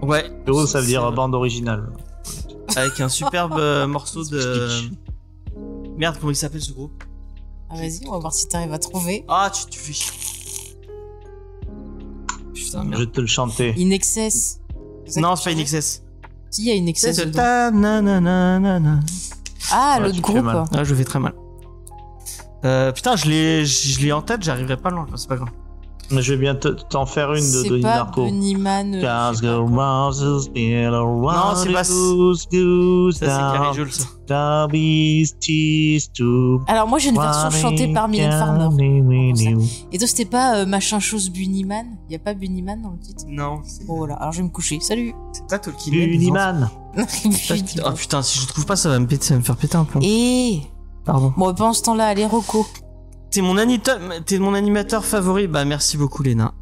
Ouais. 0.02 0.30
BO, 0.46 0.66
ça 0.66 0.80
veut 0.80 0.86
dire 0.86 1.10
bande 1.12 1.34
originale. 1.34 1.90
Avec 2.76 3.00
un 3.00 3.08
superbe 3.08 3.54
euh, 3.58 3.86
morceau 3.88 4.24
de. 4.24 4.68
Merde, 5.96 6.16
comment 6.18 6.30
il 6.32 6.36
s'appelle 6.36 6.62
ce 6.62 6.72
groupe? 6.72 7.04
Ah, 7.70 7.76
Vas-y, 7.76 8.06
on 8.06 8.12
va 8.12 8.18
voir 8.18 8.32
si 8.34 8.48
t'arrives 8.48 8.72
à 8.72 8.78
trouver. 8.78 9.24
Ah, 9.28 9.50
tu, 9.52 9.66
tu 9.70 9.78
fais 9.78 9.92
chier. 9.92 10.12
Putain, 12.54 12.82
Je 12.82 12.88
merde. 12.88 13.00
vais 13.02 13.06
te 13.10 13.20
le 13.20 13.26
chanter. 13.26 13.74
In 13.78 13.90
Excess. 13.90 14.60
Non, 15.16 15.36
c'est 15.36 15.50
pas 15.50 15.56
In 15.56 15.60
Excess. 15.60 16.02
Si, 16.50 16.62
il 16.62 16.68
y 16.68 16.70
a 16.78 16.82
In 16.82 16.86
Excess 16.86 17.16
ta. 17.32 17.70
Ah, 19.70 19.98
l'autre 20.00 20.20
groupe. 20.20 20.46
Ah, 20.72 20.84
je 20.84 20.94
fais 20.94 21.04
très 21.04 21.18
mal. 21.18 21.34
Euh, 22.64 22.92
putain, 22.92 23.16
je 23.16 23.26
l'ai, 23.26 23.64
je 23.66 24.00
l'ai 24.00 24.12
en 24.12 24.22
tête, 24.22 24.42
j'arriverai 24.42 24.76
pas 24.76 24.90
loin. 24.90 25.06
C'est 25.16 25.28
pas 25.28 25.36
grave. 25.36 25.48
Je 26.20 26.32
vais 26.34 26.38
bien 26.40 26.54
te- 26.54 26.68
t'en 26.68 27.06
faire 27.06 27.30
une 27.32 27.38
de 27.38 27.62
C'est 27.62 27.68
Darko. 27.80 28.24
Bunnyman. 28.24 28.94
euh, 28.94 29.00
sais 29.34 29.42
pas 29.42 29.62
Non, 31.34 31.56
c'est 31.56 31.72
pas- 31.72 31.84
Ça, 33.12 33.18
c'est 33.20 33.26
Alors, 36.68 36.86
moi, 36.88 36.98
j'ai 36.98 37.08
une 37.10 37.16
version 37.18 37.50
chantée 37.50 37.92
par 37.92 38.08
Mylène 38.08 38.30
Farmer. 38.32 38.68
Et 39.92 39.98
toi, 39.98 40.06
c'était 40.06 40.24
pas 40.24 40.56
euh, 40.58 40.66
machin 40.66 41.00
chose 41.00 41.30
Bunnyman 41.30 41.86
Il 42.08 42.12
y 42.12 42.16
a 42.16 42.18
pas 42.18 42.34
Bunnyman 42.34 42.80
dans 42.82 42.90
le 42.90 42.98
titre? 42.98 43.24
Non, 43.28 43.60
c'est 43.64 43.86
Bon, 43.86 43.96
voilà. 43.96 44.14
Alors, 44.14 44.32
je 44.32 44.38
vais 44.38 44.44
me 44.44 44.48
coucher. 44.50 44.78
Salut. 44.80 45.14
c'est 45.32 45.46
pas 45.48 45.58
Tolkien. 45.58 45.92
Uniman. 45.92 46.70
Oh 47.86 47.90
putain, 47.92 48.22
si 48.22 48.38
je 48.38 48.46
trouve 48.46 48.66
pas, 48.66 48.76
ça 48.76 48.88
va 48.90 48.98
me 48.98 49.06
péter, 49.06 49.24
ça 49.24 49.34
va 49.34 49.40
me 49.40 49.44
faire 49.44 49.56
péter 49.56 49.76
un 49.76 49.84
plomb. 49.84 50.00
Et 50.02 50.60
Pardon. 51.04 51.32
bon, 51.36 51.52
pendant 51.54 51.72
ce 51.72 51.82
temps-là, 51.82 52.06
allez, 52.06 52.26
Rocco. 52.26 52.66
T'es 53.32 53.40
mon, 53.40 53.54
mon 53.54 54.54
animateur 54.54 55.04
favori. 55.04 55.46
Bah, 55.48 55.64
merci 55.64 55.96
beaucoup, 55.96 56.22
Léna. 56.22 56.54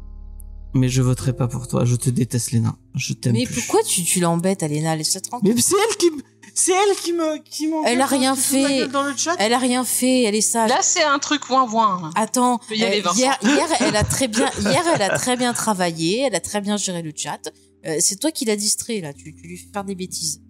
Mais 0.73 0.87
je 0.87 1.01
voterai 1.01 1.33
pas 1.35 1.47
pour 1.47 1.67
toi. 1.67 1.83
Je 1.85 1.95
te 1.95 2.09
déteste, 2.09 2.51
Léna. 2.51 2.75
Je 2.95 3.13
t'aime 3.13 3.33
Mais 3.33 3.43
plus. 3.45 3.55
pourquoi 3.55 3.83
tu, 3.83 4.03
tu 4.03 4.19
l'embêtes, 4.21 4.63
Alena 4.63 4.95
Laisse-la 4.95 5.19
tranquille. 5.21 5.53
Mais 5.53 5.61
c'est 5.61 5.75
elle 5.89 5.97
qui 5.97 6.11
me, 6.11 6.21
c'est 6.53 6.71
elle 6.71 6.95
qui 6.95 7.11
me, 7.13 7.37
qui 7.43 7.69
Elle 7.85 7.99
a 7.99 8.05
rien 8.05 8.35
fait. 8.37 8.87
dans 8.87 9.03
le 9.03 9.15
chat. 9.17 9.35
Elle 9.37 9.51
a 9.53 9.57
rien 9.57 9.83
fait, 9.83 10.23
elle 10.23 10.35
est 10.35 10.39
sage. 10.41 10.69
Là, 10.69 10.79
c'est 10.81 11.03
un 11.03 11.19
truc 11.19 11.49
ouin 11.49 11.69
ouin. 11.69 12.11
Attends, 12.15 12.61
y 12.69 12.81
euh, 12.83 13.01
hier, 13.15 13.37
hier, 13.43 13.67
elle 13.81 13.95
a 13.97 14.03
très 14.05 14.29
bien, 14.29 14.49
hier, 14.59 14.81
elle 14.95 15.01
a 15.01 15.17
très 15.17 15.35
bien 15.35 15.51
travaillé, 15.53 16.21
elle 16.21 16.35
a 16.35 16.39
très 16.39 16.61
bien 16.61 16.77
géré 16.77 17.01
le 17.01 17.11
chat. 17.13 17.51
Euh, 17.85 17.97
c'est 17.99 18.17
toi 18.17 18.31
qui 18.31 18.45
l'as 18.45 18.55
distrait 18.55 19.01
là, 19.01 19.11
tu, 19.11 19.35
tu 19.35 19.47
lui 19.47 19.57
fais 19.57 19.67
faire 19.73 19.83
des 19.83 19.95
bêtises. 19.95 20.41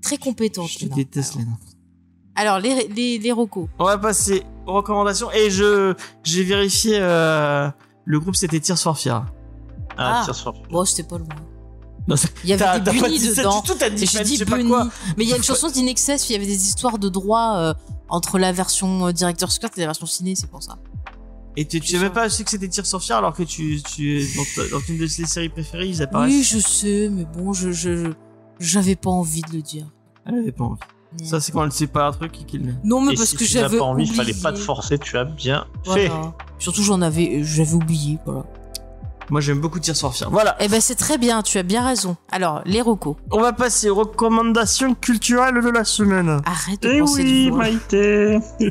Très 0.00 0.16
compétente. 0.18 0.68
Je 0.70 0.78
te 0.78 0.84
Léna. 0.84 0.96
déteste, 0.96 1.36
Léna. 1.36 1.52
Alors 2.34 2.58
les 2.58 2.88
les 2.88 3.18
les 3.18 3.32
Rocco. 3.32 3.68
On 3.78 3.84
va 3.84 3.98
passer 3.98 4.42
aux 4.66 4.72
recommandations. 4.74 5.30
Et 5.32 5.50
je, 5.50 5.94
j'ai 6.24 6.44
vérifié, 6.44 6.98
euh, 6.98 7.68
le 8.04 8.20
groupe 8.20 8.36
c'était 8.36 8.60
Tears 8.60 8.78
for 8.78 8.98
Fear. 8.98 9.26
Ah. 9.96 10.20
Ah, 10.20 10.24
tire 10.24 10.34
sur 10.34 10.52
Bon, 10.70 10.84
c'était 10.84 11.08
pas. 11.08 11.18
Non, 12.08 12.16
c'est- 12.16 12.32
Il 12.42 12.50
y 12.50 12.52
avait 12.52 12.80
des 12.80 12.90
bunnies 12.90 13.18
dedans. 13.20 13.60
du 13.60 13.68
tout, 13.68 13.74
t'as 13.78 13.90
dit 13.90 14.06
je 14.06 14.24
sais 14.24 14.44
bunny. 14.44 14.72
Mais 15.16 15.24
il 15.24 15.30
y 15.30 15.32
a 15.32 15.36
une 15.36 15.42
chanson 15.42 15.68
d'Inexcess, 15.68 16.28
il 16.30 16.32
y 16.32 16.36
avait 16.36 16.46
des 16.46 16.66
histoires 16.66 16.98
de 16.98 17.08
droits 17.08 17.56
euh, 17.58 17.74
entre 18.08 18.38
la 18.38 18.52
version 18.52 19.06
euh, 19.06 19.12
directeur 19.12 19.52
Scott 19.52 19.72
et 19.76 19.80
la 19.80 19.86
version 19.86 20.06
ciné, 20.06 20.34
c'est 20.34 20.50
pour 20.50 20.62
ça. 20.62 20.78
Et 21.56 21.66
tu, 21.66 21.80
tu 21.80 21.96
savais 21.96 22.08
pas 22.10 22.26
aussi 22.26 22.44
que 22.44 22.50
c'était 22.50 22.66
Tears 22.68 22.86
for 22.86 23.02
Fear 23.02 23.18
alors 23.18 23.34
que 23.34 23.42
tu, 23.42 23.82
tu, 23.82 24.26
dans, 24.70 24.80
une 24.88 24.98
de 24.98 25.06
tes 25.06 25.26
séries 25.26 25.50
préférées, 25.50 25.88
ils 25.88 26.02
apparaissent. 26.02 26.32
Oui, 26.32 26.42
je 26.42 26.58
sais, 26.58 27.08
mais 27.12 27.24
bon, 27.24 27.52
je 27.52 27.70
je 27.70 28.12
j'avais 28.58 28.96
pas 28.96 29.10
envie 29.10 29.42
de 29.42 29.52
le 29.52 29.62
dire. 29.62 29.86
Elle 30.24 30.36
avait 30.36 30.52
pas 30.52 30.64
envie. 30.64 30.80
Ça, 31.22 31.40
c'est 31.40 31.52
quand 31.52 31.64
elle 31.64 31.72
sait 31.72 31.86
pas 31.86 32.06
un 32.06 32.12
truc 32.12 32.40
et 32.40 32.44
qu'il. 32.44 32.76
Non, 32.84 33.00
mais 33.00 33.12
Et 33.12 33.16
parce 33.16 33.30
si 33.30 33.36
que 33.36 33.44
tu 33.44 33.54
n'as 33.56 33.62
j'avais 33.62 33.78
pas 33.78 33.84
envie, 33.84 34.04
il 34.04 34.12
fallait 34.12 34.34
pas 34.34 34.52
te 34.52 34.58
forcer, 34.58 34.98
tu 34.98 35.16
as 35.18 35.24
bien 35.24 35.66
fait. 35.84 36.10
Surtout 36.58 36.82
j'en 36.82 37.02
avais 37.02 37.42
j'avais 37.44 37.74
oublié, 37.74 38.18
voilà. 38.24 38.44
Moi, 39.30 39.40
j'aime 39.40 39.60
beaucoup 39.60 39.78
Tears 39.78 39.96
for 39.96 40.14
Fear. 40.14 40.30
Voilà. 40.30 40.56
Eh 40.60 40.68
ben 40.68 40.80
c'est 40.80 40.96
très 40.96 41.16
bien, 41.16 41.42
tu 41.42 41.56
as 41.56 41.62
bien 41.62 41.86
raison. 41.86 42.16
Alors, 42.30 42.60
les 42.66 42.82
Rocco. 42.82 43.16
On 43.30 43.40
va 43.40 43.52
passer 43.54 43.88
aux 43.88 43.94
recommandations 43.94 44.94
culturelles 44.94 45.54
de 45.54 45.70
la 45.70 45.84
semaine. 45.84 46.40
Arrête 46.44 46.82
de 46.82 46.90
Eh 46.90 46.98
penser 46.98 47.22
oui, 47.22 47.46
de. 47.46 47.50
Maïté. 47.56 48.38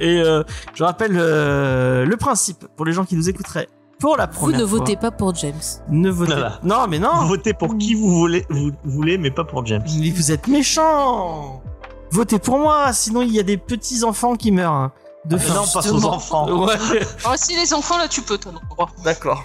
Et 0.00 0.20
euh, 0.20 0.42
je 0.74 0.82
rappelle 0.82 1.16
euh, 1.16 2.04
le 2.04 2.16
principe 2.16 2.66
pour 2.76 2.86
les 2.86 2.92
gens 2.92 3.04
qui 3.04 3.14
nous 3.14 3.28
écouteraient 3.28 3.68
pour 4.02 4.16
la 4.16 4.26
Vous 4.26 4.32
première 4.32 4.60
ne 4.60 4.66
fois. 4.66 4.78
votez 4.80 4.96
pas 4.96 5.12
pour 5.12 5.32
James. 5.36 5.54
Ne 5.88 6.10
votez 6.10 6.32
Voilà. 6.32 6.58
Non, 6.64 6.88
mais 6.88 6.98
non. 6.98 7.24
Votez 7.26 7.54
pour 7.54 7.78
qui 7.78 7.94
vous 7.94 8.10
voulez, 8.10 8.44
vous 8.50 8.72
voulez, 8.84 9.16
mais 9.16 9.30
pas 9.30 9.44
pour 9.44 9.64
James. 9.64 9.84
Mais 9.98 10.10
vous 10.10 10.32
êtes 10.32 10.48
méchants. 10.48 11.62
Votez 12.10 12.40
pour 12.40 12.58
moi, 12.58 12.92
sinon 12.92 13.22
il 13.22 13.32
y 13.32 13.38
a 13.38 13.44
des 13.44 13.56
petits 13.56 14.02
enfants 14.02 14.34
qui 14.34 14.50
meurent 14.50 14.72
hein, 14.72 14.92
de 15.24 15.38
faim. 15.38 15.54
non, 15.54 15.62
passe 15.72 15.90
aux 15.92 16.04
enfants. 16.04 16.66
Ouais, 16.66 16.74
Oh, 17.26 17.32
si 17.36 17.54
les 17.56 17.72
enfants, 17.72 17.96
là, 17.96 18.08
tu 18.08 18.22
peux, 18.22 18.36
toi. 18.38 18.52
non. 18.52 18.86
d'accord. 19.04 19.44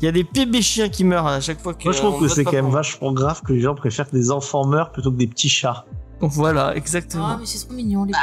Il 0.00 0.06
y 0.06 0.08
a 0.08 0.12
des 0.12 0.24
bébés 0.24 0.62
chiens 0.62 0.88
qui 0.88 1.04
meurent 1.04 1.26
à 1.26 1.40
chaque 1.40 1.60
fois 1.60 1.74
que. 1.74 1.84
Moi, 1.84 1.92
je 1.92 1.98
trouve 1.98 2.20
que 2.20 2.28
c'est 2.28 2.44
pas 2.44 2.50
quand 2.50 2.56
même 2.56 2.70
vachement 2.70 3.12
grave 3.12 3.42
que 3.42 3.52
les 3.52 3.60
gens 3.60 3.74
préfèrent 3.74 4.08
que 4.10 4.16
des 4.16 4.30
enfants 4.30 4.66
meurent 4.66 4.90
plutôt 4.90 5.12
que 5.12 5.16
des 5.16 5.26
petits 5.28 5.50
chats. 5.50 5.84
Voilà, 6.20 6.74
exactement. 6.76 7.26
Ah, 7.26 7.36
mais 7.38 7.46
c'est 7.46 7.64
trop 7.66 7.74
mignon 7.74 8.04
les 8.04 8.14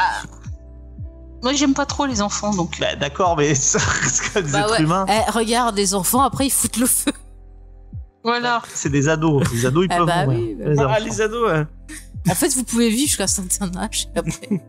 Moi, 1.44 1.54
j'aime 1.54 1.74
pas 1.74 1.86
trop 1.86 2.06
les 2.06 2.22
enfants, 2.22 2.54
donc. 2.56 2.80
Bah, 2.80 2.96
d'accord, 2.96 3.36
mais 3.38 3.56
ça 3.56 3.80
reste 3.80 4.38
des 4.38 4.52
Bah 4.52 4.60
êtres 4.62 4.72
ouais. 4.74 4.82
humains. 4.84 5.06
Eh, 5.10 5.32
regarde 5.32 5.76
les 5.76 5.94
enfants, 5.96 6.22
après 6.22 6.46
ils 6.48 6.52
foutent 6.52 6.78
le 6.78 6.86
feu. 6.86 7.12
Voilà. 8.24 8.62
C'est 8.74 8.90
des 8.92 9.10
ados. 9.10 9.44
Les 9.52 9.66
ados, 9.66 9.86
ils 9.90 9.94
Ah 9.94 9.98
peuvent 9.98 10.06
bah 10.08 10.26
mourir. 10.26 10.40
oui, 10.40 10.56
bah 10.56 10.70
Les 10.70 10.80
Ah, 10.80 10.88
enfants. 10.88 11.04
les 11.06 11.22
ados, 11.22 11.52
ouais. 11.52 11.66
En 12.30 12.36
fait, 12.36 12.50
vous 12.54 12.64
pouvez 12.64 12.90
vivre 12.90 13.08
jusqu'à 13.08 13.24
un 13.24 13.28
certain 13.28 13.76
âge. 13.78 14.08
après- 14.16 14.62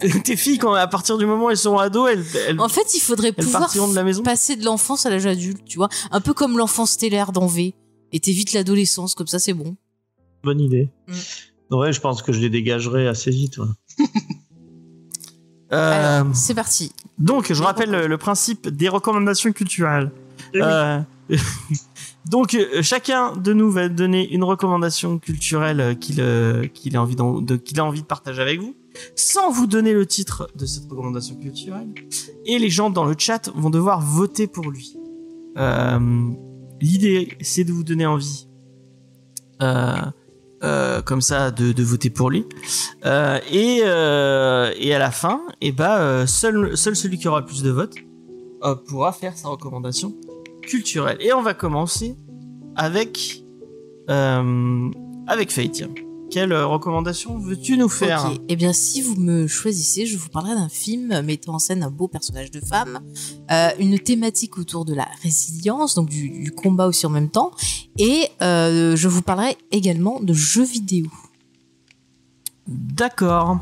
Tes 0.24 0.36
filles, 0.36 0.58
quand, 0.58 0.74
à 0.74 0.86
partir 0.86 1.16
du 1.16 1.24
moment 1.24 1.46
où 1.46 1.50
elles 1.50 1.56
sont 1.56 1.78
ados, 1.78 2.10
elles, 2.12 2.24
elles, 2.48 2.60
En 2.60 2.68
fait, 2.68 2.94
il 2.94 3.00
faudrait 3.00 3.32
pouvoir 3.32 3.72
de 3.72 3.94
la 3.94 4.02
maison. 4.04 4.22
passer 4.22 4.56
de 4.56 4.64
l'enfance 4.64 5.06
à 5.06 5.10
l'âge 5.10 5.24
adulte, 5.24 5.64
tu 5.64 5.78
vois. 5.78 5.88
Un 6.10 6.20
peu 6.20 6.34
comme 6.34 6.58
l'enfance 6.58 6.90
stellaire 6.90 7.32
dans 7.32 7.46
V. 7.46 7.74
Et 8.12 8.20
t'évites 8.20 8.52
l'adolescence, 8.52 9.14
comme 9.14 9.28
ça 9.28 9.38
c'est 9.38 9.54
bon. 9.54 9.76
Bonne 10.42 10.60
idée. 10.60 10.90
Mm. 11.08 11.74
Ouais, 11.76 11.92
je 11.92 12.00
pense 12.00 12.20
que 12.22 12.32
je 12.32 12.40
les 12.40 12.50
dégagerai 12.50 13.08
assez 13.08 13.30
vite. 13.30 13.56
ouais. 13.58 13.66
Euh, 15.72 16.20
Alors, 16.20 16.34
c'est 16.34 16.54
parti. 16.54 16.92
donc, 17.18 17.52
je 17.52 17.62
rappelle 17.62 17.90
le, 17.90 18.06
le 18.06 18.18
principe 18.18 18.68
des 18.68 18.88
recommandations 18.88 19.52
culturelles. 19.52 20.10
Euh, 20.56 21.00
donc, 22.30 22.54
euh, 22.54 22.82
chacun 22.82 23.34
de 23.36 23.52
nous 23.52 23.70
va 23.70 23.88
donner 23.88 24.28
une 24.32 24.44
recommandation 24.44 25.18
culturelle 25.18 25.80
euh, 25.80 25.94
qu'il 25.94 26.20
euh, 26.20 26.66
qu'il 26.66 26.96
a, 26.96 27.02
envie 27.02 27.16
de, 27.16 27.56
qu'il 27.56 27.80
a 27.80 27.84
envie 27.84 28.02
de 28.02 28.06
partager 28.06 28.40
avec 28.42 28.60
vous, 28.60 28.76
sans 29.16 29.50
vous 29.50 29.66
donner 29.66 29.92
le 29.92 30.06
titre 30.06 30.48
de 30.54 30.66
cette 30.66 30.88
recommandation 30.90 31.34
culturelle. 31.36 31.88
Et 32.46 32.58
les 32.58 32.70
gens 32.70 32.90
dans 32.90 33.04
le 33.04 33.14
chat 33.18 33.50
vont 33.54 33.70
devoir 33.70 34.00
voter 34.00 34.46
pour 34.46 34.70
lui. 34.70 34.96
Euh, 35.56 36.28
L'idée, 36.80 37.36
c'est 37.40 37.64
de 37.64 37.72
vous 37.72 37.84
donner 37.84 38.04
envie, 38.04 38.46
euh, 39.62 39.94
euh, 40.64 41.02
comme 41.02 41.20
ça, 41.20 41.50
de, 41.50 41.82
voter 41.82 42.10
pour 42.10 42.30
lui. 42.30 42.46
Euh, 43.04 43.38
et, 43.50 43.80
euh, 43.84 44.72
et 44.78 44.94
à 44.94 44.98
la 44.98 45.10
fin, 45.10 45.42
et 45.60 45.72
bah, 45.72 46.00
euh, 46.00 46.26
seul, 46.26 46.76
celui 46.76 47.18
qui 47.18 47.28
aura 47.28 47.44
plus 47.44 47.62
de 47.62 47.70
votes 47.70 47.94
pourra 48.86 49.12
faire 49.12 49.36
sa 49.36 49.48
recommandation 49.48 50.14
culturelle. 50.62 51.18
Et 51.20 51.34
on 51.34 51.42
va 51.42 51.52
commencer 51.52 52.16
avec 52.76 53.44
avec. 55.26 56.13
Quelle 56.34 56.50
euh, 56.50 56.66
recommandation 56.66 57.38
veux-tu 57.38 57.76
nous 57.76 57.88
faire? 57.88 58.28
Ok. 58.28 58.40
Eh 58.48 58.56
bien, 58.56 58.72
si 58.72 59.02
vous 59.02 59.14
me 59.14 59.46
choisissez, 59.46 60.04
je 60.04 60.18
vous 60.18 60.28
parlerai 60.28 60.56
d'un 60.56 60.68
film 60.68 61.20
mettant 61.20 61.54
en 61.54 61.58
scène 61.60 61.84
un 61.84 61.92
beau 61.92 62.08
personnage 62.08 62.50
de 62.50 62.58
femme, 62.58 62.98
euh, 63.52 63.68
une 63.78 64.00
thématique 64.00 64.58
autour 64.58 64.84
de 64.84 64.94
la 64.94 65.06
résilience, 65.22 65.94
donc 65.94 66.08
du, 66.08 66.30
du 66.30 66.50
combat 66.50 66.88
aussi 66.88 67.06
en 67.06 67.10
même 67.10 67.28
temps, 67.28 67.52
et 67.98 68.26
euh, 68.42 68.96
je 68.96 69.06
vous 69.06 69.22
parlerai 69.22 69.56
également 69.70 70.18
de 70.18 70.32
jeux 70.32 70.64
vidéo. 70.64 71.06
D'accord. 72.66 73.60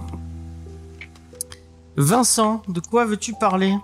Vincent, 1.98 2.62
de 2.68 2.80
quoi 2.80 3.04
veux-tu 3.04 3.34
parler? 3.34 3.76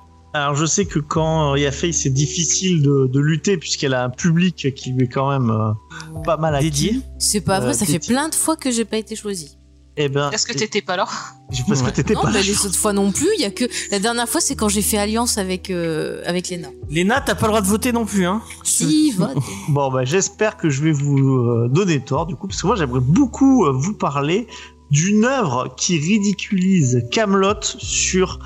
Alors 0.42 0.54
je 0.56 0.66
sais 0.66 0.84
que 0.84 0.98
quand 0.98 1.54
il 1.54 1.62
y 1.62 1.66
a 1.66 1.72
Faye, 1.72 1.92
c'est 1.92 2.10
difficile 2.10 2.82
de, 2.82 3.06
de 3.06 3.20
lutter 3.20 3.56
puisqu'elle 3.56 3.94
a 3.94 4.04
un 4.04 4.10
public 4.10 4.74
qui 4.74 4.92
lui 4.92 5.04
est 5.04 5.08
quand 5.08 5.30
même 5.30 5.50
euh, 5.50 5.72
pas 6.24 6.36
mal. 6.36 6.60
Dédié 6.60 7.00
C'est 7.18 7.40
pas 7.40 7.60
vrai, 7.60 7.70
Euh, 7.70 7.72
ça 7.74 7.86
fait 7.86 7.98
plein 7.98 8.28
de 8.28 8.34
fois 8.34 8.56
que 8.56 8.70
j'ai 8.70 8.84
pas 8.84 8.96
été 8.98 9.16
choisie. 9.16 9.56
Eh 10.00 10.08
ben, 10.08 10.30
Est-ce 10.30 10.46
que 10.46 10.52
t'étais 10.56 10.80
pas 10.80 10.96
là 10.96 11.06
parce 11.66 11.82
que 11.82 11.90
t'étais 11.90 12.14
Non, 12.14 12.20
pas 12.22 12.28
mais 12.28 12.34
là. 12.34 12.42
les 12.42 12.66
autres 12.66 12.76
fois 12.76 12.92
non 12.92 13.10
plus. 13.10 13.26
Il 13.36 13.40
y 13.40 13.44
a 13.44 13.50
que 13.50 13.64
la 13.90 13.98
dernière 13.98 14.28
fois, 14.28 14.40
c'est 14.40 14.54
quand 14.54 14.68
j'ai 14.68 14.82
fait 14.82 14.96
alliance 14.98 15.38
avec 15.38 15.70
euh, 15.70 16.22
avec 16.24 16.48
Léna. 16.50 16.68
Léna, 16.88 17.20
t'as 17.20 17.34
pas 17.34 17.46
le 17.46 17.48
droit 17.52 17.60
de 17.62 17.66
voter 17.66 17.90
non 17.90 18.04
plus, 18.06 18.24
hein 18.24 18.40
Si, 18.62 19.10
vote. 19.12 19.30
Bon, 19.70 19.90
bah, 19.90 20.04
j'espère 20.04 20.56
que 20.56 20.70
je 20.70 20.82
vais 20.84 20.92
vous 20.92 21.18
euh, 21.18 21.68
donner 21.68 21.98
tort, 22.00 22.26
du 22.26 22.36
coup, 22.36 22.46
parce 22.46 22.62
que 22.62 22.66
moi, 22.68 22.76
j'aimerais 22.76 23.00
beaucoup 23.00 23.66
vous 23.72 23.94
parler 23.94 24.46
d'une 24.92 25.24
œuvre 25.24 25.74
qui 25.76 25.98
ridiculise 25.98 27.04
Camelot 27.10 27.60
sur 27.62 28.38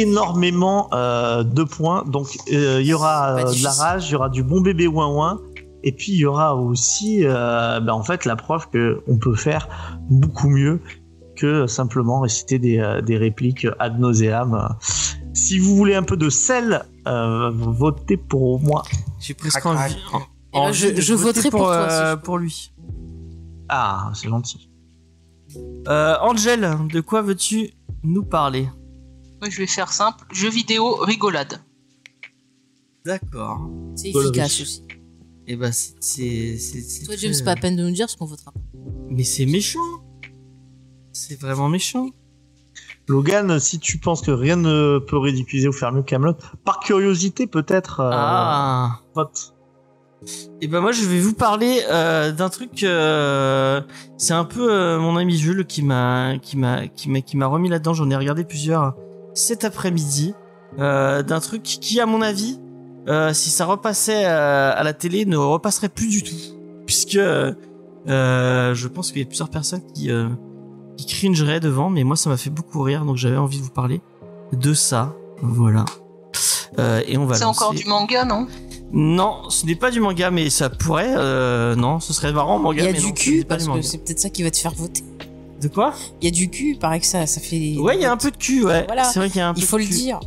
énormément 0.00 0.88
euh, 0.92 1.42
de 1.44 1.62
points. 1.64 2.04
Donc, 2.06 2.36
euh, 2.52 2.80
il 2.80 2.86
y 2.86 2.94
aura 2.94 3.36
euh, 3.38 3.44
de 3.44 3.62
la 3.62 3.72
rage, 3.72 4.08
il 4.08 4.12
y 4.12 4.16
aura 4.16 4.28
du 4.28 4.42
bon 4.42 4.60
bébé 4.60 4.86
ouin 4.86 5.08
ouin, 5.08 5.40
et 5.82 5.92
puis 5.92 6.12
il 6.12 6.18
y 6.18 6.26
aura 6.26 6.54
aussi, 6.56 7.20
euh, 7.24 7.80
bah, 7.80 7.94
en 7.94 8.02
fait, 8.02 8.24
la 8.24 8.36
preuve 8.36 8.68
que 8.70 9.02
on 9.08 9.16
peut 9.18 9.34
faire 9.34 9.68
beaucoup 10.10 10.48
mieux 10.48 10.80
que 11.36 11.66
simplement 11.66 12.20
réciter 12.20 12.58
des, 12.58 13.00
des 13.04 13.16
répliques 13.16 13.66
ad 13.80 13.98
nauseam. 13.98 14.68
Si 15.32 15.58
vous 15.58 15.74
voulez 15.74 15.94
un 15.96 16.04
peu 16.04 16.16
de 16.16 16.30
sel, 16.30 16.84
euh, 17.08 17.50
votez 17.52 18.16
pour 18.16 18.60
moi. 18.60 18.82
J'ai 19.18 19.34
presque 19.34 19.66
envie, 19.66 19.96
en- 20.52 20.72
je- 20.72 21.14
voterai 21.14 21.50
pour 21.50 21.60
toi, 21.62 21.76
euh, 21.90 22.16
pour 22.16 22.38
lui. 22.38 22.72
Ah, 23.68 24.10
c'est 24.14 24.28
gentil. 24.28 24.70
Euh, 25.88 26.14
Angel, 26.20 26.68
de 26.92 27.00
quoi 27.00 27.22
veux-tu 27.22 27.70
nous 28.04 28.22
parler? 28.24 28.68
Moi, 29.44 29.50
je 29.50 29.58
vais 29.58 29.66
faire 29.66 29.92
simple. 29.92 30.24
Jeux 30.32 30.48
vidéo, 30.48 30.94
rigolade. 30.96 31.60
D'accord. 33.04 33.60
C'est 33.94 34.08
efficace 34.08 34.58
aussi. 34.62 34.82
Et 35.46 35.56
bah 35.56 35.70
c'est 35.70 35.92
c'est 36.00 36.56
c'est 36.56 36.80
c'est 36.80 37.04
Toi, 37.04 37.14
très- 37.16 37.28
James, 37.30 37.44
pas 37.44 37.50
à 37.50 37.56
peine 37.56 37.76
de 37.76 37.82
nous 37.82 37.90
dire 37.92 38.08
ce 38.08 38.16
qu'on 38.16 38.24
votera. 38.24 38.54
Mais 39.10 39.22
c'est 39.24 39.44
méchant. 39.44 39.80
C'est 41.12 41.38
vraiment 41.38 41.68
méchant. 41.68 42.08
Logan, 43.06 43.60
si 43.60 43.78
tu 43.78 43.98
penses 43.98 44.22
que 44.22 44.30
rien 44.30 44.56
ne 44.56 44.98
peut 44.98 45.18
ridiculiser 45.18 45.68
ou 45.68 45.72
faire 45.72 45.92
mieux 45.92 46.02
Camelot, 46.02 46.36
par 46.64 46.80
curiosité 46.80 47.46
peut-être, 47.46 48.00
euh, 48.00 48.10
Ah. 48.14 49.00
vote. 49.14 49.50
Et 50.62 50.68
ben 50.68 50.80
moi 50.80 50.92
je 50.92 51.04
vais 51.04 51.20
vous 51.20 51.34
parler 51.34 51.82
euh, 51.90 52.32
d'un 52.32 52.48
truc. 52.48 52.82
euh, 52.82 53.82
c'est 54.16 54.32
un 54.32 54.46
peu 54.46 54.72
euh, 54.72 54.98
mon 54.98 55.18
ami 55.18 55.36
Jules 55.36 55.66
qui 55.66 55.82
m'a 55.82 56.38
qui 56.40 56.56
m'a 56.56 56.88
qui 56.88 57.10
m'a 57.10 57.20
qui 57.20 57.36
m'a 57.36 57.44
remis 57.46 57.68
là-dedans. 57.68 57.92
J'en 57.92 58.08
ai 58.08 58.16
regardé 58.16 58.44
plusieurs 58.44 58.94
cet 59.34 59.64
après-midi. 59.64 60.34
Euh, 60.78 61.22
d'un 61.22 61.38
truc 61.38 61.62
qui 61.62 62.00
à 62.00 62.06
mon 62.06 62.20
avis, 62.20 62.58
euh, 63.06 63.32
si 63.32 63.50
ça 63.50 63.64
repassait 63.64 64.24
euh, 64.24 64.72
à 64.74 64.82
la 64.82 64.92
télé, 64.92 65.24
ne 65.24 65.36
repasserait 65.36 65.88
plus 65.88 66.08
du 66.08 66.22
tout, 66.24 66.34
puisque 66.84 67.14
euh, 67.16 67.54
je 68.74 68.88
pense 68.88 69.12
qu'il 69.12 69.20
y 69.20 69.24
a 69.24 69.26
plusieurs 69.26 69.50
personnes 69.50 69.82
qui 69.94 70.10
euh, 70.10 70.28
qui 70.96 71.06
cringeraient 71.06 71.60
devant, 71.60 71.90
mais 71.90 72.02
moi 72.02 72.16
ça 72.16 72.28
m'a 72.28 72.36
fait 72.36 72.50
beaucoup 72.50 72.82
rire, 72.82 73.04
donc 73.04 73.16
j'avais 73.16 73.36
envie 73.36 73.58
de 73.58 73.62
vous 73.62 73.70
parler 73.70 74.00
de 74.52 74.74
ça. 74.74 75.14
Voilà. 75.42 75.84
Euh, 76.80 77.02
et 77.06 77.16
on 77.18 77.26
va 77.26 77.36
C'est 77.36 77.44
encore 77.44 77.72
du 77.72 77.84
manga, 77.86 78.24
non? 78.24 78.48
Non, 78.92 79.48
ce 79.50 79.66
n'est 79.66 79.76
pas 79.76 79.90
du 79.92 80.00
manga, 80.00 80.30
mais 80.32 80.50
ça 80.50 80.70
pourrait. 80.70 81.14
Euh, 81.16 81.74
non, 81.76 82.00
ce 82.00 82.12
serait 82.12 82.32
marrant 82.32 82.58
Il 82.58 82.62
manga. 82.62 82.82
y 82.82 82.88
a 82.88 82.92
mais 82.92 82.98
du 82.98 83.06
non, 83.06 83.12
cul, 83.12 83.44
parce 83.48 83.64
que 83.64 83.68
manga. 83.68 83.82
c'est 83.82 83.98
peut-être 83.98 84.18
ça 84.20 84.30
qui 84.30 84.42
va 84.42 84.50
te 84.50 84.56
faire 84.56 84.72
voter. 84.74 85.02
De 85.64 85.68
quoi 85.68 85.94
Il 86.20 86.24
y 86.26 86.28
a 86.28 86.30
du 86.30 86.50
cul, 86.50 86.72
il 86.72 86.78
paraît 86.78 87.00
que 87.00 87.06
ça, 87.06 87.26
ça 87.26 87.40
fait. 87.40 87.76
Ouais, 87.78 87.96
il 87.96 88.02
y 88.02 88.04
a 88.04 88.12
un 88.12 88.16
peu 88.18 88.30
de 88.30 88.36
cul, 88.36 88.64
ouais. 88.64 88.84
Voilà. 88.86 89.04
C'est 89.04 89.18
vrai 89.18 89.28
qu'il 89.30 89.38
y 89.38 89.40
a 89.40 89.48
un 89.48 89.54
peu 89.54 89.60
Il 89.60 89.64
faut 89.66 89.76
de 89.78 89.82
le 89.82 89.88
cui. 89.88 89.94
dire. 89.96 90.20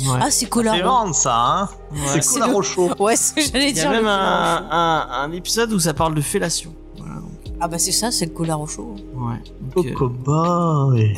Ouais. 0.00 0.04
Ah, 0.20 0.30
c'est 0.30 0.44
C'est 0.44 0.46
Colaro. 0.48 0.82
vendre 0.82 1.14
ça, 1.14 1.34
hein 1.36 1.68
Ouais. 1.92 1.98
C'est 2.14 2.22
C'est 2.22 2.38
le- 2.38 2.56
à 2.58 2.62
chaud. 2.62 2.90
Ouais, 3.00 3.16
c'est 3.16 3.42
j'allais 3.42 3.70
Il 3.70 3.76
y 3.76 3.80
a 3.80 3.82
dire. 3.82 3.90
même 3.90 4.02
Colaro 4.04 4.22
un, 4.22 4.68
un, 4.70 5.08
un 5.24 5.32
épisode 5.32 5.72
où 5.72 5.78
ça 5.80 5.92
parle 5.92 6.14
de 6.14 6.20
fellation. 6.20 6.72
Voilà, 6.96 7.14
donc, 7.16 7.30
Ah, 7.60 7.68
bah 7.68 7.78
c'est 7.78 7.92
ça, 7.92 8.10
c'est 8.10 8.26
le 8.26 8.30
Colaro 8.32 8.66
chaud. 8.66 8.94
ouais. 9.14 9.34
Euh, 9.76 9.82
Coco 9.92 10.08
boy. 10.08 11.14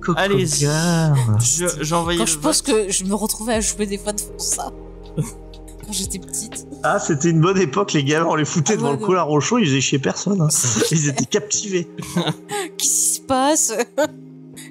Coco 0.00 0.18
Allez, 0.18 0.46
girl. 0.46 1.14
je- 1.40 1.66
Quand 1.90 2.06
le 2.06 2.24
je 2.26 2.38
pense 2.38 2.62
que 2.62 2.90
je 2.90 3.04
me 3.04 3.14
retrouvais 3.14 3.54
à 3.54 3.60
jouer 3.60 3.86
des 3.86 3.98
fois 3.98 4.12
devant 4.12 4.38
ça. 4.38 4.70
Quand 5.86 5.92
j'étais 5.92 6.18
petite. 6.18 6.66
Ah, 6.82 6.98
c'était 6.98 7.30
une 7.30 7.40
bonne 7.40 7.58
époque, 7.58 7.92
les 7.92 8.02
gars. 8.04 8.26
On 8.28 8.34
les 8.34 8.44
foutait 8.44 8.72
Ah, 8.74 8.76
devant 8.76 8.90
ouais, 8.92 8.98
le 8.98 9.04
couloir 9.04 9.30
au 9.30 9.40
chaud, 9.40 9.58
ils 9.58 9.66
faisaient 9.66 9.80
chier 9.80 9.98
personne. 9.98 10.40
hein. 10.40 10.48
Ils 10.90 11.08
étaient 11.08 11.24
captivés. 11.26 11.88
Qu'est-ce 12.76 12.76
qui 12.76 12.88
se 12.88 13.20
passe? 13.20 13.72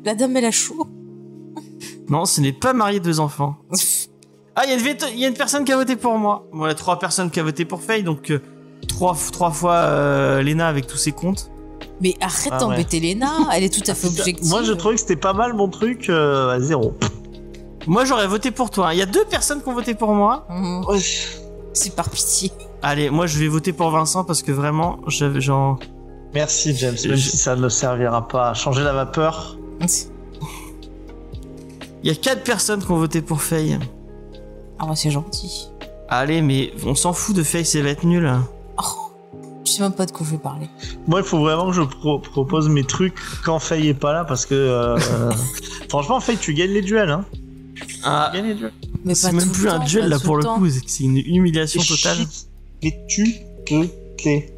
La 0.04 0.14
dame, 0.16 0.36
elle 0.38 0.46
a 0.46 0.52
chaud. 0.52 0.88
Non, 2.10 2.26
ce 2.26 2.42
n'est 2.42 2.54
pas 2.54 2.74
marié 2.74 3.00
deux 3.00 3.20
enfants. 3.20 3.56
Ah, 4.58 4.62
il 4.66 4.70
y, 4.70 4.74
a 4.74 4.78
une 4.78 4.84
vét- 4.86 5.12
il 5.14 5.20
y 5.20 5.26
a 5.26 5.28
une 5.28 5.34
personne 5.34 5.66
qui 5.66 5.74
a 5.74 5.76
voté 5.76 5.98
pour 5.98 6.18
moi. 6.18 6.48
Bon, 6.54 6.66
il 6.66 6.70
y 6.70 6.72
a 6.72 6.76
trois 6.76 6.98
personnes 6.98 7.30
qui 7.30 7.42
a 7.42 7.44
voté 7.44 7.66
pour 7.66 7.82
Faye, 7.82 8.04
donc 8.04 8.32
euh, 8.32 8.40
trois, 8.88 9.14
trois 9.34 9.52
fois 9.52 9.74
euh, 9.74 10.42
Lena 10.42 10.70
avec 10.70 10.88
tous 10.88 10.96
ses 10.96 11.12
comptes. 11.12 11.52
Mais 12.00 12.16
arrête 12.22 12.54
Ah, 12.56 12.60
d'embêter 12.60 13.02
Léna, 13.02 13.34
elle 13.54 13.66
est 13.66 13.70
tout 13.74 13.84
à 13.92 13.94
fait 13.94 14.08
objective. 14.08 14.48
Moi, 14.48 14.64
je 14.64 14.72
trouvais 14.72 14.96
que 14.96 15.02
c'était 15.02 15.18
pas 15.18 15.34
mal 15.34 15.56
mon 15.56 15.68
truc 15.68 16.08
euh, 16.10 16.52
à 16.56 16.62
zéro. 16.62 16.94
Moi, 17.88 18.06
j'aurais 18.06 18.28
voté 18.28 18.52
pour 18.52 18.70
toi. 18.72 18.94
Il 18.94 18.98
y 18.98 19.02
a 19.02 19.06
deux 19.06 19.26
personnes 19.26 19.62
qui 19.62 19.70
ont 19.70 19.74
voté 19.74 19.94
pour 19.95 20.14
moi. 20.14 20.45
Mhm. 20.49 20.84
C'est 21.74 21.95
par 21.95 22.10
pitié. 22.10 22.52
Allez, 22.82 23.10
moi, 23.10 23.28
je 23.28 23.38
vais 23.38 23.48
voter 23.48 23.74
pour 23.74 23.90
Vincent 23.90 24.24
parce 24.24 24.41
que 24.44 24.52
vraiment, 24.52 24.99
j'avais 25.07 25.41
genre. 25.41 25.78
Merci, 26.34 26.76
James. 26.76 26.95
Même 27.06 27.16
Je- 27.16 27.30
si 27.30 27.38
ça 27.38 27.56
ne 27.56 27.70
servira 27.70 28.28
pas 28.28 28.49
à 28.49 28.53
changer 28.53 28.84
la 28.84 28.94
vapeur. 28.94 29.57
Il 32.03 32.10
y 32.10 32.12
a 32.12 32.16
quatre 32.16 32.44
personnes 32.44 32.84
qui 32.84 32.91
ont 32.91 32.98
voté 32.98 33.22
pour 33.22 33.41
Faye. 33.41 33.80
Ah, 34.80 34.86
bah 34.88 34.95
c'est 34.95 35.12
gentil. 35.12 35.70
Allez, 36.10 36.41
mais 36.41 36.72
on 36.86 36.94
s'en 36.95 37.14
fout 37.14 37.36
de 37.36 37.41
Faye, 37.44 37.66
ça 37.66 37.82
va 37.82 37.90
être 37.90 38.03
nul. 38.03 38.32
Je 39.66 39.72
sais 39.72 39.82
même 39.82 39.94
pas 39.94 40.06
de 40.06 40.12
quoi 40.12 40.24
je 40.26 40.32
vais 40.32 40.38
parler. 40.38 40.70
Moi, 41.07 41.22
il 41.22 41.26
faut 41.26 41.40
vraiment 41.40 41.66
que 41.68 41.72
je 41.74 41.82
pro- 41.82 42.20
propose 42.20 42.70
mes 42.70 42.84
trucs 42.84 43.16
quand 43.44 43.57
Faye 43.57 43.88
est 43.90 43.94
pas 43.95 44.14
là 44.14 44.24
parce 44.24 44.45
que 44.45 44.53
euh, 44.53 44.98
franchement, 45.90 46.20
Faye, 46.20 46.38
tu 46.38 46.53
gagnes 46.53 46.70
les 46.72 46.84
duels. 46.84 47.10
Hein. 47.10 47.26
Ah. 48.03 48.31
Mais 49.03 49.15
c'est 49.15 49.31
même 49.31 49.52
plus 49.52 49.69
un 49.69 49.80
duel 49.80 50.07
là 50.07 50.19
pour 50.19 50.38
le 50.38 50.43
temps. 50.43 50.57
coup, 50.57 50.69
c'est 50.69 51.03
une 51.03 51.18
humiliation 51.18 51.81
Et 51.81 51.85
totale. 51.85 52.18
Mais 52.84 52.97
tu 53.07 53.35
peux 53.68 53.88
t'es. 54.18 54.52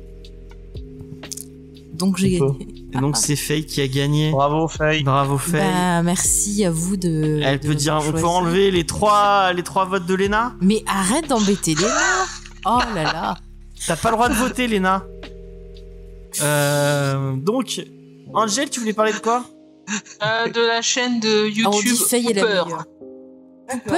Donc 1.93 2.17
j'ai 2.17 2.37
gagné. 2.37 2.67
Et 2.93 2.97
donc 2.99 3.17
c'est 3.17 3.35
Faye 3.35 3.65
qui 3.65 3.81
a 3.81 3.87
gagné. 3.87 4.31
Bravo, 4.31 4.67
Faye. 4.67 5.03
Bravo 5.03 5.37
Faye. 5.37 5.61
Bah, 5.61 6.01
merci 6.03 6.63
à 6.63 6.71
vous 6.71 6.95
de. 6.95 7.41
Elle 7.43 7.59
de 7.59 7.67
peut 7.67 7.75
dire, 7.75 7.99
on 8.01 8.11
peut 8.11 8.25
enlever 8.25 8.71
les 8.71 8.85
trois, 8.85 9.51
les 9.53 9.63
trois 9.63 9.85
votes 9.85 10.05
de 10.05 10.13
Lena. 10.13 10.55
Mais 10.61 10.83
arrête 10.87 11.27
d'embêter 11.27 11.75
Léna 11.75 12.25
Oh 12.65 12.79
là 12.95 13.03
là 13.03 13.37
T'as 13.85 13.95
pas 13.95 14.09
le 14.09 14.15
droit 14.15 14.29
de 14.29 14.33
voter, 14.35 14.67
Lena. 14.67 15.03
Euh, 16.41 17.33
donc, 17.35 17.81
Angel, 18.33 18.69
tu 18.69 18.79
voulais 18.79 18.93
parler 18.93 19.13
de 19.13 19.19
quoi? 19.19 19.45
Euh, 20.23 20.49
de 20.49 20.59
la 20.59 20.81
chaîne 20.81 21.19
de 21.19 21.49
Ah, 21.63 21.69
on 21.71 21.79
dit 21.79 21.87
YouTube 21.87 22.07
Faye 22.09 22.27
est 22.29 22.33
la 22.33 22.43
Hooper. 22.43 22.63
meilleure. 22.65 22.85
Hooper 23.73 23.91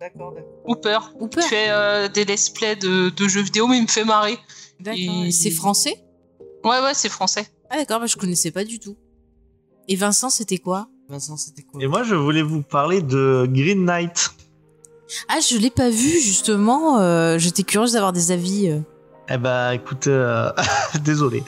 D'accord, 0.00 0.32
d'accord. 0.32 0.52
Hooper. 0.66 0.98
Hooper 1.20 1.40
Il 1.42 1.48
fait 1.48 1.66
euh, 1.70 2.08
des 2.08 2.24
let's 2.24 2.50
play 2.50 2.76
de, 2.76 3.08
de 3.10 3.28
jeux 3.28 3.40
vidéo, 3.42 3.66
mais 3.66 3.78
il 3.78 3.82
me 3.82 3.88
fait 3.88 4.04
marrer. 4.04 4.38
D'accord. 4.80 5.24
C'est 5.30 5.50
français? 5.50 6.04
Ouais, 6.64 6.80
ouais, 6.82 6.92
c'est 6.94 7.08
français. 7.08 7.46
Ah 7.70 7.76
d'accord, 7.78 8.00
bah, 8.00 8.06
je 8.06 8.16
connaissais 8.16 8.50
pas 8.50 8.64
du 8.64 8.78
tout. 8.78 8.96
Et 9.88 9.96
Vincent, 9.96 10.28
c'était 10.30 10.58
quoi? 10.58 10.88
Vincent, 11.08 11.36
c'était 11.36 11.62
quoi? 11.62 11.80
Et 11.82 11.86
moi, 11.86 12.02
je 12.02 12.14
voulais 12.14 12.42
vous 12.42 12.62
parler 12.62 13.00
de 13.00 13.46
Green 13.50 13.84
Knight. 13.84 14.32
Ah, 15.28 15.38
je 15.40 15.56
l'ai 15.56 15.70
pas 15.70 15.88
vu 15.88 16.10
justement. 16.20 16.98
euh, 16.98 17.38
J'étais 17.38 17.62
curieuse 17.62 17.92
d'avoir 17.92 18.12
des 18.12 18.32
avis. 18.32 18.68
euh. 18.68 18.80
Eh 19.28 19.38
ben, 19.38 19.70
écoute, 19.72 20.08
euh, 20.08 20.52
désolé. 21.04 21.42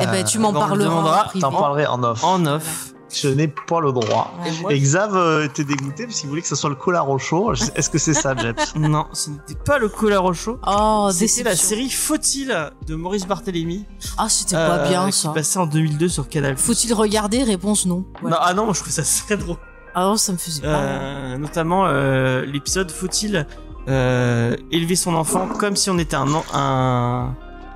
Eh 0.00 0.06
ben, 0.06 0.24
tu 0.24 0.38
m'en 0.38 0.52
parleras. 0.52 1.30
T'en 1.40 1.50
parlerai 1.52 1.86
en 1.86 2.02
off. 2.02 2.22
En 2.24 2.46
off. 2.46 2.94
Je 3.12 3.28
n'ai 3.28 3.48
pas 3.48 3.80
le 3.80 3.92
droit. 3.92 4.34
Ouais. 4.42 4.50
moi, 4.60 4.72
Et 4.72 4.78
Xav 4.78 5.16
euh, 5.16 5.44
était 5.44 5.64
dégoûté 5.64 6.06
parce 6.06 6.20
qu'il 6.20 6.28
voulait 6.28 6.42
que 6.42 6.48
ce 6.48 6.56
soit 6.56 6.70
le 6.70 6.76
au 6.76 7.18
chaud. 7.18 7.52
Est-ce 7.52 7.90
que 7.90 7.98
c'est 7.98 8.14
ça, 8.14 8.36
Jeps 8.36 8.74
Non, 8.76 9.06
ce 9.12 9.30
n'était 9.30 9.54
pas 9.54 9.78
le 9.78 9.90
au 10.22 10.32
chaud. 10.32 10.58
Oh, 10.66 11.10
C'était 11.12 11.42
la 11.42 11.56
série 11.56 11.90
Faut-il 11.90 12.54
de 12.86 12.94
Maurice 12.94 13.26
Barthélémy. 13.26 13.84
Ah, 14.18 14.28
c'était 14.28 14.56
pas 14.56 14.78
euh, 14.78 14.88
bien 14.88 15.06
Qui 15.06 15.12
ça. 15.18 15.30
passait 15.30 15.58
en 15.58 15.66
2002 15.66 16.08
sur 16.08 16.28
Canal. 16.28 16.56
Faut-il 16.56 16.92
regarder? 16.94 17.42
Réponse 17.42 17.86
non. 17.86 18.04
Voilà. 18.20 18.36
Non, 18.36 18.42
ah 18.44 18.54
non, 18.54 18.64
moi 18.66 18.74
je 18.74 18.80
trouve 18.80 18.92
ça 18.92 19.02
très 19.26 19.36
drôle. 19.36 19.56
Ah 19.94 20.04
non, 20.04 20.16
ça 20.16 20.32
me 20.32 20.38
faisait 20.38 20.62
pas. 20.62 20.68
Euh, 20.68 21.36
notamment 21.38 21.86
euh, 21.86 22.44
l'épisode 22.44 22.90
Faut-il 22.90 23.46
euh, 23.88 24.56
élever 24.70 24.94
son 24.94 25.14
enfant 25.14 25.48
comme 25.48 25.74
si 25.74 25.90
on 25.90 25.98
était 25.98 26.16
un, 26.16 26.26
un, 26.54 27.34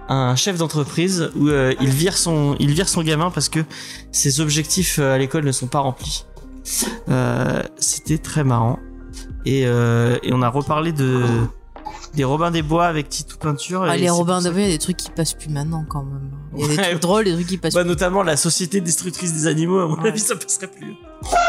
un 0.09 0.37
chef 0.37 0.59
d'entreprise 0.59 1.31
où 1.37 1.49
euh, 1.49 1.75
il, 1.81 1.89
vire 1.89 2.17
son, 2.17 2.57
il 2.59 2.71
vire 2.73 2.89
son 2.89 3.03
gamin 3.03 3.31
parce 3.31 3.49
que 3.49 3.61
ses 4.13 4.41
objectifs 4.41 4.99
euh, 4.99 5.15
à 5.15 5.19
l'école 5.19 5.45
ne 5.45 5.53
sont 5.53 5.67
pas 5.67 5.79
remplis. 5.81 6.25
Euh, 7.09 7.63
C'était 7.79 8.19
très 8.19 8.45
marrant. 8.45 8.79
Et, 9.47 9.65
euh, 9.67 10.17
et 10.23 10.33
on 10.33 10.43
a 10.43 10.49
reparlé 10.49 10.93
de 10.93 11.23
des 12.15 12.25
Robins 12.25 12.51
des 12.53 12.63
Bois 12.63 12.87
avec 12.87 13.09
Titou 13.09 13.37
Peinture. 13.39 13.83
Ah, 13.83 13.97
et 13.97 14.01
les 14.01 14.09
Robins 14.09 14.35
pour 14.35 14.43
ça 14.43 14.49
de 14.49 14.55
Bois, 14.55 14.63
il 14.63 14.67
y 14.67 14.69
a 14.69 14.73
des 14.73 14.79
trucs 14.79 14.97
qui 14.97 15.11
passent 15.11 15.35
plus 15.35 15.49
maintenant 15.51 15.85
quand 15.89 16.05
même. 16.05 16.31
Il 16.57 16.61
y 16.61 16.65
a 16.65 16.69
des 16.69 16.77
Ouais. 16.77 16.89
trucs 16.91 17.01
drôles, 17.03 17.25
des 17.25 17.33
trucs 17.35 17.47
qui 17.49 17.59
passent 17.59 17.75
Bah, 17.75 17.83
notamment 17.85 18.23
la 18.23 18.37
société 18.37 18.81
destructrice 18.81 19.33
des 19.33 19.47
animaux, 19.49 19.81
à 19.81 19.89
mon 19.89 19.97
Ouais. 20.01 20.09
avis, 20.11 20.21
ça 20.21 20.37
passerait 20.37 20.69
plus. 20.69 20.95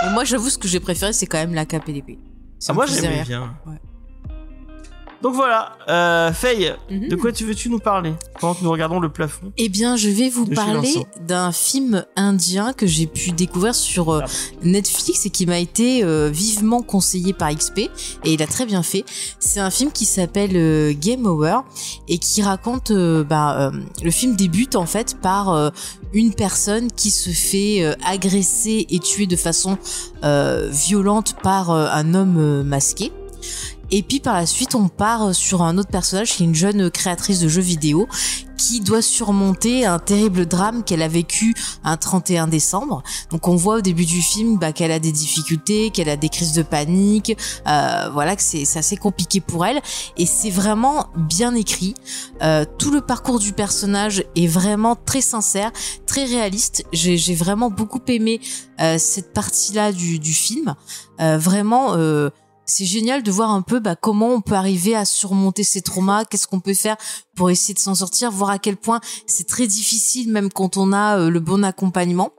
Mais 0.03 0.11
moi, 0.11 0.23
j'avoue, 0.23 0.49
ce 0.49 0.57
que 0.57 0.67
j'ai 0.67 0.79
préféré, 0.79 1.13
c'est 1.13 1.27
quand 1.27 1.37
même 1.37 1.53
la 1.53 1.65
KPDP. 1.65 2.17
Ah, 2.67 2.73
moi, 2.73 2.85
j'aimais 2.87 3.23
bien. 3.23 3.53
Donc 5.25 5.33
voilà, 5.33 5.71
euh, 5.89 6.31
Faye, 6.31 6.75
Mhm. 6.91 7.07
de 7.07 7.15
quoi 7.15 7.31
tu 7.31 7.45
veux-tu 7.45 7.69
nous 7.69 7.79
parler 7.79 8.13
pendant 8.39 8.53
que 8.53 8.63
nous 8.63 8.69
regardons 8.69 8.99
le 8.99 9.09
plafond? 9.09 9.51
Eh 9.57 9.69
bien, 9.69 9.95
je 9.97 10.07
vais 10.07 10.29
vous 10.29 10.45
parler 10.45 11.03
d'un 11.27 11.51
film 11.51 12.05
indien 12.15 12.73
que 12.73 12.85
j'ai 12.85 13.07
pu 13.07 13.31
découvrir 13.31 13.73
sur 13.73 14.11
euh. 14.13 14.21
Netflix 14.61 15.25
et 15.25 15.31
qui 15.31 15.47
m'a 15.47 15.57
été 15.57 16.03
euh, 16.03 16.29
vivement 16.31 16.83
conseillé 16.83 17.33
par 17.33 17.49
XP 17.51 17.79
et 17.79 18.33
il 18.33 18.43
a 18.43 18.45
très 18.45 18.67
bien 18.67 18.83
fait. 18.83 19.03
C'est 19.39 19.59
un 19.59 19.71
film 19.71 19.91
qui 19.91 20.05
s'appelle 20.05 20.51
euh, 20.55 20.93
Game 20.95 21.25
Over 21.25 21.57
et 22.07 22.19
qui 22.19 22.43
raconte 22.43 22.91
euh, 22.91 23.23
bah, 23.23 23.59
euh, 23.59 23.71
le 24.03 24.11
film 24.11 24.35
débute 24.35 24.75
en 24.75 24.85
fait 24.85 25.17
par 25.19 25.49
euh, 25.51 25.71
une 26.13 26.35
personne 26.35 26.91
qui 26.91 27.09
se 27.09 27.31
fait 27.31 27.83
euh, 27.83 27.95
agresser 28.05 28.85
et 28.91 28.99
tuer 28.99 29.25
de 29.25 29.35
façon 29.35 29.79
euh, 30.23 30.69
violente 30.71 31.33
par 31.41 31.71
euh, 31.71 31.87
un 31.91 32.13
homme 32.13 32.37
euh, 32.37 32.63
masqué. 32.63 33.11
Et 33.91 34.03
puis 34.03 34.19
par 34.19 34.35
la 34.35 34.45
suite, 34.45 34.75
on 34.75 34.87
part 34.87 35.33
sur 35.33 35.61
un 35.61 35.77
autre 35.77 35.89
personnage 35.89 36.33
qui 36.33 36.43
est 36.43 36.45
une 36.45 36.55
jeune 36.55 36.89
créatrice 36.89 37.39
de 37.39 37.47
jeux 37.47 37.61
vidéo 37.61 38.07
qui 38.57 38.79
doit 38.79 39.01
surmonter 39.01 39.85
un 39.85 39.99
terrible 39.99 40.45
drame 40.45 40.83
qu'elle 40.83 41.01
a 41.01 41.07
vécu 41.07 41.53
un 41.83 41.97
31 41.97 42.47
décembre. 42.47 43.03
Donc 43.31 43.47
on 43.47 43.55
voit 43.55 43.75
au 43.75 43.81
début 43.81 44.05
du 44.05 44.21
film 44.21 44.57
bah, 44.57 44.71
qu'elle 44.71 44.91
a 44.91 44.99
des 44.99 45.11
difficultés, 45.11 45.91
qu'elle 45.91 46.09
a 46.09 46.17
des 46.17 46.29
crises 46.29 46.53
de 46.53 46.63
panique, 46.63 47.37
euh, 47.67 48.09
voilà 48.11 48.35
que 48.35 48.41
c'est 48.41 48.63
assez 48.77 48.97
compliqué 48.97 49.41
pour 49.41 49.65
elle. 49.65 49.81
Et 50.17 50.25
c'est 50.25 50.49
vraiment 50.49 51.07
bien 51.15 51.53
écrit. 51.55 51.93
Euh, 52.41 52.65
tout 52.77 52.91
le 52.91 53.01
parcours 53.01 53.39
du 53.39 53.53
personnage 53.53 54.23
est 54.35 54.47
vraiment 54.47 54.95
très 54.95 55.21
sincère, 55.21 55.71
très 56.05 56.25
réaliste. 56.25 56.85
J'ai 56.91 57.35
vraiment 57.35 57.69
beaucoup 57.69 58.01
aimé 58.07 58.39
euh, 58.81 58.97
cette 58.97 59.33
partie-là 59.33 59.91
du, 59.91 60.19
du 60.19 60.33
film. 60.33 60.75
Euh, 61.19 61.37
vraiment. 61.37 61.95
C'est 62.65 62.85
génial 62.85 63.23
de 63.23 63.31
voir 63.31 63.51
un 63.51 63.61
peu 63.61 63.79
bah, 63.79 63.95
comment 63.95 64.33
on 64.33 64.41
peut 64.41 64.55
arriver 64.55 64.95
à 64.95 65.05
surmonter 65.05 65.63
ces 65.63 65.81
traumas, 65.81 66.25
qu'est-ce 66.25 66.47
qu'on 66.47 66.59
peut 66.59 66.73
faire 66.73 66.97
pour 67.35 67.49
essayer 67.49 67.73
de 67.73 67.79
s'en 67.79 67.95
sortir, 67.95 68.31
voir 68.31 68.49
à 68.49 68.59
quel 68.59 68.77
point 68.77 68.99
c'est 69.27 69.47
très 69.47 69.67
difficile 69.67 70.31
même 70.31 70.49
quand 70.51 70.77
on 70.77 70.93
a 70.93 71.19
euh, 71.19 71.29
le 71.29 71.39
bon 71.39 71.63
accompagnement. 71.63 72.31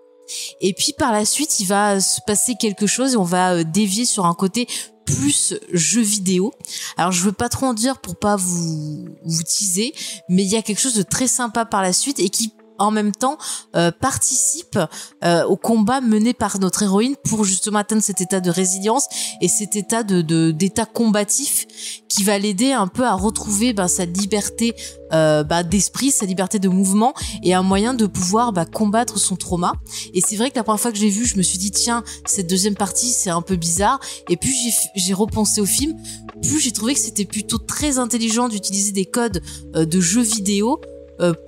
Et 0.60 0.72
puis 0.72 0.92
par 0.98 1.12
la 1.12 1.24
suite, 1.24 1.60
il 1.60 1.66
va 1.66 2.00
se 2.00 2.20
passer 2.26 2.54
quelque 2.58 2.86
chose 2.86 3.14
et 3.14 3.16
on 3.16 3.22
va 3.22 3.54
euh, 3.54 3.64
dévier 3.64 4.04
sur 4.04 4.26
un 4.26 4.34
côté 4.34 4.66
plus 5.04 5.54
jeu 5.72 6.02
vidéo. 6.02 6.52
Alors 6.96 7.12
je 7.12 7.22
veux 7.22 7.32
pas 7.32 7.48
trop 7.48 7.66
en 7.66 7.74
dire 7.74 7.98
pour 7.98 8.16
pas 8.16 8.34
vous 8.34 9.08
vous 9.24 9.42
teaser, 9.44 9.94
mais 10.28 10.42
il 10.42 10.48
y 10.48 10.56
a 10.56 10.62
quelque 10.62 10.80
chose 10.80 10.96
de 10.96 11.02
très 11.02 11.28
sympa 11.28 11.64
par 11.64 11.80
la 11.80 11.92
suite 11.92 12.18
et 12.18 12.28
qui 12.28 12.52
en 12.78 12.90
même 12.90 13.12
temps 13.12 13.38
euh, 13.74 13.90
participe 13.90 14.78
euh, 15.24 15.44
au 15.44 15.56
combat 15.56 16.00
mené 16.00 16.34
par 16.34 16.58
notre 16.58 16.82
héroïne 16.82 17.14
pour 17.28 17.44
justement 17.44 17.78
atteindre 17.78 18.02
cet 18.02 18.20
état 18.20 18.40
de 18.40 18.50
résilience 18.50 19.06
et 19.40 19.48
cet 19.48 19.76
état 19.76 20.02
de 20.02 20.50
d'état 20.50 20.86
combatif 20.86 21.66
qui 22.08 22.22
va 22.24 22.38
l'aider 22.38 22.72
un 22.72 22.86
peu 22.86 23.04
à 23.04 23.14
retrouver 23.14 23.72
bah, 23.72 23.88
sa 23.88 24.04
liberté 24.04 24.74
euh, 25.12 25.44
bah, 25.44 25.62
d'esprit, 25.62 26.10
sa 26.10 26.26
liberté 26.26 26.58
de 26.58 26.68
mouvement 26.68 27.14
et 27.42 27.54
un 27.54 27.62
moyen 27.62 27.94
de 27.94 28.06
pouvoir 28.06 28.52
bah, 28.52 28.64
combattre 28.64 29.18
son 29.18 29.36
trauma. 29.36 29.74
Et 30.14 30.20
c'est 30.20 30.36
vrai 30.36 30.50
que 30.50 30.56
la 30.56 30.64
première 30.64 30.80
fois 30.80 30.92
que 30.92 30.98
j'ai 30.98 31.10
vu, 31.10 31.26
je 31.26 31.36
me 31.36 31.42
suis 31.42 31.58
dit 31.58 31.70
tiens 31.70 32.02
cette 32.26 32.48
deuxième 32.48 32.74
partie 32.74 33.10
c'est 33.10 33.30
un 33.30 33.42
peu 33.42 33.56
bizarre. 33.56 34.00
Et 34.28 34.36
puis 34.36 34.54
j'ai 34.94 35.14
repensé 35.14 35.60
au 35.60 35.66
film, 35.66 35.96
plus 36.42 36.60
j'ai 36.60 36.72
trouvé 36.72 36.94
que 36.94 37.00
c'était 37.00 37.24
plutôt 37.24 37.58
très 37.58 37.98
intelligent 37.98 38.48
d'utiliser 38.48 38.92
des 38.92 39.06
codes 39.06 39.42
euh, 39.74 39.84
de 39.84 40.00
jeux 40.00 40.22
vidéo 40.22 40.80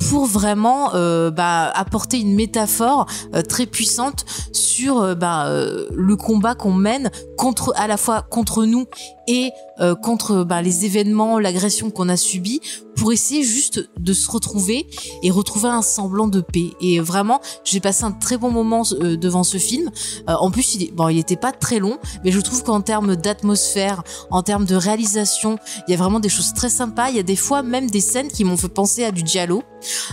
pour 0.08 0.26
vraiment 0.26 0.94
euh, 0.94 1.30
bah, 1.30 1.70
apporter 1.74 2.20
une 2.20 2.34
métaphore 2.34 3.06
euh, 3.34 3.42
très 3.42 3.66
puissante 3.66 4.24
sur 4.52 5.00
euh, 5.00 5.14
bah, 5.14 5.46
euh, 5.46 5.86
le 5.92 6.16
combat 6.16 6.54
qu'on 6.54 6.72
mène 6.72 7.10
contre 7.36 7.72
à 7.76 7.86
la 7.86 7.96
fois 7.96 8.22
contre 8.22 8.64
nous 8.64 8.86
et 9.28 9.52
euh, 9.80 9.94
contre 9.94 10.42
bah, 10.42 10.62
les 10.62 10.84
événements, 10.84 11.38
l'agression 11.38 11.90
qu'on 11.90 12.08
a 12.08 12.16
subi 12.16 12.60
pour 12.96 13.12
essayer 13.12 13.44
juste 13.44 13.88
de 14.00 14.12
se 14.12 14.28
retrouver 14.28 14.88
et 15.22 15.30
retrouver 15.30 15.68
un 15.68 15.82
semblant 15.82 16.26
de 16.26 16.40
paix. 16.40 16.70
Et 16.80 16.98
vraiment, 16.98 17.40
j'ai 17.62 17.78
passé 17.78 18.02
un 18.02 18.10
très 18.10 18.36
bon 18.36 18.50
moment 18.50 18.82
euh, 19.00 19.16
devant 19.16 19.44
ce 19.44 19.58
film. 19.58 19.90
Euh, 20.28 20.34
en 20.34 20.50
plus, 20.50 20.74
il 20.74 20.82
est, 20.82 20.92
bon, 20.92 21.08
il 21.08 21.18
était 21.18 21.36
pas 21.36 21.52
très 21.52 21.78
long, 21.78 21.98
mais 22.24 22.32
je 22.32 22.40
trouve 22.40 22.64
qu'en 22.64 22.80
termes 22.80 23.14
d'atmosphère, 23.14 24.02
en 24.30 24.42
termes 24.42 24.64
de 24.64 24.74
réalisation, 24.74 25.58
il 25.86 25.92
y 25.92 25.94
a 25.94 25.96
vraiment 25.96 26.18
des 26.18 26.28
choses 26.28 26.54
très 26.54 26.70
sympas. 26.70 27.10
Il 27.10 27.16
y 27.16 27.20
a 27.20 27.24
des 27.24 27.36
fois 27.36 27.62
même 27.62 27.88
des 27.88 28.00
scènes 28.00 28.28
qui 28.28 28.44
m'ont 28.44 28.56
fait 28.56 28.68
penser 28.68 29.04
à 29.04 29.12
du 29.12 29.22
Diallo. 29.22 29.62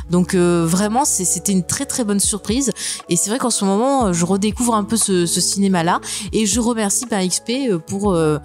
Donc 0.09 0.35
euh, 0.35 0.65
vraiment, 0.67 1.05
c'était 1.05 1.51
une 1.51 1.65
très 1.65 1.85
très 1.85 2.03
bonne 2.03 2.19
surprise. 2.19 2.71
Et 3.09 3.15
c'est 3.15 3.29
vrai 3.29 3.39
qu'en 3.39 3.49
ce 3.49 3.65
moment, 3.65 4.13
je 4.13 4.25
redécouvre 4.25 4.75
un 4.75 4.83
peu 4.83 4.97
ce, 4.97 5.25
ce 5.25 5.41
cinéma-là. 5.41 6.01
Et 6.33 6.45
je 6.45 6.59
remercie 6.59 7.05
ben, 7.05 7.27
XP 7.27 7.49
euh, 7.49 7.79
pour 7.79 8.13
euh, 8.13 8.37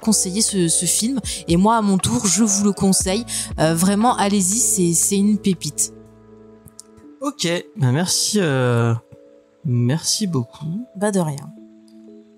conseillé 0.00 0.40
ce, 0.42 0.68
ce 0.68 0.86
film. 0.86 1.20
Et 1.48 1.56
moi, 1.56 1.76
à 1.76 1.82
mon 1.82 1.98
tour, 1.98 2.26
je 2.26 2.42
vous 2.44 2.64
le 2.64 2.72
conseille. 2.72 3.24
Euh, 3.58 3.74
vraiment, 3.74 4.16
allez-y, 4.16 4.58
c'est- 4.58 4.94
c'est 4.94 5.16
une 5.16 5.38
pépite. 5.38 5.92
Ok, 7.20 7.48
bah 7.76 7.90
merci, 7.92 8.38
euh, 8.40 8.94
merci 9.64 10.26
beaucoup. 10.26 10.86
Bah 10.96 11.10
de 11.10 11.18
rien. 11.20 11.50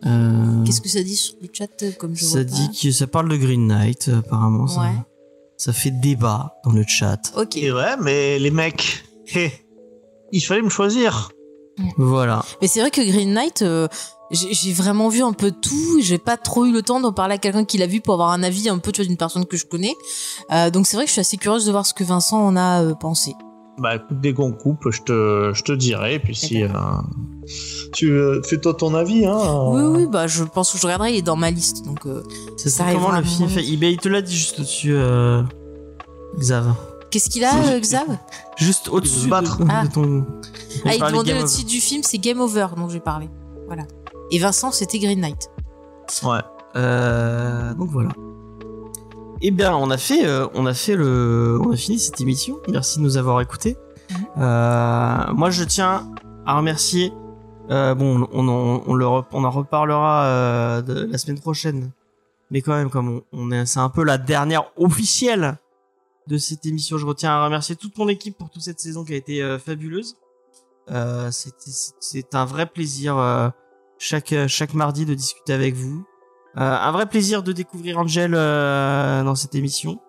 Euh, 0.07 0.65
Qu'est-ce 0.65 0.81
que 0.81 0.89
ça 0.89 1.03
dit 1.03 1.17
sur 1.17 1.35
le 1.43 1.49
chat 1.53 1.69
comme 1.99 2.17
je 2.17 2.25
ça 2.25 2.37
vois 2.43 2.45
dit 2.45 2.71
que 2.83 2.91
ça 2.91 3.07
parle 3.07 3.29
de 3.29 3.37
Green 3.37 3.67
Knight, 3.67 4.09
apparemment. 4.09 4.67
Ça, 4.67 4.81
Ouais. 4.81 4.95
ça 5.59 5.73
fait 5.75 5.91
débat 5.91 6.57
dans 6.65 6.73
le 6.73 6.85
chat. 6.87 7.21
Ok. 7.37 7.57
Et 7.59 7.71
ouais, 7.71 7.97
mais 8.01 8.39
les 8.39 8.51
mecs, 8.51 9.05
hé, 9.35 9.53
il 10.33 10.41
fallait 10.41 10.63
me 10.63 10.71
choisir. 10.71 11.31
Voilà. 11.99 12.43
Mais 12.63 12.67
c'est 12.69 12.81
vrai 12.81 12.91
que 12.91 13.03
Green 13.03 13.35
Knight, 13.35 13.61
euh, 13.63 13.87
j'ai 14.31 14.73
vraiment 14.73 15.09
vu 15.09 15.23
un 15.23 15.33
peu 15.33 15.51
tout. 15.51 16.01
J'ai 16.01 16.19
pas 16.19 16.37
trop 16.37 16.65
eu 16.67 16.73
le 16.73 16.83
temps 16.83 17.01
d'en 17.01 17.13
parler 17.13 17.35
à 17.35 17.39
quelqu'un 17.39 17.65
qui 17.65 17.79
l'a 17.79 17.87
vu 17.87 18.01
pour 18.01 18.15
avoir 18.15 18.31
un 18.31 18.43
avis 18.43 18.69
un 18.69 18.79
peu 18.79 18.93
d'une 18.93 19.17
personne 19.17 19.45
que 19.47 19.57
je 19.57 19.67
connais. 19.67 19.95
Euh, 20.53 20.71
donc 20.71 20.87
c'est 20.87 20.97
vrai 20.97 21.05
que 21.05 21.09
je 21.09 21.13
suis 21.15 21.21
assez 21.21 21.37
curieuse 21.37 21.67
de 21.67 21.71
voir 21.73 21.85
ce 21.87 21.95
que 21.95 22.05
Vincent 22.05 22.39
en 22.41 22.57
a 22.57 22.83
euh, 22.83 22.95
pensé. 22.95 23.35
Bah 23.79 23.97
écoute, 23.97 24.21
dès 24.21 24.35
qu'on 24.35 24.53
coupe, 24.53 24.91
je 24.91 25.01
te, 25.03 25.53
je 25.55 25.63
te 25.63 25.73
dirai. 25.73 26.19
Puis 26.21 26.35
si 26.37 26.63
euh, 26.63 26.69
tu 27.95 28.11
euh, 28.11 28.43
fais-toi 28.43 28.75
ton 28.75 28.95
avis, 28.95 29.25
hein. 29.27 29.39
Oui, 29.69 29.81
euh, 29.81 29.89
oui, 29.97 30.07
bah 30.07 30.27
je 30.27 30.45
pense 30.45 30.71
que 30.73 30.79
je 30.79 30.83
regarderai. 30.83 31.13
Il 31.13 31.17
est 31.17 31.23
dans 31.23 31.37
ma 31.37 31.51
liste, 31.51 31.85
donc. 31.87 32.05
euh, 32.07 32.23
C'est 32.59 32.69
Ça 32.69 32.85
comment 32.93 33.11
le 33.11 33.23
film 33.25 33.49
fait? 33.49 33.65
Il, 33.65 33.81
bah, 33.81 33.87
il 33.87 33.97
te 33.97 34.09
l'a 34.09 34.21
dit 34.23 34.37
juste 34.37 34.59
au-dessus, 34.61 34.93
euh, 34.95 35.43
Xav. 36.39 36.75
Qu'est-ce 37.11 37.31
qu'il 37.31 37.43
a, 37.45 37.57
euh, 37.73 37.81
Xav? 37.81 38.07
Juste 38.57 38.89
au-dessus 38.89 39.21
Se 39.21 39.29
battre. 39.29 39.59
de, 39.59 39.67
Ah. 39.69 39.85
de 39.87 39.91
ton. 39.93 40.27
Ah, 40.85 40.95
il 40.95 41.01
demandait 41.03 41.35
le 41.41 41.45
titre 41.45 41.69
du 41.69 41.81
film, 41.81 42.03
c'est 42.05 42.19
Game 42.19 42.41
Over, 42.41 42.67
dont 42.77 42.89
j'ai 42.89 43.01
parlé. 43.01 43.29
Voilà. 43.67 43.85
Et 44.31 44.39
Vincent, 44.39 44.71
c'était 44.73 44.99
Green 44.99 45.21
Knight. 45.21 45.51
Ouais. 46.23 46.41
Euh, 46.77 47.75
donc 47.75 47.91
voilà. 47.91 48.11
Eh 49.43 49.51
bien, 49.51 49.75
on 49.75 49.91
a 49.91 49.97
fait, 49.99 50.27
euh, 50.27 50.47
on 50.55 50.67
a 50.67 50.75
fait 50.75 50.95
le, 50.97 51.59
on 51.63 51.73
a 51.73 51.77
fini 51.77 51.99
cette 51.99 52.21
émission. 52.21 52.59
Merci 52.69 52.99
de 52.99 53.05
nous 53.05 53.17
avoir 53.17 53.41
écoutés. 53.41 53.77
Mhm. 54.11 54.17
Euh, 54.39 55.33
moi, 55.35 55.51
je 55.51 55.65
tiens 55.65 56.11
à 56.47 56.57
remercier. 56.57 57.13
Bon, 57.69 58.29
on, 58.33 58.49
on, 58.49 58.83
on, 58.85 58.95
le 58.95 59.07
rep- 59.07 59.29
on 59.33 59.45
en 59.45 59.51
reparlera 59.51 60.83
de 60.83 61.05
la 61.11 61.19
semaine 61.19 61.39
prochaine. 61.39 61.93
Mais 62.51 62.63
quand 62.63 62.75
même, 62.75 62.91
comme 62.91 63.23
on, 63.33 63.53
est, 63.53 63.65
c'est 63.65 63.79
un 63.79 63.89
peu 63.89 64.03
la 64.03 64.19
dernière 64.19 64.65
officielle 64.77 65.57
de 66.27 66.37
cette 66.37 66.67
émission, 66.67 66.99
je 66.99 67.07
retiens 67.07 67.31
à 67.31 67.45
remercier 67.45 67.77
toute 67.77 67.97
mon 67.97 68.09
équipe 68.09 68.37
pour 68.37 68.51
toute 68.51 68.63
cette 68.63 68.81
saison 68.81 69.05
qui 69.05 69.13
a 69.13 69.17
été 69.17 69.59
fabuleuse. 69.65 70.17
C'est 72.01 72.35
un 72.35 72.45
vrai 72.45 72.67
plaisir 72.67 73.53
chaque 74.01 74.35
chaque 74.49 74.75
mardi 74.75 75.05
de 75.07 75.15
discuter 75.15 75.53
avec 75.53 75.75
vous. 75.77 76.05
Euh, 76.57 76.61
un 76.63 76.91
vrai 76.91 77.07
plaisir 77.07 77.45
de 77.45 77.53
découvrir 77.53 77.99
Angel 77.99 78.33
euh, 78.35 79.23
dans 79.23 79.37
cette 79.37 79.55
émission. 79.55 80.01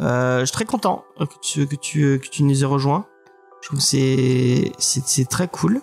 Euh, 0.00 0.40
je 0.40 0.44
suis 0.46 0.52
très 0.52 0.64
content 0.66 1.04
que 1.18 1.24
tu 1.40 1.66
que 1.66 1.76
tu 1.76 2.20
que 2.22 2.28
tu 2.28 2.42
nous 2.42 2.62
aies 2.62 2.66
rejoint. 2.66 3.06
Je 3.62 3.68
trouve 3.68 3.78
que 3.78 3.84
c'est 4.78 5.28
très 5.30 5.48
cool. 5.48 5.80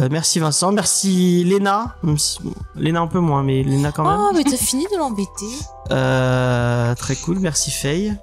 Euh, 0.00 0.08
merci 0.10 0.40
Vincent, 0.40 0.72
merci 0.72 1.44
Léna, 1.44 1.96
même 2.02 2.18
si- 2.18 2.42
bon, 2.42 2.52
Léna 2.74 3.00
un 3.00 3.06
peu 3.06 3.20
moins, 3.20 3.44
mais 3.44 3.62
Léna 3.62 3.92
quand 3.92 4.02
même. 4.02 4.18
Oh, 4.18 4.30
mais 4.34 4.42
t'as 4.42 4.56
fini 4.56 4.86
de 4.92 4.96
l'embêter. 4.96 5.30
Euh, 5.90 6.94
très 6.94 7.14
cool, 7.14 7.38
merci 7.40 7.70
Faye, 7.70 8.16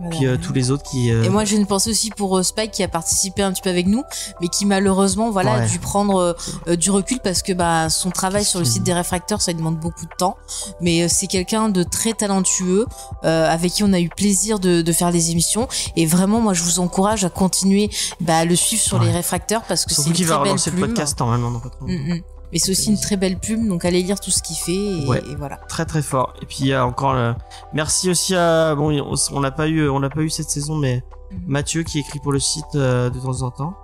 Voilà. 0.00 0.16
puis 0.16 0.26
euh, 0.26 0.36
tous 0.38 0.52
les 0.54 0.70
autres 0.70 0.82
qui. 0.82 1.12
euh, 1.12 1.22
Et 1.24 1.28
moi, 1.28 1.44
j'ai 1.44 1.56
une 1.56 1.66
pensée 1.66 1.90
aussi 1.90 2.10
pour 2.10 2.38
euh, 2.38 2.42
Spike 2.42 2.70
qui 2.72 2.82
a 2.82 2.88
participé 2.88 3.42
un 3.42 3.52
petit 3.52 3.60
peu 3.62 3.68
avec 3.70 3.86
nous, 3.86 4.02
mais 4.40 4.48
qui 4.48 4.64
malheureusement, 4.66 5.30
voilà, 5.30 5.52
a 5.52 5.58
Ouais. 5.60 5.68
dû 5.68 5.78
prendre 5.78 6.16
euh, 6.16 6.32
euh, 6.68 6.76
du 6.76 6.90
recul 6.90 7.18
parce 7.22 7.42
que 7.42 7.52
bah 7.52 7.90
son 7.90 8.10
travail 8.10 8.44
sur 8.44 8.58
le 8.60 8.64
site 8.64 8.82
des 8.82 8.94
réfracteurs, 8.94 9.42
ça 9.42 9.52
lui 9.52 9.58
demande 9.58 9.78
beaucoup 9.78 10.06
de 10.06 10.14
temps. 10.16 10.36
Mais 10.80 11.02
euh, 11.02 11.06
c'est 11.08 11.26
quelqu'un 11.26 11.68
de 11.68 11.82
très 11.82 12.14
talentueux, 12.14 12.86
euh, 13.24 13.48
avec 13.50 13.72
qui 13.72 13.84
on 13.84 13.92
a 13.92 14.00
eu 14.00 14.08
plaisir 14.08 14.58
de, 14.58 14.80
de 14.82 14.92
faire 14.92 15.12
des 15.12 15.30
émissions. 15.32 15.68
Et 15.96 16.06
vraiment, 16.06 16.40
moi, 16.40 16.54
je 16.54 16.62
vous 16.62 16.80
encourage 16.80 17.24
à 17.24 17.30
continuer 17.30 17.90
bah, 18.20 18.38
à 18.38 18.44
le 18.46 18.56
suivre 18.56 18.82
sur 18.82 18.98
Ouais. 18.98 19.06
les 19.06 19.12
réfracteurs 19.12 19.62
parce 19.68 19.84
que 19.84 19.92
c'est 19.94 20.06
une 20.06 20.12
très 20.14 20.24
va 20.24 20.36
belle 20.38 20.48
relancer 20.48 20.70
le 20.70 20.78
podcast 20.78 21.18
normalement 21.20 21.50
dans 21.50 21.60
pas 21.60 21.68
trop 21.68 21.86
longtemps. 21.86 22.02
Mm, 22.02 22.14
mm. 22.14 22.20
Mais 22.52 22.58
c'est 22.58 22.70
aussi 22.72 22.90
une 22.90 22.98
très 23.00 23.16
belle 23.16 23.38
plume, 23.38 23.68
donc 23.68 23.84
allez 23.84 24.02
lire 24.02 24.18
tout 24.20 24.30
ce 24.30 24.42
qu'il 24.42 24.56
fait 24.56 24.74
et, 25.02 25.06
Ouais. 25.06 25.22
et 25.30 25.34
voilà. 25.36 25.56
très 25.68 25.84
très 25.84 26.02
fort. 26.02 26.34
Et 26.42 26.46
puis 26.46 26.56
il 26.60 26.66
y 26.66 26.74
a 26.74 26.84
encore 26.84 27.14
le... 27.14 27.34
merci 27.72 28.10
aussi 28.10 28.34
à 28.34 28.74
bon 28.74 28.90
on, 29.32 29.40
l'a 29.40 29.50
pas 29.52 29.68
eu 29.68 29.88
on 29.88 29.98
l'a 30.00 30.10
pas 30.10 30.20
eu 30.22 30.30
cette 30.30 30.50
saison 30.50 30.74
mais 30.76 31.02
Mhm. 31.32 31.38
Mathieu 31.46 31.82
qui 31.84 32.00
écrit 32.00 32.18
pour 32.18 32.32
le 32.32 32.40
site 32.40 32.64
euh, 32.74 33.08
de 33.08 33.20
temps 33.20 33.42
en 33.42 33.52
temps. 33.52 33.74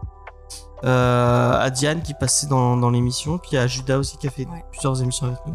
Euh, 0.84 1.52
à 1.60 1.70
Diane 1.70 2.02
qui 2.02 2.12
passait 2.12 2.48
dans, 2.48 2.76
dans 2.76 2.90
l'émission, 2.90 3.38
puis 3.38 3.56
à 3.56 3.66
Judas 3.68 3.98
aussi 3.98 4.16
qui 4.18 4.26
a 4.26 4.30
fait 4.30 4.46
Ouais. 4.46 4.64
plusieurs 4.72 5.00
émissions 5.00 5.26
avec 5.26 5.38
nous. 5.46 5.54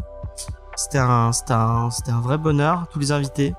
C'était 0.74 0.96
un, 0.98 1.32
c'était 1.32 1.52
un, 1.52 1.90
un 2.08 2.20
vrai 2.22 2.38
bonheur, 2.38 2.86
tous 2.90 2.98
les 2.98 3.12
invités, 3.12 3.54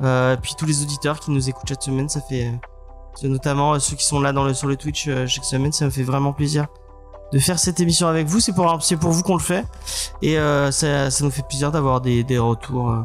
euh, 0.00 0.36
puis 0.40 0.54
tous 0.56 0.64
les 0.64 0.80
auditeurs 0.82 1.18
qui 1.18 1.32
nous 1.32 1.48
écoutent 1.48 1.68
chaque 1.68 1.82
semaine, 1.82 2.08
ça 2.08 2.20
fait, 2.20 2.52
notamment 3.24 3.78
ceux 3.80 3.96
qui 3.96 4.06
sont 4.06 4.20
là 4.20 4.32
dans 4.32 4.44
le, 4.44 4.54
sur 4.54 4.68
le 4.68 4.76
Twitch 4.76 5.10
chaque 5.26 5.44
semaine, 5.44 5.72
ça 5.72 5.84
me 5.84 5.90
fait 5.90 6.04
vraiment 6.04 6.32
plaisir 6.32 6.66
de 7.32 7.38
faire 7.38 7.58
cette 7.58 7.80
émission 7.80 8.06
avec 8.06 8.26
vous. 8.26 8.40
C'est 8.40 8.52
pour, 8.52 8.82
c'est 8.82 8.96
pour 8.96 9.10
vous 9.10 9.22
qu'on 9.22 9.36
le 9.36 9.42
fait, 9.42 9.64
et 10.20 10.38
euh, 10.38 10.70
ça, 10.70 11.10
ça 11.10 11.24
nous 11.24 11.30
fait 11.30 11.46
plaisir 11.48 11.72
d'avoir 11.72 12.00
des, 12.00 12.24
des 12.24 12.38
retours 12.38 12.90
euh, 12.90 13.00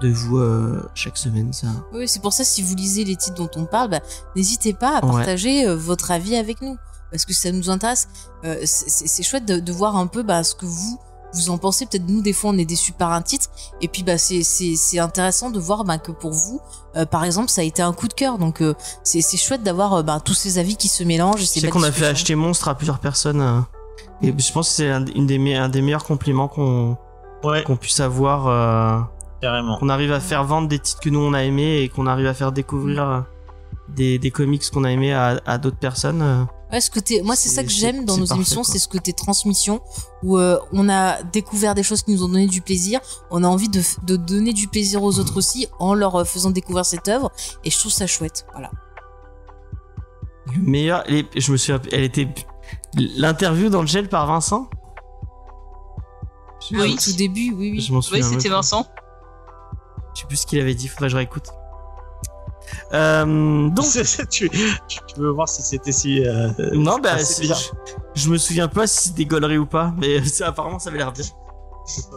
de 0.00 0.08
vous 0.08 0.38
euh, 0.38 0.88
chaque 0.94 1.16
semaine. 1.16 1.52
Ça. 1.52 1.68
Oui, 1.92 2.06
c'est 2.08 2.20
pour 2.20 2.32
ça, 2.32 2.44
si 2.44 2.62
vous 2.62 2.74
lisez 2.74 3.04
les 3.04 3.16
titres 3.16 3.36
dont 3.36 3.50
on 3.56 3.64
parle, 3.64 3.90
bah, 3.90 4.00
n'hésitez 4.34 4.72
pas 4.72 4.98
à 4.98 5.00
partager 5.00 5.66
votre 5.74 6.10
avis 6.10 6.36
avec 6.36 6.60
nous. 6.62 6.76
Parce 7.12 7.24
que 7.24 7.32
ça 7.32 7.52
nous 7.52 7.70
intéresse. 7.70 8.08
Euh, 8.44 8.56
c'est 8.64 9.22
chouette 9.22 9.46
de, 9.46 9.60
de 9.60 9.72
voir 9.72 9.96
un 9.96 10.08
peu 10.08 10.24
bah, 10.24 10.42
ce 10.42 10.56
que 10.56 10.66
vous, 10.66 10.98
vous 11.36 11.50
en 11.50 11.58
pensez. 11.58 11.86
Peut-être 11.86 12.08
nous, 12.08 12.22
des 12.22 12.32
fois, 12.32 12.50
on 12.50 12.58
est 12.58 12.64
déçus 12.64 12.92
par 12.92 13.12
un 13.12 13.22
titre. 13.22 13.46
Et 13.80 13.88
puis, 13.88 14.02
bah, 14.02 14.18
c'est- 14.18 14.42
c'est 14.42 14.74
c'est 14.76 14.98
intéressant 14.98 15.50
de 15.50 15.58
voir 15.60 15.84
bah, 15.84 15.98
que 15.98 16.10
pour 16.12 16.32
vous, 16.32 16.60
euh, 16.96 17.04
par 17.06 17.24
exemple, 17.24 17.50
ça 17.50 17.60
a 17.60 17.64
été 17.64 17.82
un 17.82 17.92
coup 17.92 18.08
de 18.08 18.14
cœur. 18.14 18.38
Donc, 18.38 18.60
euh, 18.62 18.74
c'est 19.04 19.20
c'est 19.20 19.36
chouette 19.36 19.62
d'avoir 19.62 19.94
euh, 19.94 20.02
bah, 20.02 20.20
tous 20.24 20.34
ces 20.34 20.58
avis 20.58 20.76
qui 20.76 20.88
se 20.88 21.04
mélangent. 21.04 21.36
et 21.36 21.44
Je 21.44 21.46
ces 21.46 21.60
sais 21.60 21.66
belles 21.66 21.70
qu'on 21.72 21.82
a 21.82 21.86
fait 21.86 21.90
discussions. 21.92 22.10
acheter 22.12 22.34
Monstre 22.34 22.68
à 22.68 22.74
plusieurs 22.74 22.98
personnes. 22.98 23.40
euh, 23.40 23.60
et 24.22 24.34
je 24.36 24.52
pense 24.52 24.68
que 24.70 24.74
c'est 24.74 24.90
un, 24.90 25.04
une 25.14 25.26
des, 25.26 25.38
me- 25.38 25.56
un 25.56 25.68
des 25.68 25.82
meilleurs 25.82 26.04
compliments 26.04 26.48
qu'on 26.48 26.96
Ouais, 27.44 27.62
qu'on 27.64 27.76
puisse 27.76 28.00
avoir. 28.00 28.46
euh, 28.48 28.98
carrément. 29.42 29.78
qu'on 29.78 29.88
arrive 29.90 30.12
à 30.12 30.20
faire 30.20 30.44
vendre 30.44 30.68
des 30.68 30.78
titres 30.78 31.00
que 31.00 31.10
nous 31.10 31.20
on 31.20 31.34
a 31.34 31.42
aimés 31.44 31.80
et 31.82 31.88
qu'on 31.90 32.06
arrive 32.06 32.26
à 32.26 32.34
faire 32.34 32.50
découvrir 32.52 33.24
des, 33.88 34.18
des 34.18 34.30
comics 34.30 34.62
qu'on 34.70 34.84
a 34.84 34.90
aimés 34.90 35.12
à, 35.12 35.40
à 35.46 35.58
d'autres 35.58 35.76
personnes. 35.76 36.46
Ouais, 36.72 36.80
ce 36.80 36.90
côté, 36.90 37.22
moi, 37.22 37.36
c'est 37.36 37.48
ça 37.48 37.62
que 37.62 37.68
j'aime 37.70 38.04
dans 38.04 38.16
nos 38.16 38.26
parfait, 38.26 38.34
émissions, 38.40 38.64
c'est 38.64 38.80
ce 38.80 38.88
côté 38.88 39.12
transmission 39.12 39.80
où 40.24 40.36
euh, 40.36 40.58
on 40.72 40.88
a 40.88 41.22
découvert 41.22 41.74
des 41.76 41.84
choses 41.84 42.02
qui 42.02 42.10
nous 42.12 42.24
ont 42.24 42.28
donné 42.28 42.48
du 42.48 42.60
plaisir. 42.60 43.00
On 43.30 43.44
a 43.44 43.46
envie 43.46 43.68
de, 43.68 43.82
donner 44.16 44.52
du 44.52 44.66
plaisir 44.66 45.02
aux 45.04 45.18
autres 45.20 45.36
aussi 45.36 45.68
en 45.78 45.94
leur 45.94 46.16
euh, 46.16 46.24
faisant 46.24 46.50
découvrir 46.50 46.84
cette 46.84 47.06
œuvre. 47.06 47.30
Et 47.64 47.70
je 47.70 47.78
trouve 47.78 47.92
ça 47.92 48.08
chouette. 48.08 48.46
Voilà. 48.52 48.72
Le 50.56 50.62
meilleur, 50.62 51.04
elle 51.06 51.14
est- 51.16 51.40
je 51.40 51.52
me 51.52 51.56
souviens, 51.56 51.80
elle 51.92 52.02
était 52.04 52.28
l'interview 52.94 53.68
d'Angel 53.68 54.08
par 54.08 54.26
Vincent? 54.26 54.68
Oui. 56.72 56.94
Au 56.94 56.96
tout 56.96 57.16
début, 57.16 57.52
oui, 57.52 57.70
oui. 57.72 57.80
Je 57.80 57.92
m'en 57.92 58.00
Oui, 58.12 58.22
c'était. 58.24 58.48
Vincent. 58.48 58.86
Je 60.14 60.22
sais 60.22 60.26
plus 60.26 60.36
ce 60.38 60.46
qu'il 60.46 60.58
avait 60.60 60.74
dit. 60.74 60.88
Faudrait 60.88 61.06
que 61.06 61.12
je 61.12 61.16
réécoute. 61.16 61.46
Euh, 62.92 63.68
donc 63.68 63.86
tu, 64.30 64.50
veux 65.16 65.30
voir 65.30 65.48
si 65.48 65.62
c'était 65.62 65.92
si. 65.92 66.26
euh, 66.26 66.48
non, 66.72 66.98
bah 66.98 67.18
c'est- 67.18 67.42
bien. 67.42 67.54
je, 67.54 68.20
je 68.22 68.30
me 68.30 68.38
souviens 68.38 68.68
pas 68.68 68.86
si 68.86 69.08
c'était 69.08 69.24
gaulerie 69.24 69.58
ou 69.58 69.66
pas, 69.66 69.92
mais 69.98 70.22
ça, 70.26 70.48
apparemment 70.48 70.78
ça 70.78 70.90
avait 70.90 70.98
l'air 70.98 71.12
bien. 71.12 71.24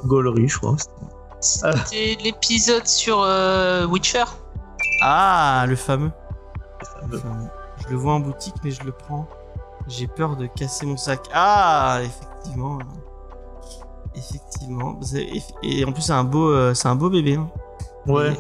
Gaulerie, 0.06 0.48
je 0.48 0.58
crois. 0.58 0.76
C'était 1.42 2.18
l'épisode 2.24 2.86
sur 2.88 3.22
euh, 3.22 3.86
Witcher. 3.86 4.26
Ah, 5.04 5.66
le 5.68 5.76
fameux. 5.76 6.12
fameux. 7.02 7.18
Enfin, 7.18 7.50
je 7.86 7.92
le 7.92 7.96
vois 7.98 8.14
en 8.14 8.20
boutique, 8.20 8.56
mais 8.64 8.72
je 8.72 8.84
le 8.84 8.92
prends. 8.92 9.28
J'ai 9.88 10.08
peur 10.08 10.36
de 10.36 10.48
casser 10.48 10.86
mon 10.86 10.98
sac. 10.98 11.22
Ah, 11.34 12.00
effectivement. 12.04 12.80
Effectivement. 14.16 15.00
C'est- 15.02 15.30
Et 15.64 15.86
en 15.86 15.92
plus, 15.92 16.02
c'est 16.02 16.12
un 16.14 16.24
beau, 16.24 16.50
euh, 16.50 16.74
c'est 16.74 16.88
un 16.88 16.96
beau 16.96 17.10
bébé. 17.10 17.36
hein. 17.36 17.50
Ouais. 18.08 18.38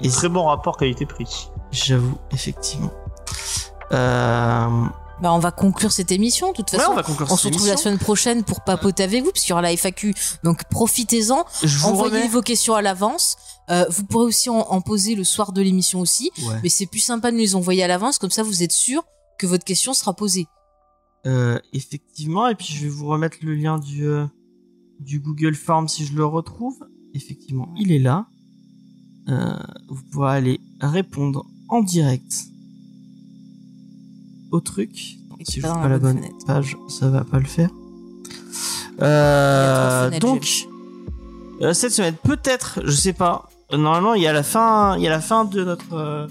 Et 0.00 0.08
Très 0.08 0.28
bon 0.28 0.44
rapport 0.44 0.76
qualité-prix. 0.76 1.48
j'avoue, 1.70 2.16
effectivement. 2.32 2.90
Euh... 3.92 4.68
Bah, 5.20 5.34
on 5.34 5.38
va 5.38 5.50
conclure 5.50 5.92
cette 5.92 6.12
émission. 6.12 6.52
De 6.52 6.56
toute 6.56 6.72
Ouais, 6.72 6.78
façon, 6.78 6.92
on 6.92 6.94
va 6.94 7.02
conclure 7.02 7.26
on 7.30 7.36
cette 7.36 7.42
se 7.42 7.48
retrouve 7.48 7.68
la 7.68 7.76
semaine 7.76 7.98
prochaine 7.98 8.42
pour 8.42 8.62
papoter 8.62 9.02
avec 9.02 9.22
vous, 9.22 9.30
puisqu'il 9.32 9.50
y 9.50 9.52
aura 9.52 9.60
la 9.62 9.72
FAQ. 9.76 10.14
Donc, 10.44 10.64
profitez-en. 10.70 11.44
Envoyez 11.84 12.14
remets. 12.20 12.28
vos 12.28 12.40
questions 12.40 12.74
à 12.74 12.80
l'avance. 12.80 13.36
Euh, 13.68 13.84
vous 13.90 14.04
pourrez 14.04 14.24
aussi 14.24 14.48
en, 14.48 14.58
en 14.60 14.80
poser 14.80 15.14
le 15.14 15.24
soir 15.24 15.52
de 15.52 15.60
l'émission 15.60 16.00
aussi. 16.00 16.30
Ouais. 16.42 16.54
Mais 16.62 16.68
c'est 16.70 16.86
plus 16.86 17.00
sympa 17.00 17.30
de 17.30 17.36
nous 17.36 17.42
les 17.42 17.54
envoyer 17.54 17.82
à 17.82 17.86
l'avance. 17.86 18.18
Comme 18.18 18.30
ça, 18.30 18.42
vous 18.42 18.62
êtes 18.62 18.72
sûr 18.72 19.02
que 19.38 19.46
votre 19.46 19.64
question 19.64 19.92
sera 19.92 20.14
posée. 20.14 20.46
Euh, 21.26 21.58
effectivement, 21.74 22.48
et 22.48 22.54
puis 22.54 22.68
je 22.72 22.84
vais 22.84 22.88
vous 22.88 23.06
remettre 23.06 23.36
le 23.42 23.54
lien 23.54 23.78
du, 23.78 24.06
euh, 24.06 24.24
du 25.00 25.20
Google 25.20 25.54
Form 25.54 25.86
si 25.86 26.06
je 26.06 26.14
le 26.14 26.24
retrouve. 26.24 26.78
Effectivement, 27.12 27.68
il 27.76 27.92
est 27.92 27.98
là. 27.98 28.26
Euh, 29.28 29.54
vous 29.88 30.02
pourrez 30.10 30.36
aller 30.36 30.60
répondre 30.80 31.46
en 31.68 31.82
direct 31.82 32.44
au 34.50 34.60
truc. 34.60 35.16
Et 35.38 35.44
Si 35.44 35.60
je 35.60 35.66
dans 35.66 35.74
pas 35.74 35.88
la 35.88 35.98
bonne 35.98 36.18
fenêtre. 36.18 36.46
page, 36.46 36.76
ça 36.88 37.08
va 37.08 37.22
pas 37.24 37.38
le 37.38 37.44
faire. 37.46 37.70
Il 38.98 39.04
Euh, 39.04 40.18
donc, 40.18 40.66
euh, 41.62 41.72
cette 41.72 41.92
semaine, 41.92 42.14
peut-être, 42.22 42.80
je 42.84 42.90
sais 42.90 43.12
pas. 43.12 43.48
Normalement, 43.72 44.14
il 44.14 44.22
y 44.22 44.26
a 44.26 44.32
la 44.32 44.42
fin, 44.42 44.96
il 44.96 45.02
y 45.02 45.06
a 45.06 45.10
la 45.10 45.20
fin 45.20 45.44
de 45.44 45.64
notre 45.64 45.92
euh, 45.94 46.26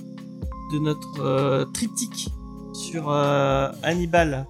de 0.73 0.79
notre 0.79 1.21
euh, 1.21 1.65
triptyque 1.65 2.29
sur 2.73 3.09
Hannibal. 3.83 4.45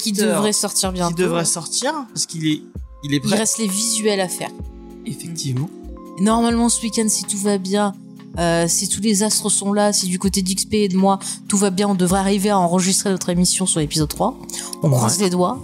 Qui 0.00 0.12
devrait 0.12 0.52
sortir 0.52 0.92
bientôt. 0.92 1.16
qui 1.16 1.22
devrait 1.22 1.44
sortir 1.44 1.92
parce 2.14 2.26
qu'il 2.26 2.46
est 2.46 2.62
il 3.02 3.12
est 3.14 3.16
Il 3.16 3.20
prêt. 3.20 3.36
reste 3.36 3.58
les 3.58 3.66
visuels 3.66 4.20
à 4.20 4.28
faire. 4.28 4.50
Effectivement. 5.04 5.68
Normalement, 6.20 6.68
ce 6.68 6.80
week-end, 6.82 7.06
si 7.08 7.24
tout 7.24 7.38
va 7.38 7.58
bien, 7.58 7.92
euh, 8.38 8.66
si 8.68 8.88
tous 8.88 9.00
les 9.00 9.22
astres 9.22 9.50
sont 9.50 9.72
là, 9.72 9.92
si 9.92 10.06
du 10.06 10.18
côté 10.18 10.42
d'XP 10.42 10.74
et 10.74 10.88
de 10.88 10.96
moi, 10.96 11.18
tout 11.48 11.56
va 11.58 11.70
bien, 11.70 11.88
on 11.88 11.94
devrait 11.94 12.20
arriver 12.20 12.50
à 12.50 12.58
enregistrer 12.58 13.10
notre 13.10 13.28
émission 13.28 13.66
sur 13.66 13.80
l'épisode 13.80 14.08
3. 14.08 14.34
On 14.82 14.88
Ouais. 14.90 14.96
croise 14.96 15.18
les 15.20 15.30
doigts. 15.30 15.58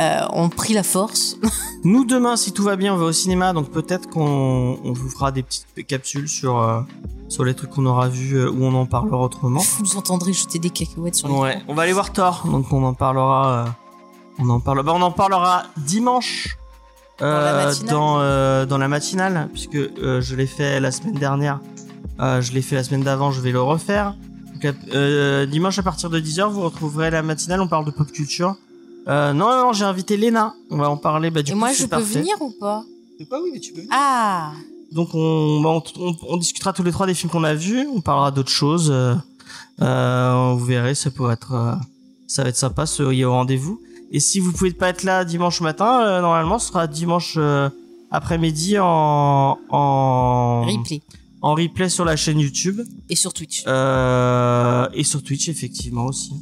Euh, 0.00 0.20
on 0.32 0.48
prie 0.48 0.72
la 0.72 0.82
force. 0.82 1.36
Nous 1.84 2.04
demain, 2.06 2.36
si 2.36 2.52
tout 2.52 2.62
va 2.62 2.76
bien, 2.76 2.94
on 2.94 2.96
va 2.96 3.04
au 3.06 3.12
cinéma, 3.12 3.52
donc 3.52 3.70
peut-être 3.70 4.08
qu'on 4.08 4.78
on 4.82 4.92
vous 4.92 5.08
fera 5.10 5.32
des 5.32 5.42
petites 5.42 5.66
capsules 5.86 6.28
sur 6.28 6.58
euh, 6.58 6.80
sur 7.28 7.44
les 7.44 7.54
trucs 7.54 7.70
qu'on 7.70 7.84
aura 7.86 8.08
vus 8.08 8.42
où 8.48 8.64
on 8.64 8.74
en 8.74 8.86
parlera 8.86 9.18
autrement. 9.18 9.60
Vous 9.80 9.96
entendrez 9.96 10.32
jeter 10.32 10.58
des 10.58 10.70
cacahuètes 10.70 11.16
sur 11.16 11.28
les 11.28 11.34
Ouais, 11.34 11.62
on 11.68 11.74
va 11.74 11.82
aller 11.82 11.92
voir 11.92 12.10
Thor, 12.12 12.42
donc 12.50 12.72
on 12.72 12.82
en 12.84 12.94
parlera. 12.94 13.66
on 14.38 14.48
en 14.48 14.60
parlera. 14.60 14.82
Bah, 14.84 14.92
on 14.96 15.02
en 15.02 15.10
parlera 15.12 15.64
dimanche. 15.76 16.56
La 17.26 17.54
euh, 17.54 17.66
matinale. 17.66 17.90
dans, 17.94 18.20
euh, 18.20 18.66
dans 18.66 18.78
la 18.78 18.88
matinale, 18.88 19.48
puisque 19.52 19.74
euh, 19.76 20.20
je 20.20 20.34
l'ai 20.36 20.46
fait 20.46 20.80
la 20.80 20.90
semaine 20.90 21.14
dernière, 21.14 21.60
euh, 22.20 22.40
je 22.40 22.52
l'ai 22.52 22.62
fait 22.62 22.74
la 22.76 22.84
semaine 22.84 23.02
d'avant, 23.02 23.30
je 23.30 23.40
vais 23.40 23.52
le 23.52 23.60
refaire. 23.62 24.14
Donc, 24.52 24.74
euh, 24.94 25.46
dimanche 25.46 25.78
à 25.78 25.82
partir 25.82 26.10
de 26.10 26.20
10h, 26.20 26.48
vous 26.50 26.62
retrouverez 26.62 27.10
la 27.10 27.22
matinale, 27.22 27.60
on 27.60 27.68
parle 27.68 27.84
de 27.84 27.90
pop 27.90 28.10
culture. 28.12 28.56
Euh, 29.08 29.32
non, 29.32 29.48
non, 29.50 29.72
j'ai 29.72 29.84
invité 29.84 30.16
Léna, 30.16 30.54
on 30.70 30.76
va 30.76 30.88
en 30.88 30.96
parler. 30.96 31.30
Bah, 31.30 31.42
du 31.42 31.50
Et 31.50 31.54
coup, 31.54 31.58
moi, 31.60 31.72
je 31.72 31.82
peux 31.82 31.88
parfait. 31.88 32.20
venir 32.20 32.36
ou 32.40 32.50
pas? 32.60 32.84
Quoi, 33.28 33.40
oui, 33.42 33.50
mais 33.52 33.60
tu 33.60 33.72
peux 33.72 33.80
venir. 33.80 33.90
Ah 33.92 34.52
Donc 34.92 35.10
on, 35.14 35.60
bah, 35.60 35.70
on, 35.70 35.82
on- 36.00 36.16
on 36.28 36.36
discutera 36.36 36.72
tous 36.72 36.82
les 36.84 36.92
trois 36.92 37.06
des 37.06 37.14
films 37.14 37.30
qu'on 37.30 37.44
a 37.44 37.54
vus, 37.54 37.86
on 37.94 38.00
parlera 38.00 38.30
d'autres 38.30 38.50
choses. 38.50 38.90
euh, 38.92 39.14
euh, 39.80 40.54
vous 40.56 40.64
verrez, 40.64 40.94
ça 40.94 41.10
pourrait 41.10 41.34
être, 41.34 41.52
euh, 41.54 41.74
ça 42.26 42.42
va 42.42 42.48
être 42.50 42.56
sympa, 42.56 42.86
soyez 42.86 43.24
au 43.24 43.32
rendez-vous. 43.32 43.80
Et 44.12 44.20
si 44.20 44.40
vous 44.40 44.52
pouvez 44.52 44.72
pas 44.72 44.88
être 44.90 45.02
là 45.04 45.24
dimanche 45.24 45.60
matin, 45.62 46.02
euh, 46.04 46.20
normalement, 46.20 46.58
ce 46.58 46.68
sera 46.68 46.86
dimanche 46.86 47.34
euh, 47.38 47.68
après-midi 48.10 48.78
en 48.78 49.58
en 49.70 50.62
Replay. 50.66 51.00
en 51.40 51.54
replay 51.54 51.88
sur 51.88 52.04
la 52.04 52.14
chaîne 52.16 52.38
YouTube 52.38 52.82
Et 53.08 53.16
sur 53.16 53.32
Twitch. 53.32 53.64
euh, 53.66 54.86
et 54.92 55.02
sur 55.02 55.22
Twitch 55.22 55.48
effectivement 55.48 56.04
aussi. 56.06 56.32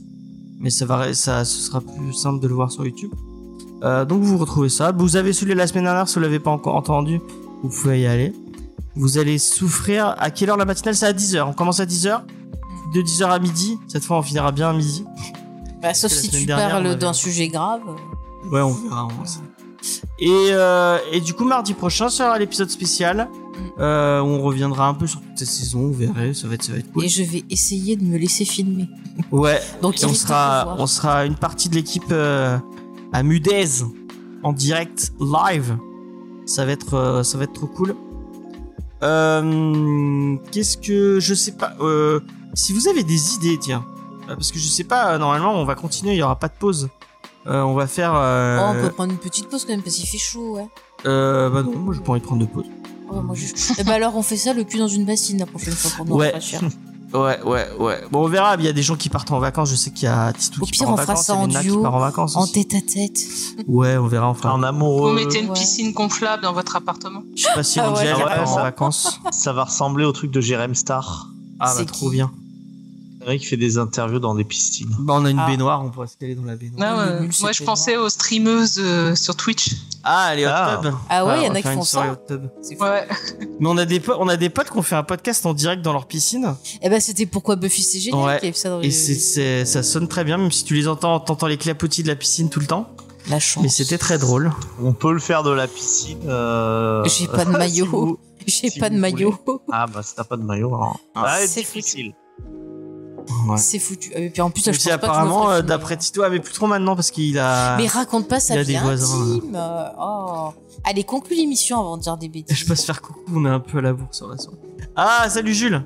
Mais 0.59 0.71
ça 0.71 0.85
va, 0.85 1.15
ça, 1.15 1.45
ce 1.45 1.59
sera 1.61 1.81
plus 1.81 2.13
simple 2.13 2.41
de 2.41 2.49
le 2.49 2.55
voir 2.55 2.71
sur 2.73 2.85
YouTube. 2.85 3.13
Euh, 3.83 4.05
donc 4.05 4.23
vous 4.23 4.37
retrouvez 4.37 4.69
ça. 4.69 4.93
Vous 4.93 5.17
avez 5.17 5.33
celui 5.33 5.53
de 5.53 5.59
la 5.59 5.67
semaine 5.69 5.85
dernière, 5.85 6.09
si 6.09 6.17
vous 6.17 6.21
l'avez 6.21 6.41
pas 6.41 6.51
encore 6.51 6.75
entendu, 6.77 7.21
vous 7.63 7.69
pouvez 7.71 8.01
y 8.03 8.07
aller. 8.07 8.35
Vous 8.97 9.17
allez 9.17 9.39
souffrir. 9.39 10.15
À 10.19 10.31
quelle 10.31 10.51
heure 10.51 10.57
la 10.59 10.65
matinale? 10.65 10.97
C'est 10.97 11.07
à 11.07 11.13
10h. 11.13 11.43
On 11.49 11.53
commence 11.53 11.79
à 11.81 11.87
10h. 11.87 12.21
De 12.95 13.01
10h 13.01 13.31
à 13.31 13.39
midi. 13.39 13.79
Cette 13.87 14.05
fois, 14.05 14.19
on 14.19 14.23
finira 14.23 14.51
bien 14.51 14.69
à 14.71 14.73
midi. 14.73 15.05
Bah, 15.83 15.95
sauf 15.95 16.13
si 16.13 16.29
tu 16.31 16.45
dernière, 16.47 16.71
parles 16.71 16.97
d'un 16.97 17.13
sujet 17.13 17.49
grave. 17.49 17.83
Ouais, 18.51 18.61
on 18.61 18.73
verra. 18.73 19.07
on 19.07 19.09
verra. 19.09 19.25
Et, 20.19 20.29
euh, 20.53 20.99
et 21.11 21.21
du 21.21 21.33
coup, 21.33 21.45
mardi 21.47 21.73
prochain 21.73 22.09
sera 22.11 22.39
l'épisode 22.39 22.71
spécial. 22.71 23.29
Euh, 23.79 24.21
où 24.23 24.25
on 24.27 24.41
reviendra 24.41 24.89
un 24.89 24.95
peu 24.95 25.07
sur 25.07 25.21
toute 25.21 25.37
cette 25.39 25.49
saison. 25.49 25.81
Vous 25.89 25.93
verrez, 25.93 26.33
ça 26.33 26.49
va 26.49 26.55
être, 26.55 26.63
ça 26.63 26.73
va 26.73 26.79
être 26.79 26.91
cool. 26.93 27.05
Et 27.05 27.09
je 27.09 27.23
vais 27.23 27.45
essayer 27.51 27.95
de 27.97 28.05
me 28.05 28.17
laisser 28.17 28.47
filmer. 28.47 28.89
Ouais. 29.31 29.61
Donc 29.83 29.97
on 30.03 30.15
sera, 30.15 30.77
on 30.79 30.87
sera 30.87 31.27
une 31.27 31.35
partie 31.35 31.69
de 31.69 31.75
l'équipe 31.75 32.11
euh, 32.11 32.57
à 33.13 33.23
Mudez 33.23 33.67
en 34.43 34.55
direct 34.55 35.13
live. 35.21 35.77
Ça 36.47 36.65
va 36.65 36.73
être, 36.73 36.95
euh, 36.95 37.23
ça 37.23 37.37
va 37.37 37.45
être 37.45 37.53
trop 37.53 37.67
cool. 37.67 37.95
Euh, 39.03 40.37
Qu'est-ce 40.53 40.77
que 40.79 41.21
je 41.21 41.35
sais 41.35 41.53
pas. 41.53 41.75
euh, 41.81 42.21
si 42.55 42.73
vous 42.73 42.89
avez 42.89 43.03
des 43.03 43.35
idées, 43.35 43.59
tiens, 43.61 43.85
Euh, 43.87 44.00
parce 44.35 44.53
que 44.53 44.59
je 44.59 44.67
sais 44.69 44.85
pas. 44.85 45.13
euh, 45.15 45.19
Normalement, 45.19 45.53
on 45.55 45.65
va 45.65 45.75
continuer. 45.75 46.13
Il 46.15 46.19
y 46.19 46.23
aura 46.23 46.37
pas 46.37 46.49
de 46.49 46.55
pause. 46.59 46.89
Euh, 47.47 47.63
on 47.63 47.75
va 47.75 47.87
faire. 47.87 48.13
euh, 48.15 48.59
Oh, 48.61 48.73
on 48.77 48.83
peut 48.83 48.91
prendre 48.93 49.13
une 49.13 49.19
petite 49.19 49.49
pause 49.49 49.65
quand 49.65 49.73
même 49.73 49.83
parce 49.83 49.97
qu'il 49.97 50.07
fait 50.09 50.19
chaud, 50.19 50.57
ouais. 50.57 50.69
euh, 51.07 51.49
bah 51.49 51.63
non, 51.63 51.75
moi 51.77 51.95
j'ai 51.95 52.01
pas 52.01 52.13
envie 52.13 52.21
de 52.21 52.27
prendre 52.27 52.43
de 52.43 52.47
pause. 52.47 52.67
Ouais, 53.11 53.23
moi, 53.23 53.35
je- 53.35 53.75
Eh 53.79 53.85
bah 53.85 53.95
alors 53.95 54.15
on 54.17 54.23
fait 54.23 54.37
ça 54.37 54.53
le 54.53 54.63
cul 54.65 54.79
dans 54.79 54.89
une 54.89 55.05
bassine 55.07 55.39
la 55.39 55.47
prochaine 55.47 55.73
fois 55.73 55.91
pour 55.97 56.05
nous 56.07 56.15
Ouais. 56.17 56.35
Ouais, 57.13 57.43
ouais, 57.43 57.67
ouais. 57.81 58.05
Bon, 58.13 58.25
on 58.25 58.29
verra. 58.29 58.55
Il 58.57 58.65
y 58.65 58.69
a 58.69 58.73
des 58.73 58.85
gens 58.85 58.95
qui 58.95 59.09
partent 59.09 59.33
en 59.33 59.41
vacances. 59.41 59.69
Je 59.71 59.75
sais 59.75 59.91
qu'il 59.91 60.05
y 60.05 60.13
a 60.13 60.33
Tistou 60.33 60.63
Au 60.63 60.65
qui 60.65 60.71
pire, 60.71 60.85
part 60.87 60.91
en 60.91 60.95
on 60.95 60.97
fera 60.99 61.17
ça 61.17 61.35
en 61.35 61.49
duo, 61.49 61.83
part 61.83 61.97
en 61.97 61.99
vacances. 61.99 62.37
En 62.37 62.43
aussi. 62.45 62.53
tête 62.53 62.73
à 62.75 62.87
tête. 62.87 63.19
Ouais, 63.67 63.97
on 63.97 64.07
verra. 64.07 64.31
On 64.31 64.35
fera. 64.35 64.55
En 64.55 64.59
Vous 64.59 64.65
amoureux, 64.65 65.15
mettez 65.17 65.41
une 65.41 65.49
ouais. 65.49 65.55
piscine 65.55 65.93
gonflable 65.93 66.45
dans 66.45 66.53
votre 66.53 66.77
appartement? 66.77 67.25
Je 67.35 67.43
sais 67.43 67.49
pas 67.53 67.65
si 67.65 67.81
Ah 67.81 67.91
Angel 67.91 68.15
ouais, 68.15 68.23
part 68.23 68.53
en 68.53 68.63
vacances. 68.63 69.19
ça 69.33 69.53
va 69.53 69.65
ressembler 69.65 70.05
au 70.05 70.13
truc 70.13 70.31
de 70.31 70.41
Jérém 70.41 70.77
Star. 70.77 71.27
Ah 71.59 71.65
bah 71.67 71.75
C'est 71.79 71.87
trop 71.87 72.11
bien. 72.11 72.31
C'est 73.21 73.27
vrai 73.27 73.39
qui 73.39 73.45
fait 73.45 73.59
des 73.59 73.77
interviews 73.77 74.19
dans 74.19 74.35
des 74.35 74.45
piscines. 74.45 74.89
Bah 75.01 75.13
on 75.19 75.25
a 75.27 75.31
une 75.31 75.39
Ah. 75.39 75.47
baignoire, 75.47 75.85
on 75.85 75.91
pourrait 75.91 76.07
se 76.07 76.17
caler 76.17 76.35
dans 76.35 76.45
la 76.45 76.57
baignoire. 76.57 76.99
Ah 76.99 77.21
nul, 77.21 77.31
c'est 77.33 77.43
Moi, 77.43 77.53
je 77.53 77.63
pensais 77.63 77.97
aux 77.99 78.09
streameuses 78.09 78.79
euh, 78.83 79.15
sur 79.15 79.37
Twitch. 79.37 79.73
Ah, 80.03 80.25
allez, 80.29 80.47
hot 80.47 80.51
Ah. 80.51 80.81
tub. 80.83 80.95
Ah 81.11 81.27
ouais, 81.27 81.35
Ah, 81.37 81.43
y 81.45 81.49
en 81.51 81.55
a 81.55 81.61
qui 81.61 81.69
font 81.69 81.85
ça. 81.85 82.17
Ouais. 82.81 83.07
Mais 83.61 83.69
on 83.69 83.77
a 83.77 83.85
des 83.85 84.01
on 84.19 84.27
a 84.29 84.37
des 84.39 84.49
potes 84.49 84.71
qui 84.71 84.79
ont 84.79 84.83
fait 84.83 84.97
un 84.97 85.03
podcast 85.03 85.45
en 85.45 85.53
direct 85.53 85.83
dans 85.83 85.93
leur 85.93 86.07
piscine 86.07 86.55
Eh 86.81 86.89
ben 86.89 86.99
c'était 87.01 87.27
pourquoi 87.27 87.57
Buffy 87.57 87.83
c'est 87.83 87.99
génial 88.01 88.25
Ouais. 88.25 88.39
qu'il 88.39 88.49
y 88.49 88.51
ait 88.51 88.55
ça 88.55 88.71
dans 88.71 88.81
et 88.81 88.89
les- 88.89 89.65
ça 89.67 89.83
sonne 89.83 90.09
très 90.09 90.25
bien 90.25 90.39
même 90.39 90.51
si 90.51 90.65
tu 90.65 90.75
les 90.75 90.89
entends 90.89 91.21
t'entends 91.21 91.47
les 91.47 91.59
clapotis 91.59 92.03
de 92.03 92.09
la 92.09 92.17
piscine 92.17 92.49
tout 92.49 92.61
le 92.61 92.67
temps. 92.67 92.89
la 93.29 93.39
chance. 93.39 93.63
Mais 93.63 93.69
c'était 93.69 93.99
très 93.99 94.17
drôle. 94.17 94.51
On 94.83 94.95
peut 94.95 95.13
le 95.13 95.21
faire 95.21 95.43
de 95.43 95.51
la 95.51 95.69
piscine. 95.69 96.19
euh, 96.27 97.05
J'ai 97.05 97.27
pas 97.29 97.45
de 97.45 97.51
si 97.53 97.59
maillot. 97.59 97.87
vous- 97.87 98.19
J'ai 98.47 98.71
si 98.71 98.81
pas 98.81 98.89
de 98.89 98.97
maillot. 98.97 99.35
Ah 99.71 99.87
bah 99.87 100.03
si 100.03 100.15
t'as 100.17 100.25
pas 100.25 100.39
de 100.39 100.43
maillot, 100.43 100.69
alors. 100.75 100.99
Ah, 101.15 101.25
Ah, 101.27 101.39
c'est 101.47 101.61
difficile. 101.61 102.15
Ouais. 103.49 103.57
C'est 103.59 103.79
foutu. 103.79 104.13
Et 104.15 104.31
puis 104.31 104.43
en 104.43 104.51
plus 104.51 104.63
je 104.65 104.71
pense 104.71 104.83
je 104.83 104.91
apparemment 104.91 105.51
euh, 105.51 105.63
d'après 105.63 105.97
Tito, 105.97 106.23
ah, 106.23 106.31
mais 106.31 106.41
plus 106.41 106.53
trop 106.53 106.67
maintenant 106.67 106.95
parce 106.97 107.11
qu'il 107.11 107.39
a. 107.39 107.77
Mais 107.77 107.87
raconte 107.87 108.29
pas 108.29 108.41
sa 108.41 108.55
il 108.55 108.59
a 108.59 108.63
vie 108.63 108.75
des 108.75 108.79
voisins, 108.79 109.37
intime. 109.37 109.55
euh, 109.55 109.89
Oh. 110.01 110.49
Allez, 110.85 111.05
conclue 111.05 111.37
l'émission 111.37 111.79
avant 111.81 111.97
de 111.97 112.03
dire 112.03 112.17
des 112.17 112.29
bêtises. 112.29 112.57
Je 112.57 112.67
passe 112.67 112.85
faire 112.85 113.01
coucou, 113.03 113.21
on 113.35 113.45
est 113.45 113.51
un 113.51 113.61
peu 113.61 113.79
à 113.79 113.83
la 113.83 113.93
bourre 113.93 114.09
sur 114.15 114.29
la 114.29 114.39
soirée. 114.39 114.59
Ah, 114.97 115.27
salut 115.29 115.55
Jules. 115.55 115.85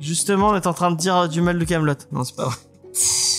Justement, 0.00 0.48
on 0.48 0.54
est 0.56 0.66
en 0.66 0.74
train 0.74 0.90
de 0.90 0.96
dire 0.96 1.28
du 1.28 1.40
mal 1.40 1.58
de 1.58 1.64
Camelot. 1.64 1.94
Non, 2.12 2.24
c'est 2.24 2.36
pas 2.36 2.46
vrai. 2.46 2.56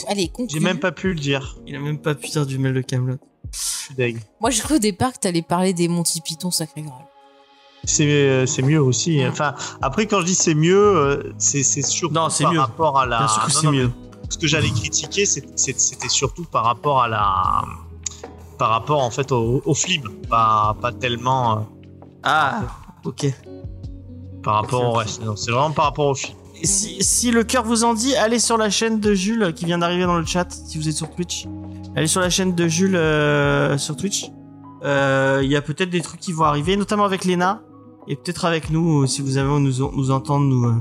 Allez, 0.07 0.29
conclue. 0.29 0.57
J'ai 0.57 0.63
même 0.63 0.79
pas 0.79 0.91
pu 0.91 1.09
le 1.13 1.19
dire. 1.19 1.57
Il 1.67 1.75
a 1.75 1.79
même 1.79 1.99
pas 1.99 2.15
pu 2.15 2.29
dire 2.29 2.45
du 2.45 2.57
mal 2.57 2.73
de 2.73 2.81
Camelot. 2.81 3.17
Je 3.51 3.57
suis 3.59 3.95
deg. 3.95 4.19
Moi, 4.41 4.49
j'ai 4.49 4.61
cru 4.61 4.75
au 4.75 4.79
départ 4.79 5.13
que 5.13 5.19
t'allais 5.19 5.41
parler 5.41 5.73
des 5.73 5.87
Monty 5.87 6.21
Python 6.21 6.51
sacré 6.51 6.81
Graal. 6.81 7.05
C'est 7.85 8.05
euh, 8.07 8.45
c'est 8.45 8.61
mieux 8.61 8.81
aussi. 8.81 9.21
Enfin, 9.27 9.53
après 9.81 10.05
quand 10.07 10.21
je 10.21 10.25
dis 10.25 10.35
c'est 10.35 10.55
mieux, 10.55 10.77
euh, 10.97 11.33
c'est 11.37 11.63
c'est 11.63 11.81
surtout 11.81 12.13
Non, 12.15 12.29
c'est 12.29 12.43
par 12.43 12.53
mieux. 12.53 12.59
rapport 12.59 12.99
à 12.99 13.05
la. 13.05 13.19
Bien 13.19 13.27
sûr 13.27 13.41
que 13.45 13.47
Non, 13.51 13.59
c'est 13.59 13.65
non, 13.67 13.71
mieux. 13.73 13.91
Ce 14.29 14.37
que 14.37 14.47
j'allais 14.47 14.69
critiquer, 14.69 15.25
c'était 15.25 16.09
surtout 16.09 16.45
par 16.45 16.63
rapport 16.65 17.01
à 17.03 17.07
la. 17.07 17.63
Par 18.57 18.69
rapport 18.69 19.01
en 19.03 19.11
fait 19.11 19.31
au, 19.31 19.61
au 19.65 19.73
film, 19.73 20.09
pas, 20.29 20.75
pas 20.81 20.91
tellement 20.91 21.57
euh, 21.57 21.61
Ah, 22.23 22.61
ok. 23.03 23.27
par 24.43 24.55
rapport 24.55 24.83
au 24.83 24.91
reste. 24.93 25.21
Non, 25.23 25.35
C'est 25.35 25.51
vraiment 25.51 25.71
par 25.71 25.85
rapport 25.85 26.07
au 26.07 26.15
film. 26.15 26.37
Si, 26.63 27.03
si 27.03 27.31
le 27.31 27.43
cœur 27.43 27.63
vous 27.65 27.83
en 27.83 27.93
dit, 27.93 28.15
allez 28.15 28.39
sur 28.39 28.57
la 28.57 28.69
chaîne 28.69 28.99
de 29.01 29.13
Jules 29.13 29.53
qui 29.53 29.65
vient 29.65 29.77
d'arriver 29.77 30.05
dans 30.05 30.17
le 30.17 30.25
chat, 30.25 30.47
si 30.49 30.77
vous 30.77 30.87
êtes 30.87 30.95
sur 30.95 31.09
Twitch. 31.13 31.45
Allez 31.97 32.07
sur 32.07 32.21
la 32.21 32.29
chaîne 32.29 32.55
de 32.55 32.67
Jules 32.67 32.95
euh, 32.95 33.77
sur 33.77 33.95
Twitch. 33.97 34.31
Euh, 34.85 35.41
Il 35.43 35.51
y 35.51 35.57
a 35.57 35.61
peut-être 35.61 35.89
des 35.89 36.01
trucs 36.01 36.21
qui 36.21 36.31
vont 36.31 36.45
arriver, 36.45 36.77
notamment 36.77 37.03
avec 37.03 37.25
Lena. 37.25 37.61
Et 38.07 38.15
peut-être 38.15 38.45
avec 38.45 38.69
nous, 38.69 39.03
euh, 39.03 39.07
si 39.07 39.21
vous 39.21 39.37
avez 39.37 39.49
nous, 39.59 39.91
nous 39.95 40.11
entendre 40.11 40.45
nous, 40.45 40.65
euh, 40.65 40.75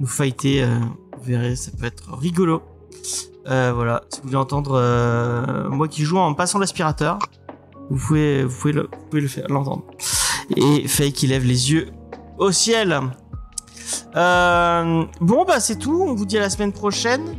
nous 0.00 0.06
fighter. 0.06 0.62
euh, 0.62 0.78
vous 1.16 1.24
verrez, 1.24 1.56
ça 1.56 1.70
peut 1.78 1.86
être 1.86 2.16
rigolo. 2.16 2.62
Voilà, 3.46 4.02
si 4.08 4.20
vous 4.20 4.28
voulez 4.28 4.36
entendre 4.38 5.68
moi 5.70 5.86
qui 5.86 6.02
joue 6.02 6.18
en 6.18 6.32
passant 6.34 6.58
l'aspirateur, 6.58 7.18
vous 7.90 7.98
pouvez, 7.98 8.44
vous 8.44 8.56
pouvez 8.58 8.72
le, 8.72 8.82
vous 8.82 9.06
pouvez 9.10 9.22
le 9.22 9.28
faire, 9.28 9.46
l'entendre. 9.48 9.84
Et 10.56 10.88
Faye 10.88 11.12
qui 11.12 11.26
lève 11.26 11.44
les 11.44 11.70
yeux 11.72 11.88
au 12.38 12.50
ciel. 12.52 13.00
Euh, 14.16 15.04
bon 15.20 15.44
bah 15.44 15.60
c'est 15.60 15.78
tout. 15.78 16.02
On 16.02 16.14
vous 16.14 16.24
dit 16.24 16.38
à 16.38 16.40
la 16.40 16.50
semaine 16.50 16.72
prochaine. 16.72 17.36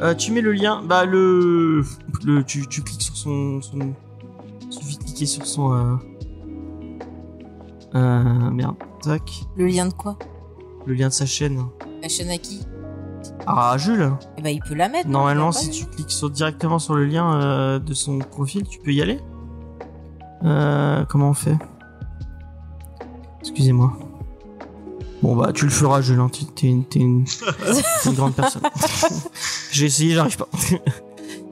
Euh, 0.00 0.14
tu 0.14 0.32
mets 0.32 0.40
le 0.40 0.52
lien. 0.52 0.82
Bah 0.82 1.04
le, 1.04 1.84
le 2.24 2.44
tu, 2.44 2.66
tu 2.66 2.82
cliques 2.82 3.02
sur 3.02 3.16
son, 3.16 3.60
son 3.60 3.76
de 3.78 5.04
cliquer 5.04 5.26
sur 5.26 5.46
son. 5.46 5.72
Euh, 5.74 5.94
euh, 7.94 8.50
merde. 8.50 8.76
Tac. 9.02 9.44
Le 9.56 9.66
lien 9.66 9.86
de 9.86 9.92
quoi 9.94 10.16
Le 10.86 10.94
lien 10.94 11.08
de 11.08 11.12
sa 11.12 11.26
chaîne. 11.26 11.64
La 12.02 12.08
chaîne 12.08 12.30
à 12.30 12.38
qui 12.38 12.60
Ah 13.46 13.74
Jules. 13.78 14.12
Eh 14.38 14.42
ben, 14.42 14.50
il 14.50 14.60
peut 14.60 14.74
la 14.74 14.88
mettre. 14.88 15.08
non 15.08 15.18
Normalement 15.20 15.46
pas 15.52 15.58
si 15.58 15.70
tu 15.70 15.84
cliques 15.86 16.10
sur, 16.10 16.30
directement 16.30 16.78
sur 16.78 16.94
le 16.94 17.04
lien 17.06 17.40
euh, 17.40 17.78
de 17.78 17.94
son 17.94 18.18
profil, 18.18 18.66
tu 18.68 18.78
peux 18.78 18.92
y 18.92 19.02
aller. 19.02 19.20
Euh, 20.44 21.04
comment 21.08 21.30
on 21.30 21.34
fait? 21.34 21.56
Excusez-moi. 23.40 23.92
Bon 25.22 25.36
bah 25.36 25.52
tu 25.52 25.64
le 25.66 25.70
feras 25.70 26.00
Jules. 26.00 26.18
hein. 26.18 26.28
T'es 26.56 26.66
une, 26.66 26.84
t'es 26.84 26.98
une, 26.98 27.24
t'es 27.24 28.08
une 28.08 28.14
grande 28.14 28.34
personne. 28.34 28.62
J'ai 29.70 29.86
essayé, 29.86 30.14
j'arrive 30.14 30.36
pas. 30.36 30.48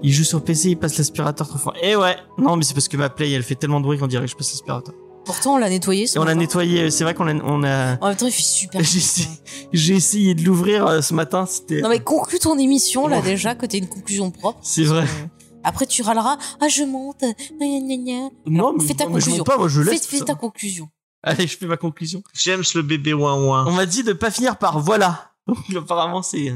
il 0.02 0.12
joue 0.12 0.24
sur 0.24 0.42
PC, 0.42 0.70
il 0.70 0.76
passe 0.76 0.98
l'aspirateur 0.98 1.46
trop 1.48 1.58
fort. 1.58 1.74
Et 1.80 1.94
ouais, 1.94 2.16
non 2.36 2.56
mais 2.56 2.64
c'est 2.64 2.74
parce 2.74 2.88
que 2.88 2.96
ma 2.96 3.08
play 3.10 3.30
elle 3.30 3.44
fait 3.44 3.54
tellement 3.54 3.78
de 3.78 3.84
bruit 3.84 3.96
qu'on 3.98 4.08
dirait 4.08 4.24
que 4.24 4.30
je 4.30 4.36
passe 4.36 4.50
l'aspirateur. 4.52 4.94
Pourtant, 5.24 5.55
on 5.55 5.59
l'a 5.59 5.68
nettoyé. 5.68 6.06
ce 6.06 6.16
Et 6.16 6.18
on 6.18 6.22
a 6.22 6.26
matin. 6.26 6.38
nettoyé, 6.40 6.90
c'est 6.90 7.05
vrai 7.05 7.14
qu'on 7.14 7.28
a, 7.28 7.34
on 7.34 7.62
a, 7.62 7.97
En 8.01 8.09
même 8.09 8.16
temps, 8.16 8.26
il 8.26 8.32
fait 8.32 8.42
super. 8.42 8.82
j'ai 8.82 8.98
essayé, 8.98 9.28
j'ai 9.72 9.94
essayé 9.94 10.34
de 10.34 10.42
l'ouvrir 10.42 10.86
euh, 10.86 11.01
ce 11.02 11.14
matin, 11.14 11.47
c'était, 11.47 11.80
Non 11.82 11.88
mais 11.88 12.01
conclue 12.01 12.38
ton 12.38 12.59
émission 12.59 13.06
là 13.06 13.20
déjà 13.20 13.55
que 13.55 13.66
t'aies 13.66 13.78
une 13.78 13.88
conclusion 13.88 14.30
propre. 14.30 14.59
c'est 14.62 14.84
vrai. 14.84 15.02
Euh, 15.05 15.26
Après 15.62 15.86
tu 15.86 16.02
râleras. 16.02 16.38
Ah 16.60 16.68
je 16.68 16.82
monte. 16.84 17.20
Gna, 17.20 17.66
gna, 17.80 17.97
gna. 17.97 18.28
Non, 18.47 18.72
mais, 18.76 18.84
fais 18.86 18.94
ta 18.94 19.05
non, 19.05 19.10
mais 19.10 19.20
je 19.20 19.26
conclusion. 19.26 19.36
monte 19.38 19.47
pas, 19.47 19.59
moi 19.59 19.68
je 19.68 19.82
Fais, 19.82 19.90
laisse. 19.92 20.06
fais 20.06 20.18
ça. 20.18 20.24
ta 20.24 20.34
conclusion. 20.34 20.88
Allez, 21.22 21.47
je 21.47 21.56
fais 21.59 21.66
ma 21.66 21.76
conclusion. 21.76 22.22
James 22.34 22.64
le 22.74 22.80
bébé 22.82 23.12
ouin 23.12 23.34
ouin. 23.44 23.66
On 23.68 23.72
m'a 23.72 23.84
dit 23.86 24.02
de 24.02 24.14
pas 24.14 24.30
finir 24.30 24.56
par 24.56 24.80
voilà. 24.80 25.32
Donc 25.47 25.59
apparemment 25.76 26.22
c'est, 26.22 26.55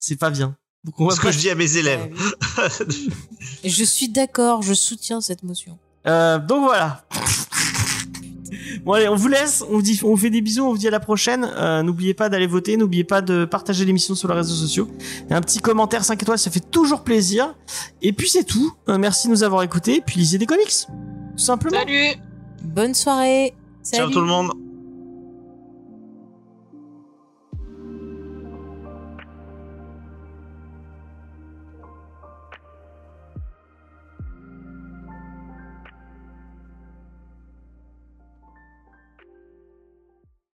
c'est 0.00 0.16
pas 0.16 0.30
bien. 0.30 0.56
Donc 0.84 0.94
on 0.98 1.06
va 1.06 1.14
Ce 1.14 1.20
pas- 1.20 1.28
que 1.28 1.32
je 1.32 1.38
dis 1.38 1.48
à 1.50 1.54
mes 1.54 1.76
élèves. 1.76 2.10
Ouais, 2.58 2.64
oui. 2.88 3.08
Et 3.62 3.68
je 3.70 3.84
suis 3.84 4.08
d'accord, 4.08 4.62
je 4.62 4.74
soutiens 4.74 5.20
cette 5.20 5.42
motion. 5.44 5.78
Euh, 6.06 6.38
donc 6.38 6.64
voilà. 6.64 7.04
Bon 8.84 8.92
allez, 8.92 9.08
on 9.08 9.16
vous 9.16 9.28
laisse, 9.28 9.64
on 9.68 9.74
vous 9.74 9.82
dit, 9.82 10.00
on 10.02 10.08
vous 10.10 10.16
fait 10.16 10.30
des 10.30 10.40
bisous, 10.40 10.64
on 10.64 10.70
vous 10.70 10.78
dit 10.78 10.88
à 10.88 10.90
la 10.90 11.00
prochaine. 11.00 11.48
Euh, 11.56 11.82
n'oubliez 11.82 12.14
pas 12.14 12.28
d'aller 12.28 12.46
voter, 12.46 12.76
n'oubliez 12.76 13.04
pas 13.04 13.22
de 13.22 13.44
partager 13.44 13.84
l'émission 13.84 14.14
sur 14.14 14.28
les 14.28 14.34
réseaux 14.34 14.54
sociaux. 14.54 14.88
Et 15.30 15.34
un 15.34 15.40
petit 15.40 15.60
commentaire 15.60 16.04
5 16.04 16.22
étoiles, 16.22 16.38
ça 16.38 16.50
fait 16.50 16.70
toujours 16.70 17.02
plaisir. 17.02 17.54
Et 18.02 18.12
puis 18.12 18.28
c'est 18.28 18.44
tout. 18.44 18.72
Euh, 18.88 18.98
merci 18.98 19.28
de 19.28 19.32
nous 19.32 19.42
avoir 19.42 19.62
écoutés. 19.62 19.96
Et 19.96 20.00
puis 20.00 20.18
lisez 20.18 20.38
des 20.38 20.46
comics, 20.46 20.86
tout 21.36 21.38
simplement. 21.38 21.78
Salut 21.78 22.14
Bonne 22.62 22.94
soirée. 22.94 23.54
Ciao 23.84 24.02
Salut. 24.02 24.12
tout 24.12 24.20
le 24.20 24.26
monde. 24.26 24.52